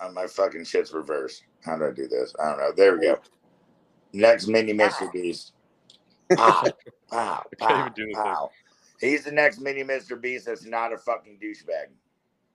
On 0.00 0.14
my 0.14 0.26
fucking 0.26 0.64
shit's 0.64 0.92
reversed. 0.92 1.44
How 1.64 1.76
do 1.76 1.86
I 1.86 1.90
do 1.92 2.08
this? 2.08 2.34
I 2.42 2.48
don't 2.48 2.58
know. 2.58 2.72
There 2.76 2.96
we 2.98 3.06
go. 3.06 3.20
Next 4.12 4.48
mini 4.48 4.72
Mr. 4.72 5.12
Beast. 5.12 5.52
Pow, 6.34 6.64
pow, 7.10 7.44
pow, 7.58 7.80
even 7.80 7.92
do 7.94 8.06
this. 8.06 8.16
pow. 8.16 8.50
He's 9.00 9.24
the 9.24 9.32
next 9.32 9.60
mini 9.60 9.84
Mr. 9.84 10.20
Beast 10.20 10.46
that's 10.46 10.64
not 10.64 10.92
a 10.92 10.98
fucking 10.98 11.38
douchebag. 11.42 11.90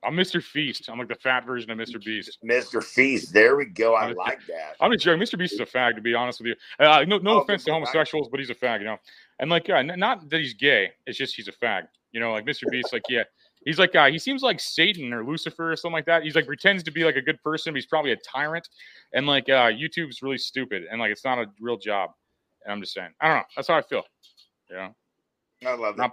I'm 0.04 0.14
Mr. 0.14 0.42
Feast. 0.44 0.90
I'm 0.90 1.00
like 1.00 1.08
the 1.08 1.16
fat 1.16 1.46
version 1.46 1.70
of 1.72 1.78
Mr. 1.78 2.04
Beast. 2.04 2.38
Mr. 2.46 2.84
Feast. 2.84 3.34
There 3.34 3.56
we 3.56 3.66
go. 3.66 3.96
I 3.96 4.12
like 4.12 4.46
that. 4.48 4.76
I'm 4.80 4.92
just 4.92 5.04
joking. 5.04 5.22
Mr. 5.22 5.38
Beast 5.38 5.54
is 5.54 5.60
a 5.60 5.66
fag, 5.66 5.96
to 5.96 6.02
be 6.02 6.14
honest 6.14 6.40
with 6.40 6.48
you. 6.48 6.56
Uh, 6.86 7.04
no, 7.08 7.18
no 7.18 7.32
Oh, 7.32 7.42
offense 7.42 7.64
to 7.66 7.72
homosexuals, 7.74 8.30
but 8.30 8.40
he's 8.40 8.50
a 8.50 8.56
fag, 8.56 8.80
you 8.80 8.86
know. 8.86 8.98
And 9.40 9.50
like, 9.50 9.68
yeah, 9.68 9.82
not 9.82 10.30
that 10.30 10.40
he's 10.40 10.54
gay. 10.54 10.92
It's 11.06 11.18
just 11.18 11.36
he's 11.36 11.48
a 11.48 11.52
fag. 11.52 11.88
You 12.12 12.20
know, 12.20 12.32
like 12.32 12.46
Mr. 12.46 12.64
Beast, 12.72 12.94
like, 12.94 13.02
yeah, 13.10 13.24
he's 13.66 13.80
like, 13.80 13.96
uh, 13.96 14.06
he 14.10 14.18
seems 14.18 14.42
like 14.44 14.60
Satan 14.60 15.12
or 15.14 15.26
Lucifer 15.26 15.72
or 15.72 15.76
something 15.76 15.94
like 15.94 16.06
that. 16.06 16.24
He's 16.24 16.36
like 16.36 16.46
pretends 16.46 16.84
to 16.84 16.92
be 16.92 17.04
like 17.04 17.16
a 17.16 17.22
good 17.22 17.42
person, 17.44 17.74
but 17.74 17.78
he's 17.78 17.86
probably 17.86 18.12
a 18.12 18.18
tyrant. 18.18 18.68
And 19.14 19.26
like, 19.28 19.50
uh, 19.50 19.72
YouTube's 19.72 20.22
really 20.22 20.38
stupid, 20.38 20.86
and 20.90 21.00
like, 21.00 21.12
it's 21.12 21.26
not 21.26 21.38
a 21.40 21.46
real 21.60 21.78
job. 21.78 22.12
And 22.64 22.72
I'm 22.72 22.82
just 22.82 22.94
saying, 22.94 23.10
I 23.20 23.28
don't 23.28 23.38
know. 23.38 23.44
That's 23.56 23.68
how 23.68 23.76
I 23.76 23.82
feel. 23.82 24.04
You 24.70 24.76
know, 24.78 24.96
I 25.66 25.74
love 25.76 25.96
that. 25.98 26.04
Not- 26.04 26.12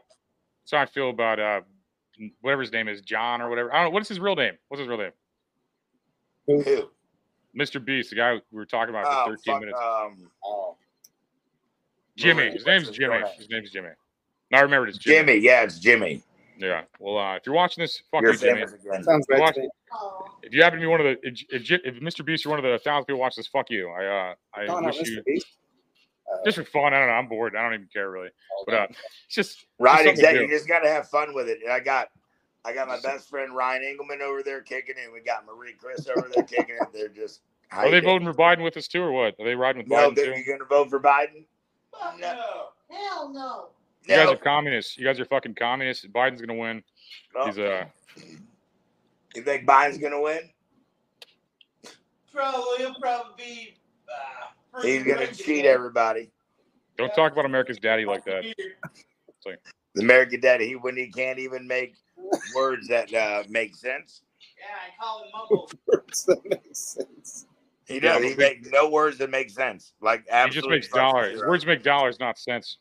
that's 0.65 0.73
how 0.73 0.81
I 0.81 0.87
feel 0.87 1.11
about 1.11 1.39
uh, 1.39 1.61
whatever 2.41 2.63
his 2.63 2.73
name 2.73 2.89
is, 2.89 3.01
John 3.01 3.41
or 3.41 3.49
whatever. 3.49 3.73
I 3.73 3.77
don't 3.83 3.85
know. 3.87 3.91
What's 3.95 4.09
his 4.09 4.21
real 4.21 4.37
name? 4.37 4.55
What's 4.69 4.81
his 4.81 4.89
real 4.89 4.99
name? 4.99 5.13
Who? 6.47 6.91
Mr. 7.59 7.83
Beast, 7.85 8.11
the 8.11 8.17
guy 8.17 8.33
we 8.35 8.41
were 8.53 8.67
talking 8.67 8.95
about 8.95 9.05
for 9.07 9.33
Oh, 9.33 9.37
13 9.37 9.55
fuck, 9.55 9.61
minutes. 9.61 9.79
um, 9.81 10.31
Oh, 10.45 10.77
Jimmy. 12.17 12.45
His 12.45 12.55
what's 12.55 12.67
name's 12.67 12.89
his 12.89 12.97
Jimmy. 12.97 13.15
name? 13.19 13.27
His 13.37 13.49
name's 13.51 13.71
Jimmy. 13.71 13.89
No, 14.51 14.59
I 14.59 14.63
remember 14.63 14.89
it's 14.89 14.99
Jimmy. 14.99 15.33
Jimmy. 15.35 15.45
Yeah, 15.45 15.63
it's 15.63 15.79
Jimmy. 15.79 16.23
Yeah. 16.59 16.83
Well, 17.01 17.19
uh, 17.19 17.37
if 17.37 17.43
you're 17.47 17.55
watching 17.55 17.83
this, 17.83 18.01
fuck 18.11 18.23
You're 18.23 18.35
Jimmy. 18.35 18.61
Sounds 18.61 18.75
If 18.75 18.85
you're 18.85 18.93
right 18.93 19.05
to 19.05 19.41
watching- 19.41 19.71
If 20.43 20.53
you 20.53 20.63
happen 20.63 20.79
to 20.79 20.83
be 20.85 20.87
one 20.89 21.01
of 21.01 21.05
the, 21.07 21.27
if, 21.29 21.43
if, 21.51 21.71
if 21.85 21.95
Mr. 22.03 22.25
Beast, 22.25 22.45
you're 22.45 22.51
one 22.51 22.65
of 22.65 22.71
the 22.71 22.79
thousand 22.79 23.07
people 23.07 23.21
watch 23.21 23.35
this, 23.37 23.47
fuck 23.47 23.71
you. 23.71 23.89
I, 23.91 24.05
uh, 24.07 24.35
I 24.55 24.65
No, 24.67 24.81
wish 24.87 24.99
Mr. 25.01 25.07
you 25.07 25.23
Beast. 25.25 25.47
Just 26.45 26.57
for 26.57 26.65
fun. 26.65 26.95
I 26.95 26.99
don't 26.99 27.09
know. 27.09 27.15
I'm 27.15 27.29
bored. 27.29 27.57
I 27.57 27.63
don't 27.63 27.75
even 27.75 27.89
care 27.93 28.11
really. 28.11 28.31
But 28.67 28.75
uh, 28.75 28.87
it's 29.27 29.35
just 29.35 29.67
Right, 29.79 30.05
just 30.05 30.19
exactly. 30.19 30.43
You 30.43 30.49
just 30.49 30.69
got 30.69 30.81
to 30.81 30.89
have 30.89 31.09
fun 31.09 31.35
with 31.35 31.49
it. 31.49 31.59
I 31.71 31.81
got, 31.81 32.09
I 32.65 32.73
got 32.73 32.89
my 32.89 33.01
best 33.01 33.29
friend 33.29 33.55
Ryan 33.55 33.83
Engelman 33.85 34.23
over 34.23 34.43
there 34.43 34.61
kicking 34.63 34.95
it. 34.97 35.13
We 35.13 35.21
got 35.21 35.45
Marie 35.47 35.75
Chris 35.79 36.09
over 36.09 36.29
there 36.35 36.45
kicking 36.45 36.77
it. 36.81 36.89
They're 36.93 37.09
just. 37.09 37.41
how 37.69 37.83
Are 37.87 37.91
they 37.91 38.01
voting 38.01 38.27
for 38.27 38.35
Biden 38.35 38.63
with 38.63 38.77
us 38.77 38.89
too, 38.89 39.03
or 39.03 39.13
what? 39.13 39.35
Are 39.39 39.45
they 39.45 39.55
riding 39.55 39.83
with 39.83 39.89
No, 39.89 40.11
Biden 40.11 40.15
they're 40.17 40.33
too? 40.33 40.39
you 40.41 40.47
going 40.47 40.59
to 40.61 40.65
vote 40.65 40.91
for 40.91 41.01
Biden? 41.01 41.45
No. 42.19 42.69
Hell 42.91 43.29
no. 43.33 43.67
You 44.07 44.17
guys 44.17 44.29
are 44.29 44.37
communists. 44.37 44.99
You 44.99 45.05
guys 45.07 45.19
are 45.19 45.25
fucking 45.25 45.55
communists. 45.55 46.05
Biden's 46.07 46.41
gonna 46.41 46.55
win. 46.59 46.83
No. 47.35 47.47
He's 47.47 47.59
uh 47.59 47.85
You 49.35 49.43
think 49.43 49.67
Biden's 49.67 49.97
going 49.99 50.13
to 50.13 50.21
win? 50.21 50.41
Probably, 52.33 52.79
he'll 52.79 52.95
probably 53.01 53.33
be. 53.37 53.75
Uh, 54.09 54.47
He's 54.83 55.03
going 55.05 55.27
to 55.27 55.35
cheat 55.35 55.65
everybody. 55.65 56.31
don't 56.99 57.15
talk 57.15 57.33
about 57.33 57.45
America's 57.45 57.79
daddy 57.79 58.05
like 58.05 58.25
that. 58.25 58.45
The 59.95 60.03
American 60.03 60.41
Daddy, 60.41 60.67
he 60.67 60.75
when 60.77 60.97
he 60.97 61.09
can't 61.09 61.39
even 61.39 61.69
make 61.69 61.95
words 62.57 62.89
that 62.89 63.13
uh, 63.15 63.45
make 63.49 63.77
sense. 63.77 64.23
Yeah, 64.59 64.67
I 64.75 65.03
call 65.05 65.23
him 65.23 65.31
Mumble. 65.33 65.71
Words 65.87 66.25
that 66.25 66.39
make 66.45 66.67
sense. 66.73 67.47
He 67.87 68.01
does. 68.01 68.21
but 68.21 68.29
he 68.29 68.35
makes 68.35 68.69
no 68.71 68.89
words 68.89 69.19
that 69.19 69.31
make 69.31 69.51
sense. 69.51 69.93
Like 70.01 70.25
He 70.25 70.31
absolutely. 70.31 70.79
just 70.81 70.91
makes 70.93 70.95
dollars. 70.95 71.37
zero. 71.37 71.49
Words 71.49 71.67
make 71.67 71.83
dollars, 71.83 72.19
not 72.19 72.39
sense. 72.39 72.79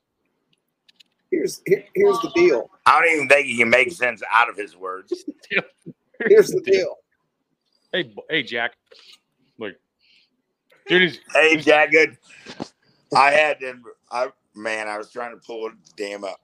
Here's 1.29 1.61
here, 1.67 1.83
here's 1.93 2.19
the 2.21 2.31
deal. 2.33 2.69
I 2.85 3.01
don't 3.01 3.13
even 3.15 3.27
think 3.29 3.47
he 3.47 3.57
can 3.57 3.69
make 3.69 3.91
sense 3.91 4.23
out 4.31 4.49
of 4.49 4.55
his 4.57 4.75
words. 4.75 5.13
Here's 6.19 6.49
the 6.49 6.61
deal. 6.61 6.95
Hey, 7.91 8.13
hey, 8.29 8.43
Jack. 8.43 8.73
Look, 9.59 9.73
dude, 10.87 11.01
he's, 11.01 11.19
Hey, 11.33 11.57
Jagged. 11.57 12.17
I 13.15 13.31
had 13.31 13.59
to. 13.59 13.75
I 14.11 14.29
man, 14.55 14.87
I 14.87 14.97
was 14.97 15.11
trying 15.11 15.31
to 15.31 15.41
pull 15.45 15.67
it 15.67 15.73
damn 15.97 16.23
up. 16.23 16.39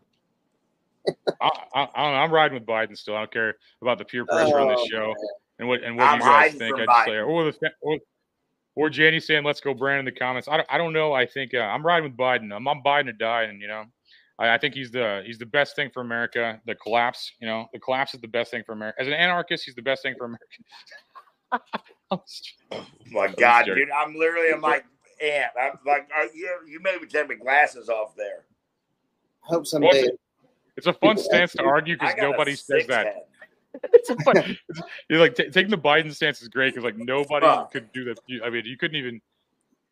I, 1.42 1.50
I, 1.74 1.82
I 1.82 2.04
don't 2.04 2.14
know, 2.14 2.20
I'm 2.20 2.32
riding 2.32 2.54
with 2.54 2.66
Biden 2.66 2.98
still. 2.98 3.16
I 3.16 3.20
don't 3.20 3.34
care 3.34 3.56
about 3.82 3.98
the 3.98 4.06
peer 4.06 4.26
pressure 4.26 4.60
on 4.60 4.68
this 4.68 4.80
Oh, 4.80 4.88
show 4.92 5.16
and 5.60 5.68
what 5.68 5.84
and 5.84 5.98
what 5.98 6.08
I'm 6.08 6.20
you 6.20 6.26
guys 6.26 6.54
think. 6.54 6.76
I 6.76 6.86
just 6.86 7.06
say, 7.06 7.18
or 7.18 7.44
the 7.44 7.72
or, 7.82 7.98
or 8.76 8.90
Janie 8.90 9.20
saying, 9.20 9.44
"Let's 9.44 9.62
go, 9.62 9.74
Brandon." 9.74 10.08
In 10.08 10.14
the 10.14 10.20
comments, 10.20 10.48
I 10.48 10.58
don't, 10.58 10.68
I 10.70 10.78
don't 10.78 10.94
know. 10.94 11.14
I 11.14 11.26
think 11.26 11.54
uh, 11.54 11.60
I'm 11.60 11.86
riding 11.86 12.10
with 12.10 12.18
Biden. 12.18 12.56
I'm 12.56 12.68
on 12.68 12.82
Biden 12.84 13.06
to 13.06 13.14
die, 13.14 13.44
and 13.44 13.62
you 13.62 13.68
know, 13.68 13.84
I, 14.40 14.52
I 14.56 14.58
think 14.58 14.74
he's 14.74 14.92
the 14.92 15.22
he's 15.26 15.38
the 15.38 15.46
best 15.46 15.76
thing 15.76 15.90
for 15.94 16.02
America. 16.02 16.60
The 16.66 16.76
collapse, 16.76 17.32
you 17.40 17.48
know, 17.48 17.68
the 17.74 17.80
collapse 17.80 18.14
is 18.14 18.22
the 18.22 18.28
best 18.28 18.52
thing 18.52 18.64
for 18.66 18.74
America. 18.74 19.02
As 19.02 19.08
an 19.08 19.14
anarchist, 19.14 19.66
he's 19.66 19.76
the 19.76 19.82
best 19.82 20.02
thing 20.02 20.16
for 20.18 20.26
America. 20.26 20.46
Oh 22.12 22.24
my 23.12 23.28
God, 23.28 23.66
dude! 23.66 23.90
I'm 23.92 24.16
literally. 24.16 24.52
I'm 24.52 24.62
like, 24.62 24.86
ant. 25.24 25.52
I'm 25.62 25.78
like, 25.86 26.10
are 26.16 26.26
you? 26.34 26.50
You 26.68 26.80
made 26.82 27.02
me 27.02 27.08
take 27.08 27.28
my 27.28 27.36
glasses 27.36 27.90
off 27.90 28.16
there. 28.16 28.46
I 29.44 29.48
Hope 29.48 29.58
Well, 29.60 29.66
someday. 29.66 29.90
it's, 29.90 30.08
a, 30.08 30.12
it's 30.78 30.88
a 30.88 30.94
fun 30.94 31.18
stance 31.18 31.54
to 31.54 31.64
argue 31.64 31.98
because 31.98 32.16
nobody 32.18 32.56
says 32.56 32.88
that. 32.88 33.06
head. 33.06 33.16
it's 33.94 34.10
a 34.10 34.16
fun, 34.18 34.58
you're 35.10 35.20
like 35.20 35.36
t- 35.36 35.50
taking 35.52 35.70
the 35.70 35.78
Biden 35.78 36.12
stance 36.14 36.42
is 36.42 36.48
great 36.48 36.74
because 36.74 36.84
like 36.84 36.98
nobody 36.98 37.46
Fuck. 37.46 37.72
could 37.72 37.92
do 37.94 38.04
that. 38.06 38.20
I 38.44 38.50
mean, 38.50 38.66
you 38.66 38.78
couldn't 38.78 38.98
even. 38.98 39.22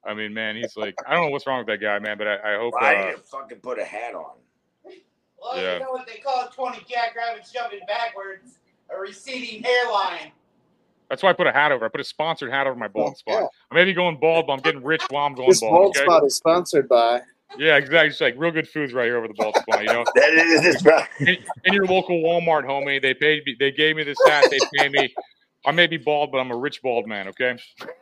I 0.05 0.13
mean, 0.13 0.33
man, 0.33 0.55
he's 0.55 0.75
like, 0.77 0.95
I 1.07 1.13
don't 1.13 1.25
know 1.25 1.29
what's 1.31 1.45
wrong 1.45 1.59
with 1.59 1.67
that 1.67 1.81
guy, 1.81 1.99
man, 1.99 2.17
but 2.17 2.27
I, 2.27 2.55
I 2.55 2.57
hope. 2.57 2.73
I 2.81 2.95
Uh, 2.95 3.05
need 3.05 3.11
to 3.17 3.17
fucking 3.23 3.57
put 3.59 3.77
a 3.79 3.83
hat 3.85 4.15
on. 4.15 4.37
Well, 5.39 5.55
Yeah. 5.57 5.73
you 5.73 5.79
know 5.81 5.91
what 5.91 6.07
they 6.07 6.17
call 6.17 6.47
20 6.47 6.83
jackrabbits 6.89 7.51
jumping 7.51 7.81
backwards? 7.87 8.57
A 8.89 8.97
receding 8.99 9.61
hairline. 9.63 10.31
That's 11.09 11.23
why 11.23 11.29
I 11.29 11.33
put 11.33 11.47
a 11.47 11.51
hat 11.51 11.71
over. 11.71 11.85
I 11.85 11.89
put 11.89 12.01
a 12.01 12.03
sponsored 12.03 12.51
hat 12.51 12.67
over 12.67 12.75
my 12.75 12.87
bald 12.87 13.11
Oh, 13.11 13.15
spot. 13.15 13.41
yeah. 13.41 13.47
I 13.71 13.75
may 13.75 13.85
be 13.85 13.93
going 13.93 14.19
bald, 14.19 14.47
but 14.47 14.53
I'm 14.53 14.59
getting 14.59 14.83
rich 14.83 15.03
while 15.09 15.25
I'm 15.25 15.33
going 15.35 15.49
This 15.49 15.61
bald. 15.61 15.71
bald 15.73 15.95
Okay? 15.97 16.05
spot 16.05 16.23
is 16.25 16.35
sponsored 16.35 16.87
by. 16.89 17.21
Yeah, 17.57 17.77
exactly. 17.77 18.09
It's 18.09 18.19
like 18.19 18.35
real 18.37 18.51
good 18.51 18.67
foods 18.67 18.93
right 18.93 19.05
here 19.05 19.17
over 19.17 19.27
the 19.27 19.33
bald 19.33 19.55
spot. 19.55 19.79
You 19.81 19.87
know, 19.87 20.03
That 20.15 20.33
is 20.33 20.61
this 20.61 20.83
right. 20.85 21.07
in, 21.21 21.37
in 21.63 21.73
your 21.73 21.85
local 21.85 22.17
Walmart, 22.21 22.65
homie. 22.65 23.01
They 23.01 23.13
paid 23.13 23.43
me. 23.45 23.55
They 23.57 23.71
gave 23.71 23.95
me 23.95 24.03
this 24.03 24.17
hat. 24.27 24.45
They 24.51 24.59
pay 24.77 24.89
me. 24.89 25.13
I 25.65 25.71
may 25.71 25.87
be 25.87 25.97
bald, 25.97 26.31
but 26.31 26.39
I'm 26.39 26.51
a 26.51 26.57
rich 26.57 26.81
bald 26.81 27.07
man. 27.07 27.27
Okay. 27.29 27.57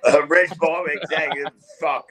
A 0.05 0.25
rich 0.25 0.51
ball, 0.59 0.85
exactly. 0.87 1.43
Fuck. 1.79 2.05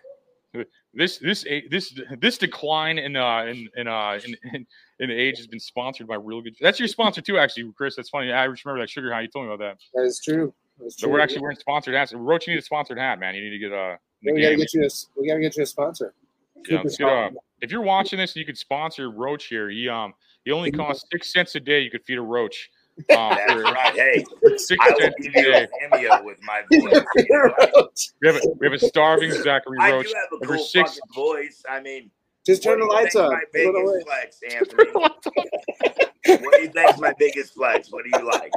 This 0.96 1.18
this 1.18 1.44
this 1.70 1.98
this 2.20 2.38
decline 2.38 2.98
in 2.98 3.16
uh 3.16 3.46
in 3.46 3.68
in 3.76 3.88
uh 3.88 4.20
in, 4.24 4.36
in, 4.52 4.66
in 5.00 5.10
age 5.10 5.36
has 5.38 5.48
been 5.48 5.58
sponsored 5.58 6.06
by 6.06 6.14
real 6.14 6.40
good. 6.40 6.54
That's 6.60 6.78
your 6.78 6.86
sponsor 6.86 7.20
too, 7.20 7.36
actually, 7.38 7.72
Chris. 7.76 7.96
That's 7.96 8.10
funny. 8.10 8.30
I 8.32 8.46
just 8.46 8.64
remember 8.64 8.80
that 8.84 8.90
sugar 8.90 9.12
high. 9.12 9.22
You 9.22 9.28
told 9.28 9.46
me 9.48 9.52
about 9.52 9.64
that. 9.64 9.78
That 9.94 10.06
is 10.06 10.20
true. 10.24 10.54
That's 10.80 10.98
So 10.98 11.06
true. 11.06 11.12
we're 11.14 11.20
actually 11.20 11.40
wearing 11.42 11.56
sponsored 11.58 11.94
hats. 11.94 12.12
Roach, 12.12 12.46
you 12.46 12.54
need 12.54 12.58
a 12.60 12.62
sponsored 12.62 12.98
hat, 12.98 13.18
man. 13.20 13.34
You 13.34 13.42
need 13.42 13.50
to 13.50 13.58
get 13.58 13.72
uh. 13.72 13.96
Yeah, 14.22 14.30
in 14.30 14.32
the 14.32 14.32
we 14.34 14.42
gotta 14.42 14.56
game. 14.56 14.58
get 14.60 14.74
you 14.74 14.82
a. 14.84 15.20
We 15.20 15.28
gotta 15.28 15.40
get 15.40 15.56
you 15.56 15.62
a 15.62 15.66
sponsor. 15.66 16.14
Yeah, 16.56 16.62
Keep 16.64 16.78
let's 16.84 16.94
us 16.94 16.96
get, 16.98 17.08
uh, 17.08 17.30
if 17.60 17.70
you're 17.70 17.82
watching 17.82 18.18
this, 18.18 18.34
you 18.36 18.44
could 18.46 18.56
sponsor 18.58 19.10
Roach 19.10 19.46
here. 19.46 19.68
He 19.70 19.88
um 19.88 20.14
he 20.44 20.52
only 20.52 20.70
costs 20.72 21.04
six 21.12 21.32
cents 21.32 21.54
a 21.56 21.60
day. 21.60 21.80
You 21.80 21.90
could 21.90 22.04
feed 22.04 22.18
a 22.18 22.22
roach. 22.22 22.70
Um, 22.98 23.04
That's 23.30 23.52
for 23.52 23.62
right. 23.62 23.92
Hey, 23.94 24.24
six 24.56 24.78
I 24.80 24.90
will 24.90 25.00
cents 25.00 25.14
give 25.20 25.34
a 25.34 25.40
you 25.40 25.54
a 25.54 25.68
cameo 25.90 26.22
with 26.24 26.38
my 26.42 26.62
voice. 26.70 28.12
We 28.20 28.28
have 28.28 28.36
a, 28.36 28.40
we 28.60 28.66
have 28.66 28.72
a 28.74 28.78
starving 28.78 29.30
Zachary 29.42 29.78
I 29.80 29.90
Roach. 29.92 30.06
do 30.06 30.14
have 30.14 30.28
a 30.32 30.36
And 30.36 30.46
for 30.46 30.56
cool 30.56 30.64
six, 30.64 31.00
voice. 31.14 31.62
I 31.68 31.80
mean, 31.80 32.10
Just 32.46 32.62
turn 32.62 32.78
the 32.80 32.86
what 32.86 33.12
do 33.12 33.18
lights 33.18 33.18
you 33.18 33.20
think's 33.20 33.32
on. 33.32 33.32
My 33.32 33.44
Put 33.52 33.60
it 33.60 33.82
away. 33.82 34.02
biggest 34.04 34.40
flex, 34.40 34.40
Anthony. 34.54 36.42
what 36.44 36.54
do 36.54 36.62
you 36.62 36.68
think's 36.68 36.98
my 37.00 37.12
biggest 37.18 37.54
flex? 37.54 37.90
What 37.92 38.04
do 38.04 38.18
you 38.18 38.26
like? 38.26 38.52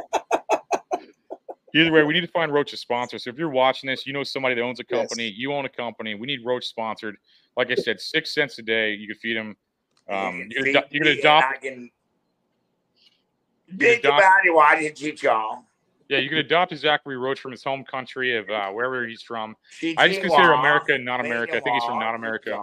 Either 1.77 1.91
way, 1.91 2.03
we 2.03 2.13
need 2.13 2.21
to 2.21 2.27
find 2.27 2.51
Roach 2.51 2.73
a 2.73 2.77
sponsor. 2.77 3.19
So 3.19 3.29
if 3.29 3.37
you're 3.37 3.49
watching 3.49 3.87
this, 3.89 4.07
you 4.07 4.13
know 4.13 4.23
somebody 4.23 4.55
that 4.55 4.61
owns 4.61 4.79
a 4.79 4.83
company, 4.83 5.27
you 5.35 5.53
own 5.53 5.65
a 5.65 5.69
company. 5.69 6.15
We 6.15 6.25
need 6.25 6.39
Roach 6.43 6.65
sponsored. 6.65 7.17
Like 7.55 7.69
I 7.71 7.75
said, 7.75 7.99
six 8.01 8.33
cents 8.33 8.57
a 8.57 8.63
day. 8.63 8.93
You 8.93 9.07
could 9.07 9.17
feed 9.17 9.37
him. 9.37 9.55
Um, 10.09 10.47
you 10.49 10.63
could, 10.63 10.69
ado- 10.69 10.87
you 10.89 10.99
could 11.01 11.07
Feed 11.09 11.15
me 11.15 11.19
adopt. 11.19 11.45
and 11.47 11.55
I 11.55 11.57
can 11.75 11.91
You 13.67 13.77
think 13.77 14.01
could 14.01 14.05
adopt 14.09 14.21
about 14.23 14.45
it 14.45 14.53
while 14.55 14.81
you 14.81 14.89
cheat 14.91 15.21
y'all. 15.21 15.65
yeah, 16.09 16.17
you 16.19 16.29
can 16.29 16.37
adopt 16.39 16.71
a 16.71 16.77
Zachary 16.77 17.17
Roach 17.17 17.39
from 17.39 17.51
his 17.51 17.63
home 17.63 17.83
country 17.83 18.37
of 18.37 18.49
uh, 18.49 18.69
wherever 18.71 19.05
he's 19.05 19.21
from. 19.21 19.55
Cheat 19.79 19.99
I 19.99 20.07
just 20.07 20.21
consider. 20.21 20.53
America 20.53 20.93
and 20.93 21.05
not 21.05 21.17
Think 21.17 21.27
America. 21.27 21.57
I 21.57 21.59
think 21.59 21.75
he's 21.75 21.83
from 21.83 21.99
not 21.99 22.15
America. 22.15 22.59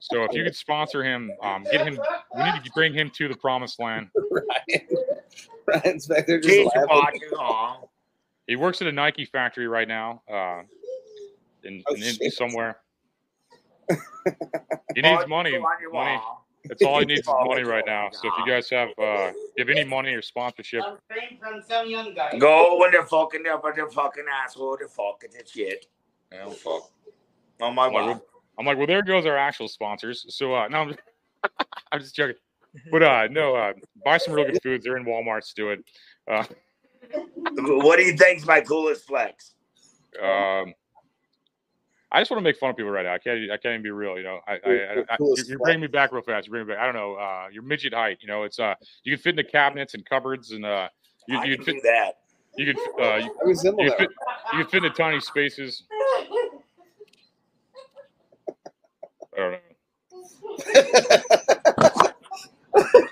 So 0.00 0.24
if 0.24 0.32
you 0.32 0.42
could 0.42 0.56
sponsor 0.56 1.04
him, 1.04 1.30
um, 1.42 1.62
get 1.70 1.82
him. 1.82 2.00
We 2.36 2.42
need 2.42 2.64
to 2.64 2.70
bring 2.74 2.92
him 2.92 3.10
to 3.10 3.28
the 3.28 3.36
promised 3.36 3.78
land. 3.78 4.08
Ryan. 4.30 4.88
Ryan's 5.68 6.06
back 6.08 6.26
there 6.26 6.40
just 6.40 6.52
Cheat 6.52 6.66
laughing. 6.66 7.20
Y'all, 8.46 8.54
y'all. 8.54 8.56
He 8.56 8.56
works 8.56 8.80
at 8.82 8.88
a 8.88 8.92
Nike 8.92 9.24
factory 9.24 9.68
right 9.68 9.88
now, 9.88 10.22
uh, 10.32 10.62
in, 11.64 11.82
Oh, 11.86 11.94
in, 11.94 12.16
in 12.20 12.30
somewhere. 12.30 12.78
He 14.94 15.02
needs 15.02 15.26
money. 15.26 15.58
Money. 15.92 16.20
That's 16.66 16.82
all 16.82 17.00
he 17.00 17.06
needs 17.06 17.20
is 17.20 17.26
money 17.26 17.64
right 17.64 17.82
now. 17.86 18.10
So 18.12 18.28
if 18.28 18.34
you 18.38 18.52
guys 18.52 18.70
have, 18.70 18.90
uh, 18.90 19.32
if 19.56 19.68
any 19.68 19.84
money 19.84 20.12
or 20.14 20.22
sponsorship, 20.22 20.82
from 21.40 21.62
some 21.68 21.88
young 21.88 22.14
guy. 22.14 22.38
Go 22.38 22.78
when 22.78 22.92
they're 22.92 23.06
fucking 23.06 23.44
up 23.50 23.64
with 23.64 23.76
the 23.76 23.86
fucking 23.92 24.24
asshole, 24.44 24.78
the 24.80 24.88
fucking 24.88 25.30
the 25.32 25.44
shit. 25.44 25.86
Oh 26.40 26.50
fuck. 26.50 26.90
Oh 27.60 27.70
my 27.72 27.86
I'm 27.86 27.92
like, 27.92 27.92
god. 27.92 28.06
well, 28.06 28.22
I'm 28.58 28.66
like, 28.66 28.78
well, 28.78 28.86
there 28.86 29.02
goes 29.02 29.26
our 29.26 29.36
actual 29.36 29.68
sponsors. 29.68 30.24
So 30.28 30.54
uh, 30.54 30.68
no, 30.68 30.78
I'm, 30.82 30.96
I'm 31.92 32.00
just 32.00 32.14
joking. 32.14 32.36
But 32.90 33.02
uh, 33.02 33.28
no, 33.30 33.54
uh, 33.56 33.72
buy 34.04 34.18
some 34.18 34.34
real 34.34 34.46
good 34.46 34.62
foods. 34.62 34.84
They're 34.84 34.96
in 34.96 35.04
Walmart's. 35.04 35.52
Do 35.52 35.70
it. 35.70 35.84
Uh, 36.30 36.44
What 37.54 37.98
do 37.98 38.04
you 38.04 38.16
think's 38.16 38.46
my 38.46 38.60
coolest 38.60 39.06
flex? 39.06 39.54
um, 40.22 40.74
I 42.12 42.20
just 42.20 42.30
want 42.30 42.40
to 42.40 42.44
make 42.44 42.58
fun 42.58 42.70
of 42.70 42.76
people 42.76 42.92
right 42.92 43.06
now. 43.06 43.14
I 43.14 43.18
can't. 43.18 43.50
I 43.50 43.56
can't 43.56 43.72
even 43.72 43.82
be 43.82 43.90
real. 43.90 44.18
You 44.18 44.24
know, 44.24 44.40
I, 44.46 44.52
I, 44.52 44.56
I, 44.56 45.04
I 45.10 45.16
you're, 45.18 45.46
you're 45.46 45.58
bringing 45.58 45.80
me 45.80 45.86
back 45.86 46.12
real 46.12 46.22
fast. 46.22 46.46
You're 46.46 46.52
bringing 46.52 46.68
me 46.68 46.74
back. 46.74 46.82
I 46.82 46.84
don't 46.84 46.94
know. 46.94 47.14
Uh, 47.14 47.48
your 47.50 47.62
midget 47.62 47.94
height. 47.94 48.18
You 48.20 48.28
know, 48.28 48.42
it's 48.42 48.60
uh, 48.60 48.74
you 49.02 49.16
can 49.16 49.22
fit 49.22 49.30
in 49.30 49.36
the 49.36 49.44
cabinets 49.44 49.94
and 49.94 50.04
cupboards, 50.04 50.50
and 50.52 50.66
uh, 50.66 50.88
you 51.26 51.42
you 51.44 51.56
can 51.56 51.64
fit. 51.64 51.74
do 51.76 51.80
that. 51.84 52.18
You 52.58 52.66
could 52.66 52.76
uh, 53.02 53.16
you, 53.16 53.34
you 53.46 53.54
could 53.54 53.94
fit, 53.96 54.10
you 54.52 54.58
could 54.58 54.70
fit 54.70 54.84
in 54.84 54.92
tiny 54.92 55.20
spaces. 55.20 55.84
I 59.34 59.38
don't 59.38 59.52
know. 59.52 59.58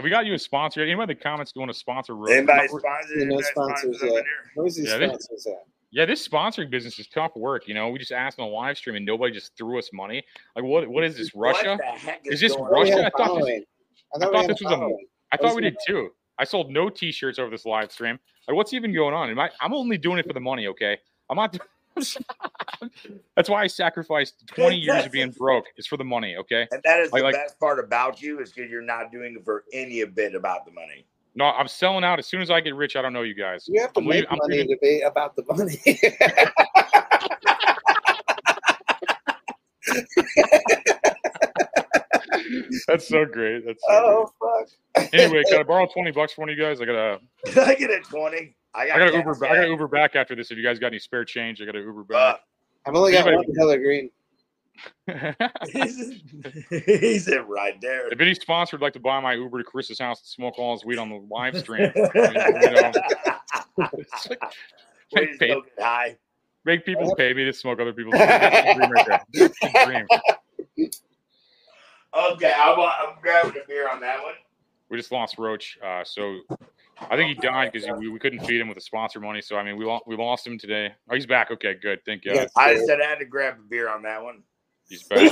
Have 0.00 0.04
we 0.04 0.08
got 0.08 0.24
you 0.24 0.32
a 0.32 0.38
sponsor? 0.38 0.80
Anybody 0.82 1.12
in 1.12 1.18
the 1.18 1.22
comments 1.22 1.52
going 1.52 1.68
to 1.68 1.74
sponsor? 1.74 2.16
Ro- 2.16 2.32
Anybody 2.32 2.68
Ro- 2.72 2.78
sponsors? 2.78 3.10
Yeah, 3.10 3.16
no 3.16 3.22
anybody 3.36 3.42
sponsors 3.42 3.80
sponsors 3.98 4.02
yet. 4.02 4.14
there? 4.14 4.24
Where's 4.54 4.74
these 4.76 4.88
Yeah, 4.88 4.96
they- 4.96 5.06
sponsors 5.08 5.46
at? 5.46 5.52
Yeah, 5.90 6.06
this 6.06 6.26
sponsoring 6.26 6.70
business 6.70 6.98
is 6.98 7.06
tough 7.08 7.32
work. 7.36 7.68
You 7.68 7.74
know, 7.74 7.90
we 7.90 7.98
just 7.98 8.10
asked 8.12 8.38
on 8.38 8.48
a 8.48 8.50
live 8.50 8.78
stream 8.78 8.96
and 8.96 9.04
nobody 9.04 9.34
just 9.34 9.54
threw 9.58 9.78
us 9.78 9.90
money. 9.92 10.24
Like, 10.56 10.64
what? 10.64 10.88
What 10.88 11.04
is 11.04 11.18
this? 11.18 11.34
Russia? 11.34 11.72
What 11.72 11.78
the 11.80 11.84
heck 12.00 12.20
is, 12.24 12.34
Is 12.34 12.40
this 12.40 12.56
going 12.56 12.70
Russia? 12.72 12.92
had 12.92 13.04
I 13.04 13.08
a 13.08 13.10
thought 13.10 13.40
this. 13.44 13.46
I 14.14 14.16
I 14.16 14.18
thought, 14.20 14.30
we 14.32 14.38
thought 14.38 14.48
this 14.48 14.60
was 14.62 14.72
a. 14.72 14.76
following. 14.76 15.06
I 15.32 15.36
I 15.36 15.36
thought 15.36 15.54
we 15.54 15.60
did 15.60 15.76
too. 15.86 16.10
I 16.38 16.44
sold 16.44 16.70
no 16.70 16.88
T-shirts 16.88 17.38
over 17.38 17.50
this 17.50 17.66
live 17.66 17.92
stream. 17.92 18.18
Like, 18.48 18.56
what's 18.56 18.72
even 18.72 18.94
going 18.94 19.12
on? 19.12 19.28
Am 19.28 19.38
I? 19.38 19.50
I'm 19.60 19.74
only 19.74 19.98
doing 19.98 20.18
it 20.18 20.26
for 20.26 20.32
the 20.32 20.40
money. 20.40 20.68
Okay, 20.68 20.96
I'm 21.28 21.36
not. 21.36 21.58
That's 23.36 23.48
why 23.48 23.62
I 23.62 23.66
sacrificed 23.66 24.46
20 24.48 24.76
years 24.76 25.06
of 25.06 25.12
being 25.12 25.30
broke. 25.30 25.64
It's 25.76 25.86
for 25.86 25.96
the 25.96 26.04
money, 26.04 26.36
okay? 26.36 26.66
And 26.70 26.82
that 26.84 27.00
is 27.00 27.10
I 27.12 27.18
the 27.18 27.24
like- 27.24 27.34
best 27.34 27.58
part 27.60 27.78
about 27.78 28.20
you 28.22 28.40
is 28.40 28.52
because 28.52 28.70
you're 28.70 28.82
not 28.82 29.12
doing 29.12 29.36
it 29.38 29.44
for 29.44 29.64
any 29.72 30.04
bit 30.04 30.34
about 30.34 30.64
the 30.66 30.72
money. 30.72 31.06
No, 31.36 31.46
I'm 31.46 31.68
selling 31.68 32.02
out 32.02 32.18
as 32.18 32.26
soon 32.26 32.40
as 32.42 32.50
I 32.50 32.60
get 32.60 32.74
rich. 32.74 32.96
I 32.96 33.02
don't 33.02 33.12
know 33.12 33.22
you 33.22 33.34
guys. 33.34 33.64
You 33.68 33.80
have 33.80 33.92
to 33.92 34.00
I'm 34.00 34.06
make 34.06 34.24
leaving- 34.30 34.38
money 34.38 34.56
leaving- 34.58 34.76
to 34.76 34.78
be 34.80 35.00
about 35.02 35.36
the 35.36 35.44
money. 35.48 35.80
That's 42.86 43.08
so 43.08 43.24
great. 43.24 43.64
That's 43.66 43.82
so 43.88 44.30
oh 44.38 44.66
fuck. 44.96 45.08
Anyway, 45.12 45.42
can 45.48 45.60
I 45.60 45.62
borrow 45.62 45.86
20 45.86 46.10
bucks 46.12 46.32
from 46.32 46.42
one 46.42 46.50
of 46.50 46.58
you 46.58 46.62
guys? 46.64 46.80
I 46.80 46.84
gotta 46.84 47.18
I 47.66 47.74
get 47.74 47.90
a 47.90 48.00
20. 48.00 48.54
I 48.74 48.82
I 48.82 48.86
got, 48.86 48.98
gotta 48.98 49.10
gas 49.12 49.18
Uber 49.26 49.46
I 49.46 49.54
gotta. 49.56 49.68
Uber 49.68 49.88
back 49.88 50.16
after 50.16 50.34
this. 50.36 50.50
If 50.50 50.58
you 50.58 50.64
guys 50.64 50.78
got 50.78 50.88
any 50.88 50.98
spare 50.98 51.24
change, 51.24 51.60
I 51.60 51.64
gotta 51.64 51.78
Uber 51.80 52.02
Uh, 52.02 52.32
back. 52.32 52.40
I've 52.86 52.94
only 52.94 53.12
got 53.12 53.26
Anybody- 53.26 53.48
one 53.48 53.56
color 53.56 53.78
green. 53.78 54.10
He's 56.70 57.28
it 57.28 57.46
right 57.48 57.78
there. 57.82 58.08
If 58.12 58.20
any 58.20 58.34
sponsor 58.34 58.76
would 58.76 58.82
like 58.82 58.92
to 58.94 59.00
buy 59.00 59.20
my 59.20 59.34
Uber 59.34 59.58
to 59.58 59.64
Chris's 59.64 59.98
house 59.98 60.20
and 60.20 60.26
smoke 60.28 60.58
all 60.58 60.72
his 60.74 60.84
weed 60.84 60.98
on 60.98 61.10
the 61.10 61.16
live 61.30 61.58
stream, 61.58 61.92
you 61.96 62.02
know, 62.14 62.92
like- 63.76 63.92
Way 65.12 65.26
to 65.26 65.38
pay- 65.38 65.48
get 65.48 65.58
high. 65.78 66.16
make 66.64 66.84
people 66.86 67.14
pay 67.16 67.34
me 67.34 67.44
to 67.44 67.52
smoke 67.52 67.80
other 67.80 67.92
people's 67.92 68.14
weed. 68.14 68.26
Dream 68.76 68.90
right 68.90 69.20
there. 69.34 69.50
Dream. 69.86 70.06
Okay, 72.32 72.52
I'm, 72.56 72.78
I'm 72.80 73.20
grabbing 73.20 73.60
a 73.62 73.66
beer 73.66 73.88
on 73.88 74.00
that 74.00 74.22
one. 74.22 74.34
We 74.88 74.96
just 74.96 75.12
lost 75.12 75.36
Roach, 75.38 75.78
uh, 75.84 76.02
so 76.04 76.38
I 77.08 77.16
think 77.16 77.28
he 77.28 77.34
died 77.46 77.72
because 77.72 77.88
we, 77.98 78.08
we 78.08 78.18
couldn't 78.18 78.40
feed 78.44 78.60
him 78.60 78.68
with 78.68 78.76
the 78.76 78.82
sponsor 78.82 79.20
money. 79.20 79.40
So 79.40 79.56
I 79.56 79.64
mean, 79.64 79.76
we 79.76 79.84
lost 79.84 80.04
we 80.06 80.16
lost 80.16 80.46
him 80.46 80.58
today. 80.58 80.92
Oh, 81.10 81.14
he's 81.14 81.26
back. 81.26 81.50
Okay, 81.50 81.74
good. 81.74 82.00
Thank 82.04 82.24
God. 82.24 82.48
I 82.56 82.74
just 82.74 82.86
said 82.86 83.00
I 83.00 83.06
had 83.06 83.18
to 83.20 83.24
grab 83.24 83.54
a 83.58 83.68
beer 83.68 83.88
on 83.88 84.02
that 84.02 84.22
one. 84.22 84.42
He's 84.88 85.04
back. 85.04 85.30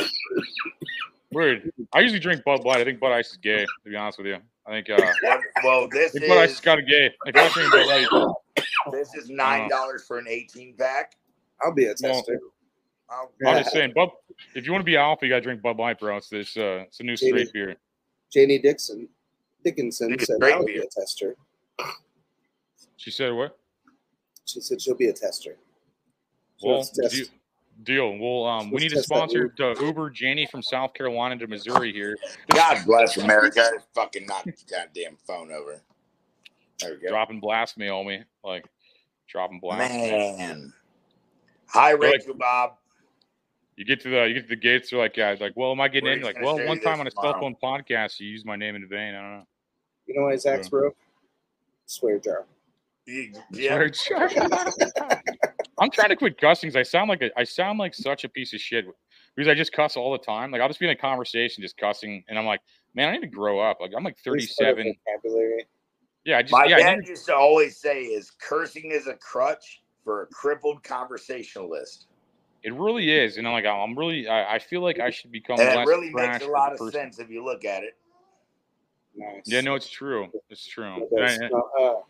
Weird. 1.30 1.70
I 1.92 2.00
usually 2.00 2.20
drink 2.20 2.42
Bud 2.44 2.64
Light. 2.64 2.80
I 2.80 2.84
think 2.84 3.00
Bud 3.00 3.12
Ice 3.12 3.32
is 3.32 3.36
gay. 3.36 3.64
To 3.64 3.90
be 3.90 3.96
honest 3.96 4.18
with 4.18 4.28
you, 4.28 4.38
I 4.66 4.70
think. 4.70 4.88
Uh, 4.88 5.12
Well, 5.22 5.40
well, 5.62 5.88
this 5.90 6.16
I 6.16 6.18
think 6.20 6.28
Bud 6.30 6.38
Ice 6.38 6.50
is 6.50 6.54
is 6.56 6.60
kind 6.60 6.80
of 6.80 6.86
gay. 6.86 7.10
If 7.26 7.36
I 7.36 7.48
drink 7.52 7.72
Bud 7.72 7.86
Light, 7.86 8.64
this 8.92 9.14
is 9.14 9.28
nine 9.28 9.68
dollars 9.68 10.04
for 10.06 10.18
an 10.18 10.26
eighteen 10.28 10.74
pack. 10.78 11.16
I'll 11.62 11.74
be 11.74 11.84
a 11.84 11.94
Well, 12.02 12.14
tester. 12.14 12.40
I'll- 13.10 13.32
I'm 13.46 13.58
just 13.62 13.72
saying, 13.72 13.92
Bud. 13.94 14.10
If 14.54 14.64
you 14.64 14.72
want 14.72 14.82
to 14.82 14.86
be 14.86 14.96
alpha, 14.96 15.26
you 15.26 15.30
gotta 15.32 15.42
drink 15.42 15.60
Bud 15.60 15.76
Light, 15.76 15.98
bro. 15.98 16.16
It's 16.16 16.28
this. 16.28 16.56
Uh, 16.56 16.84
it's 16.86 17.00
a 17.00 17.02
new 17.02 17.16
straight 17.16 17.52
beer. 17.52 17.76
Janie 18.32 18.58
Dixon 18.58 19.08
Dickinson 19.64 20.18
said 20.20 20.40
great 20.40 20.54
I'll 20.54 20.64
be 20.64 20.78
a 20.78 20.86
tester. 20.86 21.36
She 22.96 23.10
said 23.10 23.32
what? 23.32 23.58
She 24.44 24.60
said 24.60 24.80
she'll 24.80 24.94
be 24.96 25.08
a 25.08 25.12
tester. 25.12 25.56
So 26.58 26.68
Well, 26.68 26.78
test. 26.84 27.14
deal. 27.14 27.26
deal. 27.84 28.18
Well, 28.18 28.46
um, 28.50 28.70
we 28.70 28.80
need 28.80 28.92
a 28.92 29.02
sponsor 29.02 29.48
to 29.48 29.74
Uber 29.80 30.10
Janie 30.10 30.46
from 30.50 30.62
South 30.62 30.94
Carolina 30.94 31.36
to 31.38 31.46
Missouri 31.46 31.92
here. 31.92 32.16
God 32.48 32.84
bless 32.84 33.16
America. 33.16 33.70
Fucking 33.94 34.26
knock 34.26 34.44
the 34.44 34.54
goddamn 34.68 35.16
phone 35.26 35.52
over. 35.52 35.80
There 36.80 36.94
we 36.94 37.00
go. 37.00 37.08
Dropping 37.08 37.40
blasphemy 37.40 37.88
on 37.88 38.06
me, 38.06 38.22
like 38.42 38.64
dropping 39.28 39.60
blasphemy. 39.60 40.10
Man. 40.10 40.72
Hi, 41.68 41.90
They're 41.90 41.98
like- 41.98 42.20
Rachel 42.20 42.34
Bob. 42.34 42.74
You 43.76 43.84
get 43.84 44.00
to 44.00 44.08
the 44.10 44.26
you 44.26 44.34
get 44.34 44.42
to 44.42 44.48
the 44.48 44.56
gates. 44.56 44.90
They're 44.90 44.98
like, 44.98 45.16
yeah, 45.16 45.36
like, 45.38 45.52
well, 45.54 45.70
am 45.70 45.80
I 45.80 45.86
getting 45.86 46.08
We're 46.08 46.16
in? 46.16 46.22
Like, 46.22 46.40
well, 46.42 46.58
one 46.66 46.80
time 46.80 46.98
on 46.98 47.06
a 47.06 47.12
cell 47.12 47.38
phone 47.38 47.54
podcast, 47.62 48.18
you 48.18 48.26
used 48.26 48.44
my 48.44 48.56
name 48.56 48.74
in 48.74 48.88
vain. 48.88 49.14
I 49.14 49.20
don't 49.20 49.30
know. 49.38 49.46
You 50.06 50.14
know 50.18 50.22
why 50.26 50.36
Zach's 50.36 50.68
broke? 50.68 50.96
Swear 51.88 52.18
jar. 52.18 52.44
Yeah. 53.06 53.32
I'm 55.80 55.90
trying 55.90 56.10
to 56.10 56.16
quit 56.16 56.38
cussing. 56.38 56.68
'cause 56.70 56.76
I 56.76 56.82
sound 56.82 57.08
like 57.08 57.22
a, 57.22 57.30
I 57.38 57.44
sound 57.44 57.78
like 57.78 57.94
such 57.94 58.24
a 58.24 58.28
piece 58.28 58.52
of 58.52 58.60
shit 58.60 58.84
because 59.34 59.48
I 59.48 59.54
just 59.54 59.72
cuss 59.72 59.96
all 59.96 60.12
the 60.12 60.18
time. 60.18 60.50
Like 60.50 60.60
I'll 60.60 60.68
just 60.68 60.80
be 60.80 60.86
in 60.86 60.92
a 60.92 60.96
conversation 60.96 61.62
just 61.62 61.78
cussing, 61.78 62.22
and 62.28 62.38
I'm 62.38 62.44
like, 62.44 62.60
man, 62.94 63.08
I 63.08 63.12
need 63.12 63.20
to 63.22 63.26
grow 63.26 63.58
up. 63.58 63.78
Like 63.80 63.92
I'm 63.96 64.04
like 64.04 64.18
37. 64.18 64.94
Vocabulary. 65.06 65.66
Yeah, 66.26 66.36
I 66.38 66.42
just 66.42 66.52
My 66.52 66.66
yeah. 66.66 66.76
Dad 66.78 66.98
need- 66.98 67.08
used 67.08 67.24
to 67.26 67.34
always 67.34 67.78
say 67.78 68.02
is 68.02 68.30
cursing 68.32 68.90
is 68.90 69.06
a 69.06 69.14
crutch 69.14 69.80
for 70.04 70.22
a 70.22 70.26
crippled 70.26 70.82
conversationalist. 70.84 72.06
it 72.64 72.74
really 72.74 73.10
is, 73.10 73.38
and 73.38 73.46
I'm 73.46 73.54
like, 73.54 73.64
I'm 73.64 73.98
really. 73.98 74.28
I, 74.28 74.56
I 74.56 74.58
feel 74.58 74.82
like 74.82 75.00
I 75.00 75.08
should 75.08 75.32
become 75.32 75.58
And 75.58 75.68
less 75.70 75.78
it 75.78 75.88
really 75.88 76.10
makes 76.12 76.44
a 76.44 76.48
lot 76.48 76.72
of 76.72 76.78
person. 76.78 76.92
sense 76.92 77.18
if 77.18 77.30
you 77.30 77.42
look 77.42 77.64
at 77.64 77.82
it. 77.84 77.96
Nice. 79.18 79.42
Yeah, 79.46 79.60
no, 79.62 79.74
it's 79.74 79.88
true. 79.90 80.28
It's 80.48 80.66
true. 80.66 81.08
It 81.10 81.40
And 81.40 81.52
No, 81.52 82.04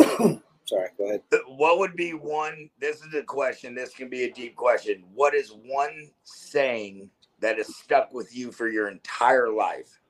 uh, 0.00 0.36
sorry, 0.64 0.88
go 0.98 1.04
ahead. 1.06 1.22
What 1.46 1.78
would 1.78 1.94
be 1.94 2.14
one? 2.14 2.68
This 2.80 2.96
is 3.02 3.14
a 3.14 3.22
question. 3.22 3.74
This 3.74 3.94
can 3.94 4.08
be 4.08 4.24
a 4.24 4.32
deep 4.32 4.56
question. 4.56 5.04
What 5.14 5.34
is 5.34 5.54
one 5.64 6.10
saying 6.24 7.10
that 7.40 7.58
has 7.58 7.74
stuck 7.76 8.12
with 8.12 8.36
you 8.36 8.50
for 8.50 8.68
your 8.68 8.88
entire 8.88 9.48
life? 9.48 10.00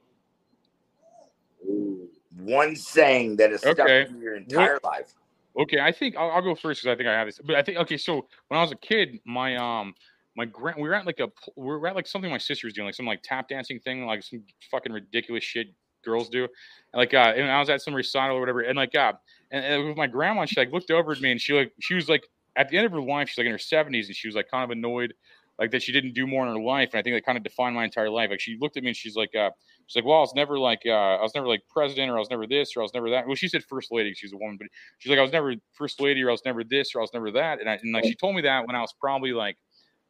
One 2.38 2.74
saying 2.74 3.36
that 3.36 3.50
has 3.50 3.60
stuck 3.60 3.78
Okay. 3.78 4.04
with 4.04 4.12
you 4.12 4.20
your 4.20 4.36
entire 4.36 4.78
life. 4.82 5.12
Okay, 5.58 5.80
I 5.80 5.92
think 5.92 6.16
I'll, 6.16 6.30
I'll 6.30 6.40
go 6.40 6.54
first 6.54 6.82
because 6.82 6.94
I 6.94 6.96
think 6.96 7.10
I 7.10 7.12
have 7.12 7.28
this. 7.28 7.38
But 7.44 7.56
I 7.56 7.62
think 7.62 7.76
okay. 7.76 7.98
So 7.98 8.26
when 8.48 8.58
I 8.58 8.62
was 8.62 8.72
a 8.72 8.76
kid, 8.76 9.20
my 9.26 9.56
um 9.56 9.94
my 10.36 10.44
grand 10.44 10.80
we 10.80 10.88
were 10.88 10.94
at 10.94 11.06
like 11.06 11.20
a 11.20 11.28
we 11.56 11.66
were 11.66 11.86
at 11.86 11.94
like 11.94 12.06
something 12.06 12.30
my 12.30 12.38
sister 12.38 12.66
was 12.66 12.74
doing, 12.74 12.86
like 12.86 12.94
some 12.94 13.06
like 13.06 13.22
tap 13.22 13.48
dancing 13.48 13.80
thing, 13.80 14.06
like 14.06 14.22
some 14.22 14.42
fucking 14.70 14.92
ridiculous 14.92 15.44
shit 15.44 15.68
girls 16.04 16.28
do. 16.28 16.44
And 16.44 16.50
like 16.94 17.14
uh, 17.14 17.32
and 17.36 17.50
I 17.50 17.58
was 17.58 17.70
at 17.70 17.82
some 17.82 17.94
recital 17.94 18.36
or 18.36 18.40
whatever, 18.40 18.60
and 18.60 18.76
like 18.76 18.94
uh, 18.94 19.12
and, 19.50 19.64
and 19.64 19.88
with 19.88 19.96
my 19.96 20.06
grandma, 20.06 20.44
she 20.44 20.58
like 20.58 20.72
looked 20.72 20.90
over 20.90 21.12
at 21.12 21.20
me 21.20 21.32
and 21.32 21.40
she 21.40 21.52
like 21.52 21.72
she 21.80 21.94
was 21.94 22.08
like 22.08 22.24
at 22.56 22.68
the 22.68 22.76
end 22.76 22.86
of 22.86 22.92
her 22.92 23.00
life, 23.00 23.28
she's 23.28 23.38
like 23.38 23.46
in 23.46 23.52
her 23.52 23.58
seventies, 23.58 24.08
and 24.08 24.16
she 24.16 24.28
was 24.28 24.34
like 24.34 24.50
kind 24.50 24.64
of 24.64 24.70
annoyed. 24.70 25.14
Like 25.58 25.70
that, 25.72 25.82
she 25.82 25.92
didn't 25.92 26.14
do 26.14 26.26
more 26.26 26.46
in 26.46 26.52
her 26.52 26.60
life, 26.60 26.90
and 26.92 26.98
I 26.98 27.02
think 27.02 27.14
that 27.14 27.26
kind 27.26 27.36
of 27.36 27.44
defined 27.44 27.74
my 27.74 27.84
entire 27.84 28.08
life. 28.08 28.30
Like 28.30 28.40
she 28.40 28.56
looked 28.58 28.78
at 28.78 28.82
me 28.82 28.88
and 28.88 28.96
she's 28.96 29.16
like, 29.16 29.34
uh, 29.36 29.50
she's 29.86 29.96
like, 29.96 30.06
"Well, 30.06 30.16
I 30.16 30.20
was 30.20 30.32
never 30.34 30.58
like, 30.58 30.80
uh, 30.86 30.90
I 30.90 31.22
was 31.22 31.34
never 31.34 31.46
like 31.46 31.60
president, 31.68 32.10
or 32.10 32.16
I 32.16 32.18
was 32.18 32.30
never 32.30 32.46
this, 32.46 32.74
or 32.74 32.80
I 32.80 32.82
was 32.82 32.94
never 32.94 33.10
that." 33.10 33.26
Well, 33.26 33.36
she 33.36 33.48
said 33.48 33.62
first 33.64 33.92
lady. 33.92 34.14
She's 34.14 34.32
a 34.32 34.36
woman, 34.38 34.56
but 34.58 34.68
she's 34.98 35.10
like, 35.10 35.18
I 35.18 35.22
was 35.22 35.30
never 35.30 35.54
first 35.74 36.00
lady, 36.00 36.22
or 36.22 36.30
I 36.30 36.32
was 36.32 36.42
never 36.46 36.64
this, 36.64 36.94
or 36.94 37.00
I 37.00 37.02
was 37.02 37.12
never 37.12 37.30
that. 37.32 37.60
And 37.60 37.68
I 37.68 37.74
and 37.74 37.92
like 37.92 38.04
she 38.04 38.14
told 38.14 38.34
me 38.34 38.42
that 38.42 38.66
when 38.66 38.74
I 38.74 38.80
was 38.80 38.94
probably 38.98 39.32
like 39.32 39.58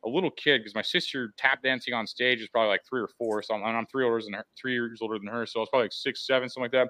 a 0.04 0.08
little 0.08 0.30
kid, 0.30 0.58
because 0.58 0.74
my 0.74 0.82
sister 0.82 1.32
tap 1.38 1.62
dancing 1.62 1.94
on 1.94 2.06
stage 2.06 2.40
was 2.40 2.48
probably 2.48 2.68
like 2.68 2.82
three 2.88 3.00
or 3.00 3.08
four. 3.18 3.42
So 3.42 3.54
I'm, 3.54 3.62
and 3.62 3.76
I'm 3.76 3.86
three 3.86 4.04
older 4.04 4.20
than 4.22 4.34
her, 4.34 4.44
three 4.60 4.72
years 4.72 4.98
older 5.00 5.18
than 5.18 5.28
her. 5.28 5.46
So 5.46 5.60
I 5.60 5.62
was 5.62 5.68
probably 5.68 5.84
like 5.84 5.92
six, 5.92 6.26
seven, 6.26 6.48
something 6.48 6.64
like 6.64 6.72
that. 6.72 6.88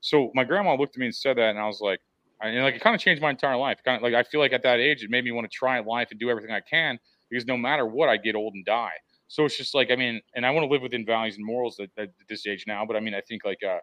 So 0.00 0.30
my 0.34 0.44
grandma 0.44 0.74
looked 0.74 0.96
at 0.96 1.00
me 1.00 1.06
and 1.06 1.14
said 1.14 1.36
that, 1.38 1.50
and 1.50 1.58
I 1.58 1.66
was 1.66 1.80
like, 1.80 2.00
I, 2.42 2.48
and 2.48 2.62
like 2.62 2.74
it 2.74 2.80
kind 2.80 2.94
of 2.94 3.00
changed 3.00 3.22
my 3.22 3.30
entire 3.30 3.56
life. 3.56 3.78
Kind 3.84 3.96
of 3.96 4.02
like 4.02 4.14
I 4.14 4.22
feel 4.22 4.40
like 4.40 4.52
at 4.52 4.62
that 4.62 4.80
age, 4.80 5.02
it 5.02 5.10
made 5.10 5.24
me 5.24 5.32
want 5.32 5.50
to 5.50 5.56
try 5.56 5.78
life 5.80 6.08
and 6.10 6.20
do 6.20 6.30
everything 6.30 6.50
I 6.50 6.60
can 6.60 6.98
because 7.30 7.46
no 7.46 7.56
matter 7.56 7.86
what, 7.86 8.08
I 8.08 8.16
get 8.16 8.34
old 8.34 8.54
and 8.54 8.64
die. 8.64 8.92
So 9.28 9.44
it's 9.44 9.56
just 9.56 9.74
like 9.74 9.90
I 9.90 9.96
mean, 9.96 10.20
and 10.34 10.44
I 10.44 10.50
want 10.50 10.64
to 10.64 10.68
live 10.70 10.82
within 10.82 11.06
values 11.06 11.36
and 11.36 11.46
morals 11.46 11.80
at, 11.80 11.90
at 11.98 12.10
this 12.28 12.46
age 12.46 12.64
now. 12.66 12.84
But 12.84 12.96
I 12.96 13.00
mean, 13.00 13.14
I 13.14 13.20
think 13.22 13.44
like 13.44 13.62
uh, 13.66 13.78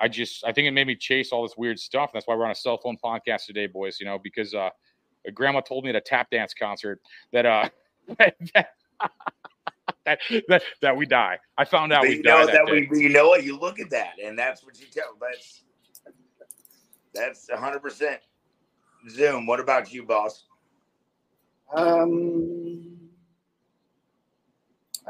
I 0.00 0.08
just 0.08 0.44
I 0.44 0.52
think 0.52 0.66
it 0.66 0.72
made 0.72 0.86
me 0.86 0.96
chase 0.96 1.30
all 1.30 1.42
this 1.42 1.56
weird 1.56 1.78
stuff. 1.78 2.10
That's 2.12 2.26
why 2.26 2.34
we're 2.34 2.44
on 2.44 2.50
a 2.50 2.56
cell 2.56 2.78
phone 2.82 2.96
podcast 3.02 3.46
today, 3.46 3.66
boys. 3.66 3.98
You 4.00 4.06
know, 4.06 4.18
because 4.18 4.54
uh, 4.54 4.70
grandma 5.32 5.60
told 5.60 5.84
me 5.84 5.90
at 5.90 5.96
a 5.96 6.00
tap 6.00 6.30
dance 6.30 6.52
concert 6.52 7.00
that 7.32 7.46
uh 7.46 7.68
that, 8.18 8.36
that, 10.04 10.18
that, 10.48 10.62
that 10.82 10.96
we 10.96 11.06
die. 11.06 11.38
I 11.58 11.64
found 11.64 11.92
out 11.92 12.02
But 12.02 12.08
we 12.10 12.16
you 12.16 12.22
know 12.22 12.46
die 12.46 12.52
that 12.52 12.66
that 12.66 12.72
we, 12.72 12.86
day. 12.86 13.02
you 13.02 13.08
know 13.08 13.28
what? 13.28 13.44
You 13.44 13.58
look 13.58 13.80
at 13.80 13.90
that, 13.90 14.14
and 14.22 14.38
that's 14.38 14.64
what 14.64 14.78
you 14.80 14.86
tell. 14.92 15.16
That's 15.20 15.62
that's 17.14 17.48
hundred 17.50 17.80
percent. 17.80 18.20
Zoom. 19.08 19.46
What 19.46 19.60
about 19.60 19.92
you, 19.92 20.04
boss? 20.04 20.44
Um, 21.74 22.96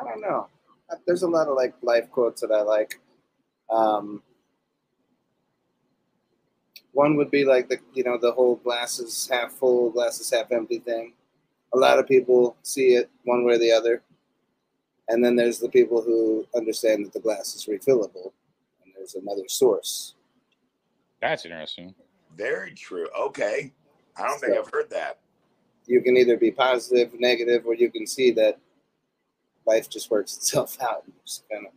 I 0.00 0.04
don't 0.04 0.20
know. 0.20 0.48
Uh, 0.90 0.96
There's 1.06 1.22
a 1.22 1.28
lot 1.28 1.48
of 1.48 1.56
like 1.56 1.74
life 1.82 2.10
quotes 2.10 2.40
that 2.40 2.50
I 2.50 2.62
like. 2.62 3.00
Um, 3.70 4.22
one 6.92 7.16
would 7.16 7.30
be 7.30 7.44
like 7.44 7.68
the 7.68 7.78
you 7.92 8.04
know 8.04 8.18
the 8.18 8.32
whole 8.32 8.56
glasses 8.56 9.28
half 9.30 9.52
full, 9.52 9.90
glasses 9.90 10.30
half 10.30 10.52
empty 10.52 10.78
thing. 10.78 11.14
A 11.74 11.78
lot 11.78 11.98
of 11.98 12.06
people 12.06 12.56
see 12.62 12.94
it 12.94 13.10
one 13.24 13.44
way 13.44 13.54
or 13.54 13.58
the 13.58 13.72
other, 13.72 14.02
and 15.08 15.24
then 15.24 15.36
there's 15.36 15.58
the 15.58 15.68
people 15.68 16.00
who 16.02 16.46
understand 16.54 17.04
that 17.04 17.12
the 17.12 17.20
glass 17.20 17.54
is 17.54 17.66
refillable, 17.66 18.32
and 18.84 18.92
there's 18.96 19.14
another 19.14 19.48
source. 19.48 20.14
That's 21.20 21.44
interesting. 21.44 21.94
Very 22.36 22.72
true. 22.74 23.08
Okay, 23.18 23.72
I 24.16 24.26
don't 24.26 24.40
think 24.40 24.56
I've 24.56 24.70
heard 24.70 24.90
that. 24.90 25.18
You 25.86 26.00
can 26.00 26.16
either 26.16 26.36
be 26.36 26.50
positive, 26.50 27.18
negative, 27.18 27.66
or 27.66 27.74
you 27.74 27.90
can 27.90 28.06
see 28.06 28.30
that 28.32 28.58
life 29.66 29.88
just 29.88 30.10
works 30.10 30.36
itself 30.36 30.76
out. 30.82 31.04
And 31.04 31.14
just 31.26 31.44
kind 31.50 31.66
of 31.66 31.72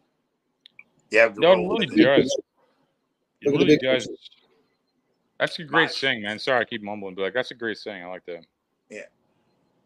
Yeah, 1.10 1.32
No, 1.36 1.54
it 1.54 1.90
really 1.90 2.04
does. 2.04 2.40
It 3.40 3.52
Look 3.52 3.62
at 3.62 3.68
the 3.68 3.88
really 3.88 4.00
does. 4.00 4.10
That's 5.40 5.60
a 5.60 5.64
great 5.64 5.92
saying, 5.92 6.24
man. 6.24 6.40
Sorry, 6.40 6.60
I 6.60 6.64
keep 6.64 6.82
mumbling, 6.82 7.14
but 7.14 7.22
like 7.22 7.34
that's 7.36 7.52
a 7.52 7.54
great 7.54 7.78
saying. 7.78 8.04
I 8.04 8.08
like 8.08 8.26
that. 8.26 8.44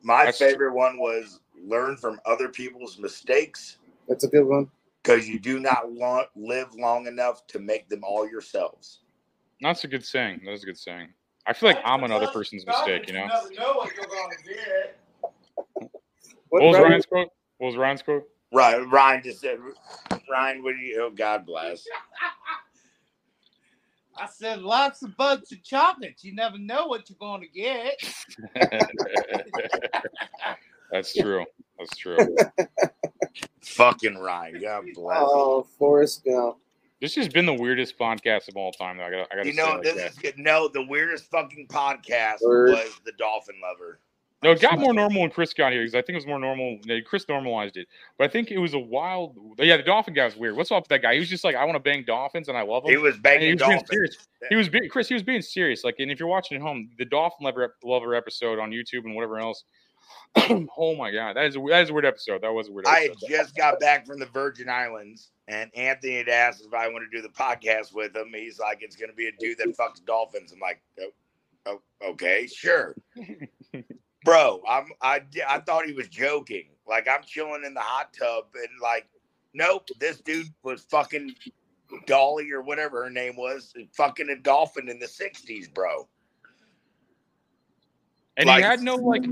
Yeah. 0.03 0.07
My 0.07 0.26
That's- 0.26 0.38
favorite 0.40 0.73
one 0.73 0.98
was 0.98 1.40
learn 1.64 1.95
from 1.98 2.19
other 2.26 2.49
people's 2.49 2.98
mistakes 2.98 3.78
That's 4.07 4.23
a 4.23 4.28
good 4.28 4.45
one. 4.45 4.69
because 5.03 5.28
you 5.30 5.40
do 5.40 5.60
not 5.60 5.91
want 5.91 6.28
live 6.36 6.73
long 6.76 7.07
enough 7.07 7.45
to 7.48 7.60
make 7.60 7.88
them 7.90 8.03
all 8.03 8.28
yourselves. 8.28 9.02
That's 9.61 9.84
a 9.84 9.88
good 9.88 10.03
saying. 10.03 10.41
That's 10.45 10.64
a 10.64 10.65
good 10.65 10.78
saying. 10.78 11.10
I 11.45 11.53
feel 11.53 11.69
like 11.69 11.80
I'm 11.84 12.03
another 12.03 12.28
person's 12.28 12.65
mistake, 12.65 13.07
you 13.07 13.14
know. 13.14 13.28
What 16.49 16.64
was 16.64 16.78
Ryan's 16.80 17.06
quote? 17.06 17.30
What 17.57 17.68
was 17.68 17.78
Ryan's 17.78 18.02
quote? 18.02 18.28
Right, 18.53 18.78
Ryan 18.91 19.23
just 19.23 19.40
said, 19.40 19.60
Ryan, 20.30 20.61
what 20.64 20.73
do 20.73 20.78
you? 20.82 21.02
Oh, 21.03 21.10
God 21.10 21.45
bless. 21.45 21.86
I 24.22 24.27
said 24.27 24.61
lots 24.61 25.02
of 25.02 25.18
bugs 25.18 25.52
of 25.52 25.64
chocolates. 25.64 26.23
You 26.23 26.35
never 26.35 26.60
know 26.60 26.85
what 26.85 27.10
you're 27.10 27.18
going 27.19 27.41
to 27.41 27.48
get. 27.48 27.99
That's 30.91 31.14
true. 31.15 31.45
That's 31.80 31.98
true. 31.98 32.18
Fucking 33.61 34.18
Ryan, 34.19 34.61
God 34.61 34.84
bless. 34.93 35.18
Oh, 35.19 35.64
Forrest 35.80 36.23
Gump. 36.26 36.57
This 36.99 37.15
has 37.15 37.27
been 37.30 37.48
the 37.48 37.53
weirdest 37.53 37.98
podcast 37.98 38.48
of 38.48 38.57
all 38.57 38.72
time. 38.72 38.98
Though. 38.98 39.06
I 39.06 39.10
got. 39.11 39.27
I 39.31 39.35
got 39.38 39.41
to 39.41 39.48
You 39.48 39.53
say 39.53 39.64
know, 39.64 39.72
like 39.73 39.84
this 39.84 39.95
that. 39.95 40.11
is 40.11 40.18
good. 40.18 40.38
No, 40.38 40.68
the 40.68 40.84
weirdest 40.85 41.31
fucking 41.31 41.68
podcast 41.68 42.41
Word. 42.43 42.72
was 42.73 42.99
the 43.06 43.14
Dolphin 43.14 43.56
Lover. 43.64 43.99
No, 44.43 44.51
it 44.51 44.59
got 44.59 44.80
more 44.80 44.93
normal 44.93 45.22
when 45.22 45.30
Chris 45.30 45.53
got 45.53 45.72
here 45.72 45.81
because 45.81 45.95
I 45.95 46.01
think 46.01 46.15
it 46.15 46.15
was 46.15 46.27
more 46.27 46.39
normal. 46.39 46.80
yeah, 46.85 46.99
Chris 47.01 47.27
normalized 47.27 47.77
it, 47.77 47.88
but 48.18 48.26
I 48.26 48.27
think 48.27 48.51
it 48.51 48.57
was 48.57 48.73
a 48.73 48.80
wild. 48.80 49.38
Yeah, 49.59 49.77
the 49.77 49.84
dolphin 49.84 50.13
guy 50.13 50.26
was 50.26 50.35
weird. 50.35 50.55
What's 50.55 50.72
up 50.72 50.84
with 50.84 50.89
that 50.89 51.01
guy? 51.01 51.13
He 51.13 51.19
was 51.19 51.30
just 51.30 51.43
like, 51.43 51.55
I 51.55 51.63
want 51.65 51.76
to 51.76 51.80
bang 51.80 52.03
dolphins 52.05 52.47
and 52.47 52.57
I 52.57 52.63
love 52.63 52.84
them. 52.84 52.91
He 52.91 52.97
was 52.97 53.18
banging 53.18 53.47
he 53.47 53.53
was 53.53 53.61
being 53.61 53.72
dolphins. 53.72 53.89
serious. 53.89 54.18
He 54.49 54.55
was 54.55 54.69
being 54.69 54.89
Chris. 54.89 55.07
He 55.07 55.13
was 55.13 55.23
being 55.23 55.41
serious. 55.41 55.84
Like, 55.84 55.95
and 55.99 56.11
if 56.11 56.19
you're 56.19 56.30
watching 56.30 56.57
at 56.57 56.63
home, 56.63 56.89
the 56.97 57.05
dolphin 57.05 57.45
lover 57.45 57.76
lover 57.84 58.15
episode 58.15 58.59
on 58.59 58.72
YouTube 58.72 59.05
and 59.05 59.15
whatever 59.15 59.39
else. 59.39 59.63
oh 60.77 60.95
my 60.95 61.11
god, 61.11 61.35
that 61.35 61.45
is 61.45 61.57
a, 61.57 61.59
that 61.68 61.84
is 61.84 61.89
a 61.89 61.93
weird 61.93 62.05
episode. 62.05 62.41
That 62.41 62.53
was 62.53 62.69
a 62.69 62.72
weird 62.72 62.88
I 62.88 63.05
episode. 63.05 63.30
had 63.30 63.38
just 63.38 63.55
got 63.55 63.80
back 63.80 64.07
from 64.07 64.18
the 64.18 64.26
Virgin 64.27 64.69
Islands, 64.69 65.30
and 65.47 65.69
Anthony 65.76 66.18
had 66.18 66.30
asked 66.30 66.63
if 66.65 66.73
I 66.73 66.88
want 66.88 67.03
to 67.09 67.15
do 67.15 67.22
the 67.22 67.34
podcast 67.34 67.93
with 67.93 68.15
him. 68.15 68.31
He's 68.34 68.57
like, 68.57 68.80
"It's 68.81 68.95
going 68.95 69.09
to 69.09 69.15
be 69.15 69.27
a 69.27 69.31
dude 69.39 69.57
that 69.57 69.77
fucks 69.77 70.03
dolphins." 70.05 70.53
I'm 70.53 70.59
like, 70.59 70.81
oh, 71.01 71.11
oh, 72.01 72.11
"Okay, 72.11 72.47
sure." 72.47 72.95
Bro, 74.23 74.61
I'm 74.68 74.88
I 75.02 75.22
I 75.48 75.60
thought 75.60 75.85
he 75.85 75.93
was 75.93 76.07
joking. 76.07 76.69
Like 76.88 77.07
I'm 77.07 77.23
chilling 77.23 77.64
in 77.65 77.73
the 77.73 77.81
hot 77.81 78.14
tub, 78.14 78.45
and 78.56 78.68
like, 78.81 79.07
nope, 79.53 79.88
this 79.99 80.19
dude 80.22 80.48
was 80.64 80.81
fucking 80.84 81.34
Dolly 82.06 82.52
or 82.52 82.61
whatever 82.61 83.03
her 83.03 83.10
name 83.10 83.35
was, 83.35 83.73
fucking 83.93 84.30
a 84.30 84.35
dolphin 84.38 84.89
in 84.89 84.99
the 84.99 85.07
'60s, 85.07 85.73
bro. 85.73 86.07
and 88.38 88.48
like- 88.48 88.57
he 88.57 88.64
had 88.64 88.81
no 88.81 88.95
like, 88.95 89.23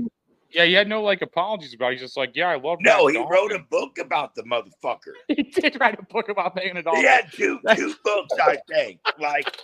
yeah, 0.50 0.64
he 0.64 0.72
had 0.72 0.88
no 0.88 1.02
like 1.02 1.22
apologies 1.22 1.74
about. 1.74 1.88
it. 1.88 1.92
He's 1.92 2.00
just 2.02 2.16
like, 2.16 2.34
yeah, 2.34 2.48
I 2.48 2.56
love. 2.56 2.78
No, 2.80 3.06
he 3.06 3.14
dolphin." 3.14 3.30
wrote 3.30 3.52
a 3.52 3.60
book 3.70 3.98
about 3.98 4.34
the 4.34 4.42
motherfucker. 4.42 5.12
He 5.28 5.44
did 5.44 5.78
write 5.80 5.98
a 5.98 6.02
book 6.02 6.28
about 6.28 6.56
banging 6.56 6.76
a 6.76 6.82
dolphin. 6.82 7.02
He 7.02 7.06
had 7.06 7.30
two 7.32 7.60
two 7.76 7.94
books, 8.04 8.34
I 8.42 8.58
think. 8.68 8.98
Like 9.20 9.56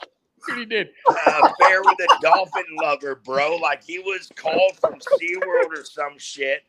he 0.54 0.64
did. 0.64 0.90
uh, 1.08 1.48
Affair 1.60 1.82
with 1.82 1.98
a 2.00 2.18
Dolphin 2.22 2.64
Lover, 2.82 3.16
bro. 3.16 3.56
Like 3.56 3.82
he 3.82 3.98
was 3.98 4.28
called 4.36 4.76
from 4.80 4.94
SeaWorld 4.94 5.78
or 5.78 5.84
some 5.84 6.18
shit. 6.18 6.64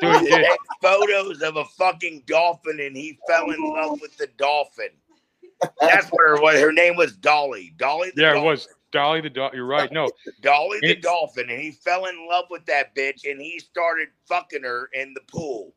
Dude, 0.00 0.44
photos 0.82 1.42
of 1.42 1.56
a 1.56 1.64
fucking 1.64 2.24
dolphin 2.26 2.80
and 2.80 2.96
he 2.96 3.18
fell 3.28 3.50
in 3.50 3.60
love 3.62 4.00
with 4.00 4.16
the 4.16 4.26
dolphin. 4.36 4.88
That's 5.80 6.08
what 6.08 6.20
her 6.26 6.40
what 6.40 6.56
her 6.56 6.72
name 6.72 6.96
was 6.96 7.12
Dolly. 7.12 7.74
Dolly 7.76 8.10
the 8.16 8.22
Yeah, 8.22 8.38
it 8.38 8.42
was 8.42 8.66
Dolly 8.90 9.20
the 9.20 9.30
dog. 9.30 9.54
You're 9.54 9.66
right. 9.66 9.92
No, 9.92 10.10
Dolly 10.40 10.78
the 10.80 10.90
It's- 10.92 11.04
dolphin, 11.04 11.50
and 11.50 11.60
he 11.60 11.72
fell 11.72 12.06
in 12.06 12.26
love 12.28 12.46
with 12.50 12.64
that 12.66 12.94
bitch 12.96 13.30
and 13.30 13.40
he 13.40 13.58
started 13.58 14.08
fucking 14.26 14.62
her 14.62 14.88
in 14.94 15.14
the 15.14 15.20
pool. 15.28 15.74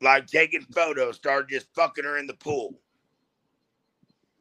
Like 0.00 0.26
taking 0.26 0.62
photos, 0.62 1.16
started 1.16 1.50
just 1.50 1.72
fucking 1.74 2.04
her 2.04 2.18
in 2.18 2.26
the 2.26 2.34
pool. 2.34 2.80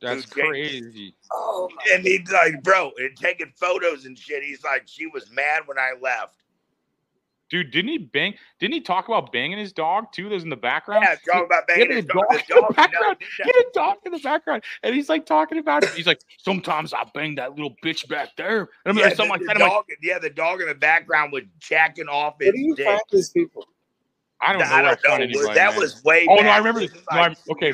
That's 0.02 0.26
crazy. 0.26 1.16
Oh, 1.32 1.70
And 1.94 2.04
he's 2.04 2.30
like, 2.32 2.62
bro, 2.64 2.92
and 2.98 3.16
taking 3.16 3.52
photos 3.56 4.06
and 4.06 4.18
shit. 4.18 4.44
He's 4.44 4.64
like, 4.64 4.84
she 4.86 5.08
was 5.08 5.30
mad 5.32 5.64
when 5.66 5.78
I 5.80 5.94
left. 6.02 6.44
Dude, 7.50 7.72
didn't 7.72 7.90
he 7.92 7.98
bang? 7.98 8.34
Didn't 8.60 8.74
he 8.74 8.82
talk 8.82 9.08
about 9.08 9.32
banging 9.32 9.58
his 9.58 9.72
dog 9.72 10.12
too? 10.12 10.28
There's 10.28 10.44
in 10.44 10.50
the 10.50 10.58
background. 10.58 11.06
Yeah, 11.08 11.16
talking 11.26 11.46
about 11.46 11.66
banging 11.66 11.92
his 11.92 12.06
dog 12.06 12.26
dog. 12.30 12.32
in 12.34 12.38
The 12.50 12.56
the 12.56 12.62
dog, 12.62 12.76
background. 12.76 13.18
no, 13.22 13.46
He 13.46 13.52
had 13.56 13.56
a 13.56 13.72
dog 13.74 13.98
in 14.06 14.12
the 14.12 14.20
background, 14.20 14.64
and 14.84 14.94
he's 14.94 15.08
like 15.08 15.26
talking 15.26 15.58
about 15.58 15.84
it. 15.84 15.92
He's 15.92 16.08
like, 16.08 16.20
sometimes 16.38 16.94
I 16.94 17.06
bang 17.14 17.36
that 17.36 17.52
little 17.52 17.74
bitch 17.82 18.08
back 18.10 18.36
there, 18.36 18.60
and 18.60 18.70
I'm 18.86 18.98
yeah, 18.98 19.04
like, 19.06 19.12
the, 19.12 19.16
something 19.16 19.32
like 19.32 19.40
the 19.42 19.46
that. 19.48 19.56
I'm 19.56 19.62
like, 19.62 19.72
dog, 19.72 19.86
yeah, 20.02 20.20
the 20.20 20.30
dog 20.30 20.60
in 20.60 20.68
the 20.68 20.76
background 20.76 21.32
was 21.32 21.44
jacking 21.60 22.10
off 22.10 22.36
his 22.38 22.48
Where 22.48 22.52
do 22.52 22.60
you 22.60 22.76
dick. 22.76 22.86
find 22.86 23.00
these 23.12 23.30
people? 23.30 23.66
I 24.42 24.54
don't 24.54 24.62
know. 24.62 24.68
I 24.76 24.82
don't 24.82 25.04
know. 25.04 25.14
anybody, 25.16 25.54
that 25.56 25.72
man. 25.72 25.80
was 25.80 26.04
way. 26.04 26.28
Oh 26.30 26.36
no. 26.36 26.50
I 26.50 26.58
remember 26.58 26.82
This 26.82 26.92
this. 26.92 27.02
is 27.02 27.08
No, 27.12 27.20
I'm- 27.20 27.36
okay, 27.52 27.74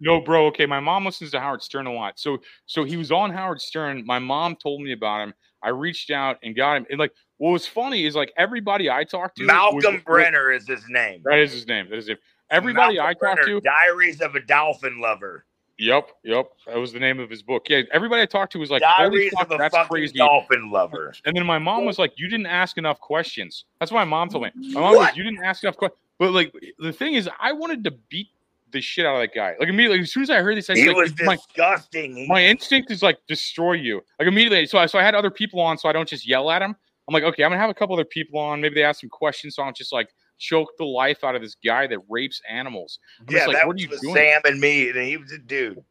no, 0.00 0.20
bro. 0.20 0.46
Okay, 0.46 0.66
my 0.66 0.80
mom 0.80 1.04
listens 1.04 1.30
to 1.32 1.40
Howard 1.40 1.62
Stern 1.62 1.86
a 1.86 1.92
lot. 1.92 2.18
So, 2.18 2.38
so 2.66 2.84
he 2.84 2.96
was 2.96 3.12
on 3.12 3.30
Howard 3.30 3.60
Stern. 3.60 4.04
My 4.06 4.18
mom 4.18 4.56
told 4.56 4.80
me 4.80 4.92
about 4.92 5.22
him. 5.22 5.34
I 5.62 5.68
reached 5.70 6.10
out 6.10 6.38
and 6.42 6.56
got 6.56 6.78
him. 6.78 6.86
And 6.90 6.98
like, 6.98 7.12
what 7.36 7.50
was 7.50 7.66
funny 7.66 8.06
is 8.06 8.14
like 8.14 8.32
everybody 8.38 8.88
I 8.90 9.04
talked 9.04 9.36
to. 9.38 9.44
Malcolm 9.44 9.94
was- 9.94 10.02
Brenner 10.04 10.50
is 10.52 10.66
his 10.66 10.82
name. 10.88 11.20
That 11.24 11.38
is 11.38 11.52
his 11.52 11.66
name. 11.66 11.90
That 11.90 11.96
is 11.98 12.08
it. 12.08 12.18
Everybody 12.50 12.96
Malcolm 12.96 13.10
I 13.10 13.12
talked 13.34 13.42
Brenner, 13.44 13.60
to. 13.60 13.60
Diaries 13.60 14.20
of 14.22 14.34
a 14.34 14.40
Dolphin 14.40 15.00
Lover. 15.00 15.44
Yep, 15.80 16.10
yep. 16.24 16.50
That 16.66 16.76
was 16.76 16.92
the 16.92 16.98
name 16.98 17.18
of 17.20 17.30
his 17.30 17.42
book. 17.42 17.70
Yeah, 17.70 17.82
everybody 17.90 18.20
I 18.20 18.26
talked 18.26 18.52
to 18.52 18.58
was 18.58 18.70
like, 18.70 18.82
"Holy 18.82 19.30
Diaries 19.30 19.32
fuck, 19.32 19.48
that's 19.48 19.88
crazy." 19.88 20.18
dolphin 20.18 20.70
lover. 20.70 21.14
And 21.24 21.34
then 21.34 21.46
my 21.46 21.58
mom 21.58 21.86
was 21.86 21.98
like, 21.98 22.12
"You 22.18 22.28
didn't 22.28 22.46
ask 22.46 22.76
enough 22.76 23.00
questions." 23.00 23.64
That's 23.78 23.90
why 23.90 24.04
my 24.04 24.10
mom 24.10 24.28
told 24.28 24.44
me. 24.44 24.50
My 24.74 24.80
mom 24.82 24.90
was, 24.90 24.98
What? 24.98 25.16
"You 25.16 25.24
didn't 25.24 25.42
ask 25.42 25.64
enough 25.64 25.78
questions." 25.78 25.98
But 26.18 26.32
like, 26.32 26.52
the 26.78 26.92
thing 26.92 27.14
is, 27.14 27.30
I 27.40 27.52
wanted 27.52 27.82
to 27.84 27.92
beat 28.10 28.28
the 28.72 28.82
shit 28.82 29.06
out 29.06 29.14
of 29.14 29.22
that 29.22 29.34
guy. 29.34 29.54
Like 29.58 29.70
immediately, 29.70 30.00
as 30.00 30.12
soon 30.12 30.22
as 30.22 30.28
I 30.28 30.42
heard 30.42 30.58
this, 30.58 30.68
I 30.68 30.74
He 30.74 30.86
like, 30.86 30.96
was 30.96 31.14
my, 31.22 31.36
disgusting. 31.36 32.28
My 32.28 32.44
instinct 32.44 32.90
is 32.90 33.02
like 33.02 33.18
destroy 33.26 33.72
you. 33.72 34.02
Like 34.18 34.28
immediately, 34.28 34.66
so 34.66 34.78
I, 34.78 34.84
so 34.84 34.98
I 34.98 35.02
had 35.02 35.14
other 35.14 35.30
people 35.30 35.60
on, 35.60 35.78
so 35.78 35.88
I 35.88 35.92
don't 35.92 36.08
just 36.08 36.28
yell 36.28 36.50
at 36.50 36.60
him. 36.60 36.76
I'm 37.08 37.14
like, 37.14 37.24
okay, 37.24 37.42
I'm 37.42 37.50
gonna 37.50 37.60
have 37.60 37.70
a 37.70 37.74
couple 37.74 37.94
other 37.94 38.04
people 38.04 38.38
on. 38.38 38.60
Maybe 38.60 38.74
they 38.74 38.84
ask 38.84 39.00
some 39.00 39.08
questions, 39.08 39.54
so 39.54 39.62
I 39.62 39.66
don't 39.66 39.76
just 39.76 39.94
like 39.94 40.10
choke 40.40 40.70
the 40.78 40.84
life 40.84 41.22
out 41.22 41.36
of 41.36 41.42
this 41.42 41.54
guy 41.64 41.86
that 41.86 41.98
rapes 42.08 42.40
animals. 42.48 42.98
I'm 43.20 43.26
yeah, 43.28 43.38
just 43.38 43.48
like, 43.48 43.56
that 43.58 43.66
what 43.66 43.72
are 43.72 43.74
was 43.74 43.82
you 43.84 43.90
with 43.90 44.00
doing? 44.00 44.14
Sam 44.16 44.40
and 44.44 44.60
me, 44.60 44.88
and 44.88 44.98
he 44.98 45.16
was 45.16 45.30
a 45.30 45.38
dude. 45.38 45.84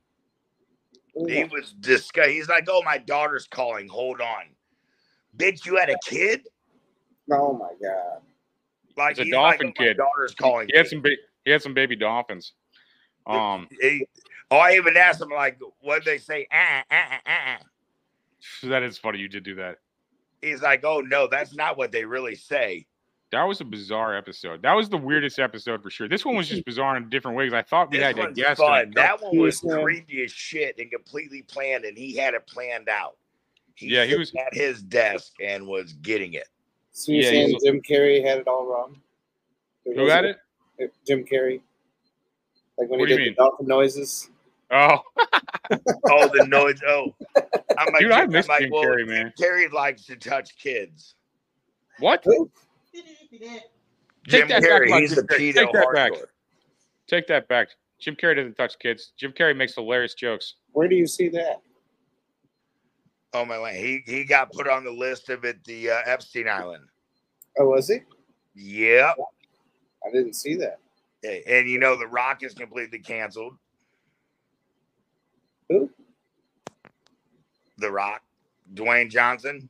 He 1.27 1.43
was 1.45 1.73
disgusting. 1.79 2.35
He's 2.35 2.47
like, 2.47 2.67
"Oh, 2.69 2.81
my 2.83 2.97
daughter's 2.97 3.47
calling. 3.47 3.87
Hold 3.87 4.21
on, 4.21 4.43
bitch. 5.37 5.65
You 5.65 5.75
had 5.77 5.89
a 5.89 5.97
kid? 6.05 6.47
Oh 7.31 7.53
my 7.53 7.71
god. 7.81 8.21
Like 8.95 9.17
He's 9.17 9.27
a 9.27 9.31
dolphin 9.31 9.67
like, 9.67 9.75
"Oh, 9.79 9.83
my 9.83 9.87
kid. 9.87 9.97
daughter's 9.97 10.35
calling." 10.35 10.69
He 10.71 10.77
had 10.77 10.85
me." 10.85 10.89
some 10.89 11.01
ba- 11.01 11.17
he 11.45 11.51
had 11.51 11.61
some 11.61 11.73
baby 11.73 11.95
dolphins. 11.95 12.53
Um, 13.27 13.67
He- 13.81 14.07
oh, 14.49 14.57
I 14.57 14.75
even 14.75 14.95
asked 14.97 15.21
him 15.21 15.29
like, 15.29 15.59
"What 15.81 16.05
they 16.05 16.17
say?" 16.17 16.47
Ah, 16.51 16.83
ah, 16.89 17.19
ah, 17.25 17.39
ah. 17.57 17.57
that 18.63 18.83
is 18.83 18.97
funny. 18.97 19.19
You 19.19 19.27
did 19.27 19.43
do 19.43 19.55
that. 19.55 19.79
He's 20.41 20.61
like, 20.61 20.85
"Oh 20.85 21.01
no, 21.01 21.27
that's 21.27 21.53
not 21.53 21.77
what 21.77 21.91
they 21.91 22.05
really 22.05 22.35
say." 22.35 22.85
That 23.31 23.43
was 23.43 23.61
a 23.61 23.65
bizarre 23.65 24.15
episode. 24.17 24.61
That 24.63 24.73
was 24.73 24.89
the 24.89 24.97
weirdest 24.97 25.37
episode 25.37 25.83
for 25.83 25.89
sure. 25.91 26.07
This 26.07 26.25
one 26.25 26.35
was 26.35 26.49
just 26.49 26.65
bizarre 26.65 26.97
in 26.97 27.09
different 27.09 27.37
ways. 27.37 27.53
I 27.53 27.61
thought 27.61 27.91
we 27.91 27.97
This 27.97 28.05
had 28.07 28.17
a 28.17 28.21
one's 28.21 28.35
guest. 28.37 28.59
fun. 28.59 28.91
That 28.95 29.21
one 29.21 29.37
was 29.37 29.59
creepy 29.59 30.23
as 30.23 30.31
shit 30.31 30.77
and 30.79 30.89
completely 30.89 31.43
planned, 31.43 31.85
and 31.85 31.95
he 31.97 32.15
had 32.15 32.33
it 32.33 32.47
planned 32.47 32.89
out. 32.89 33.17
He 33.75 33.87
Yeah, 33.87 34.05
he 34.05 34.15
was- 34.15 34.33
at 34.35 34.53
his 34.53 34.81
desk 34.81 35.33
and 35.41 35.67
was 35.67 35.93
getting 35.93 36.33
it. 36.33 36.47
So 36.91 37.11
you're 37.11 37.23
Yeah, 37.23 37.29
saying 37.29 37.47
he's- 37.49 37.63
Jim 37.63 37.81
Carrey 37.81 38.23
had 38.25 38.39
it 38.39 38.47
all 38.47 38.65
wrong? 38.65 38.99
Who 39.85 39.91
had 40.07 40.23
wasn't- 40.25 40.37
it? 40.79 40.93
Jim 41.07 41.23
Carrey. 41.23 41.61
Like 42.77 42.89
when 42.89 42.99
What 42.99 43.09
he 43.09 43.15
did 43.17 43.23
mean? 43.23 43.33
the 43.37 43.43
dolphin 43.43 43.67
noises. 43.67 44.29
Oh, 44.71 44.99
Oh, 46.09 46.27
the 46.29 46.45
noise! 46.47 46.79
Oh, 46.87 47.13
I'm 47.77 47.91
like, 47.93 47.99
Dude, 48.01 48.11
I 48.11 48.21
I'm 48.21 48.29
like, 48.31 48.45
Jim 48.61 48.69
well, 48.71 48.83
Carrey, 48.83 49.07
man. 49.07 49.31
Carrey 49.39 49.71
likes 49.71 50.05
to 50.05 50.15
touch 50.15 50.57
kids. 50.57 51.15
what? 51.99 52.23
Who? 52.93 52.99
Take 53.39 53.61
Jim 54.27 54.47
that 54.49 54.61
back, 54.61 54.71
Carrey, 54.71 54.89
Mike. 54.89 55.01
he's 55.01 55.15
the 55.15 55.23
Take 55.27 55.55
pedo 55.55 55.71
that 55.73 55.93
back. 55.93 56.11
hardcore. 56.11 56.25
Take 57.07 57.27
that 57.27 57.47
back. 57.47 57.69
Jim 57.99 58.15
Carrey 58.15 58.35
doesn't 58.35 58.55
touch 58.55 58.77
kids. 58.79 59.13
Jim 59.17 59.31
Carrey 59.31 59.55
makes 59.55 59.75
hilarious 59.75 60.13
jokes. 60.13 60.55
Where 60.71 60.87
do 60.87 60.95
you 60.95 61.07
see 61.07 61.29
that? 61.29 61.61
Oh 63.33 63.45
my 63.45 63.57
land, 63.57 63.77
he 63.77 64.01
he 64.05 64.23
got 64.23 64.51
put 64.51 64.67
on 64.67 64.83
the 64.83 64.91
list 64.91 65.29
of 65.29 65.45
at 65.45 65.63
the 65.63 65.91
uh, 65.91 65.99
Epstein 66.05 66.47
Island. 66.47 66.83
Oh, 67.59 67.67
was 67.69 67.87
he? 67.87 67.99
Yep, 68.55 69.15
I 70.07 70.11
didn't 70.11 70.33
see 70.33 70.55
that. 70.55 70.79
and 71.23 71.69
you 71.69 71.77
know 71.79 71.95
the 71.95 72.07
Rock 72.07 72.41
is 72.43 72.53
completely 72.53 72.99
canceled. 72.99 73.55
Who? 75.69 75.89
The 77.77 77.91
Rock, 77.91 78.21
Dwayne 78.73 79.11
Johnson. 79.11 79.69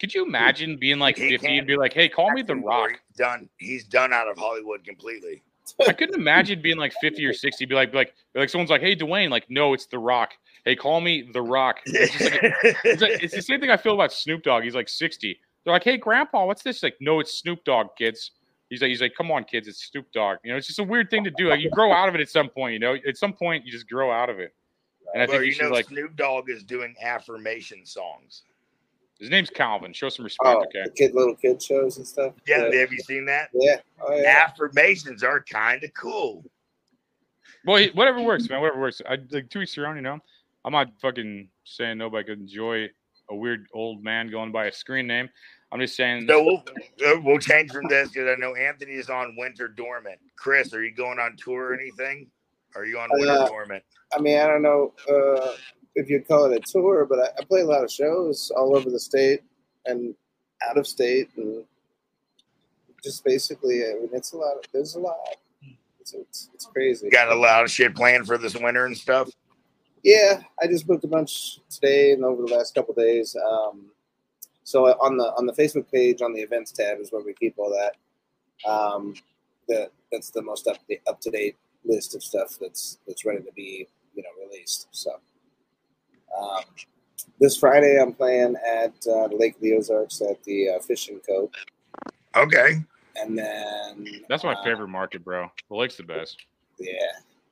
Could 0.00 0.14
you 0.14 0.24
imagine 0.24 0.76
being 0.76 0.98
like 0.98 1.16
He 1.16 1.30
50 1.30 1.46
can't- 1.46 1.58
and 1.58 1.66
be 1.66 1.76
like, 1.76 1.92
hey, 1.92 2.08
call 2.08 2.30
me 2.32 2.42
The 2.42 2.54
Rock? 2.56 2.90
He's 3.08 3.16
done. 3.16 3.48
He's 3.58 3.84
done 3.84 4.12
out 4.12 4.28
of 4.28 4.38
Hollywood 4.38 4.84
completely. 4.84 5.42
I 5.86 5.92
couldn't 5.92 6.14
imagine 6.14 6.62
being 6.62 6.78
like 6.78 6.94
50 7.00 7.24
or 7.26 7.34
60, 7.34 7.66
be 7.66 7.74
like, 7.74 7.90
be 7.92 7.98
like, 7.98 8.14
be 8.32 8.40
like 8.40 8.48
someone's 8.48 8.70
like, 8.70 8.80
hey, 8.80 8.96
Dwayne, 8.96 9.28
like, 9.30 9.50
no, 9.50 9.74
it's 9.74 9.86
The 9.86 9.98
Rock. 9.98 10.32
Hey, 10.64 10.74
call 10.76 11.00
me 11.00 11.28
The 11.32 11.42
Rock. 11.42 11.80
It's, 11.84 12.20
like, 12.20 12.40
it's, 12.84 13.02
like- 13.02 13.22
it's 13.22 13.34
the 13.34 13.42
same 13.42 13.60
thing 13.60 13.70
I 13.70 13.76
feel 13.76 13.94
about 13.94 14.12
Snoop 14.12 14.42
Dogg. 14.44 14.62
He's 14.64 14.74
like 14.74 14.88
60. 14.88 15.38
They're 15.64 15.72
like, 15.72 15.84
hey, 15.84 15.96
Grandpa, 15.98 16.46
what's 16.46 16.62
this? 16.62 16.82
Like, 16.82 16.96
no, 17.00 17.20
it's 17.20 17.34
Snoop 17.36 17.64
Dogg, 17.64 17.88
kids. 17.98 18.30
He's 18.70 18.80
like, 18.82 18.88
he's 18.90 19.00
like, 19.02 19.14
come 19.16 19.30
on, 19.30 19.44
kids, 19.44 19.66
it's 19.68 19.82
Snoop 19.90 20.10
Dogg. 20.12 20.38
You 20.44 20.52
know, 20.52 20.56
it's 20.58 20.66
just 20.66 20.78
a 20.78 20.84
weird 20.84 21.10
thing 21.10 21.24
to 21.24 21.30
do. 21.30 21.48
Like, 21.48 21.60
you 21.60 21.70
grow 21.70 21.92
out 21.92 22.08
of 22.08 22.14
it 22.14 22.20
at 22.20 22.28
some 22.30 22.48
point. 22.48 22.72
You 22.74 22.78
know, 22.78 22.96
at 23.06 23.16
some 23.18 23.32
point, 23.32 23.66
you 23.66 23.72
just 23.72 23.88
grow 23.88 24.10
out 24.12 24.30
of 24.30 24.38
it. 24.38 24.54
and 25.12 25.22
I 25.22 25.26
Well, 25.26 25.36
think 25.38 25.46
you 25.46 25.52
should 25.52 25.64
know, 25.64 25.70
like 25.70 25.86
Snoop 25.88 26.16
Dogg 26.16 26.48
is 26.48 26.62
doing 26.64 26.94
affirmation 27.02 27.84
songs. 27.84 28.42
His 29.18 29.30
name's 29.30 29.50
Calvin. 29.50 29.92
Show 29.92 30.08
some 30.08 30.24
respect, 30.24 30.48
Oh, 30.48 30.62
okay? 30.64 30.84
the 30.84 30.90
kid, 30.90 31.14
little 31.14 31.34
kid 31.34 31.62
shows 31.62 31.96
and 31.96 32.06
stuff. 32.06 32.34
Yeah, 32.46 32.64
have 32.72 32.92
you 32.92 32.98
seen 33.00 33.24
that? 33.26 33.48
Yeah. 33.52 33.76
Oh, 34.00 34.14
yeah. 34.14 34.44
Affirmations 34.48 35.22
are 35.24 35.42
kind 35.42 35.82
of 35.82 35.92
cool. 35.94 36.44
Well, 37.64 37.76
he- 37.78 37.90
whatever 37.90 38.22
works, 38.22 38.48
man. 38.48 38.60
Whatever 38.60 38.80
works. 38.80 39.02
I 39.08 39.18
like 39.30 39.50
two 39.50 39.58
weeks 39.60 39.76
around, 39.78 39.96
you 39.96 40.02
know. 40.02 40.18
I'm 40.64 40.72
not 40.72 40.88
fucking 41.00 41.48
saying 41.64 41.98
nobody 41.98 42.24
could 42.24 42.40
enjoy 42.40 42.88
a 43.30 43.34
weird 43.34 43.66
old 43.74 44.02
man 44.02 44.30
going 44.30 44.52
by 44.52 44.66
a 44.66 44.72
screen 44.72 45.06
name. 45.06 45.28
I'm 45.70 45.80
just 45.80 45.96
saying. 45.96 46.26
So 46.28 46.42
we'll 46.42 46.64
uh, 47.06 47.20
we'll 47.22 47.38
change 47.38 47.70
from 47.72 47.86
this 47.88 48.08
because 48.10 48.28
I 48.28 48.40
know 48.40 48.54
Anthony 48.54 48.92
is 48.92 49.10
on 49.10 49.34
winter 49.36 49.68
dormant. 49.68 50.18
Chris, 50.36 50.72
are 50.72 50.82
you 50.82 50.94
going 50.94 51.18
on 51.18 51.36
tour 51.36 51.72
or 51.72 51.74
anything? 51.74 52.30
Are 52.74 52.86
you 52.86 52.98
on 52.98 53.08
winter 53.12 53.32
Uh, 53.42 53.48
dormant? 53.48 53.84
I 54.16 54.20
mean, 54.20 54.38
I 54.38 54.46
don't 54.46 54.62
know 54.62 54.94
uh, 55.10 55.52
if 55.98 56.08
you'd 56.08 56.28
call 56.28 56.50
it 56.50 56.56
a 56.56 56.60
tour, 56.60 57.04
but 57.04 57.18
I, 57.18 57.26
I 57.38 57.44
play 57.44 57.62
a 57.62 57.66
lot 57.66 57.82
of 57.82 57.90
shows 57.90 58.52
all 58.56 58.76
over 58.76 58.88
the 58.88 59.00
state 59.00 59.42
and 59.86 60.14
out 60.68 60.78
of 60.78 60.86
state, 60.86 61.28
and 61.36 61.64
just 63.02 63.24
basically, 63.24 63.84
I 63.84 63.94
mean, 63.94 64.10
it's 64.12 64.32
a 64.32 64.36
lot. 64.36 64.56
Of, 64.56 64.64
there's 64.72 64.94
a 64.94 65.00
lot. 65.00 65.16
It's, 66.00 66.14
it's, 66.14 66.50
it's 66.54 66.66
crazy. 66.66 67.10
Got 67.10 67.32
a 67.32 67.34
lot 67.34 67.64
of 67.64 67.70
shit 67.70 67.94
planned 67.94 68.26
for 68.26 68.38
this 68.38 68.56
winter 68.56 68.86
and 68.86 68.96
stuff. 68.96 69.30
Yeah, 70.04 70.40
I 70.62 70.68
just 70.68 70.86
booked 70.86 71.04
a 71.04 71.08
bunch 71.08 71.58
today 71.68 72.12
and 72.12 72.24
over 72.24 72.42
the 72.42 72.54
last 72.54 72.74
couple 72.74 72.94
days. 72.94 73.36
Um, 73.36 73.86
so 74.62 74.86
on 74.86 75.16
the 75.16 75.24
on 75.36 75.46
the 75.46 75.52
Facebook 75.52 75.90
page 75.90 76.22
on 76.22 76.32
the 76.32 76.40
events 76.40 76.72
tab 76.72 76.98
is 77.00 77.10
where 77.10 77.22
we 77.22 77.34
keep 77.34 77.54
all 77.58 77.70
that. 77.70 78.70
Um, 78.70 79.14
the, 79.66 79.90
that's 80.12 80.30
the 80.30 80.42
most 80.42 80.68
up 80.68 80.78
up 81.08 81.20
to 81.22 81.30
date 81.30 81.56
list 81.84 82.14
of 82.14 82.22
stuff 82.22 82.56
that's 82.60 82.98
that's 83.06 83.24
ready 83.24 83.42
to 83.42 83.52
be 83.52 83.88
you 84.14 84.22
know 84.22 84.46
released. 84.46 84.86
So 84.92 85.10
um, 86.36 86.62
this 87.40 87.56
Friday 87.56 88.00
I'm 88.00 88.12
playing 88.12 88.56
at 88.66 88.94
uh, 89.06 89.26
Lake 89.26 89.54
of 89.56 89.60
the 89.62 89.74
Ozarks 89.74 90.20
at 90.22 90.42
the 90.44 90.70
uh, 90.70 90.78
Fishing 90.80 91.20
Cove, 91.26 91.50
Okay. 92.36 92.82
and 93.16 93.38
then 93.38 94.06
That's 94.28 94.44
my 94.44 94.54
uh, 94.54 94.64
favorite 94.64 94.88
market, 94.88 95.24
bro. 95.24 95.50
The 95.70 95.76
lake's 95.76 95.96
the 95.96 96.02
best. 96.02 96.36
Yeah, 96.78 96.92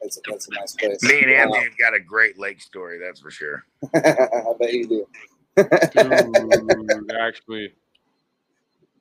that's 0.01 0.19
a, 0.19 0.21
that's 0.29 0.49
a 0.49 0.55
nice 0.55 0.75
place. 0.75 1.03
Me 1.03 1.21
and 1.23 1.31
Uh, 1.31 1.35
Anthony 1.35 1.65
have 1.65 1.79
got 1.79 1.95
a 1.95 2.01
great 2.01 2.39
lake 2.39 2.61
story, 2.61 2.99
that's 2.99 3.21
for 3.21 3.31
sure. 3.31 3.65
I 3.95 4.53
bet 4.59 4.73
you 4.73 4.87
do. 4.87 5.07
Dude, 5.57 7.13
actually. 7.19 7.73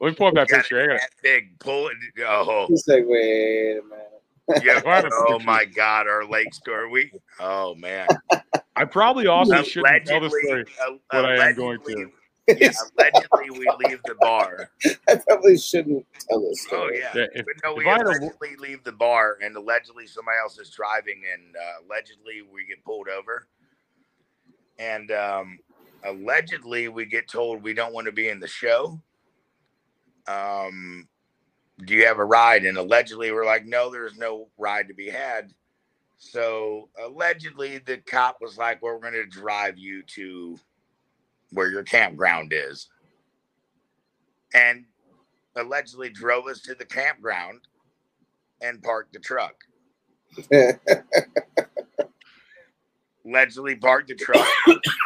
Let 0.01 0.09
me 0.09 0.15
pull 0.15 0.27
up 0.27 0.33
that 0.35 0.49
picture. 0.49 0.81
I 0.81 0.87
gotta, 0.87 0.99
that 0.99 1.09
big 1.23 1.57
pull 1.59 1.87
it. 1.87 1.95
Oh, 2.27 2.65
He's 2.67 2.85
like, 2.87 3.03
wait 3.07 3.77
a 3.77 3.81
minute. 3.83 4.14
Yeah. 4.63 4.81
Why 4.83 5.03
Oh 5.11 5.39
my 5.39 5.65
God, 5.65 6.07
our 6.07 6.25
lake 6.25 6.53
story. 6.53 6.89
We. 6.89 7.11
Oh 7.39 7.75
man. 7.75 8.07
I 8.75 8.85
probably 8.85 9.27
also 9.27 9.63
shouldn't 9.63 10.05
tell 10.05 10.19
the 10.19 10.29
story, 10.29 10.65
uh, 10.85 10.91
but 11.11 11.25
I 11.25 11.49
am 11.49 11.55
going 11.55 11.79
to. 11.87 12.11
Yeah, 12.47 12.71
allegedly 12.99 13.49
we 13.59 13.67
leave 13.87 13.99
the 14.05 14.15
bar. 14.19 14.69
I 15.09 15.15
probably 15.27 15.57
shouldn't 15.57 16.05
tell 16.29 16.41
this 16.41 16.63
Oh 16.65 16.77
story. 16.77 16.99
yeah. 16.99 17.11
Yeah, 17.15 17.25
if- 17.33 17.45
but 17.45 17.55
no, 17.63 17.73
we 17.73 17.85
I 17.85 17.91
had 17.97 18.01
a- 18.01 18.09
allegedly 18.09 18.55
leave 18.59 18.83
the 18.83 18.91
bar, 18.91 19.37
and 19.41 19.55
allegedly 19.55 20.05
somebody 20.07 20.37
else 20.39 20.59
is 20.59 20.69
driving, 20.69 21.21
and 21.33 21.55
uh, 21.55 21.85
allegedly 21.85 22.41
we 22.43 22.65
get 22.65 22.83
pulled 22.83 23.07
over, 23.07 23.47
and 24.77 25.09
um, 25.11 25.57
allegedly 26.03 26.87
we 26.89 27.05
get 27.05 27.27
told 27.29 27.63
we 27.63 27.73
don't 27.73 27.93
want 27.93 28.05
to 28.05 28.11
be 28.11 28.27
in 28.29 28.39
the 28.39 28.47
show. 28.47 29.01
Um, 30.27 31.07
do 31.83 31.93
you 31.93 32.05
have 32.05 32.19
a 32.19 32.25
ride? 32.25 32.65
And 32.65 32.77
allegedly 32.77 33.31
we're 33.31 33.45
like, 33.45 33.65
no, 33.65 33.91
there's 33.91 34.15
no 34.17 34.47
ride 34.57 34.87
to 34.87 34.93
be 34.93 35.09
had. 35.09 35.53
So 36.17 36.89
allegedly 37.03 37.79
the 37.79 37.97
cop 37.97 38.37
was 38.41 38.57
like, 38.57 38.81
well, 38.81 38.93
we're 38.93 39.11
going 39.11 39.13
to 39.13 39.25
drive 39.25 39.77
you 39.77 40.01
to 40.03 40.57
where 41.51 41.69
your 41.69 41.83
campground 41.83 42.53
is, 42.53 42.89
and 44.53 44.85
allegedly 45.55 46.09
drove 46.09 46.47
us 46.47 46.61
to 46.61 46.75
the 46.75 46.85
campground 46.85 47.61
and 48.61 48.81
parked 48.81 49.13
the 49.13 49.19
truck. 49.19 49.55
Allegedly 53.25 53.75
parked 53.75 54.09
the 54.09 54.15
truck, 54.15 54.47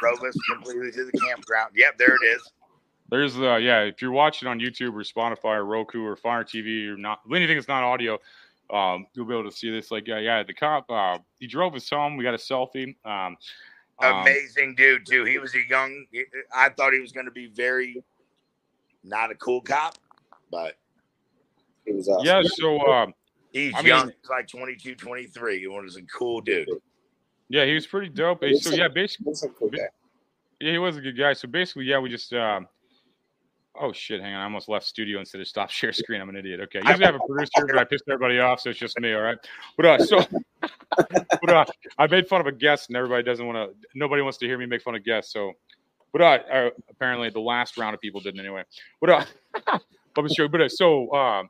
drove 0.01 0.23
us 0.23 0.35
completely 0.51 0.91
to 0.91 1.06
the 1.06 1.19
campground. 1.19 1.72
Yep, 1.75 1.98
there 1.98 2.15
it 2.22 2.25
is. 2.25 2.41
There's 3.09 3.38
uh 3.38 3.55
yeah, 3.55 3.81
if 3.81 4.01
you're 4.01 4.11
watching 4.11 4.47
on 4.47 4.59
YouTube 4.59 4.93
or 4.93 5.03
Spotify 5.03 5.55
or 5.57 5.65
Roku 5.65 6.03
or 6.03 6.15
Fire 6.15 6.43
TV 6.43 6.88
or 6.88 6.97
not 6.97 7.21
anything 7.33 7.57
that's 7.57 7.67
not 7.67 7.83
audio, 7.83 8.19
um, 8.69 9.07
you'll 9.13 9.25
be 9.25 9.33
able 9.33 9.49
to 9.49 9.55
see 9.55 9.71
this. 9.71 9.89
Like 9.91 10.07
yeah, 10.07 10.19
yeah, 10.19 10.43
the 10.43 10.53
cop 10.53 10.89
uh 10.91 11.17
he 11.39 11.47
drove 11.47 11.75
us 11.75 11.89
home. 11.89 12.17
We 12.17 12.23
got 12.23 12.33
a 12.35 12.38
selfie. 12.38 12.95
Um, 13.05 13.35
um, 14.01 14.21
Amazing 14.21 14.75
dude 14.75 15.05
too. 15.05 15.23
He 15.25 15.39
was 15.39 15.53
a 15.55 15.61
young. 15.67 16.05
I 16.55 16.69
thought 16.69 16.93
he 16.93 16.99
was 16.99 17.11
going 17.11 17.25
to 17.25 17.31
be 17.31 17.47
very 17.47 18.01
not 19.03 19.31
a 19.31 19.35
cool 19.35 19.61
cop, 19.61 19.97
but 20.51 20.77
He 21.85 21.93
was 21.93 22.07
awesome. 22.07 22.25
yeah, 22.25 22.41
so 22.43 22.79
um, 22.91 23.13
he's 23.51 23.73
I 23.75 23.81
young. 23.81 24.07
mean- 24.07 24.15
He's 24.21 24.29
like 24.29 24.47
22, 24.47 24.95
23. 24.95 25.59
He 25.59 25.67
was 25.67 25.95
a 25.97 26.01
cool 26.03 26.41
dude. 26.41 26.67
yeah, 27.49 27.65
he 27.65 27.73
was 27.73 27.88
pretty 27.88 28.09
dope. 28.09 28.43
He's 28.43 28.63
So 28.63 28.71
a- 28.71 28.75
yeah, 28.77 28.88
basically, 28.88 29.31
He's 29.31 29.43
a 29.43 29.49
cool 29.49 29.69
guy. 29.69 29.79
yeah, 30.59 30.71
he 30.73 30.77
was 30.77 30.95
a 30.97 31.01
good 31.01 31.17
guy. 31.17 31.33
So 31.33 31.47
basically, 31.47 31.85
yeah, 31.85 31.97
we 31.99 32.09
just 32.09 32.31
um. 32.33 32.67
Oh 33.82 33.93
shit! 33.93 34.19
Hang 34.19 34.33
on, 34.33 34.41
I 34.41 34.43
almost 34.43 34.67
left 34.67 34.85
studio 34.85 35.19
instead 35.19 35.40
of 35.40 35.48
stop 35.48 35.69
share 35.69 35.93
screen. 35.93 36.22
I'm 36.22 36.30
an 36.30 36.35
idiot. 36.35 36.59
Okay, 36.61 36.80
usually 36.80 37.03
I 37.06 37.11
have 37.11 37.16
a 37.16 37.19
producer, 37.27 37.66
but 37.66 37.77
I 37.77 37.85
pissed 37.85 38.03
everybody 38.09 38.40
off, 38.40 38.59
so 38.59 38.69
it's 38.72 38.80
just 38.80 38.99
me. 38.99 39.14
All 39.14 39.22
right, 39.22 39.38
but 39.77 39.85
uh, 39.85 40.06
so 40.06 40.25
but 40.98 41.49
uh, 41.49 41.66
I 41.98 42.08
made 42.08 42.27
fun 42.27 42.41
of 42.41 42.48
a 42.48 42.51
guest, 42.51 42.90
and 42.90 42.98
everybody 42.98 43.24
doesn't 43.24 43.45
want 43.45 43.58
to. 43.58 43.88
Nobody 43.95 44.22
wants 44.22 44.38
to 44.40 44.45
hear 44.45 44.58
me 44.58 44.66
make 44.66 44.82
fun 44.82 44.95
of 44.95 45.03
guests. 45.06 45.32
So, 45.32 45.53
but 46.11 46.22
uh, 46.22 46.40
uh 46.51 46.69
apparently 46.90 47.30
the 47.30 47.40
last 47.40 47.77
round 47.77 47.93
of 47.93 48.01
people 48.01 48.19
didn't 48.19 48.40
anyway. 48.41 48.64
But 48.99 49.09
uh, 49.09 49.80
but 50.14 50.33
sure. 50.35 50.49
But 50.49 50.61
uh, 50.61 50.69
so 50.69 51.08
uh, 51.09 51.43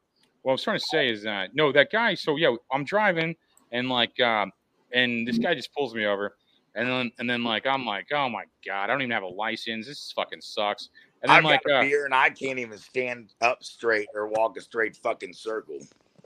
what 0.44 0.52
I 0.52 0.54
was 0.54 0.64
trying 0.64 0.78
to 0.78 0.86
say 0.86 1.10
is 1.10 1.24
that 1.24 1.56
no, 1.56 1.72
that 1.72 1.92
guy. 1.92 2.14
So 2.14 2.36
yeah, 2.36 2.56
I'm 2.72 2.84
driving, 2.84 3.36
and 3.72 3.90
like, 3.90 4.20
um, 4.20 4.52
and 4.94 5.28
this 5.28 5.40
guy 5.40 5.56
just 5.56 5.74
pulls 5.74 5.96
me 5.96 6.06
over, 6.06 6.36
and 6.76 6.88
then 6.88 7.12
and 7.18 7.30
then 7.30 7.44
like 7.44 7.66
I'm 7.66 7.86
like, 7.86 8.08
oh 8.14 8.30
my 8.30 8.44
god, 8.66 8.84
I 8.84 8.88
don't 8.88 9.02
even 9.02 9.12
have 9.12 9.24
a 9.24 9.28
license. 9.28 9.88
This 9.88 10.12
fucking 10.16 10.42
sucks. 10.42 10.90
And 11.22 11.30
then 11.30 11.38
I've 11.38 11.44
like, 11.44 11.64
got 11.64 11.74
a 11.74 11.78
uh, 11.78 11.82
beer 11.82 12.06
and 12.06 12.14
I 12.14 12.30
can't 12.30 12.60
even 12.60 12.78
stand 12.78 13.34
up 13.42 13.64
straight 13.64 14.08
or 14.16 14.28
walk 14.28 14.58
a 14.58 14.62
straight 14.62 14.96
fucking 14.96 15.34
circle. 15.34 15.80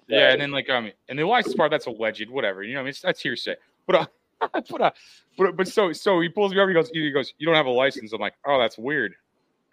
Yeah, 0.07 0.31
and 0.31 0.41
then 0.41 0.51
like 0.51 0.69
I 0.69 0.77
um, 0.77 0.83
mean, 0.85 0.93
and 1.09 1.17
the 1.17 1.23
license 1.23 1.55
part 1.55 1.71
that's 1.71 1.85
alleged, 1.85 2.29
whatever. 2.29 2.63
You 2.63 2.75
know, 2.75 2.81
I 2.81 2.83
mean, 2.83 2.89
it's, 2.89 3.01
that's 3.01 3.21
hearsay. 3.21 3.55
But 3.87 3.95
uh, 3.95 4.05
but 4.69 4.81
uh, 4.81 4.91
but 5.37 5.55
but 5.55 5.67
so 5.67 5.93
so 5.93 6.19
he 6.19 6.29
pulls 6.29 6.53
me 6.53 6.59
over. 6.59 6.69
He 6.69 6.75
goes, 6.75 6.89
he 6.89 7.11
goes, 7.11 7.33
you 7.37 7.45
don't 7.45 7.55
have 7.55 7.65
a 7.65 7.71
license. 7.71 8.13
I'm 8.13 8.21
like, 8.21 8.35
oh, 8.45 8.59
that's 8.59 8.77
weird. 8.77 9.15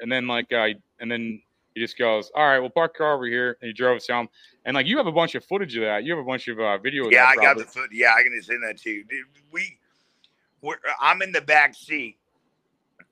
And 0.01 0.11
then 0.11 0.27
like 0.27 0.53
uh, 0.53 0.69
and 1.01 1.11
then 1.11 1.43
he 1.75 1.81
just 1.81 1.99
goes, 1.99 2.31
all 2.35 2.47
right, 2.47 2.59
we'll 2.59 2.71
park 2.71 2.97
car 2.97 3.15
over 3.15 3.27
here. 3.27 3.57
And 3.61 3.69
he 3.69 3.73
drove 3.73 3.97
us 3.97 4.09
home. 4.09 4.29
And 4.65 4.75
like 4.75 4.87
you 4.87 4.97
have 4.97 5.07
a 5.07 5.13
bunch 5.13 5.35
of 5.35 5.45
footage 5.45 5.77
of 5.77 5.83
that. 5.83 6.05
You 6.05 6.13
have 6.13 6.25
a 6.25 6.27
bunch 6.27 6.49
of 6.49 6.59
uh, 6.59 6.79
video. 6.79 7.07
Of 7.07 7.13
Yeah, 7.13 7.25
that 7.25 7.39
I 7.39 7.43
got 7.43 7.59
the 7.59 7.65
foot. 7.65 7.91
Yeah, 7.93 8.15
I 8.17 8.23
can 8.23 8.41
send 8.43 8.63
that 8.63 8.79
to 8.79 8.91
you. 8.91 9.05
Dude, 9.05 9.27
we, 9.53 9.79
we're, 10.63 10.77
I'm 11.01 11.23
in 11.23 11.33
the 11.33 11.41
back 11.41 11.75
seat, 11.75 12.17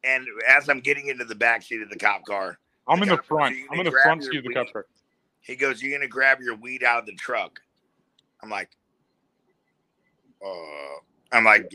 and 0.04 0.26
as 0.48 0.68
I'm 0.68 0.80
getting 0.80 1.08
into 1.08 1.24
the 1.24 1.34
back 1.34 1.62
seat 1.62 1.82
of 1.82 1.90
the 1.90 1.96
cop 1.96 2.24
car, 2.24 2.58
I'm 2.86 3.02
in 3.02 3.08
the 3.08 3.16
cop 3.16 3.20
goes, 3.20 3.28
front. 3.28 3.56
I'm 3.70 3.78
in 3.80 3.84
the 3.84 3.90
front 3.90 4.22
seat 4.22 4.38
of 4.38 4.44
the 4.44 4.54
cop 4.54 4.72
car. 4.72 4.86
He 5.40 5.56
goes, 5.56 5.82
"You're 5.82 5.96
gonna 5.98 6.08
grab 6.08 6.40
your 6.40 6.54
weed 6.54 6.82
out 6.82 7.00
of 7.00 7.06
the 7.06 7.14
truck?" 7.14 7.60
I'm 8.42 8.50
like, 8.50 8.70
"Uh," 10.44 11.00
I'm 11.32 11.44
like, 11.44 11.72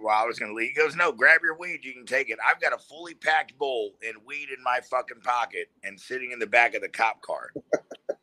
"Well, 0.00 0.14
I 0.14 0.24
was 0.24 0.38
gonna 0.38 0.52
leave." 0.52 0.70
He 0.70 0.74
goes, 0.74 0.96
"No, 0.96 1.12
grab 1.12 1.40
your 1.42 1.54
weed. 1.56 1.84
You 1.84 1.92
can 1.92 2.06
take 2.06 2.30
it. 2.30 2.38
I've 2.44 2.60
got 2.60 2.72
a 2.72 2.78
fully 2.78 3.14
packed 3.14 3.56
bowl 3.58 3.96
and 4.06 4.16
weed 4.24 4.50
in 4.50 4.62
my 4.62 4.80
fucking 4.80 5.20
pocket 5.20 5.70
and 5.82 5.98
sitting 5.98 6.32
in 6.32 6.38
the 6.38 6.46
back 6.46 6.74
of 6.74 6.82
the 6.82 6.88
cop 6.88 7.22
car." 7.22 7.50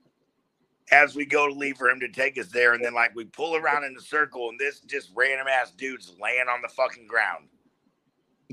As 0.92 1.16
we 1.16 1.24
go 1.24 1.48
to 1.48 1.54
leave 1.54 1.78
for 1.78 1.88
him 1.88 2.00
to 2.00 2.08
take 2.08 2.40
us 2.40 2.48
there, 2.48 2.74
and 2.74 2.84
then 2.84 2.96
like 2.96 3.14
we 3.16 3.26
pull 3.26 3.56
around 3.56 3.84
in 3.84 3.96
a 3.96 4.02
circle, 4.02 4.50
and 4.50 4.60
this 4.60 4.80
just 4.80 5.12
random 5.14 5.48
ass 5.48 5.72
dude's 5.72 6.16
laying 6.20 6.48
on 6.48 6.64
the 6.64 6.70
fucking 6.70 7.06
ground. 7.06 7.48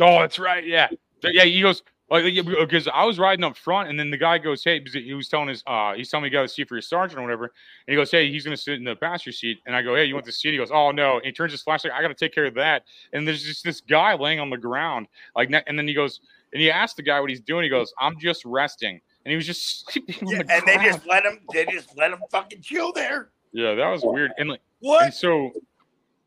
Oh, 0.00 0.20
that's 0.20 0.38
right. 0.38 0.66
Yeah, 0.66 0.88
yeah. 1.22 1.44
He 1.44 1.60
goes 1.60 1.82
like 2.08 2.24
because 2.34 2.86
I 2.86 3.04
was 3.04 3.18
riding 3.18 3.44
up 3.44 3.56
front, 3.56 3.88
and 3.88 3.98
then 3.98 4.10
the 4.10 4.16
guy 4.16 4.38
goes, 4.38 4.62
"Hey," 4.62 4.80
he 4.84 5.14
was 5.14 5.28
telling 5.28 5.48
his, 5.48 5.64
uh, 5.66 5.94
he's 5.94 6.08
telling 6.08 6.24
me 6.24 6.30
to 6.30 6.34
go 6.34 6.46
see 6.46 6.64
for 6.64 6.76
your 6.76 6.82
sergeant 6.82 7.18
or 7.18 7.22
whatever, 7.22 7.44
and 7.44 7.52
he 7.88 7.96
goes, 7.96 8.10
"Hey, 8.10 8.30
he's 8.30 8.44
gonna 8.44 8.56
sit 8.56 8.74
in 8.74 8.84
the 8.84 8.94
passenger 8.94 9.32
seat," 9.32 9.58
and 9.66 9.74
I 9.74 9.82
go, 9.82 9.96
"Hey, 9.96 10.04
you 10.04 10.14
want 10.14 10.26
the 10.26 10.32
seat?" 10.32 10.52
He 10.52 10.56
goes, 10.56 10.70
"Oh 10.70 10.92
no," 10.92 11.16
and 11.16 11.24
he 11.24 11.32
turns 11.32 11.52
his 11.52 11.62
flashlight. 11.62 11.92
I 11.92 12.02
got 12.02 12.08
to 12.08 12.14
take 12.14 12.32
care 12.32 12.46
of 12.46 12.54
that, 12.54 12.84
and 13.12 13.26
there's 13.26 13.42
just 13.42 13.64
this 13.64 13.80
guy 13.80 14.14
laying 14.14 14.38
on 14.38 14.50
the 14.50 14.56
ground, 14.56 15.08
like, 15.34 15.50
and 15.66 15.78
then 15.78 15.88
he 15.88 15.94
goes, 15.94 16.20
and 16.52 16.62
he 16.62 16.70
asked 16.70 16.96
the 16.96 17.02
guy 17.02 17.20
what 17.20 17.30
he's 17.30 17.40
doing. 17.40 17.64
He 17.64 17.70
goes, 17.70 17.92
"I'm 17.98 18.18
just 18.20 18.44
resting," 18.44 19.00
and 19.24 19.30
he 19.30 19.36
was 19.36 19.46
just 19.46 19.86
sleeping 19.90 20.28
on 20.28 20.32
Yeah, 20.32 20.42
the 20.44 20.52
and 20.52 20.66
they 20.66 20.76
just 20.76 21.06
let 21.06 21.24
him. 21.24 21.40
They 21.52 21.64
just 21.66 21.96
let 21.96 22.12
him 22.12 22.20
fucking 22.30 22.60
chill 22.62 22.92
there. 22.92 23.30
Yeah, 23.52 23.74
that 23.74 23.88
was 23.88 24.02
weird. 24.04 24.32
And 24.38 24.50
like, 24.50 24.60
What? 24.80 25.04
And 25.04 25.14
so, 25.14 25.50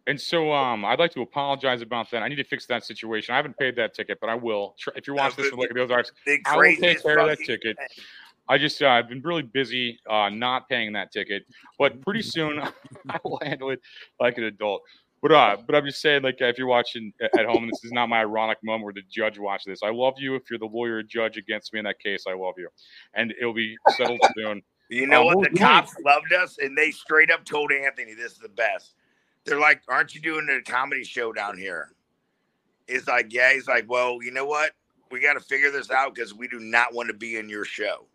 and 0.07 0.19
so, 0.19 0.51
um, 0.51 0.85
I'd 0.85 0.99
like 0.99 1.11
to 1.13 1.21
apologize 1.21 1.81
about 1.81 2.09
that. 2.11 2.23
I 2.23 2.27
need 2.27 2.35
to 2.35 2.43
fix 2.43 2.65
that 2.67 2.83
situation. 2.83 3.33
I 3.33 3.37
haven't 3.37 3.57
paid 3.57 3.75
that 3.75 3.93
ticket, 3.93 4.19
but 4.19 4.29
I 4.29 4.35
will. 4.35 4.75
If 4.95 5.07
you're 5.07 5.15
watching 5.15 5.43
this 5.43 5.51
with 5.51 5.59
like 5.59 5.69
the 5.73 5.81
Ozarks, 5.81 6.11
The 6.25 6.39
I 6.45 6.57
will 6.57 6.75
take 6.75 7.03
care 7.03 7.19
of 7.19 7.27
that 7.27 7.39
ticket. 7.39 7.77
I 8.47 8.57
just, 8.57 8.81
uh, 8.81 8.87
I've 8.87 9.07
been 9.07 9.21
really 9.21 9.43
busy, 9.43 9.99
uh, 10.09 10.29
not 10.29 10.67
paying 10.67 10.93
that 10.93 11.11
ticket, 11.11 11.43
but 11.77 12.01
pretty 12.01 12.21
soon 12.23 12.59
I 13.09 13.19
will 13.23 13.39
handle 13.43 13.69
it 13.69 13.81
like 14.19 14.37
an 14.37 14.45
adult. 14.45 14.81
But 15.21 15.33
uh, 15.33 15.57
but 15.67 15.75
I'm 15.75 15.85
just 15.85 16.01
saying, 16.01 16.23
like, 16.23 16.37
if 16.39 16.57
you're 16.57 16.65
watching 16.65 17.11
at 17.21 17.45
home, 17.45 17.67
this 17.69 17.83
is 17.83 17.91
not 17.91 18.07
my 18.07 18.21
ironic 18.21 18.57
moment 18.63 18.85
where 18.85 18.93
the 18.93 19.03
judge 19.11 19.37
watched 19.37 19.65
this. 19.67 19.83
I 19.83 19.89
love 19.89 20.13
you. 20.17 20.35
If 20.35 20.43
you're 20.49 20.59
the 20.59 20.65
lawyer 20.65 21.03
judge 21.03 21.35
against 21.35 21.73
me 21.73 21.79
in 21.79 21.85
that 21.85 21.99
case, 21.99 22.23
I 22.25 22.33
love 22.33 22.53
you, 22.57 22.69
and 23.13 23.33
it'll 23.39 23.53
be 23.53 23.75
settled 23.97 24.21
soon. 24.37 24.61
You 24.89 25.07
know 25.07 25.19
Um, 25.19 25.25
what? 25.25 25.37
what 25.39 25.51
The 25.51 25.59
cops 25.59 25.93
loved 26.05 26.31
us, 26.31 26.57
and 26.59 26.75
they 26.77 26.91
straight 26.91 27.29
up 27.29 27.43
told 27.43 27.71
Anthony, 27.73 28.13
"This 28.13 28.31
is 28.31 28.37
the 28.37 28.47
best." 28.47 28.95
They're 29.49 29.59
like, 29.59 29.81
"Aren't 29.87 30.15
you 30.15 30.21
doing 30.21 30.47
a 30.49 30.61
comedy 30.61 31.03
show 31.03 31.33
down 31.33 31.57
here?" 31.57 31.91
It's 32.87 33.07
like, 33.07 33.33
"Yeah." 33.33 33.53
He's 33.53 33.67
like, 33.67 33.89
"Well, 33.89 34.19
you 34.21 34.31
know 34.31 34.45
what? 34.45 34.71
We 35.11 35.19
got 35.19 35.33
to 35.33 35.39
figure 35.39 35.71
this 35.71 35.89
out 35.91 36.13
because 36.15 36.33
we 36.33 36.47
do 36.47 36.59
not 36.59 36.93
want 36.93 37.07
to 37.07 37.13
be 37.13 37.37
in 37.37 37.49
your 37.49 37.65
show." 37.65 38.05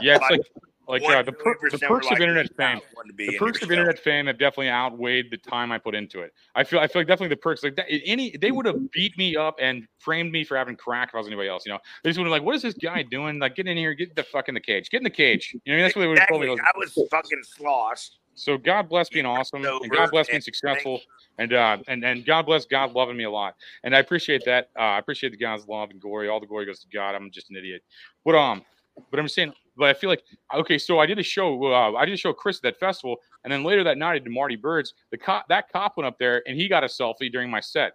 Yeah, 0.00 0.16
it's 0.16 0.30
like 0.30 0.40
Like, 0.88 1.02
like 1.02 1.16
uh, 1.16 1.22
the, 1.22 1.32
per- 1.32 1.54
the 1.70 1.78
perks 1.78 2.06
like, 2.06 2.16
of 2.16 2.22
internet 2.22 2.54
fame. 2.56 2.80
want 2.96 3.08
to 3.08 3.12
be 3.12 3.26
The 3.26 3.36
perks 3.38 3.60
of 3.60 3.68
show." 3.68 3.74
internet 3.74 3.98
fame 3.98 4.26
have 4.26 4.38
definitely 4.38 4.70
outweighed 4.70 5.30
the 5.30 5.36
time 5.36 5.70
I 5.70 5.76
put 5.76 5.94
into 5.94 6.20
it. 6.20 6.32
I 6.54 6.64
feel 6.64 6.80
I 6.80 6.86
feel 6.88 7.00
like 7.00 7.06
definitely 7.06 7.28
the 7.34 7.40
perks 7.40 7.62
like 7.62 7.76
that. 7.76 7.84
Any 7.90 8.34
they 8.38 8.52
would 8.52 8.64
have 8.64 8.90
beat 8.90 9.16
me 9.18 9.36
up 9.36 9.56
and 9.60 9.86
framed 9.98 10.32
me 10.32 10.44
for 10.44 10.56
having 10.56 10.76
crack 10.76 11.08
if 11.08 11.14
I 11.14 11.18
was 11.18 11.26
anybody 11.26 11.50
else. 11.50 11.66
You 11.66 11.72
know, 11.72 11.78
they 12.02 12.08
just 12.08 12.18
would 12.18 12.24
have 12.24 12.32
like, 12.32 12.42
what 12.42 12.54
is 12.54 12.62
this 12.62 12.72
guy 12.72 13.02
doing? 13.02 13.38
Like, 13.38 13.54
get 13.54 13.66
in 13.66 13.76
here, 13.76 13.92
get 13.92 14.16
the 14.16 14.22
fuck 14.22 14.48
in 14.48 14.54
the 14.54 14.60
cage, 14.60 14.88
get 14.88 14.98
in 14.98 15.04
the 15.04 15.10
cage. 15.10 15.54
You 15.66 15.76
know, 15.76 15.82
that's 15.82 15.94
what 15.94 16.00
they 16.02 16.08
would 16.08 16.18
have 16.18 16.28
told 16.28 16.40
me. 16.40 16.50
Exactly. 16.52 16.72
I 16.74 16.78
was 16.78 17.08
fucking 17.10 17.42
sloshed. 17.42 18.18
So 18.38 18.56
God 18.56 18.88
bless 18.88 19.08
being 19.08 19.26
awesome, 19.26 19.64
and 19.82 19.92
God 19.92 20.10
bless 20.10 20.28
being 20.28 20.40
successful, 20.40 21.00
and 21.38 21.52
uh, 21.52 21.78
and 21.88 22.04
and 22.04 22.24
God 22.24 22.46
bless 22.46 22.64
God 22.64 22.92
loving 22.92 23.16
me 23.16 23.24
a 23.24 23.30
lot, 23.30 23.54
and 23.84 23.94
I 23.94 23.98
appreciate 23.98 24.44
that. 24.46 24.70
Uh, 24.78 24.82
I 24.82 24.98
appreciate 24.98 25.30
the 25.30 25.38
God's 25.38 25.66
love 25.66 25.90
and 25.90 26.00
glory. 26.00 26.28
All 26.28 26.40
the 26.40 26.46
glory 26.46 26.66
goes 26.66 26.80
to 26.80 26.88
God. 26.92 27.14
I'm 27.14 27.30
just 27.30 27.50
an 27.50 27.56
idiot, 27.56 27.82
but 28.24 28.34
um, 28.34 28.64
but 29.10 29.18
I'm 29.18 29.26
just 29.26 29.34
saying, 29.34 29.52
but 29.76 29.88
I 29.88 29.94
feel 29.94 30.10
like 30.10 30.22
okay. 30.54 30.78
So 30.78 30.98
I 30.98 31.06
did 31.06 31.18
a 31.18 31.22
show. 31.22 31.72
Uh, 31.72 31.94
I 31.94 32.04
did 32.04 32.14
a 32.14 32.16
show 32.16 32.32
Chris 32.32 32.56
at 32.58 32.62
that 32.62 32.78
festival, 32.78 33.16
and 33.44 33.52
then 33.52 33.64
later 33.64 33.84
that 33.84 33.98
night 33.98 34.14
I 34.14 34.18
did 34.18 34.30
Marty 34.30 34.56
Birds. 34.56 34.94
The 35.10 35.18
cop, 35.18 35.48
that 35.48 35.70
cop 35.72 35.96
went 35.96 36.06
up 36.06 36.18
there 36.18 36.42
and 36.46 36.56
he 36.56 36.68
got 36.68 36.84
a 36.84 36.86
selfie 36.86 37.30
during 37.30 37.50
my 37.50 37.60
set. 37.60 37.94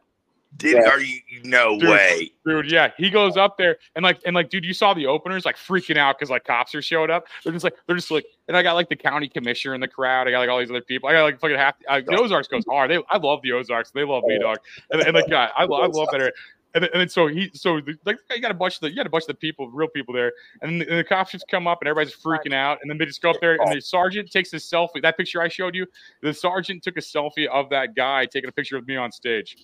Did 0.57 0.85
are 0.85 0.99
you? 0.99 1.19
No 1.43 1.80
Dude, 1.80 1.90
way. 1.90 2.32
dude. 2.45 2.69
Yeah, 2.69 2.91
he 2.98 3.09
goes 3.09 3.38
up 3.38 3.57
there 3.57 3.77
and 3.95 4.03
like 4.03 4.19
and 4.25 4.35
like, 4.35 4.49
dude, 4.49 4.64
you 4.65 4.73
saw 4.73 4.93
the 4.93 5.07
openers 5.07 5.45
like 5.45 5.57
freaking 5.57 5.98
out 5.98 6.17
because 6.17 6.30
like 6.30 6.43
cops 6.43 6.75
are 6.75 6.82
showing 6.82 7.09
up. 7.09 7.25
They're 7.43 7.53
just 7.53 7.64
like 7.64 7.75
they're 7.88 7.95
just 7.95 8.11
like, 8.11 8.25
and 8.48 8.56
I 8.56 8.61
got 8.61 8.73
like 8.73 8.90
the 8.90 8.95
county 8.95 9.27
commissioner 9.27 9.73
in 9.73 9.82
the 9.82 9.88
crowd. 9.88 10.27
I 10.27 10.32
got 10.32 10.40
like 10.40 10.49
all 10.49 10.59
these 10.59 10.69
other 10.69 10.82
people. 10.82 11.09
I 11.09 11.14
got 11.14 11.23
like 11.23 11.40
fucking 11.40 11.57
half. 11.57 11.75
Uh, 11.88 12.01
the 12.06 12.17
Ozarks 12.17 12.48
goes 12.48 12.64
hard. 12.69 12.91
They, 12.91 12.99
I 13.09 13.17
love 13.17 13.41
the 13.41 13.53
Ozarks. 13.53 13.91
They 13.91 14.03
love 14.03 14.23
me, 14.25 14.38
dog. 14.40 14.57
And, 14.91 15.01
and 15.01 15.14
like, 15.15 15.30
God, 15.30 15.49
I, 15.57 15.64
I 15.64 15.65
love 15.65 16.09
that 16.11 16.22
area. 16.22 16.32
And 16.75 16.83
then, 16.83 16.90
and 16.93 17.01
then 17.01 17.09
so 17.09 17.27
he 17.27 17.51
so 17.53 17.80
the, 17.82 17.95
like 18.06 18.17
you 18.32 18.41
got 18.41 18.49
a 18.49 18.56
bunch 18.56 18.75
of 18.75 18.82
the 18.82 18.90
you 18.90 18.95
got 18.95 19.06
a 19.06 19.09
bunch 19.09 19.23
of 19.23 19.27
the 19.27 19.35
people, 19.35 19.69
real 19.69 19.88
people 19.88 20.14
there, 20.14 20.33
and 20.61 20.82
the, 20.82 20.90
and 20.90 20.98
the 20.98 21.03
cops 21.03 21.32
just 21.32 21.48
come 21.48 21.67
up 21.67 21.80
and 21.82 21.88
everybody's 21.88 22.15
freaking 22.15 22.53
out, 22.53 22.80
and 22.82 22.90
then 22.90 22.98
they 22.98 23.06
just 23.06 23.22
go 23.22 23.30
up 23.30 23.40
there 23.41 23.57
and 23.61 23.75
the 23.75 23.80
sergeant 23.80 24.32
takes 24.32 24.51
a 24.53 24.56
selfie. 24.56 25.01
That 25.01 25.15
picture 25.15 25.40
I 25.41 25.49
showed 25.49 25.75
you, 25.75 25.85
the 26.23 26.33
sergeant 26.33 26.82
took 26.83 26.98
a 26.98 27.01
selfie 27.01 27.48
of 27.48 27.69
that 27.69 27.95
guy 27.95 28.25
taking 28.25 28.49
a 28.49 28.51
picture 28.51 28.75
of 28.77 28.88
me 28.88 28.95
on 28.95 29.11
stage, 29.11 29.56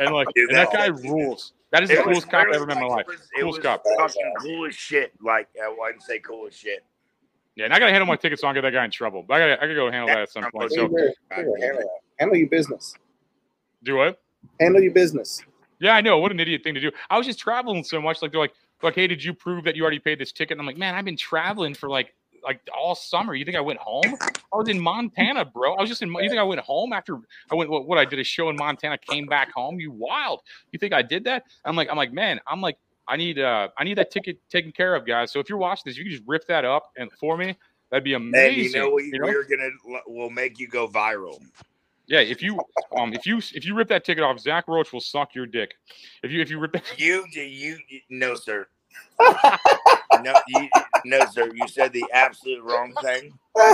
and 0.00 0.14
like 0.14 0.28
Dude, 0.34 0.48
and 0.50 0.58
that 0.58 0.70
that- 0.72 0.92
guy 0.94 1.08
rules. 1.08 1.52
That 1.70 1.82
is 1.82 1.90
the 1.90 1.96
It 1.96 1.98
was 1.98 2.24
coolest 2.24 2.30
cop 2.30 2.34
I 2.34 2.38
literally 2.50 2.56
ever 2.56 2.66
met 2.66 2.76
in 2.78 2.82
my 2.82 2.88
life. 2.94 3.06
It 3.38 3.44
was, 3.44 3.58
Coolest 3.58 3.58
was 3.58 3.66
cop. 3.66 3.82
fucking 4.14 4.32
cool 4.40 4.66
as 4.66 4.74
shit. 4.74 5.12
Like 5.22 5.48
I 5.62 5.68
wouldn't 5.68 6.02
say 6.02 6.18
cool 6.18 6.46
as 6.46 6.54
shit. 6.56 6.82
Yeah, 7.56 7.66
and 7.66 7.74
I 7.74 7.78
gotta 7.78 7.90
handle 7.90 8.06
my 8.06 8.16
ticket 8.16 8.40
so 8.40 8.46
I 8.46 8.52
don't 8.52 8.62
get 8.62 8.70
that 8.72 8.78
guy 8.78 8.84
in 8.86 8.90
trouble. 8.90 9.22
But 9.26 9.34
I 9.34 9.38
gotta 9.40 9.52
I 9.58 9.60
gotta 9.66 9.74
go 9.74 9.90
handle 9.90 10.06
that 10.08 10.18
at 10.18 10.30
some 10.30 10.50
point. 10.50 10.72
So 10.72 10.88
Here, 10.88 11.12
here, 11.34 11.46
handle, 11.60 11.90
handle 12.18 12.36
your 12.38 12.48
business. 12.48 12.94
do 13.82 13.96
what? 13.96 14.18
Handle 14.60 14.80
your 14.82 14.92
business. 14.92 15.42
Yeah, 15.78 15.92
I 15.94 16.00
know. 16.00 16.18
What 16.18 16.32
an 16.32 16.40
idiot 16.40 16.62
thing 16.64 16.72
to 16.74 16.80
do. 16.80 16.90
I 17.10 17.18
was 17.18 17.26
just 17.26 17.38
traveling 17.38 17.84
so 17.84 18.00
much. 18.00 18.22
Like 18.22 18.32
they're 18.32 18.40
like, 18.40 18.54
like, 18.82 18.94
hey, 18.94 19.06
did 19.06 19.22
you 19.22 19.34
prove 19.34 19.64
that 19.64 19.76
you 19.76 19.82
already 19.82 19.98
paid 19.98 20.18
this 20.18 20.32
ticket? 20.32 20.52
And 20.52 20.60
I'm 20.60 20.66
like, 20.66 20.78
man, 20.78 20.94
I've 20.94 21.04
been 21.04 21.16
traveling 21.18 21.74
for 21.74 21.88
like 21.90 22.14
like 22.48 22.60
all 22.74 22.94
summer. 22.94 23.34
You 23.34 23.44
think 23.44 23.58
I 23.58 23.60
went 23.60 23.78
home? 23.78 24.16
I 24.22 24.56
was 24.56 24.68
in 24.68 24.80
Montana, 24.80 25.44
bro. 25.44 25.74
I 25.74 25.82
was 25.82 25.90
just 25.90 26.00
in. 26.00 26.08
You 26.08 26.28
think 26.30 26.40
I 26.40 26.42
went 26.42 26.62
home 26.62 26.94
after 26.94 27.18
I 27.52 27.54
went? 27.54 27.68
What? 27.68 27.86
what 27.86 27.98
I 27.98 28.06
did 28.06 28.18
a 28.18 28.24
show 28.24 28.48
in 28.48 28.56
Montana, 28.56 28.96
came 28.96 29.26
back 29.26 29.52
home. 29.52 29.78
You 29.78 29.92
wild? 29.92 30.40
You 30.72 30.78
think 30.78 30.94
I 30.94 31.02
did 31.02 31.24
that? 31.24 31.44
I'm 31.66 31.76
like, 31.76 31.88
I'm 31.90 31.98
like, 31.98 32.10
man, 32.10 32.40
I'm 32.46 32.62
like, 32.62 32.78
I 33.06 33.16
need 33.16 33.38
uh, 33.38 33.68
I 33.76 33.84
need 33.84 33.98
that 33.98 34.10
ticket 34.10 34.38
taken 34.48 34.72
care 34.72 34.96
of, 34.96 35.06
guys. 35.06 35.30
So 35.30 35.40
if 35.40 35.50
you're 35.50 35.58
watching 35.58 35.82
this, 35.84 35.98
you 35.98 36.04
can 36.04 36.12
just 36.12 36.24
rip 36.26 36.46
that 36.46 36.64
up 36.64 36.90
and 36.96 37.12
for 37.20 37.36
me. 37.36 37.54
That'd 37.90 38.04
be 38.04 38.14
amazing. 38.14 38.64
And 38.64 38.74
you 38.74 38.80
know, 38.80 38.94
we, 38.94 39.04
you 39.04 39.18
know? 39.18 39.26
we're 39.26 39.44
gonna 39.44 40.00
we'll 40.06 40.30
make 40.30 40.58
you 40.58 40.68
go 40.68 40.88
viral. 40.88 41.38
Yeah, 42.06 42.20
if 42.20 42.42
you 42.42 42.58
um 42.96 43.12
if 43.12 43.26
you 43.26 43.38
if 43.38 43.66
you 43.66 43.74
rip 43.74 43.88
that 43.88 44.06
ticket 44.06 44.24
off, 44.24 44.40
Zach 44.40 44.68
Roach 44.68 44.90
will 44.94 45.00
suck 45.00 45.34
your 45.34 45.44
dick. 45.44 45.74
If 46.22 46.30
you 46.30 46.40
if 46.40 46.48
you 46.48 46.58
rip 46.58 46.72
that 46.72 46.98
You 46.98 47.26
you, 47.30 47.76
you 47.88 48.00
no 48.08 48.34
sir. 48.36 48.66
no, 50.22 50.34
you, 50.48 50.68
no 51.04 51.24
sir. 51.26 51.50
You 51.54 51.66
said 51.68 51.92
the 51.92 52.04
absolute 52.12 52.62
wrong 52.62 52.92
thing. 53.02 53.32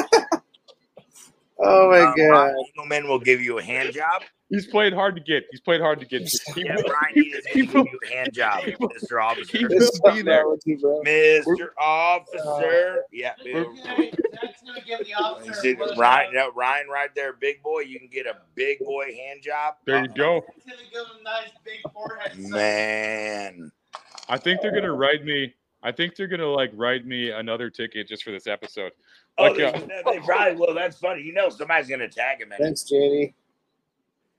Oh 1.57 1.89
my 1.89 2.01
Um, 2.01 2.15
god. 2.17 2.25
Ryan 2.31 2.57
Eagleman 2.77 3.09
will 3.09 3.21
give 3.21 3.41
you 3.41 3.59
a 3.59 3.63
hand 3.63 3.93
job. 3.93 4.23
He's 4.51 4.67
played 4.67 4.93
hard 4.93 5.15
to 5.15 5.21
get. 5.23 5.45
He's 5.53 5.61
played 5.61 5.81
hard 5.81 6.01
to 6.01 6.05
get. 6.07 6.23
He 6.53 6.65
Yeah, 6.65 6.75
will- 6.75 6.83
Ryan 6.93 7.31
is 7.33 7.47
going 7.55 7.67
to 7.69 7.73
give 7.73 7.75
you 7.93 8.01
a 8.05 8.09
hand 8.13 8.33
job, 8.33 8.65
Mr. 8.65 9.23
Officer. 9.23 9.57
he 9.59 9.65
will 9.65 9.89
be 10.13 10.23
there. 10.23 10.45
Mr. 11.05 11.69
Officer. 11.81 13.05
Yeah. 13.13 13.35
Bill. 13.45 13.73
You 15.45 15.55
see 15.55 15.77
Ryan, 15.97 16.35
no, 16.35 16.51
Ryan 16.55 16.89
right 16.89 17.15
there, 17.15 17.35
big 17.35 17.63
boy. 17.63 17.81
You 17.83 18.01
can 18.01 18.09
get 18.09 18.27
a 18.27 18.39
big 18.57 18.81
boy 18.81 19.15
hand 19.15 19.41
job. 19.41 19.75
There 19.87 20.03
you 20.03 20.09
go. 20.09 20.45
Nice 21.23 22.37
Man. 22.37 23.71
I 24.29 24.39
think 24.39 24.61
they're 24.61 24.75
gonna 24.75 24.93
write 24.93 25.25
me. 25.25 25.55
I 25.85 25.93
think 25.93 26.17
they're 26.17 26.27
gonna 26.27 26.49
like 26.49 26.71
write 26.75 27.07
me 27.07 27.31
another 27.31 27.71
ticket 27.71 28.09
just 28.09 28.25
for 28.25 28.31
this 28.33 28.47
episode. 28.47 28.93
Oh, 29.37 29.45
Like, 29.45 29.57
they, 29.57 29.65
uh, 29.67 29.81
they 30.11 30.19
probably 30.21 30.57
will. 30.57 30.75
That's 30.75 30.99
funny. 30.99 31.23
You 31.23 31.35
know, 31.35 31.51
somebody's 31.51 31.89
going 31.89 32.01
to 32.01 32.09
tag 32.09 32.41
him 32.41 32.53
in. 32.53 32.59
Thanks, 32.59 32.85
JD. 32.91 33.35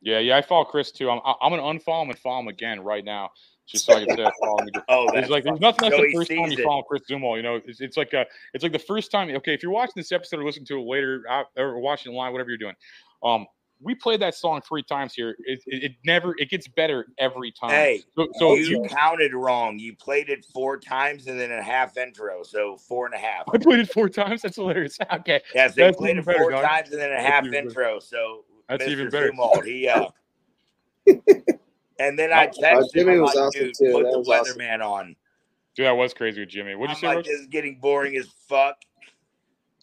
yeah, 0.02 0.20
yeah. 0.20 0.38
I 0.38 0.42
follow 0.42 0.64
Chris 0.66 0.92
too. 0.92 1.10
I'm 1.10 1.20
I'm 1.24 1.52
gonna 1.52 1.62
unfollow 1.62 2.04
him 2.04 2.10
and 2.10 2.20
follow 2.20 2.42
him 2.42 2.48
again 2.48 2.80
right 2.82 3.06
now, 3.06 3.32
just 3.68 3.86
so 3.86 3.94
I 3.94 4.06
can 4.06 4.16
say 4.16 4.26
I 4.26 4.32
follow 4.42 4.60
him. 4.60 4.70
Oh, 4.90 5.06
there's 5.12 5.24
that's 5.24 5.32
like 5.32 5.44
there's 5.44 5.60
nothing 5.60 5.92
like 5.92 6.00
So 6.00 6.02
the 6.02 6.14
first 6.14 6.30
time 6.30 6.52
you 6.52 6.58
it. 6.58 6.64
follow 6.64 6.82
Chris 6.84 7.04
Zumwalt. 7.10 7.38
You 7.38 7.44
know, 7.44 7.62
it's, 7.66 7.82
it's 7.82 7.98
like 7.98 8.14
a 8.14 8.26
it's 8.54 8.64
like 8.64 8.72
the 8.72 8.80
first 8.80 9.12
time. 9.12 9.30
Okay, 9.30 9.54
if 9.54 9.62
you're 9.62 9.72
watching 9.72 9.94
this 9.96 10.12
episode 10.12 10.40
or 10.40 10.46
listening 10.46 10.66
to 10.68 10.80
it 10.80 10.88
later 10.88 11.24
or 11.58 11.80
watching 11.80 12.14
it 12.14 12.16
live, 12.16 12.32
whatever 12.32 12.50
you're 12.50 12.58
doing, 12.58 12.76
um, 13.24 13.46
we 13.82 13.94
played 13.96 14.22
that 14.22 14.36
song 14.36 14.62
three 14.62 14.84
times 14.84 15.14
here. 15.14 15.36
It, 15.46 15.62
it, 15.68 15.84
it 15.84 15.92
never 16.06 16.34
it 16.38 16.50
gets 16.50 16.68
better 16.68 17.08
every 17.18 17.52
time. 17.52 17.72
Hey, 17.72 18.04
so, 18.16 18.28
so 18.40 18.56
you 18.56 18.82
counted 18.90 19.34
wrong. 19.34 19.78
You 19.78 19.96
played 19.96 20.30
it 20.30 20.46
four 20.54 20.78
times 20.80 21.28
and 21.28 21.40
then 21.40 21.52
a 21.52 21.62
half 21.62 21.98
intro, 21.98 22.44
so 22.44 22.78
four 22.78 23.06
and 23.06 23.14
a 23.16 23.18
half. 23.18 23.44
I 23.54 23.58
played 23.58 23.80
it 23.80 23.92
four 23.92 24.10
times. 24.10 24.42
That's 24.42 24.56
hilarious. 24.56 24.98
Okay. 25.14 25.42
Yes, 25.54 25.76
they 25.76 25.84
That's 25.84 25.98
played 25.98 26.12
even 26.12 26.22
it 26.22 26.26
better, 26.26 26.40
four 26.40 26.52
dog. 26.52 26.64
times 26.66 26.92
and 26.92 27.00
then 27.00 27.12
a 27.12 27.16
That's 27.16 27.26
half 27.26 27.44
even 27.46 27.52
better. 27.52 27.68
intro. 27.70 28.00
So 28.00 28.46
That's 28.70 28.84
Mr. 28.84 28.88
even 28.90 29.10
better. 29.10 29.32
Zumwalt, 29.32 29.66
he 29.66 29.88
uh, 29.88 30.08
and 32.00 32.18
then 32.20 32.34
I 32.34 32.48
Uh, 32.48 32.52
texted 32.52 32.94
Jimmy 32.94 33.14
him, 33.14 33.22
like, 33.22 33.36
awesome, 33.36 33.52
dude, 33.66 33.74
too. 33.78 33.92
put 33.92 34.04
That 34.04 34.12
the 34.12 34.20
was 34.20 34.30
awesome. 34.30 34.58
weatherman 34.60 34.86
on. 34.86 35.16
Dude, 35.76 35.86
that 35.86 35.92
was 35.98 36.14
crazy 36.14 36.40
with 36.42 36.50
Jimmy. 36.50 36.76
What'd 36.76 36.96
you 37.02 37.08
I'm 37.08 37.14
say? 37.14 37.16
like, 37.18 37.26
this 37.26 37.42
is 37.42 37.48
getting 37.48 37.80
boring 37.80 38.16
as 38.18 38.28
fuck. 38.48 38.78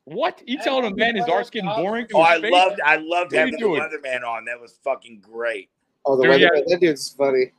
What? 0.04 0.42
You 0.46 0.58
telling 0.62 0.84
him, 0.84 0.96
man, 0.96 1.14
his 1.16 1.28
art's 1.28 1.48
getting 1.50 1.68
boring? 1.70 2.06
to 2.08 2.16
Oh, 2.16 2.24
his 2.24 2.38
I 2.38 2.40
face? 2.40 2.52
loved, 2.52 2.80
I 2.84 2.96
loved 2.96 3.06
What 3.32 3.34
are 3.34 3.38
having 3.38 3.52
the 3.52 3.58
doing? 3.58 3.80
weatherman 3.80 4.24
on. 4.26 4.44
That 4.46 4.60
was 4.60 4.78
fucking 4.82 5.20
great. 5.20 5.70
Oh, 6.04 6.16
the 6.16 6.22
Dude, 6.24 6.30
weather. 6.30 6.50
yeah. 6.56 6.62
That 6.66 6.80
dude's 6.80 7.10
funny. 7.10 7.52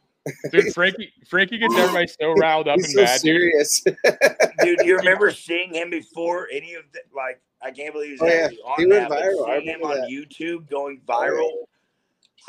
Dude, 0.51 0.73
Frankie, 0.73 1.11
Frankie 1.29 1.57
gets 1.57 1.75
everybody 1.75 2.07
so 2.07 2.31
riled 2.37 2.67
up 2.67 2.75
He's 2.77 2.85
and 2.85 2.93
so 2.93 3.01
mad. 3.03 3.21
dude. 3.21 3.21
serious. 3.21 3.83
Dude, 4.61 4.79
you 4.85 4.97
remember 4.97 5.31
seeing 5.31 5.73
him 5.73 5.89
before 5.89 6.47
any 6.51 6.73
of 6.75 6.83
the 6.93 6.99
like? 7.15 7.41
I 7.61 7.71
can't 7.71 7.93
believe 7.93 8.07
he 8.07 8.13
was 8.13 8.21
Oh, 8.21 8.25
yeah. 8.27 8.47
on 8.65 8.79
He 8.79 8.85
went 8.87 9.09
that. 9.09 9.19
viral. 9.21 9.45
Seeing 9.45 9.61
him 9.67 9.81
remember 9.81 9.87
on 9.87 10.01
that. 10.01 10.09
YouTube 10.09 10.69
going 10.69 10.99
viral, 11.07 11.49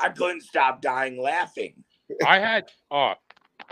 I 0.00 0.08
couldn't 0.08 0.42
stop 0.42 0.82
dying 0.82 1.20
laughing. 1.20 1.74
I 2.26 2.38
had, 2.40 2.64
uh, 2.90 3.14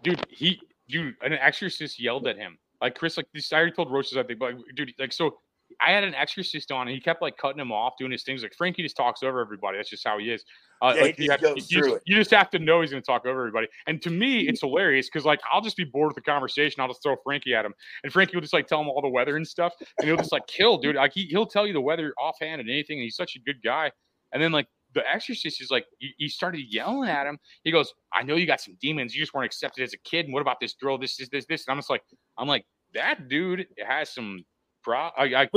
dude, 0.05 0.25
he, 0.31 0.61
dude, 0.89 1.17
an 1.23 1.33
exorcist 1.35 2.01
yelled 2.01 2.27
at 2.29 2.37
him. 2.37 2.59
Like 2.81 2.95
Chris, 2.97 3.17
like 3.17 3.27
this, 3.35 3.53
I 3.53 3.57
already 3.57 3.73
told 3.73 3.91
Roaches, 3.91 4.17
I 4.17 4.23
think, 4.23 4.39
but 4.39 4.55
like, 4.55 4.65
dude, 4.77 4.93
like 5.01 5.13
so. 5.13 5.39
I 5.85 5.93
had 5.93 6.05
an 6.05 6.15
exorcist 6.15 6.71
on, 6.71 6.89
and 6.89 6.95
he 6.95 7.01
kept 7.01 7.23
like 7.23 7.37
cutting 7.37 7.61
him 7.61 7.73
off, 7.73 7.95
doing 7.99 8.13
his 8.13 8.23
things. 8.23 8.43
Like 8.43 8.55
Frankie 8.55 8.83
just 8.83 8.97
talks 8.97 9.23
over 9.23 9.41
everybody. 9.41 9.79
That's 9.79 9.91
just 9.91 10.07
how 10.07 10.19
he 10.19 10.31
is. 10.31 10.45
Uh, 10.81 10.95
Yeah, 10.97 11.03
like 11.03 11.17
he 11.17 11.25
you, 11.25 11.29
just 11.29 11.45
have, 11.45 11.57
you, 11.57 11.63
just, 11.63 12.03
you 12.07 12.17
just 12.17 12.31
have 12.31 12.51
to 12.51 12.59
know 12.59 12.81
he's 12.81 12.91
going 12.91 13.03
to 13.03 13.07
talk 13.07 13.27
over 13.27 13.41
everybody. 13.41 13.69
And 13.87 14.01
to 14.03 14.11
me, 14.11 14.49
it's 14.49 14.61
hilarious 14.61 15.09
because 15.09 15.25
like 15.25 15.41
I'll 15.53 15.61
just 15.61 15.77
be 15.77 15.85
bored 15.85 16.09
with 16.09 16.17
the 16.17 16.31
conversation. 16.31 16.81
I'll 16.81 16.89
just 16.89 17.03
throw 17.03 17.17
Frankie 17.25 17.55
at 17.55 17.65
him, 17.65 17.75
and 18.05 18.13
Frankie 18.13 18.37
will 18.37 18.43
just 18.43 18.53
like 18.53 18.67
tell 18.67 18.81
him 18.81 18.89
all 18.89 19.03
the 19.03 19.09
weather 19.09 19.37
and 19.37 19.47
stuff, 19.47 19.73
and 19.99 20.07
he'll 20.07 20.17
just 20.17 20.33
like 20.33 20.47
kill, 20.47 20.79
dude. 20.79 20.97
Like 20.97 21.13
he 21.13 21.27
he'll 21.27 21.47
tell 21.47 21.67
you 21.67 21.73
the 21.73 21.81
weather 21.81 22.15
offhand 22.21 22.61
and 22.61 22.71
anything, 22.71 22.99
and 22.99 23.05
he's 23.05 23.17
such 23.17 23.37
a 23.37 23.41
good 23.41 23.63
guy. 23.63 23.91
And 24.33 24.43
then 24.43 24.53
like 24.53 24.67
the 24.95 25.03
exorcist 25.09 25.61
is 25.61 25.71
like 25.71 25.87
he, 25.99 26.13
he 26.19 26.29
started 26.29 26.63
yelling 26.69 27.09
at 27.09 27.27
him. 27.27 27.39
He 27.65 27.73
goes, 27.73 27.93
"I 28.13 28.23
know 28.23 28.37
you 28.37 28.47
got 28.47 28.61
some 28.61 28.77
demons. 28.81 29.15
You 29.15 29.23
just 29.23 29.35
weren't 29.35 29.47
accepted 29.47 29.83
as 29.83 29.95
a 29.95 29.99
kid. 29.99 30.27
And 30.27 30.35
what 30.35 30.43
about 30.43 30.61
this 30.61 30.75
girl? 30.75 30.99
This, 30.99 31.19
is 31.21 31.29
this, 31.29 31.47
this." 31.47 31.67
And 31.67 31.73
I'm 31.73 31.79
just 31.79 31.91
like, 31.91 32.03
I'm 32.39 32.49
like 32.49 32.65
that 32.95 33.29
dude 33.29 33.67
has 33.87 34.13
some. 34.13 34.45
Pro, 34.83 34.97
I, 34.97 35.13
I, 35.45 35.49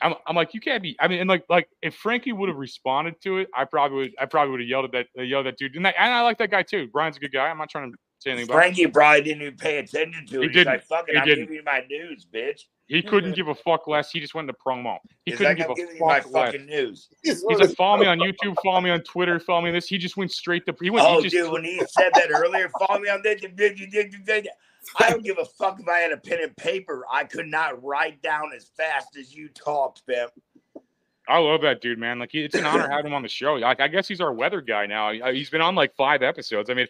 I'm, 0.00 0.14
I'm 0.26 0.36
like, 0.36 0.54
you 0.54 0.60
can't 0.60 0.82
be. 0.82 0.96
I 1.00 1.08
mean, 1.08 1.20
and 1.20 1.28
like, 1.28 1.44
like 1.48 1.68
if 1.82 1.94
Frankie 1.94 2.32
would 2.32 2.48
have 2.48 2.58
responded 2.58 3.20
to 3.22 3.38
it, 3.38 3.48
I 3.54 3.64
probably 3.64 3.96
would. 3.98 4.12
I 4.18 4.26
probably 4.26 4.50
would 4.52 4.60
have 4.60 4.68
yelled 4.68 4.84
at 4.86 4.92
that, 4.92 5.06
uh, 5.18 5.22
yelled 5.22 5.46
at 5.46 5.52
that 5.52 5.58
dude. 5.58 5.76
And, 5.76 5.84
that, 5.86 5.94
and 5.98 6.12
I 6.12 6.22
like 6.22 6.38
that 6.38 6.50
guy 6.50 6.62
too. 6.62 6.88
Brian's 6.88 7.16
a 7.16 7.20
good 7.20 7.32
guy. 7.32 7.48
I'm 7.48 7.58
not 7.58 7.70
trying 7.70 7.92
to 7.92 7.98
say 8.18 8.30
anything 8.30 8.48
about. 8.48 8.54
Frankie 8.56 8.86
probably 8.86 9.22
didn't 9.22 9.42
even 9.42 9.56
pay 9.56 9.78
attention 9.78 10.26
to 10.26 10.38
He 10.40 10.44
it. 10.44 10.48
He's 10.48 10.52
didn't. 10.56 10.72
like, 10.72 10.84
"Fuck 10.84 11.08
it, 11.08 11.12
He 11.14 11.18
I'm 11.18 11.26
didn't. 11.26 11.44
giving 11.44 11.56
you 11.56 11.62
my 11.64 11.84
news, 11.88 12.26
bitch." 12.32 12.62
He 12.88 13.00
couldn't 13.02 13.34
give 13.36 13.48
a 13.48 13.54
fuck 13.54 13.86
less. 13.86 14.10
He 14.10 14.20
just 14.20 14.34
went 14.34 14.48
to 14.48 14.54
promo. 14.54 14.98
He 15.24 15.30
He's 15.30 15.38
couldn't 15.38 15.58
like, 15.58 15.68
"I'm 15.68 15.74
give 15.74 15.84
a 15.84 15.86
giving 15.88 15.96
you 15.96 16.06
my 16.06 16.20
fuck 16.20 16.32
less. 16.32 16.52
fucking 16.52 16.66
news." 16.66 17.08
He's 17.22 17.42
like, 17.44 17.74
follow 17.76 17.98
me 17.98 18.06
on 18.06 18.18
YouTube, 18.20 18.56
follow 18.62 18.80
me 18.80 18.90
on 18.90 19.00
Twitter, 19.02 19.38
follow 19.40 19.62
me 19.62 19.68
on 19.68 19.74
this. 19.74 19.86
He 19.86 19.98
just 19.98 20.16
went 20.16 20.32
straight 20.32 20.66
to. 20.66 20.74
He 20.80 20.90
went. 20.90 21.06
Oh, 21.06 21.16
he 21.18 21.24
just, 21.28 21.34
dude, 21.34 21.52
when 21.52 21.64
he 21.64 21.78
said 21.88 22.10
that 22.14 22.30
earlier, 22.30 22.70
follow 22.78 22.98
me 23.00 23.08
on 23.08 23.22
this. 23.22 23.40
I 24.98 25.10
don't 25.10 25.24
give 25.24 25.38
a 25.38 25.44
fuck 25.44 25.80
if 25.80 25.88
I 25.88 25.98
had 26.00 26.12
a 26.12 26.16
pen 26.16 26.38
and 26.42 26.56
paper. 26.56 27.04
I 27.10 27.24
could 27.24 27.46
not 27.46 27.82
write 27.82 28.20
down 28.22 28.50
as 28.54 28.66
fast 28.76 29.16
as 29.16 29.34
you 29.34 29.48
talked, 29.48 30.02
Pep. 30.06 30.32
I 31.28 31.38
love 31.38 31.60
that 31.62 31.80
dude, 31.80 31.98
man. 31.98 32.18
Like, 32.18 32.34
it's 32.34 32.54
an 32.56 32.64
honor 32.64 32.88
having 32.88 33.06
him 33.06 33.14
on 33.14 33.22
the 33.22 33.28
show. 33.28 33.54
Like, 33.54 33.80
I 33.80 33.86
guess 33.88 34.08
he's 34.08 34.20
our 34.20 34.32
weather 34.32 34.60
guy 34.60 34.86
now. 34.86 35.12
He- 35.12 35.22
He's 35.38 35.50
been 35.50 35.60
on 35.60 35.74
like 35.76 35.94
five 35.94 36.22
episodes. 36.22 36.68
I 36.68 36.74
mean, 36.74 36.88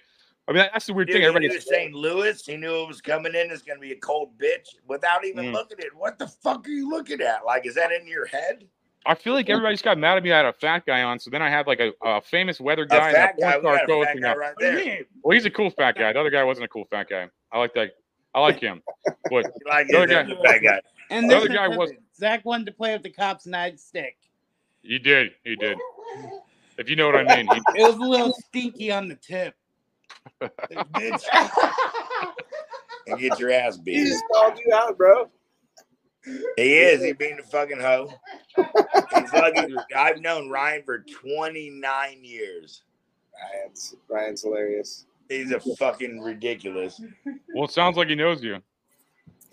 I 0.49 0.53
mean 0.53 0.67
that's 0.73 0.87
the 0.87 0.95
weird 0.95 1.09
Dude, 1.09 1.17
thing. 1.17 1.25
Everybody 1.25 1.49
knew 1.49 1.61
St. 1.61 1.93
Louis. 1.93 2.45
He 2.45 2.57
knew 2.57 2.83
it 2.83 2.89
was 2.89 3.01
coming 3.03 3.35
in. 3.35 3.51
It's 3.51 3.63
going 3.63 3.77
to 3.79 3.81
be 3.83 3.93
a 3.93 3.97
cold 4.01 4.37
bitch 4.39 4.69
without 4.87 5.25
even 5.27 5.47
Mm. 5.47 5.53
looking 5.53 5.79
at 5.81 5.85
it. 5.87 5.95
What 5.95 6.19
the 6.19 6.27
fuck 6.29 6.67
are 6.67 6.71
you 6.71 6.89
looking 6.89 7.21
at? 7.21 7.45
Like, 7.45 7.67
is 7.67 7.75
that 7.75 7.93
in 7.93 8.07
your 8.09 8.27
head? 8.27 8.67
I 9.05 9.15
feel 9.15 9.33
like 9.35 9.51
everybody's 9.51 9.83
got 9.83 9.99
mad 9.99 10.17
at 10.17 10.23
me. 10.23 10.33
I 10.33 10.37
had 10.37 10.47
a 10.47 10.53
fat 10.53 10.87
guy 10.87 11.03
on, 11.03 11.19
so 11.19 11.31
then 11.31 11.43
I 11.43 11.51
had 11.51 11.67
like 11.67 11.81
a, 11.81 11.93
a 12.05 12.21
famous 12.21 12.61
weather 12.61 12.85
A 12.85 12.87
guy. 12.87 13.09
and 13.09 13.17
fat 13.17 13.35
guy. 13.41 13.53
porn 13.59 13.63
We 13.63 13.63
got 13.63 13.91
a 13.91 14.05
fat 14.05 14.21
guy 14.21 14.35
right 14.37 14.55
there. 14.59 15.01
Well, 15.23 15.35
he's 15.35 15.45
a 15.47 15.51
cool 15.51 15.71
fat 15.71 15.97
guy. 15.97 16.13
The 16.13 16.21
other 16.21 16.31
guy 16.31 16.45
wasn't 16.45 16.67
a 16.67 16.69
cool 16.69 16.85
fat 16.85 17.09
guy. 17.09 17.29
I 17.51 17.59
like 17.59 17.75
that. 17.75 17.93
I 18.35 18.41
like 18.41 18.61
him. 18.61 18.83
But 19.31 19.47
like 19.67 19.89
the 19.89 19.97
other 19.97 20.07
guy, 20.07 20.23
the 20.23 20.37
fat 20.45 20.59
guy. 20.59 20.81
And 21.11 21.29
the 21.29 21.37
other 21.37 21.49
guy 21.49 21.69
was. 21.69 21.91
Zach 22.17 22.45
wanted 22.45 22.67
to 22.67 22.73
play 22.73 22.93
with 22.93 23.03
the 23.03 23.11
cop's 23.11 23.47
nightstick. 23.47 24.15
He 24.83 24.99
did. 24.99 25.33
He 25.45 25.57
did. 25.57 25.77
If 26.79 26.89
you 26.89 26.97
know 26.97 27.07
what 27.07 27.17
I 27.17 27.37
mean. 27.37 27.47
He, 27.47 27.83
It 27.83 27.87
was 27.89 27.97
a 27.97 28.09
little 28.09 28.33
stinky 28.33 28.91
on 28.93 29.09
the 29.09 29.17
tip. 29.17 29.55
And 33.09 33.19
get 33.19 33.39
your 33.41 33.51
ass 33.51 33.77
beat. 33.77 33.97
He 33.97 34.05
beat. 34.05 34.11
just 34.11 34.25
called 34.33 34.59
you 34.65 34.73
out, 34.73 34.97
bro. 34.97 35.29
He 36.57 36.75
is. 36.79 37.03
He 37.03 37.13
being 37.13 37.39
a 37.39 37.43
fucking 37.43 37.81
hoe. 37.81 38.13
He's 38.57 39.31
fucking, 39.31 39.77
I've 39.97 40.21
known 40.21 40.49
Ryan 40.49 40.83
for 40.85 41.01
29 41.01 42.25
years. 42.25 42.83
Ryan's, 43.35 43.95
Ryan's 44.09 44.43
hilarious. 44.43 45.07
He's 45.29 45.51
a 45.53 45.61
fucking 45.77 46.21
ridiculous. 46.21 47.01
well, 47.55 47.65
it 47.65 47.71
sounds 47.73 47.97
like 47.97 48.09
he 48.09 48.15
knows 48.15 48.43
you. 48.43 48.57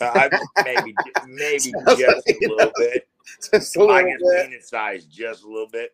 Uh, 0.02 0.30
I 0.56 0.64
maybe 0.64 0.96
maybe 1.28 1.58
just 1.58 1.76
like 1.88 2.00
a 2.00 2.22
he 2.40 2.48
little 2.48 2.72
bit. 2.78 3.08
Just 3.54 3.76
a 3.76 3.84
Like 3.84 4.06
little 4.06 4.20
his 4.20 4.32
bit. 4.32 4.50
penis 4.52 4.70
size, 4.70 5.06
just 5.06 5.44
a 5.44 5.48
little 5.48 5.68
bit. 5.70 5.94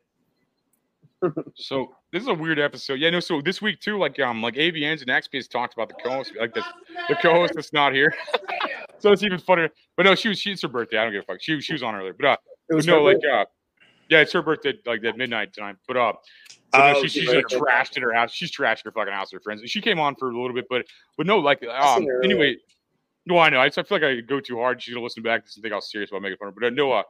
So 1.55 1.95
this 2.11 2.21
is 2.21 2.27
a 2.27 2.33
weird 2.33 2.59
episode. 2.59 2.99
Yeah, 2.99 3.09
no. 3.09 3.19
So 3.19 3.41
this 3.41 3.61
week 3.61 3.79
too, 3.79 3.97
like 3.97 4.19
um, 4.19 4.41
like 4.43 4.55
AVNs 4.55 5.01
and 5.01 5.09
XBiz 5.09 5.49
talked 5.49 5.73
about 5.73 5.87
the 5.89 5.95
co-host, 6.03 6.33
like 6.39 6.53
the, 6.53 6.63
the 7.09 7.15
co-host 7.15 7.53
that's 7.55 7.73
not 7.73 7.93
here. 7.93 8.13
so 8.99 9.11
it's 9.11 9.23
even 9.23 9.39
funnier. 9.39 9.69
But 9.97 10.03
no, 10.03 10.15
she 10.15 10.29
was. 10.29 10.39
She, 10.39 10.51
it's 10.51 10.61
her 10.61 10.67
birthday. 10.67 10.97
I 10.97 11.03
don't 11.03 11.13
give 11.13 11.23
a 11.23 11.25
fuck. 11.25 11.37
She 11.41 11.59
she 11.61 11.73
was 11.73 11.83
on 11.83 11.95
earlier. 11.95 12.13
But 12.13 12.25
uh, 12.25 12.37
It 12.69 12.75
was 12.75 12.85
but 12.85 12.91
no, 12.93 13.03
like 13.03 13.17
uh, 13.17 13.45
yeah, 14.09 14.19
it's 14.19 14.33
her 14.33 14.41
birthday, 14.41 14.73
like 14.85 15.01
that 15.01 15.17
midnight 15.17 15.53
time. 15.57 15.77
But 15.87 15.97
uh, 15.97 16.13
no, 16.73 16.93
Oh, 16.97 17.01
she, 17.03 17.07
she 17.07 17.19
she's 17.21 17.33
like 17.33 17.47
trashed 17.47 17.97
at 17.97 18.03
her 18.03 18.13
house. 18.13 18.31
She's 18.31 18.55
trashed 18.55 18.83
her 18.85 18.91
fucking 18.91 19.13
house. 19.13 19.31
With 19.33 19.41
her 19.41 19.43
friends. 19.43 19.61
She 19.65 19.81
came 19.81 19.99
on 19.99 20.15
for 20.15 20.29
a 20.29 20.35
little 20.39 20.53
bit, 20.53 20.65
but 20.69 20.85
but 21.17 21.25
no, 21.25 21.39
like 21.39 21.63
um, 21.67 22.05
anyway. 22.23 22.57
No, 23.27 23.39
I 23.39 23.49
know. 23.49 23.59
I, 23.59 23.67
just- 23.67 23.79
I 23.79 23.83
feel 23.83 23.97
like 23.99 24.05
I 24.07 24.21
go 24.21 24.39
too 24.39 24.57
hard. 24.57 24.81
She's 24.81 24.93
gonna 24.93 25.03
listen 25.03 25.23
back 25.23 25.41
and 25.41 25.63
think 25.63 25.71
I 25.73 25.77
was 25.77 25.89
serious 25.91 26.11
about 26.11 26.21
making 26.21 26.37
fun 26.37 26.49
of 26.49 26.53
her. 26.53 26.59
But 26.61 26.67
uh, 26.67 26.69
no, 26.71 26.91
uh, 26.91 27.03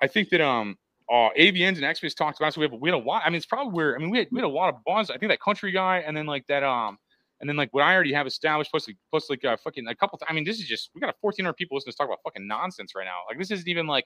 I 0.00 0.06
think 0.06 0.28
that 0.28 0.40
um, 0.40 0.76
uh, 1.10 1.30
AVNs 1.36 1.76
and 1.76 1.78
XBiz 1.82 2.16
talked 2.16 2.38
about. 2.38 2.54
So 2.54 2.60
we 2.60 2.66
have 2.68 2.80
we 2.80 2.88
had 2.90 2.94
a 2.94 3.02
lot. 3.04 3.22
I 3.24 3.30
mean, 3.30 3.36
it's 3.38 3.46
probably 3.46 3.72
where 3.72 3.96
I 3.96 3.98
mean 3.98 4.10
we 4.10 4.18
had, 4.18 4.28
we 4.30 4.38
had 4.38 4.46
a 4.46 4.48
lot 4.48 4.72
of 4.72 4.84
bonds. 4.84 5.10
I 5.10 5.18
think 5.18 5.30
that 5.30 5.40
country 5.40 5.72
guy, 5.72 6.04
and 6.06 6.16
then 6.16 6.26
like 6.26 6.46
that 6.46 6.62
um, 6.62 6.98
and 7.40 7.48
then 7.48 7.56
like 7.56 7.72
what 7.72 7.82
I 7.82 7.94
already 7.94 8.12
have 8.12 8.26
established, 8.26 8.70
plus 8.70 8.88
like 8.88 8.96
plus 9.10 9.28
like 9.28 9.44
uh, 9.44 9.56
fucking 9.62 9.86
a 9.86 9.94
couple. 9.94 10.18
I 10.28 10.32
mean, 10.32 10.44
this 10.44 10.58
is 10.58 10.66
just 10.66 10.90
we 10.94 11.00
got 11.00 11.10
a 11.10 11.14
1,400 11.20 11.52
people 11.54 11.76
listening 11.76 11.92
to 11.92 11.96
talk 11.96 12.06
about 12.06 12.20
fucking 12.24 12.46
nonsense 12.46 12.94
right 12.94 13.04
now. 13.04 13.20
Like 13.28 13.38
this 13.38 13.50
isn't 13.50 13.68
even 13.68 13.86
like. 13.86 14.04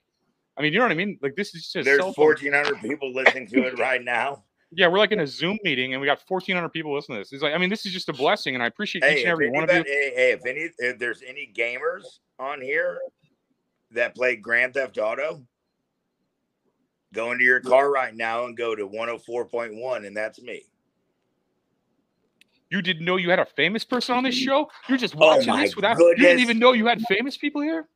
I 0.56 0.62
mean, 0.62 0.72
you 0.72 0.78
know 0.78 0.84
what 0.84 0.92
I 0.92 0.96
mean? 0.96 1.18
Like 1.22 1.36
this 1.36 1.54
is 1.54 1.70
just 1.70 1.84
There's 1.84 2.00
1,400 2.00 2.80
people 2.80 3.14
listening 3.14 3.46
to 3.48 3.66
it 3.66 3.78
right 3.78 4.02
now. 4.02 4.44
Yeah, 4.72 4.86
we're 4.86 4.98
like 4.98 5.10
in 5.10 5.18
a 5.18 5.26
Zoom 5.26 5.58
meeting, 5.64 5.94
and 5.94 6.00
we 6.00 6.06
got 6.06 6.22
1,400 6.28 6.68
people 6.68 6.94
listening 6.94 7.16
to 7.16 7.22
this. 7.22 7.32
It's 7.32 7.42
like, 7.42 7.54
I 7.54 7.58
mean, 7.58 7.70
this 7.70 7.86
is 7.86 7.92
just 7.92 8.08
a 8.08 8.12
blessing, 8.12 8.54
and 8.54 8.62
I 8.62 8.68
appreciate 8.68 9.02
Hey, 9.02 9.14
each 9.14 9.24
and 9.24 9.32
every 9.32 9.50
one 9.50 9.64
of 9.64 9.70
you. 9.74 9.82
hey, 9.82 10.12
hey, 10.14 10.30
if 10.30 10.46
any, 10.46 10.70
if 10.78 10.96
there's 10.96 11.22
any 11.26 11.52
gamers 11.52 12.04
on 12.38 12.60
here 12.62 13.00
that 13.90 14.14
play 14.14 14.36
Grand 14.36 14.74
Theft 14.74 14.96
Auto, 14.96 15.42
go 17.12 17.32
into 17.32 17.42
your 17.42 17.58
car 17.58 17.90
right 17.90 18.14
now 18.14 18.44
and 18.44 18.56
go 18.56 18.76
to 18.76 18.88
104.1, 18.88 20.06
and 20.06 20.16
that's 20.16 20.40
me. 20.40 20.62
You 22.70 22.80
didn't 22.82 23.04
know 23.04 23.16
you 23.16 23.30
had 23.30 23.38
a 23.40 23.46
famous 23.46 23.84
person 23.84 24.16
on 24.16 24.24
this 24.24 24.34
show? 24.46 24.70
You're 24.88 24.98
just 24.98 25.14
Oh 25.16 25.26
watching 25.26 25.48
my 25.48 25.64
this 25.64 25.76
without 25.76 25.98
you 25.98 26.14
didn't 26.16 26.40
even 26.40 26.58
know 26.58 26.72
you 26.72 26.86
had 26.86 27.00
famous 27.08 27.36
people 27.36 27.60
here? 27.60 27.88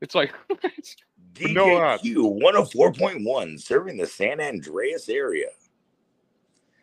It's 0.00 0.14
like 0.14 0.32
it's- 0.50 0.96
DJQ 1.34 1.54
no, 1.54 1.76
uh, 1.78 1.96
104.1, 1.98 3.58
serving 3.60 3.96
the 3.96 4.06
San 4.06 4.38
Andreas 4.38 5.08
area. 5.08 5.48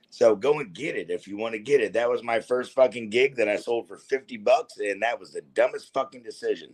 So 0.10 0.36
go 0.36 0.60
and 0.60 0.74
get 0.74 0.96
it 0.96 1.12
if 1.12 1.28
you 1.28 1.38
want 1.38 1.54
to 1.54 1.60
get 1.60 1.82
it. 1.82 1.94
That 1.94 2.10
was 2.10 2.24
my 2.24 2.40
first 2.40 2.74
fucking 2.74 3.12
gig 3.12 3.36
that 3.36 3.48
I 3.48 3.58
sold 3.58 3.88
for 3.88 3.98
50 3.98 4.38
bucks, 4.38 4.78
and 4.80 5.04
that 5.04 5.20
was 5.20 5.32
the 5.32 5.42
dumbest 5.54 5.94
fucking 5.94 6.24
decision. 6.24 6.74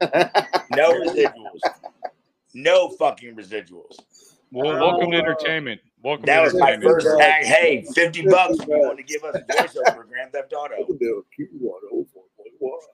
No 0.72 0.92
residuals. 0.92 1.60
No 2.52 2.90
fucking 2.90 3.34
residuals. 3.34 3.96
Well, 4.52 4.70
oh, 4.72 4.78
welcome 4.78 5.10
to 5.10 5.16
entertainment. 5.16 5.80
Welcome 6.02 6.26
That 6.26 6.36
to 6.38 6.42
was 6.44 6.54
my 6.54 6.78
first 6.80 7.06
tag. 7.18 7.44
Hey, 7.44 7.82
50 7.94 8.26
bucks 8.26 8.58
if 8.60 8.68
you 8.68 8.78
want 8.78 8.98
to 8.98 9.04
give 9.04 9.24
us 9.24 9.34
a 9.34 9.40
voiceover 9.52 9.94
for 9.94 10.04
Grand 10.04 10.32
Theft 10.32 10.52
Auto. 10.52 10.86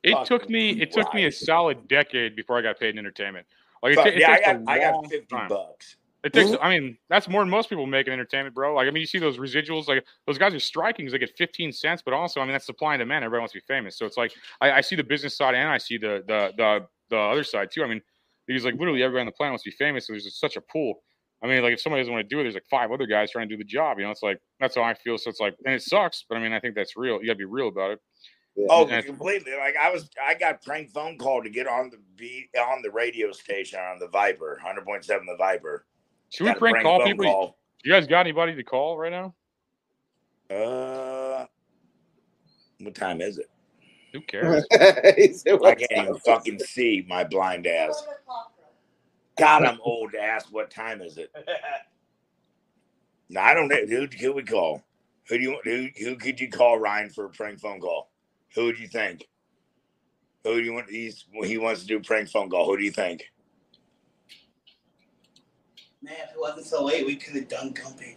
It 0.02 0.26
took 0.26 0.48
me 0.48 0.70
it 0.80 0.92
took 0.92 1.12
me 1.14 1.26
a 1.26 1.32
solid 1.32 1.86
decade 1.88 2.34
before 2.34 2.58
I 2.58 2.62
got 2.62 2.78
paid 2.78 2.90
in 2.90 2.98
entertainment. 2.98 3.46
Like 3.82 3.92
it, 3.92 3.96
Fuck, 3.96 4.06
it 4.08 4.18
yeah, 4.18 4.30
I 4.32 4.40
got 4.40 4.62
I 4.66 4.78
got 4.78 5.06
50 5.10 5.26
time. 5.26 5.48
bucks. 5.48 5.96
It 6.24 6.32
takes. 6.32 6.56
I 6.62 6.68
mean, 6.68 6.96
that's 7.08 7.28
more 7.28 7.42
than 7.42 7.50
most 7.50 7.68
people 7.68 7.84
make 7.86 8.06
in 8.06 8.12
entertainment, 8.12 8.54
bro. 8.54 8.74
Like, 8.74 8.86
I 8.86 8.90
mean, 8.92 9.00
you 9.00 9.06
see 9.06 9.18
those 9.18 9.38
residuals. 9.38 9.88
Like, 9.88 10.04
those 10.26 10.38
guys 10.38 10.54
are 10.54 10.60
striking. 10.60 11.04
'cause 11.04 11.12
They 11.12 11.18
get 11.18 11.36
15 11.36 11.72
cents, 11.72 12.00
but 12.00 12.14
also, 12.14 12.40
I 12.40 12.44
mean, 12.44 12.52
that's 12.52 12.64
supply 12.66 12.94
and 12.94 13.00
demand. 13.00 13.24
Everybody 13.24 13.40
wants 13.40 13.52
to 13.54 13.58
be 13.58 13.64
famous, 13.66 13.96
so 13.98 14.06
it's 14.06 14.16
like 14.16 14.32
I, 14.60 14.70
I 14.72 14.80
see 14.82 14.94
the 14.94 15.02
business 15.02 15.36
side 15.36 15.54
and 15.56 15.68
I 15.68 15.78
see 15.78 15.98
the 15.98 16.22
the 16.26 16.52
the 16.56 16.86
the 17.10 17.18
other 17.18 17.42
side 17.42 17.70
too. 17.72 17.82
I 17.82 17.88
mean, 17.88 18.00
because 18.46 18.64
like 18.64 18.74
literally 18.74 19.02
everybody 19.02 19.20
on 19.22 19.26
the 19.26 19.32
planet 19.32 19.50
wants 19.52 19.64
to 19.64 19.70
be 19.70 19.76
famous. 19.76 20.06
So 20.06 20.12
there's 20.12 20.24
just 20.24 20.38
such 20.40 20.56
a 20.56 20.60
pool. 20.60 21.02
I 21.42 21.48
mean, 21.48 21.62
like 21.62 21.72
if 21.72 21.80
somebody 21.80 22.02
doesn't 22.02 22.12
want 22.12 22.28
to 22.28 22.34
do 22.34 22.40
it, 22.40 22.44
there's 22.44 22.54
like 22.54 22.66
five 22.70 22.92
other 22.92 23.06
guys 23.06 23.30
trying 23.32 23.48
to 23.48 23.54
do 23.54 23.58
the 23.58 23.64
job. 23.68 23.98
You 23.98 24.04
know, 24.04 24.10
it's 24.10 24.22
like 24.22 24.38
that's 24.60 24.76
how 24.76 24.82
I 24.82 24.94
feel. 24.94 25.18
So 25.18 25.28
it's 25.28 25.40
like, 25.40 25.54
and 25.64 25.74
it 25.74 25.82
sucks, 25.82 26.24
but 26.28 26.36
I 26.36 26.40
mean, 26.40 26.52
I 26.52 26.60
think 26.60 26.74
that's 26.74 26.96
real. 26.96 27.20
You 27.20 27.26
gotta 27.26 27.38
be 27.38 27.44
real 27.44 27.68
about 27.68 27.92
it. 27.92 27.98
Oh, 28.68 28.86
And- 28.86 29.04
completely. 29.04 29.52
Like 29.56 29.74
I 29.76 29.90
was, 29.90 30.08
I 30.24 30.34
got 30.34 30.62
prank 30.62 30.90
phone 30.92 31.18
call 31.18 31.42
to 31.42 31.50
get 31.50 31.66
on 31.66 31.90
the 31.90 31.98
beat 32.16 32.50
on 32.58 32.82
the 32.82 32.90
radio 32.90 33.32
station 33.32 33.80
on 33.80 33.98
the 33.98 34.08
Viper, 34.08 34.60
hundred 34.62 34.84
point 34.84 35.04
seven, 35.04 35.26
the 35.26 35.36
Viper. 35.36 35.86
Should 36.30 36.44
we 36.44 36.50
Got 36.50 36.56
a 36.56 36.60
prank 36.60 36.82
call 36.82 37.04
people? 37.04 37.24
call. 37.24 37.58
You 37.84 37.92
guys 37.92 38.06
got 38.06 38.20
anybody 38.20 38.54
to 38.54 38.62
call 38.62 38.96
right 38.96 39.10
now? 39.10 39.34
Uh, 40.54 41.46
what 42.80 42.94
time 42.94 43.20
is 43.20 43.38
it? 43.38 43.50
Who 44.12 44.20
cares? 44.20 44.64
I 44.72 45.74
can't 45.74 45.90
even 45.92 46.18
fucking 46.18 46.58
see 46.60 47.04
my 47.08 47.24
blind 47.24 47.66
ass. 47.66 48.06
God, 49.38 49.64
I'm 49.64 49.78
old 49.82 50.12
to 50.12 50.20
ask 50.20 50.46
what 50.52 50.70
time 50.70 51.00
is 51.02 51.18
it. 51.18 51.32
No, 53.28 53.40
I 53.40 53.54
don't 53.54 53.68
know. 53.68 53.86
Who 53.88 54.06
could 54.08 54.34
would 54.34 54.46
call? 54.46 54.84
Who 55.28 55.38
do 55.38 55.42
you 55.42 55.58
who 55.64 55.88
who 56.04 56.16
could 56.16 56.38
you 56.38 56.50
call 56.50 56.78
Ryan 56.78 57.08
for 57.08 57.24
a 57.24 57.30
prank 57.30 57.60
phone 57.60 57.80
call? 57.80 58.10
Who 58.54 58.66
would 58.66 58.78
you 58.78 58.86
think? 58.86 59.26
Who 60.44 60.56
do 60.56 60.62
you 60.62 60.74
want? 60.74 60.90
He's 60.90 61.24
he 61.44 61.56
wants 61.56 61.80
to 61.80 61.86
do 61.86 61.96
a 61.96 62.00
prank 62.02 62.28
phone 62.28 62.50
call. 62.50 62.66
Who 62.66 62.76
do 62.76 62.84
you 62.84 62.90
think? 62.90 63.24
Man, 66.02 66.14
if 66.24 66.34
it 66.34 66.38
wasn't 66.40 66.66
so 66.66 66.84
late, 66.84 67.06
we 67.06 67.16
could 67.16 67.34
have 67.36 67.48
done 67.48 67.72
company. 67.72 68.16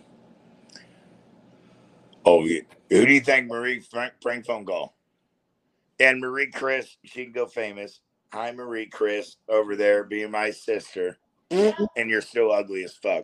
Oh, 2.26 2.44
yeah. 2.44 2.62
who 2.90 3.06
do 3.06 3.14
you 3.14 3.22
think 3.22 3.48
Marie 3.48 3.80
prank, 3.92 4.14
prank 4.22 4.46
phone 4.46 4.66
call? 4.66 4.98
And 6.00 6.20
Marie 6.20 6.50
Chris, 6.52 6.98
she 7.06 7.24
can 7.24 7.32
go 7.32 7.46
famous. 7.46 8.00
Hi, 8.36 8.52
Marie 8.52 8.88
Chris, 8.88 9.38
over 9.48 9.78
there 9.78 10.04
being 10.04 10.30
my 10.30 10.52
sister, 10.52 11.18
and 11.50 12.10
you're 12.10 12.20
still 12.20 12.52
ugly 12.52 12.84
as 12.84 12.94
fuck. 12.94 13.24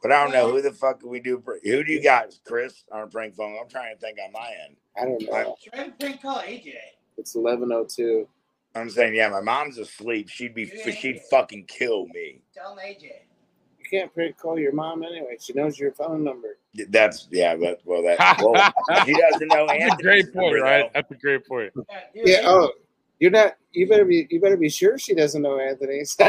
But 0.00 0.12
I 0.12 0.22
don't 0.22 0.32
know 0.32 0.52
who 0.52 0.62
the 0.62 0.70
fuck 0.70 1.00
we 1.04 1.18
do. 1.18 1.42
Who 1.64 1.82
do 1.82 1.92
you 1.92 2.00
got, 2.00 2.32
Chris, 2.46 2.84
on 2.92 3.00
a 3.02 3.06
prank 3.08 3.34
phone? 3.34 3.58
I'm 3.60 3.68
trying 3.68 3.92
to 3.92 4.00
think 4.00 4.18
on 4.24 4.30
my 4.30 4.52
end. 4.64 4.76
I 4.96 5.04
don't 5.04 5.20
know. 5.22 5.56
Try 5.74 5.86
to 5.86 5.92
prank 5.98 6.22
call 6.22 6.38
AJ. 6.38 6.74
It's 7.16 7.34
eleven 7.34 7.72
oh 7.72 7.86
two. 7.92 8.28
I'm 8.76 8.88
saying, 8.88 9.16
yeah, 9.16 9.30
my 9.30 9.40
mom's 9.40 9.78
asleep. 9.78 10.28
She'd 10.28 10.54
be, 10.54 10.66
she'd 10.66 11.20
fucking 11.28 11.64
kill 11.64 12.06
me. 12.06 12.40
Tell 12.54 12.74
him 12.74 12.78
AJ. 12.78 13.02
You 13.02 13.84
can't 13.90 14.14
prank 14.14 14.38
call 14.38 14.60
your 14.60 14.72
mom 14.72 15.02
anyway. 15.02 15.38
She 15.40 15.54
knows 15.54 15.76
your 15.76 15.90
phone 15.90 16.22
number. 16.22 16.58
That's 16.88 17.26
yeah, 17.32 17.56
but 17.56 17.80
well, 17.84 18.04
that 18.04 18.40
well, 18.40 19.04
she 19.04 19.12
doesn't 19.14 19.48
know. 19.48 19.66
That's 19.66 19.98
a 19.98 20.02
great 20.04 20.32
point, 20.32 20.54
number, 20.54 20.60
right? 20.60 20.84
though. 20.84 20.90
That's 20.94 21.10
a 21.10 21.16
great 21.16 21.44
point. 21.48 21.72
Yeah. 22.14 22.42
Oh, 22.44 22.70
you're 23.18 23.30
not. 23.30 23.56
You 23.72 23.88
better 23.88 24.04
be. 24.04 24.26
You 24.30 24.40
better 24.40 24.56
be 24.56 24.68
sure 24.68 24.98
she 24.98 25.14
doesn't 25.14 25.42
know 25.42 25.58
Anthony's. 25.58 26.16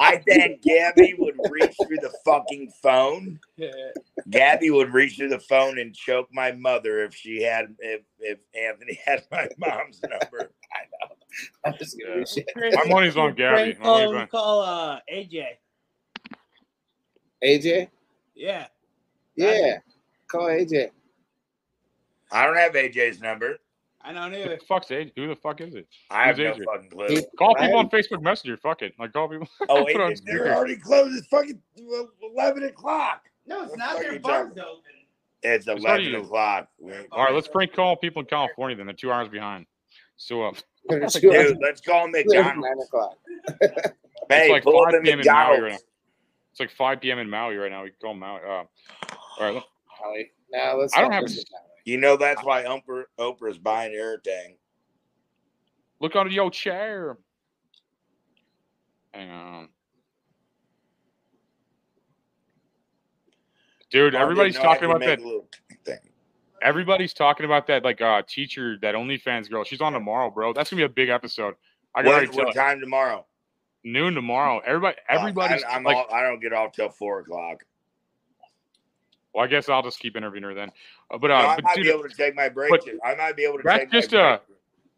I 0.00 0.16
think 0.26 0.62
Gabby 0.62 1.14
would 1.18 1.36
reach 1.50 1.76
through 1.86 1.98
the 1.98 2.12
fucking 2.24 2.72
phone, 2.82 3.38
Gabby 4.30 4.70
would 4.70 4.92
reach 4.92 5.16
through 5.16 5.28
the 5.28 5.38
phone 5.38 5.78
and 5.78 5.94
choke 5.94 6.28
my 6.32 6.52
mother 6.52 7.04
if 7.04 7.14
she 7.14 7.42
had 7.42 7.74
if 7.78 8.02
if 8.18 8.38
Anthony 8.54 8.98
had 9.04 9.24
my 9.30 9.48
mom's 9.58 10.00
number. 10.02 10.50
I 10.72 11.06
know. 11.06 11.14
I'm 11.64 11.74
just 11.78 11.98
gonna 12.00 12.20
be 12.20 12.26
shit. 12.26 12.48
My 12.56 12.84
money's 12.88 13.16
on 13.16 13.34
Gabby. 13.34 13.74
Prank 13.74 13.78
My 13.80 13.84
call, 13.84 14.16
on- 14.16 14.26
call 14.28 14.62
uh, 14.62 15.00
AJ. 15.12 15.44
AJ? 17.44 17.88
Yeah. 18.34 18.66
Yeah. 19.36 19.78
Call 20.28 20.46
AJ. 20.48 20.90
I 22.32 22.44
don't 22.46 22.56
have 22.56 22.72
AJ's 22.72 23.20
number. 23.20 23.58
I 24.02 24.12
don't 24.14 24.32
Who 24.32 24.44
the 24.44 24.58
fuck's 24.66 24.86
AJ? 24.88 25.12
Who 25.16 25.28
the 25.28 25.36
fuck 25.36 25.60
is 25.60 25.74
it? 25.74 25.86
I 26.10 26.26
have 26.28 26.36
Who's 26.38 26.56
no 26.58 26.64
AJ? 26.64 26.64
fucking 26.64 26.90
clue. 26.90 27.22
Call 27.38 27.54
I 27.58 27.66
people 27.66 27.78
on 27.80 27.90
Facebook 27.90 28.22
Messenger. 28.22 28.56
Fuck 28.56 28.82
it. 28.82 28.94
Like 28.98 29.12
call 29.12 29.28
people. 29.28 29.46
Oh, 29.68 29.76
Put 29.78 29.86
wait, 29.86 29.96
on 29.96 30.08
they're 30.08 30.16
speaker. 30.16 30.52
already 30.54 30.76
closed. 30.76 31.16
It's 31.18 31.26
fucking 31.26 31.60
eleven 32.22 32.62
o'clock. 32.64 33.24
No, 33.46 33.62
it's 33.62 33.70
What 33.70 33.78
not. 33.78 33.98
the 33.98 34.02
fuck 34.04 34.10
Their 34.10 34.20
bar's 34.20 34.48
talking- 34.48 34.62
open. 34.62 34.82
It's 35.42 35.66
It's 35.66 35.84
eleven 35.84 36.12
already- 36.12 36.14
o'clock. 36.14 36.68
All 37.12 37.24
right, 37.24 37.34
let's 37.34 37.48
prank 37.48 37.72
call 37.74 37.96
people 37.96 38.20
in 38.20 38.26
California. 38.26 38.76
Then 38.76 38.86
they're 38.86 38.94
two 38.94 39.12
hours 39.12 39.28
behind. 39.28 39.66
So 40.16 40.44
uh, 40.44 40.52
They're 40.88 40.98
it's 41.02 41.20
two 41.20 41.30
hours- 41.32 41.48
Dude, 41.52 41.58
let's 41.60 41.80
call 41.82 42.08
Nine 42.08 42.24
McDonald's. 42.26 42.86
o'clock. 42.86 43.18
Hey, 44.30 44.50
like 44.52 44.62
pull 44.62 44.80
up 44.82 44.92
5 44.92 44.94
in 44.94 45.02
p.m. 45.02 45.20
in 45.20 45.26
Maui 45.26 45.34
right 45.34 45.58
now. 45.58 45.62
McDonald's. 45.64 45.84
It's 46.52 46.60
like 46.60 46.70
5 46.70 47.00
p.m. 47.00 47.18
in 47.18 47.28
Maui 47.30 47.56
right 47.56 47.70
now. 47.70 47.82
We 47.82 47.90
can 47.90 47.98
call 48.00 48.14
Maui. 48.14 48.40
Uh, 48.44 48.48
all 48.48 48.66
right, 49.40 49.54
look, 49.54 49.64
Now 50.52 50.76
let's. 50.78 50.94
I 50.96 51.00
don't 51.02 51.12
have 51.12 51.22
a- 51.24 51.26
it 51.26 51.30
that 51.30 51.36
way. 51.36 51.69
You 51.84 51.98
know 51.98 52.16
that's 52.16 52.44
why 52.44 52.64
Oprah, 52.64 53.04
Oprah's 53.18 53.58
buying 53.58 53.94
everything. 53.94 54.56
look 56.00 56.16
under 56.16 56.32
your 56.32 56.50
chair. 56.50 57.16
Hang 59.12 59.30
on. 59.30 59.68
Dude, 63.90 64.14
I 64.14 64.20
everybody's 64.20 64.56
talking 64.56 64.88
about 64.88 65.00
that. 65.00 65.20
thing. 65.84 65.98
Everybody's 66.62 67.12
talking 67.12 67.44
about 67.46 67.66
that, 67.66 67.84
like 67.84 68.00
uh 68.00 68.22
teacher, 68.26 68.76
that 68.82 68.94
OnlyFans 68.94 69.50
girl. 69.50 69.64
She's 69.64 69.80
on 69.80 69.92
tomorrow, 69.92 70.30
bro. 70.30 70.52
That's 70.52 70.70
gonna 70.70 70.80
be 70.80 70.84
a 70.84 70.88
big 70.88 71.08
episode. 71.08 71.54
I 71.94 72.02
got 72.02 72.28
what, 72.28 72.46
what 72.46 72.54
time 72.54 72.80
tomorrow? 72.80 73.26
Noon 73.82 74.14
tomorrow. 74.14 74.60
Everybody, 74.64 74.96
everybody's 75.08 75.64
I, 75.64 75.76
I'm 75.76 75.82
like. 75.82 75.96
all, 75.96 76.06
I 76.12 76.22
don't 76.22 76.40
get 76.40 76.52
off 76.52 76.72
till 76.72 76.90
four 76.90 77.20
o'clock. 77.20 77.64
Well, 79.34 79.44
I 79.44 79.46
guess 79.48 79.68
I'll 79.68 79.82
just 79.82 80.00
keep 80.00 80.16
interviewing 80.16 80.42
her 80.44 80.54
then. 80.54 80.70
Uh, 81.10 81.18
but 81.18 81.28
No, 81.28 81.34
uh, 81.34 81.38
I 81.38 81.54
but 81.56 81.64
might 81.64 81.76
dude, 81.76 81.84
be 81.84 81.90
able 81.90 82.08
to 82.08 82.14
take 82.14 82.34
my 82.34 82.48
break. 82.48 82.70
but 82.70 82.84
I 83.04 83.14
might 83.14 83.36
be 83.36 83.44
able 83.44 83.58
to 83.58 83.62
that's 83.64 83.78
take 83.80 83.92
my 83.92 83.98
just 84.00 84.10
break. 84.10 84.22
a 84.22 84.40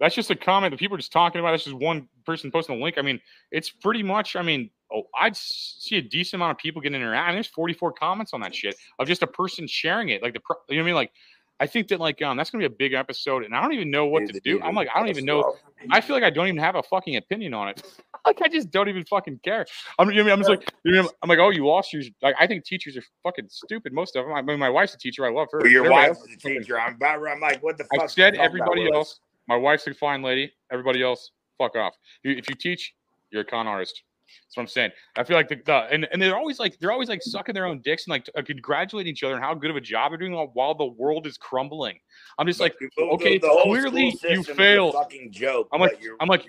that's 0.00 0.14
just 0.16 0.30
a 0.30 0.36
comment 0.36 0.72
that 0.72 0.78
people 0.78 0.94
are 0.96 0.98
just 0.98 1.12
talking 1.12 1.38
about. 1.38 1.52
That's 1.52 1.64
just 1.64 1.76
one 1.76 2.08
person 2.26 2.50
posting 2.50 2.80
a 2.80 2.82
link. 2.82 2.96
I 2.98 3.02
mean, 3.02 3.20
it's 3.52 3.70
pretty 3.70 4.02
much. 4.02 4.34
I 4.34 4.42
mean, 4.42 4.68
oh, 4.92 5.04
I'd 5.16 5.36
see 5.36 5.96
a 5.96 6.02
decent 6.02 6.38
amount 6.40 6.52
of 6.52 6.58
people 6.58 6.82
getting 6.82 7.00
interact. 7.00 7.28
And 7.28 7.36
there's 7.36 7.46
44 7.46 7.92
comments 7.92 8.32
on 8.32 8.40
that 8.40 8.52
shit 8.54 8.74
of 8.98 9.06
just 9.06 9.22
a 9.22 9.28
person 9.28 9.68
sharing 9.68 10.08
it. 10.08 10.20
Like 10.22 10.32
the, 10.34 10.40
pro- 10.40 10.56
you 10.68 10.76
know 10.76 10.82
what 10.82 10.84
I 10.84 10.86
mean? 10.86 10.94
Like, 10.96 11.12
I 11.60 11.66
think 11.66 11.89
that 11.89 12.00
like 12.00 12.20
um 12.22 12.36
that's 12.36 12.50
gonna 12.50 12.62
be 12.62 12.66
a 12.66 12.70
big 12.76 12.92
episode, 12.92 13.44
and 13.44 13.55
I 13.55 13.62
don't 13.62 13.72
even 13.72 13.90
know 13.90 14.06
what 14.06 14.26
to 14.26 14.40
do. 14.40 14.60
I'm 14.62 14.74
like, 14.74 14.89
I 14.94 14.98
don't 14.98 15.08
even 15.08 15.24
know. 15.24 15.56
I 15.90 16.00
feel 16.00 16.16
like 16.16 16.24
I 16.24 16.31
don't 16.31 16.47
even 16.48 16.58
have 16.58 16.74
a 16.74 16.82
fucking 16.82 17.16
opinion 17.16 17.55
on 17.55 17.68
it. 17.68 17.82
Like 18.24 18.40
I 18.40 18.47
just 18.47 18.70
don't 18.70 18.89
even 18.89 19.05
fucking 19.06 19.40
care. 19.42 19.66
I'm, 19.98 20.08
you 20.12 20.22
know? 20.22 20.32
I'm 20.32 20.39
just 20.39 20.48
like, 20.48 20.72
you 20.84 20.92
know, 20.92 21.10
I'm 21.24 21.28
like, 21.28 21.40
oh, 21.40 21.50
you 21.50 21.66
lost 21.66 21.92
your. 21.92 22.05
Like, 22.22 22.36
I 22.39 22.47
think 22.47 22.64
teachers 22.64 22.97
are 22.97 23.02
fucking 23.24 23.47
stupid. 23.48 23.92
Most 23.92 24.14
of 24.14 24.24
them. 24.24 24.32
I 24.32 24.42
mean, 24.42 24.60
my 24.60 24.70
wife's 24.70 24.94
a 24.94 24.98
teacher. 24.98 25.26
I 25.26 25.31
love 25.32 25.48
her. 25.50 25.58
Well, 25.58 25.66
your 25.68 25.81
Everybody 25.86 26.06
wife's 26.08 26.18
else 26.20 26.28
the 26.28 26.34
is 26.36 26.42
fucking- 26.42 26.58
teacher. 26.60 26.78
I'm 26.78 26.94
about. 26.94 27.26
I'm 27.26 27.40
like, 27.40 27.60
what 27.64 27.78
the 27.78 27.84
fuck? 27.92 28.05
I 28.05 28.06
said 28.06 28.36
everybody 28.36 28.89
else. 28.92 29.18
My 29.48 29.56
wife's 29.56 29.89
a 29.89 29.94
fine 29.94 30.22
lady. 30.22 30.52
Everybody 30.70 31.02
else, 31.02 31.32
fuck 31.58 31.74
off. 31.74 31.97
If 32.22 32.48
you 32.48 32.55
teach, 32.55 32.94
you're 33.32 33.42
a 33.42 33.44
con 33.44 33.66
artist. 33.66 34.05
That's 34.46 34.56
what 34.56 34.62
I'm 34.62 34.66
saying. 34.68 34.90
I 35.16 35.24
feel 35.24 35.36
like 35.36 35.48
the, 35.48 35.56
the 35.64 35.86
and, 35.90 36.06
and 36.12 36.20
they're 36.20 36.36
always 36.36 36.58
like 36.58 36.78
they're 36.78 36.92
always 36.92 37.08
like 37.08 37.22
sucking 37.22 37.54
their 37.54 37.66
own 37.66 37.80
dicks 37.80 38.04
and 38.06 38.10
like 38.12 38.28
uh, 38.36 38.42
congratulating 38.42 39.12
each 39.12 39.22
other 39.24 39.34
on 39.36 39.40
how 39.42 39.54
good 39.54 39.70
of 39.70 39.76
a 39.76 39.80
job 39.80 40.10
they're 40.12 40.18
doing 40.18 40.32
while, 40.32 40.50
while 40.54 40.74
the 40.74 40.84
world 40.86 41.26
is 41.26 41.36
crumbling. 41.38 41.98
I'm 42.38 42.46
just 42.46 42.60
like, 42.60 42.78
The- 42.78 42.90
the- 42.96 43.02
okay, 43.14 43.38
the 43.38 43.48
whole 43.48 43.64
clearly 43.64 44.06
you 44.06 44.10
system 44.12 44.40
is 44.40 44.48
a 44.48 44.54
failed. 44.54 44.94
Fucking 44.94 45.30
joke. 45.32 45.68
I'm 45.72 45.80
like, 45.80 46.00
you're- 46.02 46.16
I'm 46.20 46.28
like, 46.28 46.46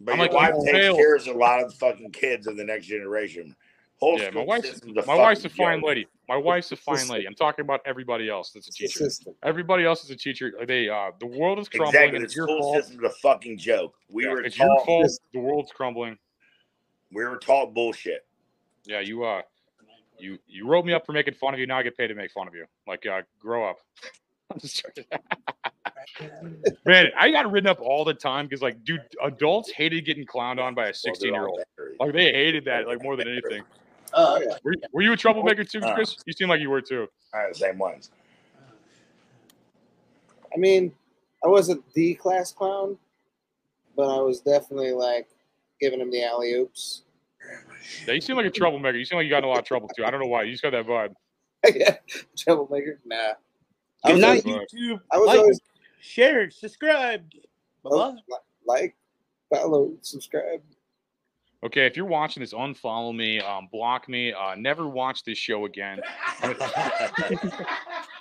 But 0.00 0.12
I'm 0.12 0.18
your 0.18 0.26
like, 0.28 0.34
wife 0.34 0.54
you 0.58 0.64
takes 0.66 0.78
failed. 0.78 0.96
care 0.98 1.16
of 1.16 1.26
a 1.26 1.32
lot 1.32 1.62
of 1.62 1.74
fucking 1.74 2.10
kids 2.12 2.46
of 2.46 2.56
the 2.56 2.64
next 2.64 2.86
generation. 2.86 3.54
Whole 3.98 4.18
yeah, 4.18 4.26
my 4.26 4.30
school 4.30 4.46
wife's 4.46 4.82
a 4.82 5.06
my 5.06 5.14
wife's 5.14 5.44
a 5.46 5.48
fine 5.48 5.78
joke. 5.80 5.88
lady. 5.88 6.06
My 6.28 6.36
wife's 6.36 6.70
a 6.70 6.76
fine 6.76 7.08
lady. 7.08 7.24
I'm 7.26 7.34
talking 7.34 7.62
about 7.64 7.80
everybody 7.86 8.28
else 8.28 8.50
that's 8.50 8.68
a 8.68 8.70
teacher. 8.72 9.08
Everybody 9.42 9.86
else 9.86 10.04
is 10.04 10.10
a 10.10 10.16
teacher. 10.16 10.52
They 10.66 10.90
uh 10.90 11.12
the 11.18 11.26
world 11.26 11.58
is 11.60 11.68
crumbling 11.70 11.94
Exactly. 11.94 12.16
and 12.16 12.22
The 12.22 12.26
it's 12.26 12.36
your 12.36 12.46
school 12.46 12.60
fault. 12.60 12.84
system's 12.84 13.04
a 13.04 13.10
fucking 13.22 13.56
joke. 13.56 13.94
We 14.10 14.24
Yeah, 14.26 14.32
were 14.32 14.42
it's 14.42 14.58
your 14.58 14.84
fault. 14.84 15.10
The 15.32 15.40
world's 15.40 15.72
crumbling. 15.72 16.18
We 17.12 17.24
were 17.24 17.36
taught 17.36 17.74
bullshit. 17.74 18.26
Yeah, 18.84 19.00
you 19.00 19.24
uh 19.24 19.42
you 20.18 20.38
you 20.46 20.66
wrote 20.66 20.84
me 20.84 20.92
up 20.92 21.06
for 21.06 21.12
making 21.12 21.34
fun 21.34 21.54
of 21.54 21.60
you. 21.60 21.66
Now 21.66 21.78
I 21.78 21.82
get 21.82 21.96
paid 21.96 22.08
to 22.08 22.14
make 22.14 22.30
fun 22.32 22.48
of 22.48 22.54
you. 22.54 22.66
Like 22.86 23.06
uh 23.06 23.22
grow 23.38 23.68
up. 23.68 23.78
I'm 24.52 24.60
just 24.60 24.84
joking. 24.84 25.04
Man, 26.86 27.06
I 27.18 27.30
got 27.30 27.50
written 27.50 27.68
up 27.68 27.80
all 27.80 28.04
the 28.04 28.14
time 28.14 28.46
because 28.46 28.62
like 28.62 28.82
dude, 28.84 29.02
adults 29.22 29.70
hated 29.70 30.04
getting 30.04 30.24
clowned 30.24 30.60
on 30.60 30.74
by 30.74 30.88
a 30.88 30.94
16 30.94 31.32
year 31.32 31.46
old. 31.46 31.60
Like 31.98 32.12
they 32.12 32.32
hated 32.32 32.64
that 32.66 32.86
like 32.86 33.02
more 33.02 33.16
than 33.16 33.28
anything. 33.28 33.62
Oh, 34.14 34.40
yeah. 34.40 34.56
Were, 34.62 34.74
were 34.92 35.02
you 35.02 35.12
a 35.12 35.16
troublemaker 35.16 35.64
too, 35.64 35.80
Uh. 35.80 35.94
Chris? 35.94 36.16
You 36.26 36.32
seem 36.32 36.48
like 36.48 36.60
you 36.60 36.70
were 36.70 36.80
too. 36.80 37.08
I 37.34 37.48
the 37.48 37.54
same 37.54 37.76
ones. 37.78 38.10
I 40.54 40.58
mean, 40.58 40.92
I 41.44 41.48
wasn't 41.48 41.84
the 41.92 42.14
class 42.14 42.52
clown, 42.52 42.96
but 43.94 44.08
I 44.08 44.22
was 44.22 44.40
definitely 44.40 44.92
like 44.92 45.28
giving 45.80 46.00
him 46.00 46.10
the 46.10 46.24
alley 46.24 46.52
oops. 46.52 47.02
Yeah, 48.06 48.14
you 48.14 48.20
seem 48.20 48.36
like 48.36 48.46
a 48.46 48.50
troublemaker. 48.50 48.96
You 48.96 49.04
seem 49.04 49.18
like 49.18 49.24
you 49.24 49.30
got 49.30 49.38
in 49.38 49.44
a 49.44 49.48
lot 49.48 49.58
of 49.60 49.64
trouble 49.64 49.88
too. 49.96 50.04
I 50.04 50.10
don't 50.10 50.20
know 50.20 50.28
why. 50.28 50.42
You 50.42 50.52
just 50.52 50.62
got 50.62 50.72
that 50.72 50.86
vibe. 50.86 51.14
Troublemaker? 52.38 53.00
Nah. 53.04 53.16
I 54.04 54.08
Good 54.08 54.12
was 54.14 54.20
night, 54.20 54.46
always, 54.46 54.68
YouTube. 54.72 55.00
I 55.10 55.18
was 55.18 55.26
like, 55.28 55.38
always 55.38 55.60
share, 56.00 56.50
subscribe. 56.50 57.24
oh, 57.84 58.16
like, 58.66 58.96
follow, 59.50 59.92
subscribe. 60.02 60.62
Okay, 61.64 61.86
if 61.86 61.96
you're 61.96 62.06
watching 62.06 62.42
this, 62.42 62.52
unfollow 62.52 63.16
me, 63.16 63.40
um, 63.40 63.68
block 63.72 64.08
me, 64.08 64.32
uh, 64.32 64.54
never 64.56 64.86
watch 64.86 65.24
this 65.24 65.38
show 65.38 65.64
again. 65.64 66.00
if 66.42 67.60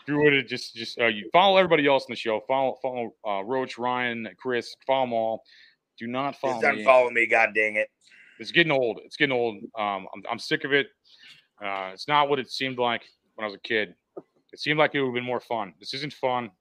you 0.07 0.17
would 0.17 0.33
have 0.33 0.47
just 0.47 0.73
just 0.75 0.99
uh, 0.99 1.07
you 1.07 1.29
follow 1.33 1.57
everybody 1.57 1.85
else 1.85 2.05
in 2.07 2.13
the 2.13 2.15
show. 2.15 2.41
Follow 2.47 2.77
follow 2.81 3.13
uh, 3.27 3.43
Roach, 3.43 3.77
Ryan, 3.77 4.29
Chris, 4.37 4.75
follow 4.87 5.05
them 5.05 5.13
all. 5.13 5.43
Do 5.97 6.07
not 6.07 6.35
follow 6.35 6.61
Just 6.61 6.77
me. 6.77 6.83
unfollow 6.83 7.11
me, 7.11 7.25
god 7.25 7.51
dang 7.55 7.75
it. 7.75 7.89
It's 8.39 8.51
getting 8.51 8.71
old. 8.71 8.99
It's 9.05 9.15
getting 9.15 9.35
old. 9.35 9.55
Um, 9.77 10.07
I'm 10.13 10.23
I'm 10.29 10.39
sick 10.39 10.63
of 10.65 10.73
it. 10.73 10.87
Uh, 11.63 11.91
it's 11.93 12.07
not 12.07 12.29
what 12.29 12.37
it 12.39 12.51
seemed 12.51 12.77
like 12.77 13.01
when 13.35 13.43
I 13.43 13.47
was 13.47 13.55
a 13.55 13.59
kid. 13.67 13.95
It 14.51 14.59
seemed 14.59 14.77
like 14.79 14.93
it 14.93 14.99
would 15.01 15.07
have 15.07 15.13
been 15.15 15.23
more 15.23 15.39
fun. 15.39 15.73
This 15.79 15.93
isn't 15.93 16.13
fun. 16.13 16.51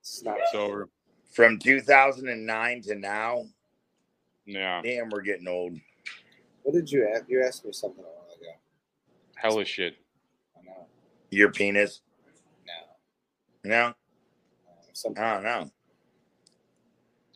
It's 0.00 0.22
not. 0.24 0.36
It's 0.38 0.54
over. 0.54 0.88
From 1.32 1.58
2009 1.58 2.82
to 2.82 2.94
now, 2.94 3.44
Yeah, 4.46 4.80
damn, 4.82 5.10
we're 5.10 5.20
getting 5.22 5.46
old. 5.48 5.76
What 6.62 6.74
did 6.74 6.90
you 6.90 7.08
ask? 7.14 7.24
You 7.28 7.44
asked 7.44 7.64
me 7.64 7.72
something 7.72 8.02
a 8.02 8.06
while 8.06 8.26
ago. 8.40 8.58
hella 9.36 9.64
shit. 9.64 9.96
I 10.58 10.64
know. 10.64 10.86
Your 11.30 11.50
penis? 11.52 12.00
No. 13.64 13.70
No, 13.86 13.94
Some, 14.92 15.14
I 15.18 15.34
don't 15.34 15.42
know. 15.44 15.70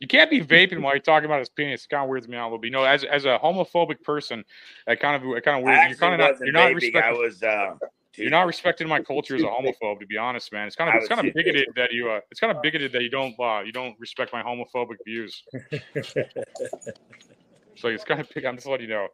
You 0.01 0.07
can't 0.07 0.29
be 0.29 0.41
vaping 0.55 0.81
while 0.81 0.93
you're 0.93 0.99
talking 0.99 1.25
about 1.25 1.39
his 1.39 1.49
penis. 1.49 1.85
It 1.85 1.89
kind 1.89 2.03
of 2.03 2.09
weirds 2.09 2.27
me 2.27 2.35
out 2.35 2.43
a 2.43 2.47
little 2.47 2.57
bit. 2.57 2.67
You 2.67 2.73
know, 2.73 2.83
as 2.83 3.05
as 3.05 3.23
a 3.23 3.39
homophobic 3.41 4.01
person, 4.03 4.43
that 4.87 4.99
kind 4.99 5.15
of 5.15 5.37
it 5.37 5.45
kind 5.45 5.61
of 5.61 5.67
I 5.67 5.71
weird. 5.71 5.89
You're 5.89 5.97
kind 5.97 6.21
of 6.21 6.29
not. 6.31 6.39
You're 6.41 6.51
not 6.51 6.71
vaping. 6.71 6.71
I 6.71 6.73
respecting. 6.73 7.21
was. 7.21 7.43
Uh, 7.43 7.75
You're 8.17 8.29
not 8.29 8.45
respecting 8.45 8.89
my 8.89 9.01
culture 9.01 9.35
as 9.35 9.41
a 9.41 9.45
homophobe, 9.57 10.01
to 10.01 10.05
be 10.05 10.17
honest, 10.17 10.51
man. 10.51 10.67
It's 10.67 10.75
kind 10.75 10.89
of 10.89 10.95
it's 10.95 11.07
kind 11.07 11.25
of 11.25 11.27
too 11.27 11.31
bigoted 11.33 11.69
that 11.77 11.93
you 11.93 12.09
uh, 12.11 12.19
it's 12.29 12.41
kind 12.41 12.55
of 12.55 12.61
bigoted 12.61 12.91
that 12.91 13.03
you 13.03 13.09
don't 13.09 13.39
uh, 13.39 13.61
you 13.61 13.71
don't 13.71 13.95
respect 13.99 14.33
my 14.33 14.43
homophobic 14.43 14.97
views. 15.05 15.43
So 17.77 17.87
it's 17.87 18.03
kind 18.03 18.19
of 18.19 18.29
big. 18.33 18.45
I'm 18.45 18.55
just 18.55 18.67
letting 18.67 18.89
you 18.89 18.93
know, 18.93 19.07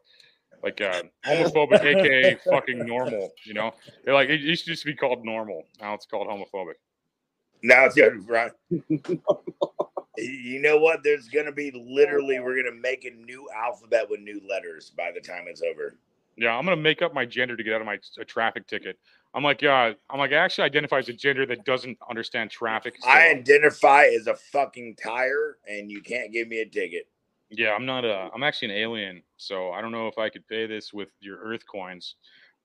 like 0.62 0.80
uh, 0.80 1.02
homophobic, 1.24 1.80
aka 1.84 2.38
fucking 2.50 2.84
normal. 2.84 3.30
You 3.44 3.54
know, 3.54 3.72
they're 4.04 4.14
like 4.14 4.28
it 4.30 4.40
used 4.40 4.64
to 4.64 4.72
just 4.72 4.84
be 4.84 4.94
called 4.94 5.24
normal. 5.24 5.62
Now 5.80 5.94
it's 5.94 6.06
called 6.06 6.28
homophobic. 6.28 6.74
Now 7.62 7.86
it's 7.86 7.94
gonna 7.94 8.20
right. 8.26 8.52
You 10.20 10.60
know 10.60 10.78
what? 10.78 11.02
There's 11.02 11.28
gonna 11.28 11.52
be 11.52 11.70
literally 11.70 12.40
we're 12.40 12.62
gonna 12.62 12.76
make 12.76 13.04
a 13.04 13.10
new 13.10 13.48
alphabet 13.56 14.08
with 14.10 14.20
new 14.20 14.40
letters 14.48 14.90
by 14.96 15.10
the 15.14 15.20
time 15.20 15.44
it's 15.46 15.62
over. 15.62 15.96
Yeah, 16.36 16.56
I'm 16.56 16.64
gonna 16.64 16.76
make 16.76 17.02
up 17.02 17.14
my 17.14 17.24
gender 17.24 17.56
to 17.56 17.62
get 17.62 17.74
out 17.74 17.80
of 17.80 17.86
my 17.86 17.98
a 18.18 18.24
traffic 18.24 18.66
ticket. 18.66 18.98
I'm 19.34 19.44
like, 19.44 19.62
uh, 19.62 19.92
I'm 20.10 20.18
like, 20.18 20.32
I 20.32 20.36
actually 20.36 20.64
identify 20.64 20.98
as 20.98 21.08
a 21.08 21.12
gender 21.12 21.44
that 21.46 21.64
doesn't 21.64 21.98
understand 22.08 22.50
traffic. 22.50 22.94
so- 22.98 23.08
I 23.08 23.28
identify 23.28 24.04
as 24.06 24.26
a 24.26 24.34
fucking 24.34 24.96
tire, 24.96 25.58
and 25.68 25.90
you 25.90 26.00
can't 26.00 26.32
give 26.32 26.48
me 26.48 26.60
a 26.60 26.66
ticket. 26.66 27.08
Yeah, 27.50 27.72
I'm 27.72 27.86
not 27.86 28.04
a. 28.04 28.30
I'm 28.34 28.42
actually 28.42 28.72
an 28.72 28.78
alien, 28.78 29.22
so 29.36 29.72
I 29.72 29.80
don't 29.80 29.92
know 29.92 30.06
if 30.08 30.18
I 30.18 30.28
could 30.28 30.46
pay 30.48 30.66
this 30.66 30.92
with 30.92 31.08
your 31.20 31.38
Earth 31.38 31.64
coins, 31.66 32.16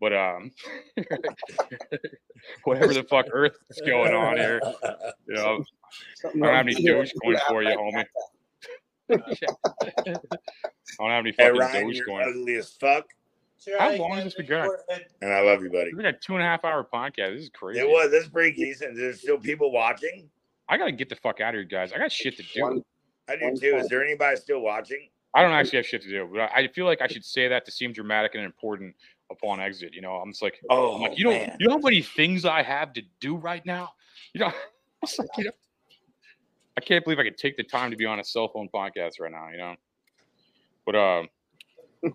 but 0.03 0.11
um, 0.11 0.51
whatever 2.65 2.93
the 2.93 3.03
fuck 3.03 3.27
Earth 3.31 3.55
is 3.69 3.81
going 3.85 4.13
on 4.13 4.35
here, 4.35 4.59
you 5.29 5.35
know, 5.35 5.63
I 6.25 6.31
don't 6.33 6.43
have 6.43 6.67
any 6.67 6.75
Dogecoin 6.75 7.39
for 7.47 7.63
you, 7.63 7.69
homie. 7.69 8.05
I 9.09 9.15
don't 10.99 11.09
have 11.09 11.25
any 11.25 11.33
Hey 11.37 11.51
fucking 11.51 11.57
Ryan, 11.57 11.89
Dogecoin. 11.89 12.27
ugly 12.27 12.55
as 12.55 12.71
fuck. 12.71 13.05
How 13.79 13.95
long 13.95 14.15
has 14.15 14.25
this 14.25 14.33
been 14.35 14.47
going? 14.47 14.69
And 15.21 15.33
I 15.33 15.39
love 15.39 15.63
you, 15.63 15.69
buddy. 15.69 15.85
We've 15.85 15.95
been 15.95 16.07
a 16.07 16.11
two 16.11 16.33
and 16.33 16.43
a 16.43 16.45
half 16.45 16.65
hour 16.65 16.85
podcast. 16.93 17.35
This 17.35 17.43
is 17.43 17.49
crazy. 17.53 17.79
It 17.79 17.87
was. 17.87 18.11
This 18.11 18.25
is 18.25 18.29
pretty 18.29 18.57
decent. 18.57 18.97
There's 18.97 19.21
still 19.21 19.37
people 19.37 19.71
watching. 19.71 20.29
I 20.67 20.75
gotta 20.75 20.91
get 20.91 21.07
the 21.07 21.15
fuck 21.15 21.39
out 21.39 21.55
of 21.55 21.59
here, 21.59 21.63
guys. 21.63 21.93
I 21.93 21.97
got 21.97 22.11
shit 22.11 22.35
to 22.35 22.43
do. 22.53 22.83
I 23.29 23.37
do 23.37 23.55
too. 23.55 23.77
Is 23.77 23.87
there 23.87 24.03
anybody 24.03 24.35
still 24.35 24.59
watching? 24.59 25.07
I 25.33 25.41
don't 25.41 25.51
actually 25.51 25.77
have 25.77 25.85
shit 25.87 26.01
to 26.03 26.09
do, 26.09 26.29
but 26.31 26.51
I 26.53 26.67
feel 26.67 26.85
like 26.85 27.01
I 27.01 27.07
should 27.07 27.25
say 27.25 27.47
that 27.47 27.65
to 27.65 27.71
seem 27.71 27.91
dramatic 27.91 28.35
and 28.35 28.43
important 28.43 28.95
upon 29.31 29.59
exit. 29.59 29.93
You 29.93 30.01
know, 30.01 30.13
I'm 30.15 30.31
just 30.31 30.41
like, 30.41 30.59
Oh, 30.69 30.95
I'm 30.95 31.01
like, 31.01 31.17
you 31.17 31.25
know, 31.25 31.31
man. 31.31 31.57
you 31.59 31.67
know 31.67 31.73
how 31.75 31.79
many 31.79 32.01
things 32.01 32.45
I 32.45 32.61
have 32.63 32.93
to 32.93 33.01
do 33.19 33.35
right 33.35 33.65
now. 33.65 33.91
You 34.33 34.41
know, 34.41 34.51
it's 35.03 35.17
like, 35.19 35.29
you 35.37 35.45
know, 35.45 35.51
I 36.77 36.81
can't 36.81 37.03
believe 37.03 37.19
I 37.19 37.23
could 37.23 37.37
take 37.37 37.55
the 37.57 37.63
time 37.63 37.91
to 37.91 37.97
be 37.97 38.05
on 38.05 38.19
a 38.19 38.23
cell 38.23 38.47
phone 38.47 38.69
podcast 38.73 39.19
right 39.19 39.31
now. 39.31 39.49
You 39.51 39.57
know, 39.57 39.75
but 40.85 40.95
um, 40.95 41.29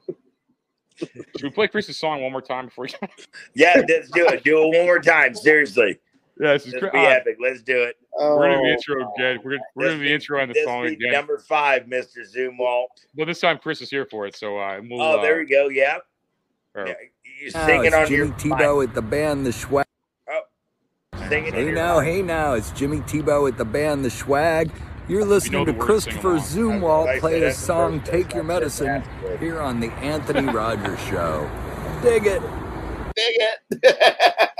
should 0.96 1.42
we 1.42 1.50
play 1.50 1.68
Chris's 1.68 1.96
song 1.98 2.22
one 2.22 2.32
more 2.32 2.42
time 2.42 2.66
before 2.66 2.86
you? 2.86 2.94
Yeah, 3.54 3.82
let's 3.88 4.10
do 4.10 4.26
it. 4.26 4.44
Do 4.44 4.62
it 4.64 4.76
one 4.78 4.86
more 4.86 4.98
time. 4.98 5.34
Seriously. 5.34 5.98
Yeah, 6.40 6.52
this 6.52 6.66
is 6.66 6.74
Let's 6.74 6.92
be 6.92 6.98
Uh, 6.98 7.02
epic. 7.02 7.36
Let's 7.40 7.62
do 7.62 7.82
it. 7.82 7.96
We're 8.16 8.48
gonna 8.48 8.58
Oh, 8.58 8.62
be 8.62 8.70
intro 8.70 9.12
again. 9.14 9.40
We're 9.44 9.50
gonna, 9.52 9.62
we're 9.74 9.88
gonna 9.90 10.00
be 10.00 10.12
intro 10.12 10.40
on 10.40 10.48
the 10.48 10.54
This 10.54 10.64
song 10.64 10.82
week, 10.82 10.98
again. 11.00 11.12
number 11.12 11.38
five, 11.38 11.84
Mr. 11.86 12.18
Zumwalt. 12.32 12.86
Well, 13.16 13.26
this 13.26 13.40
time 13.40 13.58
Chris 13.58 13.80
is 13.80 13.90
here 13.90 14.06
for 14.06 14.24
it, 14.26 14.36
so 14.36 14.56
uh, 14.58 14.80
we'll. 14.88 15.02
Oh, 15.02 15.20
there 15.22 15.34
uh, 15.36 15.38
we 15.38 15.46
go. 15.46 15.68
Yeah. 15.68 15.98
Or- 16.74 16.86
yeah. 16.86 16.94
You 17.40 17.50
oh, 17.54 17.58
Now 17.58 17.66
singing 17.66 17.84
it's 17.84 17.94
on 17.94 18.06
Jimmy 18.08 18.26
your 18.26 18.34
Tebeau 18.36 18.84
at 18.84 18.94
the 18.94 19.02
band 19.02 19.46
The 19.46 19.50
Schwag. 19.50 19.84
Oh, 20.28 20.40
singing 21.28 21.52
on 21.54 21.58
Hey 21.58 21.64
your 21.66 21.74
now, 21.74 22.00
hey 22.00 22.22
now, 22.22 22.54
it's 22.54 22.70
Jimmy 22.72 22.98
Tebeau 23.00 23.48
at 23.48 23.56
the 23.56 23.64
band 23.64 24.04
The 24.04 24.08
Schwag. 24.08 24.70
You're 25.08 25.24
listening 25.24 25.64
to 25.64 25.72
the 25.72 25.78
words, 25.78 26.04
Christopher 26.04 26.32
along. 26.32 26.42
Zumwalt 26.42 27.20
play 27.20 27.40
said, 27.40 27.42
a 27.42 27.46
the 27.46 27.54
song 27.54 28.00
first 28.00 28.10
Take 28.12 28.34
Your 28.34 28.44
Medicine 28.44 29.02
here 29.40 29.60
on 29.60 29.80
the 29.80 29.90
Anthony 29.92 30.52
Rogers 30.52 31.00
Show. 31.00 31.48
Dig 32.02 32.26
it. 32.26 32.42
Dig 33.16 33.36
it. 33.40 33.60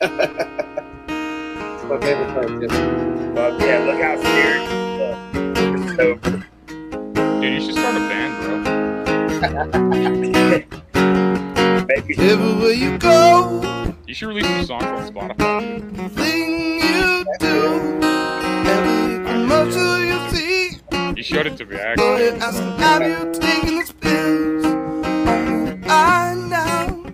it's 0.00 1.84
my 1.84 2.00
favorite 2.00 2.32
part, 2.32 2.48
Jim. 2.48 2.70
Fuck 3.36 3.60
yeah, 3.60 3.78
look 3.84 4.00
how 4.00 4.16
scared 4.20 4.62
you 4.62 4.78
look. 4.98 5.96
So, 5.96 6.14
Dude, 7.40 7.52
you 7.52 7.60
should 7.60 7.74
start 7.74 7.96
a 7.96 7.98
band, 7.98 8.64
maybe 8.64 8.81
Everywhere 12.18 12.72
you 12.72 12.96
go. 12.98 13.60
You 14.06 14.14
should 14.14 14.28
release 14.28 14.46
some 14.46 14.66
songs 14.66 14.84
on 14.84 15.12
Spotify. 15.12 16.10
thing 16.14 16.80
you 16.80 17.24
do, 17.40 17.56
you 20.00 20.18
see, 20.30 20.78
You 21.16 21.22
showed 21.24 21.46
it 21.48 21.56
to 21.56 21.64
me, 21.64 21.76
actually. 21.76 22.38
have 22.38 23.02
you 23.02 23.32
taken 23.32 23.74
this 23.78 23.90
pills? 23.92 24.64
I 25.88 26.34
know. 26.34 27.04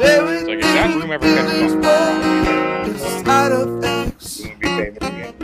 It's 0.00 0.48
like 0.48 0.58
if 0.58 0.62
that 0.64 0.88
room 0.96 1.10
ever 1.12 1.26
catches 1.26 1.74
on 1.74 1.82
fire, 1.82 2.90
It's 2.90 3.02
side 3.26 3.52
effects, 3.52 4.40
you 4.40 4.54
be 4.56 4.66
famous 4.68 4.96
again. 5.02 5.34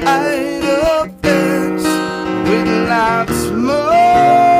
side 0.00 0.64
effects, 1.14 1.83
lots 2.88 3.50
more. 3.50 4.53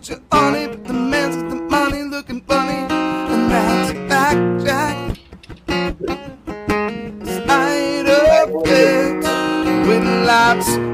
Times 0.00 0.10
with 0.10 0.18
your 0.18 0.20
honey. 0.32 0.66
But 0.66 0.84
the 0.86 0.92
man's 0.92 1.36
got 1.36 1.50
the 1.50 1.56
money 1.56 2.02
looking 2.02 2.40
funny. 2.42 2.86
And 3.32 3.50
that's 3.50 3.92
blackjack. 4.08 5.16
Side 7.46 8.06
effect 8.06 8.52
with 9.86 10.04
lots 10.26 10.89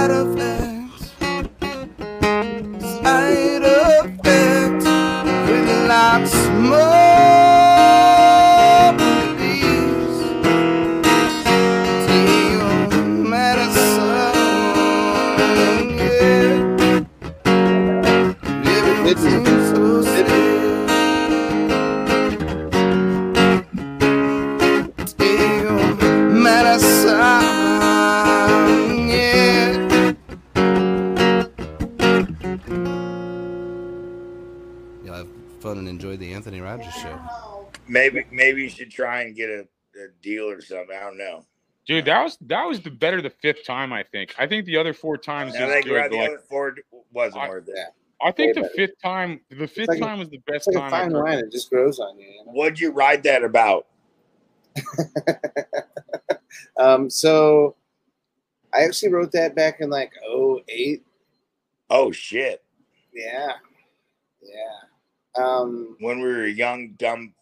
yes, 0.00 0.08
side 0.08 0.39
Maybe 38.30 38.36
maybe 38.36 38.62
you 38.62 38.68
should 38.68 38.90
try 38.90 39.22
and 39.22 39.34
get 39.34 39.50
a, 39.50 39.60
a 39.96 40.08
deal 40.22 40.48
or 40.48 40.60
something. 40.60 40.96
I 40.96 41.00
don't 41.00 41.18
know. 41.18 41.44
Dude, 41.86 42.04
that 42.04 42.22
was 42.22 42.38
that 42.42 42.64
was 42.64 42.80
the 42.80 42.90
better 42.90 43.20
the 43.22 43.30
fifth 43.30 43.64
time. 43.66 43.92
I 43.92 44.02
think. 44.02 44.34
I 44.38 44.46
think 44.46 44.66
the 44.66 44.76
other 44.76 44.92
four 44.92 45.16
times 45.18 45.54
I 45.54 45.64
is 45.66 45.72
think 45.72 45.86
good. 45.86 46.10
the 46.12 46.16
like, 46.16 46.28
other 46.30 46.42
four 46.48 46.74
wasn't 47.12 47.42
I- 47.44 47.48
worth 47.48 47.68
it. 47.68 47.76
I 48.22 48.30
think 48.32 48.48
Way 48.48 48.52
the 48.52 48.60
better. 48.68 48.74
fifth 48.76 49.00
time, 49.02 49.40
the 49.50 49.66
fifth 49.66 49.88
like 49.88 49.96
a- 49.96 50.00
time 50.02 50.18
was 50.18 50.28
the 50.28 50.36
best 50.46 50.68
it's 50.68 50.76
like 50.76 50.76
a 50.76 50.80
time. 50.80 50.90
fine 50.90 51.16
I've 51.16 51.22
wine; 51.22 51.38
it 51.38 51.50
just 51.50 51.70
grows 51.70 51.98
on 51.98 52.18
you. 52.18 52.26
you 52.26 52.44
know? 52.44 52.52
What'd 52.52 52.78
you 52.78 52.92
ride 52.92 53.22
that 53.22 53.42
about? 53.42 53.86
Um, 56.76 57.10
so 57.10 57.76
I 58.72 58.82
actually 58.84 59.12
wrote 59.12 59.32
that 59.32 59.54
back 59.54 59.80
in 59.80 59.90
like 59.90 60.12
08. 60.68 61.02
Oh 61.90 62.10
shit! 62.10 62.62
Yeah, 63.12 63.52
yeah. 64.42 65.42
Um, 65.44 65.96
When 66.00 66.20
we 66.20 66.28
were 66.28 66.46
young, 66.46 66.92
dumb, 66.98 67.34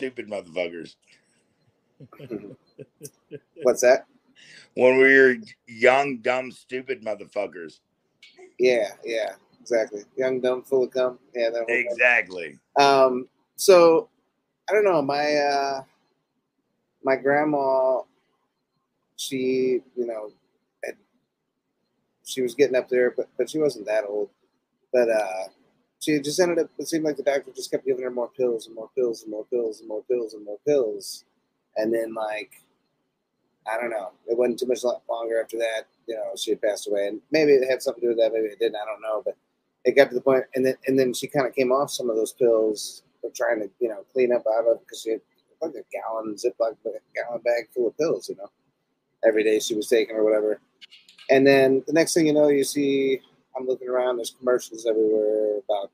stupid 0.00 0.30
motherfuckers. 0.30 0.96
what's 3.62 3.82
that? 3.82 4.06
When 4.74 4.96
we 4.96 5.18
were 5.18 5.36
young, 5.66 6.18
dumb, 6.18 6.50
stupid 6.50 7.04
motherfuckers. 7.04 7.80
Yeah, 8.58 8.88
yeah, 9.04 9.32
exactly. 9.60 10.04
Young, 10.16 10.40
dumb, 10.40 10.62
full 10.62 10.84
of 10.84 10.90
cum. 10.90 11.18
Yeah, 11.34 11.50
that. 11.50 11.66
Exactly. 11.68 12.58
Um, 12.78 13.28
so 13.56 14.08
I 14.70 14.72
don't 14.72 14.84
know. 14.84 15.02
My 15.02 15.34
uh, 15.34 15.82
my 17.04 17.16
grandma, 17.16 18.00
she 19.16 19.82
you 19.94 20.06
know, 20.06 20.30
had, 20.82 20.96
she 22.24 22.40
was 22.40 22.54
getting 22.54 22.76
up 22.76 22.88
there, 22.88 23.10
but 23.10 23.28
but 23.36 23.50
she 23.50 23.58
wasn't 23.58 23.84
that 23.86 24.04
old. 24.08 24.30
But 24.94 25.10
uh, 25.10 25.48
she 26.00 26.18
just 26.20 26.40
ended 26.40 26.58
up. 26.58 26.70
It 26.78 26.88
seemed 26.88 27.04
like 27.04 27.16
the 27.16 27.22
doctor 27.22 27.52
just 27.54 27.70
kept 27.70 27.86
giving 27.86 28.02
her 28.02 28.10
more 28.10 28.30
pills 28.30 28.66
and 28.66 28.74
more 28.74 28.90
pills 28.96 29.22
and 29.22 29.30
more 29.30 29.44
pills 29.44 29.80
and 29.80 29.88
more 29.88 30.02
pills 30.04 30.34
and 30.34 30.44
more 30.44 30.58
pills, 30.66 31.24
and 31.76 31.92
then 31.94 32.14
like 32.14 32.62
I 33.70 33.78
don't 33.80 33.90
know. 33.90 34.10
It 34.26 34.36
wasn't 34.36 34.58
too 34.58 34.66
much 34.66 34.82
longer 34.82 35.40
after 35.40 35.58
that. 35.58 35.84
You 36.06 36.16
know, 36.16 36.32
she 36.36 36.52
had 36.52 36.62
passed 36.62 36.88
away, 36.88 37.08
and 37.08 37.20
maybe 37.30 37.52
it 37.52 37.70
had 37.70 37.82
something 37.82 38.00
to 38.00 38.06
do 38.06 38.08
with 38.10 38.18
that. 38.18 38.32
Maybe 38.32 38.46
it 38.46 38.58
didn't. 38.58 38.76
I 38.76 38.86
don't 38.86 39.02
know. 39.02 39.22
But 39.24 39.36
it 39.84 39.92
got 39.96 40.08
to 40.08 40.14
the 40.14 40.20
point, 40.20 40.44
and 40.54 40.64
then 40.64 40.76
and 40.86 40.98
then 40.98 41.12
she 41.12 41.26
kind 41.26 41.46
of 41.46 41.54
came 41.54 41.70
off 41.70 41.90
some 41.90 42.10
of 42.10 42.16
those 42.16 42.32
pills. 42.32 43.02
Trying 43.34 43.60
to 43.60 43.70
you 43.80 43.88
know 43.88 44.02
clean 44.14 44.32
up 44.32 44.44
out 44.56 44.66
of 44.66 44.80
because 44.80 45.02
she 45.02 45.10
had 45.10 45.20
like 45.60 45.74
a 45.74 45.84
gallon 45.92 46.34
Ziploc 46.34 46.76
gallon 47.14 47.42
bag 47.44 47.68
full 47.74 47.88
of 47.88 47.96
pills. 47.98 48.30
You 48.30 48.36
know, 48.36 48.50
every 49.22 49.44
day 49.44 49.58
she 49.58 49.74
was 49.74 49.88
taking 49.88 50.16
or 50.16 50.24
whatever. 50.24 50.58
And 51.28 51.46
then 51.46 51.84
the 51.86 51.92
next 51.92 52.14
thing 52.14 52.26
you 52.26 52.32
know, 52.32 52.48
you 52.48 52.64
see 52.64 53.20
I'm 53.56 53.66
looking 53.66 53.88
around. 53.88 54.16
There's 54.16 54.34
commercials 54.38 54.86
everywhere 54.86 55.58
about 55.58 55.90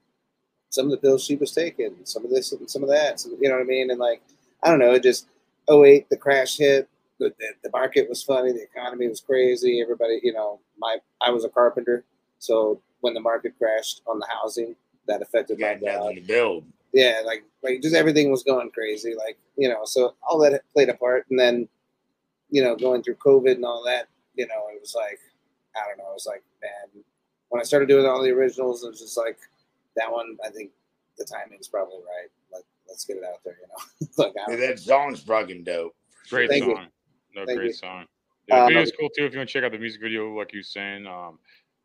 some 0.71 0.87
of 0.87 0.91
the 0.91 0.99
pills 0.99 1.25
she 1.25 1.37
was 1.37 1.53
taking, 1.53 1.95
some 2.05 2.25
of 2.25 2.31
this 2.31 2.53
and 2.53 2.71
some 2.71 2.83
of 2.83 2.89
that. 2.91 3.21
Some, 3.21 3.37
you 3.41 3.49
know 3.49 3.57
what 3.57 3.63
I 3.63 3.67
mean? 3.67 3.91
And 3.91 3.99
like 3.99 4.23
I 4.63 4.71
don't 4.71 4.79
know, 4.79 4.93
it 4.93 5.03
just 5.03 5.27
oh 5.69 5.81
wait, 5.81 6.09
the 6.09 6.17
crash 6.17 6.57
hit. 6.57 6.89
The, 7.19 7.33
the, 7.39 7.47
the 7.65 7.71
market 7.71 8.11
was 8.11 8.23
funny. 8.23 8.53
The 8.53 8.65
economy 8.65 9.09
was 9.09 9.23
crazy. 9.23 9.81
Everybody, 9.81 10.21
you 10.23 10.35
know, 10.35 10.61
my 10.79 10.99
I 11.21 11.31
was 11.31 11.45
a 11.45 11.49
carpenter, 11.49 12.05
so 12.39 12.81
when 13.01 13.15
the 13.15 13.21
market 13.21 13.55
crashed 13.59 14.03
on 14.07 14.19
the 14.19 14.27
housing, 14.29 14.77
that 15.07 15.23
affected 15.23 15.59
my 15.59 15.75
job. 15.75 16.15
to 16.15 16.21
build. 16.21 16.65
Yeah, 16.93 17.23
like 17.25 17.45
like 17.63 17.83
just 17.83 17.95
everything 17.95 18.31
was 18.31 18.43
going 18.43 18.71
crazy. 18.71 19.15
Like 19.15 19.39
you 19.57 19.69
know, 19.69 19.85
so 19.85 20.15
all 20.23 20.39
that 20.41 20.63
played 20.75 20.89
a 20.89 20.95
part, 20.95 21.27
and 21.31 21.39
then 21.39 21.69
you 22.51 22.63
know, 22.63 22.77
going 22.77 23.03
through 23.03 23.17
COVID 23.17 23.53
and 23.53 23.65
all 23.65 23.83
that, 23.85 24.09
you 24.35 24.47
know, 24.47 24.69
it 24.73 24.81
was 24.81 24.95
like 24.95 25.19
I 25.77 25.89
don't 25.89 25.99
know. 25.99 26.11
It 26.11 26.15
was 26.15 26.27
like 26.27 26.43
man, 26.63 27.05
when 27.49 27.61
I 27.61 27.65
started 27.65 27.89
doing 27.89 28.07
all 28.07 28.23
the 28.23 28.31
originals, 28.31 28.85
it 28.85 28.89
was 28.89 29.01
just 29.01 29.17
like 29.17 29.39
that 29.97 30.11
one. 30.11 30.37
I 30.45 30.51
think 30.51 30.71
the 31.19 31.25
timing's 31.25 31.69
probably 31.69 31.99
right. 31.99 32.29
Like 32.53 32.65
let's 32.89 33.05
get 33.05 33.17
it 33.17 33.25
out 33.25 33.41
there. 33.45 33.57
You 33.61 33.69
know, 33.69 34.09
like 34.25 34.33
I 34.49 34.57
that 34.57 34.79
song's 34.79 35.21
fucking 35.23 35.65
dope. 35.65 35.95
Great 36.31 36.51
Thank 36.51 36.65
you. 36.65 36.75
song. 36.75 36.87
No, 37.35 37.47
Thank 37.47 37.59
great 37.59 37.67
you. 37.69 37.73
song. 37.73 38.07
Yeah, 38.49 38.57
the 38.57 38.63
Um, 38.63 38.69
video's 38.69 38.93
cool 38.99 39.09
too 39.11 39.25
if 39.25 39.33
you 39.33 39.39
want 39.39 39.49
to 39.49 39.53
check 39.53 39.65
out 39.65 39.73
the 39.73 39.79
music 39.79 40.01
video, 40.01 40.33
like 40.37 40.53
you 40.53 40.61
were 40.61 40.63
saying. 40.65 41.07
Um, 41.07 41.39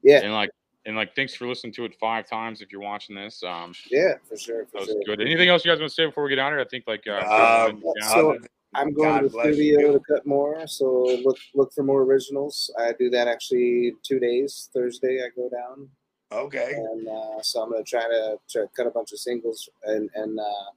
Yeah. 0.03 0.22
And 0.23 0.33
like, 0.33 0.49
and 0.85 0.95
like, 0.95 1.15
thanks 1.15 1.35
for 1.35 1.45
listening 1.48 1.73
to 1.73 1.85
it 1.85 1.93
five 1.99 2.27
times 2.27 2.61
if 2.61 2.72
you're 2.72 2.81
watching 2.81 3.15
this. 3.15 3.43
Um, 3.43 3.73
Yeah, 3.90 4.14
for 4.27 4.35
sure. 4.38 4.65
For 4.65 4.72
that 4.73 4.80
was 4.80 4.90
sure. 4.90 5.01
good. 5.17 5.22
Anything 5.22 5.49
else 5.49 5.64
you 5.65 5.72
guys 5.72 5.80
want 5.80 5.90
to 5.91 5.93
say 5.95 6.06
before 6.06 6.23
we 6.23 6.30
get 6.30 6.40
out 6.40 6.51
here? 6.51 6.59
I 6.59 6.65
think 6.65 6.85
like, 6.88 7.03
uh, 7.07 7.67
Um, 7.69 7.83
yeah. 7.99 8.07
So 8.07 8.38
I'm 8.74 8.93
going 8.93 9.09
God 9.09 9.22
to 9.22 9.30
the 9.30 9.53
studio 9.53 9.80
you. 9.80 9.93
to 9.93 10.00
cut 10.00 10.25
more. 10.25 10.66
So 10.67 11.03
look 11.24 11.38
look 11.53 11.74
for 11.74 11.83
more 11.83 12.03
originals. 12.03 12.74
I 12.80 12.93
do 12.98 13.09
that 13.09 13.27
actually 13.27 13.93
two 14.03 14.19
days. 14.19 14.69
Thursday 14.74 15.22
I 15.24 15.30
go 15.35 15.50
down, 15.50 15.90
Okay. 16.32 16.74
and 16.75 17.08
uh, 17.08 17.41
so 17.41 17.61
I'm 17.61 17.72
gonna 17.72 17.83
try 17.83 18.03
to, 18.03 18.38
try 18.50 18.61
to 18.64 18.67
cut 18.75 18.88
a 18.88 18.91
bunch 18.91 19.11
of 19.11 19.19
singles 19.19 19.69
and 19.83 20.09
and 20.16 20.40
uh, 20.40 20.72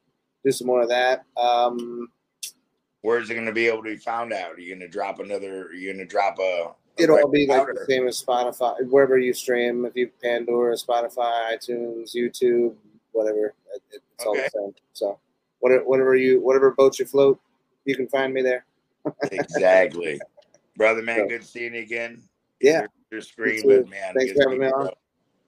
do 0.44 0.50
some 0.50 0.66
more 0.66 0.82
of 0.82 0.88
that. 0.88 1.24
Um, 1.36 2.08
Where's 3.04 3.28
it 3.28 3.34
going 3.34 3.44
to 3.44 3.52
be 3.52 3.66
able 3.66 3.82
to 3.82 3.90
be 3.90 3.96
found 3.96 4.32
out? 4.32 4.52
Are 4.52 4.58
you 4.58 4.70
going 4.74 4.80
to 4.80 4.88
drop 4.88 5.18
another? 5.18 5.66
Are 5.66 5.74
you 5.74 5.92
going 5.92 5.98
to 5.98 6.10
drop 6.10 6.38
a? 6.38 6.42
a 6.42 7.02
it'll 7.02 7.18
all 7.18 7.28
be 7.28 7.46
like 7.46 7.66
the 7.66 7.84
same 7.86 8.08
as 8.08 8.22
Spotify, 8.22 8.76
wherever 8.88 9.18
you 9.18 9.34
stream. 9.34 9.84
If 9.84 9.94
you 9.94 10.10
Pandora, 10.22 10.74
Spotify, 10.74 11.52
iTunes, 11.54 12.16
YouTube, 12.16 12.74
whatever, 13.12 13.54
it, 13.74 13.82
it's 13.92 14.24
all 14.24 14.34
the 14.34 14.48
same. 14.54 14.74
So 14.94 15.18
whatever 15.60 15.84
whatever 15.84 16.16
you 16.16 16.40
whatever 16.40 16.70
boat 16.70 16.98
you 16.98 17.04
float, 17.04 17.38
you 17.84 17.94
can 17.96 18.08
find 18.08 18.32
me 18.32 18.42
there. 18.42 18.64
exactly, 19.32 20.20
brother. 20.76 21.02
Man, 21.02 21.20
So- 21.20 21.28
good 21.28 21.44
seeing 21.44 21.74
you 21.74 21.82
again. 21.82 22.22
Yeah. 22.60 22.80
Your, 22.80 22.88
your 23.12 23.20
screen, 23.20 23.62
too. 23.62 23.82
but 23.82 23.88
man, 23.90 24.14
Thanks 24.16 24.32
for 24.32 24.42
having 24.42 24.60
me 24.60 24.66
on. 24.68 24.90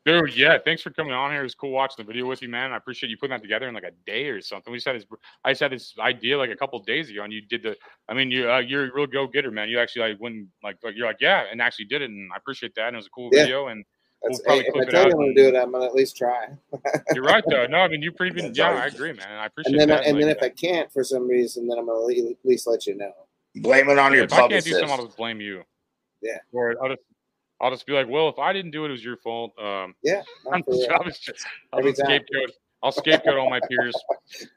Dude, 0.05 0.37
yeah, 0.37 0.57
thanks 0.65 0.83
for 0.83 0.91
coming 0.91 1.13
on 1.13 1.33
here. 1.33 1.41
It 1.41 1.45
was 1.45 1.57
cool 1.57 1.73
watching 1.73 2.05
the 2.05 2.07
video 2.07 2.27
with 2.27 2.41
you, 2.41 2.49
man. 2.49 2.71
I 2.71 2.77
appreciate 2.77 3.11
you 3.11 3.17
putting 3.17 3.33
that 3.35 3.43
together 3.43 3.67
in 3.67 3.75
like 3.75 3.83
a 3.83 3.91
day 4.07 4.29
or 4.29 4.41
something. 4.41 4.71
We 4.71 4.77
just 4.77 4.87
had 4.87 4.95
this, 4.95 5.05
I 5.45 5.51
just 5.51 5.61
had 5.63 5.73
this 5.73 5.95
idea 5.99 6.39
like 6.39 6.51
a 6.51 6.55
couple 6.55 6.79
days 6.79 7.11
ago, 7.11 7.25
and 7.25 7.33
you 7.33 7.41
did 7.43 7.65
the. 7.65 7.77
I 8.09 8.15
mean, 8.15 8.31
you 8.31 8.49
uh, 8.49 8.59
you're 8.59 8.89
a 8.89 8.95
real 8.95 9.09
go 9.09 9.27
getter, 9.27 9.51
man. 9.51 9.69
You 9.69 9.81
actually 9.81 10.11
like 10.11 10.19
when 10.19 10.47
like, 10.63 10.77
like 10.85 10.95
you're 10.97 11.09
like 11.09 11.17
yeah, 11.21 11.47
and 11.51 11.61
actually 11.61 11.87
did 11.87 12.03
it, 12.03 12.11
and 12.11 12.31
I 12.33 12.37
appreciate 12.37 12.77
that. 12.77 12.87
And 12.87 12.95
it 12.95 12.99
was 12.99 13.07
a 13.07 13.11
cool 13.11 13.31
Yeah. 13.33 13.43
video, 13.43 13.67
and 13.67 13.85
That's, 14.23 14.39
we'll 14.39 14.45
probably 14.45 14.63
hey, 14.63 14.69
if 14.69 14.75
clip 14.75 14.89
I 14.89 14.91
tell 14.91 15.07
you 15.07 15.13
I'm 15.13 15.19
gonna 15.19 15.35
do 15.35 15.49
it, 15.49 15.57
I'm 15.57 15.73
gonna 15.73 15.85
at 15.87 15.95
least 15.95 16.17
try. 16.17 16.49
You're 17.15 17.25
right 17.25 17.45
though. 17.49 17.67
No, 17.67 17.79
I 17.79 17.89
mean 17.89 18.03
you 18.03 18.13
pretty 18.13 18.35
been. 18.35 18.47
That's 18.47 18.59
Yeah, 18.59 18.71
I 18.71 18.87
agree, 18.87 19.13
man. 19.13 19.27
I 19.31 19.47
appreciate 19.47 19.73
and 19.73 19.81
then 19.81 19.89
that. 19.89 20.07
and 20.07 20.19
then 20.19 20.29
like, 20.29 20.37
if 20.39 20.43
I 20.43 20.49
can't 20.49 20.93
for 20.93 21.05
some 21.05 21.29
reason, 21.29 21.69
then 21.69 21.79
I'm 21.79 21.87
gonna 21.87 21.99
le- 21.99 22.31
at 22.31 22.37
least 22.45 22.67
let 22.67 22.87
you 22.87 22.97
know. 22.97 23.13
Blame 23.57 23.89
it 23.89 23.99
on 23.99 24.13
yeah, 24.13 24.17
your 24.17 24.25
if 24.25 24.33
I 24.33 24.37
can't 24.37 24.51
do 24.51 24.57
publicist. 24.57 24.81
something, 24.81 24.99
I'll 24.99 25.07
just 25.07 25.17
blame 25.17 25.41
you. 25.41 25.63
Yeah. 26.23 26.39
Or 26.53 26.75
I'll 26.83 26.91
just, 26.91 27.03
I'll 27.61 27.71
just 27.71 27.87
be 27.87 27.93
like, 27.93 28.09
well, 28.09 28.29
if 28.29 28.39
I 28.39 28.53
didn't 28.53 28.71
do 28.71 28.85
it, 28.85 28.89
it 28.89 28.93
was 28.93 29.05
your 29.05 29.17
fault. 29.19 29.53
Um, 29.59 29.95
Yeah, 30.03 30.23
I'm 30.53 30.61
not 30.61 30.65
for 30.67 30.73
real. 30.73 30.89
I'll 30.93 31.05
just, 31.05 31.31
I'll 31.73 31.83
just 31.83 31.99
scapegoat. 31.99 32.51
I'll 32.83 32.93
scapegoat 32.93 33.39
all 33.39 33.51
my 33.51 33.61
peers. 33.61 33.95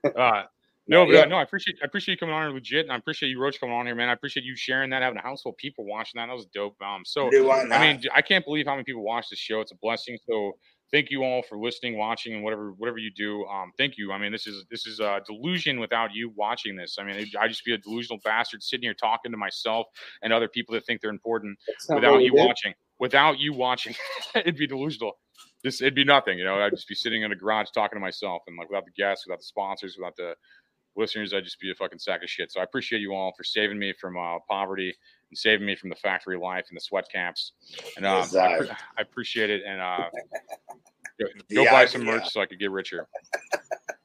Uh, 0.15 0.43
no, 0.90 1.06
but 1.06 1.14
Yeah. 1.14 1.22
uh, 1.22 1.26
no, 1.26 1.35
I 1.38 1.43
appreciate 1.43 1.77
I 1.82 1.85
appreciate 1.85 2.16
you 2.16 2.18
coming 2.18 2.35
on 2.35 2.43
here 2.43 2.53
legit, 2.53 2.85
and 2.85 2.92
I 2.92 2.95
appreciate 2.98 3.30
you, 3.30 3.40
Roach, 3.40 3.59
coming 3.59 3.76
on 3.76 3.85
here, 3.85 3.95
man. 3.95 4.09
I 4.09 4.14
appreciate 4.14 4.43
you 4.45 4.56
sharing 4.56 4.90
that, 4.90 5.01
having 5.01 5.18
a 5.19 5.22
house 5.22 5.42
full 5.43 5.51
of 5.51 5.58
people 5.58 5.85
watching 5.85 6.19
that. 6.19 6.27
That 6.27 6.35
was 6.35 6.48
dope. 6.48 6.76
Um, 6.82 7.03
so 7.06 7.30
I 7.72 7.80
mean, 7.80 8.01
I 8.14 8.22
can't 8.22 8.43
believe 8.43 8.66
how 8.66 8.74
many 8.74 8.84
people 8.84 9.03
watch 9.03 9.30
this 9.30 9.40
show. 9.40 9.61
It's 9.61 9.72
a 9.72 9.76
blessing. 9.82 10.18
So 10.27 10.53
thank 10.92 11.11
you 11.11 11.24
all 11.24 11.43
for 11.43 11.58
listening, 11.59 11.98
watching, 11.98 12.34
and 12.34 12.43
whatever 12.43 12.72
whatever 12.74 12.98
you 12.98 13.11
do. 13.11 13.45
Um, 13.45 13.72
thank 13.77 13.98
you. 13.98 14.11
I 14.11 14.18
mean, 14.18 14.32
this 14.32 14.48
is 14.48 14.66
this 14.72 14.88
is 14.88 15.00
a 15.00 15.22
delusion 15.27 15.80
without 15.80 16.14
you 16.14 16.32
watching 16.35 16.76
this. 16.76 16.98
I 17.00 17.03
mean, 17.03 17.26
I 17.40 17.48
just 17.48 17.64
be 17.64 17.74
a 17.74 17.77
delusional 17.77 18.19
bastard 18.26 18.64
sitting 18.64 18.84
here 18.84 18.93
talking 18.95 19.32
to 19.32 19.38
myself 19.38 19.85
and 20.24 20.34
other 20.34 20.48
people 20.48 20.74
that 20.74 20.85
think 20.85 21.01
they're 21.01 21.11
important 21.11 21.58
without 21.90 22.22
you 22.24 22.32
did. 22.32 22.45
watching. 22.48 22.74
Without 23.00 23.40
you 23.40 23.53
watching, 23.53 23.95
it'd 24.35 24.58
be 24.58 24.68
delusional. 24.68 25.14
This 25.64 25.82
it'd 25.82 25.95
be 25.95 26.03
nothing. 26.03 26.38
You 26.38 26.45
know, 26.45 26.56
I'd 26.56 26.72
just 26.72 26.88
be 26.88 26.95
sitting 26.95 27.22
in 27.22 27.32
a 27.32 27.35
garage 27.35 27.68
talking 27.74 27.95
to 27.95 28.01
myself, 28.01 28.42
and 28.48 28.58
like 28.58 28.69
without 28.69 28.85
the 28.85 28.92
guests, 28.92 29.26
without 29.27 29.40
the 29.40 29.45
sponsors, 29.45 29.95
without 29.98 30.16
the 30.18 30.34
listeners, 30.95 31.34
I'd 31.34 31.43
just 31.43 31.59
be 31.59 31.72
a 31.72 31.76
fucking 31.76 32.00
sack 32.00 32.24
of 32.24 32.30
shit. 32.30 32.51
So 32.51 32.59
I 32.59 32.64
appreciate 32.64 33.00
you 33.00 33.14
all 33.14 33.34
for 33.38 33.43
saving 33.43 33.80
me 33.80 33.93
from 34.00 34.18
uh, 34.18 34.40
poverty 34.50 34.93
and 35.30 35.38
saving 35.38 35.66
me 35.66 35.76
from 35.76 35.90
the 35.90 35.95
factory 35.95 36.38
life 36.38 36.66
and 36.69 36.76
the 36.77 36.82
sweat 36.82 37.06
camps. 37.11 37.53
And 37.98 38.06
uh, 38.06 38.26
Yes, 38.32 38.35
I, 38.35 38.45
I- 38.53 38.58
pre- 38.58 38.69
I 38.69 39.01
appreciate 39.01 39.50
it. 39.50 39.61
And 39.66 39.80
uh, 39.82 40.09
go, 41.19 41.26
go 41.56 41.64
Yeah, 41.64 41.72
buy 41.72 41.85
some 41.85 42.01
yeah. 42.01 42.11
merch 42.14 42.30
so 42.30 42.42
I 42.42 42.45
could 42.45 42.59
get 42.59 42.72
richer. 42.72 43.08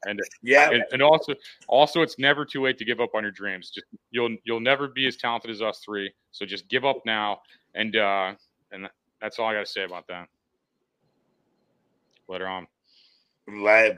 And 0.07 0.21
Yeah. 0.43 0.71
and, 0.71 0.85
and 0.93 1.03
also 1.03 1.35
also 1.67 2.03
it's 2.03 2.19
never 2.19 2.45
too 2.45 2.63
late 2.63 2.77
to 2.79 2.85
give 2.85 3.01
up 3.01 3.11
on 3.15 3.23
your 3.23 3.33
dreams. 3.33 3.71
Just 3.71 3.87
you'll 4.11 4.37
you'll 4.45 4.61
never 4.61 4.87
be 4.89 5.07
as 5.07 5.17
talented 5.17 5.51
as 5.51 5.63
us 5.63 5.81
three. 5.85 6.13
So 6.33 6.45
just 6.45 6.69
give 6.69 6.85
up 6.85 6.99
now. 7.07 7.41
And 7.75 7.97
uh, 7.97 8.35
and 8.71 8.89
that's 9.21 9.39
all 9.39 9.49
I 9.49 9.55
got 9.55 9.65
to 9.65 9.73
say 9.73 9.85
about 9.85 10.07
that. 10.09 10.29
Later 12.29 12.47
on. 12.47 12.67
Let 13.47 13.93